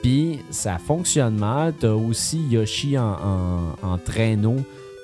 puis 0.02 0.40
ça 0.50 0.78
fonctionne 0.78 1.36
mal. 1.36 1.72
T'as 1.78 1.90
aussi 1.92 2.40
Yoshi 2.50 2.98
en, 2.98 3.12
en- 3.82 3.88
en 3.92 3.98
traîneau. 3.98 4.56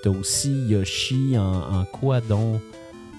T'as 0.02 0.10
aussi 0.10 0.52
Yoshi 0.68 1.36
en, 1.38 1.80
en 1.80 1.84
quoi 1.84 2.20
donc? 2.20 2.60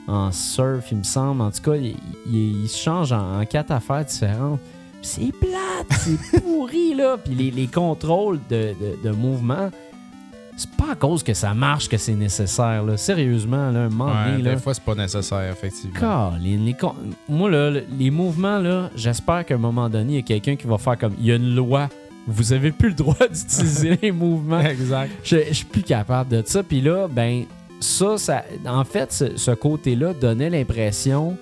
En 0.08 0.32
surf, 0.32 0.86
il 0.92 0.98
me 0.98 1.04
semble. 1.04 1.42
En 1.42 1.52
tout 1.52 1.62
cas, 1.62 1.76
il, 1.76 1.96
il- 2.32 2.64
il 2.64 2.68
se 2.70 2.78
change 2.78 3.12
en, 3.12 3.40
en 3.40 3.46
quatre 3.46 3.72
affaires 3.72 4.04
différentes. 4.04 4.60
C'est 5.04 5.32
plate, 5.32 6.00
c'est 6.00 6.42
pourri, 6.44 6.94
là. 6.96 7.18
Puis 7.24 7.34
les, 7.36 7.52
les 7.52 7.68
contrôles 7.68 8.40
de, 8.50 8.74
de- 8.80 9.10
de 9.10 9.16
mouvement, 9.16 9.70
c'est 10.58 10.70
pas 10.72 10.92
à 10.92 10.96
cause 10.96 11.24
que 11.24 11.34
ça 11.34 11.54
marche 11.54 11.88
que 11.88 11.98
c'est 11.98 12.14
nécessaire, 12.16 12.84
là. 12.84 12.98
Sérieusement, 12.98 13.72
là, 13.72 13.82
un 13.86 13.90
moment 13.90 14.12
Ouais, 14.12 14.32
donné, 14.32 14.44
là. 14.44 14.56
des 14.56 14.62
fois, 14.62 14.74
c'est 14.74 14.84
pas 14.84 14.96
nécessaire, 14.96 15.52
effectivement. 15.52 15.96
Les 16.42 16.58
Moi, 17.30 17.50
là, 17.52 17.70
le- 17.72 17.86
les 17.98 18.10
mouvements, 18.12 18.58
là, 18.60 18.90
j'espère 18.96 19.46
qu'à 19.46 19.54
un 19.56 19.60
moment 19.60 19.88
donné, 19.90 20.14
il 20.14 20.16
y 20.16 20.20
a 20.20 20.24
quelqu'un 20.24 20.56
qui 20.56 20.68
va 20.68 20.78
faire 20.80 20.98
comme. 20.98 21.14
Il 21.20 21.26
y 21.26 21.32
a 21.32 21.36
une 21.36 21.56
loi. 21.56 21.90
Vous 22.28 22.54
avez 22.54 22.72
plus 22.72 22.90
le 22.90 22.96
droit 22.96 23.28
d'utiliser 23.32 23.98
les 24.02 24.12
mouvements. 24.12 24.62
Exact. 24.62 25.12
Je 25.24 25.38
je 25.50 25.54
suis 25.54 25.66
plus 25.66 25.84
capable 25.84 26.30
de 26.30 26.44
ça. 26.46 26.64
Puis 26.64 26.82
là, 26.82 27.08
ben, 27.08 27.46
ça, 27.80 28.18
ça 28.18 28.44
en 28.66 28.84
fait, 28.84 29.12
ce, 29.12 29.38
ce 29.38 29.52
côté-là 29.52 30.14
donnait 30.14 30.50
l'impression. 30.50 31.38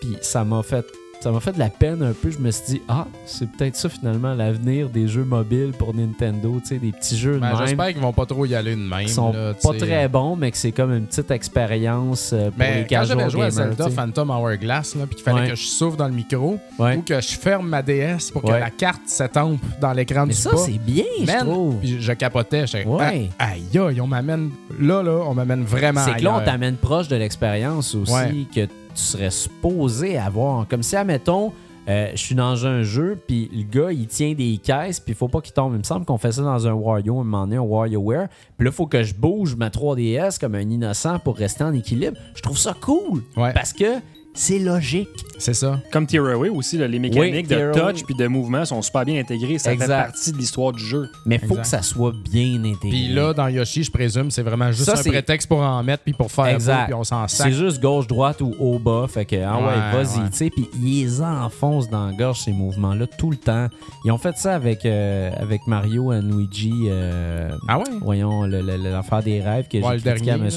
Puis 0.00 0.16
ça 0.20 0.44
m'a 0.44 0.62
fait. 0.62 0.84
Ça 1.20 1.32
m'a 1.32 1.40
fait 1.40 1.52
de 1.52 1.58
la 1.58 1.70
peine 1.70 2.02
un 2.02 2.12
peu. 2.12 2.30
Je 2.30 2.38
me 2.38 2.50
suis 2.52 2.64
dit, 2.68 2.82
ah, 2.88 3.06
c'est 3.24 3.50
peut-être 3.50 3.74
ça 3.74 3.88
finalement 3.88 4.32
l'avenir 4.34 4.88
des 4.90 5.08
jeux 5.08 5.24
mobiles 5.24 5.72
pour 5.76 5.92
Nintendo. 5.94 6.60
Tu 6.60 6.68
sais, 6.68 6.78
des 6.78 6.92
petits 6.92 7.16
jeux 7.16 7.34
de 7.34 7.38
Ben, 7.40 7.48
même 7.56 7.66
J'espère 7.66 7.88
qu'ils 7.88 8.00
vont 8.00 8.12
pas 8.12 8.26
trop 8.26 8.46
y 8.46 8.54
aller 8.54 8.76
de 8.76 8.80
même. 8.80 9.06
qui 9.06 9.12
sont 9.12 9.32
là, 9.32 9.54
pas 9.54 9.72
très 9.74 10.06
bons, 10.08 10.36
mais 10.36 10.50
que 10.52 10.56
c'est 10.56 10.70
comme 10.72 10.92
une 10.92 11.06
petite 11.06 11.30
expérience 11.32 12.30
euh, 12.32 12.50
pour 12.50 12.58
Mais 12.58 12.82
les 12.82 12.86
quand 12.86 13.02
j'avais 13.04 13.28
joué 13.30 13.44
à 13.46 13.50
Zelda. 13.50 13.88
Phantom 13.90 14.30
Hourglass, 14.30 14.94
là, 14.94 15.06
puis 15.06 15.16
qu'il 15.16 15.24
fallait 15.24 15.40
Ouais. 15.40 15.48
que 15.48 15.54
je 15.56 15.66
souffle 15.66 15.96
dans 15.96 16.06
le 16.06 16.14
micro 16.14 16.58
Ouais. 16.78 16.96
ou 16.96 17.02
que 17.02 17.20
je 17.20 17.28
ferme 17.38 17.68
ma 17.68 17.82
DS 17.82 18.30
pour 18.32 18.42
que 18.42 18.48
Ouais. 18.52 18.60
la 18.60 18.70
carte 18.70 19.02
s'estampe 19.06 19.60
dans 19.80 19.92
l'écran 19.92 20.26
Mais 20.26 20.34
du 20.34 20.38
ça, 20.40 20.50
bas. 20.52 20.58
c'est 20.58 20.78
bien, 20.78 21.04
je 21.20 21.38
trouve. 21.40 21.76
Puis 21.80 21.96
je 22.00 22.12
capotais. 22.12 22.64
Ouais. 22.86 23.30
ah, 23.38 23.48
aïe, 23.52 23.78
aïe, 23.78 24.00
on 24.00 24.06
m'amène. 24.06 24.50
Là, 24.78 25.02
là, 25.02 25.22
on 25.26 25.34
m'amène 25.34 25.64
vraiment. 25.64 26.02
C'est 26.04 26.16
que 26.16 26.24
là, 26.24 26.36
on 26.40 26.44
t'amène 26.44 26.76
proche 26.76 27.08
de 27.08 27.16
l'expérience 27.16 27.94
aussi 27.94 28.46
que 28.54 28.68
tu 28.96 29.02
serais 29.02 29.30
supposé 29.30 30.18
avoir. 30.18 30.66
Comme 30.66 30.82
si, 30.82 30.96
admettons, 30.96 31.52
euh, 31.88 32.10
je 32.12 32.16
suis 32.16 32.34
dans 32.34 32.66
un 32.66 32.82
jeu, 32.82 33.16
puis 33.26 33.48
le 33.52 33.62
gars, 33.62 33.92
il 33.92 34.06
tient 34.08 34.32
des 34.32 34.58
caisses, 34.58 34.98
puis 34.98 35.12
il 35.12 35.16
faut 35.16 35.28
pas 35.28 35.40
qu'il 35.40 35.52
tombe. 35.52 35.74
Il 35.74 35.78
me 35.78 35.84
semble 35.84 36.04
qu'on 36.04 36.18
fait 36.18 36.32
ça 36.32 36.42
dans 36.42 36.66
un 36.66 36.72
Wario, 36.72 37.20
un 37.20 37.24
moment 37.24 37.46
donné, 37.46 37.56
un 37.56 37.60
WarioWare. 37.60 38.28
Puis 38.56 38.64
là, 38.64 38.70
il 38.70 38.74
faut 38.74 38.86
que 38.86 39.02
je 39.04 39.14
bouge 39.14 39.54
ma 39.54 39.68
3DS 39.68 40.40
comme 40.40 40.56
un 40.56 40.68
innocent 40.68 41.20
pour 41.20 41.36
rester 41.36 41.62
en 41.62 41.72
équilibre. 41.72 42.16
Je 42.34 42.42
trouve 42.42 42.58
ça 42.58 42.74
cool. 42.80 43.22
Ouais. 43.36 43.52
Parce 43.52 43.72
que 43.72 44.00
c'est 44.36 44.58
logique. 44.58 45.08
C'est 45.38 45.52
ça. 45.54 45.80
Comme 45.92 46.06
Tearaway 46.06 46.48
aussi, 46.48 46.78
là, 46.78 46.86
les 46.88 46.98
mécaniques 46.98 47.48
de 47.48 47.72
touch 47.72 48.04
puis 48.04 48.14
de 48.14 48.26
mouvement 48.26 48.64
sont 48.64 48.80
super 48.80 49.04
bien 49.04 49.20
intégrées. 49.20 49.58
Ça 49.58 49.70
fait 49.70 49.74
Exact. 49.74 50.04
partie 50.06 50.32
de 50.32 50.38
l'histoire 50.38 50.72
du 50.72 50.82
jeu. 50.82 51.10
Mais 51.26 51.38
faut 51.38 51.44
Exact. 51.58 51.62
que 51.62 51.68
ça 51.68 51.82
soit 51.82 52.12
bien 52.30 52.54
intégré. 52.64 52.88
Puis 52.88 53.08
là, 53.08 53.34
dans 53.34 53.48
Yoshi, 53.48 53.84
je 53.84 53.90
présume, 53.90 54.30
c'est 54.30 54.42
vraiment 54.42 54.70
juste 54.72 54.84
Ça, 54.84 54.92
un 54.92 54.96
c'est- 54.96 55.10
prétexte 55.10 55.48
pour 55.48 55.60
en 55.60 55.82
mettre 55.82 56.04
puis 56.04 56.14
pour 56.14 56.30
faire 56.30 56.46
Exact. 56.46 56.84
puis 56.86 56.94
on 56.94 57.04
s'en 57.04 57.28
c'est 57.28 57.36
sac. 57.44 57.52
juste 57.52 57.80
gauche, 57.82 58.06
droite 58.06 58.40
ou 58.40 58.54
haut, 58.58 58.78
bas. 58.78 59.06
Fait 59.08 59.24
que, 59.26 59.36
ah 59.36 59.58
ouais, 59.58 59.64
Ouais, 59.66 60.04
vas-y, 60.04 60.20
ouais. 60.22 60.30
tu 60.30 60.36
sais. 60.36 60.50
Puis 60.50 60.68
ils 60.82 61.22
enfoncent 61.22 61.90
dans 61.90 62.06
la 62.06 62.12
gorge, 62.14 62.40
ces 62.40 62.52
mouvements-là, 62.52 63.06
tout 63.18 63.30
le 63.30 63.36
temps. 63.36 63.66
Ils 64.04 64.12
ont 64.12 64.18
fait 64.18 64.36
ça 64.38 64.54
avec, 64.54 64.86
euh, 64.86 65.30
avec 65.38 65.66
Mario 65.66 66.12
et 66.12 66.20
Luigi. 66.22 66.72
euh, 66.88 67.50
Ah 67.68 67.78
ouais? 67.78 67.84
Voyons, 68.00 68.42
le- 68.44 68.62
le- 68.62 68.76
l'enfer 68.90 69.22
des 69.22 69.40
rêves 69.40 69.66
que 69.68 69.78
Ouais, 69.78 69.98
j'ai 69.98 70.04
le 70.04 70.10
critiqué 70.12 70.30
à 70.30 70.38
dernier, 70.38 70.50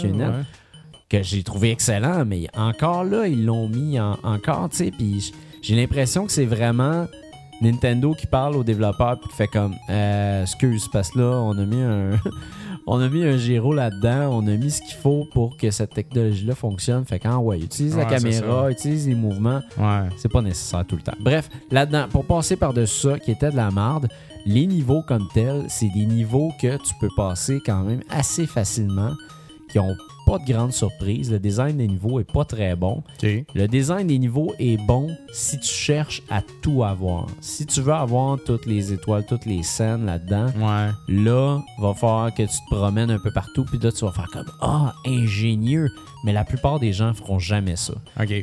Là, 1.12 1.20
que 1.20 1.24
j'ai 1.24 1.44
trouvé 1.44 1.72
excellent, 1.72 2.24
mais 2.26 2.48
encore 2.56 3.04
là, 3.04 3.28
ils 3.28 3.46
l'ont 3.46 3.68
mis 3.68 4.00
en- 4.00 4.18
encore, 4.24 4.70
tu 4.70 4.78
sais, 4.78 4.92
puis 4.92 5.34
j'ai 5.62 5.76
l'impression 5.76 6.26
que 6.26 6.32
c'est 6.32 6.46
vraiment 6.46 7.08
Nintendo 7.62 8.14
qui 8.14 8.28
parle 8.28 8.56
aux 8.56 8.64
développeurs 8.64 9.20
puis 9.20 9.30
qui 9.30 9.36
fait 9.36 9.48
comme 9.48 9.74
euh, 9.90 10.44
excuse 10.44 10.88
parce 10.88 11.12
que 11.12 11.20
là 11.20 11.26
on 11.42 11.58
a 11.58 11.66
mis 11.66 11.82
un 11.82 12.12
on 12.88 13.02
a 13.02 13.10
mis 13.10 13.24
un 13.26 13.36
gyro 13.38 13.74
là-dedans, 13.74 14.30
on 14.32 14.48
a 14.48 14.56
mis 14.56 14.72
ce 14.72 14.82
qu'il 14.82 14.96
faut 14.96 15.26
pour 15.34 15.58
que 15.58 15.70
cette 15.70 15.94
technologie-là 15.94 16.56
fonctionne. 16.56 17.04
Fait 17.06 17.20
qu'en 17.20 17.40
ouais, 17.40 17.60
utilise 17.60 17.98
la 17.98 18.06
Ouais, 18.06 18.10
caméra, 18.16 18.72
utilise 18.72 19.08
les 19.08 19.16
mouvements, 19.16 19.60
Ouais. 19.78 20.08
c'est 20.18 20.32
pas 20.32 20.42
nécessaire 20.42 20.86
tout 20.88 20.96
le 20.96 21.02
temps. 21.02 21.18
Bref, 21.20 21.50
là-dedans, 21.70 22.06
pour 22.10 22.26
passer 22.26 22.56
par-dessus 22.56 23.10
ça, 23.10 23.20
qui 23.20 23.32
était 23.32 23.52
de 23.52 23.58
la 23.58 23.72
marde, 23.72 24.08
les 24.46 24.66
niveaux 24.68 25.02
comme 25.06 25.28
tels, 25.34 25.66
c'est 25.68 25.90
des 25.94 26.06
niveaux 26.06 26.52
que 26.62 26.78
tu 26.78 26.94
peux 27.02 27.10
passer 27.18 27.60
quand 27.66 27.84
même 27.84 28.02
assez 28.10 28.46
facilement, 28.48 29.12
qui 29.70 29.80
ont 29.80 29.96
pas 30.30 30.38
de 30.40 30.46
grandes 30.54 30.74
surprises. 30.74 31.32
Le 31.32 31.40
design 31.40 31.78
des 31.78 31.88
niveaux 31.88 32.20
est 32.20 32.32
pas 32.32 32.46
très 32.46 32.76
bon. 32.76 33.02
Le 33.24 33.68
design 33.68 34.06
des 34.08 34.20
niveaux 34.20 34.54
est 34.60 34.78
bon 34.86 35.08
si 35.34 35.60
tu 35.60 35.68
cherches 35.68 36.22
à 36.30 36.42
tout 36.62 36.84
avoir. 36.84 37.26
Si 37.42 37.66
tu 37.66 37.82
veux 37.82 37.94
avoir 37.94 38.38
toutes 38.46 38.66
les 38.68 38.94
étoiles, 38.94 39.26
toutes 39.26 39.46
les 39.46 39.64
scènes 39.64 40.06
là-dedans, 40.06 40.46
Ouais. 40.60 40.92
là, 41.08 41.60
va 41.80 41.94
falloir 41.96 42.34
que 42.34 42.44
tu 42.44 42.48
te 42.70 42.76
promènes 42.76 43.10
un 43.10 43.18
peu 43.20 43.32
partout, 43.32 43.66
puis 43.66 43.80
là, 43.80 43.92
tu 43.92 44.06
vas 44.06 44.12
faire 44.12 44.30
comme 44.32 44.46
Ah, 44.62 44.94
ingénieux. 45.06 45.90
Mais 46.24 46.34
la 46.34 46.44
plupart 46.44 46.80
des 46.80 46.94
gens 46.94 47.14
feront 47.14 47.40
jamais 47.40 47.76
ça. 47.76 47.94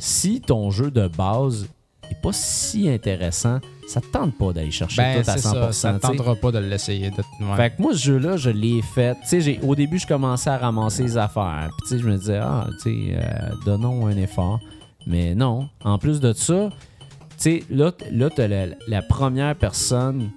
Si 0.00 0.40
ton 0.40 0.70
jeu 0.70 0.90
de 0.90 1.06
base 1.08 1.68
est 2.10 2.20
pas 2.22 2.32
si 2.32 2.88
intéressant, 2.88 3.58
ça 3.88 4.00
te 4.00 4.06
tente 4.06 4.36
pas 4.36 4.52
d'aller 4.52 4.70
chercher 4.70 5.00
Ben, 5.02 5.22
tout 5.22 5.30
à 5.30 5.36
c'est 5.36 5.48
100%. 5.48 5.52
ça. 5.52 5.72
Ça 5.72 5.92
sais. 5.94 6.00
tentera 6.00 6.34
pas 6.34 6.50
de 6.52 6.58
l'essayer. 6.58 7.10
de- 7.10 7.16
ouais. 7.44 7.56
Fait 7.56 7.70
que 7.70 7.82
moi, 7.82 7.92
ce 7.94 7.98
jeu-là, 8.04 8.36
je 8.36 8.50
l'ai 8.50 8.82
fait. 8.82 9.14
Tu 9.22 9.28
sais, 9.28 9.40
j'ai- 9.40 9.60
au 9.62 9.74
début, 9.74 9.98
je 9.98 10.06
commençais 10.06 10.50
à 10.50 10.58
ramasser 10.58 11.02
les 11.04 11.16
affaires. 11.16 11.68
Puis, 11.78 11.88
tu 11.88 11.96
sais, 11.96 12.02
je 12.02 12.08
me 12.08 12.16
disais, 12.16 12.38
ah, 12.42 12.66
tu 12.82 12.90
sais, 12.90 13.14
euh, 13.16 13.50
donnons 13.64 14.06
un 14.06 14.16
effort. 14.16 14.58
Mais 15.06 15.34
non. 15.34 15.68
En 15.84 15.98
plus 15.98 16.18
de 16.20 16.32
ça, 16.32 16.68
tu 16.70 17.34
sais, 17.36 17.62
là, 17.70 17.92
t'as 17.92 18.48
la, 18.48 18.66
la 18.88 19.02
première 19.02 19.54
personne 19.54 20.30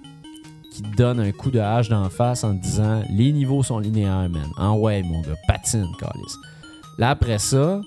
qui 0.72 0.82
te 0.82 0.96
donne 0.96 1.18
un 1.18 1.32
coup 1.32 1.50
de 1.50 1.58
hache 1.58 1.88
d'en 1.88 2.08
face 2.08 2.44
en 2.44 2.56
te 2.56 2.62
disant, 2.62 3.02
les 3.10 3.32
niveaux 3.32 3.64
sont 3.64 3.80
linéaires, 3.80 4.28
man. 4.30 4.46
En 4.56 4.76
ouais, 4.78 5.02
mon 5.02 5.20
gars, 5.22 5.34
patine, 5.48 5.86
calice. 5.98 6.36
Là, 6.98 7.10
après 7.10 7.38
ça, 7.40 7.80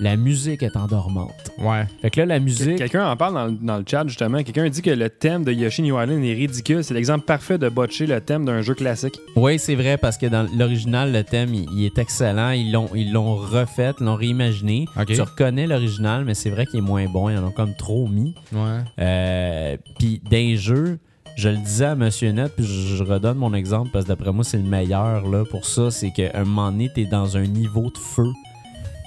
la 0.00 0.16
musique 0.16 0.62
est 0.62 0.76
endormante. 0.76 1.32
Ouais. 1.58 1.84
Fait 2.02 2.10
que 2.10 2.20
là, 2.20 2.26
la 2.26 2.38
musique. 2.40 2.76
Quelqu'un 2.76 3.08
en 3.10 3.16
parle 3.16 3.34
dans, 3.34 3.46
le- 3.46 3.52
dans 3.60 3.78
le 3.78 3.84
chat, 3.88 4.04
justement. 4.06 4.42
Quelqu'un 4.42 4.68
dit 4.68 4.82
que 4.82 4.90
le 4.90 5.08
thème 5.08 5.42
de 5.44 5.52
Yoshi 5.52 5.82
New 5.82 5.98
Island 6.00 6.22
est 6.22 6.34
ridicule. 6.34 6.84
C'est 6.84 6.94
l'exemple 6.94 7.24
parfait 7.24 7.56
de 7.58 7.68
botcher 7.68 8.06
le 8.06 8.20
thème 8.20 8.44
d'un 8.44 8.60
jeu 8.62 8.74
classique. 8.74 9.18
Oui, 9.36 9.58
c'est 9.58 9.74
vrai, 9.74 9.96
parce 9.96 10.18
que 10.18 10.26
dans 10.26 10.46
l'original, 10.56 11.12
le 11.12 11.24
thème, 11.24 11.54
il, 11.54 11.66
il 11.72 11.84
est 11.86 11.98
excellent. 11.98 12.50
Ils 12.50 12.70
l'ont, 12.72 12.90
ils 12.94 13.12
l'ont 13.12 13.36
refait, 13.36 13.92
ils 14.00 14.04
l'ont 14.04 14.16
réimaginé. 14.16 14.86
Tu 15.06 15.20
reconnais 15.20 15.66
l'original, 15.66 16.24
mais 16.24 16.34
c'est 16.34 16.50
vrai 16.50 16.66
qu'il 16.66 16.78
est 16.80 16.82
moins 16.82 17.06
bon. 17.06 17.28
Ils 17.30 17.38
en 17.38 17.44
ont 17.44 17.50
comme 17.52 17.74
trop 17.74 18.06
mis. 18.06 18.34
Ouais. 18.52 18.80
Euh, 18.98 19.76
puis 19.98 20.20
les 20.30 20.56
jeux, 20.56 20.98
je 21.36 21.48
le 21.50 21.56
disais 21.56 21.84
à 21.86 21.94
Monsieur 21.94 22.30
Net, 22.32 22.52
puis 22.56 22.64
je, 22.64 22.96
je 22.96 23.02
redonne 23.04 23.36
mon 23.38 23.52
exemple 23.54 23.90
parce 23.92 24.04
que 24.04 24.08
d'après 24.08 24.32
moi, 24.32 24.42
c'est 24.44 24.56
le 24.58 24.62
meilleur 24.64 25.26
là, 25.28 25.44
pour 25.50 25.64
ça. 25.66 25.90
C'est 25.90 26.10
qu'à 26.10 26.30
un 26.34 26.44
moment 26.44 26.70
donné, 26.70 26.90
t'es 26.94 27.04
dans 27.04 27.36
un 27.36 27.46
niveau 27.46 27.90
de 27.90 27.98
feu. 27.98 28.26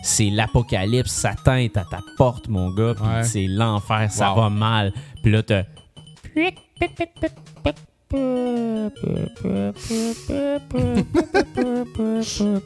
C'est 0.04 0.30
l'apocalypse, 0.30 1.12
Satan 1.12 1.56
est 1.56 1.76
à 1.78 1.84
ta 1.84 2.00
porte, 2.18 2.48
mon 2.48 2.70
gars, 2.74 2.94
puis 2.96 3.06
Ouais. 3.06 3.24
c'est 3.24 3.48
l'enfer, 3.48 4.08
ça 4.12 4.32
Wow. 4.34 4.42
va 4.44 4.50
mal. 4.50 4.94
Puis 5.22 5.32
là, 5.32 5.44
t'as. 5.44 5.64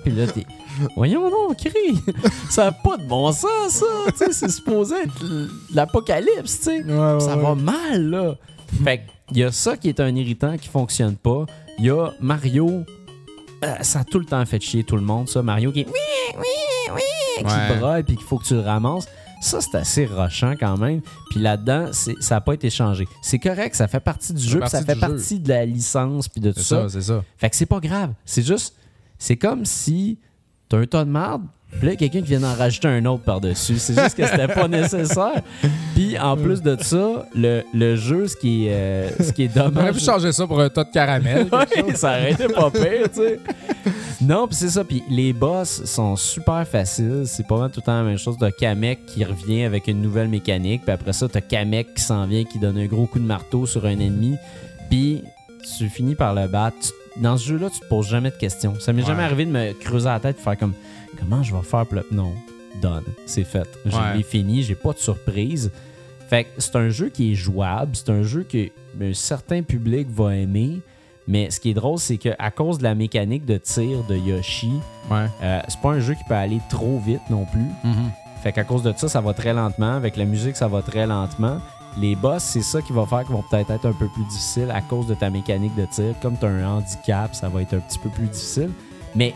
Puis 0.04 0.12
là, 0.12 0.28
t'es. 0.28 0.46
Voyons 0.96 1.30
donc, 1.30 1.58
crie! 1.58 2.00
Ça 2.50 2.66
n'a 2.66 2.72
pas 2.72 2.98
de 2.98 3.04
bon 3.08 3.32
sens, 3.32 3.70
ça! 3.70 3.86
Tu 4.12 4.18
sais, 4.18 4.32
c'est 4.34 4.50
supposé 4.50 4.96
être 5.04 5.26
l'apocalypse, 5.74 6.58
tu 6.60 6.64
sais! 6.64 6.84
Ouais, 6.84 7.20
ça 7.20 7.36
va 7.36 7.54
mal, 7.56 8.10
là! 8.10 8.36
Fait 8.84 9.02
il 9.32 9.38
y 9.38 9.44
a 9.44 9.52
ça 9.52 9.78
qui 9.78 9.90
est 9.90 10.00
un 10.00 10.14
irritant 10.16 10.58
qui 10.58 10.68
fonctionne 10.68 11.16
pas. 11.16 11.46
Il 11.78 11.86
y 11.86 11.90
a 11.92 12.12
Mario. 12.20 12.84
euh, 13.64 13.76
ça 13.82 14.00
a 14.00 14.04
tout 14.04 14.20
le 14.20 14.26
temps 14.26 14.44
fait 14.46 14.60
chier 14.62 14.84
tout 14.84 14.96
le 14.96 15.02
monde, 15.04 15.30
ça. 15.30 15.42
Mario 15.44 15.72
qui 15.72 15.82
est. 15.82 15.86
Oui, 15.88 16.36
oui! 16.40 16.44
Qui 17.38 17.44
Ouais. 17.46 17.78
braille 17.80 18.04
puis 18.04 18.16
qu'il 18.16 18.26
faut 18.26 18.38
que 18.38 18.46
tu 18.46 18.54
le 18.54 18.62
ramasses. 18.62 19.08
Ça, 19.42 19.60
c'est 19.60 19.76
assez 19.76 20.06
rochant 20.06 20.54
quand 20.58 20.78
même. 20.78 21.02
Puis 21.30 21.40
là-dedans, 21.42 21.90
ça 21.92 22.36
n'a 22.36 22.42
pas 22.42 22.54
été 22.54 22.70
changé. 22.70 23.08
C'est 23.22 23.40
correct, 23.40 23.76
ça 23.76 23.88
fait 23.90 24.00
partie 24.00 24.34
du 24.34 24.42
jeu, 24.42 24.60
puis 24.62 24.70
ça 24.70 24.78
partie 24.82 24.86
fait 24.88 25.06
jeu. 25.08 25.14
partie 25.14 25.40
de 25.40 25.50
la 25.50 25.66
licence, 25.66 26.30
puis 26.30 26.40
de 26.40 26.52
tout 26.52 26.60
C'est 26.60 26.64
ça. 26.76 26.84
ça, 26.84 26.90
c'est 26.90 27.02
ça. 27.02 27.24
Fait 27.38 27.50
que 27.50 27.56
c'est 27.58 27.66
pas 27.66 27.80
grave. 27.82 28.14
C'est 28.24 28.44
juste. 28.46 28.76
C'est 29.18 29.36
comme 29.38 29.66
si 29.66 30.18
t'as 30.70 30.78
un 30.78 30.86
tas 30.86 31.04
de 31.04 31.10
marde, 31.10 31.44
puis 31.80 31.88
là, 31.90 31.96
quelqu'un 31.96 32.20
qui 32.22 32.28
vient 32.30 32.40
d'en 32.40 32.54
rajouter 32.54 32.88
un 32.88 33.04
autre 33.06 33.24
par-dessus. 33.24 33.78
C'est 33.78 33.94
juste 34.00 34.16
que 34.16 34.26
c'était 34.26 34.48
pas 34.48 34.68
nécessaire. 34.68 35.42
Puis 35.96 36.18
en 36.18 36.36
plus 36.38 36.62
de 36.62 36.78
ça, 36.82 37.26
le, 37.36 37.64
le 37.74 37.96
jeu, 37.96 38.28
ce 38.28 38.36
qui 38.36 38.68
est, 38.68 38.74
euh, 38.74 39.10
ce 39.20 39.32
qui 39.32 39.44
est 39.44 39.52
On 39.56 39.62
aurait 39.62 39.70
dommage. 39.72 39.94
pu 39.96 40.00
changer 40.02 40.32
ça 40.32 40.48
pour 40.48 40.60
un 40.62 40.70
tas 40.70 40.84
de 40.84 40.92
caramel. 40.92 41.48
Ouais, 41.52 41.96
ça 41.96 42.10
aurait 42.12 42.32
été 42.32 42.48
pas 42.48 42.70
pire, 42.72 43.10
tu 43.14 43.22
sais. 43.22 43.40
Non, 44.22 44.48
puis 44.48 44.56
c'est 44.56 44.70
ça. 44.70 44.84
Puis 44.84 45.04
les 45.10 45.34
boss 45.34 45.84
sont 45.86 46.16
super 46.16 46.66
faciles. 46.68 47.24
C'est 47.26 47.46
pas 47.46 47.58
mal 47.58 47.70
tout 47.72 47.82
le 47.82 47.86
temps 47.86 47.98
la 47.98 48.04
même 48.04 48.18
chose. 48.18 48.38
T'as 48.40 48.52
Kamek 48.52 49.06
qui 49.06 49.24
revient 49.26 49.64
avec 49.64 49.88
une 49.88 50.02
nouvelle 50.02 50.30
mécanique. 50.30 50.84
Puis 50.84 50.92
après 50.94 51.14
ça, 51.14 51.28
t'as 51.28 51.42
Kamek 51.42 51.94
qui 51.96 52.02
s'en 52.02 52.26
vient, 52.26 52.44
qui 52.46 52.58
donne 52.60 52.78
un 52.78 52.86
gros 52.86 53.06
coup 53.06 53.20
de 53.20 53.26
marteau 53.26 53.66
sur 53.66 53.86
un 53.86 54.00
ennemi. 54.00 54.36
Puis 54.90 55.24
tu 55.78 55.90
finis 55.90 56.16
par 56.16 56.34
le 56.34 56.48
battre. 56.48 56.78
Dans 57.18 57.38
ce 57.38 57.48
jeu-là, 57.50 57.70
tu 57.70 57.80
te 57.80 57.86
poses 57.86 58.08
jamais 58.08 58.32
de 58.32 58.36
questions. 58.36 58.74
Ça 58.80 58.92
m'est 58.92 59.02
Ouais. 59.02 59.08
jamais 59.08 59.24
arrivé 59.24 59.46
de 59.46 59.52
me 59.52 59.74
creuser 59.74 60.08
la 60.10 60.20
tête 60.20 60.38
et 60.40 60.42
faire 60.44 60.58
comme 60.58 60.74
comment 61.24 61.44
je 61.44 61.56
vais 61.56 61.62
faire 61.62 61.86
pour 61.86 61.96
le. 61.96 62.06
Non, 62.12 62.34
done. 62.82 63.04
C'est 63.26 63.44
fait. 63.44 63.68
Je 63.86 63.96
Ouais. 63.96 64.18
l'ai 64.18 64.24
fini. 64.24 64.64
J'ai 64.64 64.76
pas 64.76 64.94
de 64.94 64.98
surprise. 65.00 65.72
Fait 66.30 66.46
que 66.46 66.50
c'est 66.62 66.76
un 66.76 66.90
jeu 66.90 67.10
qui 67.10 67.32
est 67.32 67.36
jouable. 67.36 67.92
C'est 67.96 68.10
un 68.10 68.24
jeu 68.24 68.44
que 68.44 68.70
un 69.02 69.14
certain 69.14 69.62
public 69.62 70.08
va 70.10 70.36
aimer. 70.36 70.80
Mais 71.28 71.50
ce 71.52 71.60
qui 71.60 71.70
est 71.70 71.74
drôle, 71.74 72.00
c'est 72.00 72.18
qu'à 72.18 72.52
cause 72.52 72.78
de 72.80 72.84
la 72.84 72.96
mécanique 72.96 73.46
de 73.46 73.58
tir 73.58 74.04
de 74.10 74.16
Yoshi, 74.18 74.74
Ouais. 75.10 75.28
euh, 75.42 75.62
c'est 75.70 75.80
pas 75.80 75.92
un 75.92 76.00
jeu 76.00 76.16
qui 76.16 76.24
peut 76.28 76.34
aller 76.36 76.60
trop 76.70 77.00
vite 77.00 77.22
non 77.30 77.46
plus. 77.46 77.62
Mhm. 77.84 78.12
Fait 78.42 78.52
qu'à 78.52 78.66
cause 78.66 78.84
de 78.84 78.94
ça, 78.98 79.08
ça 79.08 79.22
va 79.22 79.34
très 79.34 79.54
lentement. 79.54 79.94
Avec 79.94 80.18
la 80.18 80.26
musique, 80.26 80.58
ça 80.58 80.68
va 80.68 80.82
très 80.82 81.08
lentement. 81.08 81.60
Les 81.98 82.16
boss, 82.16 82.44
c'est 82.44 82.62
ça 82.64 82.82
qui 82.82 82.92
va 82.92 83.06
faire 83.06 83.24
qu'ils 83.24 83.36
vont 83.36 83.44
peut-être 83.50 83.70
être 83.72 83.86
un 83.86 83.94
peu 83.94 84.08
plus 84.10 84.26
difficiles 84.26 84.70
à 84.74 84.82
cause 84.82 85.08
de 85.08 85.14
ta 85.14 85.30
mécanique 85.30 85.76
de 85.76 85.86
tir. 85.86 86.14
Comme 86.22 86.38
tu 86.38 86.46
as 86.46 86.50
un 86.50 86.66
handicap, 86.78 87.34
ça 87.36 87.48
va 87.48 87.62
être 87.62 87.76
un 87.76 87.80
petit 87.80 88.00
peu 88.00 88.10
plus 88.10 88.28
difficile. 88.28 88.72
Mais 89.16 89.34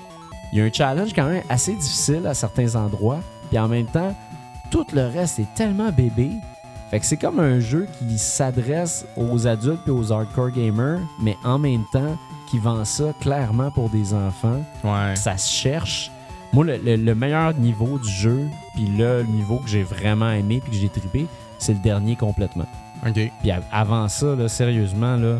il 0.51 0.59
y 0.59 0.61
a 0.61 0.65
un 0.65 0.71
challenge 0.71 1.13
quand 1.13 1.27
même 1.29 1.43
assez 1.49 1.73
difficile 1.73 2.25
à 2.27 2.33
certains 2.33 2.75
endroits. 2.75 3.19
Puis 3.49 3.57
en 3.59 3.67
même 3.67 3.85
temps, 3.85 4.15
tout 4.71 4.85
le 4.93 5.05
reste 5.07 5.39
est 5.39 5.53
tellement 5.55 5.91
bébé. 5.91 6.31
Fait 6.91 6.99
que 6.99 7.05
c'est 7.05 7.17
comme 7.17 7.39
un 7.39 7.59
jeu 7.59 7.87
qui 7.99 8.17
s'adresse 8.17 9.05
aux 9.17 9.45
adultes 9.47 9.87
et 9.87 9.91
aux 9.91 10.11
hardcore 10.11 10.51
gamers, 10.51 10.99
mais 11.21 11.35
en 11.43 11.57
même 11.59 11.83
temps 11.91 12.15
qui 12.49 12.59
vend 12.59 12.85
ça 12.85 13.13
clairement 13.19 13.71
pour 13.71 13.89
des 13.89 14.13
enfants 14.13 14.61
Ouais. 14.85 15.15
ça 15.15 15.37
se 15.37 15.51
cherche. 15.51 16.11
Moi, 16.53 16.63
le, 16.63 16.77
le- 16.77 16.95
le 16.95 17.13
meilleur 17.15 17.53
niveau 17.55 17.99
du 17.99 18.09
jeu, 18.09 18.47
puis 18.73 18.87
là, 18.97 19.17
le 19.17 19.23
niveau 19.27 19.57
que 19.57 19.67
j'ai 19.67 19.83
vraiment 19.83 20.29
aimé 20.31 20.61
puis 20.63 20.71
que 20.71 20.77
j'ai 20.77 20.87
trippé, 20.87 21.27
c'est 21.57 21.73
le 21.73 21.79
dernier 21.79 22.15
complètement. 22.15 22.65
OK. 23.05 23.19
Puis 23.41 23.51
av- 23.51 23.63
avant 23.71 24.07
ça, 24.07 24.33
là, 24.35 24.47
sérieusement, 24.47 25.17
là, 25.17 25.39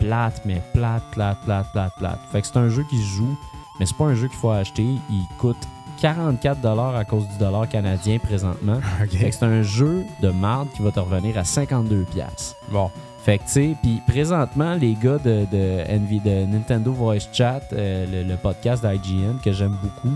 plate, 0.00 0.42
mais 0.44 0.60
plate, 0.72 1.04
plate, 1.12 1.38
plate, 1.44 1.66
plate, 1.72 1.92
plate. 1.98 2.18
Fait 2.32 2.40
que 2.40 2.46
c'est 2.48 2.56
un 2.56 2.68
jeu 2.68 2.84
qui 2.90 2.98
se 2.98 3.06
joue, 3.16 3.38
mais 3.80 3.86
c'est 3.86 3.96
pas 3.96 4.04
un 4.04 4.14
jeu 4.14 4.28
qu'il 4.28 4.36
faut 4.36 4.50
acheter. 4.50 4.84
Il 5.10 5.26
coûte 5.38 5.56
44$ 6.02 6.96
à 6.96 7.04
cause 7.04 7.26
du 7.26 7.38
dollar 7.38 7.66
canadien 7.66 8.18
présentement. 8.18 8.78
C'est 9.10 9.42
un 9.42 9.62
jeu 9.62 10.04
de 10.20 10.28
marde 10.28 10.68
qui 10.74 10.82
va 10.82 10.90
te 10.92 11.00
revenir 11.00 11.36
à 11.38 11.42
52$. 11.42 12.04
Bon. 12.70 12.90
Fait 13.22 13.38
que, 13.38 13.44
tu 13.44 13.50
sais, 13.50 13.76
puis 13.82 14.00
présentement, 14.06 14.74
les 14.74 14.94
gars 14.94 15.18
de, 15.18 15.46
de, 15.50 15.84
NV 15.88 16.22
de 16.22 16.46
Nintendo 16.46 16.92
Voice 16.92 17.28
Chat, 17.32 17.60
euh, 17.72 18.06
le, 18.06 18.28
le 18.28 18.36
podcast 18.36 18.84
d'IGN 18.84 19.38
que 19.42 19.52
j'aime 19.52 19.76
beaucoup, 19.82 20.14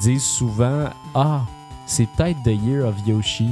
disent 0.00 0.24
souvent 0.24 0.84
Ah, 1.14 1.42
c'est 1.84 2.06
peut-être 2.06 2.42
The 2.42 2.62
Year 2.62 2.86
of 2.86 2.94
Yoshi. 3.06 3.48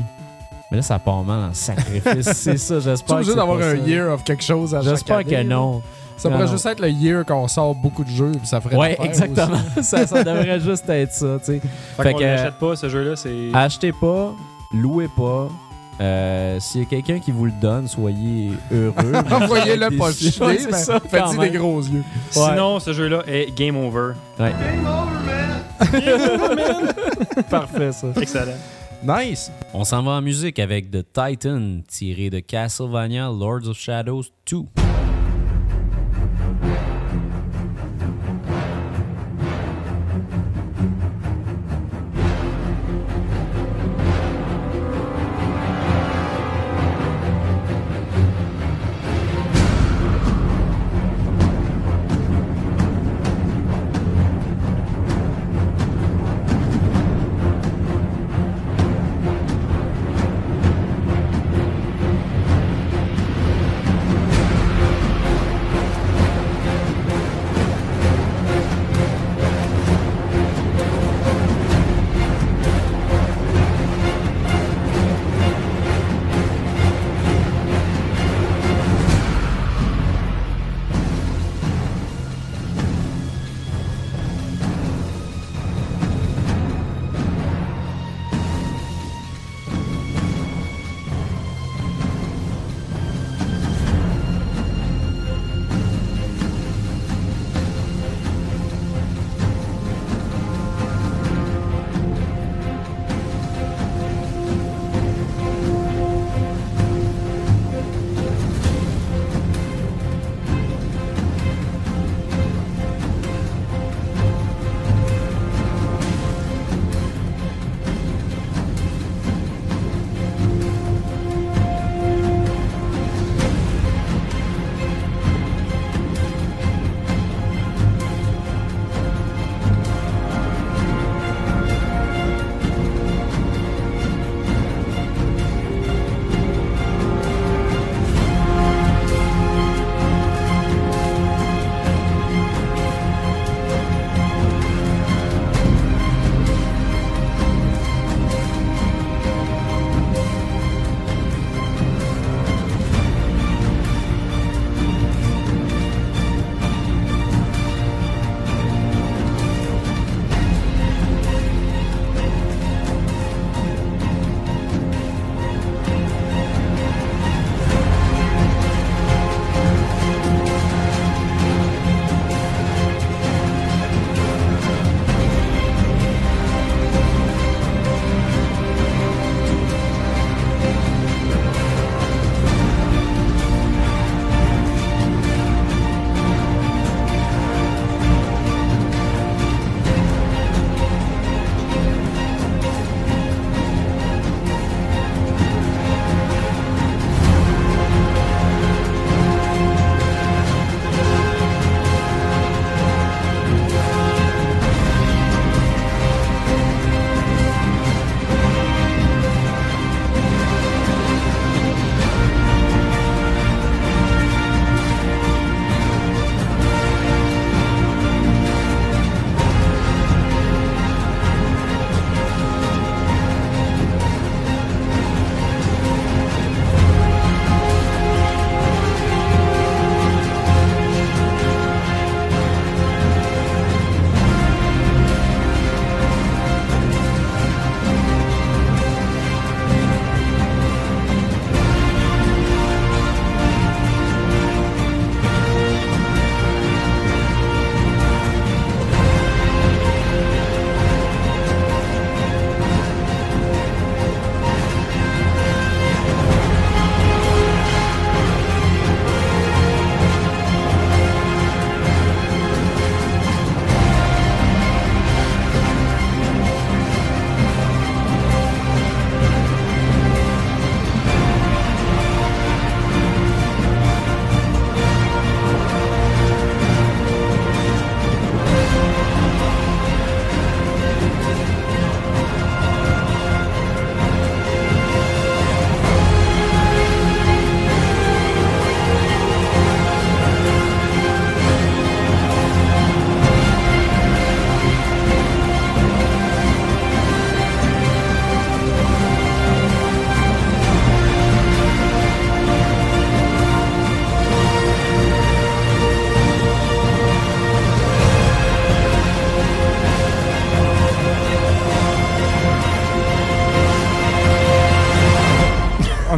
Mais 0.70 0.78
là, 0.78 0.82
ça 0.82 0.98
part 0.98 1.22
mal 1.24 1.50
en 1.50 1.54
sacrifice. 1.54 2.32
c'est 2.32 2.58
ça, 2.58 2.74
Tu 2.74 2.80
es 2.80 2.90
j'espère. 2.90 3.16
que 3.16 3.20
obligé 3.22 3.34
d'avoir 3.34 3.60
un 3.60 3.76
year 3.76 4.12
of 4.12 4.24
quelque 4.24 4.44
chose 4.44 4.74
à 4.74 4.82
J'espère 4.82 5.24
que 5.24 5.42
non. 5.42 5.82
Ça 6.18 6.30
pourrait 6.30 6.46
juste 6.48 6.66
être 6.66 6.80
le 6.80 6.90
year 6.90 7.24
qu'on 7.24 7.48
sort 7.48 7.74
beaucoup 7.74 8.04
de 8.04 8.10
jeux, 8.10 8.32
puis 8.32 8.46
ça 8.46 8.60
ferait 8.60 8.76
Ouais, 8.76 8.96
exactement. 9.02 9.58
ça, 9.82 10.06
ça 10.06 10.22
devrait 10.24 10.60
juste 10.60 10.88
être 10.90 11.12
ça, 11.12 11.38
tu 11.38 11.44
sais. 11.46 11.60
Fait, 11.96 12.02
Fait 12.02 12.12
qu'on 12.12 12.18
que- 12.18 12.24
n'achète 12.24 12.58
pas 12.58 12.76
ce 12.76 12.88
jeu-là, 12.88 13.16
c'est. 13.16 13.48
Achetez 13.54 13.92
pas. 13.92 14.34
louez 14.74 15.08
pas. 15.16 15.48
Euh, 16.00 16.60
S'il 16.60 16.82
y 16.82 16.84
a 16.84 16.86
quelqu'un 16.86 17.18
qui 17.18 17.32
vous 17.32 17.46
le 17.46 17.52
donne, 17.60 17.88
soyez 17.88 18.52
heureux. 18.72 19.12
Envoyez-le 19.32 19.96
pas 19.98 20.06
Ouais, 20.06 20.12
chier, 20.12 20.66
mais 20.70 21.18
quand 21.18 21.34
des 21.34 21.50
gros 21.50 21.80
yeux. 21.80 22.04
Sinon, 22.30 22.78
ce 22.78 22.92
jeu-là 22.92 23.22
est 23.26 23.52
game 23.56 23.76
over. 23.76 24.12
Ouais. 24.38 24.52
Parfait, 27.50 27.92
ça. 27.92 28.08
Excellent. 28.20 28.52
Nice! 29.02 29.50
On 29.72 29.84
s'en 29.84 30.02
va 30.02 30.12
en 30.12 30.22
musique 30.22 30.58
avec 30.58 30.90
The 30.90 31.04
Titan, 31.12 31.80
tiré 31.88 32.30
de 32.30 32.40
Castlevania 32.40 33.26
Lords 33.28 33.68
of 33.68 33.76
Shadows 33.78 34.24
2. 34.50 34.58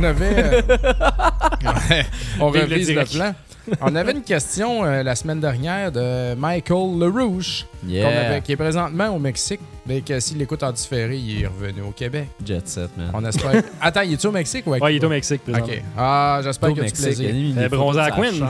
On 0.01 0.05
avait. 0.05 0.35
euh, 0.37 0.63
ouais, 1.91 2.07
on 2.41 2.51
Vive 2.51 2.63
revise 2.63 2.95
le 2.95 3.05
plan. 3.05 3.35
On 3.83 3.95
avait 3.95 4.13
une 4.13 4.23
question 4.23 4.85
euh, 4.85 5.03
la 5.03 5.15
semaine 5.15 5.39
dernière 5.39 5.93
de 5.93 6.35
Michael 6.35 6.99
LaRouche, 6.99 7.67
qu'on 7.83 7.89
Yeah. 7.89 8.09
avait- 8.31 8.41
qui 8.41 8.53
est 8.53 8.57
présentement 8.57 9.09
au 9.15 9.19
Mexique, 9.19 9.61
mais 9.87 10.01
que 10.01 10.19
s'il 10.19 10.39
l'écoute 10.39 10.63
en 10.63 10.73
différé, 10.73 11.17
il 11.17 11.43
est 11.43 11.47
revenu 11.47 11.83
au 11.83 11.91
Québec. 11.93 12.29
Jet 12.45 12.67
set, 12.67 12.91
man. 12.97 13.11
On 13.15 13.25
espère. 13.25 13.63
Attends, 13.81 14.01
il 14.01 14.15
est-tu 14.15 14.27
au 14.27 14.33
Mexique 14.33 14.67
ou 14.67 14.75
à 14.75 14.79
Ouais, 14.79 14.97
il 14.97 15.03
est 15.03 15.07
au 15.07 15.11
Mexique, 15.11 15.43
présentement. 15.43 15.67
Ok. 15.73 15.83
Ah, 15.97 16.41
j'espère 16.43 16.71
qu'il 16.71 16.79
a 16.79 16.83
du 16.83 16.89
Mexique, 16.89 17.05
plaisir. 17.07 17.31
il 17.35 17.55
des 17.55 17.69
bronzé 17.69 18.01
à 18.01 18.11
Quinn. 18.11 18.45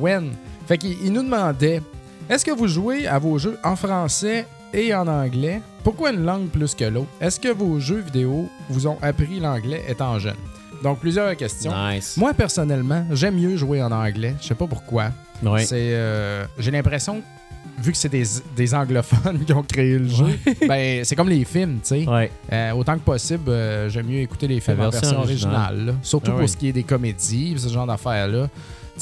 Gwen. 0.00 0.30
Fait 0.66 0.78
qu'il 0.78 0.96
il 1.04 1.12
nous 1.12 1.22
demandait 1.24 1.82
est-ce 2.30 2.44
que 2.44 2.52
vous 2.52 2.68
jouez 2.68 3.06
à 3.08 3.18
vos 3.18 3.36
jeux 3.38 3.58
en 3.64 3.76
français 3.76 4.46
et 4.72 4.94
en 4.94 5.06
anglais? 5.08 5.60
Pourquoi 5.84 6.12
une 6.12 6.24
langue 6.24 6.46
plus 6.48 6.74
que 6.74 6.84
l'autre? 6.84 7.08
Est-ce 7.20 7.40
que 7.40 7.48
vos 7.52 7.80
jeux 7.80 7.98
vidéo 8.00 8.48
vous 8.70 8.86
ont 8.86 8.96
appris 9.02 9.40
l'anglais 9.40 9.82
étant 9.88 10.18
jeune? 10.20 10.36
Donc, 10.82 10.98
plusieurs 11.00 11.36
questions. 11.36 11.72
Nice. 11.88 12.16
Moi, 12.16 12.34
personnellement, 12.34 13.06
j'aime 13.12 13.36
mieux 13.38 13.56
jouer 13.56 13.82
en 13.82 13.92
anglais. 13.92 14.34
Je 14.40 14.48
sais 14.48 14.54
pas 14.54 14.66
pourquoi. 14.66 15.10
C'est, 15.58 15.74
euh, 15.94 16.44
J'ai 16.58 16.70
l'impression, 16.70 17.20
vu 17.78 17.90
que 17.92 17.98
c'est 17.98 18.08
des, 18.08 18.24
des 18.56 18.74
anglophones 18.74 19.40
qui 19.46 19.52
ont 19.52 19.62
créé 19.62 19.98
le 19.98 20.08
jeu, 20.08 20.38
ben, 20.68 21.04
c'est 21.04 21.16
comme 21.16 21.28
les 21.28 21.44
films, 21.44 21.78
tu 21.82 21.88
sais. 22.04 22.08
Ouais. 22.08 22.30
Euh, 22.52 22.72
autant 22.72 22.94
que 22.94 23.00
possible, 23.00 23.50
euh, 23.50 23.88
j'aime 23.88 24.06
mieux 24.06 24.20
écouter 24.20 24.46
les 24.46 24.60
films 24.60 24.78
La 24.78 24.86
en 24.86 24.90
version 24.90 25.18
originale. 25.18 25.54
originale. 25.56 25.86
là. 25.86 25.92
Surtout 26.02 26.30
Ah 26.30 26.34
pour 26.34 26.42
oui. 26.42 26.48
ce 26.48 26.56
qui 26.56 26.68
est 26.68 26.72
des 26.72 26.84
comédies, 26.84 27.54
ce 27.58 27.68
genre 27.68 27.86
d'affaires-là. 27.86 28.48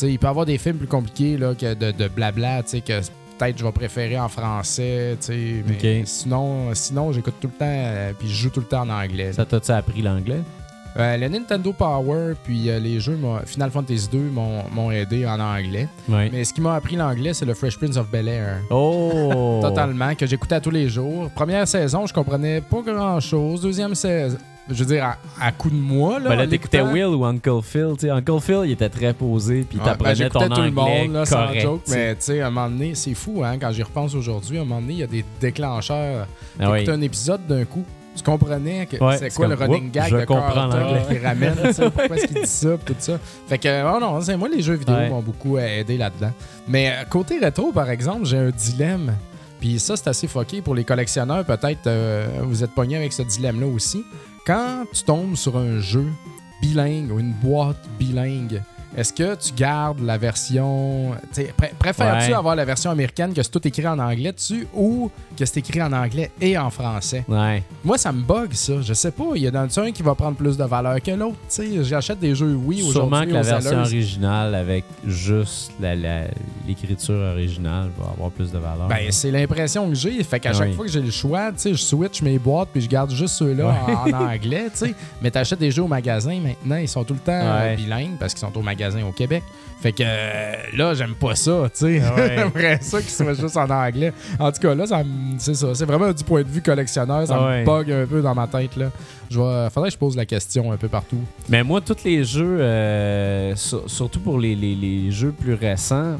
Il 0.02 0.18
peut 0.18 0.26
y 0.26 0.30
avoir 0.30 0.46
des 0.46 0.56
films 0.56 0.76
plus 0.76 0.86
compliqués 0.86 1.36
là, 1.36 1.54
que 1.54 1.74
de, 1.74 1.90
de 1.90 2.08
blabla, 2.08 2.62
tu 2.62 2.70
sais, 2.70 2.80
que 2.80 3.00
peut-être 3.38 3.58
je 3.58 3.64
vais 3.64 3.72
préférer 3.72 4.18
en 4.18 4.28
français, 4.28 5.16
tu 5.20 5.26
sais, 5.26 5.64
mais 5.66 6.02
sinon, 6.06 6.74
sinon 6.74 7.10
j'écoute 7.12 7.34
tout 7.40 7.48
le 7.48 7.58
temps, 7.58 7.66
euh, 7.66 8.12
puis 8.18 8.28
je 8.28 8.34
joue 8.34 8.50
tout 8.50 8.60
le 8.60 8.66
temps 8.66 8.82
en 8.82 8.88
anglais. 8.90 9.32
Ça 9.32 9.44
t'a-tu 9.44 9.72
appris 9.72 10.00
l'anglais? 10.02 10.40
Euh, 10.98 11.16
le 11.16 11.28
Nintendo 11.28 11.72
Power, 11.72 12.34
puis 12.42 12.68
euh, 12.68 12.78
les 12.80 12.98
jeux 13.00 13.16
Final 13.46 13.70
Fantasy 13.70 14.08
2 14.10 14.18
m'ont 14.72 14.90
aidé 14.90 15.24
en 15.26 15.38
anglais. 15.38 15.88
Mais 16.08 16.42
ce 16.44 16.52
qui 16.52 16.60
m'a 16.60 16.74
appris 16.74 16.96
l'anglais, 16.96 17.32
c'est 17.32 17.44
le 17.44 17.54
Fresh 17.54 17.78
Prince 17.78 17.96
of 17.96 18.10
Bel-Air. 18.10 18.58
Oh! 18.70 19.60
Totalement, 19.62 20.14
que 20.14 20.26
j'écoutais 20.26 20.60
tous 20.60 20.70
les 20.70 20.88
jours. 20.88 21.30
Première 21.30 21.66
saison, 21.68 22.06
je 22.06 22.12
comprenais 22.12 22.60
pas 22.60 22.80
grand-chose. 22.84 23.60
Deuxième 23.62 23.94
saison, 23.94 24.36
je 24.68 24.82
veux 24.84 24.94
dire, 24.94 25.04
à, 25.04 25.16
à 25.40 25.52
coup 25.52 25.70
de 25.70 25.76
mois, 25.76 26.18
là. 26.18 26.30
Ben 26.30 26.36
là, 26.36 26.46
t'écoutais. 26.46 26.80
Will 26.80 27.06
ou 27.06 27.24
Uncle 27.24 27.60
Phil. 27.62 27.90
tu 27.98 28.06
sais. 28.06 28.10
Uncle 28.10 28.40
Phil, 28.40 28.60
il 28.64 28.72
était 28.72 28.88
très 28.88 29.12
posé, 29.12 29.64
puis 29.68 29.78
Ouais, 29.78 29.84
ben, 29.84 29.90
t'apprenais 29.92 30.28
ton 30.28 30.48
tout 30.48 30.60
le 30.62 30.70
monde, 30.72 31.12
là, 31.12 31.24
sans 31.24 31.46
correct. 31.46 31.60
joke, 31.62 31.82
tu 31.84 31.92
sais. 31.92 31.96
mais 31.98 32.14
tu 32.16 32.20
sais, 32.22 32.40
à 32.40 32.48
un 32.48 32.50
moment 32.50 32.68
donné, 32.68 32.94
c'est 32.94 33.14
fou, 33.14 33.42
hein, 33.44 33.58
quand 33.60 33.70
j'y 33.72 33.82
repense 33.82 34.14
aujourd'hui, 34.14 34.58
à 34.58 34.62
un 34.62 34.64
moment 34.64 34.80
donné, 34.80 34.94
il 34.94 34.98
y 35.00 35.04
a 35.04 35.06
des 35.08 35.24
déclencheurs. 35.40 36.26
Ah 36.58 36.70
oui. 36.72 36.80
T'écoutes 36.80 36.94
un 36.94 37.00
épisode 37.00 37.46
d'un 37.48 37.64
coup, 37.64 37.84
tu 38.22 38.30
comprenais 38.30 38.86
que 38.86 38.96
Ouais, 39.02 39.18
c'est 39.18 39.32
quoi 39.34 39.48
le 39.48 39.54
running 39.54 39.90
gag 39.90 40.12
de 40.12 40.24
Carlton 40.24 40.70
qui 41.08 41.18
ramène, 41.18 41.54
pourquoi 41.54 42.16
est-ce 42.16 42.26
qu'il 42.28 42.40
dit 42.42 42.46
ça, 42.46 42.68
tout 42.84 42.94
ça. 42.98 43.18
Fait 43.48 43.58
que, 43.58 43.94
oh 43.96 43.98
non, 44.00 44.20
c'est- 44.20 44.36
moi, 44.36 44.48
les 44.48 44.62
jeux 44.62 44.74
vidéo 44.74 44.94
Ouais. 44.94 45.08
m'ont 45.08 45.20
beaucoup 45.22 45.58
aidé 45.58 45.96
là-dedans. 45.96 46.32
Mais 46.68 46.90
euh, 46.90 47.04
côté 47.08 47.38
rétro, 47.38 47.72
par 47.72 47.88
exemple, 47.90 48.24
j'ai 48.26 48.38
un 48.38 48.50
dilemme. 48.50 49.14
Puis 49.60 49.78
ça, 49.78 49.96
c'est 49.96 50.08
assez 50.08 50.26
fucké 50.26 50.62
pour 50.62 50.74
les 50.74 50.84
collectionneurs. 50.84 51.44
Peut-être 51.44 51.86
euh, 51.86 52.26
vous 52.42 52.64
êtes 52.64 52.70
pogné 52.74 52.96
avec 52.96 53.12
ce 53.12 53.22
dilemme-là 53.22 53.66
aussi. 53.66 54.04
Quand 54.46 54.84
tu 54.92 55.02
tombes 55.02 55.36
sur 55.36 55.56
un 55.58 55.80
jeu 55.80 56.06
bilingue 56.62 57.10
ou 57.12 57.20
une 57.20 57.32
boîte 57.32 57.76
bilingue, 57.98 58.62
est-ce 58.96 59.12
que 59.12 59.34
tu 59.36 59.52
gardes 59.54 60.00
la 60.00 60.18
version. 60.18 61.12
Préfères-tu 61.78 62.30
Ouais. 62.30 62.36
avoir 62.36 62.56
la 62.56 62.64
version 62.64 62.90
américaine 62.90 63.32
que 63.32 63.42
c'est 63.42 63.50
tout 63.50 63.66
écrit 63.66 63.86
en 63.86 63.98
anglais 63.98 64.32
dessus 64.32 64.66
ou 64.74 65.10
que 65.36 65.44
c'est 65.44 65.58
écrit 65.58 65.80
en 65.82 65.92
anglais 65.92 66.30
et 66.40 66.58
en 66.58 66.70
français? 66.70 67.24
Ouais. 67.28 67.62
Moi, 67.84 67.98
ça 67.98 68.12
me 68.12 68.20
bug, 68.22 68.52
ça. 68.52 68.74
Je 68.82 68.92
sais 68.94 69.10
pas. 69.12 69.24
Il 69.36 69.42
y 69.42 69.48
en 69.48 69.54
a 69.54 69.60
un 69.80 69.92
qui 69.92 70.02
va 70.02 70.14
prendre 70.14 70.36
plus 70.36 70.56
de 70.56 70.64
valeur 70.64 71.00
que 71.00 71.10
l'autre. 71.12 71.36
Tu 71.48 71.54
sais, 71.78 71.84
j'achète 71.84 72.18
des 72.18 72.34
jeux, 72.34 72.54
oui, 72.54 72.82
Sûrement 72.82 73.06
aujourd'hui. 73.18 73.28
que 73.28 73.34
la 73.34 73.42
version 73.42 73.78
originale 73.80 74.54
avec 74.54 74.84
juste 75.06 75.72
l'écriture 76.66 77.14
originale 77.14 77.90
va 77.98 78.10
avoir 78.10 78.30
plus 78.30 78.50
de 78.50 78.58
valeur. 78.58 78.88
Ben, 78.88 79.10
c'est 79.10 79.30
l'impression 79.30 79.88
que 79.88 79.94
j'ai. 79.94 80.22
Fait 80.24 80.40
qu'à 80.40 80.50
Ah 80.50 80.54
chaque 80.58 80.74
fois 80.74 80.84
que 80.86 80.90
j'ai 80.90 81.00
le 81.00 81.10
choix, 81.10 81.52
tu 81.52 81.58
sais, 81.58 81.70
je 81.74 81.82
switch 81.82 82.22
mes 82.22 82.38
boîtes 82.38 82.68
puis 82.72 82.80
je 82.82 82.88
garde 82.88 83.10
juste 83.10 83.34
ceux-là 83.36 83.74
en, 83.86 84.10
en 84.10 84.30
anglais, 84.32 84.64
tu 84.72 84.86
sais. 84.86 84.94
Mais 85.22 85.30
t'achètes 85.30 85.58
des 85.60 85.70
jeux 85.70 85.82
au 85.82 85.88
magasin 85.88 86.38
maintenant, 86.40 86.76
ils 86.76 86.88
sont 86.88 87.04
tout 87.04 87.14
le 87.14 87.20
temps 87.20 87.32
euh, 87.32 87.76
bilingues 87.76 88.16
parce 88.18 88.34
qu'ils 88.34 88.40
sont 88.46 88.56
au 88.56 88.62
magasin 88.62 88.79
au 89.08 89.12
Québec. 89.12 89.42
Fait 89.80 89.92
que 89.92 90.02
euh, 90.04 90.52
là, 90.76 90.92
j'aime 90.92 91.14
pas 91.14 91.34
ça, 91.34 91.62
tu 91.72 91.78
sais. 91.86 92.02
Ah 92.04 92.14
ouais. 92.14 92.34
J'aimerais 92.36 92.78
ça 92.82 93.00
qu'ils 93.00 93.08
soient 93.10 93.32
juste 93.32 93.56
en 93.56 93.70
anglais. 93.70 94.12
En 94.38 94.52
tout 94.52 94.60
cas, 94.60 94.74
là, 94.74 94.84
c'est 95.38 95.54
ça. 95.54 95.74
C'est 95.74 95.86
vraiment 95.86 96.12
du 96.12 96.22
point 96.22 96.42
de 96.42 96.48
vue 96.48 96.60
collectionneur. 96.60 97.26
Ça 97.26 97.38
Ah 97.40 97.46
ouais. 97.46 97.60
me 97.60 97.64
bug 97.64 97.90
un 97.90 98.06
peu 98.06 98.20
dans 98.20 98.34
ma 98.34 98.46
tête, 98.46 98.76
là. 98.76 98.90
Je 99.30 99.38
vais, 99.40 99.70
faudrait 99.70 99.88
que 99.88 99.94
je 99.94 99.98
pose 99.98 100.16
la 100.16 100.26
question 100.26 100.70
un 100.70 100.76
peu 100.76 100.88
partout. 100.88 101.20
Mais 101.48 101.62
moi, 101.62 101.80
tous 101.80 102.04
les 102.04 102.24
jeux, 102.24 102.58
euh, 102.60 103.56
sur- 103.56 103.88
surtout 103.88 104.20
pour 104.20 104.38
les, 104.38 104.54
les- 104.54 104.74
les 104.74 105.10
jeux 105.10 105.32
plus 105.32 105.54
récents, 105.54 106.18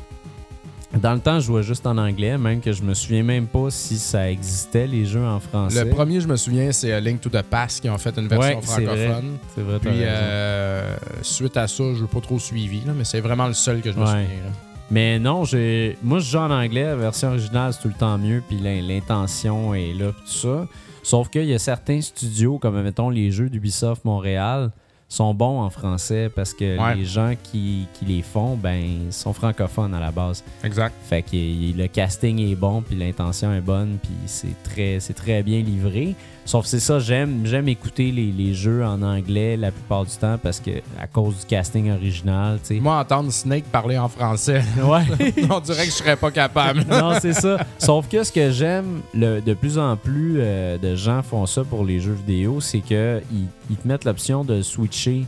dans 0.99 1.13
le 1.15 1.21
temps, 1.21 1.39
je 1.39 1.47
jouais 1.47 1.63
juste 1.63 1.87
en 1.87 1.97
anglais, 1.99 2.37
même 2.37 2.61
que 2.61 2.73
je 2.73 2.83
me 2.83 2.95
souviens 2.95 3.23
même 3.23 3.47
pas 3.47 3.71
si 3.71 3.97
ça 3.99 4.31
existait, 4.31 4.87
les 4.89 5.05
jeux 5.07 5.25
en 5.25 5.39
français. 5.39 5.85
Le 5.85 5.91
premier, 5.91 6.21
je 6.21 6.27
me 6.27 6.37
souviens, 6.37 6.73
c'est 6.73 7.01
Link 7.01 7.21
to 7.21 7.31
the 7.31 7.43
Past 7.43 7.81
qui 7.81 7.89
ont 7.89 7.97
fait 7.99 8.17
une 8.19 8.27
version 8.27 8.57
Ouais, 8.59 8.63
francophone. 8.63 9.39
C'est 9.55 9.63
vrai, 9.63 9.79
Puis, 9.79 9.91
euh, 9.95 10.97
suite 11.23 11.57
à 11.57 11.69
ça, 11.69 11.85
je 11.95 12.01
n'ai 12.03 12.09
pas 12.09 12.21
trop 12.21 12.39
suivi, 12.39 12.81
là, 12.85 12.93
mais 12.97 13.05
c'est 13.05 13.21
vraiment 13.21 13.47
le 13.47 13.55
seul 13.55 13.81
que 13.81 13.93
je 13.93 13.97
me 13.97 14.03
Ouais. 14.03 14.07
souviens. 14.09 14.43
là. 14.45 14.51
Mais 14.93 15.21
non, 15.21 15.45
j'ai 15.45 15.97
moi 16.03 16.19
je 16.19 16.29
joue 16.33 16.39
en 16.39 16.51
anglais, 16.51 16.83
la 16.83 16.97
version 16.97 17.29
originale 17.29 17.73
c'est 17.73 17.83
tout 17.83 17.87
le 17.89 17.95
temps 17.95 18.19
mieux, 18.19 18.43
puis 18.49 18.59
l'in- 18.59 18.83
l'intention 18.83 19.73
est 19.73 19.93
là, 19.93 20.11
puis 20.11 20.23
tout 20.27 20.33
ça. 20.49 20.67
Sauf 21.05 21.29
qu'il 21.29 21.45
y 21.45 21.55
a 21.55 21.61
certains 21.61 22.01
studios, 22.01 22.59
comme 22.59 22.83
mettons 22.83 23.09
les 23.09 23.31
jeux 23.31 23.49
d'Ubisoft 23.49 24.05
Montréal, 24.05 24.73
sont 25.11 25.35
bons 25.35 25.61
en 25.61 25.69
français 25.71 26.31
parce 26.35 26.55
que 26.55 26.79
Ouais. 26.79 26.95
les 26.95 27.05
gens 27.05 27.35
qui, 27.43 27.89
qui 27.95 28.05
les 28.07 28.23
font, 28.23 28.55
ben, 28.57 29.11
sont 29.11 29.33
francophones 29.33 29.93
à 29.93 29.99
la 30.01 30.13
base. 30.13 30.43
Exact. 30.65 30.95
Fait 31.03 31.23
que 31.23 31.33
le 31.77 31.87
casting 31.89 32.39
est 32.39 32.55
bon, 32.55 32.81
puis 32.81 32.95
l'intention 32.97 33.53
est 33.53 33.61
bonne, 33.61 33.99
puis 34.01 34.13
c'est 34.27 34.63
très, 34.63 35.01
c'est 35.01 35.13
très 35.15 35.43
bien 35.43 35.61
livré. 35.61 36.15
Sauf 36.51 36.65
que 36.65 36.71
c'est 36.71 36.81
ça, 36.81 36.99
j'aime, 36.99 37.43
j'aime 37.45 37.69
écouter 37.69 38.11
les, 38.11 38.33
les 38.33 38.55
jeux 38.55 38.85
en 38.85 39.03
anglais 39.03 39.57
la 39.57 39.71
plupart 39.71 40.05
du 40.05 40.17
temps 40.17 40.37
parce 40.37 40.59
que 40.59 40.71
à 41.01 41.07
cause 41.07 41.39
du 41.39 41.47
casting 41.47 41.93
original, 41.93 42.59
tu 42.61 42.75
sais. 42.75 42.81
Moi, 42.81 42.97
entendre 42.99 43.31
Snake 43.31 43.67
parler 43.67 43.97
en 43.97 44.09
français, 44.09 44.61
Ouais. 44.83 45.03
on 45.49 45.61
dirait 45.61 45.85
que 45.85 45.91
je 45.93 45.97
serais 45.97 46.17
pas 46.17 46.33
capable. 46.33 46.85
non, 46.91 47.13
c'est 47.21 47.35
ça. 47.35 47.59
Sauf 47.79 48.09
que 48.09 48.25
ce 48.25 48.33
que 48.33 48.51
j'aime, 48.51 49.01
le- 49.15 49.41
de 49.41 49.55
plus 49.55 49.79
en 49.79 49.97
plus 49.97 50.39
euh, 50.41 50.77
de 50.77 50.97
gens 50.97 51.23
font 51.23 51.47
ça 51.47 51.63
pour 51.63 51.85
les 51.85 52.01
jeux 52.01 52.15
vidéo, 52.27 52.61
c'est 52.61 52.81
que 52.81 53.23
ils, 53.31 53.47
ils 53.71 53.77
te 53.77 53.87
mettent 53.87 54.05
l'option 54.05 54.43
de 54.43 54.61
switcher 54.61 55.27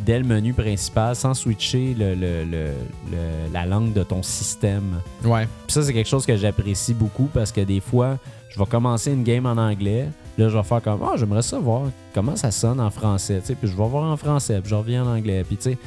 dès 0.00 0.18
le 0.18 0.24
menu 0.24 0.54
principal 0.54 1.14
sans 1.14 1.34
switcher 1.34 1.94
le- 1.96 2.16
le- 2.16 2.42
le- 2.44 2.72
le- 3.12 3.52
la 3.52 3.64
langue 3.64 3.92
de 3.92 4.02
ton 4.02 4.24
système. 4.24 5.00
ouais. 5.24 5.46
Puis 5.68 5.72
ça, 5.74 5.84
c'est 5.84 5.92
quelque 5.92 6.08
chose 6.08 6.26
que 6.26 6.36
j'apprécie 6.36 6.94
beaucoup 6.94 7.28
parce 7.32 7.52
que 7.52 7.60
des 7.60 7.78
fois, 7.78 8.18
je 8.54 8.58
vais 8.60 8.66
commencer 8.66 9.10
une 9.12 9.24
game 9.24 9.46
en 9.46 9.56
anglais. 9.56 10.08
Là, 10.38 10.48
je 10.48 10.56
vais 10.56 10.62
faire 10.62 10.80
comme, 10.80 11.00
ah, 11.02 11.14
j'aimerais 11.16 11.42
savoir 11.42 11.82
comment 12.14 12.36
ça 12.36 12.50
sonne 12.50 12.78
en 12.80 12.90
français. 12.90 13.40
tu 13.40 13.48
sais. 13.48 13.54
Puis 13.56 13.68
je 13.68 13.76
vais 13.76 13.88
voir 13.88 14.04
en 14.12 14.16
français, 14.16 14.60
puis 14.60 14.70
je 14.70 14.74
reviens 14.76 15.04
en 15.04 15.16
anglais. 15.16 15.42
Puis 15.44 15.56
tu 15.56 15.62
sais, 15.70 15.78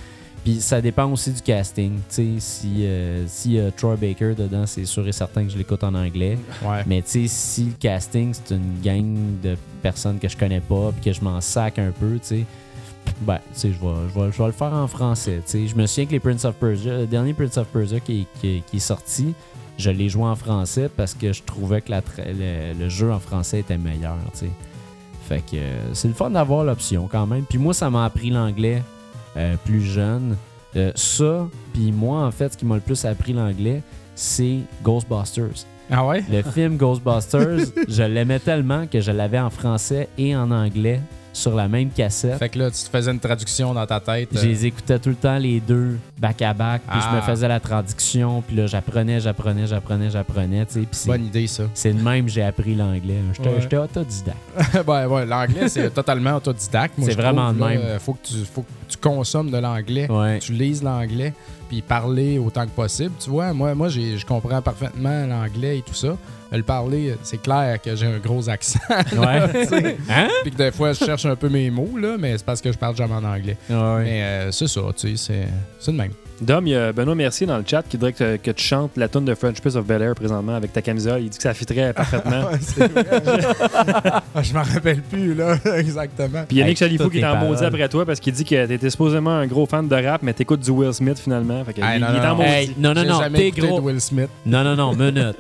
puis 0.44 0.62
ça 0.62 0.80
dépend 0.82 1.12
aussi 1.12 1.32
du 1.32 1.42
casting. 1.42 1.94
tu 2.10 2.16
sais. 2.16 2.28
Si, 2.40 2.86
euh, 2.86 3.26
si 3.28 3.58
euh, 3.58 3.70
Troy 3.76 3.96
Baker 3.96 4.34
dedans, 4.36 4.66
c'est 4.66 4.86
sûr 4.86 5.08
et 5.08 5.12
certain 5.12 5.44
que 5.46 5.50
je 5.50 5.58
l'écoute 5.58 5.84
en 5.84 5.94
anglais. 5.96 6.38
Ouais. 6.64 6.84
Mais 6.86 7.02
tu 7.02 7.10
sais, 7.10 7.28
si 7.28 7.64
le 7.66 7.74
casting, 7.80 8.34
c'est 8.34 8.56
une 8.56 8.80
gang 8.82 9.18
de 9.42 9.56
personnes 9.82 10.20
que 10.20 10.28
je 10.28 10.36
connais 10.38 10.62
pas, 10.62 10.92
puis 10.92 11.12
que 11.12 11.18
je 11.18 11.22
m'en 11.24 11.40
sac 11.42 11.80
un 11.80 11.92
peu, 11.92 12.14
tu 12.16 12.20
sais, 12.22 12.46
ben, 13.22 13.40
tu 13.54 13.60
sais, 13.60 13.72
je 13.72 13.80
vais, 13.86 13.94
je, 14.14 14.20
vais, 14.20 14.32
je 14.32 14.38
vais 14.38 14.46
le 14.48 14.52
faire 14.52 14.74
en 14.74 14.88
français. 14.88 15.42
tu 15.46 15.52
sais. 15.52 15.68
Je 15.68 15.76
me 15.76 15.86
souviens 15.88 16.06
que 16.06 16.12
les 16.12 16.20
Prince 16.20 16.44
of 16.46 16.56
Persia, 16.56 16.98
le 17.00 17.08
dernier 17.08 17.34
Prince 17.34 17.58
of 17.58 17.68
Persia 17.68 18.00
qui, 18.02 18.28
qui- 18.42 18.64
qui 18.70 18.78
est 18.78 18.80
sorti, 18.80 19.34
je 19.78 19.90
l'ai 19.90 20.10
joué 20.10 20.24
en 20.24 20.36
français 20.36 20.90
parce 20.96 21.14
que 21.14 21.34
je 21.34 21.44
trouvais 21.44 21.82
que 21.82 21.92
la 21.92 22.02
le, 22.18 22.74
le 22.78 22.90
jeu 22.90 23.12
en 23.12 23.20
français 23.20 23.60
était 23.60 23.78
meilleur. 23.78 24.18
tu 24.34 24.40
sais. 24.40 24.52
Fait 25.28 25.42
que 25.42 25.58
euh, 25.58 25.94
c'est 25.94 26.08
le 26.08 26.14
fun 26.14 26.30
d'avoir 26.30 26.64
l'option 26.64 27.08
quand 27.12 27.28
même. 27.28 27.44
Puis 27.44 27.58
moi, 27.58 27.74
ça 27.74 27.90
m'a 27.90 28.06
appris 28.06 28.30
l'anglais 28.30 28.82
euh, 29.36 29.56
plus 29.66 29.82
jeune. 29.82 30.38
Euh, 30.76 30.92
ça, 30.96 31.48
puis 31.74 31.92
moi, 31.92 32.26
en 32.26 32.32
fait, 32.32 32.54
ce 32.54 32.58
qui 32.58 32.66
m'a 32.66 32.76
le 32.76 32.82
plus 32.82 33.04
appris 33.04 33.34
l'anglais, 33.34 33.82
c'est 34.16 34.60
Ghostbusters. 34.84 35.66
Ah 35.92 36.06
ouais? 36.06 36.24
Le 36.32 36.44
film 36.44 36.78
Ghostbusters, 36.78 37.66
je 37.88 38.04
l'aimais 38.04 38.40
tellement 38.40 38.88
que 38.88 39.02
je 39.02 39.12
l'avais 39.12 39.40
en 39.40 39.50
français 39.50 40.08
et 40.18 40.36
en 40.36 40.50
anglais 40.52 41.02
sur 41.38 41.56
la 41.56 41.68
même 41.68 41.90
cassette. 41.90 42.38
Fait 42.38 42.50
que 42.50 42.60
là, 42.60 42.72
tu 42.72 42.84
te 42.84 42.90
faisais 42.90 43.12
une 43.12 43.20
traduction 43.20 43.74
dans 43.74 43.86
ta 43.86 44.00
tête. 44.00 44.30
Je 44.34 44.40
euh, 44.40 44.44
les 44.44 44.66
écoutais 44.66 45.00
tout 45.00 45.10
le 45.10 45.16
temps 45.16 45.38
les 45.38 45.60
deux 45.60 45.98
back 46.20 46.42
à 46.42 46.54
back, 46.54 46.82
puis 46.90 47.00
je 47.02 47.16
me 47.16 47.20
Ah. 47.20 47.22
faisais 47.22 47.48
la 47.48 47.60
traduction, 47.60 48.42
puis 48.42 48.56
là, 48.56 48.68
j'apprenais, 48.68 49.20
j'apprenais, 49.20 49.68
j'apprenais, 49.68 50.10
j'apprenais, 50.10 50.66
Bonne 51.06 51.26
idée, 51.26 51.48
ça. 51.48 51.64
c'est 51.74 51.94
de 51.94 52.02
même 52.02 52.26
que 52.26 52.32
j'ai 52.32 52.44
appris 52.44 52.76
l'anglais. 52.76 53.20
J'étais 53.62 53.78
Ouais. 53.78 53.84
autodidacte. 53.84 54.38
ouais, 54.88 55.06
ouais, 55.06 55.26
l'anglais, 55.26 55.70
c'est 55.70 55.90
totalement 55.94 56.36
autodidacte. 56.36 56.96
C'est 57.02 57.14
vraiment 57.16 57.54
trouve, 57.54 57.60
de 57.60 57.66
même. 57.68 57.82
euh, 57.82 58.00
faut, 58.00 58.14
que 58.14 58.28
tu, 58.28 58.34
faut 58.46 58.62
que 58.62 58.68
tu 58.90 58.98
consommes 58.98 59.52
de 59.52 59.58
l'anglais. 59.58 60.10
Ouais. 60.12 60.40
Tu 60.40 60.54
lises 60.54 60.82
l'anglais, 60.84 61.34
puis 61.70 61.82
parler 61.82 62.40
autant 62.40 62.66
que 62.66 62.72
possible. 62.72 63.14
Tu 63.20 63.30
vois, 63.30 63.54
moi, 63.54 63.76
moi 63.76 63.90
j'ai- 63.90 64.18
je 64.18 64.26
comprends 64.26 64.62
parfaitement 64.62 65.26
l'anglais 65.28 65.80
et 65.80 65.82
tout 65.82 65.94
ça. 65.94 66.16
Le 66.52 66.64
parler, 66.64 67.16
c'est 67.24 67.42
clair 67.42 67.78
que 67.82 67.96
j'ai 67.96 68.06
un 68.08 68.20
gros 68.20 68.48
accent. 68.50 68.80
Ouais. 68.90 69.18
hein? 70.10 70.28
puis 70.44 70.52
que 70.52 70.58
des 70.58 70.72
fois, 70.72 70.94
je 70.94 71.04
cherche 71.04 71.26
un 71.26 71.36
peu 71.36 71.50
mes 71.50 71.70
mots, 71.70 71.98
là, 72.00 72.16
mais 72.18 72.38
c'est 72.38 72.46
parce 72.46 72.62
que 72.62 72.72
je 72.72 72.78
parle 72.78 72.96
jamais 72.96 73.16
en 73.16 73.24
anglais. 73.24 73.58
Ouais. 73.70 74.04
Mais 74.04 74.24
euh, 74.24 74.52
c'est 74.52 74.68
ça, 74.68 74.82
tu 74.96 75.10
sais, 75.10 75.18
c'est- 75.18 75.48
c'est 75.80 75.92
le 75.92 75.98
même. 75.98 76.12
Dom, 76.40 76.68
il 76.68 76.74
y 76.74 76.76
a 76.76 76.94
Benoît 76.94 77.16
Mercier 77.16 77.48
dans 77.48 77.58
le 77.58 77.64
chat 77.66 77.82
qui 77.82 77.98
dirait 77.98 78.14
que, 78.14 78.38
que 78.38 78.52
tu 78.52 78.64
chantes 78.64 78.92
la 78.96 79.08
tune 79.08 79.26
de 79.26 79.34
French 79.34 79.60
Prince 79.60 79.76
of 79.76 79.86
Bel 79.88 80.04
Air 80.04 80.14
présentement 80.14 80.54
avec 80.56 80.72
ta 80.72 80.84
camisole. 80.84 81.22
Il 81.24 81.30
dit 81.30 81.38
que 81.38 81.42
ça 81.44 81.54
fitterait 81.56 81.94
parfaitement. 81.94 82.44
Ah, 84.36 84.42
je 84.44 84.54
m'en 84.54 84.62
rappelle 84.64 85.02
plus, 85.02 85.34
là, 85.34 85.58
exactement. 85.78 86.44
Puis 86.48 86.58
Yannick 86.58 86.78
Chalifou 86.78 87.10
qui 87.10 87.20
est 87.20 87.26
en 87.26 87.38
maudit 87.38 87.64
après 87.66 87.90
toi 87.90 88.06
parce 88.06 88.20
qu'il 88.20 88.34
dit 88.34 88.46
que 88.46 88.66
t'étais 88.68 88.90
supposément 88.90 89.32
un 89.32 89.48
gros 89.48 89.66
fan 89.66 89.88
de 89.88 89.96
rap, 89.96 90.22
mais 90.22 90.34
t'écoutes 90.34 90.60
du 90.62 90.70
Will 90.72 90.94
Smith 90.94 91.18
finalement. 91.20 91.64
Fait 91.66 91.74
que 91.74 91.82
Hey, 91.82 91.98
il, 91.98 92.02
non, 92.02 92.08
il 92.12 92.18
est 92.18 92.20
non, 92.20 92.26
en 92.26 92.30
non. 92.30 92.36
maudit. 92.36 92.50
Hey, 92.50 92.76
non, 92.78 92.94
non, 92.94 93.04
non, 93.06 93.20
t'es 93.34 93.52
gros. 93.52 93.80
de 93.80 93.86
Will 93.86 94.02
Smith. 94.02 94.30
Non, 94.46 94.64
non, 94.64 94.76
non, 94.76 94.94
minute. 94.96 95.36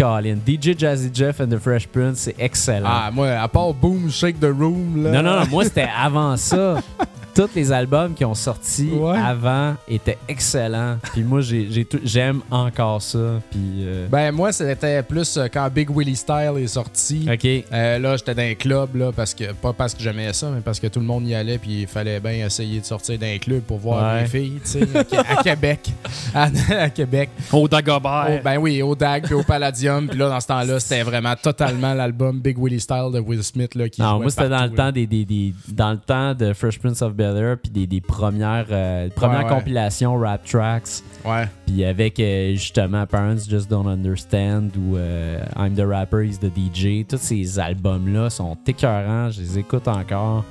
Colin, 0.00 0.40
DJ 0.46 0.74
Jazzy 0.74 1.12
Jeff 1.12 1.40
and 1.40 1.50
the 1.50 1.58
Fresh 1.58 1.86
Prince, 1.88 2.20
c'est 2.20 2.34
excellent. 2.38 2.88
Ah, 2.88 3.10
moi, 3.12 3.28
à 3.32 3.46
part 3.48 3.74
Boom, 3.74 4.10
Shake 4.10 4.40
the 4.40 4.44
Room, 4.44 5.02
là. 5.02 5.10
Non, 5.10 5.22
non, 5.22 5.40
non, 5.40 5.46
moi 5.50 5.64
c'était 5.64 5.88
avant 5.94 6.38
ça. 6.38 6.76
Tous 7.34 7.48
les 7.54 7.72
albums 7.72 8.14
qui 8.14 8.24
ont 8.24 8.34
sorti 8.34 8.90
Ouais. 8.92 9.16
avant 9.16 9.74
étaient 9.88 10.18
excellents. 10.28 10.96
Puis 11.12 11.22
moi, 11.22 11.40
j'aime 12.04 12.40
encore 12.50 13.00
ça. 13.02 13.40
Puis. 13.50 13.60
euh, 13.80 14.06
Ben, 14.10 14.32
moi, 14.32 14.52
c'était 14.52 15.02
plus 15.02 15.36
euh, 15.36 15.46
quand 15.52 15.68
Big 15.72 15.88
Willie 15.90 16.16
Style 16.16 16.52
est 16.58 16.66
sorti. 16.66 17.26
ok. 17.32 17.64
Euh, 17.72 17.98
là, 17.98 18.16
j'étais 18.16 18.34
dans 18.34 18.42
un 18.42 18.54
club, 18.54 18.96
là, 18.96 19.12
parce 19.14 19.34
que, 19.34 19.52
pas 19.52 19.72
parce 19.72 19.94
que 19.94 20.02
j'aimais 20.02 20.32
ça, 20.32 20.50
mais 20.54 20.60
parce 20.60 20.80
que 20.80 20.86
tout 20.88 21.00
le 21.00 21.06
monde 21.06 21.26
y 21.26 21.34
allait, 21.34 21.58
puis 21.58 21.82
il 21.82 21.86
fallait 21.86 22.20
bien 22.20 22.46
essayer 22.46 22.80
de 22.80 22.84
sortir 22.84 23.18
d'un 23.18 23.38
club 23.38 23.60
pour 23.60 23.78
voir 23.78 24.14
Ouais. 24.14 24.22
les 24.22 24.28
filles, 24.28 24.60
tu 24.64 24.70
sais, 24.70 24.88
à, 25.28 25.42
Québec. 25.42 25.90
À, 26.34 26.48
à 26.78 26.90
Québec. 26.90 27.30
Au 27.52 27.66
Dagobert. 27.68 28.26
Oh, 28.30 28.38
ben 28.44 28.56
oui, 28.58 28.82
au 28.82 28.94
DAG, 28.94 29.24
puis 29.24 29.34
au 29.34 29.42
Palladium, 29.42 30.06
puis 30.08 30.18
là, 30.18 30.28
dans 30.28 30.40
ce 30.40 30.46
temps-là, 30.46 30.78
c'était 30.80 31.02
vraiment 31.02 31.34
totalement 31.40 31.92
l'album 31.94 32.38
Big 32.40 32.56
Willie 32.58 32.80
Style 32.80 33.10
de 33.12 33.18
Will 33.20 33.42
Smith, 33.42 33.74
là, 33.74 33.88
qui 33.88 34.00
Non, 34.00 34.20
moi 34.20 34.30
c'était 34.30 34.48
dans 34.48 34.62
le 34.64 34.70
temps 34.70 34.92
des, 34.92 35.06
des, 35.06 35.24
des- 35.24 35.54
dans 35.68 35.92
le 35.92 35.98
temps 35.98 36.34
de 36.34 36.52
Fresh 36.52 36.78
Prince 36.78 37.02
of 37.02 37.14
Bel 37.14 37.29
Air 37.36 37.56
puis 37.62 37.70
des, 37.70 37.86
des 37.86 38.00
premières 38.00 38.66
euh, 38.70 39.08
premières 39.10 39.40
Ouais, 39.40 39.44
ouais. 39.44 39.50
compilations 39.58 40.16
rap 40.18 40.44
tracks 40.44 41.02
Ouais. 41.24 41.44
puis 41.66 41.84
avec 41.84 42.18
euh, 42.20 42.52
justement 42.52 43.06
Parents 43.06 43.36
Just 43.48 43.68
Don't 43.70 43.86
Understand 43.88 44.68
ou 44.78 44.96
euh, 44.96 45.42
I'm 45.56 45.74
the 45.74 45.84
Rapper 45.86 46.26
He's 46.26 46.38
the 46.40 46.50
DJ 46.54 47.06
tous 47.06 47.18
ces 47.18 47.58
albums 47.58 48.12
là 48.12 48.30
sont 48.30 48.56
écœurants 48.66 49.30
je 49.30 49.40
les 49.40 49.58
écoute 49.58 49.86
encore 49.88 50.44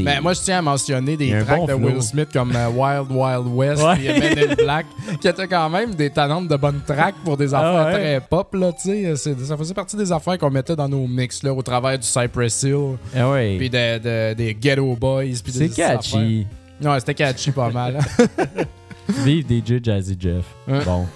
Ben, 0.00 0.20
moi, 0.22 0.32
je 0.32 0.40
tiens 0.40 0.58
à 0.58 0.62
mentionner 0.62 1.16
des 1.16 1.30
tracks 1.44 1.58
bon 1.58 1.66
de 1.66 1.72
flow. 1.74 1.86
Will 1.88 2.02
Smith 2.02 2.28
comme 2.32 2.52
euh, 2.56 2.68
Wild 2.70 3.10
Wild 3.10 3.46
West 3.48 3.82
Ouais. 3.82 4.18
Men 4.18 4.50
in 4.50 4.54
Black, 4.54 4.86
qui 5.20 5.28
étaient 5.28 5.46
quand 5.48 5.68
même 5.68 5.94
des 5.94 6.08
talentes 6.08 6.48
de 6.48 6.56
bonnes 6.56 6.80
tracks 6.86 7.16
pour 7.24 7.36
des 7.36 7.52
affaires 7.52 7.68
Ah 7.82 7.84
ouais. 7.86 7.92
très 7.92 8.20
pop, 8.20 8.54
là. 8.54 8.70
C'est- 8.78 9.16
Ça 9.16 9.56
faisait 9.58 9.74
partie 9.74 9.96
des 9.96 10.10
affaires 10.10 10.38
qu'on 10.38 10.50
mettait 10.50 10.76
dans 10.76 10.88
nos 10.88 11.06
mix, 11.06 11.42
là, 11.42 11.52
au 11.52 11.60
travers 11.62 11.98
du 11.98 12.06
Cypress 12.06 12.62
Hill, 12.62 12.96
Ah 13.14 13.30
ouais. 13.30 13.56
puis 13.58 13.68
de- 13.68 13.98
de- 13.98 14.34
des 14.34 14.54
Ghetto 14.54 14.96
Boys, 14.96 15.24
c'est 15.44 15.58
des 15.58 15.72
affaires. 15.72 15.96
catchy 15.98 16.46
Ouais, 16.82 16.98
c'était 17.00 17.14
catchy 17.14 17.50
pas 17.50 17.68
mal. 17.70 17.98
hein. 17.98 18.64
vive 19.24 19.44
DJ 19.46 19.82
Jazzy 19.84 20.16
Jeff 20.18 20.44
Ouais. 20.66 20.84
bon 20.84 21.06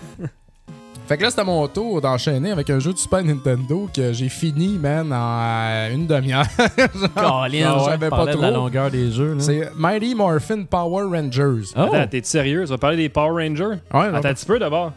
Fait 1.09 1.17
que 1.17 1.23
là, 1.23 1.31
c'était 1.31 1.45
mon 1.45 1.69
tour 1.69 2.01
d'enchaîner 2.01 2.51
avec 2.51 2.69
un 2.69 2.81
jeu 2.81 2.93
de 2.93 2.99
Super 2.99 3.23
Nintendo 3.23 3.89
que 3.95 4.13
j'ai 4.13 4.29
fini, 4.29 4.77
man, 4.77 5.13
en 5.13 5.39
euh, 5.41 5.95
une 5.95 6.07
demi-heure. 6.09 6.47
Colin 7.15 7.79
j'avais 7.85 8.09
pas 8.11 8.17
parlais 8.17 8.35
de 8.35 8.41
la 8.41 8.51
trop. 8.51 8.57
longueur 8.63 8.91
des 8.91 9.13
jeux. 9.13 9.37
C'est 9.39 9.71
Mighty 9.77 10.17
Morphin 10.17 10.65
Power 10.65 11.05
Rangers. 11.05 11.71
oh 11.77 11.81
Attends, 11.81 12.07
t'es 12.11 12.23
sérieux? 12.25 12.65
Tu 12.65 12.71
vas 12.71 12.79
parler 12.79 12.97
des 12.97 13.09
Power 13.09 13.47
Rangers? 13.47 13.79
Ouais, 13.95 14.07
Attends 14.17 14.29
un 14.31 14.35
petit 14.35 14.47
peu 14.47 14.59
d'abord. 14.59 14.93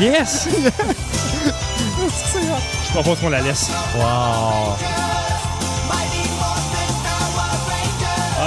Yes! 0.00 0.48
Je 2.86 2.92
propose 2.92 3.18
qu'on 3.18 3.30
la 3.30 3.40
laisse. 3.40 3.70
wow 3.96 4.95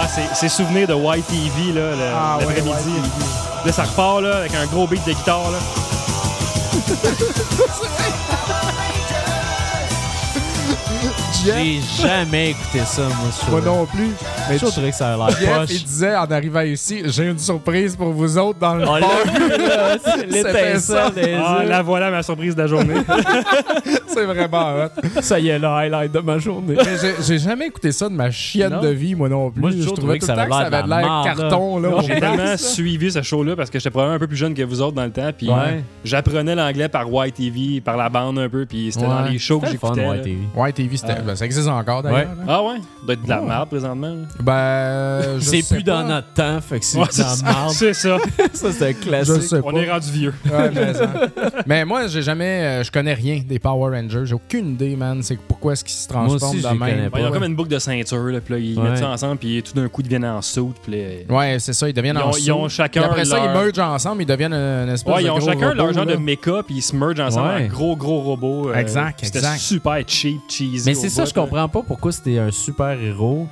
Ah, 0.10 0.16
c'est- 0.34 0.36
c'est 0.36 0.50
souvenir 0.50 0.88
de 0.88 0.94
YTV 0.96 1.74
là, 1.74 1.92
le- 1.92 1.98
Ah, 2.16 2.38
ouais, 2.40 2.46
l'après-midi. 2.46 3.02
là, 3.66 3.72
ça 3.72 3.84
repart 3.84 4.22
là, 4.22 4.38
avec 4.38 4.54
un 4.56 4.66
gros 4.66 4.88
beat 4.88 5.06
de 5.06 5.12
guitare. 5.14 5.52
Là. 5.52 5.60
Jeff, 11.46 11.56
j'ai 11.56 11.80
jamais 12.08 12.50
écouté 12.52 12.80
ça 12.86 13.04
moi 13.04 13.30
moi 13.50 13.62
non 13.62 13.86
plus. 13.86 14.10
Mais 14.50 14.58
je 14.58 14.66
trouvais 14.66 14.90
que 14.90 14.96
ça 14.96 15.14
a 15.14 15.18
l'air 15.18 15.30
Jeff, 15.30 15.58
poche 15.58 15.70
il 15.72 15.84
disait 15.84 16.16
en 16.16 16.26
arrivant 16.26 16.62
ici, 16.62 17.02
j'ai 17.06 17.28
une 17.28 17.40
surprise 17.40 17.96
pour 17.96 18.12
vous 18.12 18.38
autres 18.38 18.60
dans 18.60 18.76
le 18.76 18.86
c'est 18.86 20.32
C'était 20.32 20.74
l'étincelle 20.74 21.40
Ah, 21.44 21.64
la 21.66 21.82
voilà 21.82 22.12
ma 22.12 22.24
surprise 22.24 22.56
de 22.56 22.62
la 22.62 22.68
journée. 22.68 22.96
C'est 24.08 24.26
vraiment 24.26 24.74
hot. 24.86 25.22
Ça 25.22 25.40
y 25.40 25.50
est, 25.50 25.60
le 25.60 25.68
highlight 25.68 26.12
de 26.12 26.20
ma 26.20 26.40
journée. 26.40 26.76
Mais 26.76 27.14
j'ai- 27.26 27.38
jamais 27.40 27.68
écouté 27.68 27.92
ça 27.92 28.10
de 28.10 28.14
ma 28.16 28.32
chienne 28.32 28.74
Non. 28.74 28.82
de 28.82 28.88
vie, 28.90 29.14
moi 29.16 29.30
non 29.30 29.50
plus. 29.52 29.62
Moi, 29.62 29.70
je 29.72 29.84
trouvais 29.88 30.18
que 30.20 30.26
tout 30.26 30.32
le 30.32 30.38
ça 30.52 30.58
avait 30.66 30.88
l'air 30.88 31.22
carton. 31.24 31.80
Là, 31.80 31.90
J'ai 32.06 32.20
là. 32.20 32.58
suivi 32.58 33.12
ce 33.12 33.22
show-là 33.22 33.56
parce 33.56 33.70
que 33.70 33.78
j'étais 33.80 33.92
probablement 33.92 34.16
un 34.16 34.20
peu 34.20 34.28
plus 34.28 34.36
jeune 34.36 34.54
que 34.56 34.64
vous 34.64 34.82
autres 34.82 34.96
dans 34.96 35.06
le 35.06 35.12
temps. 35.12 35.30
Puis 35.38 35.48
Ouais. 35.50 35.84
j'apprenais 36.04 36.56
l'anglais 36.56 36.90
par 36.90 37.06
YTV, 37.08 37.82
par 37.82 37.96
la 37.98 38.10
bande 38.10 38.40
un 38.40 38.50
peu. 38.50 38.66
Puis 38.66 38.90
c'était 38.92 39.06
dans 39.06 39.22
les 39.22 39.38
shows 39.38 39.60
que 39.60 39.68
j'écoutais. 39.70 40.02
là. 40.02 40.10
ouais, 40.10 40.22
TV. 40.22 40.40
Ouais, 40.56 40.72
TV, 40.74 40.98
c'était- 40.98 41.14
Ah. 41.20 41.29
Ben, 41.30 41.36
ça 41.36 41.46
existe 41.46 41.68
encore 41.68 42.02
d'ailleurs. 42.04 42.18
Ouais. 42.20 42.26
là. 42.26 42.44
Ah 42.48 42.64
ouais? 42.64 42.76
Doit 43.06 43.14
être 43.14 43.24
de 43.24 43.30
la 43.30 43.42
Ouais. 43.42 43.48
merde 43.48 43.70
présentement. 43.70 44.08
là. 44.08 44.26
Ben, 44.42 45.22
je 45.40 45.40
C'est 45.46 45.62
sais 45.62 45.76
plus 45.76 45.84
pas. 45.84 45.92
dans 46.02 46.08
notre 46.08 46.34
temps, 46.34 46.60
fait 46.62 46.80
que 46.80 46.86
c'est 46.86 46.98
Ouais, 46.98 47.06
dans 47.06 47.12
c'est 47.12 47.22
la 47.24 47.28
ça. 47.30 47.46
marde. 47.46 47.70
C'est 47.74 47.94
ça. 47.94 48.18
Ça, 48.54 48.72
c'est 48.72 48.86
un 48.90 48.92
Je 48.92 49.08
classique. 49.08 49.42
sais 49.44 49.60
On 49.64 49.72
pas. 49.72 49.80
est 49.80 49.92
rendu 49.92 50.12
vieux. 50.12 50.34
Ouais, 50.46 50.72
mais, 50.74 50.94
ça. 50.94 51.10
Mais 51.66 51.86
moi, 51.86 52.08
j'ai 52.08 52.22
jamais, 52.22 52.46
euh, 52.46 52.84
je 52.84 52.92
connais 52.92 53.14
rien 53.14 53.42
des 53.46 53.60
Power 53.60 53.96
Rangers. 53.98 54.24
J'ai 54.26 54.34
aucune 54.34 54.72
idée, 54.74 54.96
man. 54.96 55.22
C'est 55.24 55.38
pourquoi 55.40 55.74
est-ce 55.74 55.84
qu'ils 55.84 55.94
se 55.94 56.12
Moi 56.12 56.28
transforment 56.28 56.62
de 56.62 56.68
même. 56.68 56.80
Ben, 56.80 57.20
ils 57.20 57.22
ont 57.22 57.26
Ouais. 57.28 57.32
comme 57.34 57.44
une 57.44 57.56
boucle 57.56 57.70
de 57.70 57.80
ceinture. 57.80 58.18
Là, 58.26 58.40
puis 58.42 58.54
là, 58.54 58.60
ils 58.60 58.78
Ouais. 58.80 58.90
mettent 58.90 58.98
ça 59.00 59.10
ensemble. 59.10 59.38
Puis 59.38 59.62
tout 59.64 59.74
d'un 59.80 59.88
coup, 59.88 60.02
ils 60.02 60.06
deviennent 60.06 60.26
en 60.26 60.42
saut. 60.42 60.74
Puis 60.84 60.94
là, 61.30 61.36
Ouais, 61.36 61.58
c'est 61.60 61.74
ça. 61.74 61.88
Ils 61.88 61.94
deviennent 61.94 62.18
Ils 62.18 62.24
en 62.24 62.30
ont- 62.30 62.38
ils 62.38 62.52
ont 62.52 62.64
saut. 62.64 62.70
chacun 62.70 63.04
après 63.04 63.26
ça, 63.26 63.38
ils 63.40 63.46
leur- 63.46 63.54
mergent 63.64 63.80
ensemble. 63.94 64.24
Ils 64.24 64.26
deviennent 64.26 64.54
une 64.54 64.90
espèce 64.90 65.14
Ouais, 65.14 65.22
de 65.22 65.28
ils 65.28 65.32
ont 65.32 65.38
gros 65.38 65.48
chacun 65.48 65.74
leur 65.74 65.94
genre 65.94 66.06
là. 66.06 66.14
de 66.16 66.18
mecha, 66.20 66.64
puis 66.66 66.76
ils 66.76 66.82
se 66.82 66.96
mergent 66.96 67.20
ensemble 67.20 67.48
Ouais. 67.50 67.66
en 67.66 67.68
gros, 67.68 67.96
gros 67.96 68.22
robot. 68.22 68.70
euh, 68.70 68.76
Exact, 68.76 69.20
C'était 69.24 69.40
exact. 69.40 69.60
super 69.60 69.98
cheap, 70.08 70.40
cheesy. 70.50 70.84
Mais 70.86 70.98
au 70.98 71.02
c'est 71.02 71.10
ça, 71.20 71.26
je 71.26 71.34
comprends 71.34 71.68
pas 71.68 71.82
pourquoi 71.82 72.12
c'était 72.12 72.40
un 72.40 72.52
super 72.52 72.92
héros. 72.92 73.48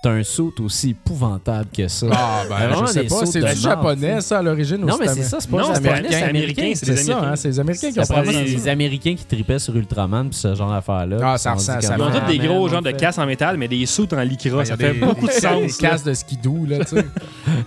T'as 0.00 0.10
un 0.10 0.22
saut 0.22 0.54
aussi 0.60 0.90
épouvantable 0.90 1.66
que 1.76 1.88
ça. 1.88 2.06
Ah, 2.12 2.42
ben, 2.48 2.54
vraiment 2.68 2.86
je 2.86 2.92
sais 2.92 3.02
pas. 3.04 3.26
C'est 3.26 3.40
du 3.40 3.60
japonais, 3.60 4.20
ça, 4.20 4.38
à 4.38 4.42
l'origine? 4.42 4.76
Non, 4.76 4.96
mais 4.96 5.08
c'est 5.08 5.14
c'est 5.14 5.22
ça, 5.24 5.38
c'est 5.40 5.50
pas 5.50 5.56
Non, 5.56 5.74
c'est 5.74 5.88
américain. 5.88 6.08
c'est 6.12 6.22
américain, 6.22 6.72
c'est 6.74 6.86
C'est 6.86 6.96
ça, 6.96 7.12
Américains. 7.12 7.32
hein, 7.32 7.36
c'est 7.36 7.48
les 7.48 7.60
Américains 7.60 7.90
qui 7.90 7.98
ont 7.98 8.04
C'est 8.04 8.14
ça. 8.14 8.42
des 8.44 8.68
Américains 8.68 9.14
qui 9.16 9.24
tripaient 9.24 9.58
sur 9.58 9.74
Ultraman 9.74 10.28
puis 10.30 10.38
ce 10.38 10.54
genre 10.54 10.70
d'affaires-là. 10.70 11.16
Ah, 11.20 11.36
ça 11.36 11.56
ça 11.56 11.80
Ils 11.82 12.00
ont 12.00 12.10
tous 12.12 12.26
des 12.28 12.38
gros 12.38 12.68
genres 12.68 12.82
de 12.82 12.92
casques 12.92 13.18
en 13.18 13.26
métal, 13.26 13.56
mais 13.56 13.66
des 13.66 13.84
sauts 13.86 14.06
en 14.12 14.20
lycra. 14.22 14.58
Ben, 14.58 14.64
ça 14.64 14.76
fait 14.76 14.92
beaucoup 14.94 15.26
de 15.26 15.32
sens. 15.32 15.42
Des 15.78 15.82
là. 15.82 15.90
casques 15.90 16.06
de 16.06 16.14
skidoo, 16.14 16.64
là, 16.68 16.78
tu 16.84 16.96
sais. 16.96 17.04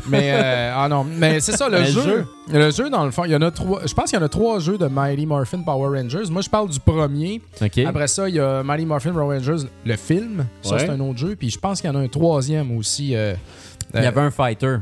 mais, 0.07 0.31
euh, 0.33 0.73
ah 0.75 0.87
non, 0.87 1.03
mais 1.03 1.41
c'est 1.41 1.57
ça, 1.57 1.67
le 1.67 1.83
jeu. 1.83 2.25
Le 2.53 2.69
jeu, 2.71 2.89
dans 2.89 3.05
le 3.05 3.11
fond, 3.11 3.23
il 3.25 3.31
y 3.31 3.35
en 3.35 3.41
a 3.41 3.51
trois. 3.51 3.81
Je 3.85 3.93
pense 3.93 4.09
qu'il 4.09 4.19
y 4.19 4.21
en 4.21 4.25
a 4.25 4.29
trois 4.29 4.59
jeux 4.59 4.77
de 4.77 4.87
Mighty 4.87 5.25
Morphin 5.25 5.61
Power 5.63 5.97
Rangers. 6.01 6.29
Moi, 6.29 6.41
je 6.41 6.49
parle 6.49 6.69
du 6.69 6.79
premier. 6.79 7.41
Après 7.85 8.07
ça, 8.07 8.27
il 8.27 8.35
y 8.35 8.39
a 8.39 8.63
Mighty 8.63 8.85
Morphin 8.85 9.11
Power 9.11 9.37
Rangers, 9.37 9.65
le 9.85 9.95
film. 9.97 10.45
Ça, 10.61 10.79
c'est 10.79 10.89
un 10.89 10.99
autre 11.01 11.17
jeu. 11.19 11.35
Puis 11.37 11.49
je 11.49 11.59
pense 11.59 11.81
qu'il 11.81 11.89
y 11.89 11.93
en 11.93 11.97
a 11.99 12.01
un 12.03 12.07
troisième 12.21 12.77
aussi. 12.77 13.15
euh, 13.15 13.33
Il 13.93 14.03
y 14.03 14.05
avait 14.05 14.21
un 14.21 14.31
fighter. 14.31 14.77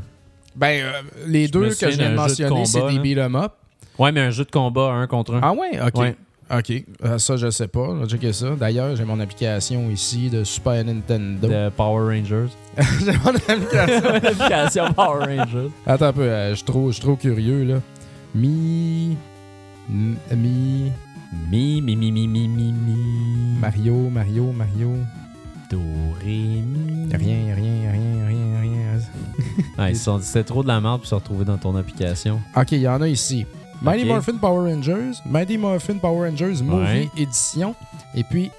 Ben, 0.56 0.82
euh, 0.82 0.92
les 1.26 1.46
Je 1.46 1.52
deux 1.52 1.68
que 1.74 1.90
je 1.90 1.96
viens 1.96 2.10
de 2.10 2.16
mentionner, 2.16 2.64
c'est 2.66 2.80
des 2.86 2.94
là. 2.96 3.00
beat 3.02 3.18
'em 3.18 3.34
up. 3.36 3.52
Ouais, 3.98 4.12
mais 4.12 4.20
un 4.20 4.30
jeu 4.30 4.44
de 4.44 4.50
combat 4.50 4.90
un 4.92 5.06
contre 5.06 5.34
un. 5.34 5.40
Ah 5.42 5.52
ouais? 5.52 5.78
OK. 5.80 5.94
Ouais. 6.00 6.16
OK. 6.52 6.72
Euh, 7.04 7.18
ça, 7.18 7.36
je 7.36 7.48
sais 7.50 7.68
pas. 7.68 7.94
Va 7.94 8.06
checker 8.08 8.32
ça. 8.32 8.50
D'ailleurs, 8.58 8.96
j'ai 8.96 9.04
mon 9.04 9.20
application 9.20 9.88
ici 9.90 10.28
de 10.30 10.42
Super 10.42 10.84
Nintendo. 10.84 11.46
De 11.46 11.68
Power 11.70 12.16
Rangers. 12.16 12.48
j'ai 13.04 13.12
mon 13.12 13.34
application. 14.16 14.92
Power 14.94 15.24
Rangers. 15.26 15.70
Attends 15.86 16.06
un 16.06 16.12
peu. 16.12 16.22
euh, 16.22 16.50
je 16.50 16.54
suis 16.56 16.64
trop, 16.64 16.90
je 16.90 17.00
trop 17.00 17.14
curieux, 17.16 17.62
là. 17.64 17.76
Mi... 18.34 19.16
Mi, 19.88 20.16
mi, 21.50 21.80
mi, 21.80 21.80
mi, 21.82 22.26
mi, 22.26 22.26
mi, 22.26 22.72
mi. 22.72 23.58
Mario, 23.60 23.94
Mario, 24.10 24.52
Mario. 24.52 24.96
Do, 25.70 25.78
ré, 26.20 26.62
mi. 26.62 27.08
Rien, 27.14 27.54
rien, 27.54 27.92
rien, 27.92 28.26
rien, 28.26 28.60
rien. 28.60 29.00
Ah, 29.78 29.88
ils 29.90 29.96
se 29.96 30.04
sont 30.04 30.18
dit 30.18 30.24
c'était 30.24 30.44
trop 30.44 30.62
de 30.62 30.68
la 30.68 30.80
merde 30.80 30.98
pour 31.00 31.08
se 31.08 31.14
retrouver 31.14 31.44
dans 31.44 31.56
ton 31.58 31.74
application. 31.76 32.40
OK, 32.56 32.72
il 32.72 32.80
y 32.80 32.88
en 32.88 33.00
a 33.00 33.08
ici. 33.08 33.46
Mighty. 33.80 34.04
Morphin 34.04 34.36
Power 34.36 34.70
Rangers, 34.74 35.12
Mighty 35.24 35.56
Morphin 35.56 35.98
Power 35.98 36.28
Rangers 36.28 36.62
Movie 36.62 36.82
Ouais. 36.84 37.08
Edition, 37.16 37.74
et 38.14 38.24
puis 38.24 38.50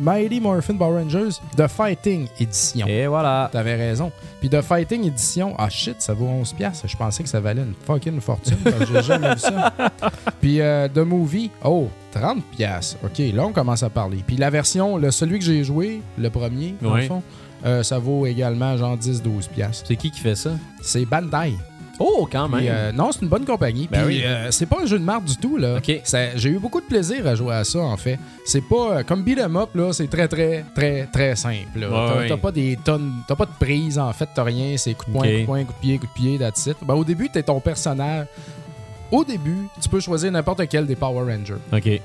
Mighty 0.00 0.40
Morphin 0.40 0.76
Power 0.76 0.94
Rangers 0.94 1.40
The 1.56 1.66
Fighting 1.68 2.26
Edition. 2.40 2.86
Et 2.86 3.06
voilà. 3.06 3.50
T'avais 3.52 3.76
raison. 3.76 4.10
Puis 4.40 4.48
The 4.48 4.62
Fighting 4.62 5.06
Edition, 5.06 5.54
ah 5.58 5.68
shit, 5.68 6.00
ça 6.00 6.14
vaut 6.14 6.26
11$. 6.26 6.54
piastres. 6.54 6.88
Je 6.88 6.96
pensais 6.96 7.22
que 7.22 7.28
ça 7.28 7.40
valait 7.40 7.62
une 7.62 7.74
fucking 7.86 8.20
fortune. 8.20 8.56
J'ai 8.90 9.02
jamais 9.02 9.34
vu 9.34 9.40
ça. 9.40 9.72
Puis 10.40 10.60
euh, 10.60 10.88
The 10.88 10.98
Movie, 10.98 11.50
oh, 11.62 11.88
30$. 12.14 12.40
piastres. 12.56 12.96
OK, 13.04 13.18
là, 13.34 13.46
on 13.46 13.52
commence 13.52 13.82
à 13.82 13.90
parler. 13.90 14.24
Puis 14.26 14.36
la 14.36 14.48
version, 14.50 14.96
le, 14.96 15.10
celui 15.10 15.38
que 15.38 15.44
j'ai 15.44 15.62
joué, 15.64 16.00
le 16.18 16.30
premier, 16.30 16.74
dans 16.80 16.94
le 16.94 17.02
fond, 17.02 17.22
euh, 17.66 17.82
ça 17.82 17.98
vaut 17.98 18.24
également 18.26 18.76
genre 18.78 18.96
10-12$. 18.96 19.48
piastres. 19.50 19.84
C'est 19.86 19.96
qui 19.96 20.10
qui 20.10 20.20
fait 20.20 20.34
ça? 20.34 20.52
C'est 20.80 21.04
Bandai. 21.04 21.54
Oh, 22.02 22.26
quand 22.32 22.48
même. 22.48 22.60
Puis, 22.60 22.68
euh, 22.70 22.92
non, 22.92 23.12
c'est 23.12 23.20
une 23.20 23.28
bonne 23.28 23.44
compagnie. 23.44 23.86
Ben 23.92 24.06
Puis, 24.06 24.16
oui. 24.16 24.22
euh, 24.24 24.50
c'est 24.50 24.64
pas 24.66 24.78
un 24.82 24.86
jeu 24.86 24.98
de 24.98 25.04
marque 25.04 25.24
du 25.26 25.36
tout. 25.36 25.58
là. 25.58 25.78
Ça- 26.04 26.34
J'ai 26.34 26.48
eu 26.48 26.58
beaucoup 26.58 26.80
de 26.80 26.86
plaisir 26.86 27.26
à 27.26 27.34
jouer 27.34 27.54
à 27.54 27.62
ça, 27.62 27.78
en 27.80 27.96
fait. 27.98 28.18
C'est 28.46 28.62
pas. 28.66 28.96
euh, 28.98 29.02
comme 29.04 29.22
Beat 29.22 29.38
'em 29.38 29.54
Up, 29.56 29.68
là, 29.74 29.92
c'est 29.92 30.08
très, 30.08 30.26
très, 30.26 30.64
très, 30.74 31.06
très 31.12 31.36
simple. 31.36 31.78
là. 31.78 31.88
Ouais, 31.90 31.94
T'as 32.08 32.18
ouais. 32.20 32.28
t'as 32.28 32.36
pas 32.38 32.52
des 32.52 32.78
tonnes. 32.82 33.12
T'as 33.28 33.36
pas 33.36 33.44
de 33.44 33.52
prise, 33.60 33.98
en 33.98 34.12
fait. 34.14 34.28
T'as 34.34 34.42
rien. 34.44 34.76
C'est 34.78 34.94
coup 34.94 35.04
de 35.06 35.12
poing, 35.12 35.26
Ok. 35.26 35.32
coup 35.34 35.40
de 35.40 35.44
poing, 35.46 35.64
coup 35.64 35.72
de 35.74 35.78
pied, 35.80 35.98
coup 35.98 36.06
de 36.06 36.12
pied, 36.12 36.38
that's 36.38 36.66
it. 36.66 36.76
Ben, 36.82 36.94
au 36.94 37.04
début, 37.04 37.28
t'es 37.28 37.42
ton 37.42 37.60
personnage. 37.60 38.26
Au 39.12 39.22
début, 39.24 39.68
tu 39.80 39.88
peux 39.88 40.00
choisir 40.00 40.32
n'importe 40.32 40.66
quel 40.68 40.86
des 40.86 40.96
Power 40.96 41.30
Rangers. 41.32 41.54
OK. 41.72 42.00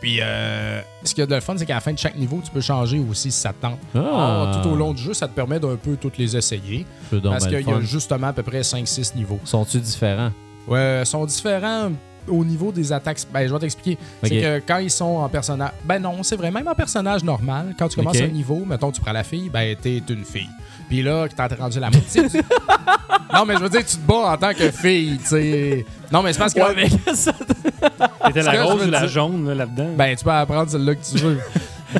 Puis, 0.00 0.18
euh, 0.20 0.80
ce 1.04 1.14
qu'il 1.14 1.20
y 1.20 1.22
a 1.22 1.26
de 1.26 1.34
le 1.34 1.40
fun, 1.40 1.54
c'est 1.56 1.66
qu'à 1.66 1.74
la 1.74 1.80
fin 1.80 1.92
de 1.92 1.98
chaque 1.98 2.16
niveau, 2.16 2.40
tu 2.44 2.50
peux 2.50 2.60
changer 2.60 2.98
aussi 2.98 3.30
si 3.30 3.40
ça 3.40 3.52
te 3.52 3.62
tente. 3.62 3.78
Ah. 3.94 3.98
Or, 3.98 4.62
tout 4.62 4.68
au 4.68 4.76
long 4.76 4.92
du 4.92 5.02
jeu, 5.02 5.14
ça 5.14 5.26
te 5.26 5.34
permet 5.34 5.58
d'un 5.58 5.76
peu 5.76 5.96
toutes 5.96 6.18
les 6.18 6.36
essayer. 6.36 6.86
Parce 7.22 7.46
qu'il 7.46 7.60
y 7.60 7.70
a 7.70 7.80
justement 7.80 8.28
à 8.28 8.32
peu 8.32 8.42
près 8.42 8.60
5-6 8.60 9.16
niveaux. 9.16 9.40
Sont-tu 9.44 9.80
différents? 9.80 10.32
Ouais, 10.68 11.02
sont 11.04 11.24
différents 11.24 11.92
au 12.28 12.44
niveau 12.44 12.72
des 12.72 12.92
attaques. 12.92 13.18
Ben, 13.32 13.46
je 13.46 13.52
vais 13.52 13.58
t'expliquer. 13.58 13.98
C'est 14.22 14.30
que 14.30 14.58
quand 14.66 14.78
ils 14.78 14.90
sont 14.90 15.04
en 15.04 15.28
personnage. 15.28 15.72
Ben 15.84 15.98
non, 15.98 16.22
c'est 16.22 16.36
vrai. 16.36 16.50
Même 16.50 16.68
en 16.68 16.74
personnage 16.74 17.24
normal, 17.24 17.74
quand 17.78 17.88
tu 17.88 17.96
commences 17.96 18.20
un 18.20 18.26
niveau, 18.28 18.64
mettons, 18.64 18.90
tu 18.90 19.00
prends 19.00 19.12
la 19.12 19.24
fille, 19.24 19.48
ben 19.48 19.76
t'es 19.80 20.02
une 20.08 20.24
fille. 20.24 20.48
Puis 20.88 21.02
là, 21.02 21.26
t'as 21.34 21.48
rendu 21.56 21.80
la 21.80 21.90
moitié. 21.90 22.22
non, 23.34 23.44
mais 23.44 23.54
je 23.54 23.60
veux 23.60 23.68
dire, 23.68 23.84
tu 23.84 23.96
te 23.96 24.06
bats 24.06 24.32
en 24.32 24.36
tant 24.36 24.52
que 24.54 24.70
fille, 24.70 25.18
tu 25.18 25.26
sais. 25.26 25.86
Non, 26.12 26.22
mais 26.22 26.32
c'est 26.32 26.38
parce 26.38 26.54
que. 26.54 26.60
Ouais, 26.60 26.74
mais 26.76 27.14
ça... 27.14 27.32
Que 27.32 28.40
la 28.40 28.54
je 28.54 28.60
rose 28.60 28.86
ou 28.86 28.90
la 28.90 29.00
dire- 29.00 29.08
jaune 29.08 29.48
là, 29.48 29.54
là-dedans? 29.54 29.90
Ben, 29.96 30.14
tu 30.16 30.24
peux 30.24 30.30
apprendre 30.30 30.70
celle-là 30.70 30.94
que 30.94 31.04
tu 31.04 31.16
veux. 31.18 31.38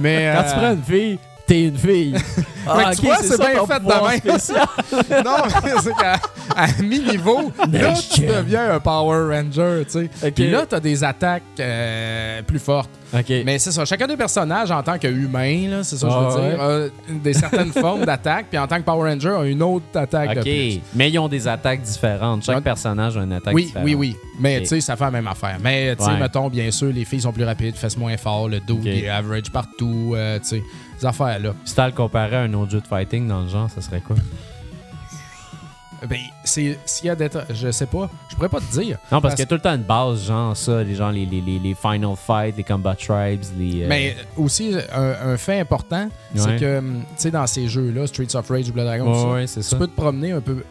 mais. 0.01 0.33
Quand 0.35 0.43
euh, 0.43 0.53
tu 0.53 0.59
prends 0.59 0.73
une 0.73 0.83
fille, 0.83 1.19
t'es 1.47 1.65
une 1.65 1.77
fille. 1.79 2.15
Ah, 2.69 2.91
tu 2.97 3.03
vois, 3.03 3.19
c'est 3.23 3.39
bien 3.39 3.65
fait 3.65 3.79
de 3.79 3.87
même. 3.87 5.25
non, 5.25 5.37
mais 5.63 5.71
c'est 5.81 5.93
qu'à 5.95 6.17
à 6.57 6.67
mi-niveau, 6.83 7.53
là, 7.71 7.95
tu 8.13 8.23
deviens 8.23 8.73
un 8.73 8.81
Power 8.81 9.37
Ranger, 9.37 9.85
tu 9.85 9.91
sais. 9.93 10.11
Ok. 10.27 10.33
Puis 10.35 10.51
là, 10.51 10.67
t'as 10.69 10.81
des 10.81 11.05
attaques 11.05 11.45
euh, 11.61 12.43
plus 12.43 12.59
fortes. 12.59 12.91
Mais 13.45 13.61
c'est 13.61 13.71
ça, 13.71 13.85
chacun 13.85 14.09
des 14.09 14.17
personnages 14.17 14.73
en 14.73 14.83
tant 14.83 14.99
qu'humain, 14.99 15.85
c'est 15.85 15.97
ça 15.97 16.09
que 16.09 16.13
je 16.13 16.19
Ah 16.19 16.29
veux 16.29 16.41
ouais. 16.43 16.51
dire, 16.51 16.61
a 16.61 17.13
des 17.23 17.33
certaines 17.35 17.73
formes 17.81 18.05
d'attaque, 18.05 18.47
puis 18.51 18.59
en 18.59 18.67
tant 18.67 18.79
que 18.79 18.83
Power 18.83 19.11
Ranger, 19.13 19.37
a 19.41 19.45
une 19.45 19.63
autre 19.63 19.85
attaque 19.95 20.35
de 20.35 20.41
OK. 20.41 20.45
plus. 20.45 20.81
Mais 20.97 21.09
ils 21.09 21.19
ont 21.21 21.29
des 21.29 21.47
attaques 21.47 21.83
différentes. 21.83 22.43
Chaque 22.45 22.65
personnage 22.65 23.17
a 23.17 23.21
une 23.23 23.33
attaque 23.33 23.55
Oui, 23.55 23.67
différente. 23.67 23.87
oui, 23.87 23.95
oui. 23.95 24.17
Mais 24.41 24.57
Ok. 24.57 24.63
tu 24.65 24.69
sais, 24.71 24.81
ça 24.81 24.97
fait 24.97 25.05
la 25.05 25.11
même 25.13 25.29
affaire. 25.29 25.59
Mais 25.63 25.95
tu 25.95 26.03
sais, 26.03 26.11
Ouais. 26.11 26.19
mettons, 26.19 26.49
bien 26.49 26.73
sûr, 26.73 26.89
les 26.93 27.05
filles 27.05 27.21
sont 27.21 27.33
plus 27.33 27.45
rapides, 27.45 27.77
fesses 27.77 27.97
moins 27.97 28.17
fort, 28.17 28.49
le 28.49 28.59
dos 28.59 28.75
Ok. 28.75 28.81
il 28.87 29.05
est 29.05 29.09
average 29.09 29.53
partout, 29.53 30.15
euh, 30.17 30.41
tu 30.41 30.49
sais, 30.49 30.63
affaires-là. 31.05 31.53
Si 31.65 31.75
t'as 31.75 31.87
le 31.87 31.93
comparé 31.93 32.37
à 32.37 32.41
un 32.43 32.55
autre 32.55 32.71
jeu 32.71 32.81
de 32.81 32.87
fighting 32.87 33.27
dans 33.29 33.43
le 33.43 33.49
genre, 33.49 33.69
ça 33.71 33.81
serait 33.81 34.01
quoi? 34.01 34.17
Ben, 36.09 36.19
s'il 36.45 36.77
y 37.05 37.09
a 37.09 37.17
des. 37.17 37.29
Je 37.51 37.71
sais 37.73 37.87
pas, 37.87 38.09
je 38.29 38.37
pourrais 38.37 38.51
pas 38.51 38.61
te 38.61 38.71
dire. 38.71 38.99
Non, 39.11 39.21
parce, 39.21 39.23
Parce- 39.23 39.35
qu'il 39.37 39.41
y 39.41 39.45
a 39.45 39.47
tout 39.47 39.55
le 39.55 39.61
temps 39.63 39.75
une 39.75 39.83
base, 39.83 40.27
genre 40.27 40.55
ça, 40.57 40.83
les, 40.83 40.95
gens, 40.95 41.09
les, 41.11 41.25
les, 41.25 41.41
les, 41.41 41.75
Final 41.75 42.15
Fight, 42.17 42.55
les 42.57 42.63
Combat 42.65 42.95
Tribes, 42.95 43.41
les... 43.59 43.83
euh, 43.85 43.87
Mais 43.89 44.15
aussi, 44.37 44.77
un, 44.95 45.31
un 45.33 45.37
fait 45.39 45.59
important, 45.59 46.09
c'est 46.35 46.61
que, 46.61 46.79
hum, 46.79 47.01
tu 47.01 47.07
sais, 47.17 47.31
dans 47.31 47.47
ces 47.47 47.67
jeux-là, 47.67 48.07
Streets 48.07 48.37
of 48.37 48.49
Rage, 48.49 48.71
Blood 48.71 48.85
Dragon, 48.87 49.07
Ouais, 49.07 49.13
tout 49.15 49.21
ça, 49.23 49.29
ouais, 49.33 49.47
c'est 49.47 49.61
tu 49.61 49.67
ça. 49.67 49.77
peux 49.79 49.87
te 49.87 49.97
promener 49.97 50.33
un 50.33 50.41
peu 50.43 50.63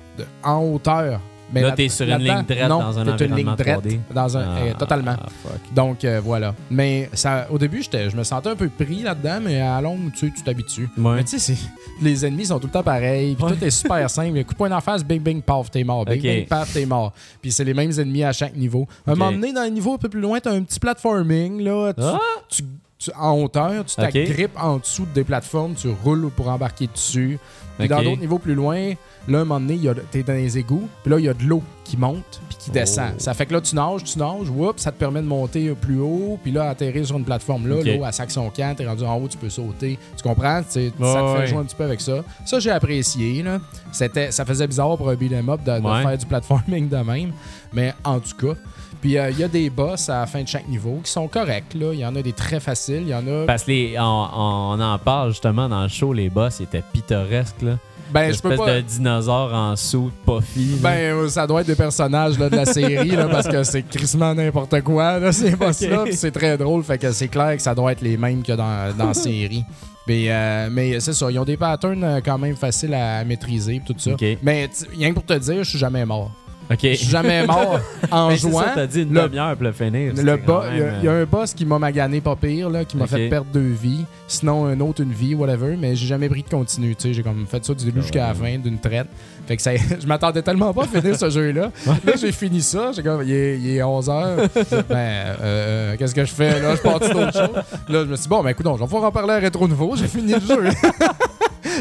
en 0.44 0.60
hauteur. 0.60 1.20
Mais 1.54 1.62
Là, 1.62 1.72
t'es 1.72 1.88
sur 1.90 2.08
une 2.08 2.18
ligne 2.18 2.44
droite 2.44 2.70
non, 2.70 2.80
dans 2.80 3.00
un 3.00 3.16
t'es 3.16 3.26
une 3.26 3.36
ligne 3.36 3.48
environnement 3.50 3.56
droite 3.56 3.86
3D. 3.86 4.00
dans 4.14 4.38
un, 4.38 4.42
Ah, 4.42 4.58
euh, 4.62 4.74
totalement. 4.74 5.16
fuck. 5.44 5.74
Donc 5.74 6.04
euh, 6.04 6.20
voilà. 6.24 6.56
Mais 6.72 7.10
ça, 7.14 7.48
au 7.52 7.58
début, 7.58 7.84
je 7.84 8.16
me 8.18 8.24
sentais 8.24 8.50
un 8.50 8.56
peu 8.56 8.68
pris 8.70 9.04
là-dedans, 9.04 9.40
mais 9.44 9.62
à 9.62 9.80
longue, 9.82 10.12
tu 10.16 10.32
t'habitues. 10.44 10.90
Ouais. 10.98 11.16
Mais 11.18 11.24
tu 11.24 11.38
sais, 11.40 11.56
les 12.02 12.26
ennemis 12.26 12.48
sont 12.48 12.60
tout 12.60 12.68
le 12.68 12.74
temps 12.74 12.84
pareils, 12.84 13.36
puis 13.36 13.44
Ouais. 13.46 13.52
tout 13.56 13.64
est 13.64 13.70
super 13.70 14.10
simple. 14.10 14.44
Coup 14.44 14.54
de 14.54 14.58
poing 14.58 14.70
d'en 14.70 14.82
face, 14.82 15.04
bing 15.04 15.22
bing 15.22 15.42
paf, 15.42 15.70
t'es 15.72 15.84
mort. 15.84 16.04
Bing 16.06 16.18
Ok. 16.18 16.24
bing 16.24 16.48
paf, 16.48 16.74
t'es 16.74 16.86
mort. 16.86 17.14
Puis 17.42 17.52
c'est 17.52 17.64
les 17.64 17.74
mêmes 17.74 17.92
ennemis 17.92 18.24
à 18.24 18.32
chaque 18.34 18.56
niveau. 18.56 18.88
Un 19.06 19.12
Ok. 19.14 19.18
moment 19.20 19.32
donné, 19.32 19.54
dans 19.54 19.62
un 19.62 19.70
niveau 19.70 19.94
un 19.94 19.98
peu 19.98 20.10
plus 20.10 20.22
loin, 20.22 20.40
t'as 20.40 20.52
un 20.52 20.64
petit 20.64 20.80
platforming 20.80 21.62
là. 21.62 21.94
Tu, 21.94 22.02
Ah! 22.04 22.20
tu- 22.50 22.64
tu- 22.98 23.12
en 23.18 23.34
hauteur, 23.34 23.86
tu 23.86 23.96
t'agrippes 23.96 24.58
en 24.60 24.78
dessous 24.78 25.08
des 25.14 25.24
plateformes, 25.24 25.74
tu 25.76 25.90
roules 26.04 26.30
pour 26.30 26.50
embarquer 26.50 26.88
dessus. 26.88 27.40
Puis 27.78 27.90
dans 27.90 28.02
d'autres 28.02 28.22
niveaux 28.22 28.40
plus 28.40 28.56
loin, 28.56 28.94
là, 29.28 29.40
un 29.40 29.44
moment 29.44 29.60
donné, 29.60 29.78
t'es 30.10 30.24
dans 30.24 30.34
les 30.34 30.58
égouts, 30.58 30.88
puis 31.04 31.12
là, 31.12 31.20
il 31.20 31.26
y 31.26 31.30
a 31.30 31.34
de 31.34 31.44
l'eau 31.44 31.62
qui 31.84 31.98
monte 31.98 32.40
puis 32.48 32.58
qui 32.58 32.72
descend. 32.72 33.12
Oh. 33.12 33.20
Ça 33.20 33.34
fait 33.34 33.46
que 33.46 33.54
là, 33.54 33.60
tu 33.60 33.76
nages, 33.76 34.04
tu 34.06 34.18
nages, 34.18 34.50
whoop, 34.50 34.80
ça 34.80 34.94
te 34.94 34.98
permet 34.98 35.22
de 35.22 35.28
monter 35.28 35.74
plus 35.74 36.00
haut, 36.00 36.40
puis 36.42 36.54
là, 36.54 36.70
atterrir 36.70 37.06
sur 37.06 37.18
une 37.18 37.26
plateforme. 37.26 37.68
Là, 37.68 37.84
l'eau, 37.84 38.06
à 38.06 38.14
sac 38.14 38.32
son 38.32 38.50
camp, 38.50 38.74
t'es 38.78 38.88
rendu 38.88 39.04
en 39.04 39.18
haut, 39.18 39.28
tu 39.28 39.38
peux 39.38 39.50
sauter. 39.50 40.00
Tu 40.16 40.24
comprends? 40.24 40.62
Ça 40.64 40.80
te 40.80 40.80
fait 40.80 41.04
ouais. 41.04 41.48
jouer 41.48 41.58
un 41.58 41.66
petit 41.66 41.76
peu 41.76 41.84
avec 41.84 42.00
ça. 42.00 42.24
Ça, 42.46 42.60
j'ai 42.60 42.72
apprécié. 42.72 43.44
Là. 43.44 43.60
Ça 43.92 44.46
faisait 44.46 44.68
bizarre 44.68 44.96
pour 44.96 45.10
un 45.10 45.16
beat'em 45.16 45.50
up 45.50 45.62
de, 45.64 45.78
de 45.78 46.02
faire 46.02 46.18
du 46.18 46.26
platforming 46.26 46.88
de 46.88 46.98
même, 46.98 47.34
mais 47.74 47.94
en 48.06 48.20
tout 48.20 48.38
cas. 48.38 48.58
Puis 49.06 49.20
euh, 49.20 49.30
il 49.30 49.38
y 49.38 49.44
a 49.44 49.48
des 49.48 49.70
boss 49.70 50.10
à 50.10 50.22
la 50.22 50.26
fin 50.26 50.42
de 50.42 50.48
chaque 50.48 50.68
niveau 50.68 51.00
qui 51.04 51.12
sont 51.12 51.28
corrects. 51.28 51.76
Là. 51.76 51.94
Il 51.94 52.00
y 52.00 52.06
en 52.08 52.16
a 52.16 52.24
des 52.24 52.34
très 52.34 52.60
faciles, 52.60 53.04
il 53.04 53.10
y 53.10 53.14
en 53.14 53.28
a... 53.28 53.46
Parce 53.46 53.64
que 53.64 53.70
les, 53.70 54.00
on, 54.00 54.30
on 54.34 54.82
en 54.82 54.98
parle 54.98 55.30
justement 55.30 55.70
dans 55.70 55.84
le 55.84 55.90
show, 55.90 56.12
les 56.12 56.28
boss 56.28 56.60
étaient 56.60 56.82
pittoresques. 56.92 57.62
Là. 57.62 57.78
Ben, 58.12 58.34
je 58.34 58.42
peux 58.42 58.54
espèce 58.54 58.66
pas... 58.66 58.76
de 58.78 58.82
dinosaure 58.82 59.54
en 59.54 59.76
sous 59.76 60.12
puffy. 60.26 60.78
Ben, 60.82 60.90
euh, 60.90 61.30
ça 61.30 61.46
doit 61.46 61.62
être 61.62 61.68
des 61.68 61.76
personnages 61.76 62.40
là, 62.40 62.50
de 62.50 62.56
la 62.56 62.66
série, 62.66 63.12
là, 63.12 63.28
parce 63.28 63.48
que 63.48 63.64
c'est 63.64 63.84
crissement 63.84 64.34
n'importe 64.34 64.82
quoi, 64.82 65.20
là, 65.20 65.32
ces 65.32 65.52
boss-là. 65.56 66.06
C'est 66.12 66.32
très 66.32 66.58
drôle, 66.58 66.84
fait 66.84 66.98
que 66.98 67.12
c'est 67.12 67.28
clair 67.28 67.56
que 67.58 67.62
ça 67.62 67.76
doit 67.76 67.92
être 67.92 68.02
les 68.02 68.18
mêmes 68.18 68.42
que 68.42 68.54
dans, 68.54 68.92
dans 68.98 69.10
la 69.10 69.14
série. 69.14 69.64
Mais, 70.08 70.26
euh, 70.30 70.70
mais 70.72 71.00
c'est 71.00 71.14
ça, 71.14 71.30
ils 71.30 71.38
ont 71.38 71.46
des 71.46 71.58
patterns 71.58 72.24
quand 72.26 72.40
même 72.40 72.56
faciles 72.56 72.96
à 72.96 73.24
maîtriser, 73.24 73.84
tout 73.86 73.94
ça. 74.00 74.14
Ok. 74.14 74.26
Mais 74.42 74.68
rien 74.98 75.10
que 75.10 75.14
pour 75.14 75.26
te 75.26 75.38
dire, 75.38 75.64
je 75.64 75.70
suis 75.70 75.80
jamais 75.80 76.06
mort. 76.08 76.32
Ok. 76.72 76.80
Je 76.82 76.94
suis 76.96 77.08
jamais 77.10 77.46
mort 77.48 77.80
en 78.12 78.30
Mais 78.30 78.38
c'est 78.38 78.50
jouant. 78.50 78.62
ça, 78.62 78.72
t'as 78.76 78.88
dit 78.88 79.02
une 79.04 79.14
le- 79.14 79.22
demi-heure 79.24 79.56
pour 79.56 79.64
le 79.66 79.72
finir. 79.72 80.14
Le 80.14 80.20
il 80.22 80.26
y, 80.26 80.30
a- 80.30 80.36
même, 80.36 80.94
il 81.00 81.06
y 81.06 81.08
a 81.08 81.12
euh, 81.12 81.24
un 81.24 81.26
boss 81.26 81.54
qui 81.54 81.66
m'a 81.66 81.80
magané 81.80 82.22
pas 82.22 82.36
pire, 82.36 82.70
là, 82.70 82.86
qui 82.86 82.98
m'a 82.98 83.08
fait 83.08 83.30
perdre 83.30 83.48
deux 83.54 83.74
vies. 83.82 84.06
Sinon, 84.28 84.66
un 84.66 84.80
autre, 84.80 85.02
une 85.04 85.12
vie, 85.14 85.36
whatever. 85.36 85.76
Mais 85.78 85.96
j'ai 85.96 86.08
jamais 86.08 86.30
pris 86.30 86.44
de 86.44 86.50
continu. 86.50 86.96
J'ai 87.00 87.22
comme 87.24 87.46
fait 87.48 87.64
ça 87.64 87.74
du 87.74 87.86
début 87.86 88.02
jusqu'à 88.02 88.28
la 88.28 88.34
fin 88.34 88.58
d'une 88.58 88.80
traite. 88.80 89.08
Fait 89.48 89.56
que 89.56 89.62
ça, 89.62 89.72
je 90.02 90.08
m'attendais 90.08 90.42
tellement 90.42 90.74
pas 90.74 90.84
à 90.84 90.88
finir 90.88 91.16
ce 91.18 91.30
jeu-là. 91.30 91.70
Là, 91.86 92.14
j'ai 92.20 92.32
fini 92.32 92.62
ça. 92.62 92.92
J'ai 92.96 93.04
comme, 93.04 93.22
il 93.24 93.32
est, 93.32 93.58
il 93.60 93.76
est 93.78 93.84
11 93.84 94.10
heures. 94.10 94.38
ben, 94.72 94.96
euh, 94.96 95.36
euh, 95.42 95.96
qu'est-ce 95.98 96.16
que 96.16 96.26
je 96.26 96.34
fais 96.34 96.60
là? 96.60 96.76
Je 96.76 96.82
pars 96.82 97.00
d'autre 97.00 97.32
chose? 97.32 97.64
Là, 97.90 98.04
je 98.06 98.10
me 98.10 98.16
suis 98.16 98.24
dit, 98.24 98.30
bon, 98.30 98.42
ben 98.44 98.50
écoute, 98.50 98.66
je 98.66 98.72
vais 98.72 98.78
pouvoir 98.86 99.04
en 99.04 99.12
parler 99.12 99.34
à 99.34 99.38
Rétro 99.38 99.68
Nouveau. 99.68 99.96
J'ai 99.96 100.08
fini 100.08 100.34
le 100.34 100.40
jeu. 100.40 100.70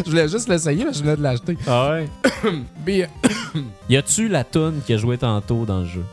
Je 0.04 0.10
voulais 0.10 0.28
juste 0.28 0.48
l'essayer, 0.48 0.84
mais 0.84 0.92
je 0.92 1.02
venais 1.02 1.16
de 1.16 1.22
l'acheter. 1.22 1.56
Ah 1.66 1.92
ouais. 1.92 2.08
Puis, 2.84 3.02
Y 3.88 3.96
a-tu 3.96 4.28
la 4.28 4.44
toune 4.44 4.80
qui 4.86 4.94
a 4.94 4.96
joué 4.96 5.18
tantôt 5.18 5.64
dans 5.64 5.80
le 5.80 5.86
jeu? 5.86 6.04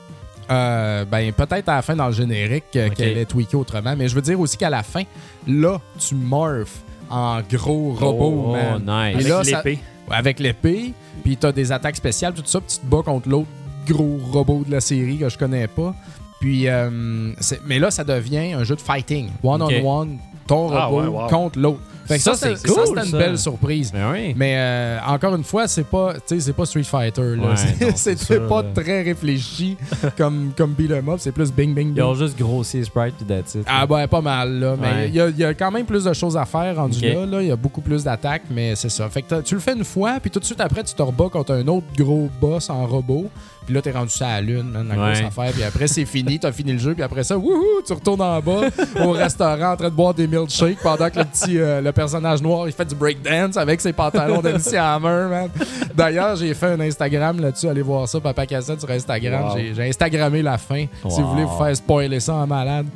Euh, 0.49 1.05
ben 1.05 1.31
peut-être 1.31 1.69
à 1.69 1.75
la 1.75 1.81
fin 1.81 1.95
dans 1.95 2.07
le 2.07 2.13
générique 2.13 2.65
euh, 2.75 2.89
qu'elle 2.89 3.17
est 3.17 3.25
tweakée 3.25 3.55
autrement, 3.55 3.95
mais 3.97 4.09
je 4.09 4.15
veux 4.15 4.21
dire 4.21 4.37
aussi 4.39 4.57
qu'à 4.57 4.69
la 4.69 4.83
fin, 4.83 5.03
là, 5.47 5.79
tu 5.97 6.15
morphes 6.15 6.81
en 7.09 7.41
gros 7.41 7.93
robot, 7.93 8.47
oh, 8.47 8.51
man. 8.51 9.13
nice. 9.13 9.23
Puis 9.23 9.31
Avec 9.31 9.45
l'épée. 9.45 9.79
Avec 10.09 10.39
l'épée, 10.39 10.93
puis 11.23 11.37
t'as 11.37 11.53
des 11.53 11.71
attaques 11.71 11.95
spéciales, 11.95 12.33
tout 12.33 12.43
ça, 12.45 12.59
puis 12.59 12.75
tu 12.75 12.79
te 12.79 12.85
bats 12.85 13.01
contre 13.03 13.29
l'autre 13.29 13.47
gros 13.87 14.19
robot 14.31 14.63
de 14.65 14.71
la 14.71 14.81
série 14.81 15.17
que 15.17 15.29
je 15.29 15.37
connais 15.37 15.67
pas. 15.67 15.95
Puis, 16.41 16.67
euh, 16.67 17.31
mais 17.65 17.79
là, 17.79 17.91
ça 17.91 18.03
devient 18.03 18.53
un 18.53 18.63
jeu 18.63 18.75
de 18.75 18.81
fighting. 18.81 19.29
One-on-one, 19.43 20.17
ton 20.55 20.69
Ah, 20.73 20.85
robot 20.85 21.01
ouais, 21.01 21.07
wow. 21.07 21.27
contre 21.27 21.59
l'autre. 21.59 21.79
Ça, 22.07 22.17
Ça, 22.17 22.33
c'est 22.35 22.55
ça, 22.57 22.67
cool, 22.73 22.87
c'était 22.87 23.05
une 23.05 23.11
ça. 23.11 23.17
belle 23.19 23.37
surprise. 23.37 23.91
Ben 23.93 24.11
oui. 24.11 24.33
Mais 24.35 24.55
euh, 24.57 24.97
encore 25.07 25.33
une 25.35 25.45
fois, 25.45 25.65
c'est 25.69 25.85
pas, 25.85 26.13
c'est 26.25 26.51
pas 26.51 26.65
Street 26.65 26.83
Fighter. 26.83 27.35
là. 27.37 27.51
Ouais, 27.51 27.91
C'était 27.95 28.39
pas 28.41 28.63
là. 28.63 28.69
très 28.75 29.01
réfléchi 29.03 29.77
comme, 30.17 30.51
comme 30.57 30.73
Beat 30.73 30.91
'em 30.91 31.07
Up. 31.07 31.19
C'est 31.19 31.31
plus 31.31 31.53
bing, 31.53 31.73
bing, 31.73 31.89
Ils 31.89 31.93
bing. 31.93 32.03
ont 32.03 32.15
juste 32.15 32.37
grossi 32.37 32.83
Sprite 32.83 33.15
that's 33.25 33.55
it. 33.55 33.63
Ah 33.65 33.85
ben 33.87 34.05
pas 34.07 34.19
mal 34.19 34.51
là, 34.59 34.75
mais 34.81 34.87
Ouais. 34.87 35.09
il 35.09 35.15
y, 35.37 35.39
y 35.41 35.43
a 35.45 35.53
quand 35.53 35.71
même 35.71 35.85
plus 35.85 36.03
de 36.03 36.11
choses 36.11 36.35
à 36.35 36.43
faire 36.43 36.75
rendu 36.75 36.97
Ok. 36.97 37.13
là, 37.13 37.25
là. 37.25 37.41
Il 37.43 37.47
y 37.47 37.51
a 37.51 37.55
beaucoup 37.55 37.81
plus 37.81 38.03
d'attaques, 38.03 38.43
mais 38.49 38.75
c'est 38.75 38.89
ça. 38.89 39.07
Fait 39.09 39.21
que 39.21 39.39
tu 39.41 39.53
le 39.53 39.61
fais 39.61 39.73
une 39.73 39.85
fois, 39.85 40.19
puis 40.19 40.29
tout 40.31 40.39
de 40.41 40.45
suite 40.45 40.59
après, 40.59 40.83
tu 40.83 40.93
te 40.93 41.01
rebats 41.01 41.29
contre 41.29 41.53
un 41.53 41.65
autre 41.67 41.87
gros 41.97 42.29
boss 42.41 42.69
en 42.69 42.85
robot. 42.87 43.27
Puis 43.71 43.75
là, 43.77 43.81
t'es 43.81 43.91
rendu 43.91 44.09
ça 44.11 44.27
à 44.27 44.31
la 44.35 44.41
lune, 44.41 44.63
man, 44.69 44.85
la 44.89 44.95
Ouais. 45.01 45.13
grosse 45.13 45.27
affaire. 45.27 45.53
Puis 45.53 45.63
après, 45.63 45.87
c'est 45.87 46.03
fini, 46.03 46.37
t'as 46.39 46.51
fini 46.51 46.73
le 46.73 46.77
jeu. 46.79 46.93
Puis 46.93 47.03
après 47.03 47.23
ça, 47.23 47.37
wouhou, 47.37 47.81
tu 47.87 47.93
retournes 47.93 48.19
en 48.21 48.37
bas 48.41 48.63
au 49.01 49.11
restaurant 49.11 49.71
en 49.71 49.77
train 49.77 49.87
de 49.89 49.93
boire 49.95 50.13
des 50.13 50.27
milkshakes 50.27 50.79
pendant 50.83 51.09
que 51.09 51.19
le 51.19 51.23
petit, 51.25 51.57
euh, 51.57 51.79
le 51.79 51.93
personnage 51.93 52.41
noir, 52.41 52.67
il 52.67 52.73
fait 52.73 52.83
du 52.83 52.95
breakdance 52.95 53.55
avec 53.55 53.79
ses 53.79 53.93
pantalons 53.93 54.41
d'MC 54.41 54.75
Hammer, 54.77 55.27
man. 55.29 55.49
D'ailleurs, 55.95 56.35
j'ai 56.35 56.53
fait 56.53 56.67
un 56.73 56.79
Instagram 56.81 57.39
là-dessus. 57.39 57.69
Allez 57.69 57.81
voir 57.81 58.09
ça, 58.09 58.19
Papa 58.19 58.45
Cassette 58.45 58.81
sur 58.81 58.89
Instagram. 58.91 59.45
Wow. 59.51 59.57
J'ai- 59.73 59.87
Instagrammé 59.87 60.41
la 60.41 60.57
fin. 60.57 60.85
Si 61.09 61.21
vous 61.21 61.29
voulez 61.29 61.45
vous 61.45 61.57
faire 61.57 61.73
spoiler 61.75 62.19
ça 62.19 62.33
en 62.35 62.47
malade. 62.47 62.87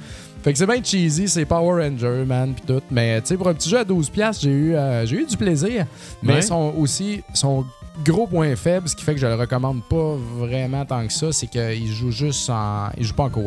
Fait 0.44 0.52
que 0.54 0.60
c'est 0.60 0.68
bien 0.68 0.84
cheesy, 0.84 1.28
c'est 1.28 1.44
Power 1.46 1.84
Ranger, 1.84 2.24
man, 2.24 2.54
pis 2.54 2.62
tout. 2.68 2.80
Mais 2.92 3.20
tu 3.22 3.30
sais, 3.30 3.36
pour 3.36 3.48
un 3.48 3.56
petit 3.56 3.68
jeu 3.68 3.80
à 3.80 3.84
12$, 3.84 4.12
piastres, 4.12 4.44
j'ai 4.44 4.52
eu, 4.52 4.76
euh, 4.76 5.04
j'ai 5.08 5.16
eu 5.16 5.26
du 5.26 5.36
plaisir. 5.38 5.88
Mais 6.22 6.34
Ouais. 6.36 6.42
son, 6.44 6.72
aussi, 6.78 7.24
son 7.34 7.66
gros 8.04 8.28
point 8.28 8.56
faible, 8.56 8.88
ce 8.90 8.96
qui 8.96 9.04
fait 9.04 9.14
que 9.14 9.20
je 9.20 9.28
le 9.28 9.36
recommande 9.36 9.82
pas 9.90 10.16
vraiment 10.38 10.86
tant 10.86 11.06
que 11.06 11.14
ça, 11.14 11.32
c'est 11.32 11.48
qu'il 11.48 11.88
joue 11.92 12.12
juste 12.12 12.50
en. 12.50 12.90
Il 12.98 13.04
joue 13.06 13.14
pas 13.14 13.24
en 13.24 13.30
coop. 13.30 13.46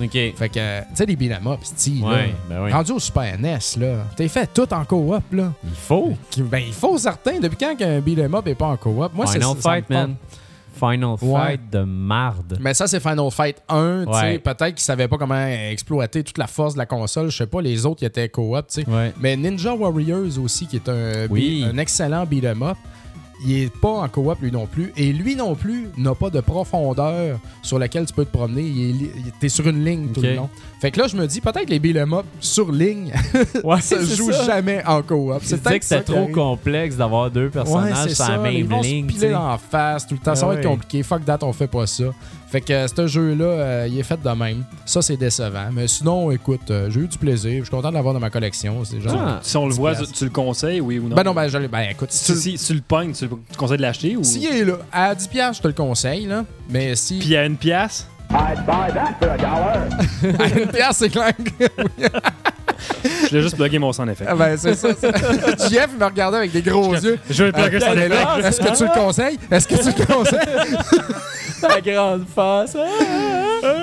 OK. 0.00 0.12
Fait 0.12 0.48
que, 0.48 0.80
tu 0.80 0.86
sais, 0.94 1.06
les 1.06 1.16
beat'em 1.16 1.44
up, 1.48 1.58
style, 1.64 2.04
Ouais, 2.04 2.32
ben 2.48 2.62
oui. 2.64 2.72
Rendu 2.72 2.92
au 2.92 3.00
Super 3.00 3.36
NES, 3.38 3.58
là. 3.78 4.04
T'es 4.16 4.28
fait 4.28 4.48
tout 4.54 4.72
en 4.72 4.84
coop, 4.84 5.22
là. 5.32 5.52
Il 5.64 5.70
faut. 5.74 6.12
Ben, 6.38 6.62
il 6.66 6.72
faut 6.72 6.96
certains. 6.98 7.40
Depuis 7.40 7.56
quand 7.58 7.74
qu'un 7.76 7.98
beat'em 8.00 8.32
up 8.34 8.46
est 8.46 8.54
pas 8.54 8.66
en 8.66 8.76
coop? 8.76 9.10
Moi, 9.12 9.26
c'est 9.26 9.40
Final 9.40 9.56
ça 9.60 9.70
Fight, 9.72 9.90
man. 9.90 10.14
Final 10.78 11.16
Ouais. 11.20 11.40
Fight 11.40 11.60
de 11.72 11.80
marde. 11.80 12.58
Mais 12.60 12.72
ça, 12.72 12.86
c'est 12.86 13.00
Final 13.00 13.28
Fight 13.32 13.56
1. 13.68 14.04
tu 14.06 14.12
sais. 14.12 14.20
Ouais. 14.20 14.38
Peut-être 14.38 14.74
qu'ils 14.74 14.78
savaient 14.78 15.08
pas 15.08 15.18
comment 15.18 15.44
exploiter 15.46 16.22
toute 16.22 16.38
la 16.38 16.46
force 16.46 16.74
de 16.74 16.78
la 16.78 16.86
console. 16.86 17.32
Je 17.32 17.36
sais 17.38 17.46
pas, 17.48 17.60
les 17.60 17.84
autres, 17.84 18.04
ils 18.04 18.06
étaient 18.06 18.28
coop. 18.28 18.54
tu 18.68 18.82
sais. 18.82 18.88
Ouais. 18.88 19.12
Mais 19.20 19.36
Ninja 19.36 19.74
Warriors 19.74 20.38
aussi, 20.40 20.68
qui 20.68 20.76
est 20.76 20.88
un, 20.88 21.26
Oui. 21.28 21.64
un 21.68 21.76
excellent 21.78 22.24
beat'em 22.24 22.62
up, 22.62 22.76
il 23.44 23.62
est 23.62 23.76
pas 23.76 23.88
en 23.90 24.08
coop 24.08 24.36
lui 24.40 24.50
non 24.50 24.66
plus. 24.66 24.92
Et 24.96 25.12
lui 25.12 25.36
non 25.36 25.54
plus 25.54 25.88
n'a 25.96 26.14
pas 26.14 26.30
de 26.30 26.40
profondeur 26.40 27.38
sur 27.62 27.78
laquelle 27.78 28.06
tu 28.06 28.12
peux 28.14 28.24
te 28.24 28.30
promener. 28.36 28.62
Il 28.62 28.90
est 28.90 28.92
li- 28.92 29.10
il- 29.16 29.32
T'es 29.40 29.48
sur 29.48 29.66
une 29.68 29.84
ligne 29.84 30.08
tout 30.08 30.20
le 30.20 30.34
long. 30.34 30.48
Fait 30.80 30.90
que 30.92 31.00
là, 31.00 31.06
je 31.08 31.16
me 31.16 31.26
dis, 31.26 31.40
peut-être 31.40 31.68
les 31.70 31.78
beat'em 31.80 32.12
up 32.14 32.24
sur 32.40 32.70
ligne 32.70 33.12
Ouais, 33.64 33.80
se 33.80 33.98
c'est 34.04 34.16
jouent 34.16 34.32
ça. 34.32 34.44
jamais 34.44 34.82
en 34.86 35.02
coop. 35.02 35.34
C'est 35.42 35.62
peut-être 35.62 35.88
que 35.88 35.94
qui 35.98 36.04
trop 36.04 36.22
arrive. 36.22 36.34
complexe 36.34 36.96
d'avoir 36.96 37.30
deux 37.30 37.48
personnages 37.50 38.08
c'est 38.08 38.14
sur 38.14 38.28
la 38.28 38.50
Ils 38.50 38.64
même 38.64 38.66
vont 38.76 38.80
ligne. 38.80 39.08
se 39.08 39.14
piler 39.14 39.34
en 39.34 39.58
face 39.58 40.06
tout 40.06 40.14
le 40.14 40.20
temps. 40.20 40.34
Ça 40.34 40.46
va 40.46 40.54
être 40.54 40.66
compliqué. 40.68 41.02
Fuck 41.02 41.24
that, 41.24 41.38
on 41.42 41.52
fait 41.52 41.66
pas 41.66 41.86
ça. 41.86 42.04
Fait 42.50 42.62
que 42.62 42.72
euh, 42.72 42.88
ce 42.88 43.06
jeu-là, 43.06 43.44
euh, 43.44 43.88
il 43.90 43.98
est 43.98 44.02
fait 44.02 44.20
de 44.22 44.30
même. 44.30 44.64
Ça, 44.86 45.02
c'est 45.02 45.18
décevant. 45.18 45.68
Mais 45.70 45.86
sinon, 45.86 46.30
écoute, 46.30 46.70
euh, 46.70 46.88
j'ai 46.88 47.00
eu 47.00 47.06
du 47.06 47.18
plaisir. 47.18 47.58
Je 47.58 47.64
suis 47.64 47.70
content 47.70 47.90
de 47.90 47.94
l'avoir 47.94 48.14
dans 48.14 48.20
ma 48.20 48.30
collection. 48.30 48.82
C'est 48.84 49.00
genre. 49.00 49.14
Ah. 49.18 49.40
Si 49.42 49.56
on 49.58 49.66
le 49.66 49.72
10 49.72 49.78
voit, 49.78 49.94
tu 49.94 50.24
le 50.24 50.30
conseilles, 50.30 50.80
oui 50.80 50.98
ou 50.98 51.08
non? 51.08 51.16
Ben 51.16 51.24
non, 51.24 51.34
ben, 51.34 51.48
je 51.48 51.58
ben 51.58 51.80
écoute, 51.90 52.10
si, 52.10 52.32
Si, 52.32 52.40
si, 52.40 52.58
si 52.58 52.66
tu 52.68 52.74
le 52.74 52.80
pognes, 52.80 53.12
tu, 53.12 53.28
tu 53.28 53.56
conseilles 53.58 53.76
de 53.76 53.82
l'acheter 53.82 54.16
ou? 54.16 54.24
s'il 54.24 54.46
est 54.46 54.64
là, 54.64 54.78
à 54.90 55.14
10$, 55.14 55.28
piastres, 55.28 55.58
je 55.58 55.62
te 55.62 55.68
le 55.68 55.74
conseille. 55.74 56.24
Là. 56.24 56.44
Mais 56.70 56.96
si. 56.96 57.18
Puis 57.18 57.36
à 57.36 57.44
une 57.44 57.56
pièce, 57.56 58.08
à 58.32 58.54
une 60.58 60.66
pièce, 60.68 60.96
c'est 60.96 61.08
clair. 61.08 61.32
que- 61.36 61.64
je 63.30 63.36
vais 63.36 63.42
juste 63.42 63.56
plugger 63.56 63.78
mon 63.78 63.92
son 63.92 64.08
effet. 64.08 64.24
Ah 64.28 64.34
ben, 64.34 64.56
c'est 64.56 64.74
ça. 64.74 64.88
c'est- 64.98 65.10
Jeff, 65.70 65.88
il 65.92 65.98
me 65.98 66.04
regardait 66.04 66.38
avec 66.38 66.52
des 66.52 66.62
gros 66.62 66.94
yeux. 66.94 67.18
Je 67.28 67.44
vais 67.44 67.52
plugger 67.52 67.80
son 67.80 67.86
Ah, 67.90 67.94
effet. 67.94 68.08
là, 68.08 68.38
Est-ce 68.48 68.60
que 68.60 68.76
tu 68.76 68.84
le 68.84 68.90
conseilles? 68.94 69.38
Est-ce 69.50 69.68
que 69.68 69.74
tu 69.76 69.88
le 69.98 70.06
conseilles? 70.14 70.38
La 71.60 71.80
grande 71.80 72.24
face. 72.32 72.76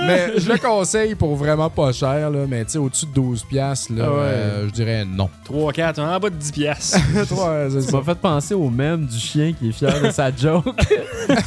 mais 0.07 0.31
je 0.37 0.49
le 0.49 0.57
conseille 0.57 1.13
pour 1.13 1.35
vraiment 1.35 1.69
pas 1.69 1.91
cher. 1.91 2.29
Là, 2.29 2.45
mais 2.47 2.63
tu 2.63 2.71
sais, 2.71 2.77
au-dessus 2.77 3.05
de 3.05 3.11
12$, 3.19 3.45
piastres, 3.47 3.91
là, 3.93 4.05
Ah 4.07 4.11
ouais. 4.11 4.17
euh, 4.21 4.65
je 4.67 4.71
dirais 4.71 5.03
non. 5.05 5.29
3, 5.43 5.73
4, 5.73 5.99
en 5.99 6.17
bas 6.17 6.29
de 6.29 6.35
10 6.35 6.51
pièces. 6.53 6.95
Ouais, 7.13 7.67
c'est 7.69 7.81
Ça 7.81 7.91
ça. 7.91 7.97
m'a 7.97 8.03
fait 8.03 8.15
penser 8.17 8.53
au 8.53 8.69
même 8.69 9.05
du 9.05 9.19
chien 9.19 9.51
qui 9.51 9.69
est 9.69 9.71
fier 9.73 9.91
de 10.01 10.09
sa 10.09 10.33
joke. 10.33 10.63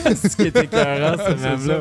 c'est 0.05 0.29
ce 0.29 0.37
qui 0.37 0.43
était 0.49 0.65
écœurant, 0.65 1.17
ce 1.17 1.43
même-là. 1.43 1.79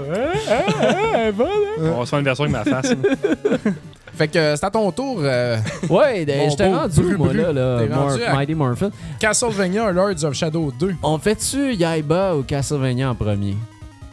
On 1.80 2.00
va 2.00 2.06
se 2.06 2.10
faire 2.10 2.20
une 2.20 2.26
version 2.26 2.44
avec 2.46 2.56
ma 2.56 2.64
face. 2.64 2.94
Fait 4.16 4.28
que 4.28 4.40
euh, 4.40 4.56
c'est 4.56 4.66
à 4.66 4.72
ton 4.72 4.92
tour. 4.92 5.20
euh, 5.22 5.58
Ouais, 5.90 6.26
ben, 6.26 6.40
Mon 6.40 6.50
j'étais 6.50 6.70
beau 6.70 6.78
rendu, 6.78 7.02
bru 7.02 7.18
moi, 7.18 7.28
bru. 7.28 7.38
là, 7.38 7.54
là 7.54 7.78
T'es 7.86 7.94
rendu 7.94 8.20
Mor- 8.20 8.28
à- 8.30 8.34
Mighty 8.36 8.56
Morphin. 8.56 8.90
Castlevania 9.20 9.92
Lords 9.92 10.24
of 10.24 10.34
Shadow 10.34 10.74
2. 10.80 10.96
On 11.04 11.20
fait-tu 11.20 11.74
Yaiba 11.76 12.36
ou 12.36 12.42
Castlevania 12.42 13.12
en 13.12 13.16
premier? 13.16 13.56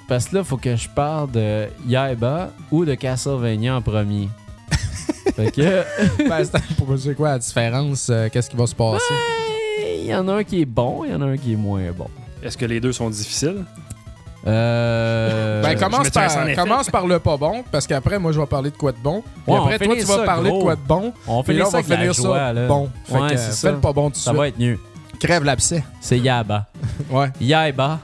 Parce 0.07 0.27
que 0.27 0.37
là, 0.37 0.45
faut 0.45 0.59
que 0.59 0.77
je 0.77 0.89
parle 0.91 1.31
de 1.31 1.69
Yaiba 1.87 2.51
ou 2.71 2.85
de 2.85 2.95
Castlevania 2.97 3.77
en 3.77 3.81
premier. 3.81 4.29
fait 5.37 5.51
que, 5.51 6.29
ben, 6.29 6.45
c'est 6.45 6.75
pour 6.77 6.99
c'est 6.99 7.15
quoi 7.15 7.31
la 7.31 7.39
différence? 7.39 8.09
euh, 8.11 8.29
Qu'est-ce 8.31 8.51
qui 8.51 8.57
va 8.57 8.67
se 8.67 8.75
passer? 8.75 9.03
il 10.01 10.05
y 10.11 10.15
en 10.15 10.29
a 10.29 10.35
un 10.35 10.45
qui 10.45 10.61
est 10.61 10.67
bon, 10.67 11.05
il 11.07 11.13
y 11.13 11.15
en 11.15 11.23
a 11.23 11.27
un 11.27 11.37
qui 11.39 11.55
est 11.55 11.57
moins 11.57 11.81
bon. 11.97 12.09
Est-ce 12.43 12.59
que 12.59 12.67
les 12.67 12.79
deux 12.79 12.93
sont 12.93 13.09
difficiles? 13.09 13.65
Euh... 14.47 15.63
Ben, 15.63 15.79
commence 15.79 16.11
par, 16.11 16.31
commence 16.55 16.91
par 16.91 17.07
le 17.07 17.19
pas 17.19 17.37
bon, 17.37 17.65
parce 17.71 17.87
qu'après, 17.87 18.19
moi, 18.19 18.33
je 18.33 18.41
vais 18.41 18.47
parler 18.47 18.71
de 18.71 18.77
quoi 18.77 18.93
de 18.93 18.99
bon. 19.03 19.23
Puis 19.23 19.55
Ouais, 19.55 19.59
après, 19.59 19.79
toi, 19.79 19.97
tu 19.97 20.05
vas 20.05 20.19
parler 20.25 20.51
gros. 20.51 20.59
de 20.59 20.63
quoi 20.65 20.77
de 20.77 20.81
bon. 20.87 21.13
on 21.27 21.43
fait 21.43 21.53
là, 21.55 21.65
on 21.67 21.71
ça 21.71 21.77
va 21.79 21.83
finir 21.83 22.13
joie, 22.13 22.37
ça 22.39 22.53
là. 22.53 22.67
bon. 22.67 22.91
Fait 23.05 23.19
Ouais, 23.19 23.31
que, 23.31 23.37
fais 23.39 23.73
le 23.73 23.79
pas 23.79 23.93
bon 23.93 24.11
tout 24.11 24.17
de 24.17 24.17
Ça 24.17 24.33
va 24.33 24.49
être 24.49 24.59
mieux. 24.59 24.79
Crève 25.19 25.45
l'abcès. 25.45 25.83
C'est 26.01 26.19
Yaiba. 26.19 26.67
Ouais. 27.11 27.31
Yaiba, 27.41 28.01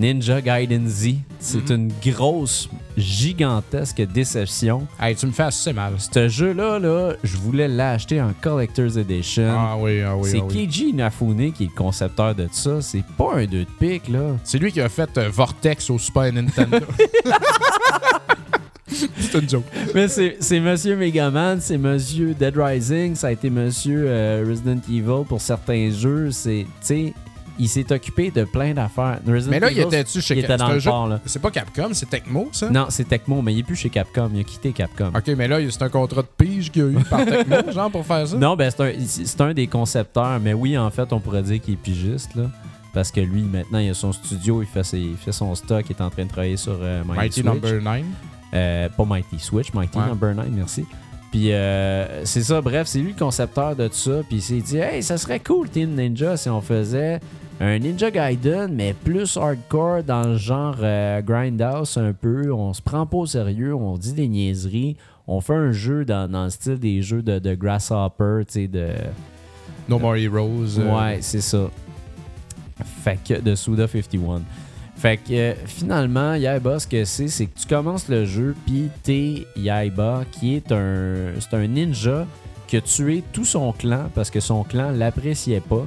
Ninja 0.00 0.40
Gaiden 0.40 0.88
Z. 0.88 1.14
C'est 1.38 1.70
Mhm. 1.70 1.90
une 2.04 2.12
grosse, 2.12 2.68
gigantesque 2.96 4.02
déception. 4.12 4.86
Hey, 5.00 5.14
tu 5.14 5.26
me 5.26 5.32
fais 5.32 5.44
assez 5.44 5.72
mal. 5.72 5.94
Ce 5.98 6.28
jeu-là, 6.28 6.78
là, 6.78 7.12
je 7.22 7.36
voulais 7.36 7.68
l'acheter 7.68 8.20
en 8.20 8.32
Collector's 8.40 8.96
Edition. 8.96 9.54
Ah 9.56 9.76
oui, 9.78 10.00
ah 10.02 10.16
oui, 10.16 10.30
c'est 10.30 10.40
ah 10.40 10.44
oui. 10.48 10.66
Keiji 10.66 10.90
Inafune 10.90 11.52
qui 11.52 11.64
est 11.64 11.66
le 11.66 11.76
concepteur 11.76 12.34
de 12.34 12.48
ça. 12.50 12.80
C'est 12.80 13.04
pas 13.18 13.34
un 13.36 13.44
2 13.44 13.60
de 13.60 13.66
pique, 13.78 14.08
là. 14.08 14.36
C'est 14.44 14.58
lui 14.58 14.72
qui 14.72 14.80
a 14.80 14.88
fait 14.88 15.10
euh, 15.18 15.28
Vortex 15.30 15.90
au 15.90 15.98
Super 15.98 16.32
Nintendo. 16.32 16.78
c'est 18.86 19.34
une 19.38 19.48
joke. 19.48 19.64
Mais 19.94 20.08
c'est 20.08 20.36
c'est 20.40 20.60
Monsieur 20.60 20.96
Megaman, 20.96 21.60
c'est 21.60 21.78
Monsieur 21.78 22.34
Dead 22.34 22.56
Rising, 22.56 23.14
ça 23.14 23.28
a 23.28 23.32
été 23.32 23.48
Monsieur 23.50 24.04
euh, 24.08 24.44
Resident 24.48 24.80
Evil 24.88 25.24
pour 25.28 25.40
certains 25.40 25.90
jeux. 25.90 26.30
C'est, 26.32 26.64
tu 26.66 26.70
sais, 26.80 27.14
il 27.60 27.68
s'est 27.68 27.92
occupé 27.92 28.30
de 28.30 28.44
plein 28.44 28.72
d'affaires. 28.74 29.20
Resident 29.26 29.50
Mais 29.50 29.60
là, 29.60 29.70
il 29.70 29.78
était-tu 29.78 30.20
chez 30.20 30.34
il 30.34 30.38
était 30.40 30.48
Cap- 30.56 30.82
dans 30.84 31.18
c'est 31.26 31.40
pas 31.40 31.50
Capcom, 31.50 31.90
c'est 31.92 32.08
Tecmo, 32.10 32.48
ça? 32.52 32.68
Non, 32.70 32.86
c'est 32.88 33.04
Tecmo, 33.08 33.42
mais 33.42 33.52
il 33.54 33.60
est 33.60 33.62
plus 33.62 33.76
chez 33.76 33.90
Capcom. 33.90 34.30
Il 34.34 34.40
a 34.40 34.44
quitté 34.44 34.72
Capcom. 34.72 35.12
Ok, 35.16 35.28
mais 35.36 35.46
là, 35.46 35.58
c'est 35.70 35.82
un 35.82 35.88
contrat 35.88 36.22
de 36.22 36.28
pige 36.36 36.70
qu'il 36.72 36.82
a 36.82 36.86
eu 36.86 37.04
par 37.08 37.24
Tecmo, 37.24 37.56
genre, 37.72 37.90
pour 37.90 38.04
faire 38.04 38.26
ça? 38.26 38.36
Non, 38.36 38.56
ben 38.56 38.70
c'est 38.70 38.82
un, 38.82 38.92
c'est 39.06 39.40
un 39.40 39.54
des 39.54 39.66
concepteurs, 39.66 40.40
mais 40.40 40.52
oui, 40.54 40.76
en 40.76 40.90
fait, 40.90 41.12
on 41.12 41.20
pourrait 41.20 41.42
dire 41.42 41.60
qu'il 41.60 41.74
est 41.74 41.76
pigiste, 41.76 42.34
là. 42.34 42.44
Parce 42.92 43.12
que 43.12 43.20
lui, 43.20 43.42
maintenant, 43.42 43.78
il 43.78 43.90
a 43.90 43.94
son 43.94 44.10
studio, 44.12 44.62
il 44.62 44.66
fait, 44.66 44.82
ses- 44.82 44.98
il 44.98 45.16
fait 45.16 45.30
son 45.32 45.54
stock, 45.54 45.84
il 45.88 45.92
est 45.92 46.00
en 46.02 46.10
train 46.10 46.24
de 46.24 46.28
travailler 46.30 46.56
sur 46.56 46.76
euh, 46.80 47.04
Mighty, 47.04 47.42
Mighty. 47.42 47.42
Number 47.44 47.80
9. 47.82 48.02
Euh, 48.52 48.88
pas 48.88 49.04
Mighty 49.04 49.38
Switch, 49.38 49.72
Mighty 49.72 49.96
Ouais. 49.96 50.06
Number 50.06 50.34
9, 50.34 50.46
merci. 50.50 50.84
Puis 51.30 51.52
euh, 51.52 52.24
c'est 52.24 52.42
ça, 52.42 52.60
bref, 52.60 52.88
c'est 52.88 52.98
lui 52.98 53.12
le 53.12 53.16
concepteur 53.18 53.76
de 53.76 53.86
tout 53.86 53.94
ça. 53.94 54.22
Puis 54.28 54.38
il 54.38 54.42
s'est 54.42 54.56
dit, 54.60 54.78
hey, 54.78 55.00
ça 55.04 55.16
serait 55.16 55.38
cool 55.38 55.68
Team 55.70 55.90
Ninja 55.94 56.36
si 56.36 56.48
on 56.48 56.60
faisait 56.60 57.20
un 57.60 57.78
Ninja 57.78 58.10
Gaiden, 58.10 58.72
mais 58.74 58.94
plus 58.94 59.36
hardcore 59.36 60.02
dans 60.02 60.22
le 60.28 60.36
genre 60.36 60.76
euh, 60.80 61.20
grindhouse 61.20 61.98
un 61.98 62.12
peu. 62.14 62.50
On 62.52 62.72
se 62.72 62.80
prend 62.80 63.04
pas 63.06 63.18
au 63.18 63.26
sérieux, 63.26 63.74
on 63.74 63.98
dit 63.98 64.14
des 64.14 64.28
niaiseries. 64.28 64.96
On 65.26 65.40
fait 65.40 65.54
un 65.54 65.70
jeu 65.70 66.04
dans, 66.04 66.30
dans 66.30 66.44
le 66.44 66.50
style 66.50 66.78
des 66.78 67.02
jeux 67.02 67.22
de, 67.22 67.38
de 67.38 67.54
Grasshopper, 67.54 68.42
tu 68.46 68.52
sais, 68.52 68.66
de. 68.66 68.88
No 69.88 69.98
More 69.98 70.16
Heroes. 70.16 70.78
euh, 70.78 70.96
Ouais, 70.96 71.18
c'est 71.20 71.40
ça. 71.42 71.68
Fait 73.04 73.18
que 73.22 73.40
de 73.40 73.54
Suda 73.54 73.86
51. 73.86 74.40
Fait 74.96 75.16
que 75.18 75.32
euh, 75.32 75.54
finalement, 75.66 76.34
Yaiba, 76.34 76.78
ce 76.78 76.86
que 76.86 77.04
c'est, 77.04 77.28
c'est 77.28 77.46
que 77.46 77.58
tu 77.58 77.66
commences 77.66 78.08
le 78.08 78.24
jeu, 78.24 78.54
puis 78.66 78.88
t'es 79.02 79.46
Yaiba, 79.56 80.24
qui 80.32 80.54
est 80.56 80.72
un, 80.72 81.32
c'est 81.38 81.54
un 81.56 81.66
ninja 81.66 82.26
qui 82.66 82.76
a 82.76 82.80
tué 82.80 83.22
tout 83.32 83.44
son 83.44 83.72
clan 83.72 84.08
parce 84.14 84.30
que 84.30 84.40
son 84.40 84.62
clan 84.62 84.90
l'appréciait 84.92 85.60
pas. 85.60 85.84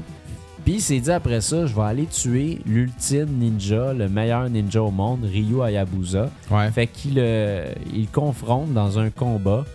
Puis 0.64 0.76
il 0.76 0.82
s'est 0.82 1.00
dit 1.00 1.12
après 1.12 1.42
ça, 1.42 1.66
je 1.66 1.76
vais 1.76 1.82
aller 1.82 2.06
tuer 2.06 2.60
l'ultime 2.66 3.38
ninja, 3.38 3.94
le 3.94 4.08
meilleur 4.08 4.50
ninja 4.50 4.82
au 4.82 4.92
monde, 4.92 5.26
Ryu 5.26 5.62
Hayabusa. 5.62 6.30
Ouais. 6.50 6.72
Fait 6.72 6.88
qu'il 6.88 7.16
euh, 7.18 7.70
il 7.94 8.08
confronte 8.08 8.74
dans 8.74 8.98
un 8.98 9.10
combat. 9.10 9.66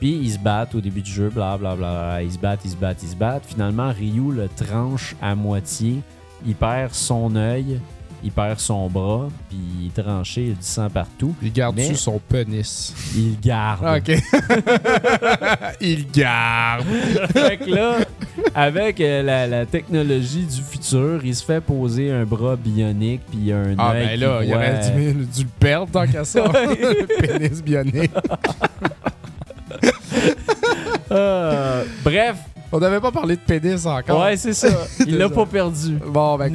Puis 0.00 0.12
ils 0.12 0.30
se 0.30 0.38
battent 0.38 0.74
au 0.74 0.80
début 0.80 1.02
du 1.02 1.10
jeu, 1.10 1.28
blablabla. 1.28 1.76
Bla, 1.76 1.76
bla, 1.76 2.22
ils 2.22 2.32
se 2.32 2.38
battent, 2.38 2.64
ils 2.64 2.70
se 2.70 2.76
battent, 2.76 3.02
ils 3.02 3.10
se 3.10 3.16
battent. 3.16 3.44
Finalement, 3.46 3.92
Ryu 3.92 4.32
le 4.32 4.48
tranche 4.48 5.16
à 5.20 5.34
moitié. 5.34 6.00
Il 6.46 6.54
perd 6.54 6.94
son 6.94 7.34
œil, 7.34 7.80
il 8.24 8.30
perd 8.32 8.58
son 8.58 8.88
bras, 8.88 9.28
puis 9.48 9.58
il 9.80 9.86
est 9.88 10.02
tranché, 10.02 10.42
il 10.46 10.50
a 10.52 10.54
du 10.54 10.62
sang 10.62 10.88
partout. 10.90 11.34
Il 11.42 11.52
garde-tu 11.52 11.88
Mais- 11.90 11.94
son 11.94 12.18
pénis? 12.18 12.94
Il 13.16 13.38
garde. 13.40 13.98
Ok. 13.98 14.16
Il 15.80 16.10
garde. 16.10 16.84
fait 17.32 17.56
que 17.58 17.70
là, 17.70 17.96
avec 18.54 19.00
euh, 19.00 19.22
la, 19.22 19.46
la 19.46 19.66
technologie 19.66 20.44
du 20.44 20.60
futur, 20.62 21.20
il 21.24 21.34
se 21.34 21.44
fait 21.44 21.60
poser 21.60 22.10
un 22.10 22.24
bras 22.24 22.56
bionique, 22.56 23.20
puis 23.30 23.52
un 23.52 23.74
Ah, 23.78 23.92
ben 23.92 24.08
qui 24.10 24.16
là, 24.16 24.40
il 24.42 24.48
voit- 24.48 24.56
aurait 24.56 24.90
dû, 24.92 25.12
dû 25.26 25.42
le 25.42 25.48
perdre 25.60 25.92
tant 25.92 26.06
qu'à 26.06 26.24
ça. 26.24 26.40
le 26.44 27.06
pénis 27.38 27.62
bionique. 27.62 28.10
Ah, 31.10 31.80
bref, 32.04 32.36
On 32.70 32.78
n'avait 32.78 33.00
pas 33.00 33.10
parlé 33.10 33.36
de 33.36 33.40
pénis 33.40 33.86
encore. 33.86 34.22
ouais, 34.22 34.36
c'est 34.36 34.52
ça. 34.52 34.68
Il 35.06 35.16
l'a 35.16 35.28
pas 35.30 35.46
perdu. 35.46 35.96
Bon, 36.06 36.36
ben. 36.36 36.52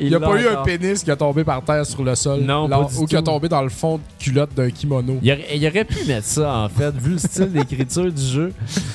Il 0.00 0.08
n'y 0.08 0.14
a 0.14 0.20
pas 0.20 0.40
eu 0.40 0.46
un 0.46 0.62
pénis 0.62 1.02
qui 1.02 1.10
a 1.10 1.16
tombé 1.16 1.42
par 1.44 1.62
terre 1.62 1.84
sur 1.84 2.04
le 2.04 2.14
sol. 2.14 2.40
Non, 2.42 2.68
lors- 2.68 2.86
pas 2.88 2.92
du 2.94 2.98
Ou 3.00 3.06
qui 3.06 3.16
a 3.16 3.22
tombé 3.22 3.48
dans 3.48 3.62
le 3.62 3.68
fond 3.68 3.96
de 3.96 4.02
culotte 4.18 4.54
d'un 4.54 4.70
kimono. 4.70 5.18
Il 5.22 5.32
aurait, 5.32 5.46
il 5.56 5.66
aurait 5.66 5.84
pu 5.84 6.04
mettre 6.06 6.26
ça, 6.26 6.56
en 6.58 6.68
fait, 6.68 6.94
vu 6.96 7.12
le 7.12 7.18
style 7.18 7.50
d'écriture 7.52 8.12
du 8.12 8.22
jeu. 8.22 8.52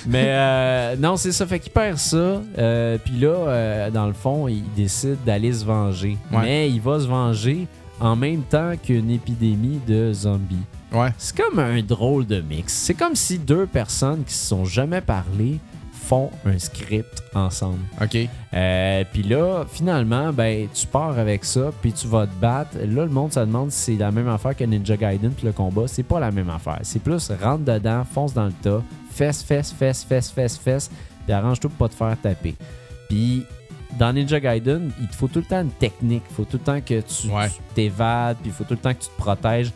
Mais 0.07 0.25
euh, 0.27 0.95
non, 0.97 1.17
c'est 1.17 1.31
ça. 1.31 1.45
Fait 1.45 1.59
qu'il 1.59 1.71
perd 1.71 1.97
ça. 1.97 2.17
euh, 2.57 2.97
Puis 3.03 3.15
là, 3.19 3.27
euh, 3.29 3.89
dans 3.91 4.07
le 4.07 4.13
fond, 4.13 4.47
il 4.47 4.63
décide 4.75 5.17
d'aller 5.25 5.51
se 5.53 5.65
venger. 5.65 6.17
Ouais. 6.31 6.39
Mais 6.41 6.69
il 6.69 6.79
va 6.81 6.99
se 6.99 7.07
venger 7.07 7.67
en 7.99 8.15
même 8.15 8.43
temps 8.43 8.71
qu'une 8.81 9.09
épidémie 9.11 9.79
de 9.85 10.13
zombies. 10.13 10.55
Ouais. 10.93 11.09
C'est 11.17 11.37
comme 11.37 11.59
un 11.59 11.81
drôle 11.83 12.25
de 12.25 12.39
mix. 12.41 12.73
C'est 12.73 12.93
comme 12.93 13.13
si 13.15 13.37
deux 13.37 13.65
personnes 13.67 14.23
qui 14.25 14.33
se 14.33 14.47
sont 14.47 14.65
jamais 14.65 15.01
parlé 15.01 15.59
font 16.09 16.31
un 16.43 16.57
script 16.57 17.21
ensemble. 17.35 17.77
OK. 18.01 18.17
Euh, 18.55 19.03
puis 19.13 19.21
là, 19.21 19.63
finalement, 19.71 20.33
ben, 20.33 20.67
tu 20.73 20.87
pars 20.87 21.19
avec 21.19 21.45
ça, 21.45 21.71
puis 21.83 21.93
tu 21.93 22.07
vas 22.07 22.25
te 22.25 22.33
battre. 22.41 22.71
Là, 22.79 23.03
le 23.05 23.09
monde 23.09 23.31
se 23.31 23.39
demande 23.39 23.71
si 23.71 23.93
c'est 23.93 23.99
la 23.99 24.09
même 24.09 24.27
affaire 24.27 24.55
que 24.55 24.63
Ninja 24.63 24.97
Gaiden, 24.97 25.31
puis 25.33 25.45
le 25.45 25.51
combat. 25.53 25.83
C'est 25.87 26.01
pas 26.01 26.19
la 26.19 26.31
même 26.31 26.49
affaire. 26.49 26.79
C'est 26.81 26.97
plus 27.01 27.29
rentre 27.41 27.63
dedans, 27.63 28.03
fonce 28.11 28.33
dans 28.33 28.45
le 28.47 28.51
tas, 28.53 28.81
fesse, 29.11 29.43
fesse, 29.43 29.71
fesse, 29.71 30.03
fesse, 30.03 30.31
fesse, 30.31 30.57
fesse, 30.57 30.89
puis 31.25 31.31
arrange-toi 31.33 31.69
pour 31.77 31.87
pas 31.87 31.93
te 31.93 31.97
faire 31.97 32.17
taper. 32.19 32.55
Puis 33.07 33.45
dans 33.99 34.11
Ninja 34.11 34.39
Gaiden, 34.39 34.91
il 34.99 35.07
te 35.09 35.15
faut 35.15 35.27
tout 35.27 35.39
le 35.39 35.45
temps 35.45 35.61
une 35.61 35.69
technique. 35.69 36.23
Il 36.31 36.33
faut 36.35 36.45
tout 36.45 36.57
le 36.57 36.63
temps 36.63 36.81
que 36.81 37.01
tu 37.01 37.27
Ouais. 37.29 37.51
t'évades, 37.75 38.37
puis 38.41 38.49
il 38.49 38.53
faut 38.53 38.63
tout 38.63 38.73
le 38.73 38.79
temps 38.79 38.93
que 38.95 39.03
tu 39.03 39.09
te 39.09 39.15
protèges. 39.17 39.71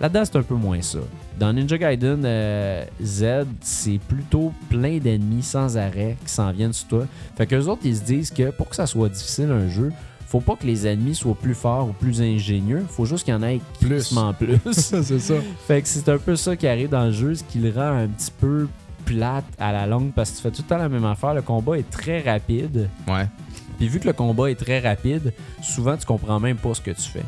Là-dedans, 0.00 0.22
c'est 0.24 0.36
un 0.36 0.42
peu 0.42 0.54
moins 0.54 0.80
ça. 0.80 0.98
Dans 1.38 1.52
Ninja 1.52 1.78
Gaiden 1.78 2.22
euh, 2.24 2.84
Z, 3.02 3.46
c'est 3.60 3.98
plutôt 4.08 4.52
plein 4.68 4.98
d'ennemis 4.98 5.42
sans 5.42 5.76
arrêt 5.76 6.16
qui 6.24 6.32
s'en 6.32 6.52
viennent 6.52 6.72
sur 6.72 6.88
toi. 6.88 7.06
Fait 7.36 7.46
qu'eux 7.46 7.66
autres, 7.66 7.82
ils 7.84 7.96
se 7.96 8.02
disent 8.02 8.30
que 8.30 8.50
pour 8.50 8.68
que 8.68 8.76
ça 8.76 8.86
soit 8.86 9.08
difficile 9.08 9.50
un 9.50 9.68
jeu, 9.68 9.90
faut 10.26 10.40
pas 10.40 10.56
que 10.56 10.66
les 10.66 10.86
ennemis 10.86 11.14
soient 11.14 11.34
plus 11.34 11.54
forts 11.54 11.88
ou 11.88 11.92
plus 11.92 12.22
ingénieux. 12.22 12.84
Faut 12.88 13.04
juste 13.04 13.24
qu'il 13.24 13.34
y 13.34 13.36
en 13.36 13.42
ait 13.42 13.60
Plus. 13.80 13.88
crissement 13.90 14.32
plus. 14.32 14.58
c'est 14.72 15.02
ça. 15.18 15.34
fait 15.66 15.82
que 15.82 15.88
c'est 15.88 16.08
un 16.08 16.18
peu 16.18 16.36
ça 16.36 16.56
qui 16.56 16.66
arrive 16.66 16.88
dans 16.90 17.06
le 17.06 17.12
jeu, 17.12 17.34
ce 17.34 17.44
qui 17.44 17.58
le 17.58 17.70
rend 17.70 17.98
un 17.98 18.08
petit 18.08 18.30
peu 18.40 18.68
plate 19.04 19.44
à 19.58 19.72
la 19.72 19.86
longue 19.86 20.12
parce 20.12 20.30
que 20.30 20.36
tu 20.36 20.42
fais 20.42 20.50
tout 20.50 20.62
le 20.62 20.68
temps 20.68 20.78
la 20.78 20.88
même 20.88 21.04
affaire. 21.04 21.34
Le 21.34 21.42
combat 21.42 21.76
est 21.76 21.90
très 21.90 22.20
rapide. 22.20 22.88
Ouais. 23.08 23.26
Puis 23.78 23.88
vu 23.88 23.98
que 24.00 24.06
le 24.06 24.12
combat 24.12 24.50
est 24.50 24.54
très 24.54 24.78
rapide, 24.78 25.32
souvent 25.62 25.96
tu 25.96 26.06
comprends 26.06 26.38
même 26.40 26.56
pas 26.56 26.72
ce 26.72 26.80
que 26.80 26.92
tu 26.92 27.02
fais. 27.02 27.24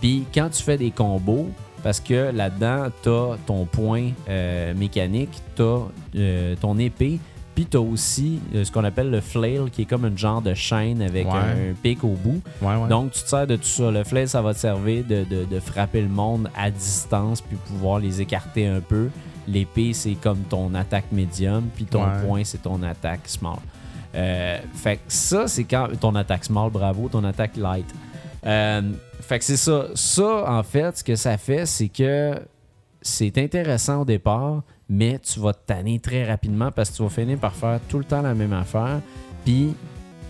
Puis 0.00 0.24
quand 0.34 0.48
tu 0.50 0.62
fais 0.62 0.76
des 0.76 0.90
combos, 0.90 1.48
parce 1.82 2.00
que 2.00 2.30
là-dedans, 2.32 2.86
t'as 3.02 3.36
ton 3.46 3.64
point 3.64 4.10
euh, 4.28 4.74
mécanique, 4.74 5.30
t'as 5.56 5.78
euh, 6.16 6.54
ton 6.60 6.78
épée, 6.78 7.18
puis 7.54 7.66
t'as 7.66 7.78
aussi 7.80 8.40
euh, 8.54 8.64
ce 8.64 8.72
qu'on 8.72 8.84
appelle 8.84 9.10
le 9.10 9.20
flail, 9.20 9.60
qui 9.70 9.82
est 9.82 9.84
comme 9.84 10.04
un 10.04 10.16
genre 10.16 10.40
de 10.40 10.54
chaîne 10.54 11.02
avec 11.02 11.26
Ouais. 11.26 11.38
un, 11.38 11.74
pic 11.82 12.02
au 12.04 12.08
bout. 12.14 12.40
Ouais, 12.62 12.76
ouais. 12.76 12.88
Donc 12.88 13.12
tu 13.12 13.22
te 13.22 13.28
sers 13.28 13.46
de 13.46 13.56
tout 13.56 13.64
ça. 13.64 13.90
Le 13.90 14.04
flail, 14.04 14.28
ça 14.28 14.40
va 14.40 14.54
te 14.54 14.58
servir 14.58 15.04
de, 15.04 15.24
de- 15.24 15.44
de 15.44 15.60
frapper 15.60 16.00
le 16.02 16.08
monde 16.08 16.48
à 16.56 16.70
distance, 16.70 17.40
puis 17.40 17.56
pouvoir 17.66 17.98
les 17.98 18.20
écarter 18.20 18.66
un 18.66 18.80
peu. 18.80 19.08
L'épée, 19.48 19.92
c'est 19.92 20.14
comme 20.14 20.38
ton 20.48 20.72
attaque 20.74 21.10
médium, 21.10 21.64
puis 21.74 21.84
ton 21.84 22.04
point, 22.24 22.42
c'est 22.44 22.62
ton 22.62 22.80
attaque 22.84 23.22
small. 23.26 23.58
Fait 24.12 24.96
que 24.96 25.00
ça, 25.08 25.48
c'est 25.48 25.64
quand 25.64 25.88
ton 25.98 26.14
attaque 26.14 26.44
small, 26.44 26.70
bravo, 26.70 27.08
ton 27.08 27.24
attaque 27.24 27.56
light. 27.56 27.86
Fait 29.22 29.38
que 29.38 29.44
c'est 29.44 29.56
ça. 29.56 29.86
Ça, 29.94 30.44
en 30.46 30.62
fait, 30.62 30.98
ce 30.98 31.04
que 31.04 31.16
ça 31.16 31.38
fait, 31.38 31.64
c'est 31.64 31.88
que 31.88 32.34
c'est 33.00 33.38
intéressant 33.38 34.02
au 34.02 34.04
départ, 34.04 34.62
mais 34.88 35.18
tu 35.18 35.40
vas 35.40 35.54
te 35.54 35.66
tanner 35.66 35.98
très 35.98 36.24
rapidement 36.24 36.70
parce 36.70 36.90
que 36.90 36.96
tu 36.96 37.02
vas 37.02 37.08
finir 37.08 37.38
par 37.38 37.54
faire 37.54 37.80
tout 37.88 37.98
le 37.98 38.04
temps 38.04 38.22
la 38.22 38.34
même 38.34 38.52
affaire. 38.52 39.00
Puis 39.44 39.74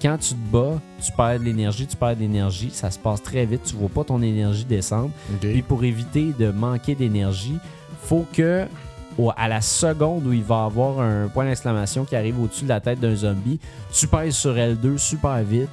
quand 0.00 0.16
tu 0.18 0.34
te 0.34 0.52
bats, 0.52 0.80
tu 1.00 1.12
perds 1.12 1.40
de 1.40 1.44
l'énergie, 1.44 1.86
tu 1.86 1.96
perds 1.96 2.16
de 2.16 2.20
l'énergie, 2.20 2.70
ça 2.70 2.90
se 2.90 2.98
passe 2.98 3.22
très 3.22 3.44
vite, 3.46 3.62
tu 3.64 3.76
vois 3.76 3.88
pas 3.88 4.04
ton 4.04 4.20
énergie 4.22 4.64
descendre. 4.64 5.10
Puis 5.40 5.62
pour 5.62 5.84
éviter 5.84 6.32
de 6.38 6.50
manquer 6.50 6.94
d'énergie, 6.94 7.58
faut 8.02 8.26
que 8.32 8.66
à 9.36 9.46
la 9.46 9.60
seconde 9.60 10.26
où 10.26 10.32
il 10.32 10.42
va 10.42 10.64
avoir 10.64 11.00
un 11.00 11.28
point 11.28 11.44
d'exclamation 11.44 12.04
qui 12.04 12.16
arrive 12.16 12.40
au-dessus 12.40 12.64
de 12.64 12.70
la 12.70 12.80
tête 12.80 12.98
d'un 12.98 13.14
zombie, 13.14 13.60
tu 13.92 14.06
pèses 14.08 14.34
sur 14.34 14.54
L2 14.54 14.96
super 14.96 15.42
vite. 15.42 15.68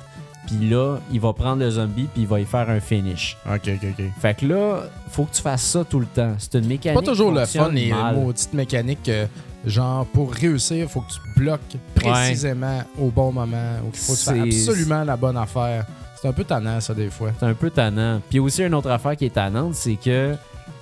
Puis 0.50 0.70
là, 0.70 0.98
il 1.12 1.20
va 1.20 1.32
prendre 1.34 1.60
le 1.62 1.70
zombie 1.70 2.08
puis 2.12 2.24
il 2.24 2.28
va 2.28 2.40
y 2.40 2.46
faire 2.46 2.70
un 2.70 2.80
finish. 2.80 3.38
OK, 3.46 3.62
OK, 3.76 3.88
OK. 4.00 4.06
Fait 4.20 4.34
que 4.38 4.46
là, 4.48 4.82
faut 5.10 5.26
que 5.26 5.36
tu 5.36 5.42
fasses 5.42 5.62
ça 5.64 5.84
tout 5.84 6.00
le 6.00 6.08
temps. 6.08 6.34
C'est 6.40 6.56
une 6.56 6.66
mécanique. 6.68 7.00
Pas 7.00 7.06
toujours 7.06 7.32
qui 7.34 7.40
le 7.40 7.46
fun, 7.46 7.70
les 7.70 7.90
mal. 7.92 8.16
maudites 8.16 8.54
mécaniques. 8.54 9.10
euh, 9.10 9.28
genre, 9.66 10.06
pour 10.08 10.34
réussir, 10.34 10.90
faut 10.90 11.02
que 11.02 11.12
tu 11.12 11.20
bloques 11.40 11.60
précisément 11.94 12.82
au 12.98 13.10
bon 13.10 13.32
moment. 13.32 13.76
Ou 13.86 13.92
qu'il 13.92 14.00
faut 14.00 14.14
que 14.14 14.18
tu 14.20 14.24
fasses 14.26 14.36
C'est- 14.36 14.70
absolument 14.70 15.04
la 15.04 15.16
bonne 15.18 15.38
affaire. 15.38 15.86
C'est 16.22 16.28
un 16.28 16.34
peu 16.34 16.44
tannant, 16.44 16.80
ça, 16.82 16.94
des 16.94 17.10
fois. 17.10 17.32
C'est 17.40 17.46
un 17.46 17.54
peu 17.54 17.70
tannant. 17.70 18.22
Puis 18.30 18.40
aussi, 18.40 18.64
une 18.64 18.74
autre 18.74 18.90
affaire 18.90 19.16
qui 19.16 19.26
est 19.26 19.34
tannante, 19.34 19.76
c'est 19.76 19.96
que 19.96 20.36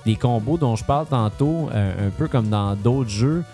les 0.06 0.16
combos 0.16 0.56
dont 0.58 0.74
je 0.76 0.84
parle 0.84 1.06
tantôt, 1.06 1.68
euh, 1.74 2.08
un 2.08 2.10
peu 2.10 2.26
comme 2.28 2.48
dans 2.48 2.74
d'autres 2.74 3.10
jeux, 3.10 3.44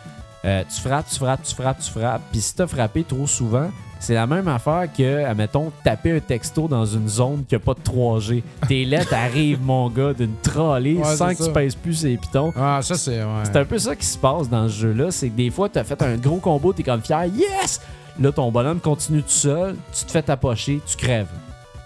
euh, 0.45 0.63
tu 0.73 0.81
frappes, 0.81 1.09
tu 1.09 1.17
frappes, 1.17 1.43
tu 1.43 1.55
frappes, 1.55 1.79
tu 1.79 1.91
frappes. 1.91 2.23
Puis 2.31 2.41
si 2.41 2.55
t'as 2.55 2.67
frappé 2.67 3.05
trop 3.05 3.27
souvent, 3.27 3.71
c'est 3.99 4.15
la 4.15 4.27
même 4.27 4.49
affaire 4.49 4.87
que, 4.95 5.25
admettons, 5.25 5.73
taper 5.83 6.17
un 6.17 6.21
texto 6.21 6.69
dans 6.69 6.85
une 6.85 7.09
zone 7.09 7.45
qui 7.49 7.55
a 7.55 7.59
pas 7.59 7.73
de 7.73 7.81
3G. 7.81 8.43
Tes 8.69 8.85
lettres 8.85 9.15
arrivent, 9.15 9.63
mon 9.63 9.89
gars, 9.89 10.13
d'une 10.13 10.35
trolley 10.43 10.95
Ouais, 10.95 11.17
sans 11.17 11.35
que 11.35 11.43
tu 11.43 11.53
pèses 11.53 11.75
plus 11.75 11.95
ces 11.95 12.17
pitons. 12.19 12.53
Ah, 12.57 12.81
ça, 12.83 12.97
c'est. 12.97 13.23
Ouais. 13.23 13.43
C'est 13.45 13.57
un 13.57 13.65
peu 13.65 13.79
ça 13.79 13.97
qui 13.97 14.05
se 14.05 14.19
passe 14.19 14.49
dans 14.51 14.69
ce 14.69 14.75
jeu-là. 14.75 15.11
C'est 15.11 15.31
que 15.31 15.37
des 15.37 15.51
fois, 15.51 15.71
tu 15.71 15.79
as 15.79 15.85
fait 15.85 16.01
un 16.03 16.17
gros 16.17 16.37
combo, 16.37 16.75
tu 16.75 16.83
es 16.83 16.85
comme 16.85 17.01
fier, 17.01 17.25
yes! 17.27 17.81
Là, 18.21 18.31
ton 18.31 18.53
bonhomme 18.53 18.79
continue 18.79 19.23
tout 19.23 19.29
seul, 19.31 19.75
tu 19.93 20.05
te 20.05 20.11
fais 20.11 20.23
tapocher, 20.23 20.81
tu 20.87 20.97
crèves. 20.97 21.27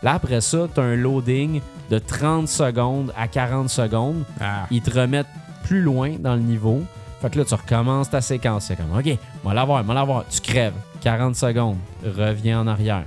Là, 0.03 0.15
après 0.15 0.41
ça, 0.41 0.67
tu 0.73 0.81
as 0.81 0.83
un 0.83 0.97
loading 0.97 1.61
de 1.91 1.99
30 1.99 2.49
secondes 2.49 3.13
à 3.17 3.29
40 3.29 3.71
secondes. 3.71 4.25
Ah. 4.41 4.67
Ils 4.71 4.83
te 4.83 4.91
remettent 4.91 5.27
plus 5.65 5.81
loin 5.81 6.17
dans 6.19 6.35
le 6.35 6.41
niveau. 6.41 6.83
Fait 7.21 7.31
que 7.31 7.39
là, 7.39 7.45
tu 7.45 7.55
recommences 7.55 8.11
ta 8.11 8.21
séquence. 8.21 8.67
C'est 8.67 8.77
comme, 8.77 8.97
OK, 8.97 9.19
moi 9.43 9.55
l'avoir, 9.55 9.83
moi 9.85 9.95
l'avoir. 9.95 10.25
Tu 10.29 10.41
crèves. 10.41 10.75
40 11.01 11.37
secondes. 11.37 11.79
Reviens 12.05 12.61
en 12.61 12.67
arrière. 12.67 13.05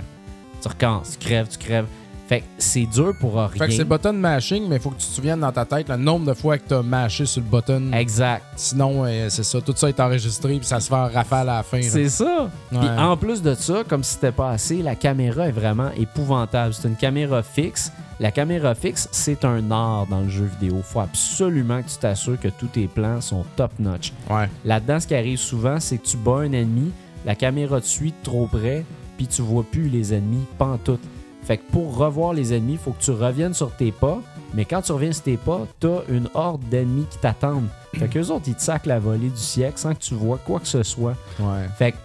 Tu 0.60 0.68
recommences. 0.68 1.18
Tu 1.18 1.26
crèves, 1.26 1.48
tu 1.48 1.58
crèves. 1.58 1.86
Fait 2.32 2.40
que 2.40 2.46
c'est 2.56 2.86
dur 2.86 3.14
pour 3.20 3.34
rien. 3.34 3.48
Fait 3.50 3.66
que 3.66 3.72
c'est 3.72 3.78
le 3.80 3.84
button 3.84 4.14
mashing, 4.14 4.66
mais 4.66 4.76
il 4.76 4.80
faut 4.80 4.88
que 4.88 4.98
tu 4.98 5.06
te 5.06 5.12
souviennes 5.12 5.40
dans 5.40 5.52
ta 5.52 5.66
tête 5.66 5.90
le 5.90 5.98
nombre 5.98 6.24
de 6.24 6.32
fois 6.32 6.56
que 6.56 6.66
tu 6.66 6.72
as 6.72 6.82
mashé 6.82 7.26
sur 7.26 7.42
le 7.42 7.46
button. 7.46 7.92
Exact. 7.92 8.42
Sinon, 8.56 9.04
euh, 9.04 9.28
c'est 9.28 9.42
ça. 9.42 9.60
Tout 9.60 9.74
ça 9.76 9.90
est 9.90 10.00
enregistré, 10.00 10.56
puis 10.56 10.64
ça 10.64 10.80
se 10.80 10.88
fait 10.88 10.94
en 10.94 11.08
rafale 11.08 11.50
à 11.50 11.56
la 11.56 11.62
fin. 11.62 11.82
C'est 11.82 12.08
ça. 12.08 12.48
Puis 12.70 12.88
en 12.88 13.18
plus 13.18 13.42
de 13.42 13.54
ça, 13.54 13.82
comme 13.86 14.02
si 14.02 14.14
c'était 14.14 14.32
pas 14.32 14.48
assez, 14.48 14.80
la 14.80 14.94
caméra 14.94 15.46
est 15.46 15.52
vraiment 15.52 15.90
épouvantable. 15.94 16.72
C'est 16.72 16.88
une 16.88 16.96
caméra 16.96 17.42
fixe. 17.42 17.92
La 18.18 18.30
caméra 18.30 18.74
fixe, 18.74 19.10
c'est 19.12 19.44
un 19.44 19.70
art 19.70 20.06
dans 20.06 20.20
le 20.20 20.30
jeu 20.30 20.48
vidéo. 20.58 20.80
Faut 20.82 21.00
absolument 21.00 21.82
que 21.82 21.90
tu 21.90 21.98
t'assures 21.98 22.40
que 22.40 22.48
tous 22.48 22.68
tes 22.68 22.86
plans 22.86 23.20
sont 23.20 23.44
top 23.56 23.72
notch. 23.78 24.14
Ouais. 24.30 24.48
Là-dedans, 24.64 25.00
ce 25.00 25.06
qui 25.06 25.14
arrive 25.14 25.38
souvent, 25.38 25.78
c'est 25.80 25.98
que 25.98 26.06
tu 26.06 26.16
bats 26.16 26.38
un 26.38 26.52
ennemi, 26.52 26.92
la 27.26 27.34
caméra 27.34 27.78
te 27.78 27.86
suit 27.86 28.12
de 28.12 28.24
trop 28.24 28.46
près, 28.46 28.86
puis 29.18 29.26
tu 29.26 29.42
vois 29.42 29.64
plus 29.70 29.90
les 29.90 30.14
ennemis 30.14 30.46
pantoute. 30.56 31.00
Fait 31.42 31.56
que 31.58 31.70
pour 31.72 31.96
revoir 31.96 32.32
les 32.34 32.54
ennemis, 32.54 32.76
faut 32.76 32.92
que 32.92 33.02
tu 33.02 33.10
reviennes 33.10 33.54
sur 33.54 33.70
tes 33.74 33.90
pas. 33.92 34.20
Mais 34.54 34.64
quand 34.64 34.82
tu 34.82 34.92
reviens 34.92 35.12
sur 35.12 35.22
tes 35.24 35.36
pas, 35.36 35.66
t'as 35.80 36.00
une 36.08 36.28
horde 36.34 36.62
d'ennemis 36.68 37.06
qui 37.10 37.18
t'attendent. 37.18 37.68
Fait 37.98 38.08
qu'eux 38.08 38.26
autres, 38.30 38.44
ils 38.46 38.54
te 38.54 38.62
sacent 38.62 38.86
la 38.86 38.98
volée 38.98 39.28
du 39.30 39.36
siècle 39.36 39.78
sans 39.78 39.94
que 39.94 40.00
tu 40.00 40.14
vois 40.14 40.38
quoi 40.38 40.60
que 40.60 40.68
ce 40.68 40.82
soit. 40.82 41.14
Ouais. 41.40 41.66
Fait 41.76 41.92
que 41.92 41.96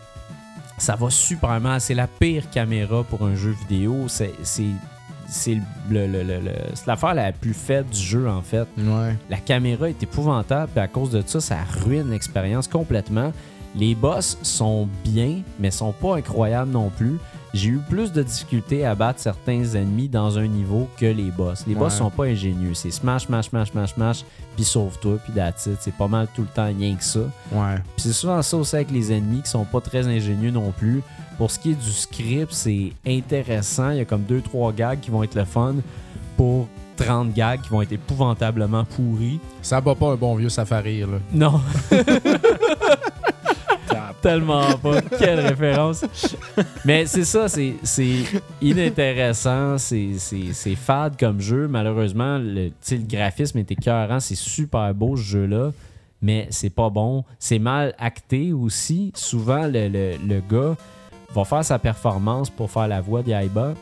ça 0.77 0.95
va 0.95 1.09
super 1.09 1.59
mal. 1.59 1.80
C'est 1.81 1.93
la 1.93 2.07
pire 2.07 2.49
caméra 2.49 3.03
pour 3.03 3.23
un 3.23 3.35
jeu 3.35 3.55
vidéo. 3.68 4.05
C'est 4.07 4.34
c'est 5.30 5.55
le- 5.89 6.07
le- 6.07 6.23
le- 6.23 6.39
l'affaire 6.85 7.14
la 7.14 7.34
plus 7.34 7.53
faible 7.53 7.89
du 7.89 7.99
jeu 7.99 8.30
en 8.30 8.41
fait. 8.41 8.65
Ouais. 8.77 9.15
La 9.30 9.38
caméra 9.38 9.89
est 9.89 10.01
épouvantable, 10.01 10.72
puis 10.73 10.80
à 10.81 10.88
cause 10.88 11.09
de 11.11 11.22
ça, 11.26 11.41
ça 11.41 11.57
ruine 11.84 12.09
l'expérience 12.11 12.68
complètement. 12.69 13.34
Les 13.76 13.93
boss 13.93 14.38
sont 14.41 14.88
bien, 15.03 15.41
mais 15.59 15.69
sont 15.69 15.91
pas 15.91 16.15
incroyables 16.15 16.72
non 16.72 16.89
plus. 16.89 17.18
J'ai 17.53 17.69
eu 17.69 17.79
plus 17.89 18.11
de 18.11 18.21
difficultés 18.23 18.85
à 18.85 18.93
battre 18.95 19.19
certains 19.19 19.63
ennemis 19.63 20.07
dans 20.09 20.37
un 20.37 20.47
niveau 20.47 20.87
que 20.97 21.05
les 21.05 21.31
boss. 21.31 21.63
Les 21.67 21.73
boss 21.75 21.93
Ouais. 21.93 21.99
sont 21.99 22.09
pas 22.09 22.23
ingénieux. 22.25 22.73
C'est 22.73 22.91
smash, 22.91 23.25
smash, 23.25 23.49
smash, 23.49 23.71
smash, 23.71 23.93
smash, 23.93 24.25
puis 24.55 24.65
sauve-toi, 24.65 25.17
puis 25.23 25.33
that's. 25.33 25.69
C'est 25.79 25.93
pas 25.93 26.07
mal 26.07 26.27
tout 26.35 26.41
le 26.41 26.47
temps 26.47 26.65
rien 26.67 26.95
que 26.95 27.03
ça. 27.03 27.21
Ouais. 27.51 27.75
Puis 27.95 28.03
c'est 28.03 28.13
souvent 28.13 28.41
ça 28.41 28.57
aussi 28.57 28.75
avec 28.75 28.91
les 28.91 29.11
ennemis 29.11 29.41
qui 29.41 29.49
sont 29.49 29.65
pas 29.65 29.81
très 29.81 30.07
ingénieux 30.07 30.51
non 30.51 30.71
plus. 30.71 31.01
Pour 31.37 31.51
ce 31.51 31.59
qui 31.59 31.71
est 31.71 31.75
du 31.75 31.91
script, 31.91 32.51
c'est 32.51 32.91
intéressant. 33.07 33.91
Il 33.91 33.97
y 33.97 34.01
a 34.01 34.05
comme 34.05 34.23
2-3 34.23 34.73
gags 34.73 34.99
qui 34.99 35.11
vont 35.11 35.23
être 35.23 35.35
le 35.35 35.45
fun 35.45 35.75
pour 36.35 36.67
30 36.97 37.31
gags 37.31 37.61
qui 37.61 37.69
vont 37.69 37.81
être 37.83 37.91
épouvantablement 37.91 38.83
pourris. 38.83 39.39
Ça 39.61 39.79
bat 39.79 39.93
pas 39.93 40.07
un 40.13 40.15
bon 40.15 40.35
vieux 40.35 40.49
safari, 40.49 41.01
là. 41.01 41.07
Non. 41.31 41.61
Tellement 44.27 44.77
pas. 44.77 45.01
Quelle 45.17 45.39
référence. 45.39 46.03
Mais 46.83 47.05
c'est 47.05 47.23
ça, 47.23 47.47
c'est 47.47 47.73
inintéressant, 48.61 49.77
c'est 49.77 50.75
fade 50.75 51.17
comme 51.19 51.39
jeu. 51.39 51.67
Malheureusement, 51.67 52.37
le 52.37 52.71
graphisme 53.09 53.59
est 53.59 53.71
écœurant, 53.71 54.19
c'est 54.19 54.35
super 54.35 54.93
beau 54.93 55.15
ce 55.15 55.21
jeu-là, 55.23 55.71
mais 56.21 56.47
c'est 56.49 56.69
pas 56.69 56.89
bon. 56.89 57.23
C'est 57.39 57.59
mal 57.59 57.93
acté 57.99 58.51
aussi. 58.53 59.11
Souvent, 59.15 59.65
le, 59.65 59.87
le- 59.87 60.17
le 60.27 60.41
gars 60.41 60.75
va 61.33 61.45
faire 61.45 61.63
sa 61.63 61.79
performance 61.79 62.49
pour 62.49 62.69
faire 62.69 62.87
la 62.87 63.01
voix 63.01 63.21
d'Yaiba, 63.23 63.73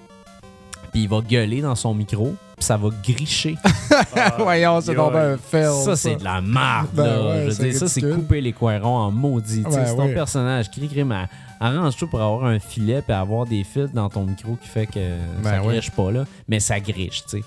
puis 0.91 1.03
il 1.03 1.09
va 1.09 1.21
gueuler 1.21 1.61
dans 1.61 1.75
son 1.75 1.93
micro, 1.93 2.35
puis 2.57 2.65
ça 2.65 2.77
va 2.77 2.89
gricher. 3.03 3.55
Voyons, 4.37 4.81
c'est 4.81 4.95
donc 4.95 5.13
un 5.15 5.37
fail. 5.37 5.83
Ça, 5.83 5.95
c'est 5.95 6.15
de 6.15 6.23
la 6.23 6.41
marde, 6.41 6.89
Ben 6.93 7.03
là. 7.03 7.21
ouais, 7.27 7.39
Je 7.41 7.45
veux 7.45 7.51
c'est 7.51 7.69
dire, 7.69 7.79
ça, 7.79 7.87
c'est 7.87 8.01
couper 8.01 8.41
les 8.41 8.53
coirons 8.53 8.97
en 8.97 9.11
maudit. 9.11 9.61
Ben 9.63 9.71
c'est 9.71 9.95
ton 9.95 10.07
personnage. 10.13 10.69
Crie, 10.71 10.87
crie, 10.87 11.03
mais 11.03 11.25
arrange-toi 11.59 12.07
pour 12.09 12.21
avoir 12.21 12.45
un 12.45 12.59
filet 12.59 13.01
et 13.07 13.11
avoir 13.11 13.45
des 13.45 13.63
fils 13.63 13.91
dans 13.93 14.09
ton 14.09 14.25
micro 14.25 14.55
qui 14.61 14.67
fait 14.67 14.85
que 14.87 14.99
ça 15.43 15.51
Ben 15.51 15.61
oui. 15.63 15.73
griche 15.75 15.91
pas, 15.91 16.11
là. 16.11 16.25
Mais 16.47 16.59
ça 16.59 16.79
griche, 16.79 17.23
tu 17.29 17.39
sais. 17.39 17.43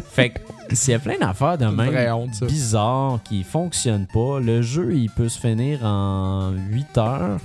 fait 0.10 0.30
que 0.30 0.38
s'il 0.74 0.92
y 0.92 0.94
a 0.94 0.98
plein 0.98 1.18
d'affaires 1.18 1.56
de 1.58 1.66
même 1.66 2.12
honte, 2.14 2.34
ça. 2.34 2.46
bizarres 2.46 3.20
qui 3.24 3.42
fonctionnent 3.44 4.06
pas, 4.12 4.40
le 4.40 4.60
jeu, 4.62 4.94
il 4.94 5.10
peut 5.10 5.28
se 5.28 5.38
finir 5.38 5.84
en 5.84 6.52
8 6.70 6.98
heures. 6.98 7.38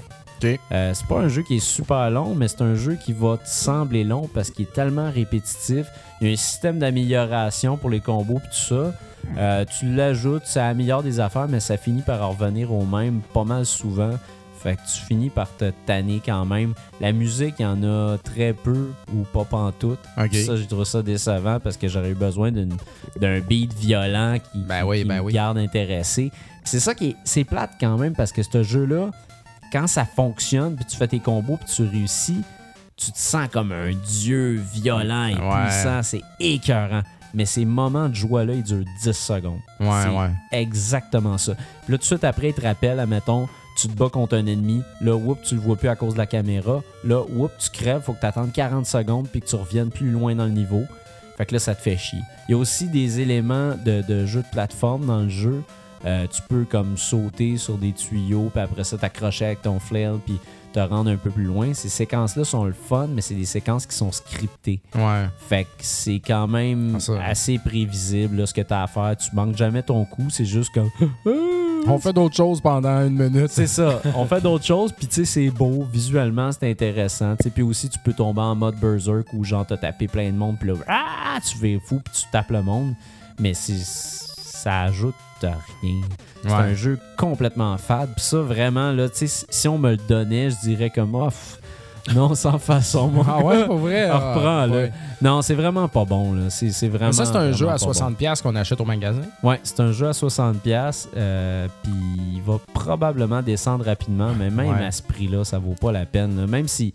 Euh, 0.71 0.91
c'est 0.93 1.07
pas 1.07 1.19
un 1.19 1.27
jeu 1.29 1.41
qui 1.43 1.55
est 1.57 1.63
super 1.65 2.09
long, 2.09 2.35
mais 2.35 2.47
c'est 2.47 2.61
un 2.61 2.75
jeu 2.75 2.95
qui 2.95 3.13
va 3.13 3.37
te 3.37 3.47
sembler 3.47 4.03
long 4.03 4.29
parce 4.33 4.49
qu'il 4.51 4.65
est 4.65 4.73
tellement 4.73 5.09
répétitif. 5.11 5.87
Il 6.21 6.27
y 6.27 6.29
a 6.29 6.33
un 6.33 6.37
système 6.37 6.79
d'amélioration 6.79 7.77
pour 7.77 7.89
les 7.89 7.99
combos 7.99 8.37
et 8.37 8.47
tout 8.49 8.75
ça. 8.75 8.93
Euh, 9.37 9.65
tu 9.79 9.93
l'ajoutes, 9.93 10.45
ça 10.45 10.67
améliore 10.67 11.01
des 11.03 11.19
affaires, 11.19 11.47
mais 11.47 11.59
ça 11.59 11.77
finit 11.77 12.01
par 12.01 12.21
en 12.21 12.31
revenir 12.31 12.71
au 12.73 12.85
même 12.85 13.21
pas 13.33 13.43
mal 13.45 13.65
souvent. 13.65 14.11
Fait 14.61 14.75
que 14.77 14.81
tu 14.81 15.01
finis 15.05 15.29
par 15.29 15.53
te 15.57 15.71
tanner 15.85 16.21
quand 16.25 16.45
même. 16.45 16.73
La 17.01 17.11
musique, 17.11 17.55
il 17.59 17.63
y 17.63 17.65
en 17.65 17.83
a 17.83 18.17
très 18.17 18.53
peu 18.53 18.91
ou 19.13 19.23
pas 19.33 19.43
pantoute. 19.43 19.99
Ok. 20.17 20.33
Ça, 20.35 20.55
je 20.55 20.63
trouve 20.63 20.85
ça 20.85 21.01
décevant 21.01 21.59
parce 21.59 21.75
que 21.75 21.89
j'aurais 21.89 22.11
eu 22.11 22.15
besoin 22.15 22.49
d'un 22.51 23.39
beat 23.41 23.73
violent 23.73 24.37
qui, 24.39 24.59
Ben 24.59 24.85
oui, 24.85 25.01
qui 25.01 25.05
ben 25.07 25.17
me 25.17 25.21
oui. 25.23 25.33
garde 25.33 25.57
intéressé. 25.57 26.31
C'est 26.63 26.79
ça 26.79 26.95
qui 26.95 27.09
est, 27.09 27.15
c'est 27.25 27.43
plate 27.43 27.71
quand 27.77 27.97
même 27.97 28.13
parce 28.13 28.31
que 28.31 28.41
ce 28.41 28.63
jeu-là, 28.63 29.11
quand 29.73 29.87
ça 29.87 30.05
fonctionne, 30.05 30.75
puis 30.75 30.85
tu 30.85 30.95
fais 30.95 31.07
tes 31.07 31.19
combos, 31.19 31.57
puis 31.57 31.65
tu 31.75 31.83
réussis, 31.83 32.41
tu 32.95 33.11
te 33.11 33.17
sens 33.17 33.47
comme 33.51 33.71
un 33.73 33.91
dieu 33.91 34.61
violent 34.73 35.25
et 35.25 35.33
Ouais. 35.35 35.63
puissant. 35.65 36.01
C'est 36.03 36.21
écœurant. 36.39 37.01
Mais 37.33 37.45
ces 37.45 37.65
moments 37.65 38.07
de 38.09 38.13
joie-là, 38.13 38.53
ils 38.53 38.61
durent 38.63 38.85
10 39.01 39.11
secondes. 39.13 39.59
Ouais, 39.79 39.87
C'est 40.03 40.09
ouais. 40.09 40.29
exactement 40.51 41.37
ça. 41.39 41.55
Puis 41.55 41.91
là, 41.91 41.97
tout 41.97 42.01
de 42.01 42.05
suite 42.05 42.23
après, 42.23 42.49
il 42.49 42.53
te 42.53 42.61
rappelle, 42.61 42.99
admettons, 42.99 43.49
tu 43.75 43.87
te 43.87 43.93
bats 43.97 44.09
contre 44.09 44.37
un 44.37 44.45
ennemi. 44.45 44.83
Là, 45.01 45.15
whoop, 45.15 45.41
tu 45.41 45.55
le 45.55 45.61
vois 45.61 45.75
plus 45.75 45.89
à 45.89 45.95
cause 45.95 46.13
de 46.13 46.19
la 46.19 46.27
caméra. 46.27 46.81
Là, 47.03 47.23
whoop, 47.27 47.51
tu 47.57 47.71
crèves. 47.71 48.03
Faut 48.03 48.13
que 48.13 48.19
tu 48.19 48.25
attendes 48.27 48.51
40 48.53 48.85
secondes 48.85 49.27
puis 49.27 49.41
que 49.41 49.47
tu 49.47 49.55
reviennes 49.55 49.89
plus 49.89 50.11
loin 50.11 50.35
dans 50.35 50.45
le 50.45 50.51
niveau. 50.51 50.83
Fait 51.37 51.47
que 51.47 51.53
là, 51.55 51.59
ça 51.59 51.73
te 51.73 51.81
fait 51.81 51.97
chier. 51.97 52.19
Il 52.47 52.51
y 52.51 52.53
a 52.53 52.57
aussi 52.59 52.87
des 52.87 53.19
éléments 53.19 53.73
de, 53.83 54.03
de 54.07 54.27
jeu 54.27 54.41
de 54.43 54.47
plateforme 54.51 55.07
dans 55.07 55.21
le 55.21 55.29
jeu. 55.29 55.63
Euh, 56.05 56.27
tu 56.27 56.41
peux 56.49 56.65
comme 56.65 56.97
sauter 56.97 57.57
sur 57.57 57.77
des 57.77 57.91
tuyaux, 57.93 58.49
puis 58.53 58.61
après 58.61 58.84
ça, 58.84 58.97
t'accrocher 58.97 59.45
avec 59.45 59.61
ton 59.61 59.80
flail, 59.80 60.17
puis 60.25 60.38
te 60.73 60.80
rendre 60.80 61.09
un 61.11 61.17
peu 61.17 61.30
plus 61.30 61.43
loin. 61.43 61.73
Ces 61.73 61.88
séquences-là 61.89 62.43
sont 62.43 62.65
le 62.65 62.73
fun, 62.73 63.07
mais 63.07 63.21
c'est 63.21 63.35
des 63.35 63.45
séquences 63.45 63.85
qui 63.85 63.95
sont 63.95 64.11
scriptées. 64.11 64.81
Ouais. 64.95 65.25
Fait 65.47 65.65
que 65.65 65.69
c'est 65.80 66.19
quand 66.19 66.47
même 66.47 66.93
Ah, 66.95 66.99
ça. 66.99 67.23
assez 67.23 67.59
prévisible 67.59 68.38
là, 68.38 68.45
ce 68.47 68.53
que 68.55 68.61
tu 68.61 68.73
as 68.73 68.84
à 68.84 68.88
faire. 68.88 69.15
Tu 69.17 69.34
manques 69.35 69.55
jamais 69.55 69.84
ton 69.84 70.03
coup, 70.05 70.30
c'est 70.30 70.45
juste 70.45 70.71
comme. 70.73 70.89
On 71.88 71.99
fait 71.99 72.13
d'autres 72.13 72.35
choses 72.35 72.59
pendant 72.61 73.05
une 73.05 73.13
minute. 73.17 73.49
C'est 73.49 73.67
ça. 73.67 74.01
On 74.15 74.25
fait 74.25 74.39
d'autres 74.41 74.63
choses, 74.65 74.91
puis 74.93 75.05
tu 75.05 75.15
sais, 75.15 75.25
c'est 75.25 75.49
beau. 75.49 75.85
Visuellement, 75.91 76.49
c'est 76.51 76.69
intéressant. 76.71 77.35
Puis 77.53 77.61
aussi, 77.61 77.89
tu 77.89 77.99
peux 77.99 78.13
tomber 78.13 78.39
en 78.41 78.55
mode 78.55 78.75
berserk 78.80 79.27
où 79.34 79.43
genre 79.43 79.65
t'as 79.67 79.77
tapé 79.77 80.07
plein 80.07 80.31
de 80.31 80.38
monde, 80.38 80.57
puis 80.59 80.69
là, 80.69 80.75
ah, 80.88 81.38
tu 81.45 81.57
fais 81.57 81.80
fou, 81.85 81.99
puis 82.03 82.13
tu 82.13 82.23
tapes 82.31 82.51
le 82.51 82.63
monde. 82.63 82.93
Mais 83.38 83.53
c'est 83.53 83.73
ça 84.64 84.81
ajoute 84.84 85.15
rien. 85.81 85.99
C'est 86.41 86.48
Ouais. 86.48 86.53
un 86.53 86.73
jeu 86.73 86.98
complètement 87.18 87.77
fade. 87.77 88.10
Puis 88.15 88.23
ça, 88.23 88.38
vraiment, 88.40 88.91
là, 88.94 89.07
si 89.14 89.68
on 89.68 89.77
me 89.77 89.91
le 89.91 89.98
donnait, 89.98 90.49
je 90.52 90.56
dirais 90.64 90.90
comme, 90.90 91.15
oh, 91.15 91.26
pff, 91.26 91.60
non, 92.15 92.34
sans 92.35 92.57
façon, 92.60 93.07
moi. 93.10 93.26
Ah 93.27 93.40
ouais, 93.44 93.65
pour 93.65 93.77
vrai? 93.77 94.10
On 94.10 94.14
ah, 94.15 94.34
reprend, 94.35 94.65
là. 94.68 94.88
Non, 95.22 95.41
c'est 95.41 95.53
vraiment 95.53 95.88
pas 95.90 96.06
bon, 96.06 96.34
là. 96.34 96.49
C'est 96.49 96.72
c'est 96.72 96.88
vraiment. 96.88 97.07
Mais 97.07 97.14
ça, 97.14 97.26
c'est 97.26 97.35
un 97.38 97.52
jeu 97.52 97.68
à 97.68 97.73
pas 97.77 97.85
bon. 97.85 97.91
60$ 97.91 98.15
piastres 98.15 98.44
qu'on 98.44 98.56
achète 98.56 98.80
au 98.80 98.85
magasin? 98.85 99.22
Ouais, 99.41 99.60
c'est 99.64 99.80
un 99.81 99.91
jeu 99.91 100.07
à 100.07 100.11
60$, 100.14 100.53
pièces 100.60 101.10
puis 101.11 101.91
il 102.35 102.41
va 102.45 102.57
probablement 102.73 103.41
descendre 103.41 103.84
rapidement, 103.85 104.31
mais 104.38 104.49
même 104.49 104.69
Ouais. 104.77 104.85
à 104.85 104.91
ce 104.91 105.02
prix-là, 105.02 105.44
ça 105.44 105.60
vaut 105.60 105.76
pas 105.80 105.91
la 105.91 106.06
peine. 106.06 106.40
là. 106.40 106.48
Même 106.48 106.68
si, 106.69 106.94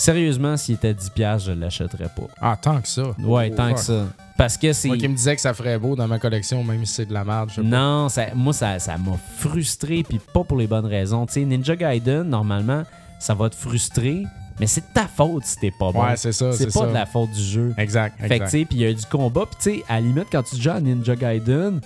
sérieusement, 0.00 0.56
s'il 0.56 0.76
était 0.76 0.92
10$, 0.92 1.10
piastres, 1.10 1.48
je 1.48 1.52
l'achèterais 1.52 2.08
pas. 2.16 2.26
Ah, 2.40 2.56
tant 2.60 2.80
que 2.80 2.88
ça. 2.88 3.02
Ouais, 3.18 3.50
Oh, 3.52 3.56
tant 3.56 3.68
fuck. 3.68 3.76
que 3.76 3.82
ça. 3.82 4.06
Parce 4.36 4.56
que 4.56 4.72
c'est. 4.72 4.88
Moi 4.88 4.96
qui 4.96 5.08
me 5.08 5.14
disais 5.14 5.34
que 5.34 5.40
ça 5.42 5.52
ferait 5.52 5.78
beau 5.78 5.94
dans 5.96 6.08
ma 6.08 6.18
collection, 6.18 6.64
même 6.64 6.84
si 6.86 6.94
c'est 6.94 7.06
de 7.06 7.12
la 7.12 7.24
merde. 7.24 7.50
je 7.50 7.56
sais 7.56 7.60
pas. 7.62 7.68
Non, 7.68 8.08
ça, 8.08 8.26
moi, 8.34 8.52
ça 8.52 8.78
ça 8.78 8.96
m'a 8.96 9.16
frustré, 9.38 10.02
puis 10.02 10.18
pas 10.32 10.44
pour 10.44 10.56
les 10.56 10.66
bonnes 10.66 10.86
raisons. 10.86 11.26
Tu 11.26 11.34
sais, 11.34 11.44
Ninja 11.44 11.76
Gaiden, 11.76 12.22
normalement, 12.22 12.84
ça 13.18 13.34
va 13.34 13.50
te 13.50 13.54
frustrer, 13.54 14.22
mais 14.58 14.66
c'est 14.66 14.80
de 14.80 14.92
ta 14.94 15.06
faute 15.06 15.44
si 15.44 15.56
t'es 15.58 15.70
pas 15.70 15.92
bon. 15.92 16.02
Ouais, 16.02 16.16
c'est 16.16 16.32
ça. 16.32 16.52
c'est 16.52 16.66
pas 16.72 16.80
ça. 16.80 16.86
de 16.86 16.92
la 16.94 17.04
faute 17.06 17.30
du 17.32 17.42
jeu. 17.42 17.74
Exact. 17.76 18.16
Fait 18.18 18.22
que, 18.22 18.28
tu 18.28 18.34
exact. 18.34 18.50
sais, 18.50 18.64
puis 18.64 18.78
il 18.78 18.80
y 18.82 18.86
a 18.86 18.92
du 18.94 19.04
combat. 19.06 19.44
Puis, 19.46 19.56
tu 19.72 19.78
sais, 19.78 19.84
à 19.88 19.94
la 19.96 20.00
limite, 20.06 20.26
quand 20.32 20.42
tu 20.42 20.56
joues 20.56 20.70
à 20.70 20.80
Ninja 20.80 21.16
Gaiden, 21.16 21.80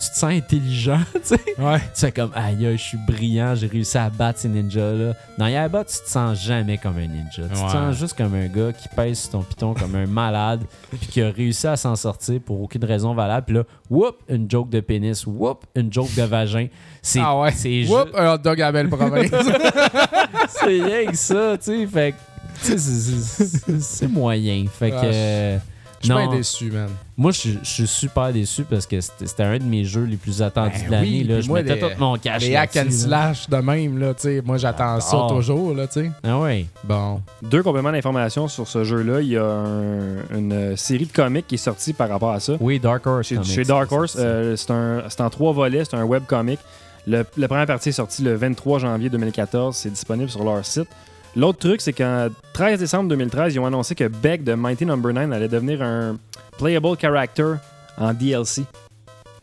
tu 0.00 0.10
te 0.10 0.14
sens 0.16 0.30
intelligent, 0.32 1.00
tu 1.14 1.20
sais. 1.24 1.40
Ouais. 1.58 1.78
Tu 1.94 2.00
fais 2.00 2.12
comme, 2.12 2.30
aïe, 2.34 2.68
je 2.72 2.76
suis 2.82 2.98
brillant, 3.06 3.54
j'ai 3.54 3.66
réussi 3.66 3.98
à 3.98 4.08
battre 4.10 4.38
ces 4.40 4.48
ninjas-là. 4.48 5.14
Dans 5.36 5.46
Yaba, 5.46 5.84
tu 5.84 5.96
te 6.04 6.08
sens 6.08 6.38
jamais 6.40 6.78
comme 6.78 6.96
un 6.98 7.06
ninja. 7.06 7.42
Tu 7.42 7.48
te 7.48 7.56
sens 7.56 7.96
juste 7.96 8.16
comme 8.16 8.34
un 8.34 8.46
gars 8.46 8.72
qui 8.72 8.88
pèse 8.94 9.18
sur 9.20 9.30
ton 9.30 9.42
piton 9.42 9.74
comme 9.74 9.94
un 9.96 10.06
malade, 10.08 10.62
puis 10.90 10.98
qui 11.08 11.22
a 11.22 11.30
réussi 11.30 11.66
à 11.66 11.76
s'en 11.76 11.96
sortir 11.96 12.40
pour 12.40 12.60
aucune 12.62 12.84
raison 12.84 13.12
valable. 13.14 13.46
Puis 13.46 13.56
là, 13.56 13.62
whoop, 13.90 14.16
une 14.28 14.48
joke 14.50 14.70
de 14.70 14.80
pénis, 14.80 15.26
whoop, 15.26 15.64
une 15.74 15.92
joke 15.92 16.14
de 16.14 16.22
vagin. 16.22 16.68
C'est 17.02 17.20
Ah 17.22 17.38
ouais. 17.38 17.52
c'est 17.52 17.84
Whoop, 17.86 18.10
un 18.16 18.34
hot 18.34 18.38
dog 18.38 18.60
à 18.62 18.70
belle 18.72 18.88
province. 18.88 19.30
c'est 20.48 20.66
rien 20.66 21.06
que 21.10 21.16
ça, 21.16 21.56
tu 21.58 21.64
sais. 21.64 21.86
Fait 21.86 22.12
que, 22.12 22.66
tu 22.72 22.78
sais, 22.78 23.78
c'est- 23.80 24.06
moyen. 24.08 24.64
Fait 24.72 24.90
que. 24.90 24.96
Ah, 24.96 25.04
euh, 25.04 25.58
Je 26.00 26.06
suis 26.06 26.14
non. 26.14 26.28
bien 26.28 26.36
déçu, 26.38 26.70
man. 26.70 26.88
Moi, 27.16 27.32
je 27.32 27.38
suis- 27.38 27.58
je 27.62 27.68
suis 27.68 27.86
super 27.88 28.32
déçu 28.32 28.62
parce 28.62 28.86
que 28.86 29.00
c'était 29.00 29.42
un 29.42 29.58
de 29.58 29.64
mes 29.64 29.84
jeux 29.84 30.04
les 30.04 30.16
plus 30.16 30.40
attendus 30.42 30.76
Ben 30.82 30.86
de 30.86 30.90
l'année. 30.92 31.26
oui, 31.28 31.42
je 31.42 31.48
moi, 31.48 31.62
mettais 31.62 31.80
tout 31.80 31.86
mon 31.98 32.16
cash 32.16 32.42
Les 32.42 32.54
hack 32.54 32.76
and 32.76 32.90
slash 32.90 33.48
de 33.50 33.56
même, 33.56 33.98
là, 33.98 34.14
tu 34.14 34.20
sais. 34.22 34.42
Moi, 34.44 34.58
j'attends 34.58 35.00
ça 35.00 35.10
J'adore. 35.10 35.34
toujours, 35.36 35.74
là, 35.74 35.86
tu 35.88 36.02
sais. 36.02 36.10
Ah 36.22 36.38
ouais. 36.38 36.66
Bon. 36.84 37.20
Deux 37.42 37.62
compléments 37.64 37.90
d'information 37.90 38.46
sur 38.46 38.68
ce 38.68 38.84
jeu-là. 38.84 39.20
Il 39.22 39.28
y 39.28 39.36
a 39.36 39.44
un- 39.44 40.36
une 40.38 40.52
euh, 40.52 40.76
série 40.76 41.06
de 41.06 41.12
comics 41.12 41.46
qui 41.46 41.56
est 41.56 41.58
sortie 41.58 41.92
par 41.92 42.08
rapport 42.08 42.30
à 42.32 42.38
ça. 42.40 42.52
Oui, 42.60 42.78
Dark 42.78 43.04
Horse. 43.06 43.26
Chez, 43.26 43.34
Comics, 43.36 43.50
chez 43.50 43.64
Dark 43.64 43.90
Horse, 43.90 44.16
euh, 44.18 44.54
c'est 44.56 44.70
un- 44.70 45.02
c'est 45.08 45.20
en 45.20 45.30
trois 45.30 45.52
volets, 45.52 45.84
c'est 45.84 45.96
un 45.96 46.04
webcomic. 46.04 46.60
Le, 47.06 47.24
la 47.38 47.48
première 47.48 47.66
partie 47.66 47.88
est 47.88 47.92
sortie 47.92 48.22
le 48.22 48.34
23 48.34 48.78
janvier 48.78 49.08
2014, 49.10 49.74
c'est 49.76 49.90
disponible 49.90 50.28
sur 50.30 50.44
leur 50.44 50.64
site. 50.64 50.88
L'autre 51.36 51.58
truc, 51.58 51.80
c'est 51.80 51.92
qu'en 51.92 52.28
13 52.54 52.80
décembre 52.80 53.08
2013, 53.10 53.54
ils 53.54 53.58
ont 53.60 53.66
annoncé 53.66 53.94
que 53.94 54.08
Beck 54.08 54.42
de 54.44 54.54
Mighty 54.54 54.86
Number 54.86 55.12
9 55.12 55.30
allait 55.32 55.48
devenir 55.48 55.82
un 55.82 56.16
playable 56.58 56.96
character 57.00 57.54
en 57.96 58.12
DLC. 58.12 58.64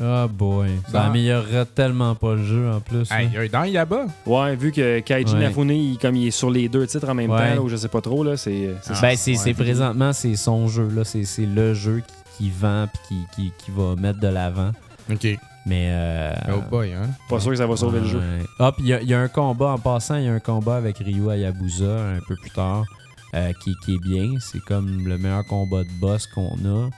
Ah 0.04 0.28
boy. 0.30 0.68
Ça 0.92 1.00
Dans- 1.00 1.06
améliorerait 1.06 1.66
tellement 1.68 2.16
pas 2.16 2.36
le 2.36 2.44
jeu 2.44 2.70
en 2.70 2.82
plus. 2.82 3.10
Hey, 3.12 3.30
il 3.32 3.34
y 3.34 3.38
a 3.38 3.48
dans 3.48 3.64
Yaba. 3.64 4.08
Ouais, 4.26 4.54
vu 4.58 4.74
que 4.74 5.00
Kaiji 5.00 5.34
Ouais. 5.36 5.40
Nafune, 5.40 5.70
il, 5.72 5.98
comme 5.98 6.18
il 6.18 6.28
est 6.28 6.32
sur 6.32 6.50
les 6.52 6.68
deux 6.68 6.86
titres 6.86 7.08
en 7.08 7.14
même 7.14 7.32
Ouais. 7.32 7.38
temps, 7.50 7.56
là, 7.56 7.62
ou 7.62 7.70
je 7.70 7.78
sais 7.78 7.88
pas 7.88 8.02
trop, 8.02 8.22
là, 8.26 8.36
c'est 8.36 8.72
c'est 8.82 8.94
Ah. 8.94 9.00
ben, 9.02 9.16
c'est 9.16 9.32
ouais. 9.32 9.38
c'est 9.38 9.54
présentement, 9.54 10.12
c'est 10.12 10.36
son 10.36 10.68
jeu. 10.68 10.90
là. 10.94 11.06
C'est 11.06 11.24
c'est 11.24 11.46
le 11.46 11.74
jeu 11.74 12.02
qui, 12.38 12.44
qui 12.46 12.50
vend 12.50 12.88
puis 13.08 13.16
qui, 13.36 13.44
qui, 13.44 13.52
qui 13.58 13.72
va 13.72 13.96
mettre 13.96 14.20
de 14.20 14.28
l'avant. 14.28 14.72
OK. 15.10 15.28
Mais. 15.66 15.88
Euh, 15.92 16.34
Oh 16.50 16.62
boy, 16.70 16.94
hein. 16.94 17.10
Pas 17.30 17.40
sûr 17.40 17.52
que 17.52 17.58
ça 17.58 17.66
va 17.68 17.76
sauver 17.76 18.00
le 18.02 18.06
jeu. 18.08 18.20
Ouais. 18.20 18.46
Ah, 18.60 18.72
puis 18.72 18.84
il 18.86 18.90
y 18.90 18.94
a- 18.94 19.02
il 19.02 19.10
y, 19.10 19.14
a 19.14 19.20
un 19.20 19.28
combat, 19.28 19.72
en 19.72 19.80
passant, 19.80 20.16
il 20.18 20.26
y 20.26 20.28
a 20.28 20.34
un 20.34 20.40
combat 20.40 20.76
avec 20.78 20.98
Ryu 21.00 21.30
Hayabusa 21.32 21.86
un 22.16 22.20
peu 22.28 22.36
plus 22.36 22.52
tard 22.52 22.86
euh, 23.34 23.52
qui, 23.64 23.74
qui 23.84 23.96
est 23.96 24.00
bien. 24.02 24.30
C'est 24.40 24.60
comme 24.64 25.08
le 25.08 25.18
meilleur 25.18 25.44
combat 25.46 25.84
de 25.84 25.90
boss 26.00 26.28
qu'on 26.28 26.56
a. 26.66 26.90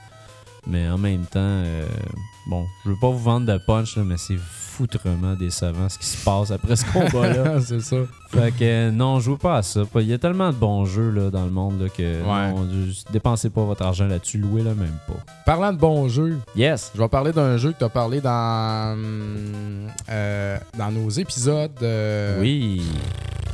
Mais 0.66 0.86
en 0.88 0.98
même 0.98 1.22
temps, 1.24 1.38
euh, 1.40 1.86
bon, 2.46 2.66
je 2.84 2.90
veux 2.90 2.96
pas 3.00 3.08
vous 3.08 3.18
vendre 3.18 3.46
de 3.46 3.58
punch, 3.66 3.96
là, 3.96 4.02
mais 4.04 4.16
c'est 4.18 4.36
foutrement 4.78 5.34
décevant 5.34 5.88
ce 5.88 5.98
qui 5.98 6.06
se 6.06 6.24
passe 6.24 6.52
après 6.52 6.76
ce 6.76 6.84
combat-là. 6.92 7.60
c'est 7.66 7.80
ça. 7.80 7.96
fait 8.30 8.52
que 8.52 8.62
euh, 8.62 8.90
non, 8.92 9.18
jouez 9.18 9.36
pas 9.36 9.56
à 9.56 9.62
ça. 9.62 9.80
Il 9.96 10.02
y 10.06 10.12
a 10.12 10.18
tellement 10.18 10.50
de 10.50 10.54
bons 10.56 10.84
jeux 10.84 11.10
là, 11.10 11.30
dans 11.30 11.44
le 11.44 11.50
monde 11.50 11.82
là, 11.82 11.88
que 11.88 12.02
Ouais. 12.02 12.52
non, 12.52 12.68
juste 12.86 13.10
dépensez 13.12 13.50
pas 13.50 13.64
votre 13.64 13.82
argent 13.84 14.06
là-dessus, 14.06 14.38
louez-le 14.38 14.74
même 14.76 14.96
pas. 15.08 15.14
Parlant 15.44 15.72
de 15.72 15.78
bons 15.78 16.08
jeux, 16.08 16.38
Yes! 16.54 16.92
je 16.94 17.00
vais 17.02 17.08
parler 17.08 17.32
d'un 17.32 17.56
jeu 17.56 17.72
que 17.72 17.78
tu 17.78 17.84
as 17.84 17.88
parlé 17.88 18.20
dans, 18.20 18.96
euh, 20.10 20.58
dans 20.78 20.90
nos 20.92 21.10
épisodes. 21.10 21.70
euh, 21.82 22.40
oui! 22.40 22.82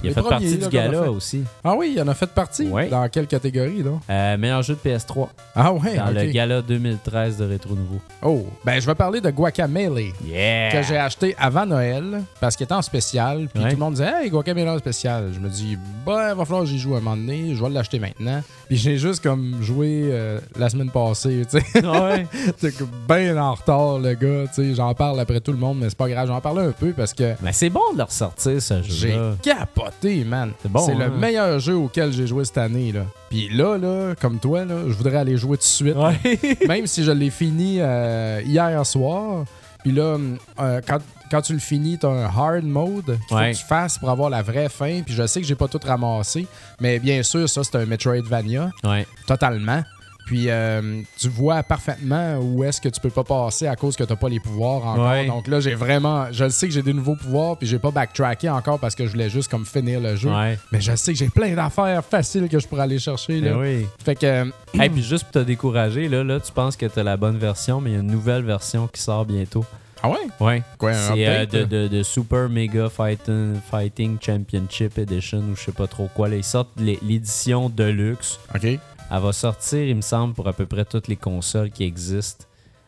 Il 0.02 0.10
a 0.10 0.12
fait 0.12 0.20
premiers, 0.20 0.30
partie 0.38 0.58
là, 0.58 0.66
du 0.66 0.76
gala 0.76 1.10
aussi. 1.10 1.44
Ah 1.64 1.74
oui, 1.74 1.94
il 1.96 2.02
en 2.02 2.08
a 2.08 2.12
fait 2.12 2.26
partie. 2.26 2.68
Dans 2.90 3.08
quelle 3.08 3.26
catégorie? 3.26 3.82
Euh, 4.10 4.36
meilleur 4.36 4.60
jeu 4.62 4.74
de 4.74 4.90
PS3. 4.90 5.28
Ah 5.56 5.72
ouais, 5.72 5.96
Dans 5.96 6.10
le 6.10 6.24
gala 6.26 6.60
2013 6.60 7.38
de 7.38 7.46
Rétro 7.46 7.74
Nouveau. 7.74 8.00
Oh, 8.20 8.46
ben 8.66 8.78
je 8.80 8.86
vais 8.86 8.94
parler 8.94 9.22
de 9.22 9.30
Guacamele. 9.30 10.12
Yeah! 10.26 10.72
que 10.72 10.82
j'ai 10.82 10.98
acheté 10.98 11.13
avant 11.38 11.66
Noël 11.66 12.22
parce 12.40 12.56
qu'il 12.56 12.64
était 12.64 12.74
en 12.74 12.82
spécial. 12.82 13.48
Puis 13.52 13.62
Ouais. 13.62 13.70
tout 13.70 13.76
le 13.76 13.80
monde 13.80 13.94
disait 13.94 14.10
Hey, 14.22 14.30
Guacamele 14.30 14.68
en 14.68 14.78
spécial. 14.78 15.30
Je 15.34 15.38
me 15.40 15.48
dis 15.48 15.76
Ben, 16.06 16.30
il 16.30 16.36
va 16.36 16.44
falloir 16.44 16.62
que 16.62 16.68
j'y 16.68 16.78
joue 16.78 16.94
un 16.96 17.00
moment 17.00 17.16
donné. 17.16 17.54
Je 17.54 17.62
vais 17.62 17.70
l'acheter 17.70 17.98
maintenant. 17.98 18.42
Puis 18.68 18.76
j'ai 18.76 18.96
juste 18.96 19.22
comme 19.22 19.56
joué 19.62 20.08
euh, 20.10 20.40
la 20.58 20.68
semaine 20.70 20.90
passée. 20.90 21.44
Tu 21.50 21.60
sais, 21.60 21.86
ouais? 21.86 22.26
T'es 22.60 22.70
bien 23.08 23.36
en 23.36 23.54
retard, 23.54 23.98
le 23.98 24.14
gars. 24.14 24.46
Tu 24.48 24.54
sais, 24.70 24.74
j'en 24.74 24.94
parle 24.94 25.20
après 25.20 25.40
tout 25.40 25.52
le 25.52 25.58
monde, 25.58 25.78
mais 25.80 25.88
c'est 25.88 25.98
pas 25.98 26.08
grave. 26.08 26.26
J'en 26.28 26.40
parle 26.40 26.60
un 26.60 26.72
peu 26.72 26.92
parce 26.92 27.12
que 27.14 27.34
Mais 27.42 27.52
c'est 27.52 27.70
bon 27.70 27.92
de 27.92 27.98
le 27.98 28.04
ressortir, 28.04 28.60
ce 28.60 28.82
j'ai 28.82 29.12
jeu-là. 29.12 29.34
capoté, 29.42 30.24
man. 30.24 30.52
C'est 30.62 30.70
bon, 30.70 30.86
le 30.96 31.04
hein? 31.04 31.12
meilleur 31.18 31.58
jeu 31.60 31.76
auquel 31.76 32.12
j'ai 32.12 32.26
joué 32.26 32.44
cette 32.44 32.58
année. 32.58 32.92
Là. 32.92 33.02
Puis 33.30 33.48
là, 33.50 33.76
là, 33.78 34.14
comme 34.20 34.38
toi, 34.38 34.64
là, 34.64 34.76
je 34.86 34.92
voudrais 34.92 35.16
aller 35.18 35.36
jouer 35.36 35.56
tout 35.56 35.62
de 35.62 35.68
suite. 35.68 35.96
Ouais. 35.96 36.38
Même 36.68 36.86
si 36.86 37.02
je 37.04 37.10
l'ai 37.10 37.30
fini 37.30 37.78
euh, 37.80 38.40
hier 38.44 38.84
soir. 38.86 39.44
Puis 39.84 39.92
là, 39.92 40.16
euh, 40.60 40.80
quand, 40.88 40.98
quand 41.30 41.42
tu 41.42 41.52
le 41.52 41.58
finis, 41.60 41.98
t'as 41.98 42.08
un 42.08 42.24
hard 42.24 42.64
mode 42.64 43.18
qu'il 43.28 43.36
Ouais. 43.36 43.52
faut 43.52 43.58
que 43.58 43.62
tu 43.62 43.64
fasses 43.66 43.98
pour 43.98 44.08
avoir 44.10 44.30
la 44.30 44.42
vraie 44.42 44.68
fin. 44.68 45.02
Puis 45.02 45.14
je 45.14 45.26
sais 45.26 45.40
que 45.40 45.46
j'ai 45.46 45.54
pas 45.54 45.68
tout 45.68 45.78
ramassé. 45.84 46.46
Mais 46.80 46.98
bien 46.98 47.22
sûr, 47.22 47.48
ça, 47.48 47.62
c'est 47.62 47.76
un 47.76 47.84
Metroidvania. 47.86 48.70
ouais. 48.84 49.06
Totalement. 49.26 49.82
Puis 50.26 50.46
euh, 50.48 51.02
tu 51.18 51.28
vois 51.28 51.62
parfaitement 51.62 52.38
où 52.40 52.64
est-ce 52.64 52.80
que 52.80 52.88
tu 52.88 53.00
peux 53.00 53.10
pas 53.10 53.24
passer 53.24 53.66
à 53.66 53.76
cause 53.76 53.94
que 53.96 54.04
t'as 54.04 54.16
pas 54.16 54.28
les 54.28 54.40
pouvoirs 54.40 54.84
encore. 54.86 55.10
Ouais. 55.10 55.26
Donc 55.26 55.46
là, 55.48 55.60
j'ai 55.60 55.74
vraiment. 55.74 56.32
Je 56.32 56.44
le 56.44 56.50
sais 56.50 56.66
que 56.66 56.72
j'ai 56.72 56.82
des 56.82 56.92
nouveaux 56.94 57.16
pouvoirs, 57.16 57.56
puis 57.58 57.66
j'ai 57.66 57.78
pas 57.78 57.90
backtracké 57.90 58.48
encore 58.48 58.78
parce 58.78 58.94
que 58.94 59.04
je 59.06 59.10
voulais 59.12 59.28
juste 59.28 59.50
comme 59.50 59.66
finir 59.66 60.00
le 60.00 60.16
jeu. 60.16 60.30
Ouais. 60.30 60.58
Mais 60.72 60.80
je 60.80 60.94
sais 60.96 61.12
que 61.12 61.18
j'ai 61.18 61.28
plein 61.28 61.54
d'affaires 61.54 62.02
faciles 62.04 62.48
que 62.48 62.58
je 62.58 62.66
pourrais 62.66 62.82
aller 62.84 62.98
chercher. 62.98 63.40
Là. 63.40 63.52
Ben 63.52 63.58
oui. 63.60 63.86
Fait 64.04 64.14
que. 64.14 64.26
euh, 64.26 64.44
Et 64.82 64.88
puis 64.88 65.02
juste 65.02 65.24
pour 65.24 65.32
te 65.32 65.38
décourager, 65.40 66.08
là, 66.08 66.24
là, 66.24 66.40
tu 66.40 66.52
penses 66.52 66.76
que 66.76 66.86
t'as 66.86 67.02
la 67.02 67.16
bonne 67.16 67.36
version, 67.38 67.80
mais 67.80 67.90
il 67.90 67.92
y 67.94 67.96
a 67.96 68.00
une 68.00 68.10
nouvelle 68.10 68.44
version 68.44 68.86
qui 68.88 69.02
sort 69.02 69.24
bientôt. 69.26 69.64
Ah 70.02 70.10
ouais? 70.10 70.18
Ouais. 70.40 70.62
Quoi, 70.76 70.90
un 70.90 70.94
C'est 71.14 71.26
euh, 71.26 71.42
update, 71.44 71.52
de, 71.52 71.58
là? 71.58 71.64
de- 71.84 71.88
de 71.96 72.02
Super 72.02 72.48
Mega 72.50 72.88
Fighting, 72.90 73.54
Fighting 73.70 74.18
Championship 74.20 74.98
Edition 74.98 75.38
ou 75.38 75.56
je 75.56 75.62
sais 75.62 75.72
pas 75.72 75.86
trop 75.86 76.08
quoi. 76.14 76.28
Là, 76.28 76.36
ils 76.36 76.44
sortent 76.44 76.68
l'é- 76.78 76.98
l'édition 77.02 77.70
Deluxe. 77.70 78.38
OK. 78.54 78.78
Elle 79.10 79.20
va 79.20 79.32
sortir, 79.32 79.80
il 79.86 79.96
me 79.96 80.00
semble, 80.00 80.34
pour 80.34 80.48
à 80.48 80.52
peu 80.52 80.66
près 80.66 80.84
toutes 80.84 81.08
les 81.08 81.16
consoles 81.16 81.70
qui 81.70 81.84
existent 81.84 82.46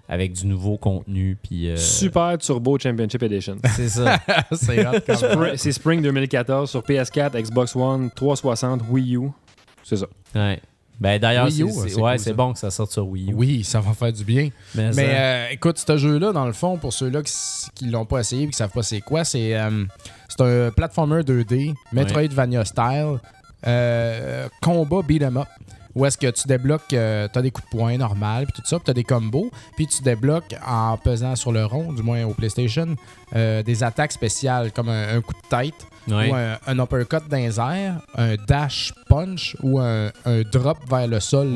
avec 0.08 0.32
du 0.32 0.46
nouveau 0.46 0.76
contenu. 0.76 1.36
Puis, 1.40 1.68
euh, 1.70 1.76
Super 1.76 2.38
Turbo 2.38 2.78
Championship 2.78 3.22
Edition. 3.22 3.56
C'est 3.76 3.88
ça. 3.90 4.18
c'est. 4.52 4.82
Spring- 5.14 5.56
C'est 5.56 5.72
Spring 5.72 6.02
2014 6.02 6.70
sur 6.70 6.82
PS4, 6.82 7.40
Xbox 7.42 7.74
One, 7.76 8.10
360, 8.14 8.82
Wii 8.88 9.16
U. 9.16 9.30
C'est 9.84 9.96
ça. 9.96 10.06
Ouais. 10.34 10.60
Ben 10.98 11.18
d'ailleurs, 11.20 11.44
Wii 11.46 11.62
U, 11.62 11.68
c'est- 11.70 12.00
ouais, 12.00 12.16
cool, 12.16 12.32
bon 12.32 12.52
que 12.54 12.58
ça 12.58 12.70
sorte 12.70 12.90
sur 12.90 13.06
Wii 13.06 13.30
U. 13.30 13.34
Oui, 13.34 13.62
ça 13.64 13.80
va 13.80 13.92
faire 13.92 14.12
du 14.12 14.24
bien. 14.24 14.48
Mais, 14.74 14.86
Mais 14.88 14.92
ça- 14.94 15.00
euh, 15.02 15.46
écoute, 15.50 15.78
ce 15.78 15.96
jeu-là, 15.98 16.32
dans 16.32 16.46
le 16.46 16.54
fond, 16.54 16.78
pour 16.78 16.92
ceux-là 16.94 17.22
qui, 17.22 17.32
qui 17.74 17.86
l'ont 17.90 18.06
pas 18.06 18.20
essayé 18.20 18.44
et 18.44 18.46
qui 18.46 18.54
savent 18.56 18.70
pas 18.70 18.82
c'est 18.82 19.02
quoi, 19.02 19.22
c'est 19.22 19.54
euh, 19.54 19.84
c'est 20.28 20.40
un 20.40 20.70
platformer 20.70 21.20
2D, 21.22 21.74
Metroidvania 21.92 22.64
style, 22.64 23.18
euh, 23.66 24.48
combat 24.62 25.02
beat 25.02 25.22
'em 25.22 25.36
up. 25.36 25.48
Où 25.96 26.04
est-ce 26.04 26.16
que 26.18 26.30
tu 26.30 26.46
débloques, 26.46 26.92
euh, 26.92 27.26
t'as 27.32 27.40
des 27.42 27.50
coups 27.50 27.66
de 27.72 27.76
poing 27.76 27.96
normal, 27.96 28.44
puis 28.44 28.52
tout 28.54 28.62
ça, 28.68 28.76
puis 28.76 28.84
t'as 28.84 28.92
des 28.92 29.02
combos, 29.02 29.50
puis 29.76 29.86
tu 29.86 30.02
débloques 30.02 30.54
en 30.64 30.96
pesant 30.98 31.34
sur 31.34 31.50
le 31.52 31.64
rond, 31.64 31.92
du 31.92 32.02
moins 32.02 32.22
au 32.24 32.34
PlayStation, 32.34 32.94
euh, 33.34 33.62
des 33.62 33.82
attaques 33.82 34.12
spéciales 34.12 34.72
comme 34.72 34.90
un, 34.90 35.16
un 35.16 35.20
coup 35.22 35.32
de 35.32 35.48
tête, 35.48 35.74
Ouais. 36.08 36.30
ou 36.30 36.34
un, 36.36 36.56
un 36.68 36.78
uppercut 36.78 37.26
dans 37.28 37.36
les 37.36 37.58
airs, 37.58 37.96
un 38.16 38.36
dash 38.46 38.92
punch 39.08 39.56
ou 39.60 39.80
un, 39.80 40.12
un 40.24 40.42
drop 40.42 40.78
vers 40.88 41.08
le 41.08 41.18
sol, 41.18 41.48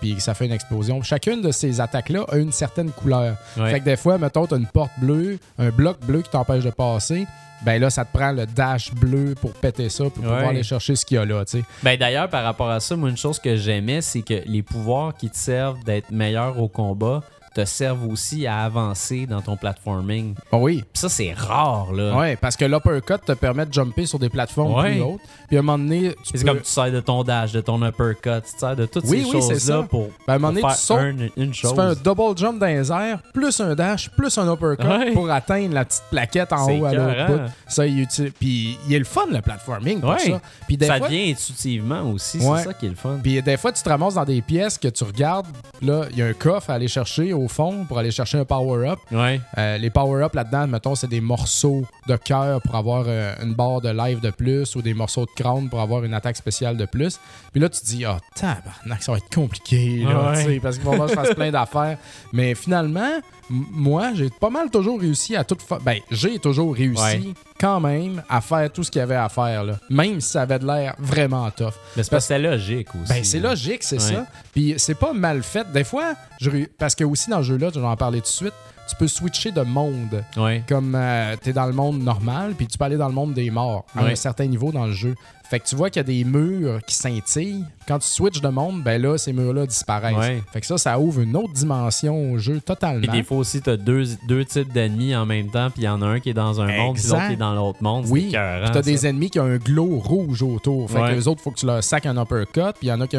puis 0.00 0.20
ça 0.20 0.32
fait 0.34 0.46
une 0.46 0.52
explosion. 0.52 1.02
Chacune 1.02 1.42
de 1.42 1.50
ces 1.50 1.80
attaques-là 1.80 2.24
a 2.28 2.36
une 2.36 2.52
certaine 2.52 2.92
couleur. 2.92 3.34
Ouais. 3.56 3.70
Fait 3.72 3.80
que 3.80 3.84
des 3.86 3.96
fois, 3.96 4.16
mettons, 4.18 4.46
t'as 4.46 4.58
une 4.58 4.66
porte 4.68 4.92
bleue, 4.98 5.40
un 5.58 5.70
bloc 5.70 5.98
bleu 6.06 6.22
qui 6.22 6.30
t'empêche 6.30 6.62
de 6.62 6.70
passer. 6.70 7.26
Ben 7.64 7.80
là, 7.80 7.88
ça 7.90 8.04
te 8.04 8.12
prend 8.16 8.32
le 8.32 8.46
dash 8.46 8.92
bleu 8.94 9.34
pour 9.40 9.52
péter 9.52 9.88
ça, 9.88 10.04
pour 10.04 10.12
pouvoir 10.12 10.40
Ouais. 10.42 10.48
aller 10.48 10.62
chercher 10.62 10.94
ce 10.94 11.04
qu'il 11.06 11.16
y 11.16 11.18
a 11.18 11.24
là, 11.24 11.44
tu 11.44 11.58
sais. 11.58 11.64
Ben 11.82 11.98
d'ailleurs, 11.98 12.28
par 12.28 12.44
rapport 12.44 12.68
à 12.70 12.80
ça, 12.80 12.96
moi, 12.96 13.08
une 13.10 13.16
chose 13.16 13.38
que 13.38 13.56
j'aimais, 13.56 14.00
c'est 14.02 14.22
que 14.22 14.42
les 14.46 14.62
pouvoirs 14.62 15.14
qui 15.14 15.30
te 15.30 15.36
servent 15.36 15.82
d'être 15.84 16.10
meilleur 16.10 16.60
au 16.60 16.68
combat 16.68 17.22
te 17.56 17.64
servent 17.64 18.06
aussi 18.08 18.46
à 18.46 18.60
avancer 18.64 19.26
dans 19.26 19.40
ton 19.40 19.56
platforming. 19.56 20.34
Oh 20.52 20.58
oui. 20.58 20.84
Ça, 20.94 21.08
c'est 21.08 21.32
rare, 21.32 21.92
là. 21.92 22.16
Ouais, 22.16 22.36
parce 22.36 22.56
que 22.56 22.64
l'uppercut 22.64 23.18
te 23.24 23.32
permet 23.32 23.66
de 23.66 23.72
jumper 23.72 24.06
sur 24.06 24.18
des 24.18 24.28
plateformes 24.28 24.74
Ouais. 24.74 24.92
plus 24.92 25.00
hautes. 25.02 25.20
Puis 25.48 25.56
à 25.56 25.60
un 25.60 25.62
moment 25.62 25.78
donné, 25.78 26.10
tu 26.14 26.16
C'est 26.24 26.44
peux... 26.44 26.52
comme 26.52 26.60
tu 26.60 26.70
sers 26.70 26.90
de 26.92 27.00
ton 27.00 27.22
dash, 27.24 27.52
de 27.52 27.60
ton 27.60 27.82
uppercut, 27.86 28.42
tu 28.44 28.58
sers 28.58 28.76
de 28.76 28.86
toutes 28.86 29.04
Oui, 29.06 29.24
ces 29.24 29.34
oui, 29.36 29.42
c'est 29.42 29.54
choses-là 29.54 29.82
pour, 29.84 30.08
Ben, 30.26 30.32
à 30.32 30.36
un 30.36 30.38
moment 30.38 30.48
donné, 30.48 30.60
faire 30.60 30.76
tu 30.76 30.82
sautes, 30.82 30.98
un- 30.98 31.28
une 31.42 31.50
Tu 31.50 31.60
chose. 31.60 31.74
fais 31.74 31.80
un 31.80 31.94
double 31.94 32.36
jump 32.36 32.58
dans 32.58 32.66
les 32.66 32.92
airs, 32.92 33.20
plus 33.32 33.60
un 33.60 33.74
dash, 33.74 34.10
plus 34.10 34.36
un 34.38 34.52
uppercut 34.52 34.86
Ouais. 34.86 35.12
pour 35.12 35.30
atteindre 35.30 35.74
la 35.74 35.84
petite 35.84 36.02
plaquette 36.10 36.52
en 36.52 36.66
C'est 36.66 36.78
haut 36.80 36.84
à 36.84 36.92
l'autre 36.92 37.26
bout. 37.26 37.40
Ça, 37.68 37.86
il 37.86 38.00
est 38.00 38.02
utile. 38.02 38.32
Puis 38.38 38.78
il 38.88 38.94
est 38.94 38.98
le 38.98 39.04
fun, 39.04 39.26
le 39.30 39.40
platforming, 39.40 40.00
pour 40.00 40.10
Ouais. 40.10 40.18
ça. 40.18 40.40
Puis 40.66 40.76
des 40.76 40.86
ça 40.86 40.98
fois, 40.98 41.08
devient 41.08 41.30
intuitivement 41.30 42.02
aussi, 42.10 42.40
c'est 42.40 42.64
ça 42.64 42.74
qui 42.74 42.86
est 42.86 42.90
le 42.90 42.94
fun. 42.96 43.18
Puis 43.22 43.40
des 43.42 43.56
fois, 43.56 43.72
tu 43.72 43.82
te 43.82 43.88
ramasses 43.88 44.14
dans 44.14 44.24
des 44.24 44.42
pièces 44.42 44.78
que 44.78 44.88
tu 44.88 45.04
regardes. 45.04 45.46
Là, 45.82 46.02
il 46.10 46.18
y 46.18 46.22
a 46.22 46.26
un 46.26 46.32
coffre 46.32 46.70
à 46.70 46.74
aller 46.74 46.88
chercher 46.88 47.32
au 47.32 47.45
fond 47.48 47.84
pour 47.86 47.98
aller 47.98 48.10
chercher 48.10 48.38
un 48.38 48.44
power-up. 48.44 48.98
Ouais. 49.10 49.40
Euh, 49.58 49.78
les 49.78 49.90
power-up 49.90 50.34
là-dedans, 50.34 50.66
mettons, 50.66 50.94
c'est 50.94 51.06
des 51.08 51.20
morceaux 51.20 51.84
de 52.08 52.16
cœur 52.16 52.60
pour 52.62 52.74
avoir 52.74 53.04
euh, 53.06 53.34
une 53.42 53.54
barre 53.54 53.80
de 53.80 53.88
live 53.90 54.20
de 54.20 54.30
plus 54.30 54.74
ou 54.76 54.82
des 54.82 54.94
morceaux 54.94 55.24
de 55.26 55.30
crâne 55.30 55.68
pour 55.68 55.80
avoir 55.80 56.04
une 56.04 56.14
attaque 56.14 56.36
spéciale 56.36 56.76
de 56.76 56.84
plus. 56.86 57.18
Puis 57.52 57.60
là, 57.60 57.68
tu 57.68 57.80
te 57.80 57.86
dis, 57.86 58.04
ah, 58.04 58.18
tabarnak, 58.34 59.02
ça 59.02 59.12
va 59.12 59.18
être 59.18 59.34
compliqué, 59.34 60.04
là, 60.04 60.32
Ouais. 60.32 60.60
parce 60.60 60.76
qu'il 60.76 60.84
va 60.84 60.90
falloir 60.92 61.08
que 61.08 61.14
je 61.14 61.20
fasse 61.20 61.34
plein 61.34 61.50
d'affaires. 61.50 61.98
Mais 62.32 62.54
finalement, 62.54 63.10
moi, 63.50 64.10
j'ai 64.14 64.30
pas 64.30 64.50
mal 64.50 64.70
toujours 64.70 65.00
réussi 65.00 65.36
à 65.36 65.44
tout 65.44 65.56
faire. 65.58 65.80
Ben, 65.80 66.00
j'ai 66.10 66.38
toujours 66.38 66.74
réussi 66.74 67.02
Ouais. 67.02 67.22
Quand 67.58 67.80
même 67.80 68.22
à 68.28 68.40
faire 68.40 68.70
tout 68.72 68.84
ce 68.84 68.90
qu'il 68.90 68.98
y 69.00 69.02
avait 69.02 69.14
à 69.16 69.28
faire, 69.28 69.64
là. 69.64 69.74
Même 69.90 70.20
si 70.20 70.30
ça 70.30 70.42
avait 70.42 70.58
de 70.58 70.66
l'air 70.66 70.94
vraiment 70.98 71.50
tough. 71.50 71.72
Mais 71.96 72.02
c'est 72.02 72.10
parce 72.10 72.24
que 72.24 72.28
c'est 72.34 72.38
logique 72.38 72.88
aussi. 72.94 73.12
Ben, 73.12 73.24
c'est 73.24 73.40
logique, 73.40 73.82
c'est 73.82 73.96
Ouais. 74.02 74.14
ça. 74.14 74.26
Puis 74.52 74.74
c'est 74.78 74.94
pas 74.94 75.12
mal 75.12 75.42
fait. 75.42 75.70
Des 75.72 75.84
fois, 75.84 76.14
je 76.40 76.50
parce 76.78 76.94
que 76.94 77.04
aussi 77.04 77.30
dans 77.30 77.38
ce 77.38 77.44
jeu-là, 77.48 77.70
je 77.74 77.80
vais 77.80 77.86
en 77.86 77.96
parler 77.96 78.18
tout 78.20 78.24
de 78.24 78.28
suite, 78.28 78.54
tu 78.88 78.94
peux 78.96 79.08
switcher 79.08 79.50
de 79.50 79.62
monde. 79.62 80.24
Ouais. 80.36 80.62
Comme 80.68 80.94
euh, 80.94 81.34
t'es 81.42 81.52
dans 81.52 81.66
le 81.66 81.72
monde 81.72 82.00
normal, 82.02 82.54
puis 82.56 82.66
tu 82.66 82.78
peux 82.78 82.84
aller 82.84 82.96
dans 82.96 83.08
le 83.08 83.14
monde 83.14 83.34
des 83.34 83.50
morts 83.50 83.84
à 83.96 84.04
Ouais. 84.04 84.12
un 84.12 84.16
certain 84.16 84.46
niveau 84.46 84.70
dans 84.70 84.86
le 84.86 84.92
jeu. 84.92 85.14
Fait 85.50 85.60
que 85.60 85.66
tu 85.66 85.76
vois 85.76 85.90
qu'il 85.90 86.00
y 86.00 86.04
a 86.04 86.06
des 86.06 86.24
murs 86.24 86.80
qui 86.86 86.94
scintillent. 86.94 87.64
Quand 87.86 87.98
tu 87.98 88.08
switches 88.08 88.40
de 88.40 88.48
monde, 88.48 88.82
ben 88.82 89.00
là, 89.00 89.16
ces 89.16 89.32
murs-là 89.32 89.66
disparaissent. 89.66 90.16
Ouais. 90.16 90.42
Fait 90.52 90.60
que 90.60 90.66
ça, 90.66 90.76
ça 90.78 90.98
ouvre 90.98 91.20
une 91.20 91.36
autre 91.36 91.52
dimension 91.52 92.32
au 92.32 92.38
jeu 92.38 92.60
totalement. 92.60 93.02
Et 93.02 93.06
des 93.08 93.22
fois 93.22 93.38
aussi, 93.38 93.60
t'as 93.60 93.76
deux, 93.76 94.04
deux 94.28 94.44
types 94.44 94.72
d'ennemis 94.72 95.14
en 95.14 95.24
même 95.26 95.48
temps, 95.50 95.70
puis 95.70 95.82
il 95.82 95.84
y 95.84 95.88
en 95.88 96.02
a 96.02 96.06
un 96.06 96.20
qui 96.20 96.30
est 96.30 96.34
dans 96.34 96.60
un 96.60 96.66
monde, 96.76 96.96
puis 96.96 97.04
l'autre 97.08 97.26
qui 97.28 97.32
est 97.34 97.36
dans 97.36 97.54
l'autre 97.54 97.82
monde. 97.82 98.06
Oui, 98.08 98.22
puis 98.22 98.32
t'as 98.32 98.82
des 98.82 99.06
ennemis 99.06 99.30
qui 99.30 99.38
ont 99.40 99.44
un 99.44 99.56
glow 99.58 99.98
rouge 99.98 100.42
autour. 100.42 100.90
Fait 100.90 100.98
Ouais. 101.00 101.10
que 101.10 101.14
les 101.16 101.28
autres, 101.28 101.40
faut 101.42 101.50
que 101.50 101.58
tu 101.58 101.66
leur 101.66 101.82
sacs 101.84 102.06
un 102.06 102.20
uppercut. 102.20 102.72
Puis 102.78 102.86
il 102.86 102.88
y 102.88 102.92
en 102.92 103.00
a 103.00 103.06
qui 103.06 103.16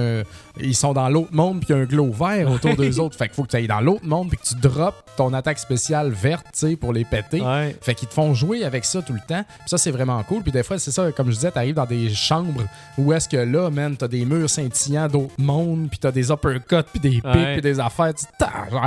ils 0.59 0.75
sont 0.75 0.93
dans 0.93 1.07
l'autre 1.09 1.33
monde, 1.33 1.59
puis 1.59 1.67
il 1.69 1.75
y 1.75 1.79
a 1.79 1.81
un 1.81 1.85
glow 1.85 2.11
vert 2.11 2.49
autour 2.51 2.75
d'eux 2.75 2.99
autres. 2.99 3.15
Fait 3.17 3.27
qu'il 3.27 3.35
faut 3.35 3.43
que 3.43 3.49
tu 3.49 3.55
ailles 3.57 3.67
dans 3.67 3.81
l'autre 3.81 4.05
monde, 4.05 4.29
puis 4.29 4.37
que 4.37 4.43
tu 4.43 4.55
droppes 4.55 4.95
ton 5.15 5.33
attaque 5.33 5.59
spéciale 5.59 6.09
verte, 6.11 6.45
tu 6.53 6.59
sais, 6.69 6.75
pour 6.75 6.93
les 6.93 7.05
péter. 7.05 7.41
Ouais. 7.41 7.75
Fait 7.81 7.95
qu'ils 7.95 8.07
te 8.07 8.13
font 8.13 8.33
jouer 8.33 8.63
avec 8.65 8.85
ça 8.85 9.01
tout 9.01 9.13
le 9.13 9.19
temps. 9.27 9.43
Puis 9.59 9.67
ça, 9.69 9.77
c'est 9.77 9.91
vraiment 9.91 10.21
cool. 10.23 10.43
Puis 10.43 10.51
des 10.51 10.63
fois, 10.63 10.77
c'est 10.79 10.91
ça, 10.91 11.11
comme 11.11 11.27
je 11.29 11.35
disais, 11.35 11.51
t'arrives 11.51 11.75
dans 11.75 11.85
des 11.85 12.09
chambres 12.09 12.63
où 12.97 13.13
est-ce 13.13 13.29
que 13.29 13.37
là, 13.37 13.69
man, 13.69 13.95
t'as 13.97 14.07
des 14.07 14.25
murs 14.25 14.49
scintillants 14.61 15.07
d'autres 15.07 15.33
mondes, 15.37 15.89
puis 15.89 15.99
t'as 15.99 16.11
des 16.11 16.29
uppercuts, 16.31 16.83
puis 16.91 16.99
des 16.99 17.09
pics, 17.21 17.25
Ouais. 17.25 17.53
puis 17.53 17.61
des 17.61 17.79
affaires. 17.79 18.13
Tu 18.13 18.25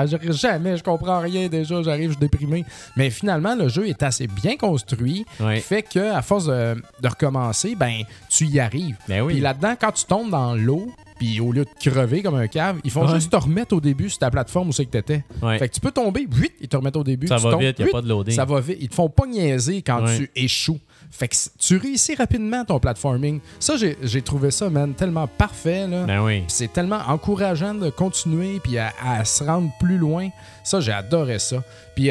j'arrive 0.07 0.33
jamais, 0.33 0.77
je 0.77 0.83
comprends 0.83 1.21
rien 1.21 1.49
déjà, 1.49 1.83
j'arrive, 1.83 2.11
je 2.13 2.19
suis 2.19 2.21
déprimé. 2.29 2.65
Mais 2.97 3.11
finalement, 3.11 3.55
le 3.55 3.69
jeu 3.69 3.89
est 3.89 4.03
assez 4.03 4.27
bien 4.27 4.57
construit, 4.57 5.25
Ouais. 5.41 5.61
fait 5.61 5.83
que 5.83 6.13
à 6.13 6.23
force 6.23 6.47
de, 6.47 6.75
de 7.01 7.09
recommencer, 7.09 7.75
ben, 7.75 8.03
tu 8.29 8.47
y 8.47 8.61
arrives. 8.61 8.97
Ben 9.09 9.23
oui. 9.23 9.35
Puis 9.35 9.43
là-dedans, 9.43 9.75
quand 9.81 9.93
tu 9.93 10.05
tombes 10.05 10.31
dans 10.31 10.55
l'eau, 10.55 10.91
puis 11.19 11.39
au 11.41 11.53
lieu 11.53 11.65
de 11.65 11.71
crever 11.91 12.23
comme 12.23 12.35
un 12.37 12.47
cave, 12.49 12.79
ils 12.83 12.91
font 12.91 13.07
Ouais. 13.07 13.15
juste 13.15 13.31
te 13.31 13.37
remettre 13.37 13.75
au 13.77 13.81
début 13.81 14.09
sur 14.09 14.19
ta 14.21 14.31
plateforme 14.31 14.71
où 14.71 14.73
c'est 14.73 14.87
que 14.87 14.91
t'étais. 14.91 15.23
Ouais. 15.43 15.59
Fait 15.59 15.69
que 15.69 15.75
tu 15.75 15.81
peux 15.81 15.91
tomber, 15.91 16.27
vite, 16.31 16.55
ils 16.63 16.69
te 16.69 16.77
remettent 16.77 16.97
au 16.97 17.05
début. 17.05 17.27
Ça 17.27 17.37
tu 17.37 17.43
va 17.45 17.51
tombes, 17.53 17.61
vite, 17.61 17.79
y 17.79 17.83
a 17.83 17.87
pas 17.89 18.01
de 18.01 18.09
loading. 18.09 18.35
Ça 18.35 18.45
va 18.47 18.61
vite. 18.61 18.79
Ils 18.81 18.89
te 18.89 18.95
font 18.95 19.11
pas 19.11 19.27
niaiser 19.27 19.83
quand 19.83 20.03
Ouais. 20.05 20.17
tu 20.17 20.31
échoues. 20.35 20.79
Fait 21.11 21.29
que 21.29 21.35
tu 21.59 21.77
réussis 21.77 22.15
rapidement 22.15 22.65
ton 22.65 22.79
platforming. 22.79 23.41
Ça, 23.59 23.75
j'ai 23.77 24.23
trouvé 24.23 24.51
ça, 24.51 24.71
man, 24.71 24.95
tellement 24.95 25.27
parfait. 25.27 25.87
Là. 25.87 26.05
Ben 26.05 26.23
oui. 26.23 26.45
C'est 26.49 26.73
tellement 26.73 27.01
encourageant 27.09 27.75
de 27.75 27.91
continuer 27.91 28.61
puis 28.61 28.79
à, 28.79 28.93
à 29.05 29.25
se 29.25 29.43
rendre 29.43 29.71
plus 29.81 29.99
loin. 29.99 30.31
Ça, 30.63 30.81
j'ai 30.81 30.93
adoré 30.93 31.39
ça. 31.39 31.63
Puis 31.95 32.11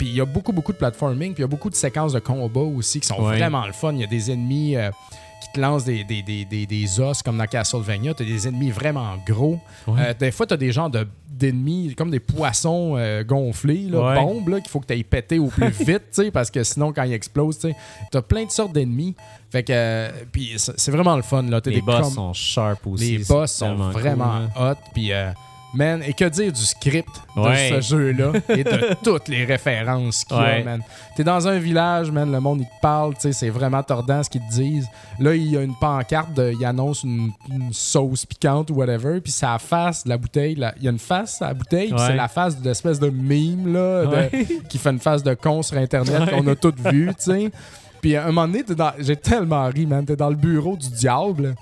il 0.00 0.14
y 0.14 0.20
a 0.20 0.24
beaucoup, 0.24 0.52
beaucoup 0.52 0.72
de 0.72 0.78
platforming. 0.78 1.32
Puis 1.32 1.40
il 1.40 1.44
y 1.44 1.44
a 1.44 1.48
beaucoup 1.48 1.70
de 1.70 1.74
séquences 1.74 2.12
de 2.12 2.20
combat 2.20 2.60
aussi 2.60 3.00
qui 3.00 3.08
sont 3.08 3.20
vraiment 3.20 3.66
le 3.66 3.72
fun. 3.72 3.92
Il 3.92 4.00
y 4.00 4.04
a 4.04 4.08
des 4.08 4.30
ennemis 4.30 4.76
euh, 4.76 4.90
qui 5.44 5.52
te 5.54 5.60
lancent 5.60 5.84
des, 5.84 6.04
des, 6.04 6.22
des, 6.22 6.44
des, 6.44 6.66
des 6.66 7.00
os 7.00 7.22
comme 7.22 7.38
dans 7.38 7.46
Castlevania. 7.46 8.14
Tu 8.14 8.22
as 8.22 8.26
des 8.26 8.48
ennemis 8.48 8.70
vraiment 8.70 9.14
gros. 9.26 9.58
Ouais. 9.86 10.00
Euh, 10.00 10.14
des 10.18 10.30
fois, 10.30 10.46
tu 10.46 10.54
as 10.54 10.56
des 10.56 10.72
genres 10.72 10.90
de- 10.90 11.06
d'ennemis 11.28 11.94
comme 11.96 12.10
des 12.10 12.20
poissons 12.20 12.94
euh, 12.96 13.24
gonflés, 13.24 13.88
là, 13.90 14.00
Ouais. 14.00 14.14
bombes, 14.22 14.48
là, 14.48 14.60
qu'il 14.60 14.70
faut 14.70 14.78
que 14.80 14.86
tu 14.86 14.92
ailles 14.92 15.02
péter 15.04 15.38
au 15.40 15.48
plus 15.48 15.70
vite, 15.84 16.30
parce 16.32 16.50
que 16.50 16.62
sinon, 16.62 16.92
quand 16.92 17.02
ils 17.02 17.12
explosent, 17.12 17.58
tu 17.58 17.74
as 18.16 18.22
plein 18.22 18.44
de 18.44 18.50
sortes 18.50 18.72
d'ennemis. 18.72 19.14
Fait 19.50 19.62
que, 19.64 19.72
euh, 19.74 20.10
puis 20.32 20.52
c'est 20.56 20.90
vraiment 20.90 21.16
le 21.16 21.22
fun. 21.22 21.42
Là. 21.42 21.60
T'as 21.60 21.70
Les 21.70 21.76
des 21.76 21.82
boss 21.82 22.00
com- 22.02 22.12
sont 22.12 22.32
sharp 22.32 22.86
aussi. 22.86 23.18
les 23.18 23.24
boss 23.24 23.52
sont 23.52 23.74
vraiment 23.90 24.48
cool, 24.54 24.62
hein. 24.62 24.72
hot. 24.72 24.90
Puis, 24.94 25.12
man, 25.74 26.02
et 26.06 26.12
que 26.12 26.24
dire 26.26 26.52
du 26.52 26.60
script 26.62 27.08
Ouais. 27.36 27.70
de 27.72 27.80
ce 27.80 27.88
jeu-là 27.88 28.32
et 28.48 28.62
de 28.64 28.94
toutes 29.04 29.28
les 29.28 29.44
références 29.44 30.24
qu'il 30.24 30.36
y 30.36 30.40
a, 30.40 30.42
Ouais. 30.42 30.62
man. 30.64 30.80
T'es 31.16 31.24
dans 31.24 31.46
un 31.48 31.58
village, 31.58 32.10
man, 32.10 32.30
le 32.30 32.40
monde, 32.40 32.60
il 32.60 32.66
te 32.66 32.80
parle, 32.80 33.14
c'est 33.18 33.48
vraiment 33.50 33.82
tordant 33.82 34.22
ce 34.22 34.30
qu'ils 34.30 34.40
te 34.48 34.52
disent. 34.54 34.86
Là, 35.18 35.34
il 35.34 35.46
y 35.52 35.56
a 35.56 35.62
une 35.62 35.74
pancarte, 35.74 36.34
de, 36.34 36.52
il 36.58 36.64
annonce 36.64 37.02
une, 37.02 37.30
une 37.52 37.72
sauce 37.72 38.24
piquante 38.26 38.70
ou 38.70 38.74
whatever, 38.74 39.20
puis 39.20 39.32
c'est 39.32 39.46
la 39.46 39.58
face 39.58 40.04
de 40.04 40.08
la 40.10 40.16
bouteille. 40.16 40.52
Il 40.78 40.82
y 40.84 40.88
a 40.88 40.90
une 40.90 40.98
face 40.98 41.40
à 41.42 41.48
la 41.48 41.54
bouteille, 41.54 41.90
puis 41.90 41.98
c'est 42.04 42.14
la 42.16 42.28
face 42.28 42.60
de 42.60 42.64
l'espèce 42.68 42.98
de 43.00 43.08
mime, 43.10 43.72
là, 43.72 44.04
de- 44.06 44.28
qui 44.68 44.78
fait 44.78 44.90
une 44.90 45.00
face 45.00 45.22
de 45.22 45.34
con 45.34 45.62
sur 45.62 45.76
Internet 45.76 46.30
qu'on 46.30 46.46
a 46.46 46.54
toutes 46.54 46.80
vu, 46.80 47.08
tu 47.08 47.14
sais. 47.18 47.50
Puis 48.00 48.16
à 48.16 48.24
un 48.24 48.26
moment 48.26 48.46
donné, 48.46 48.62
dans- 48.62 48.92
j'ai 48.98 49.16
tellement 49.16 49.66
ri, 49.68 49.86
man. 49.86 50.04
T'es 50.04 50.14
dans 50.16 50.28
le 50.28 50.36
bureau 50.36 50.76
du 50.76 50.90
diable. 50.90 51.54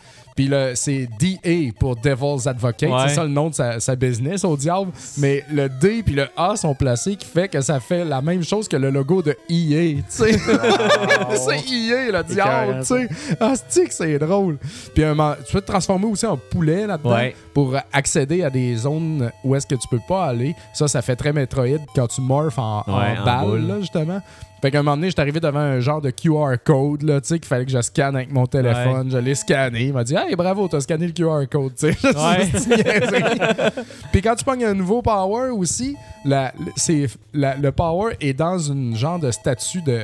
Puis 0.43 0.49
le- 0.49 0.73
c'est 0.75 1.09
DA 1.21 1.73
pour 1.79 1.95
Devil's 1.95 2.49
Advocate. 2.49 2.91
Ouais. 2.91 2.99
C'est 3.09 3.15
ça 3.15 3.23
le 3.23 3.29
nom 3.31 3.49
de 3.51 3.55
sa, 3.55 3.79
sa 3.79 3.95
business 3.95 4.45
au 4.45 4.57
diable. 4.57 4.91
Mais 5.19 5.45
le 5.53 5.69
D 5.69 6.03
puis 6.05 6.15
le 6.17 6.27
A 6.37 6.57
sont 6.57 6.75
placés 6.75 7.15
qui 7.15 7.27
fait 7.27 7.47
que 7.49 7.61
ça 7.61 7.79
fait 7.79 8.05
la 8.05 8.21
même 8.21 8.43
chose 8.43 8.67
que 8.67 8.77
le 8.77 8.91
logo 8.91 9.23
de 9.23 9.37
EA. 9.49 9.95
tu 9.99 10.05
sais. 10.09 10.33
c'est 11.37 11.73
EA, 11.73 12.11
le 12.11 12.25
diable. 12.25 12.81
tu 12.81 12.87
sais. 12.87 13.09
Ah, 13.41 13.53
c'est 13.69 13.87
que 13.87 13.95
c'est 13.95 14.19
drôle? 14.19 14.59
Puis 14.95 15.05
un 15.05 15.15
tu 15.47 15.53
peux 15.53 15.61
te 15.61 15.67
transformer 15.67 16.07
aussi 16.07 16.27
en 16.27 16.37
poulet 16.37 16.87
là-dedans 16.89 17.13
Ouais. 17.15 17.37
pour 17.55 17.77
accéder 17.93 18.43
à 18.43 18.51
des 18.51 18.75
zones 18.75 19.31
où 19.45 19.55
est-ce 19.55 19.67
que 19.67 19.75
tu 19.77 19.87
peux 19.89 20.01
pas 20.09 20.25
aller. 20.25 20.57
Ça, 20.75 20.89
ça 20.89 21.03
fait 21.03 21.15
très 21.17 21.33
Metroid 21.33 21.79
quand 21.95 22.09
tu 22.09 22.21
morphes 22.21 22.59
en, 22.59 22.83
Ouais, 22.89 23.17
en 23.21 23.25
balle, 23.25 23.67
là, 23.67 23.81
justement. 23.81 24.21
Fait 24.63 24.71
qu'à 24.71 24.79
un 24.79 24.83
moment 24.83 24.97
donné, 24.97 25.09
j'étais 25.09 25.21
arrivé 25.23 25.41
devant 25.41 25.59
un 25.59 25.81
genre 25.81 26.01
de 26.01 26.11
QR 26.11 26.55
code, 26.65 27.03
là, 27.03 27.21
tu 27.21 27.27
sais, 27.29 27.39
qu'il 27.41 27.49
fallait 27.49 27.65
que 27.67 27.73
je 27.73 27.81
scanne 27.83 28.15
avec 28.15 28.33
mon 28.33 28.47
téléphone. 28.47 29.11
Je 29.11 29.19
l'ai 29.19 29.35
scanné. 29.35 29.87
Il 29.87 29.93
m'a 29.93 30.05
dit, 30.05 30.15
hey, 30.15 30.37
bravo, 30.37 30.69
t'as 30.69 30.81
scanné 30.81 31.09
le 31.09 31.13
QR 31.13 31.45
code, 31.51 31.75
tu 31.75 31.93
sais. 31.93 31.99
Ouais. 32.15 33.73
Puis 34.13 34.23
quand 34.23 34.35
tu 34.37 34.45
pognes 34.45 34.65
un 34.65 34.75
nouveau 34.75 35.03
power 35.03 35.51
aussi, 35.51 35.97
la- 36.25 36.53
le 37.35 37.71
power 37.71 38.15
est 38.21 38.35
dans 38.35 38.59
une 38.59 38.95
genre 38.97 39.19
de 39.19 39.31
statue 39.31 39.83
de 39.83 40.03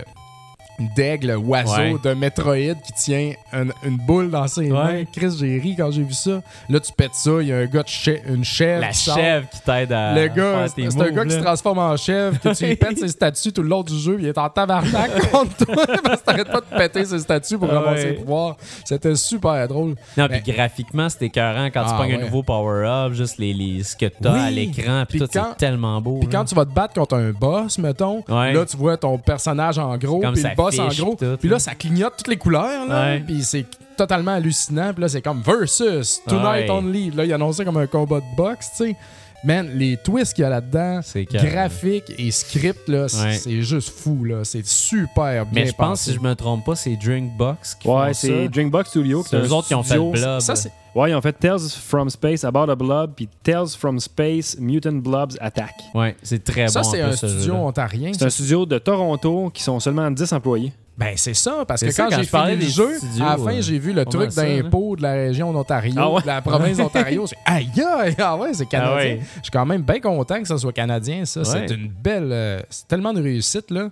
d'aigle, 0.96 1.36
oiseau 1.44 1.72
Ouais. 1.76 1.96
de 2.02 2.14
Metroid 2.14 2.74
qui 2.84 2.92
tient 2.96 3.32
une, 3.52 3.72
une 3.84 3.96
boule 3.96 4.30
dans 4.30 4.46
ses 4.46 4.70
Ouais. 4.70 4.84
mains. 4.84 5.04
Chris, 5.12 5.36
j'ai 5.38 5.58
ri 5.58 5.74
quand 5.76 5.90
j'ai 5.90 6.02
vu 6.02 6.12
ça. 6.12 6.40
Là, 6.68 6.80
tu 6.80 6.92
pètes 6.92 7.14
ça, 7.14 7.30
il 7.40 7.48
y 7.48 7.52
a 7.52 7.56
un 7.58 7.66
gars 7.66 7.82
de 7.82 7.88
chè- 7.88 8.22
une 8.28 8.44
chèvre. 8.44 8.80
La 8.82 8.88
qui 8.90 8.98
sort. 8.98 9.16
chèvre 9.16 9.48
qui 9.50 9.60
t'aide 9.60 9.92
à. 9.92 10.14
Le 10.14 10.28
gars, 10.28 10.66
c'est 10.68 11.00
un 11.02 11.10
gars 11.10 11.24
qui 11.24 11.30
se 11.32 11.38
transforme 11.40 11.78
en 11.78 11.96
chèvre, 11.96 12.38
que 12.40 12.54
tu 12.54 12.66
lui 12.66 12.76
pètes 12.76 12.98
ses 12.98 13.08
statues 13.08 13.52
tout 13.52 13.62
le 13.62 13.68
long 13.68 13.82
du 13.82 13.98
jeu, 13.98 14.14
puis 14.16 14.24
il 14.24 14.28
est 14.28 14.38
en 14.38 14.48
tabarnak 14.48 15.30
contre 15.30 15.64
toi 15.66 15.84
parce 16.04 16.20
que 16.20 16.24
t'arrêtes 16.26 16.50
pas 16.52 16.60
de 16.60 16.76
péter 16.78 17.04
ses 17.04 17.18
statues 17.20 17.58
pour 17.58 17.68
Ouais. 17.68 17.74
ramasser 17.74 18.02
ses 18.02 18.12
pouvoirs. 18.14 18.56
C'était 18.84 19.14
super 19.16 19.66
drôle. 19.68 19.94
Non, 20.16 20.28
puis 20.28 20.40
graphiquement, 20.52 21.08
c'était 21.08 21.26
écœurant 21.26 21.66
quand 21.66 21.84
tu 21.84 21.90
Ah, 21.92 21.96
pognes 21.98 22.14
ouais. 22.16 22.22
un 22.22 22.24
nouveau 22.24 22.42
power-up, 22.42 23.12
juste 23.12 23.38
les, 23.38 23.52
les, 23.52 23.82
ce 23.82 23.96
que 23.96 24.06
t'as 24.06 24.32
Oui. 24.32 24.40
à 24.40 24.50
l'écran, 24.50 25.04
puis 25.08 25.18
tout, 25.18 25.26
c'est 25.30 25.40
tellement 25.58 26.00
beau. 26.00 26.18
Puis 26.20 26.28
quand 26.28 26.44
tu 26.44 26.54
vas 26.54 26.64
te 26.64 26.72
battre 26.72 26.94
contre 26.94 27.16
un 27.16 27.30
boss, 27.32 27.78
mettons, 27.78 28.22
Ouais. 28.28 28.52
là, 28.52 28.64
tu 28.64 28.76
vois 28.76 28.96
ton 28.96 29.18
personnage 29.18 29.78
en 29.78 29.96
gros, 29.96 30.20
puis 30.20 30.42
le 30.42 30.54
boss 30.56 30.67
en 30.78 30.88
gros. 30.88 31.16
puis 31.16 31.48
là, 31.48 31.56
hein. 31.56 31.58
ça 31.58 31.74
clignote 31.74 32.14
toutes 32.18 32.28
les 32.28 32.36
couleurs, 32.36 32.86
là. 32.86 33.18
Puis 33.24 33.42
c'est 33.42 33.66
totalement 33.96 34.32
hallucinant. 34.32 34.92
Puis 34.92 35.02
là, 35.02 35.08
c'est 35.08 35.22
comme 35.22 35.42
Versus, 35.42 36.22
Tonight. 36.26 36.70
Only. 36.70 37.10
Là, 37.10 37.24
il 37.24 37.32
annonce 37.32 37.56
ça 37.56 37.64
comme 37.64 37.76
un 37.76 37.86
combat 37.86 38.20
de 38.20 38.36
boxe, 38.36 38.70
tu 38.76 38.84
sais. 38.84 38.96
Man, 39.44 39.70
les 39.74 39.96
twists 39.96 40.34
qu'il 40.34 40.42
y 40.42 40.44
a 40.44 40.50
là-dedans, 40.50 41.00
C'est 41.02 41.24
graphiques 41.24 42.12
et 42.18 42.30
script, 42.32 42.88
là, 42.88 43.08
c'est 43.08 43.22
Ouais. 43.22 43.32
c'est 43.34 43.62
juste 43.62 43.90
fou, 43.90 44.24
là. 44.24 44.44
C'est 44.44 44.66
super 44.66 45.46
bien 45.46 45.62
Mais 45.64 45.70
je 45.70 45.74
pense, 45.74 46.00
si 46.00 46.12
je 46.12 46.18
me 46.20 46.34
trompe 46.34 46.64
pas, 46.64 46.74
c'est 46.74 46.96
Drinkbox 46.96 47.76
qui 47.76 47.86
Ouais, 47.88 48.08
font 48.08 48.12
c'est 48.14 48.44
ça. 48.44 48.48
Drinkbox 48.48 48.90
Studio. 48.90 49.24
C'est 49.28 49.36
eux 49.36 49.52
autres 49.52 49.68
qui 49.68 49.74
ont 49.74 49.82
fait 49.84 49.94
studio- 49.94 50.10
Blob. 50.10 50.40
Ça, 50.40 50.56
c'est 50.56 50.72
Ouais, 50.94 51.10
ils 51.10 51.14
ont 51.14 51.20
fait 51.20 51.34
Tales 51.34 51.60
from 51.60 52.10
Space 52.10 52.42
About 52.42 52.68
a 52.70 52.74
Blob, 52.74 53.12
puis 53.14 53.28
Tales 53.44 53.68
from 53.68 54.00
Space 54.00 54.56
Mutant 54.58 54.94
Blobs 54.94 55.36
Attack. 55.40 55.74
Ouais, 55.94 56.16
c'est 56.22 56.42
très 56.42 56.66
ça, 56.66 56.80
bon. 56.80 56.90
c'est 56.90 57.04
en 57.04 57.08
un 57.08 57.12
studio 57.12 57.54
ontarien. 57.54 58.10
C'est 58.12 58.24
un 58.24 58.30
studio 58.30 58.66
de 58.66 58.78
Toronto 58.78 59.50
qui 59.54 59.62
sont 59.62 59.78
seulement 59.78 60.10
10 60.10 60.32
employés. 60.32 60.72
Ben, 60.98 61.12
c'est 61.14 61.32
ça, 61.34 61.64
parce 61.66 61.80
que 61.80 61.92
ça, 61.92 62.02
quand, 62.04 62.10
quand 62.10 62.16
j'ai 62.16 62.24
fini 62.24 62.56
le 62.56 62.68
jeu, 62.72 62.98
studios, 62.98 63.24
à 63.24 63.28
la 63.30 63.38
fin, 63.38 63.54
euh, 63.56 63.60
j'ai 63.62 63.78
vu 63.78 63.92
le 63.92 64.04
truc 64.04 64.34
là. 64.34 64.42
d'impôt 64.44 64.96
de 64.96 65.02
la 65.02 65.12
région 65.12 65.52
d'Ontario, 65.52 65.94
Ah 65.96 66.10
ouais? 66.10 66.22
de 66.22 66.26
la 66.26 66.42
province 66.42 66.76
d'Ontario. 66.78 67.24
Aïe, 67.46 67.70
aïe, 68.00 68.16
ah 68.18 68.36
ouais, 68.36 68.52
c'est 68.52 68.66
canadien. 68.66 68.92
Ah 68.92 68.96
ouais. 68.96 69.20
Je 69.36 69.42
suis 69.42 69.50
quand 69.52 69.64
même 69.64 69.82
bien 69.82 70.00
content 70.00 70.42
que 70.42 70.48
ça 70.48 70.58
soit 70.58 70.72
canadien, 70.72 71.24
ça. 71.24 71.40
Ouais. 71.42 71.46
C'est 71.46 71.72
une 71.72 71.86
belle. 71.88 72.30
euh, 72.32 72.60
c'est 72.68 72.88
tellement 72.88 73.12
de 73.12 73.22
réussite, 73.22 73.70
là. 73.70 73.90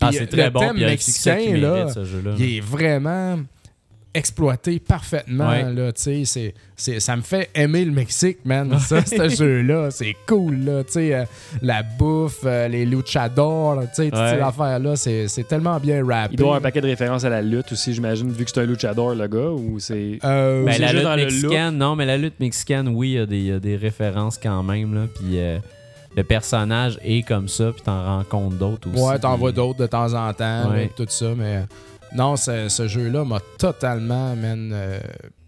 Ah, 0.00 0.10
c'est 0.12 0.26
très 0.28 0.44
le 0.44 0.50
bon. 0.50 0.60
thème 0.60 0.76
mexicain, 0.76 1.56
là, 1.56 1.88
ce 1.92 2.04
jeu-là. 2.04 2.32
il 2.38 2.56
est 2.58 2.60
vraiment 2.60 3.36
exploité 4.14 4.78
parfaitement. 4.78 5.48
Ouais. 5.50 5.64
Là, 5.72 5.92
tu 5.92 6.02
sais, 6.02 6.22
c'est, 6.24 6.54
c'est- 6.76 7.00
ça 7.00 7.16
me 7.16 7.22
fait 7.22 7.50
aimer 7.54 7.84
le 7.84 7.90
Mexique, 7.92 8.38
man. 8.44 8.78
Ça, 8.78 9.04
ce 9.04 9.28
jeu-là, 9.28 9.90
c'est 9.90 10.14
cool. 10.26 10.64
Là, 10.64 10.84
tu 10.84 10.92
sais, 10.92 11.14
euh, 11.14 11.24
la 11.62 11.82
bouffe, 11.82 12.40
euh, 12.44 12.68
les 12.68 12.86
luchadors, 12.86 13.74
là, 13.74 13.82
tu 13.86 13.94
sais, 13.94 14.10
toutes 14.10 14.18
Ouais. 14.20 14.34
ces 14.36 14.40
affaires-là, 14.40 14.96
c'est, 14.96 15.28
c'est 15.28 15.44
tellement 15.44 15.78
bien 15.78 16.04
rappé. 16.06 16.34
Il 16.34 16.36
doit 16.36 16.46
avoir 16.46 16.58
un 16.58 16.62
paquet 16.62 16.80
de 16.80 16.86
références 16.86 17.24
à 17.24 17.28
la 17.28 17.42
lutte 17.42 17.72
aussi, 17.72 17.92
j'imagine, 17.92 18.30
vu 18.30 18.44
que 18.44 18.50
c'est 18.54 18.60
un 18.60 18.66
luchador, 18.66 19.14
le 19.14 19.26
gars, 19.26 19.50
ou 19.50 19.78
c'est... 19.80 20.18
Euh, 20.24 20.64
Ben, 20.64 20.72
c'est 20.72 20.78
la 20.82 20.92
lutte 20.92 21.02
dans 21.02 21.16
le 21.16 21.22
mexicaine, 21.24 21.76
non, 21.76 21.96
mais 21.96 22.06
la 22.06 22.16
lutte 22.16 22.38
mexicaine, 22.40 22.88
oui, 22.88 23.10
il 23.10 23.14
y 23.14 23.18
a 23.18 23.26
des, 23.26 23.38
il 23.38 23.46
y 23.46 23.52
a 23.52 23.58
des 23.58 23.76
références 23.76 24.38
quand 24.42 24.62
même. 24.62 24.94
Là, 24.94 25.06
puis 25.14 25.38
euh, 25.38 25.58
le 26.16 26.22
personnage 26.22 26.98
est 27.04 27.26
comme 27.26 27.48
ça, 27.48 27.72
puis 27.72 27.82
t'en 27.82 28.18
rencontres 28.18 28.56
d'autres 28.56 28.88
aussi. 28.92 29.02
Ouais, 29.02 29.18
t'en 29.18 29.32
puis- 29.32 29.40
vois 29.40 29.52
d'autres 29.52 29.78
de 29.80 29.86
temps 29.86 30.12
en 30.14 30.32
temps, 30.32 30.70
Ouais. 30.70 30.84
là, 30.84 30.88
tout 30.96 31.06
ça, 31.08 31.26
mais 31.36 31.64
non, 32.14 32.36
ce, 32.36 32.68
ce 32.68 32.86
jeu-là 32.88 33.24
m'a 33.24 33.40
totalement, 33.58 34.34
man, 34.36 34.70
euh, 34.72 34.98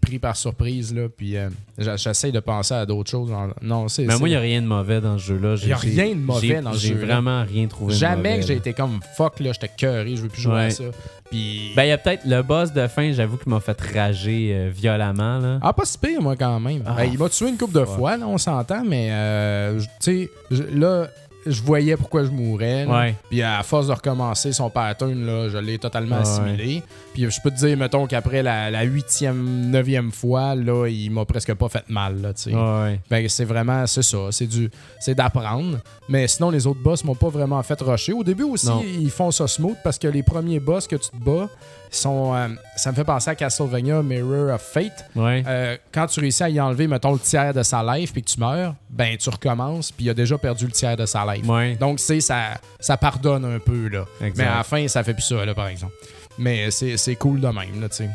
pris 0.01 0.19
par 0.19 0.37
surprise, 0.37 0.93
là, 0.93 1.07
puis 1.09 1.35
euh, 1.35 1.49
j'essaie 1.77 2.31
de 2.31 2.39
penser 2.39 2.73
à 2.73 2.85
d'autres 2.85 3.09
choses. 3.11 3.29
Non, 3.61 3.87
c'est 3.89 4.05
Mais 4.05 4.17
moi, 4.17 4.29
il 4.29 4.31
n'y 4.31 4.37
a 4.37 4.39
rien 4.39 4.61
de 4.61 4.67
mauvais 4.67 5.01
dans 5.01 5.17
ce 5.17 5.23
jeu-là. 5.25 5.55
J'ai- 5.57 5.67
Y 5.67 5.73
a 5.73 5.77
j'ai- 5.81 5.89
rien 6.01 6.15
de 6.15 6.19
mauvais 6.21 6.47
j'ai- 6.47 6.61
dans 6.61 6.73
ce 6.73 6.79
J'ai 6.79 6.87
jeu-là. 6.93 7.05
vraiment 7.15 7.43
rien 7.43 7.67
trouvé 7.67 7.93
Jamais 7.93 8.39
que 8.39 8.45
j'ai 8.45 8.55
été 8.55 8.71
comme 8.73 8.99
fuck, 9.17 9.39
là, 9.41 9.51
j'étais 9.51 9.67
cœuré, 9.75 10.15
je 10.15 10.21
veux 10.21 10.29
plus 10.29 10.41
jouer 10.41 10.61
à 10.65 10.69
ça. 10.69 10.83
Puis. 11.29 11.73
Ben, 11.75 11.83
il 11.83 11.89
y 11.89 11.91
a 11.91 11.97
peut-être 11.97 12.23
le 12.25 12.41
boss 12.41 12.71
de 12.71 12.87
fin, 12.87 13.11
j'avoue, 13.11 13.35
qui 13.35 13.49
m'a 13.49 13.59
fait 13.59 13.77
rager 13.93 14.51
euh, 14.53 14.69
violemment. 14.73 15.39
Là. 15.39 15.59
Ah, 15.61 15.73
pas 15.73 15.83
si 15.83 15.97
pire, 15.97 16.21
moi, 16.21 16.37
quand 16.37 16.57
même. 16.61 16.83
Ah, 16.85 16.93
Ben, 16.95 17.03
il 17.11 17.19
m'a 17.19 17.27
tué 17.27 17.49
une 17.49 17.57
couple 17.57 17.77
de 17.77 17.83
fois, 17.85 18.15
là, 18.15 18.25
on 18.27 18.37
s'entend, 18.37 18.83
mais, 18.85 19.09
euh, 19.11 19.77
tu 20.01 20.29
sais, 20.51 20.61
là, 20.73 21.07
je 21.49 21.61
voyais 21.63 21.95
pourquoi 21.97 22.23
je 22.23 22.29
là. 22.29 22.85
Ouais. 22.87 23.15
Puis 23.29 23.41
à 23.41 23.61
force 23.63 23.87
de 23.87 23.93
recommencer 23.93 24.51
son 24.53 24.69
pattern, 24.69 25.25
là, 25.25 25.49
je 25.49 25.57
l'ai 25.57 25.77
totalement 25.77 26.17
Ah, 26.19 26.21
assimilé. 26.21 26.83
Puis 27.13 27.29
je 27.29 27.41
peux 27.41 27.49
te 27.51 27.55
dire, 27.55 27.77
mettons 27.77 28.05
qu'après 28.07 28.43
la, 28.43 28.69
la 28.69 28.83
huitième, 28.83 29.69
neuvième 29.71 30.11
fois, 30.11 30.55
là, 30.55 30.87
il 30.87 31.09
m'a 31.09 31.25
presque 31.25 31.53
pas 31.55 31.69
fait 31.69 31.87
mal, 31.89 32.21
là, 32.21 32.33
tu 32.33 32.43
sais. 32.43 32.53
Ouais. 32.55 32.99
Ben, 33.09 33.27
c'est 33.29 33.45
vraiment, 33.45 33.85
c'est 33.87 34.03
ça, 34.03 34.17
c'est 34.31 34.47
du, 34.47 34.69
c'est 34.99 35.15
d'apprendre. 35.15 35.79
Mais 36.09 36.27
sinon, 36.27 36.49
les 36.49 36.67
autres 36.67 36.81
boss 36.81 37.03
m'ont 37.03 37.15
pas 37.15 37.29
vraiment 37.29 37.61
fait 37.63 37.79
rusher. 37.81 38.13
Au 38.13 38.23
début 38.23 38.43
aussi, 38.43 38.67
Non. 38.67 38.83
ils 38.83 39.09
font 39.11 39.31
ça 39.31 39.47
smooth 39.47 39.77
parce 39.83 39.97
que 39.97 40.07
les 40.07 40.23
premiers 40.23 40.59
boss 40.59 40.87
que 40.87 40.95
tu 40.95 41.09
te 41.09 41.17
bats, 41.17 41.49
sont, 41.91 42.33
euh, 42.35 42.47
ça 42.75 42.91
me 42.91 42.95
fait 42.95 43.03
penser 43.03 43.29
à 43.29 43.35
Castlevania 43.35 44.01
Mirror 44.01 44.53
of 44.53 44.61
Fate. 44.61 45.05
Ouais. 45.15 45.43
Euh, 45.47 45.77
quand 45.91 46.07
tu 46.07 46.19
réussis 46.19 46.43
à 46.43 46.49
y 46.49 46.59
enlever, 46.59 46.87
mettons, 46.87 47.13
le 47.13 47.19
tiers 47.19 47.53
de 47.53 47.63
sa 47.63 47.83
life 47.83 48.13
puis 48.13 48.21
que 48.23 48.29
tu 48.29 48.39
meurs, 48.39 48.75
ben, 48.89 49.15
tu 49.17 49.29
recommences 49.29 49.91
puis 49.91 50.05
il 50.05 50.09
a 50.09 50.13
déjà 50.13 50.37
perdu 50.37 50.65
le 50.65 50.71
tiers 50.71 50.97
de 50.97 51.05
sa 51.05 51.25
life. 51.33 51.47
Ouais. 51.47 51.75
Donc, 51.75 51.99
c'est 51.99 52.19
ça, 52.19 52.59
ça 52.79 52.97
pardonne 52.97 53.45
un 53.45 53.59
peu, 53.59 53.87
là. 53.87 54.05
Exact. 54.21 54.37
Mais 54.37 54.51
à 54.51 54.57
la 54.57 54.63
fin, 54.63 54.87
ça 54.87 55.03
fait 55.03 55.13
plus 55.13 55.23
ça, 55.23 55.45
là, 55.45 55.53
par 55.53 55.67
exemple. 55.67 55.93
Mais 56.37 56.69
c'est 56.71 57.15
cool 57.15 57.39
de 57.39 57.47
même, 57.47 57.81
là, 57.81 57.89
tu 57.89 57.97
sais. 57.97 58.09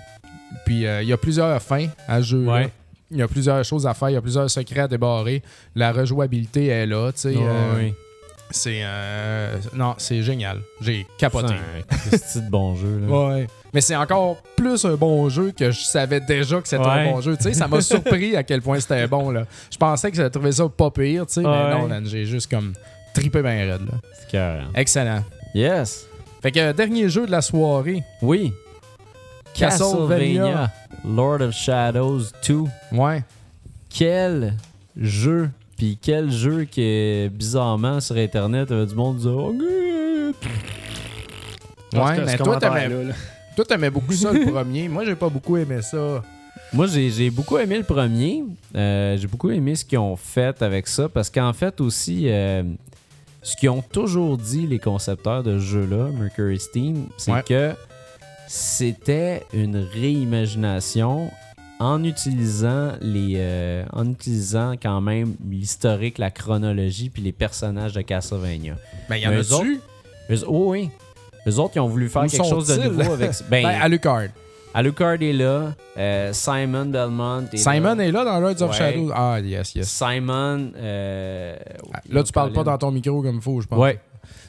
Puis, 0.64 0.86
euh, 0.86 1.02
il 1.02 1.08
y 1.08 1.12
a 1.12 1.16
plusieurs 1.16 1.60
fins 1.60 1.86
à 2.06 2.18
ce 2.18 2.26
jeu. 2.26 2.44
Ouais. 2.44 2.70
Il 3.10 3.18
y 3.18 3.22
a 3.22 3.28
plusieurs 3.28 3.62
choses 3.64 3.86
à 3.86 3.94
faire, 3.94 4.10
il 4.10 4.14
y 4.14 4.16
a 4.16 4.22
plusieurs 4.22 4.48
secrets 4.48 4.80
à 4.80 4.88
débarrer. 4.88 5.42
La 5.74 5.92
rejouabilité 5.92 6.68
est 6.68 6.86
là, 6.86 7.12
tu 7.12 7.20
sais. 7.20 7.34
C'est. 8.52 8.80
euh, 8.84 9.56
non, 9.74 9.94
c'est 9.98 10.22
génial. 10.22 10.60
J'ai 10.80 11.06
capoté. 11.18 11.54
C'est 11.90 12.14
un 12.14 12.18
petit 12.18 12.40
de 12.42 12.50
bon 12.50 12.76
jeu. 12.76 13.00
Là. 13.00 13.08
Ouais. 13.28 13.46
Mais 13.74 13.80
c'est 13.80 13.96
encore 13.96 14.36
plus 14.56 14.84
un 14.84 14.94
bon 14.94 15.28
jeu 15.28 15.50
que 15.50 15.70
je 15.70 15.80
savais 15.80 16.20
déjà 16.20 16.60
que 16.60 16.68
c'était 16.68 16.82
Ouais. 16.82 17.08
un 17.08 17.12
bon 17.12 17.20
jeu. 17.20 17.36
Tu 17.36 17.44
sais, 17.44 17.54
ça 17.54 17.66
m'a 17.68 17.80
surpris 17.82 18.36
à 18.36 18.42
quel 18.42 18.62
point 18.62 18.78
c'était 18.80 19.06
bon. 19.08 19.30
Là. 19.30 19.44
Je 19.70 19.76
pensais 19.78 20.10
que 20.10 20.16
j'allais 20.16 20.30
trouver 20.30 20.52
ça 20.52 20.68
pas 20.68 20.90
pire, 20.90 21.26
tu 21.26 21.34
sais, 21.34 21.40
mais 21.42 21.70
non, 21.88 21.88
j'ai 22.04 22.24
juste 22.26 22.50
comme 22.50 22.74
tripé 23.14 23.42
bien 23.42 23.50
raide. 23.72 23.86
Là. 23.86 23.98
C'est 24.20 24.30
carré. 24.30 24.60
Excellent. 24.74 25.24
Yes. 25.54 26.06
Fait 26.42 26.52
que 26.52 26.72
dernier 26.72 27.08
jeu 27.08 27.26
de 27.26 27.30
la 27.30 27.40
soirée. 27.42 28.02
Oui. 28.20 28.52
Castlevania. 29.54 30.42
Castlevania. 30.42 30.72
Lord 31.04 31.40
of 31.42 31.54
Shadows 31.54 32.22
2. 32.46 32.64
Ouais. 32.92 33.22
Quel 33.90 34.54
jeu. 34.96 35.50
Puis 35.82 35.98
quel 36.00 36.30
jeu 36.30 36.64
que 36.64 37.26
bizarrement 37.26 37.98
sur 37.98 38.14
Internet, 38.16 38.68
il 38.70 38.76
y 38.76 38.76
avait 38.78 38.86
du 38.86 38.94
monde 38.94 39.16
qui 39.16 39.22
disait 39.24 39.34
Oh. 39.34 39.52
Ouais, 41.92 42.24
mais 42.24 42.36
toi, 42.36 42.56
t'aimais, 42.56 42.88
là. 42.88 43.14
toi, 43.56 43.64
t'aimais 43.64 43.90
beaucoup 43.90 44.12
ça 44.12 44.32
le 44.32 44.46
premier. 44.52 44.88
Moi, 44.88 45.04
j'ai 45.04 45.16
pas 45.16 45.28
beaucoup 45.28 45.56
aimé 45.56 45.82
ça. 45.82 46.22
Moi, 46.72 46.86
j'ai 46.86 47.10
j'ai 47.10 47.30
beaucoup 47.30 47.58
aimé 47.58 47.78
le 47.78 47.82
premier. 47.82 48.44
Euh, 48.76 49.16
j'ai 49.16 49.26
beaucoup 49.26 49.50
aimé 49.50 49.74
ce 49.74 49.84
qu'ils 49.84 49.98
ont 49.98 50.14
fait 50.14 50.62
avec 50.62 50.86
ça 50.86 51.08
parce 51.08 51.28
qu'en 51.28 51.52
fait 51.52 51.80
aussi, 51.80 52.28
euh, 52.28 52.62
ce 53.42 53.56
qu'ils 53.56 53.70
ont 53.70 53.82
toujours 53.82 54.38
dit 54.38 54.68
les 54.68 54.78
concepteurs 54.78 55.42
de 55.42 55.58
ce 55.58 55.64
jeu-là, 55.64 56.10
Mercury 56.16 56.60
Steam, 56.60 57.08
c'est 57.16 57.32
Ouais. 57.32 57.42
que 57.42 57.72
c'était 58.46 59.42
une 59.52 59.78
réimagination 59.78 61.28
en 61.82 62.04
utilisant 62.04 62.92
les, 63.00 63.34
euh, 63.36 63.84
en 63.92 64.08
utilisant 64.10 64.72
quand 64.80 65.00
même 65.00 65.34
l'historique, 65.48 66.18
la 66.18 66.30
chronologie 66.30 67.10
puis 67.10 67.22
les 67.22 67.32
personnages 67.32 67.92
de 67.92 68.00
Castlevania. 68.02 68.76
Ben, 69.08 69.16
il 69.16 69.22
y 69.22 69.26
en 69.26 69.30
Mais 69.30 69.36
a 69.36 69.40
autres-. 69.40 69.64
Eux- 70.30 70.44
oh 70.46 70.70
oui. 70.70 70.90
Les 71.44 71.58
autres, 71.58 71.72
ils 71.76 71.80
ont 71.80 71.88
voulu 71.88 72.08
faire 72.08 72.22
Où 72.22 72.28
quelque 72.28 72.46
chose 72.48 72.68
de 72.68 72.82
nouveau 72.88 73.12
avec. 73.12 73.30
Ben, 73.50 73.62
Ben, 73.64 73.78
Alucard. 73.80 74.28
Alucard 74.74 75.20
est 75.20 75.32
là, 75.34 75.74
euh, 75.98 76.32
Simon 76.32 76.86
Belmont 76.86 77.44
est 77.52 77.58
Simon 77.58 77.94
là. 77.96 78.04
est 78.06 78.10
là 78.12 78.24
dans 78.24 78.40
Lords 78.40 78.62
of 78.62 78.70
Ouais. 78.70 78.76
Shadows. 78.76 79.10
Ah, 79.14 79.38
yes, 79.40 79.74
yes. 79.74 79.86
Simon. 79.88 80.70
euh, 80.76 81.56
Là, 82.08 82.22
tu 82.22 82.32
parles 82.32 82.52
pas 82.52 82.64
dans 82.64 82.78
ton 82.78 82.90
micro 82.90 83.20
comme 83.22 83.36
il 83.36 83.42
faut, 83.42 83.60
je 83.60 83.66
pense. 83.66 83.78
Ouais. 83.78 84.00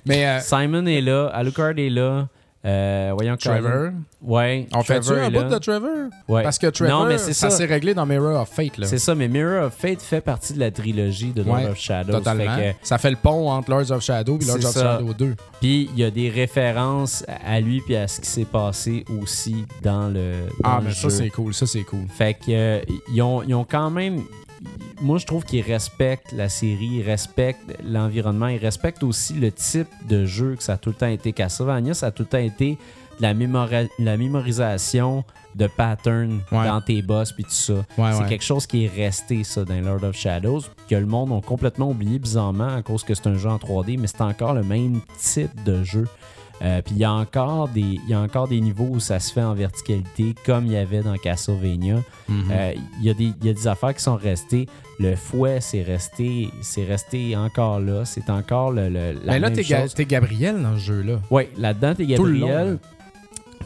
Mais 0.06 0.40
Simon 0.40 0.86
est 0.86 1.02
là, 1.02 1.28
Alucard 1.34 1.78
est 1.78 1.90
là, 1.90 2.28
Euh, 2.66 3.12
voyons 3.14 3.36
Trevor? 3.36 3.92
Ouais. 4.22 4.68
On 4.74 4.84
Trevor 4.84 5.18
un 5.18 5.30
bout 5.30 5.44
de 5.44 5.58
Trevor? 5.58 5.90
Ouais. 6.30 6.44
Parce 6.44 6.58
que 6.58 6.68
Trevor, 6.68 7.02
Non, 7.02 7.06
mais 7.10 7.18
c'est 7.18 7.34
ça 7.34 7.50
ça. 7.50 7.58
s'est 7.58 7.66
réglé 7.66 7.94
dans 7.94 8.06
Mirror 8.06 8.40
of 8.42 8.48
Fate. 8.50 8.78
Là. 8.78 8.88
C'est 8.88 9.00
ça, 9.00 9.16
mais 9.16 9.28
Mirror 9.28 9.66
of 9.68 9.74
Fate 9.74 10.02
fait 10.02 10.22
partie 10.22 10.54
de 10.54 10.60
la 10.62 10.72
trilogie 10.72 11.32
de 11.34 11.44
Lord 11.44 11.58
Ouais, 11.58 11.68
of 11.68 11.78
Shadows. 11.78 12.14
Totalement. 12.14 12.56
Fait 12.56 12.76
que- 12.82 12.88
Ça 12.88 12.98
fait 12.98 13.10
le 13.12 13.18
pont 13.18 13.50
entre 13.52 13.70
Lords 13.70 13.92
of 13.92 14.02
Shadow 14.02 14.38
et 14.42 14.46
Lords 14.46 14.56
of 14.58 14.72
ça. 14.72 14.82
Shadow 14.98 15.14
2. 15.14 15.36
Puis 15.60 15.90
il 15.94 16.00
y 16.00 16.06
a 16.06 16.12
des 16.12 16.30
références 16.30 17.26
à 17.46 17.60
lui 17.60 17.82
puis 17.82 17.98
à 17.98 18.08
ce 18.08 18.22
qui 18.22 18.28
s'est 18.30 18.46
passé 18.46 19.04
aussi 19.22 19.66
dans 19.82 20.08
le, 20.08 20.32
dans 20.64 20.70
Ah, 20.70 20.78
le 20.80 20.88
mais 20.88 20.94
ça, 20.94 21.10
c'est 21.10 21.30
cool. 21.30 21.54
Ça, 21.54 21.66
c'est 21.68 21.84
cool. 21.84 22.08
Fait 22.08 22.34
que 22.34 22.40
euh, 22.50 22.80
ils, 23.14 23.22
ont, 23.22 23.44
ils 23.44 23.54
ont 23.56 23.66
quand 23.70 23.90
même. 23.90 24.22
Moi, 25.02 25.18
je 25.18 25.26
trouve 25.26 25.44
qu'ils 25.44 25.62
respectent 25.62 26.32
la 26.32 26.50
série, 26.50 27.00
ils 27.00 27.02
respectent 27.04 27.78
l'environnement, 27.84 28.48
ils 28.48 28.58
respectent 28.58 29.04
aussi 29.04 29.34
le 29.34 29.52
type 29.52 29.90
de 30.08 30.26
jeu 30.26 30.56
que 30.56 30.64
ça 30.64 30.74
a 30.74 30.78
tout 30.78 30.90
le 30.90 30.96
temps 30.96 31.08
été. 31.08 31.34
Castlevania, 31.34 31.94
ça 31.94 32.08
a 32.08 32.12
tout 32.12 32.24
le 32.24 32.30
temps 32.30 32.38
été 32.38 32.78
de 33.20 33.22
la, 34.00 34.18
mémorisation 34.18 35.24
de 35.56 35.68
patterns 35.68 36.40
Ouais. 36.52 36.66
dans 36.66 36.82
tes 36.82 37.02
boss 37.02 37.32
puis 37.32 37.44
tout 37.44 37.52
ça. 37.52 37.74
Ouais, 37.74 37.84
c'est 37.98 38.24
ouais. 38.24 38.30
quelque 38.30 38.44
chose 38.44 38.66
qui 38.66 38.86
est 38.86 38.88
resté, 38.88 39.44
ça, 39.44 39.66
dans 39.66 39.80
Lord 39.80 40.04
of 40.04 40.16
Shadows, 40.16 40.62
que 40.90 40.96
le 40.96 41.06
monde 41.06 41.32
a 41.32 41.42
complètement 41.46 41.90
oublié 41.90 42.18
bizarrement 42.18 42.76
à 42.76 42.82
cause 42.82 43.04
que 43.04 43.14
c'est 43.14 43.28
un 43.28 43.36
jeu 43.36 43.50
en 43.50 43.58
3D, 43.58 44.00
mais 44.00 44.08
c'est 44.08 44.22
encore 44.22 44.54
le 44.54 44.64
même 44.64 45.02
type 45.20 45.64
de 45.64 45.84
jeu. 45.84 46.08
Euh, 46.62 46.82
Puis 46.82 46.96
il 46.96 47.02
y, 47.02 47.04
a 47.04 47.12
encore 47.12 47.68
des- 47.68 47.82
il 47.82 48.10
y 48.10 48.14
a 48.14 48.20
encore 48.22 48.48
des 48.48 48.62
niveaux 48.62 48.88
où 48.92 49.00
ça 49.00 49.20
se 49.20 49.34
fait 49.34 49.42
en 49.44 49.54
verticalité, 49.54 50.36
comme 50.46 50.66
il 50.68 50.74
y 50.74 50.78
avait 50.78 51.02
dans 51.02 51.16
Castlevania. 51.18 51.96
Mhm. 52.30 52.44
Euh, 52.52 52.74
Il 53.00 53.06
y, 53.06 53.10
a 53.10 53.14
des- 53.14 53.34
il 53.42 53.46
y 53.46 53.50
a 53.50 53.54
des 53.54 53.68
affaires 53.68 53.94
qui 53.94 54.02
sont 54.04 54.16
restées. 54.16 54.68
Le 55.00 55.16
fouet, 55.16 55.60
c'est 55.60 55.82
resté, 55.82 56.50
c'est 56.62 56.86
resté 56.86 57.36
encore 57.36 57.80
là. 57.80 58.06
C'est 58.06 58.30
encore 58.30 58.72
le, 58.72 58.88
le- 58.90 59.14
la 59.26 59.34
Mais 59.34 59.40
là, 59.40 59.50
même 59.50 59.54
t'es, 59.58 59.64
Ga- 59.64 59.88
Gabriel 60.06 60.62
dans 60.62 60.76
ce 60.76 60.80
jeu-là. 60.84 61.20
Oui, 61.32 61.44
là-dedans, 61.58 61.96
t'es 61.96 62.06
Tout 62.16 62.26
le 62.26 62.34
long, 62.34 62.48
Gabriel. 62.48 62.80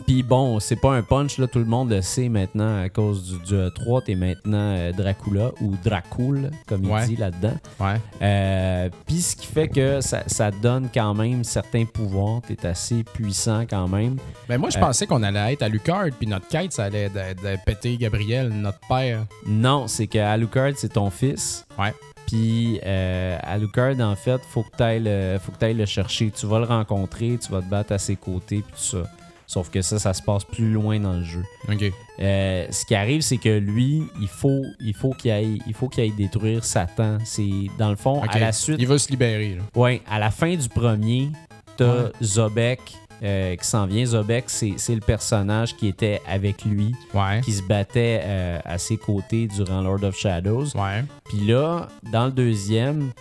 Puis 0.05 0.23
bon, 0.23 0.59
c'est 0.59 0.75
pas 0.75 0.93
un 0.93 1.01
punch, 1.01 1.37
là, 1.37 1.47
tout 1.47 1.59
le 1.59 1.65
monde 1.65 1.89
le 1.91 2.01
sait 2.01 2.29
maintenant 2.29 2.81
à 2.83 2.89
cause 2.89 3.23
du, 3.23 3.39
du 3.39 3.53
E3. 3.55 4.03
T'es 4.03 4.15
maintenant 4.15 4.73
euh, 4.75 4.91
Dracula 4.93 5.51
ou 5.61 5.75
Dracul, 5.83 6.51
comme 6.67 6.83
il 6.83 6.89
Ouais. 6.91 7.05
dit 7.07 7.15
là-dedans. 7.15 7.55
Ouais. 7.79 7.99
Euh, 8.21 8.89
Puis 9.05 9.21
ce 9.21 9.35
qui 9.35 9.47
fait 9.47 9.67
que 9.67 9.99
ça, 10.01 10.23
ça 10.27 10.51
donne 10.51 10.89
quand 10.93 11.13
même 11.13 11.43
certains 11.43 11.85
pouvoirs. 11.85 12.41
T'es 12.47 12.65
assez 12.65 13.03
puissant 13.03 13.65
quand 13.69 13.87
même. 13.87 14.17
Mais 14.49 14.57
moi, 14.57 14.69
je 14.69 14.77
Euh, 14.77 14.81
pensais 14.81 15.07
qu'on 15.07 15.23
allait 15.23 15.53
être 15.53 15.63
à 15.63 15.69
Lucard, 15.69 16.05
puis 16.17 16.27
notre 16.27 16.47
quête, 16.47 16.71
ça 16.73 16.85
allait 16.85 17.03
être 17.05 17.13
de, 17.13 17.49
de 17.51 17.57
péter 17.65 17.97
Gabriel, 17.97 18.49
notre 18.49 18.79
père. 18.87 19.25
Non, 19.45 19.87
c'est 19.87 20.07
que 20.07 20.17
Alucard, 20.19 20.71
c'est 20.75 20.93
ton 20.93 21.09
fils. 21.09 21.65
Ouais. 21.77 21.93
Puis 22.27 22.79
euh, 22.85 23.37
Alucard, 23.41 23.99
en 24.01 24.15
fait, 24.15 24.41
faut 24.49 24.63
que 24.63 24.75
tu 24.75 24.83
ailles 24.83 25.01
le, 25.03 25.37
faut 25.41 25.51
que 25.53 25.57
t'ailles 25.57 25.73
le 25.73 25.85
chercher. 25.85 26.29
Tu 26.31 26.45
vas 26.45 26.59
le 26.59 26.65
rencontrer, 26.65 27.37
tu 27.41 27.51
vas 27.51 27.61
te 27.61 27.69
battre 27.69 27.93
à 27.93 27.97
ses 27.97 28.15
côtés, 28.17 28.63
puis 28.67 28.73
tout 28.75 28.97
ça. 28.97 29.09
Sauf 29.49 29.69
que 29.69 29.81
ça, 29.81 29.97
ça 29.97 30.13
se 30.13 30.21
passe 30.21 30.43
plus 30.43 30.69
loin 30.73 30.99
dans 30.99 31.13
le 31.13 31.23
jeu. 31.23 31.41
OK. 31.71 31.91
Euh, 32.19 32.67
ce 32.69 32.85
qui 32.85 32.95
arrive, 32.95 33.21
c'est 33.21 33.37
que 33.37 33.57
lui, 33.57 34.03
il 34.19 34.27
faut, 34.27 34.63
il 34.81 34.93
faut 34.93 35.11
qu'il 35.11 35.31
aille, 35.31 35.59
il 35.65 35.73
faut 35.73 35.87
qu'il 35.87 36.03
aille 36.03 36.11
détruire 36.11 36.65
Satan. 36.65 37.17
C'est 37.23 37.67
dans 37.79 37.89
le 37.89 37.95
fond 37.95 38.21
à 38.23 38.37
la 38.39 38.51
suite. 38.51 38.75
Il 38.79 38.87
veut 38.87 38.97
se 38.97 39.09
libérer. 39.09 39.57
Ouais, 39.73 40.01
à 40.09 40.19
la 40.19 40.31
fin 40.31 40.53
du 40.55 40.67
premier, 40.67 41.29
t'as 41.77 41.85
Ouais. 42.07 42.11
Zobek 42.21 42.81
euh, 43.23 43.55
qui 43.55 43.65
s'en 43.65 43.85
vient. 43.87 44.05
Zobek, 44.05 44.49
c'est 44.49 44.75
le 44.89 44.99
personnage 44.99 45.75
qui 45.77 45.87
était 45.87 46.21
avec 46.27 46.65
lui, 46.65 46.93
Ouais. 47.13 47.39
qui 47.41 47.53
se 47.53 47.63
battait 47.63 48.19
euh, 48.23 48.59
à 48.65 48.77
ses 48.77 48.97
côtés 48.97 49.47
durant 49.47 49.81
Lord 49.81 50.03
of 50.03 50.17
Shadows. 50.17 50.75
Ouais. 50.75 51.05
Puis 51.29 51.39
là, 51.47 51.87
dans 52.11 52.25
le 52.25 52.31
deuxième, 52.31 53.11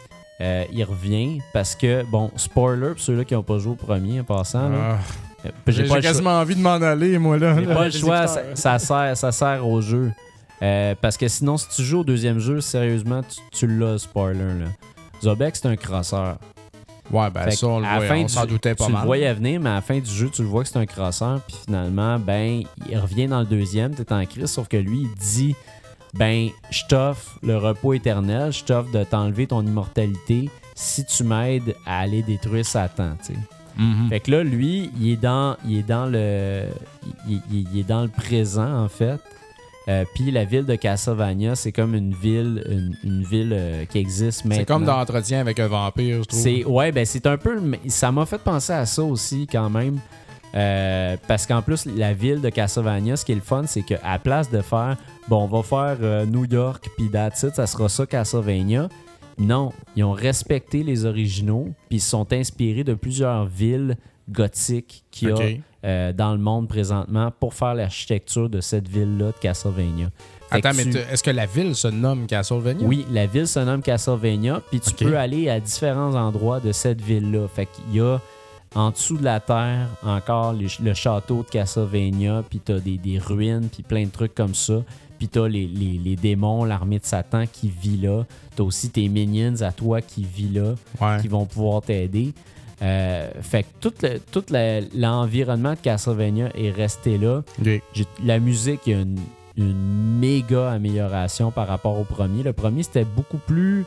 euh, 0.40 0.64
il 0.72 0.82
revient 0.82 1.40
parce 1.52 1.76
que, 1.76 2.02
bon, 2.10 2.32
spoiler 2.36 2.90
pour 2.90 3.00
ceux-là 3.00 3.24
qui 3.24 3.34
n'ont 3.34 3.42
pas 3.44 3.58
joué 3.58 3.72
au 3.72 3.76
premier 3.76 4.20
en 4.20 4.24
passant, 4.24 4.68
là, 4.68 4.98
Ah, 4.98 4.98
j'ai 5.66 5.86
j'ai 5.86 6.00
quasiment 6.00 6.40
envie 6.40 6.54
de 6.56 6.60
m'en 6.60 6.74
aller, 6.74 7.18
moi, 7.18 7.38
là. 7.38 7.56
j'ai 7.58 7.66
pas 7.66 7.84
le 7.84 7.90
choix, 7.90 8.26
ça, 8.26 8.78
sert, 8.78 9.16
ça 9.16 9.32
sert 9.32 9.66
au 9.66 9.80
jeu. 9.80 10.12
Euh, 10.62 10.94
parce 11.00 11.16
que 11.16 11.28
sinon, 11.28 11.56
si 11.56 11.68
tu 11.68 11.82
joues 11.82 12.00
au 12.00 12.04
deuxième 12.04 12.38
jeu, 12.38 12.60
sérieusement, 12.60 13.20
tu, 13.22 13.40
tu 13.52 13.66
l'as, 13.66 13.92
le 13.92 13.98
spoiler. 13.98 14.38
Là. 14.38 14.66
Zobek, 15.22 15.54
c'est 15.54 15.66
un 15.66 15.76
crosseur. 15.76 16.38
Ouais, 17.10 17.30
ben 17.30 17.44
Fait 17.44 17.50
ça, 17.52 17.68
on 17.68 17.84
on 17.84 18.28
s'en 18.28 18.46
doutait 18.46 18.74
pas 18.74 18.86
tu 18.86 18.92
mal. 18.92 19.02
le 19.02 19.06
voyais 19.06 19.32
venir, 19.32 19.60
mais 19.60 19.70
à 19.70 19.74
la 19.74 19.80
fin 19.80 19.98
du 19.98 20.10
jeu, 20.10 20.28
tu 20.28 20.42
le 20.42 20.48
vois 20.48 20.62
que 20.64 20.68
c'est 20.68 20.78
un 20.78 20.86
crosseur. 20.86 21.40
Puis 21.46 21.56
finalement, 21.66 22.18
ben, 22.18 22.62
il 22.88 22.98
revient 22.98 23.28
dans 23.28 23.40
le 23.40 23.46
deuxième, 23.46 23.94
t'es 23.94 24.12
en 24.12 24.24
crise, 24.24 24.46
sauf 24.46 24.66
que 24.66 24.76
lui, 24.76 25.02
il 25.02 25.14
dit 25.14 25.54
ben, 26.14 26.48
je 26.70 26.82
t'offre 26.88 27.38
le 27.42 27.58
repos 27.58 27.92
éternel, 27.92 28.52
je 28.52 28.64
t'offre 28.64 28.90
de 28.90 29.04
t'enlever 29.04 29.46
ton 29.46 29.62
immortalité 29.62 30.50
si 30.74 31.04
tu 31.04 31.24
m'aides 31.24 31.76
à 31.86 32.00
aller 32.00 32.22
détruire 32.22 32.64
Satan, 32.64 33.16
tu 33.24 33.34
sais. 33.34 33.55
Mhm. 33.76 34.08
Fait 34.08 34.20
que 34.20 34.30
là, 34.30 34.42
lui, 34.42 34.90
il 35.00 35.10
est 35.12 35.16
dans, 35.16 35.56
il 35.66 35.78
est 35.78 35.82
dans 35.88 36.06
le, 36.06 36.62
il, 37.28 37.40
il- 37.52 37.66
il 37.74 37.80
est 37.80 37.88
dans 37.88 38.02
le 38.02 38.08
présent 38.08 38.84
en 38.84 38.88
fait. 38.88 39.20
Euh, 39.88 40.04
Puis 40.16 40.32
la 40.32 40.44
ville 40.44 40.64
de 40.64 40.74
Castlevania, 40.74 41.54
c'est 41.54 41.70
comme 41.70 41.94
une 41.94 42.12
ville, 42.12 42.64
une, 42.68 42.96
une 43.04 43.22
ville 43.22 43.52
euh, 43.52 43.84
qui 43.84 43.98
existe 43.98 44.44
maintenant. 44.44 44.58
C'est 44.60 44.64
comme 44.66 44.84
dans 44.84 44.98
Entretien 44.98 45.38
avec 45.40 45.60
un 45.60 45.68
vampire, 45.68 46.22
je 46.22 46.28
trouve. 46.28 46.40
C'est 46.40 46.64
ouais, 46.64 46.90
ben 46.90 47.04
c'est 47.06 47.24
un 47.26 47.36
peu. 47.36 47.60
Ça 47.86 48.10
m'a 48.10 48.26
fait 48.26 48.38
penser 48.40 48.72
à 48.72 48.84
ça 48.86 49.02
aussi 49.04 49.46
quand 49.46 49.70
même. 49.70 50.00
Euh, 50.54 51.16
parce 51.28 51.46
qu'en 51.46 51.60
plus, 51.60 51.84
la 51.86 52.14
ville 52.14 52.40
de 52.40 52.48
Castlevania, 52.48 53.16
ce 53.16 53.24
qui 53.24 53.32
est 53.32 53.36
le 53.36 53.40
fun, 53.42 53.64
c'est 53.66 53.82
qu'à 53.82 53.98
la 54.02 54.18
place 54.18 54.50
de 54.50 54.62
faire 54.62 54.96
bon, 55.28 55.42
on 55.44 55.46
va 55.48 55.62
faire 55.62 55.98
euh, 56.02 56.24
New 56.24 56.46
York 56.46 56.88
puis 56.96 57.10
that's 57.10 57.42
it, 57.42 57.54
ça 57.54 57.66
sera 57.66 57.88
ça 57.88 58.06
Castlevania. 58.06 58.88
Non, 59.38 59.72
ils 59.96 60.04
ont 60.04 60.12
respecté 60.12 60.82
les 60.82 61.04
originaux 61.04 61.68
puis 61.88 61.98
ils 61.98 62.00
se 62.00 62.10
sont 62.10 62.32
inspirés 62.32 62.84
de 62.84 62.94
plusieurs 62.94 63.46
villes 63.46 63.96
gothiques 64.28 65.04
qu'il 65.10 65.28
y 65.28 65.32
a 65.32 65.38
euh, 65.84 66.12
dans 66.12 66.32
le 66.32 66.38
monde 66.38 66.68
présentement 66.68 67.30
pour 67.38 67.54
faire 67.54 67.74
l'architecture 67.74 68.48
de 68.48 68.60
cette 68.60 68.88
ville-là 68.88 69.26
de 69.26 69.38
Castlevania. 69.40 70.10
Fait 70.50 70.58
Attends, 70.58 70.76
mais 70.76 70.82
est-ce 70.84 71.22
que 71.22 71.30
la 71.30 71.46
ville 71.46 71.74
se 71.74 71.88
nomme 71.88 72.26
Castlevania? 72.26 72.86
oui, 72.86 73.04
la 73.10 73.26
ville 73.26 73.46
se 73.46 73.60
nomme 73.60 73.82
Castlevania, 73.82 74.62
puis 74.70 74.80
tu 74.80 74.92
peux 74.94 75.16
aller 75.16 75.48
à 75.48 75.60
différents 75.60 76.14
endroits 76.14 76.60
de 76.60 76.72
cette 76.72 77.00
ville-là. 77.00 77.46
Fait 77.48 77.66
qu'il 77.66 77.96
y 77.96 78.00
a 78.00 78.20
en 78.74 78.90
dessous 78.90 79.16
de 79.16 79.24
la 79.24 79.40
terre 79.40 79.88
encore 80.02 80.52
les 80.52 80.66
le 80.82 80.94
château 80.94 81.42
de 81.42 81.48
Castlevania, 81.48 82.42
puis 82.48 82.60
t'as 82.60 82.78
des, 82.78 82.98
des 82.98 83.18
ruines, 83.18 83.68
puis 83.72 83.82
plein 83.82 84.04
de 84.04 84.10
trucs 84.10 84.34
comme 84.34 84.54
ça. 84.54 84.82
Puis 85.18 85.28
t'as 85.28 85.48
les, 85.48 85.66
les, 85.66 85.98
les 86.02 86.16
démons, 86.16 86.64
l'armée 86.64 86.98
de 86.98 87.04
Satan 87.04 87.44
qui 87.50 87.68
vit 87.82 87.96
là. 87.96 88.24
T'as 88.54 88.62
aussi 88.64 88.90
tes 88.90 89.08
minions 89.08 89.60
à 89.62 89.72
toi 89.72 90.00
qui 90.00 90.24
vit 90.24 90.48
là, 90.48 90.74
Ouais. 91.00 91.18
qui 91.20 91.28
vont 91.28 91.46
pouvoir 91.46 91.82
t'aider. 91.82 92.32
Euh, 92.82 93.30
fait 93.40 93.62
que 93.62 93.68
tout, 93.80 93.92
le- 94.02 94.18
tout 94.30 94.44
le- 94.50 94.82
l'environnement 94.94 95.70
de 95.72 95.78
Castlevania 95.78 96.50
est 96.54 96.70
resté 96.70 97.16
là. 97.16 97.42
La 98.24 98.38
musique, 98.38 98.80
il 98.86 98.92
y 98.92 98.96
a 98.96 99.00
une, 99.00 99.18
une 99.56 100.18
méga 100.18 100.70
amélioration 100.72 101.50
par 101.50 101.66
rapport 101.68 101.98
au 101.98 102.04
premier. 102.04 102.42
Le 102.42 102.52
premier, 102.52 102.82
c'était 102.82 103.06
beaucoup 103.06 103.38
plus. 103.38 103.86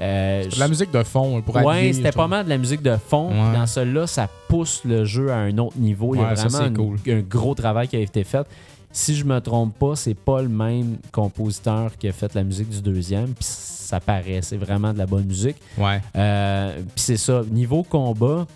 euh, 0.00 0.48
De 0.48 0.58
la 0.58 0.68
musique 0.68 0.90
de 0.90 1.02
fond 1.02 1.42
pour 1.42 1.56
Ouais, 1.56 1.92
c'était 1.92 2.12
pas 2.12 2.26
mal 2.26 2.46
de 2.46 2.48
la 2.48 2.56
musique 2.56 2.80
de 2.80 2.96
fond. 2.96 3.28
Ouais. 3.28 3.52
Dans 3.58 3.66
celui-là, 3.66 4.06
ça 4.06 4.30
pousse 4.48 4.80
le 4.86 5.04
jeu 5.04 5.30
à 5.30 5.36
un 5.36 5.58
autre 5.58 5.76
niveau. 5.76 6.14
Il 6.14 6.22
y 6.22 6.24
a 6.24 6.28
Ouais, 6.30 6.36
ça, 6.36 6.48
vraiment 6.48 6.74
cool. 6.74 6.96
un 7.06 7.20
gros 7.20 7.54
travail 7.54 7.86
qui 7.88 7.96
a 7.96 8.00
été 8.00 8.24
fait. 8.24 8.46
Si 8.92 9.14
je 9.14 9.24
me 9.24 9.40
trompe 9.40 9.78
pas, 9.78 9.94
c'est 9.96 10.14
pas 10.14 10.42
le 10.42 10.48
même 10.48 10.96
compositeur 11.12 11.96
qui 11.96 12.08
a 12.08 12.12
fait 12.12 12.34
la 12.34 12.42
musique 12.42 12.68
du 12.70 12.82
deuxième. 12.82 13.28
Puis 13.34 13.44
ça 13.48 14.00
paraît, 14.00 14.40
c'est 14.42 14.56
vraiment 14.56 14.92
de 14.92 14.98
la 14.98 15.06
bonne 15.06 15.24
musique. 15.26 15.56
Ouais. 15.78 16.00
Euh, 16.16 16.76
Puis 16.94 17.04
c'est 17.04 17.16
ça. 17.16 17.42
Niveau 17.50 17.82
combat, 17.84 18.46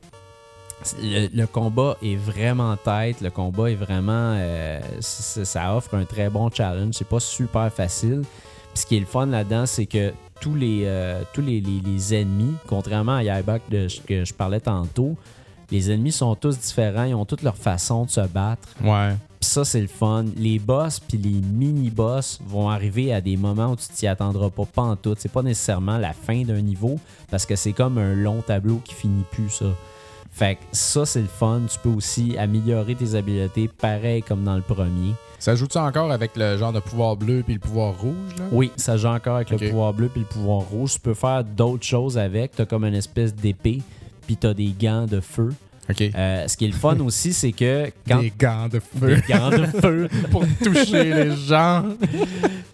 le, 1.01 1.29
le 1.33 1.47
combat 1.47 1.97
est 2.03 2.17
vraiment 2.17 2.77
tête. 2.77 3.21
Le 3.21 3.31
combat 3.31 3.71
est 3.71 3.75
vraiment. 3.77 4.35
euh, 4.37 4.81
ça 5.01 5.77
offre 5.77 5.95
un 5.95 6.05
très 6.05 6.29
bon 6.31 6.51
challenge. 6.51 6.95
C'est 6.95 7.09
pas 7.09 7.21
super 7.21 7.73
facile. 7.73 8.23
Puis 8.73 8.83
ce 8.83 8.87
qui 8.87 8.97
est 8.97 9.01
le 9.01 9.07
fun 9.07 9.27
là-dedans, 9.27 9.67
c'est 9.67 9.87
que 9.87 10.13
tous 10.41 10.57
les, 10.57 10.83
euh, 10.85 11.23
tous 11.33 11.43
les, 11.43 11.61
les- 11.61 11.81
les 11.81 12.15
ennemis, 12.15 12.55
contrairement 12.67 13.15
à 13.17 13.23
Yaiback 13.23 13.63
de, 13.71 13.87
que 14.07 14.25
je 14.25 14.35
parlais 14.35 14.59
tantôt, 14.61 15.17
les 15.71 15.91
ennemis 15.91 16.13
sont 16.13 16.35
tous 16.35 16.59
différents. 16.59 17.05
Ils 17.05 17.15
ont 17.15 17.25
toutes 17.25 17.43
leur 17.43 17.57
façon 17.57 18.05
de 18.05 18.11
se 18.11 18.21
battre. 18.21 18.69
Ouais. 18.83 19.15
Puis 19.41 19.51
ça, 19.51 19.65
c'est 19.65 19.81
le 19.81 19.89
fun. 19.89 20.25
Les 20.37 20.59
boss 20.59 21.01
puis 21.01 21.19
les 21.19 21.41
mini-boss 21.41 22.41
vont 22.47 22.69
arriver 22.69 23.13
à 23.13 23.21
des 23.21 23.37
moments 23.37 23.73
où 23.73 23.77
tu 23.77 23.89
t'y 23.89 24.07
attendras 24.07 24.51
pas, 24.51 24.65
pas 24.65 24.83
en 24.83 24.97
tout. 24.97 25.15
C'est 25.19 25.33
pas 25.33 25.43
nécessairement 25.43 25.99
la 25.99 26.13
fin 26.13 26.43
d'un 26.43 26.61
niveau 26.61 26.99
parce 27.31 27.47
que 27.47 27.57
c'est 27.57 27.73
comme 27.73 27.99
un 27.99 28.15
long 28.15 28.43
tableau 28.43 28.81
qui 28.85 28.95
finit 28.95 29.25
plus, 29.31 29.51
ça. 29.51 29.67
Fait 30.31 30.57
que 30.57 30.63
ça, 30.73 31.07
c'est 31.07 31.21
le 31.21 31.29
fun. 31.29 31.63
Tu 31.71 31.79
peux 31.79 31.91
aussi 31.91 32.37
améliorer 32.37 32.97
tes 32.97 33.15
habiletés 33.15 33.69
pareil 33.69 34.23
comme 34.23 34.43
dans 34.43 34.57
le 34.57 34.63
premier. 34.63 35.15
Ça 35.39 35.55
joue-tu 35.55 35.79
encore 35.79 36.11
avec 36.11 36.37
le 36.37 36.57
genre 36.57 36.73
de 36.73 36.81
pouvoir 36.81 37.17
bleu 37.17 37.43
puis 37.45 37.55
le 37.55 37.61
pouvoir 37.61 37.97
rouge, 38.01 38.35
là? 38.39 38.45
Oui, 38.51 38.73
ça 38.77 38.97
joue 38.97 39.09
encore 39.09 39.37
avec 39.37 39.51
le 39.51 39.59
pouvoir 39.59 39.93
bleu 39.93 40.09
puis 40.09 40.23
le 40.23 40.27
pouvoir 40.27 40.61
rouge. 40.61 40.95
Tu 40.95 41.01
peux 41.01 41.15
faire 41.15 41.45
d'autres 41.45 41.85
choses 41.85 42.19
avec. 42.19 42.57
Tu 42.57 42.63
as 42.63 42.67
comme 42.67 42.85
une 42.85 42.95
espèce 42.95 43.35
d'épée 43.35 43.83
puis 44.27 44.37
tu 44.37 44.47
as 44.47 44.55
des 44.55 44.75
gants 44.79 45.07
de 45.07 45.21
feu. 45.21 45.53
Euh, 46.17 46.49
ce 46.49 46.57
qui 46.57 46.65
est 46.65 46.69
le 46.69 46.73
fun 46.75 46.99
aussi, 47.01 47.35
c'est 47.35 47.53
que 47.53 47.91
quand 48.09 48.21
Des 48.21 48.33
gants 48.39 48.69
de 48.69 48.81
feu 48.81 49.17
des 49.17 49.23
gants 49.35 49.51
de 49.51 49.67
feu, 49.67 50.09
pour 50.31 50.43
toucher 50.63 51.13
les 51.13 51.37
gens. 51.37 51.85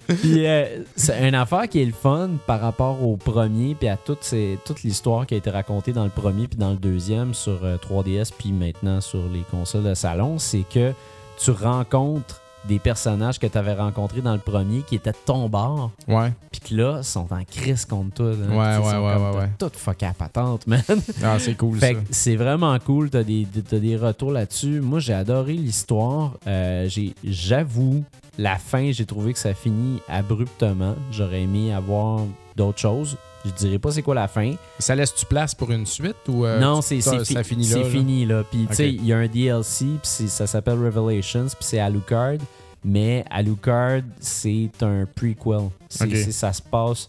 Puis 0.06 0.46
euh, 0.46 0.64
c'est 0.96 1.28
une 1.28 1.34
affaire 1.34 1.68
qui 1.68 1.80
est 1.82 1.86
le 1.86 1.92
fun 1.92 2.30
par 2.46 2.60
rapport 2.60 3.02
au 3.04 3.16
premier, 3.16 3.74
puis 3.74 3.88
à 3.88 3.96
toute, 3.96 4.22
ces- 4.22 4.58
toute 4.64 4.82
l'histoire 4.82 5.26
qui 5.26 5.34
a 5.34 5.36
été 5.38 5.50
racontée 5.50 5.92
dans 5.92 6.04
le 6.04 6.10
premier, 6.10 6.46
puis 6.48 6.56
dans 6.58 6.70
le 6.70 6.76
deuxième 6.76 7.34
sur 7.34 7.64
euh, 7.64 7.76
3DS, 7.78 8.30
puis 8.36 8.52
maintenant 8.52 9.00
sur 9.00 9.22
les 9.32 9.42
consoles 9.50 9.84
de 9.84 9.94
salon, 9.94 10.38
c'est 10.38 10.64
que 10.72 10.92
tu 11.38 11.50
rencontres 11.52 12.39
des 12.68 12.78
personnages 12.78 13.38
que 13.38 13.46
tu 13.46 13.56
avais 13.58 13.74
rencontrés 13.74 14.20
dans 14.20 14.32
le 14.34 14.38
premier 14.38 14.82
qui 14.82 14.94
étaient 14.96 15.12
de 15.12 15.16
ton 15.24 15.48
bord, 15.48 15.90
Ouais. 16.08 16.32
puis 16.52 16.60
que 16.60 16.74
là, 16.74 17.02
sont 17.02 17.26
en 17.32 17.42
crise 17.44 17.84
contre 17.86 18.14
toi. 18.16 18.26
Ouais, 18.26 18.36
ils 18.36 18.80
ouais, 18.80 18.96
ouais, 18.96 19.16
ouais, 19.16 19.36
ouais. 19.38 19.50
Tout 19.58 19.70
fucké 19.74 20.06
à 20.06 20.12
patente, 20.12 20.66
man. 20.66 20.82
Ah, 21.24 21.38
c'est 21.38 21.54
cool 21.56 21.78
Fait 21.78 21.94
ça. 21.94 22.00
c'est 22.10 22.36
vraiment 22.36 22.78
cool. 22.80 23.10
T'as 23.10 23.22
des, 23.22 23.44
des 23.46 23.96
retours 23.96 24.32
là-dessus. 24.32 24.80
Moi, 24.80 24.98
j'ai 25.00 25.14
adoré 25.14 25.54
l'histoire. 25.54 26.32
Euh, 26.46 26.88
J'avoue, 27.24 28.04
la 28.38 28.56
fin, 28.56 28.90
j'ai 28.92 29.06
trouvé 29.06 29.32
que 29.32 29.38
ça 29.38 29.54
finit 29.54 30.00
abruptement. 30.08 30.94
J'aurais 31.12 31.42
aimé 31.42 31.72
avoir 31.72 32.20
d'autres 32.56 32.78
choses. 32.80 33.16
Je 33.44 33.50
dirais 33.52 33.78
pas 33.78 33.90
c'est 33.90 34.02
quoi 34.02 34.14
la 34.14 34.28
fin. 34.28 34.54
Ça 34.78 34.94
laisse-tu 34.94 35.24
place 35.26 35.54
pour 35.54 35.70
une 35.70 35.86
suite 35.86 36.16
ou 36.28 36.44
euh, 36.44 36.60
non, 36.60 36.82
c'est 36.82 37.00
ça, 37.00 37.18
c'est 37.20 37.24
fi- 37.24 37.34
ça 37.34 37.42
finit 37.44 37.66
là? 37.66 37.76
C'est 37.82 37.90
fini 37.90 38.26
là. 38.26 38.42
Puis 38.50 38.66
tu 38.68 38.74
sais, 38.74 38.90
il 38.90 39.04
y 39.06 39.12
a 39.12 39.18
un 39.18 39.26
DLC, 39.26 39.86
puis 40.02 40.28
ça 40.28 40.46
s'appelle 40.46 40.78
Revelations, 40.78 41.46
puis 41.46 41.56
c'est 41.60 41.78
Alucard. 41.78 42.36
Mais 42.84 43.24
Alucard, 43.30 44.00
c'est 44.20 44.70
un 44.82 45.06
prequel. 45.14 45.68
Ça 45.88 46.52
se 46.52 46.62
passe. 46.62 47.08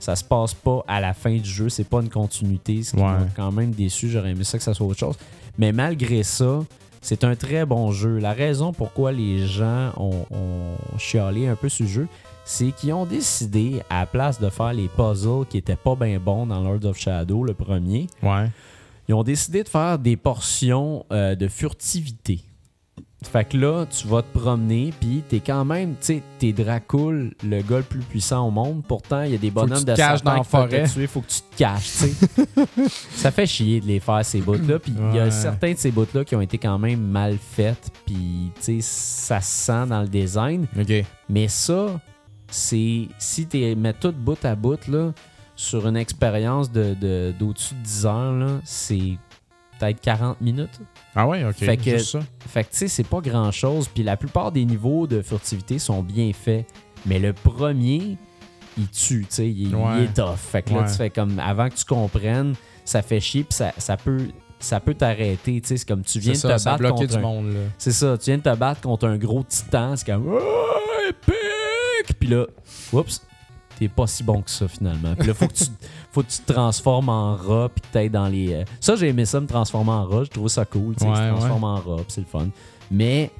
Ça 0.00 0.14
se 0.14 0.22
passe 0.22 0.54
pas 0.54 0.84
à 0.86 1.00
la 1.00 1.12
fin 1.12 1.36
du 1.36 1.48
jeu, 1.50 1.68
c'est 1.68 1.82
pas 1.88 2.00
une 2.00 2.08
continuité, 2.08 2.84
ce 2.84 2.92
qui 2.92 2.98
Ouais. 2.98 3.02
m'a 3.04 3.26
quand 3.34 3.50
même 3.50 3.72
déçu. 3.72 4.08
J'aurais 4.08 4.30
aimé 4.30 4.44
ça 4.44 4.56
que 4.56 4.62
ça 4.62 4.72
soit 4.72 4.86
autre 4.86 5.00
chose. 5.00 5.16
Mais 5.58 5.72
malgré 5.72 6.22
ça, 6.22 6.60
c'est 7.02 7.24
un 7.24 7.34
très 7.34 7.66
bon 7.66 7.90
jeu. 7.90 8.18
La 8.18 8.32
raison 8.32 8.72
pourquoi 8.72 9.10
les 9.10 9.44
gens 9.48 9.90
ont, 9.96 10.24
ont 10.30 10.98
chialé 10.98 11.48
un 11.48 11.56
peu 11.56 11.68
sur 11.68 11.84
le 11.84 11.90
jeu, 11.90 12.08
c'est 12.50 12.72
qu'ils 12.72 12.94
ont 12.94 13.04
décidé, 13.04 13.82
à 13.90 14.00
la 14.00 14.06
place 14.06 14.40
de 14.40 14.48
faire 14.48 14.72
les 14.72 14.88
puzzles 14.88 15.44
qui 15.50 15.58
étaient 15.58 15.76
pas 15.76 15.94
bien 15.94 16.18
bons 16.18 16.46
dans 16.46 16.60
Lord 16.62 16.82
of 16.86 16.96
Shadow, 16.98 17.44
le 17.44 17.52
premier, 17.52 18.06
Ouais. 18.22 18.46
ils 19.06 19.14
ont 19.14 19.22
décidé 19.22 19.62
de 19.62 19.68
faire 19.68 19.98
des 19.98 20.16
portions 20.16 21.04
euh, 21.12 21.34
de 21.34 21.46
furtivité. 21.46 22.40
Fait 23.22 23.44
que 23.44 23.58
là, 23.58 23.84
tu 23.84 24.06
vas 24.06 24.22
te 24.22 24.38
promener, 24.38 24.94
puis 24.98 25.22
t'es 25.28 25.40
quand 25.40 25.64
même, 25.66 25.90
tu 26.00 26.06
sais, 26.06 26.22
t'es 26.38 26.52
Dracul, 26.52 27.34
le 27.44 27.60
gars 27.62 27.78
le 27.78 27.82
plus 27.82 27.98
puissant 28.00 28.46
au 28.46 28.50
monde. 28.50 28.82
Pourtant, 28.86 29.22
il 29.22 29.32
y 29.32 29.34
a 29.34 29.38
des 29.38 29.50
bonhommes 29.50 29.84
de 29.84 29.94
caches 29.94 30.22
dans 30.22 30.34
la 30.34 30.38
peuvent 30.38 30.46
te 30.46 30.76
forêt. 30.76 30.88
tuer, 30.88 31.06
faut 31.08 31.20
que 31.20 31.26
tu 31.26 31.40
te 31.40 31.56
caches, 31.56 31.82
tu 31.82 32.08
sais. 32.08 32.14
Ça 33.16 33.30
fait 33.30 33.46
chier 33.46 33.80
de 33.80 33.86
les 33.86 33.98
faire, 34.00 34.24
ces 34.24 34.40
bouts-là. 34.40 34.78
Puis 34.78 34.94
il 35.10 35.16
y 35.16 35.18
a 35.18 35.30
certains 35.32 35.72
de 35.72 35.78
ces 35.78 35.90
bouts-là 35.90 36.24
qui 36.24 36.34
ont 36.36 36.40
été 36.40 36.56
quand 36.58 36.78
même 36.78 37.00
mal 37.00 37.36
faites, 37.38 37.90
puis 38.06 38.52
tu 38.54 38.62
sais, 38.62 38.78
ça 38.80 39.40
se 39.42 39.64
sent 39.66 39.86
dans 39.88 40.00
le 40.02 40.08
design. 40.08 40.66
Mais 41.28 41.48
ça, 41.48 42.00
c'est 42.50 43.08
si 43.18 43.46
tu 43.46 43.74
mets 43.76 43.92
tout 43.92 44.12
bout 44.12 44.42
à 44.44 44.54
bout 44.54 44.86
là, 44.88 45.12
sur 45.56 45.86
une 45.86 45.96
expérience 45.96 46.70
de, 46.70 46.94
de- 46.94 47.34
d'au-dessus 47.38 47.74
de 47.74 47.80
10 47.82 48.06
heures, 48.06 48.32
là, 48.32 48.60
c'est 48.64 49.18
peut-être 49.78 50.00
40 50.00 50.40
minutes. 50.40 50.80
Ah 51.14 51.26
ouais, 51.26 51.44
OK. 51.44 51.56
Fait 51.56 51.76
que- 51.76 51.90
Juste 51.98 52.12
ça. 52.12 52.20
Fait 52.48 52.64
que 52.64 52.70
tu 52.70 52.76
sais, 52.78 52.88
c'est 52.88 53.06
pas 53.06 53.20
grand-chose. 53.20 53.88
Puis 53.88 54.02
la 54.02 54.16
plupart 54.16 54.52
des 54.52 54.64
niveaux 54.64 55.06
de 55.06 55.20
furtivité 55.22 55.78
sont 55.78 56.02
bien 56.02 56.32
faits. 56.32 56.66
Mais 57.06 57.18
le 57.18 57.32
premier, 57.32 58.16
il 58.76 58.88
tue, 58.88 59.20
tu 59.28 59.34
sais, 59.34 59.48
il, 59.50 59.72
est 60.02 60.14
tough. 60.14 60.36
Fait 60.36 60.62
que 60.62 60.72
là, 60.74 60.84
tu 60.90 60.94
fais 60.96 61.10
comme, 61.10 61.38
avant 61.38 61.68
que 61.68 61.74
tu 61.74 61.84
comprennes, 61.84 62.54
ça 62.84 63.02
fait 63.02 63.20
chier, 63.20 63.44
puis 63.44 63.54
ça, 63.54 63.72
ça 63.78 63.96
peut... 63.96 64.28
Ça 64.60 64.80
peut 64.80 64.94
t'arrêter, 64.94 65.60
tu 65.60 65.68
sais, 65.68 65.76
c'est 65.76 65.86
comme 65.86 66.02
tu 66.02 66.18
viens 66.18 66.32
de 66.32 66.36
ça, 66.36 66.48
te 66.48 66.64
battre 66.64 66.82
contre 66.90 67.16
un- 67.18 67.20
c'est 67.78 67.92
ça, 67.92 68.18
tu 68.18 68.24
viens 68.24 68.38
de 68.38 68.42
te 68.42 68.56
battre 68.56 68.80
contre 68.80 69.06
un 69.06 69.16
gros 69.16 69.44
titan, 69.44 69.94
c'est 69.94 70.04
comme 70.04 70.26
oh, 70.26 70.40
épique! 71.08 71.36
Puis 72.14 72.28
là, 72.28 72.46
oups, 72.92 73.20
t'es 73.78 73.88
pas 73.88 74.06
si 74.06 74.22
bon 74.24 74.42
que 74.42 74.50
ça 74.50 74.66
finalement. 74.68 75.14
Puis 75.14 75.28
là, 75.28 75.34
faut 75.34 75.46
que 75.46 75.52
tu, 75.54 75.64
faut 76.12 76.22
que 76.22 76.28
tu 76.30 76.38
te 76.42 76.52
transformes 76.52 77.08
en 77.08 77.36
rat, 77.36 77.68
puis 77.68 77.82
t'ailles 77.92 78.10
dans 78.10 78.28
les. 78.28 78.52
euh, 78.54 78.64
Ça, 78.80 78.96
j'ai 78.96 79.08
aimé 79.08 79.24
ça 79.24 79.40
me 79.40 79.46
transformer 79.46 79.90
en 79.92 80.04
rat, 80.06 80.24
je 80.24 80.30
trouve 80.30 80.48
ça 80.48 80.64
cool, 80.64 80.94
tu 80.96 81.04
sais, 81.04 81.10
Ouais, 81.10 81.16
se 81.16 81.20
ouais. 81.22 81.28
transformer 81.30 81.66
en 81.66 81.76
rat, 81.96 82.02
c'est 82.08 82.20
le 82.22 82.26
fun. 82.26 82.48
Mais 82.90 83.30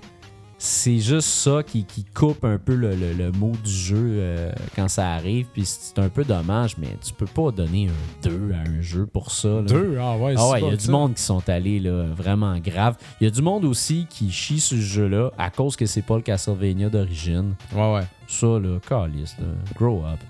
c'est 0.60 0.98
juste 0.98 1.28
ça 1.28 1.62
qui, 1.62 1.84
qui 1.84 2.04
coupe 2.04 2.44
un 2.44 2.58
peu 2.58 2.74
le, 2.74 2.96
le, 2.96 3.12
le 3.12 3.30
mot 3.30 3.52
du 3.64 3.70
jeu 3.70 3.96
euh, 4.18 4.52
quand 4.74 4.88
ça 4.88 5.12
arrive, 5.12 5.46
puis 5.52 5.64
c'est 5.64 5.98
un 6.00 6.08
peu 6.08 6.24
dommage, 6.24 6.76
mais 6.78 6.88
tu 7.00 7.12
peux 7.12 7.26
pas 7.26 7.52
donner 7.52 7.88
un 7.88 8.28
2 8.28 8.52
à 8.52 8.68
un 8.68 8.80
jeu 8.80 9.06
pour 9.06 9.30
ça. 9.30 9.48
là. 9.48 9.62
Deux? 9.62 9.96
Ah 10.00 10.16
ouais, 10.16 10.34
Ah 10.36 10.48
ouais, 10.50 10.60
il 10.62 10.68
y 10.68 10.72
a 10.72 10.76
du 10.76 10.90
monde 10.90 11.14
qui 11.14 11.22
sont 11.22 11.48
allés 11.48 11.78
là, 11.78 12.06
vraiment 12.12 12.58
grave. 12.58 12.96
Il 13.20 13.24
y 13.24 13.26
a 13.28 13.30
du 13.30 13.40
monde 13.40 13.64
aussi 13.64 14.06
qui 14.10 14.32
chie 14.32 14.58
sur 14.58 14.76
ce 14.76 14.82
jeu-là 14.82 15.30
à 15.38 15.50
cause 15.50 15.76
que 15.76 15.86
c'est 15.86 16.02
pas 16.02 16.16
le 16.16 16.22
Castlevania 16.22 16.88
d'origine. 16.90 17.54
Ouais, 17.72 17.94
ouais. 17.94 18.02
Ça, 18.28 18.46
là, 18.46 18.78
calice, 18.86 19.34
là. 19.38 19.46
Grow 19.76 20.05
up. 20.05 20.20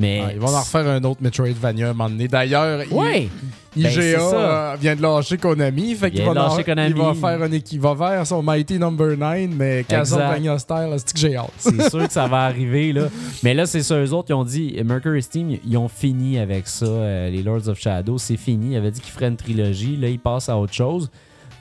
Mais. 0.00 0.22
Ah, 0.24 0.32
ils 0.32 0.38
vont 0.40 0.48
en 0.54 0.60
refaire 0.60 0.86
un 0.88 1.02
autre 1.04 1.20
Metroidvania 1.22 1.88
à 1.88 1.90
un 1.90 1.92
moment 1.92 2.08
donné. 2.10 2.28
D'ailleurs, 2.28 2.84
I- 2.84 2.92
Ouais! 2.92 3.28
Ben, 3.76 3.90
IGA 3.90 4.20
euh, 4.20 4.76
vient 4.80 4.96
de 4.96 5.02
lâcher 5.02 5.36
Konami. 5.38 5.94
Fait 5.94 6.10
qu'il 6.10 6.24
va, 6.24 6.34
lâcher 6.34 6.64
Konami. 6.64 6.90
il 6.90 6.96
va 6.96 7.14
faire 7.14 7.42
un 7.42 7.48
il 7.50 7.80
va 7.80 7.96
faire 7.96 8.26
son 8.26 8.42
Mighty 8.42 8.78
Number 8.78 9.16
9, 9.16 9.50
mais 9.56 9.84
Castlevania 9.88 10.58
style, 10.58 10.94
c'est 10.96 11.12
que 11.12 11.18
j'ai 11.18 11.36
hâte? 11.36 11.52
C'est 11.58 11.88
sûr 11.90 12.06
que 12.06 12.12
ça 12.12 12.26
va 12.26 12.42
arriver, 12.44 12.92
là. 12.92 13.08
Mais 13.44 13.54
là, 13.54 13.66
c'est 13.66 13.82
ça, 13.82 13.96
eux 13.96 14.12
autres, 14.12 14.30
ils 14.30 14.34
ont 14.34 14.44
dit, 14.44 14.76
Mercury 14.84 15.22
Steam, 15.22 15.56
ils 15.64 15.76
ont 15.76 15.88
fini 15.88 16.38
avec 16.38 16.66
ça, 16.66 16.86
euh, 16.86 17.30
les 17.30 17.42
Lords 17.42 17.68
of 17.68 17.78
Shadow, 17.78 18.18
c'est 18.18 18.36
fini. 18.36 18.72
Ils 18.72 18.76
avaient 18.76 18.90
dit 18.90 19.00
qu'ils 19.00 19.12
feraient 19.12 19.28
une 19.28 19.36
trilogie, 19.36 19.96
là, 19.96 20.08
ils 20.08 20.18
passent 20.18 20.48
à 20.48 20.56
autre 20.58 20.74
chose. 20.74 21.08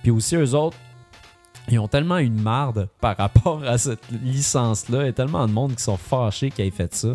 Puis 0.02 0.12
aussi, 0.12 0.36
eux 0.36 0.56
autres, 0.56 0.78
ils 1.70 1.80
ont 1.80 1.88
tellement 1.88 2.18
une 2.18 2.42
marde 2.42 2.88
par 3.02 3.18
rapport 3.18 3.64
à 3.64 3.78
cette 3.78 4.00
licence-là. 4.24 5.02
Il 5.04 5.06
y 5.08 5.10
a 5.10 5.14
tellement 5.14 5.48
de 5.48 5.52
monde 5.54 5.76
qui 5.76 5.84
sont 5.84 5.98
fâchés 5.98 6.50
qu'ils 6.52 6.66
aient 6.66 6.72
fait 6.72 6.94
ça, 6.96 7.10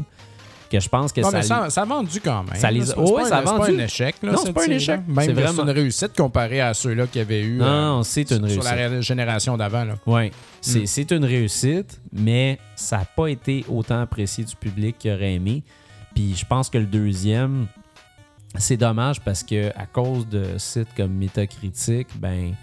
que 0.70 0.80
je 0.80 0.88
pense 0.88 1.12
que 1.12 1.20
Non, 1.20 1.30
ça... 1.30 1.36
mais 1.36 1.42
ça, 1.42 1.70
ça 1.70 1.82
a 1.82 1.84
vendu 1.84 2.20
quand 2.20 2.44
même. 2.44 2.54
Ça 2.56 2.70
les-. 2.70 2.86
C'est 2.86 2.96
Ouais, 2.98 3.22
pas 3.22 3.28
ça 3.28 3.38
a 3.38 3.40
un- 3.40 3.58
pas 3.58 3.70
échec. 3.70 4.16
Là, 4.22 4.32
Non, 4.32 4.38
c'est 4.44 4.52
pas 4.52 4.64
un 4.64 4.70
échec. 4.70 5.00
Même 5.06 5.24
C'est 5.26 5.32
vraiment- 5.32 5.62
une 5.64 5.70
réussite 5.70 6.16
comparée 6.16 6.60
à 6.62 6.72
ceux-là 6.74 7.06
qu'il 7.06 7.18
y 7.20 7.22
avait 7.24 7.42
eu 7.42 7.56
Non, 7.58 8.00
euh, 8.00 8.02
c'est 8.02 8.22
une 8.30 8.48
sur 8.48 8.62
réussite. 8.62 8.64
la 8.64 8.88
ré- 8.88 9.02
génération 9.02 9.56
d'avant. 9.58 9.84
là. 9.84 9.94
Oui, 10.06 10.30
c'est 10.62 10.80
Mm. 10.80 10.86
c'est 10.86 11.10
une 11.12 11.24
réussite, 11.26 12.00
mais 12.12 12.58
ça 12.74 12.98
n'a 12.98 13.04
pas 13.04 13.26
été 13.28 13.64
autant 13.68 14.00
apprécié 14.00 14.44
du 14.44 14.56
public 14.56 14.96
qu'il 14.98 15.12
aurait 15.12 15.34
aimé. 15.34 15.62
Puis 16.14 16.34
je 16.36 16.44
pense 16.46 16.68
que 16.70 16.78
le 16.78 16.86
deuxième, 16.86 17.66
c'est 18.56 18.76
dommage 18.76 19.20
parce 19.20 19.42
que 19.42 19.68
à 19.78 19.86
cause 19.86 20.26
de 20.28 20.44
sites 20.58 20.88
comme 20.96 21.12
Metacritic, 21.12 22.08
ben 22.18 22.54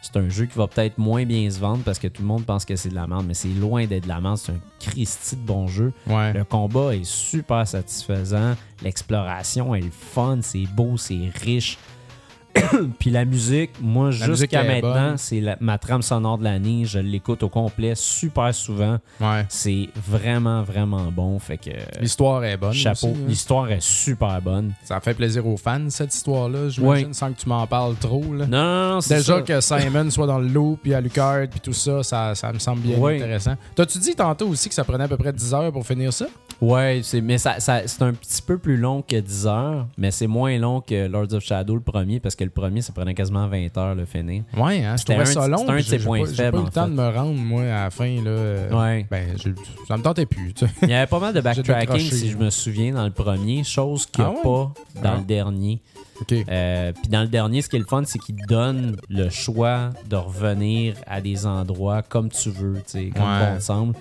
c'est 0.00 0.16
un 0.16 0.28
jeu 0.28 0.46
qui 0.46 0.56
va 0.56 0.66
peut-être 0.66 0.98
moins 0.98 1.24
bien 1.24 1.50
se 1.50 1.58
vendre 1.58 1.82
parce 1.84 1.98
que 1.98 2.08
tout 2.08 2.22
le 2.22 2.28
monde 2.28 2.44
pense 2.44 2.64
que 2.64 2.76
c'est 2.76 2.88
de 2.88 2.94
la 2.94 3.06
merde, 3.06 3.26
mais 3.26 3.34
c'est 3.34 3.48
loin 3.48 3.86
d'être 3.86 4.04
de 4.04 4.08
la 4.08 4.20
merde. 4.20 4.38
C'est 4.38 4.52
un 4.52 4.60
Christy 4.80 5.36
de 5.36 5.42
bon 5.42 5.66
jeu. 5.66 5.92
Ouais. 6.06 6.32
Le 6.32 6.44
combat 6.44 6.94
est 6.94 7.04
super 7.04 7.66
satisfaisant. 7.66 8.54
L'exploration 8.82 9.74
est 9.74 9.80
le 9.80 9.90
fun, 9.90 10.38
c'est 10.42 10.66
beau, 10.74 10.96
c'est 10.96 11.30
riche. 11.42 11.78
Puis 12.98 13.10
la 13.10 13.24
musique, 13.24 13.70
moi, 13.80 14.10
jusqu'à 14.10 14.62
maintenant, 14.64 15.14
c'est 15.16 15.42
ma 15.60 15.78
trame 15.78 16.02
sonore 16.02 16.38
de 16.38 16.44
l'année. 16.44 16.84
Je 16.84 16.98
l'écoute 16.98 17.42
au 17.42 17.48
complet 17.48 17.94
super 17.94 18.54
souvent. 18.54 18.98
Ouais. 19.20 19.44
C'est 19.48 19.88
vraiment, 20.08 20.62
vraiment 20.62 21.10
bon. 21.12 21.38
Fait 21.38 21.58
que 21.58 21.70
L'histoire 22.00 22.44
est 22.44 22.56
bonne. 22.56 22.72
chapeau. 22.72 23.08
hein. 23.08 23.24
L'histoire 23.28 23.70
est 23.70 23.82
super 23.82 24.40
bonne. 24.42 24.72
Ça 24.84 25.00
fait 25.00 25.14
plaisir 25.14 25.46
aux 25.46 25.56
fans, 25.56 25.88
cette 25.90 26.14
histoire-là, 26.14 26.68
j'imagine, 26.68 27.06
Ouais. 27.08 27.12
sans 27.12 27.32
que 27.32 27.38
tu 27.40 27.48
m'en 27.48 27.66
parles 27.66 27.96
trop. 27.96 28.24
Là. 28.34 28.46
Non, 28.46 28.94
non, 28.94 28.98
Déjà 28.98 29.22
ça. 29.36 29.42
que 29.42 29.60
Simon 29.60 30.10
soit 30.10 30.26
dans 30.26 30.38
le 30.38 30.48
loop, 30.48 30.80
puis 30.82 30.94
Alucard, 30.94 31.46
puis 31.50 31.60
tout 31.60 31.72
ça, 31.72 32.02
ça, 32.02 32.34
ça 32.34 32.52
me 32.52 32.58
semble 32.58 32.80
bien 32.80 32.98
Ouais. 32.98 33.16
intéressant. 33.16 33.54
T'as-tu 33.74 33.98
dit 33.98 34.14
tantôt 34.14 34.48
aussi 34.48 34.68
que 34.68 34.74
ça 34.74 34.84
prenait 34.84 35.04
à 35.04 35.08
peu 35.08 35.16
près 35.16 35.32
10 35.32 35.54
heures 35.54 35.72
pour 35.72 35.86
finir 35.86 36.12
ça? 36.12 36.26
Ouais, 36.60 37.02
mais 37.22 37.38
ça, 37.38 37.60
ça- 37.60 37.82
c'est 37.86 38.02
un 38.02 38.12
petit 38.12 38.42
peu 38.42 38.58
plus 38.58 38.76
long 38.76 39.02
que 39.02 39.16
10 39.20 39.46
heures, 39.46 39.86
mais 39.96 40.10
c'est 40.10 40.26
moins 40.26 40.58
long 40.58 40.80
que 40.80 41.06
Lords 41.06 41.32
of 41.34 41.44
Shadow, 41.44 41.74
le 41.74 41.80
premier, 41.80 42.18
parce 42.18 42.34
que 42.34 42.44
le 42.48 42.60
premier, 42.60 42.82
ça 42.82 42.92
prenait 42.92 43.14
quasiment 43.14 43.46
20 43.48 43.76
heures 43.78 43.94
le 43.94 44.04
finir. 44.04 44.42
Ouais, 44.56 44.84
hein, 44.84 44.92
je 44.94 44.98
C'était 45.00 45.14
trouvais 45.14 45.28
un- 45.28 45.32
ça 45.42 45.48
long. 45.48 45.58
c'était 45.58 45.70
un 45.72 45.76
de 45.76 45.80
ses 45.82 45.98
points 45.98 46.20
pas- 46.20 46.26
J'ai 46.30 46.34
faibles, 46.34 46.56
pas 46.56 46.62
eu 46.62 46.64
le 46.66 46.70
temps 46.70 46.84
fait. 46.84 46.90
de 46.90 46.94
me 46.96 47.08
rendre, 47.08 47.34
moi, 47.34 47.62
à 47.62 47.84
la 47.84 47.90
fin. 47.90 48.22
Là, 48.22 48.78
Ouais. 48.78 49.06
Ben, 49.10 49.28
ça 49.86 49.96
me 49.96 50.02
tentait 50.02 50.26
plus. 50.26 50.52
tu 50.54 50.66
sais. 50.66 50.72
Il 50.82 50.88
y 50.90 50.94
avait 50.94 51.06
pas 51.06 51.20
mal 51.20 51.32
de 51.34 51.40
backtracking, 51.42 51.98
si 52.10 52.30
je 52.30 52.36
me 52.36 52.50
souviens, 52.50 52.92
dans 52.94 53.04
le 53.04 53.10
premier, 53.10 53.64
chose 53.64 54.06
qu'il 54.06 54.24
n'y 54.24 54.30
a 54.30 54.32
Ah 54.32 54.36
ouais? 54.36 54.42
pas 54.42 54.72
dans 55.02 55.14
Ah. 55.14 55.16
le 55.18 55.24
dernier. 55.24 55.80
Euh, 56.32 56.92
Puis 57.00 57.08
dans 57.08 57.20
le 57.22 57.28
dernier, 57.28 57.62
ce 57.62 57.68
qui 57.68 57.76
est 57.76 57.78
le 57.78 57.84
fun, 57.84 58.02
c'est 58.04 58.18
qu'il 58.18 58.34
donne 58.48 58.96
le 59.08 59.28
choix 59.30 59.90
de 60.10 60.16
revenir 60.16 60.94
à 61.06 61.20
des 61.20 61.46
endroits 61.46 62.02
comme 62.02 62.28
tu 62.28 62.50
veux, 62.50 62.74
tu 62.78 62.82
sais, 62.86 63.10
comme 63.14 63.22
bon 63.22 63.60
semble. 63.60 63.94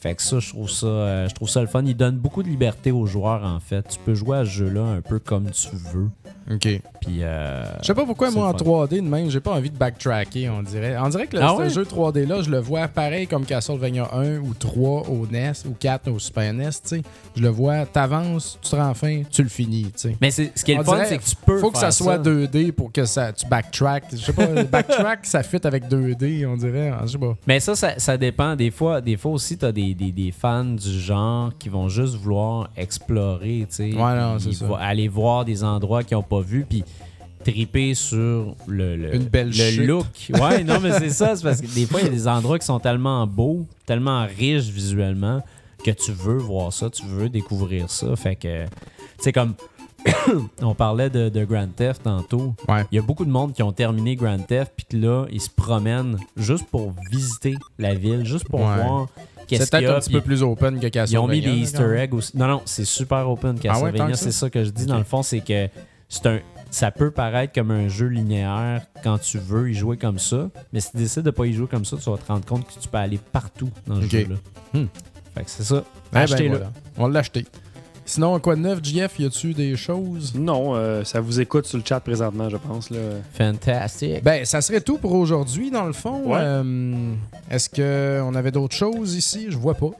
Fait 0.00 0.14
que 0.14 0.22
ça, 0.22 0.38
je 0.40 0.48
trouve 0.48 0.70
ça, 0.70 0.86
euh, 0.86 1.28
je 1.28 1.34
trouve 1.34 1.48
ça 1.48 1.60
le 1.60 1.66
fun. 1.66 1.82
Il 1.84 1.94
donne 1.96 2.16
beaucoup 2.16 2.42
de 2.42 2.48
liberté 2.48 2.90
aux 2.90 3.04
joueurs, 3.06 3.44
en 3.44 3.60
fait. 3.60 3.86
Tu 3.86 3.98
peux 4.04 4.14
jouer 4.14 4.38
à 4.38 4.44
ce 4.46 4.50
jeu-là 4.50 4.80
un 4.82 5.00
peu 5.02 5.18
comme 5.18 5.50
tu 5.50 5.68
veux. 5.92 6.08
OK. 6.50 6.68
Puis, 7.00 7.18
euh, 7.22 7.62
Je 7.80 7.86
sais 7.86 7.94
pas 7.94 8.04
pourquoi, 8.04 8.30
moi, 8.30 8.46
en 8.48 8.52
le 8.52 8.58
fun. 8.58 8.64
3D, 8.64 8.96
de 8.96 9.00
même, 9.08 9.30
j'ai 9.30 9.40
pas 9.40 9.52
envie 9.52 9.70
de 9.70 9.76
backtracker, 9.76 10.50
on 10.50 10.62
dirait. 10.62 10.96
On 10.98 11.08
dirait 11.08 11.26
que 11.28 11.36
le, 11.36 11.42
Ah 11.42 11.54
ouais? 11.54 11.70
jeu 11.70 11.84
3D-là, 11.84 12.42
je 12.42 12.50
le 12.50 12.58
vois 12.58 12.88
pareil 12.88 13.26
comme 13.26 13.44
Castlevania 13.44 14.08
1 14.12 14.38
ou 14.38 14.52
3 14.54 15.08
au 15.08 15.26
NES 15.30 15.52
ou 15.66 15.74
4 15.78 16.10
au 16.10 16.18
Super 16.18 16.52
NES, 16.52 16.70
tu 16.70 16.78
sais. 16.84 17.02
Je 17.36 17.42
le 17.42 17.48
vois, 17.48 17.86
t'avances, 17.86 18.58
tu 18.60 18.70
te 18.70 18.76
rends 18.76 18.94
fin, 18.94 19.22
tu 19.30 19.42
le 19.42 19.48
finis, 19.48 19.84
tu 19.84 19.92
sais. 19.96 20.16
Mais 20.20 20.30
c'est- 20.30 20.50
ce 20.54 20.64
qui 20.64 20.72
est 20.72 20.76
On 20.76 20.78
le 20.80 20.84
fun, 20.84 21.02
c'est 21.04 21.18
que 21.18 21.24
tu 21.24 21.36
peux. 21.46 21.58
Faut 21.58 21.70
que 21.70 21.78
ça 21.78 21.90
soit 21.92 22.18
2D 22.18 22.72
pour 22.72 22.90
que 22.90 23.04
ça, 23.04 23.32
tu 23.32 23.46
backtrack. 23.46 24.04
Je 24.12 24.16
sais 24.16 24.32
pas, 24.32 24.46
backtrack, 24.64 25.24
ça 25.26 25.42
fit 25.42 25.60
avec 25.64 25.88
2D, 25.88 26.44
on 26.46 26.56
dirait. 26.56 26.92
Je 27.02 27.12
sais 27.12 27.18
pas. 27.18 27.36
Mais 27.46 27.60
ça, 27.60 27.74
ça, 27.76 27.98
ça 27.98 28.16
dépend. 28.16 28.56
Des 28.56 28.70
fois, 28.70 29.00
des 29.00 29.16
fois 29.16 29.32
aussi, 29.32 29.56
tu 29.56 29.64
as 29.64 29.72
des, 29.72 29.94
des, 29.94 30.10
des- 30.12 30.32
fans 30.32 30.64
du 30.64 31.00
genre 31.00 31.50
qui 31.58 31.68
vont 31.68 31.88
juste 31.88 32.14
vouloir 32.16 32.70
explorer, 32.76 33.66
tu 33.68 33.76
sais. 33.76 33.92
Ouais, 33.94 34.14
non, 34.16 34.38
c'est 34.38 34.52
ça. 34.52 34.66
Aller 34.80 35.08
voir 35.08 35.44
des 35.44 35.62
endroits 35.64 36.02
qu'ils 36.02 36.16
pas 36.22 36.40
vus, 36.40 36.64
puis 36.68 36.84
triper 37.44 37.94
sur 37.94 38.54
le, 38.66 38.96
le, 38.96 39.14
Une 39.14 39.24
belle 39.24 39.50
le 39.50 39.86
look. 39.86 40.06
Ouais, 40.34 40.62
non, 40.62 40.78
mais 40.80 40.92
c'est 40.98 41.10
ça. 41.10 41.34
C'est 41.36 41.42
parce 41.42 41.60
que 41.60 41.66
des 41.74 41.86
fois, 41.86 42.00
il 42.00 42.06
y 42.06 42.08
a 42.08 42.12
des 42.12 42.28
endroits 42.28 42.58
qui 42.58 42.66
sont 42.66 42.80
tellement 42.80 43.26
beaux, 43.26 43.66
tellement 43.86 44.26
riches 44.26 44.68
visuellement, 44.68 45.42
que 45.82 45.90
tu 45.90 46.12
veux 46.12 46.36
voir 46.36 46.72
ça, 46.72 46.90
tu 46.90 47.04
veux 47.06 47.28
découvrir 47.30 47.90
ça. 47.90 48.14
Fait 48.16 48.36
que, 48.36 48.66
sais, 49.18 49.32
comme 49.32 49.54
on 50.62 50.74
parlait 50.74 51.08
de, 51.10 51.28
de 51.28 51.44
Grand 51.44 51.68
Theft 51.74 52.02
tantôt. 52.04 52.54
Ouais. 52.68 52.84
Il 52.92 52.96
y 52.96 52.98
a 52.98 53.02
beaucoup 53.02 53.24
de 53.24 53.30
monde 53.30 53.52
qui 53.54 53.62
ont 53.62 53.72
terminé 53.72 54.16
Grand 54.16 54.38
Theft, 54.38 54.72
puis 54.76 54.86
que 54.90 54.96
là, 54.98 55.26
ils 55.30 55.40
se 55.40 55.50
promènent 55.50 56.18
juste 56.36 56.66
pour 56.70 56.92
visiter 57.10 57.54
la 57.78 57.94
ville, 57.94 58.24
juste 58.26 58.46
pour 58.48 58.60
Ouais. 58.60 58.66
voir 58.82 59.08
qu'est-ce 59.46 59.64
C'est 59.64 59.70
qu'il 59.70 59.78
y 59.78 59.82
peut-être 59.82 59.96
un 59.96 60.00
petit 60.00 60.10
peu 60.12 60.20
plus 60.20 60.42
open 60.42 60.74
que 60.78 60.86
ils 60.86 61.18
ont 61.18 61.26
Castlevania. 61.26 61.32
mis 61.34 61.40
des 61.40 61.62
Easter 61.62 61.96
eggs 61.98 62.14
aussi. 62.14 62.36
Non, 62.36 62.46
non, 62.48 62.62
c'est 62.66 62.84
super 62.84 63.28
open 63.30 63.52
Ah 63.64 63.80
ouais, 63.80 63.90
Castlevania. 63.92 64.16
ça? 64.16 64.24
c'est 64.24 64.32
ça 64.32 64.50
que 64.50 64.62
je 64.64 64.70
dis. 64.70 64.84
Dans 64.86 64.98
le 64.98 65.04
fond, 65.04 65.22
c'est 65.22 65.40
que 65.40 65.68
c'est 66.10 66.26
un. 66.26 66.40
Ça 66.70 66.90
peut 66.92 67.10
paraître 67.10 67.52
comme 67.54 67.70
un 67.72 67.88
jeu 67.88 68.06
linéaire 68.06 68.82
quand 69.02 69.18
tu 69.18 69.38
veux 69.38 69.70
y 69.70 69.74
jouer 69.74 69.96
comme 69.96 70.18
ça, 70.20 70.50
mais 70.72 70.78
si 70.80 70.90
tu 70.92 70.98
décides 70.98 71.22
de 71.24 71.30
pas 71.30 71.46
y 71.46 71.52
jouer 71.54 71.66
comme 71.66 71.84
ça, 71.86 71.96
tu 71.96 72.08
vas 72.10 72.16
te 72.18 72.26
rendre 72.30 72.44
compte 72.44 72.64
que 72.66 72.78
tu 72.78 72.88
peux 72.88 72.98
aller 72.98 73.18
partout 73.32 73.70
dans 73.88 73.96
le 73.96 74.04
Ok. 74.04 74.10
jeu. 74.10 74.26
Là. 74.28 74.36
Hmm. 74.80 74.86
Fait 75.34 75.44
que 75.44 75.50
c'est 75.50 75.64
ça. 75.64 75.82
Eh 76.12 76.14
ben, 76.14 76.48
voilà. 76.50 76.70
On 76.96 77.08
l'a 77.08 77.20
acheté. 77.20 77.44
Sinon, 78.04 78.38
quoi 78.40 78.54
de 78.56 78.60
neuf, 78.60 78.80
JF, 78.84 79.18
y 79.18 79.24
a-tu 79.24 79.52
des 79.52 79.76
choses? 79.76 80.34
Non, 80.36 80.74
euh, 80.76 81.02
ça 81.04 81.20
vous 81.20 81.40
écoute 81.40 81.66
sur 81.66 81.78
le 81.78 81.84
chat 81.84 81.98
présentement, 82.00 82.48
je 82.48 82.56
pense. 82.56 82.90
Là. 82.90 82.98
Fantastique. 83.34 84.22
Ben, 84.22 84.44
ça 84.44 84.60
serait 84.60 84.80
tout 84.80 84.98
pour 84.98 85.12
aujourd'hui, 85.14 85.70
dans 85.70 85.84
le 85.86 85.92
fond. 85.92 86.22
Ouais. 86.32 86.38
Euh, 86.40 87.12
Est-ce 87.50 87.68
qu'on 87.68 88.34
avait 88.34 88.50
d'autres 88.52 88.74
choses 88.76 89.14
ici? 89.14 89.46
Je 89.50 89.56
vois 89.58 89.74
pas. 89.74 89.90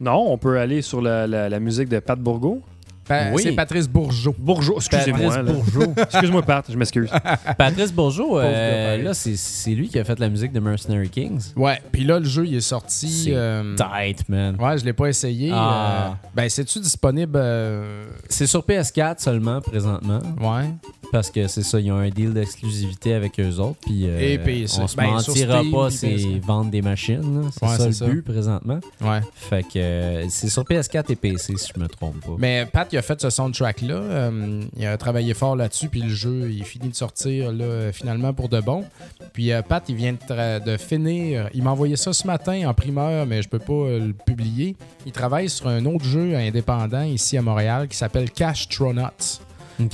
Non, 0.00 0.24
on 0.32 0.38
peut 0.38 0.58
aller 0.58 0.82
sur 0.82 1.00
la, 1.02 1.26
la- 1.26 1.48
la 1.48 1.60
musique 1.60 1.88
de 1.88 1.98
Pat 2.00 2.18
Bourgo. 2.18 2.60
Pa- 3.06 3.30
Oui. 3.32 3.42
C'est 3.42 3.52
Patrice 3.52 3.88
Bourgeot. 3.88 4.34
Bourgeot, 4.38 4.76
excusez-moi. 4.76 5.34
Patrice. 5.34 5.54
Bourgeot. 5.54 5.92
Excuse-moi, 6.02 6.42
Pat, 6.42 6.64
je 6.70 6.76
m'excuse. 6.76 7.10
Patrice 7.58 7.92
Bourgeot, 7.92 8.38
euh, 8.38 9.02
là, 9.02 9.14
c'est- 9.14 9.36
c'est 9.36 9.70
lui 9.72 9.88
qui 9.88 9.98
a 9.98 10.04
fait 10.04 10.18
la 10.18 10.28
musique 10.28 10.52
de 10.52 10.60
Mercenary 10.60 11.08
Kings. 11.08 11.52
Ouais, 11.56 11.80
puis 11.92 12.04
là, 12.04 12.18
le 12.18 12.24
jeu, 12.24 12.46
il 12.46 12.54
est 12.56 12.60
sorti. 12.60 13.26
Euh, 13.28 13.74
Tight, 13.76 14.28
man. 14.28 14.56
Ouais, 14.60 14.78
je 14.78 14.84
l'ai 14.84 14.92
pas 14.92 15.06
essayé. 15.06 15.50
Ah. 15.52 16.08
euh, 16.10 16.14
ben, 16.34 16.48
c'est-tu 16.48 16.80
disponible? 16.80 17.32
euh, 17.36 18.06
C'est 18.28 18.46
sur 18.46 18.62
PS4 18.64 19.20
seulement 19.20 19.60
présentement. 19.60 20.20
Ouais. 20.40 20.64
Parce 21.12 21.30
que 21.30 21.46
c'est 21.48 21.62
ça, 21.62 21.78
ils 21.80 21.90
ont 21.92 21.96
un 21.98 22.08
deal 22.10 22.32
d'exclusivité 22.32 23.14
avec 23.14 23.38
eux 23.40 23.58
autres. 23.58 23.78
Puis 23.82 24.06
euh, 24.08 24.18
Et 24.18 24.38
PC. 24.38 24.80
on 24.80 24.86
se 24.86 24.96
Ben, 24.96 25.10
mentira 25.10 25.58
Steam, 25.60 25.72
pas, 25.72 25.90
c'est 25.90 26.16
vendre 26.40 26.70
des 26.70 26.82
machines. 26.82 27.50
C'est 27.52 27.64
Ouais, 27.66 27.76
ça 27.76 27.86
le 27.86 27.92
ça. 27.92 28.06
but 28.06 28.22
présentement. 28.22 28.80
Ouais. 29.00 29.20
Fait 29.34 29.62
que 29.62 29.78
euh, 29.78 30.28
c'est 30.28 30.48
sur 30.48 30.62
PS4 30.64 31.10
et 31.12 31.16
PC 31.16 31.54
si 31.56 31.70
je 31.74 31.80
me 31.80 31.86
trompe 31.88 32.20
pas. 32.20 32.32
Mais 32.38 32.66
Pat, 32.72 32.88
il 32.92 32.98
a 32.98 33.02
fait 33.02 33.20
ce 33.20 33.30
soundtrack-là. 33.30 33.94
euh, 33.94 34.62
il 34.76 34.86
a 34.86 34.96
travaillé 34.96 35.34
fort 35.34 35.56
là-dessus, 35.56 35.88
puis 35.88 36.00
le 36.02 36.08
jeu, 36.08 36.50
il 36.50 36.64
finit 36.64 36.88
de 36.88 36.94
sortir 36.94 37.52
là, 37.52 37.92
finalement 37.92 38.32
pour 38.32 38.48
de 38.48 38.60
bon. 38.60 38.84
Puis 39.32 39.50
Pat, 39.68 39.82
il 39.88 39.94
vient 39.96 40.12
de, 40.14 40.76
finir. 40.76 41.48
Il 41.54 41.62
m'a 41.62 41.70
envoyé 41.70 41.96
ça 41.96 42.12
ce 42.12 42.26
matin 42.26 42.68
en 42.68 42.74
primeur, 42.74 43.26
mais 43.26 43.42
je 43.42 43.48
peux 43.48 43.58
pas 43.58 43.88
le 43.98 44.12
publier. 44.12 44.76
Il 45.06 45.12
travaille 45.12 45.48
sur 45.48 45.68
un 45.68 45.84
autre 45.86 46.04
jeu 46.04 46.34
indépendant 46.36 47.02
ici 47.02 47.36
à 47.38 47.42
Montréal 47.42 47.88
qui 47.88 47.96
s'appelle 47.96 48.30
Castronauts. 48.30 49.40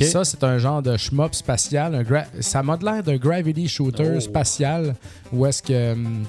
Ça, 0.01 0.25
c'est 0.25 0.43
un 0.45 0.59
genre 0.59 0.83
de 0.83 0.97
shmup 0.97 1.35
spatial. 1.35 1.95
un 1.95 2.03
gra- 2.03 2.27
ça 2.41 2.63
m'a 2.63 2.77
l'air 2.83 3.03
d'un 3.03 3.17
gravity 3.17 3.69
shooter 3.69 4.13
Oh. 4.17 4.21
spatial 4.21 4.95
où 5.33 5.47
est-ce 5.47 5.63
que 5.63 5.93
hum, 5.93 6.25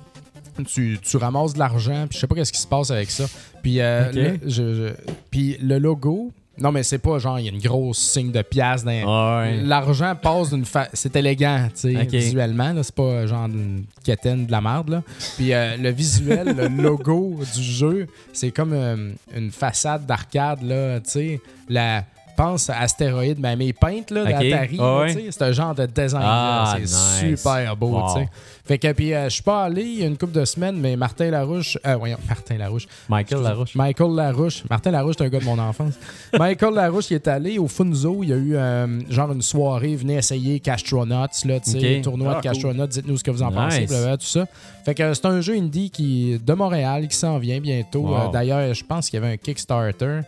tu, 0.67 0.99
tu 1.01 1.17
ramasses 1.17 1.53
de 1.53 1.59
l'argent, 1.59 2.05
puis 2.07 2.15
je 2.17 2.21
sais 2.21 2.27
pas 2.27 2.35
qu'est-ce 2.35 2.51
qui 2.53 2.59
se 2.61 2.67
passe 2.67 2.91
avec 2.91 3.09
ça. 3.09 3.25
Puis, 3.63 3.79
euh, 3.79 4.11
le, 4.11 4.39
je- 4.49 4.73
je- 4.75 4.93
puis 5.29 5.57
le 5.61 5.79
logo, 5.79 6.31
non, 6.57 6.71
mais 6.71 6.83
c'est 6.83 6.99
pas 6.99 7.17
genre, 7.17 7.39
il 7.39 7.45
y 7.45 7.49
a 7.49 7.51
une 7.51 7.61
grosse 7.61 7.97
signe 7.97 8.31
de 8.31 8.41
pièce 8.41 8.83
dans. 8.83 8.91
Ah 9.07 9.39
ouais. 9.43 9.61
L'argent 9.63 10.13
passe 10.21 10.49
d'une 10.51 10.65
fa... 10.65 10.89
C'est 10.93 11.15
élégant, 11.15 11.67
tu 11.73 11.93
sais, 11.93 12.05
visuellement. 12.05 12.73
C'est 12.83 12.93
pas 12.93 13.25
genre 13.25 13.45
une 13.45 13.85
quétaine 14.03 14.45
de 14.45 14.51
la 14.51 14.61
merde. 14.61 14.89
Là. 14.89 15.03
Puis 15.37 15.53
euh, 15.53 15.77
le 15.77 15.89
visuel, 15.89 16.53
le 16.55 16.67
logo 16.83 17.39
du 17.55 17.63
jeu, 17.63 18.07
c'est 18.33 18.51
comme 18.51 18.73
euh, 18.73 19.11
une 19.35 19.49
façade 19.51 20.05
d'arcade, 20.05 20.61
là, 20.61 20.99
tu 20.99 21.09
sais. 21.09 21.41
La... 21.69 22.03
Pense 22.35 22.69
à 22.69 22.79
Astéroïde, 22.79 23.37
mais 23.39 23.55
mes 23.55 23.73
peintes 23.73 24.11
là, 24.11 24.23
d'Atari, 24.25 24.77
Ah 24.79 25.05
c'est 25.29 25.41
un 25.41 25.51
genre 25.51 25.75
de 25.75 25.85
design. 25.85 26.23
Ah, 26.25 26.73
c'est 26.77 26.81
nice. 26.81 27.39
super 27.39 27.75
beau. 27.75 27.89
Wow. 27.89 28.13
tu 28.13 28.19
sais. 28.21 28.29
Fait 28.63 28.77
que 28.77 28.91
puis 28.93 29.13
euh, 29.13 29.25
je 29.25 29.29
suis 29.29 29.43
pas 29.43 29.63
allé 29.65 29.81
il 29.83 29.99
y 29.99 30.03
a 30.03 30.07
une 30.07 30.17
couple 30.17 30.33
de 30.33 30.45
semaines, 30.45 30.77
mais 30.77 30.95
Martin 30.95 31.29
Larouche, 31.31 31.77
euh, 31.85 31.95
voyons, 31.97 32.17
Martin 32.29 32.57
Larouche, 32.57 32.87
Michael 33.09 33.41
Larouche. 33.41 33.75
Michael 33.75 34.15
Larouche. 34.15 34.63
Martin 34.69 34.91
Larouche, 34.91 35.15
c'est 35.17 35.25
un 35.25 35.29
gars 35.29 35.39
de 35.39 35.45
mon 35.45 35.57
enfance. 35.59 35.93
Michael 36.39 36.73
Larouche, 36.75 37.09
il 37.11 37.15
est 37.15 37.27
allé 37.27 37.57
au 37.57 37.67
Funzo. 37.67 38.19
Il 38.23 38.29
y 38.29 38.33
a 38.33 38.37
eu 38.37 38.55
euh, 38.55 38.87
genre 39.09 39.31
une 39.31 39.41
soirée. 39.41 39.95
Venez 39.95 40.15
essayer 40.15 40.59
Castronauts, 40.59 41.27
là, 41.45 41.59
tu 41.59 41.71
sais, 41.71 42.01
tournoi 42.03 42.33
Ah, 42.33 42.35
de 42.35 42.41
cool. 42.41 42.51
Castronauts. 42.51 42.87
Dites-nous 42.87 43.17
ce 43.17 43.23
que 43.23 43.31
vous 43.31 43.41
en 43.43 43.49
Nice. 43.49 43.79
pensez, 43.87 44.17
tout 44.17 44.25
ça. 44.25 44.45
Fait 44.85 44.93
que 44.95 45.13
c'est 45.13 45.25
un 45.25 45.41
jeu 45.41 45.55
indie 45.55 45.89
qui 45.89 46.39
de 46.39 46.53
Montréal 46.53 47.07
qui 47.07 47.15
s'en 47.17 47.39
vient 47.39 47.59
bientôt. 47.59 48.01
Wow. 48.07 48.15
Euh, 48.15 48.27
D'ailleurs, 48.31 48.73
je 48.73 48.83
pense 48.85 49.09
qu'il 49.09 49.19
y 49.19 49.23
avait 49.23 49.33
un 49.33 49.37
Kickstarter. 49.37 50.21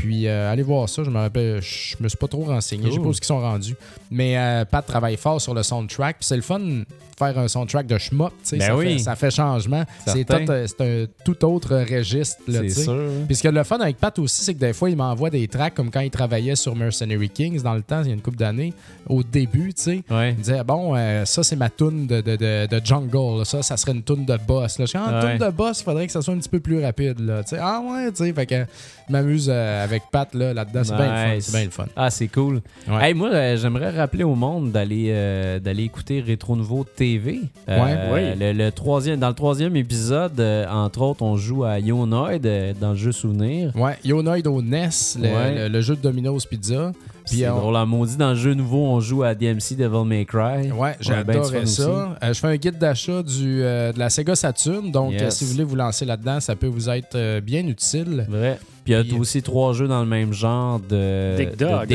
Puis 0.00 0.26
euh, 0.26 0.50
allez 0.50 0.62
voir 0.62 0.88
ça, 0.88 1.04
je 1.04 1.10
me 1.10 1.18
rappelle, 1.18 1.60
je 1.60 1.94
me 2.00 2.08
suis 2.08 2.16
pas 2.16 2.26
trop 2.26 2.44
renseigné, 2.44 2.86
je 2.86 2.92
sais 2.94 3.00
pas 3.00 3.08
où 3.08 3.12
ils 3.12 3.22
sont 3.24 3.38
rendus. 3.38 3.76
Mais 4.10 4.38
euh, 4.38 4.64
Pat 4.64 4.84
travaille 4.84 5.18
fort 5.18 5.40
sur 5.42 5.52
le 5.52 5.62
soundtrack, 5.62 6.16
puis 6.20 6.26
c'est 6.26 6.36
le 6.36 6.42
fun 6.42 6.58
de 6.58 6.84
faire 7.18 7.38
un 7.38 7.48
soundtrack 7.48 7.86
de 7.86 7.98
shmup, 7.98 8.30
tu 8.30 8.34
sais, 8.44 8.56
Ben 8.56 8.66
ça, 8.68 8.76
oui. 8.78 8.92
fait, 8.94 8.98
ça 9.00 9.14
fait 9.14 9.30
changement. 9.30 9.84
C'est 10.06 10.26
euh, 10.30 11.04
un 11.04 11.06
tout 11.22 11.44
autre 11.44 11.76
registre, 11.76 12.38
là, 12.48 12.60
C'est 12.60 12.66
tu 12.66 12.70
sais. 12.70 12.84
sûr. 12.84 13.08
Puis 13.26 13.36
ce 13.36 13.42
que 13.42 13.48
le 13.48 13.62
fun 13.62 13.78
avec 13.78 13.98
Pat 13.98 14.18
aussi, 14.18 14.42
c'est 14.42 14.54
que 14.54 14.58
des 14.58 14.72
fois, 14.72 14.88
il 14.88 14.96
m'envoie 14.96 15.28
des 15.28 15.46
tracks 15.48 15.74
comme 15.74 15.90
quand 15.90 16.00
il 16.00 16.08
travaillait 16.10 16.56
sur 16.56 16.74
Mercenary 16.74 17.28
Kings 17.28 17.60
dans 17.60 17.74
le 17.74 17.82
temps, 17.82 18.00
il 18.02 18.08
y 18.08 18.10
a 18.10 18.14
une 18.14 18.22
couple 18.22 18.38
d'années, 18.38 18.72
au 19.06 19.22
début, 19.22 19.74
tu 19.74 19.82
sais. 19.82 20.02
Ouais. 20.10 20.30
Il 20.30 20.36
me 20.38 20.42
disait, 20.42 20.64
bon, 20.64 20.94
euh, 20.96 21.26
ça, 21.26 21.42
c'est 21.42 21.56
ma 21.56 21.68
toune 21.68 22.06
de, 22.06 22.22
de, 22.22 22.36
de, 22.36 22.66
de 22.66 22.80
jungle. 22.86 23.38
là. 23.38 23.44
Ça, 23.44 23.62
ça 23.62 23.76
serait 23.76 23.92
une 23.92 24.02
toune 24.02 24.24
de 24.24 24.38
boss. 24.38 24.78
Là. 24.78 24.86
Je 24.86 24.92
dis, 24.92 24.96
ah, 24.98 25.10
une 25.10 25.14
Ouais. 25.26 25.36
toune 25.38 25.46
de 25.46 25.52
boss, 25.52 25.80
il 25.80 25.84
faudrait 25.84 26.06
que 26.06 26.12
ça 26.12 26.22
soit 26.22 26.32
un 26.32 26.38
petit 26.38 26.48
peu 26.48 26.60
plus 26.60 26.82
rapide. 26.82 27.20
Là. 27.20 27.42
Tu 27.42 27.50
sais, 27.50 27.58
ah 27.60 27.82
ouais, 27.84 28.10
tu 28.12 28.24
sais. 28.24 28.32
Fait 28.32 28.46
que 28.46 28.64
je 29.08 29.12
m'amuse 29.12 29.50
euh, 29.52 29.84
avec 29.90 30.02
Pat 30.10 30.32
là, 30.34 30.54
là-dedans. 30.54 30.82
C'est 30.84 30.94
bien 30.96 31.06
le 31.06 31.34
fun. 31.34 31.40
C'est 31.40 31.52
bien 31.52 31.64
le 31.64 31.70
fun. 31.70 31.86
Ah, 31.96 32.10
c'est 32.10 32.28
cool. 32.28 32.60
Ouais. 32.88 33.08
Hey, 33.08 33.14
moi, 33.14 33.28
euh, 33.30 33.56
j'aimerais 33.56 33.90
rappeler 33.90 34.24
au 34.24 34.34
monde 34.34 34.70
d'aller 34.72 35.08
euh, 35.10 35.58
d'aller 35.58 35.84
écouter 35.84 36.20
Rétro 36.20 36.56
Nouveau 36.56 36.84
TV. 36.84 37.40
Euh, 37.68 38.12
Ouais. 38.12 38.34
le, 38.38 38.52
le 38.52 38.70
troisième, 38.72 39.18
dans 39.18 39.28
le 39.28 39.34
troisième 39.34 39.76
épisode, 39.76 40.38
euh, 40.40 40.66
entre 40.68 41.02
autres, 41.02 41.22
on 41.22 41.36
joue 41.36 41.64
à 41.64 41.78
Yonoid 41.78 42.44
euh, 42.46 42.72
dans 42.80 42.90
le 42.90 42.96
jeu 42.96 43.12
Souvenir. 43.12 43.72
Ouais, 43.76 43.96
Yonoid 44.04 44.46
au 44.46 44.62
NES, 44.62 44.88
le, 45.18 45.22
Ouais. 45.22 45.54
le- 45.54 45.68
le 45.68 45.80
jeu 45.80 45.96
de 45.96 46.00
Domino's 46.00 46.46
Pizza. 46.46 46.92
Puis 47.26 47.38
C'est 47.40 47.48
on- 47.48 47.58
drôle, 47.60 47.76
maudit, 47.86 48.16
dans 48.16 48.30
le 48.30 48.34
jeu 48.34 48.54
nouveau, 48.54 48.78
on 48.86 48.98
joue 48.98 49.22
à 49.22 49.34
DMC 49.34 49.76
Devil 49.76 50.04
May 50.04 50.24
Cry. 50.24 50.72
Ouais, 50.72 50.96
fun 51.44 51.66
ça. 51.66 51.82
Euh, 52.22 52.32
je 52.32 52.40
fais 52.40 52.46
un 52.48 52.56
guide 52.56 52.78
d'achat 52.78 53.22
du, 53.22 53.62
euh, 53.62 53.92
de 53.92 53.98
la 53.98 54.10
Sega 54.10 54.34
Saturn. 54.34 54.90
Donc, 54.90 55.12
Yes. 55.12 55.22
euh, 55.22 55.30
si 55.30 55.44
vous 55.44 55.52
voulez 55.52 55.64
vous 55.64 55.76
lancer 55.76 56.04
là-dedans, 56.04 56.40
ça 56.40 56.56
peut 56.56 56.66
vous 56.66 56.88
être 56.88 57.14
euh, 57.14 57.40
bien 57.40 57.64
utile. 57.66 58.26
Vrai. 58.28 58.58
Puis 58.84 58.92
il 58.94 58.96
y 58.96 59.00
a 59.00 59.02
Puis- 59.04 59.18
aussi 59.18 59.42
trois 59.42 59.72
jeux 59.72 59.88
dans 59.88 60.00
le 60.00 60.06
même 60.08 60.32
genre 60.32 60.80
de. 60.80 61.36
Dug. 61.54 61.86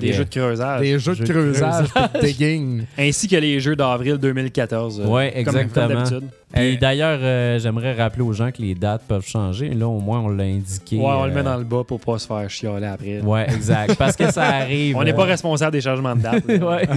Des 0.00 0.12
jeux 0.12 0.24
de 0.24 0.30
creusage. 0.30 0.80
Des 0.80 0.98
jeux 0.98 1.14
de 1.16 1.24
creusage 1.24 1.86
de 1.94 2.20
digging. 2.20 2.84
Ainsi 2.98 3.28
que 3.28 3.36
les 3.36 3.58
jeux 3.60 3.76
d'avril 3.76 4.16
2014. 4.18 5.00
euh, 5.00 5.06
Ouais, 5.06 5.30
comme- 5.30 5.40
exactement. 5.56 6.04
Comme 6.04 6.28
Eh. 6.56 6.76
d'ailleurs, 6.76 7.18
euh, 7.22 7.58
j'aimerais 7.58 7.94
rappeler 7.94 8.22
aux 8.22 8.32
gens 8.32 8.50
que 8.50 8.60
les 8.60 8.74
dates 8.74 9.02
peuvent 9.06 9.26
changer. 9.26 9.68
Là, 9.70 9.86
au 9.88 10.00
moins, 10.00 10.20
on 10.20 10.28
l'a 10.28 10.44
indiqué. 10.44 10.96
Ouais, 10.96 11.04
on 11.04 11.24
le 11.26 11.30
euh, 11.30 11.34
met 11.34 11.42
dans 11.42 11.56
le 11.56 11.64
bas 11.64 11.84
pour 11.86 12.00
pas 12.00 12.18
se 12.18 12.26
faire 12.26 12.48
chialer 12.50 12.86
après. 12.86 13.20
Ouais, 13.20 13.46
exact. 13.48 13.94
Parce 13.96 14.16
que 14.16 14.30
ça 14.32 14.42
arrive. 14.44 14.96
On 14.96 15.04
n'est 15.04 15.12
euh, 15.12 15.16
pas 15.16 15.24
responsable 15.24 15.72
des 15.72 15.80
changements 15.80 16.16
de 16.16 16.22
date. 16.22 16.44
ouais. 16.48 16.88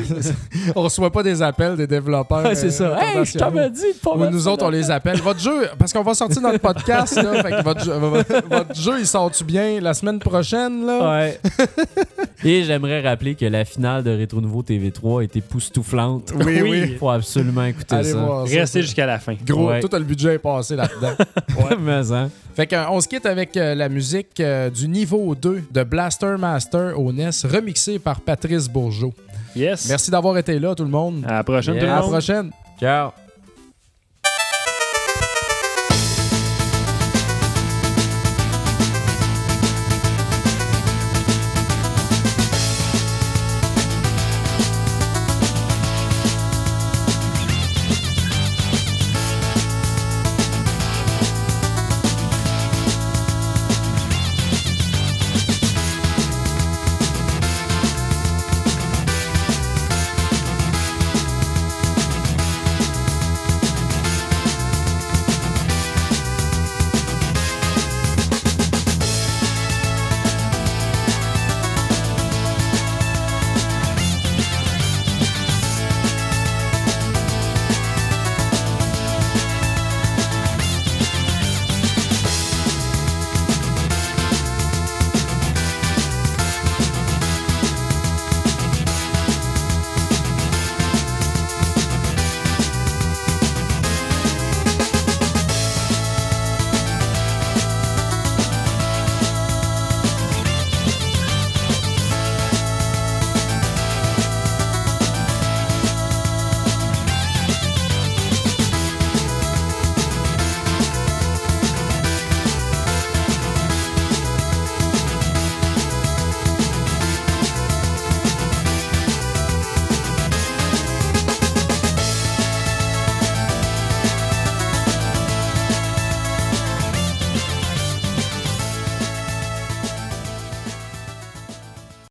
on 0.76 0.82
reçoit 0.82 1.12
pas 1.12 1.22
des 1.24 1.42
appels 1.42 1.76
des 1.76 1.88
développeurs. 1.88 2.44
Ouais, 2.44 2.56
c'est 2.56 2.72
ça. 2.72 2.86
euh, 2.86 2.96
Hey, 3.20 3.26
je 3.26 3.38
t'avais 3.38 3.70
dit 3.70 3.82
pas 4.02 4.12
Ou 4.16 4.26
nous 4.30 4.48
autres, 4.48 4.66
on 4.66 4.70
les 4.70 4.90
appelle. 4.90 5.20
Votre 5.22 5.40
jeu, 5.40 5.68
parce 5.78 5.94
qu'on 5.94 6.04
va 6.04 6.14
sortir 6.14 6.42
notre 6.42 6.60
podcast, 6.74 7.16
là, 7.22 7.44
fait 7.44 7.52
que 7.52 7.64
votre, 7.64 7.84
jeu, 7.84 7.94
votre- 7.94 8.48
votre 8.50 8.76
jeu, 8.76 9.00
il 9.00 9.06
sort-tu 9.08 9.44
bien 9.44 9.80
la 9.82 9.94
semaine 9.94 10.20
prochaine, 10.20 10.86
là? 10.86 11.20
Ouais. 11.20 11.40
Et 12.46 12.64
j'aimerais 12.64 13.02
rappeler 13.02 13.36
que 13.36 13.46
la 13.46 13.64
finale 13.66 14.04
de 14.04 14.10
Rétro 14.12 14.42
Nouveau 14.42 14.64
TV3 14.64 15.22
a 15.22 15.24
été 15.24 15.40
poustouflante. 15.42 16.34
Oui, 16.44 16.62
oui. 16.62 16.96
Faut 17.00 17.10
absolument 17.10 17.64
écouter 17.66 17.96
Allez 17.96 18.12
ça. 18.12 18.18
voir 18.18 18.48
ça. 18.48 18.56
Restez 18.60 18.82
jusqu'à 18.82 19.06
la 19.06 19.20
fin. 19.20 19.36
Gros, 19.46 19.68
Ouais. 19.70 19.80
tout 19.80 19.90
le 19.92 20.04
budget 20.04 20.36
est 20.36 20.40
passé 20.40 20.76
là-dedans. 20.76 21.14
Mais, 21.80 22.12
hein. 22.12 22.30
fait 22.56 22.68
qu'on 22.68 23.00
se 23.02 23.08
quitte 23.08 23.26
avec 23.26 23.56
euh, 23.58 23.76
la 23.76 23.90
musique 23.90 24.40
euh, 24.40 24.70
du 24.70 24.88
niveau 24.88 25.34
2 25.36 25.64
de 25.72 25.84
Blaster 25.84 26.36
Master 26.38 27.00
au 27.00 27.12
NES, 27.12 27.30
remixée 27.52 28.00
par 28.00 28.22
Patrice 28.22 28.68
Bourgeot. 28.68 29.14
Yes. 29.56 29.88
Merci 29.90 30.10
d'avoir 30.12 30.38
été 30.38 30.58
là, 30.60 30.74
tout 30.76 30.84
le 30.84 30.90
monde. 30.90 31.24
À 31.28 31.34
la 31.34 31.44
prochaine, 31.44 31.76
tout 31.76 31.86
le 31.86 31.92
À 31.92 31.96
la 31.96 32.02
monde. 32.02 32.12
prochaine. 32.12 32.52
Ciao. 32.80 33.12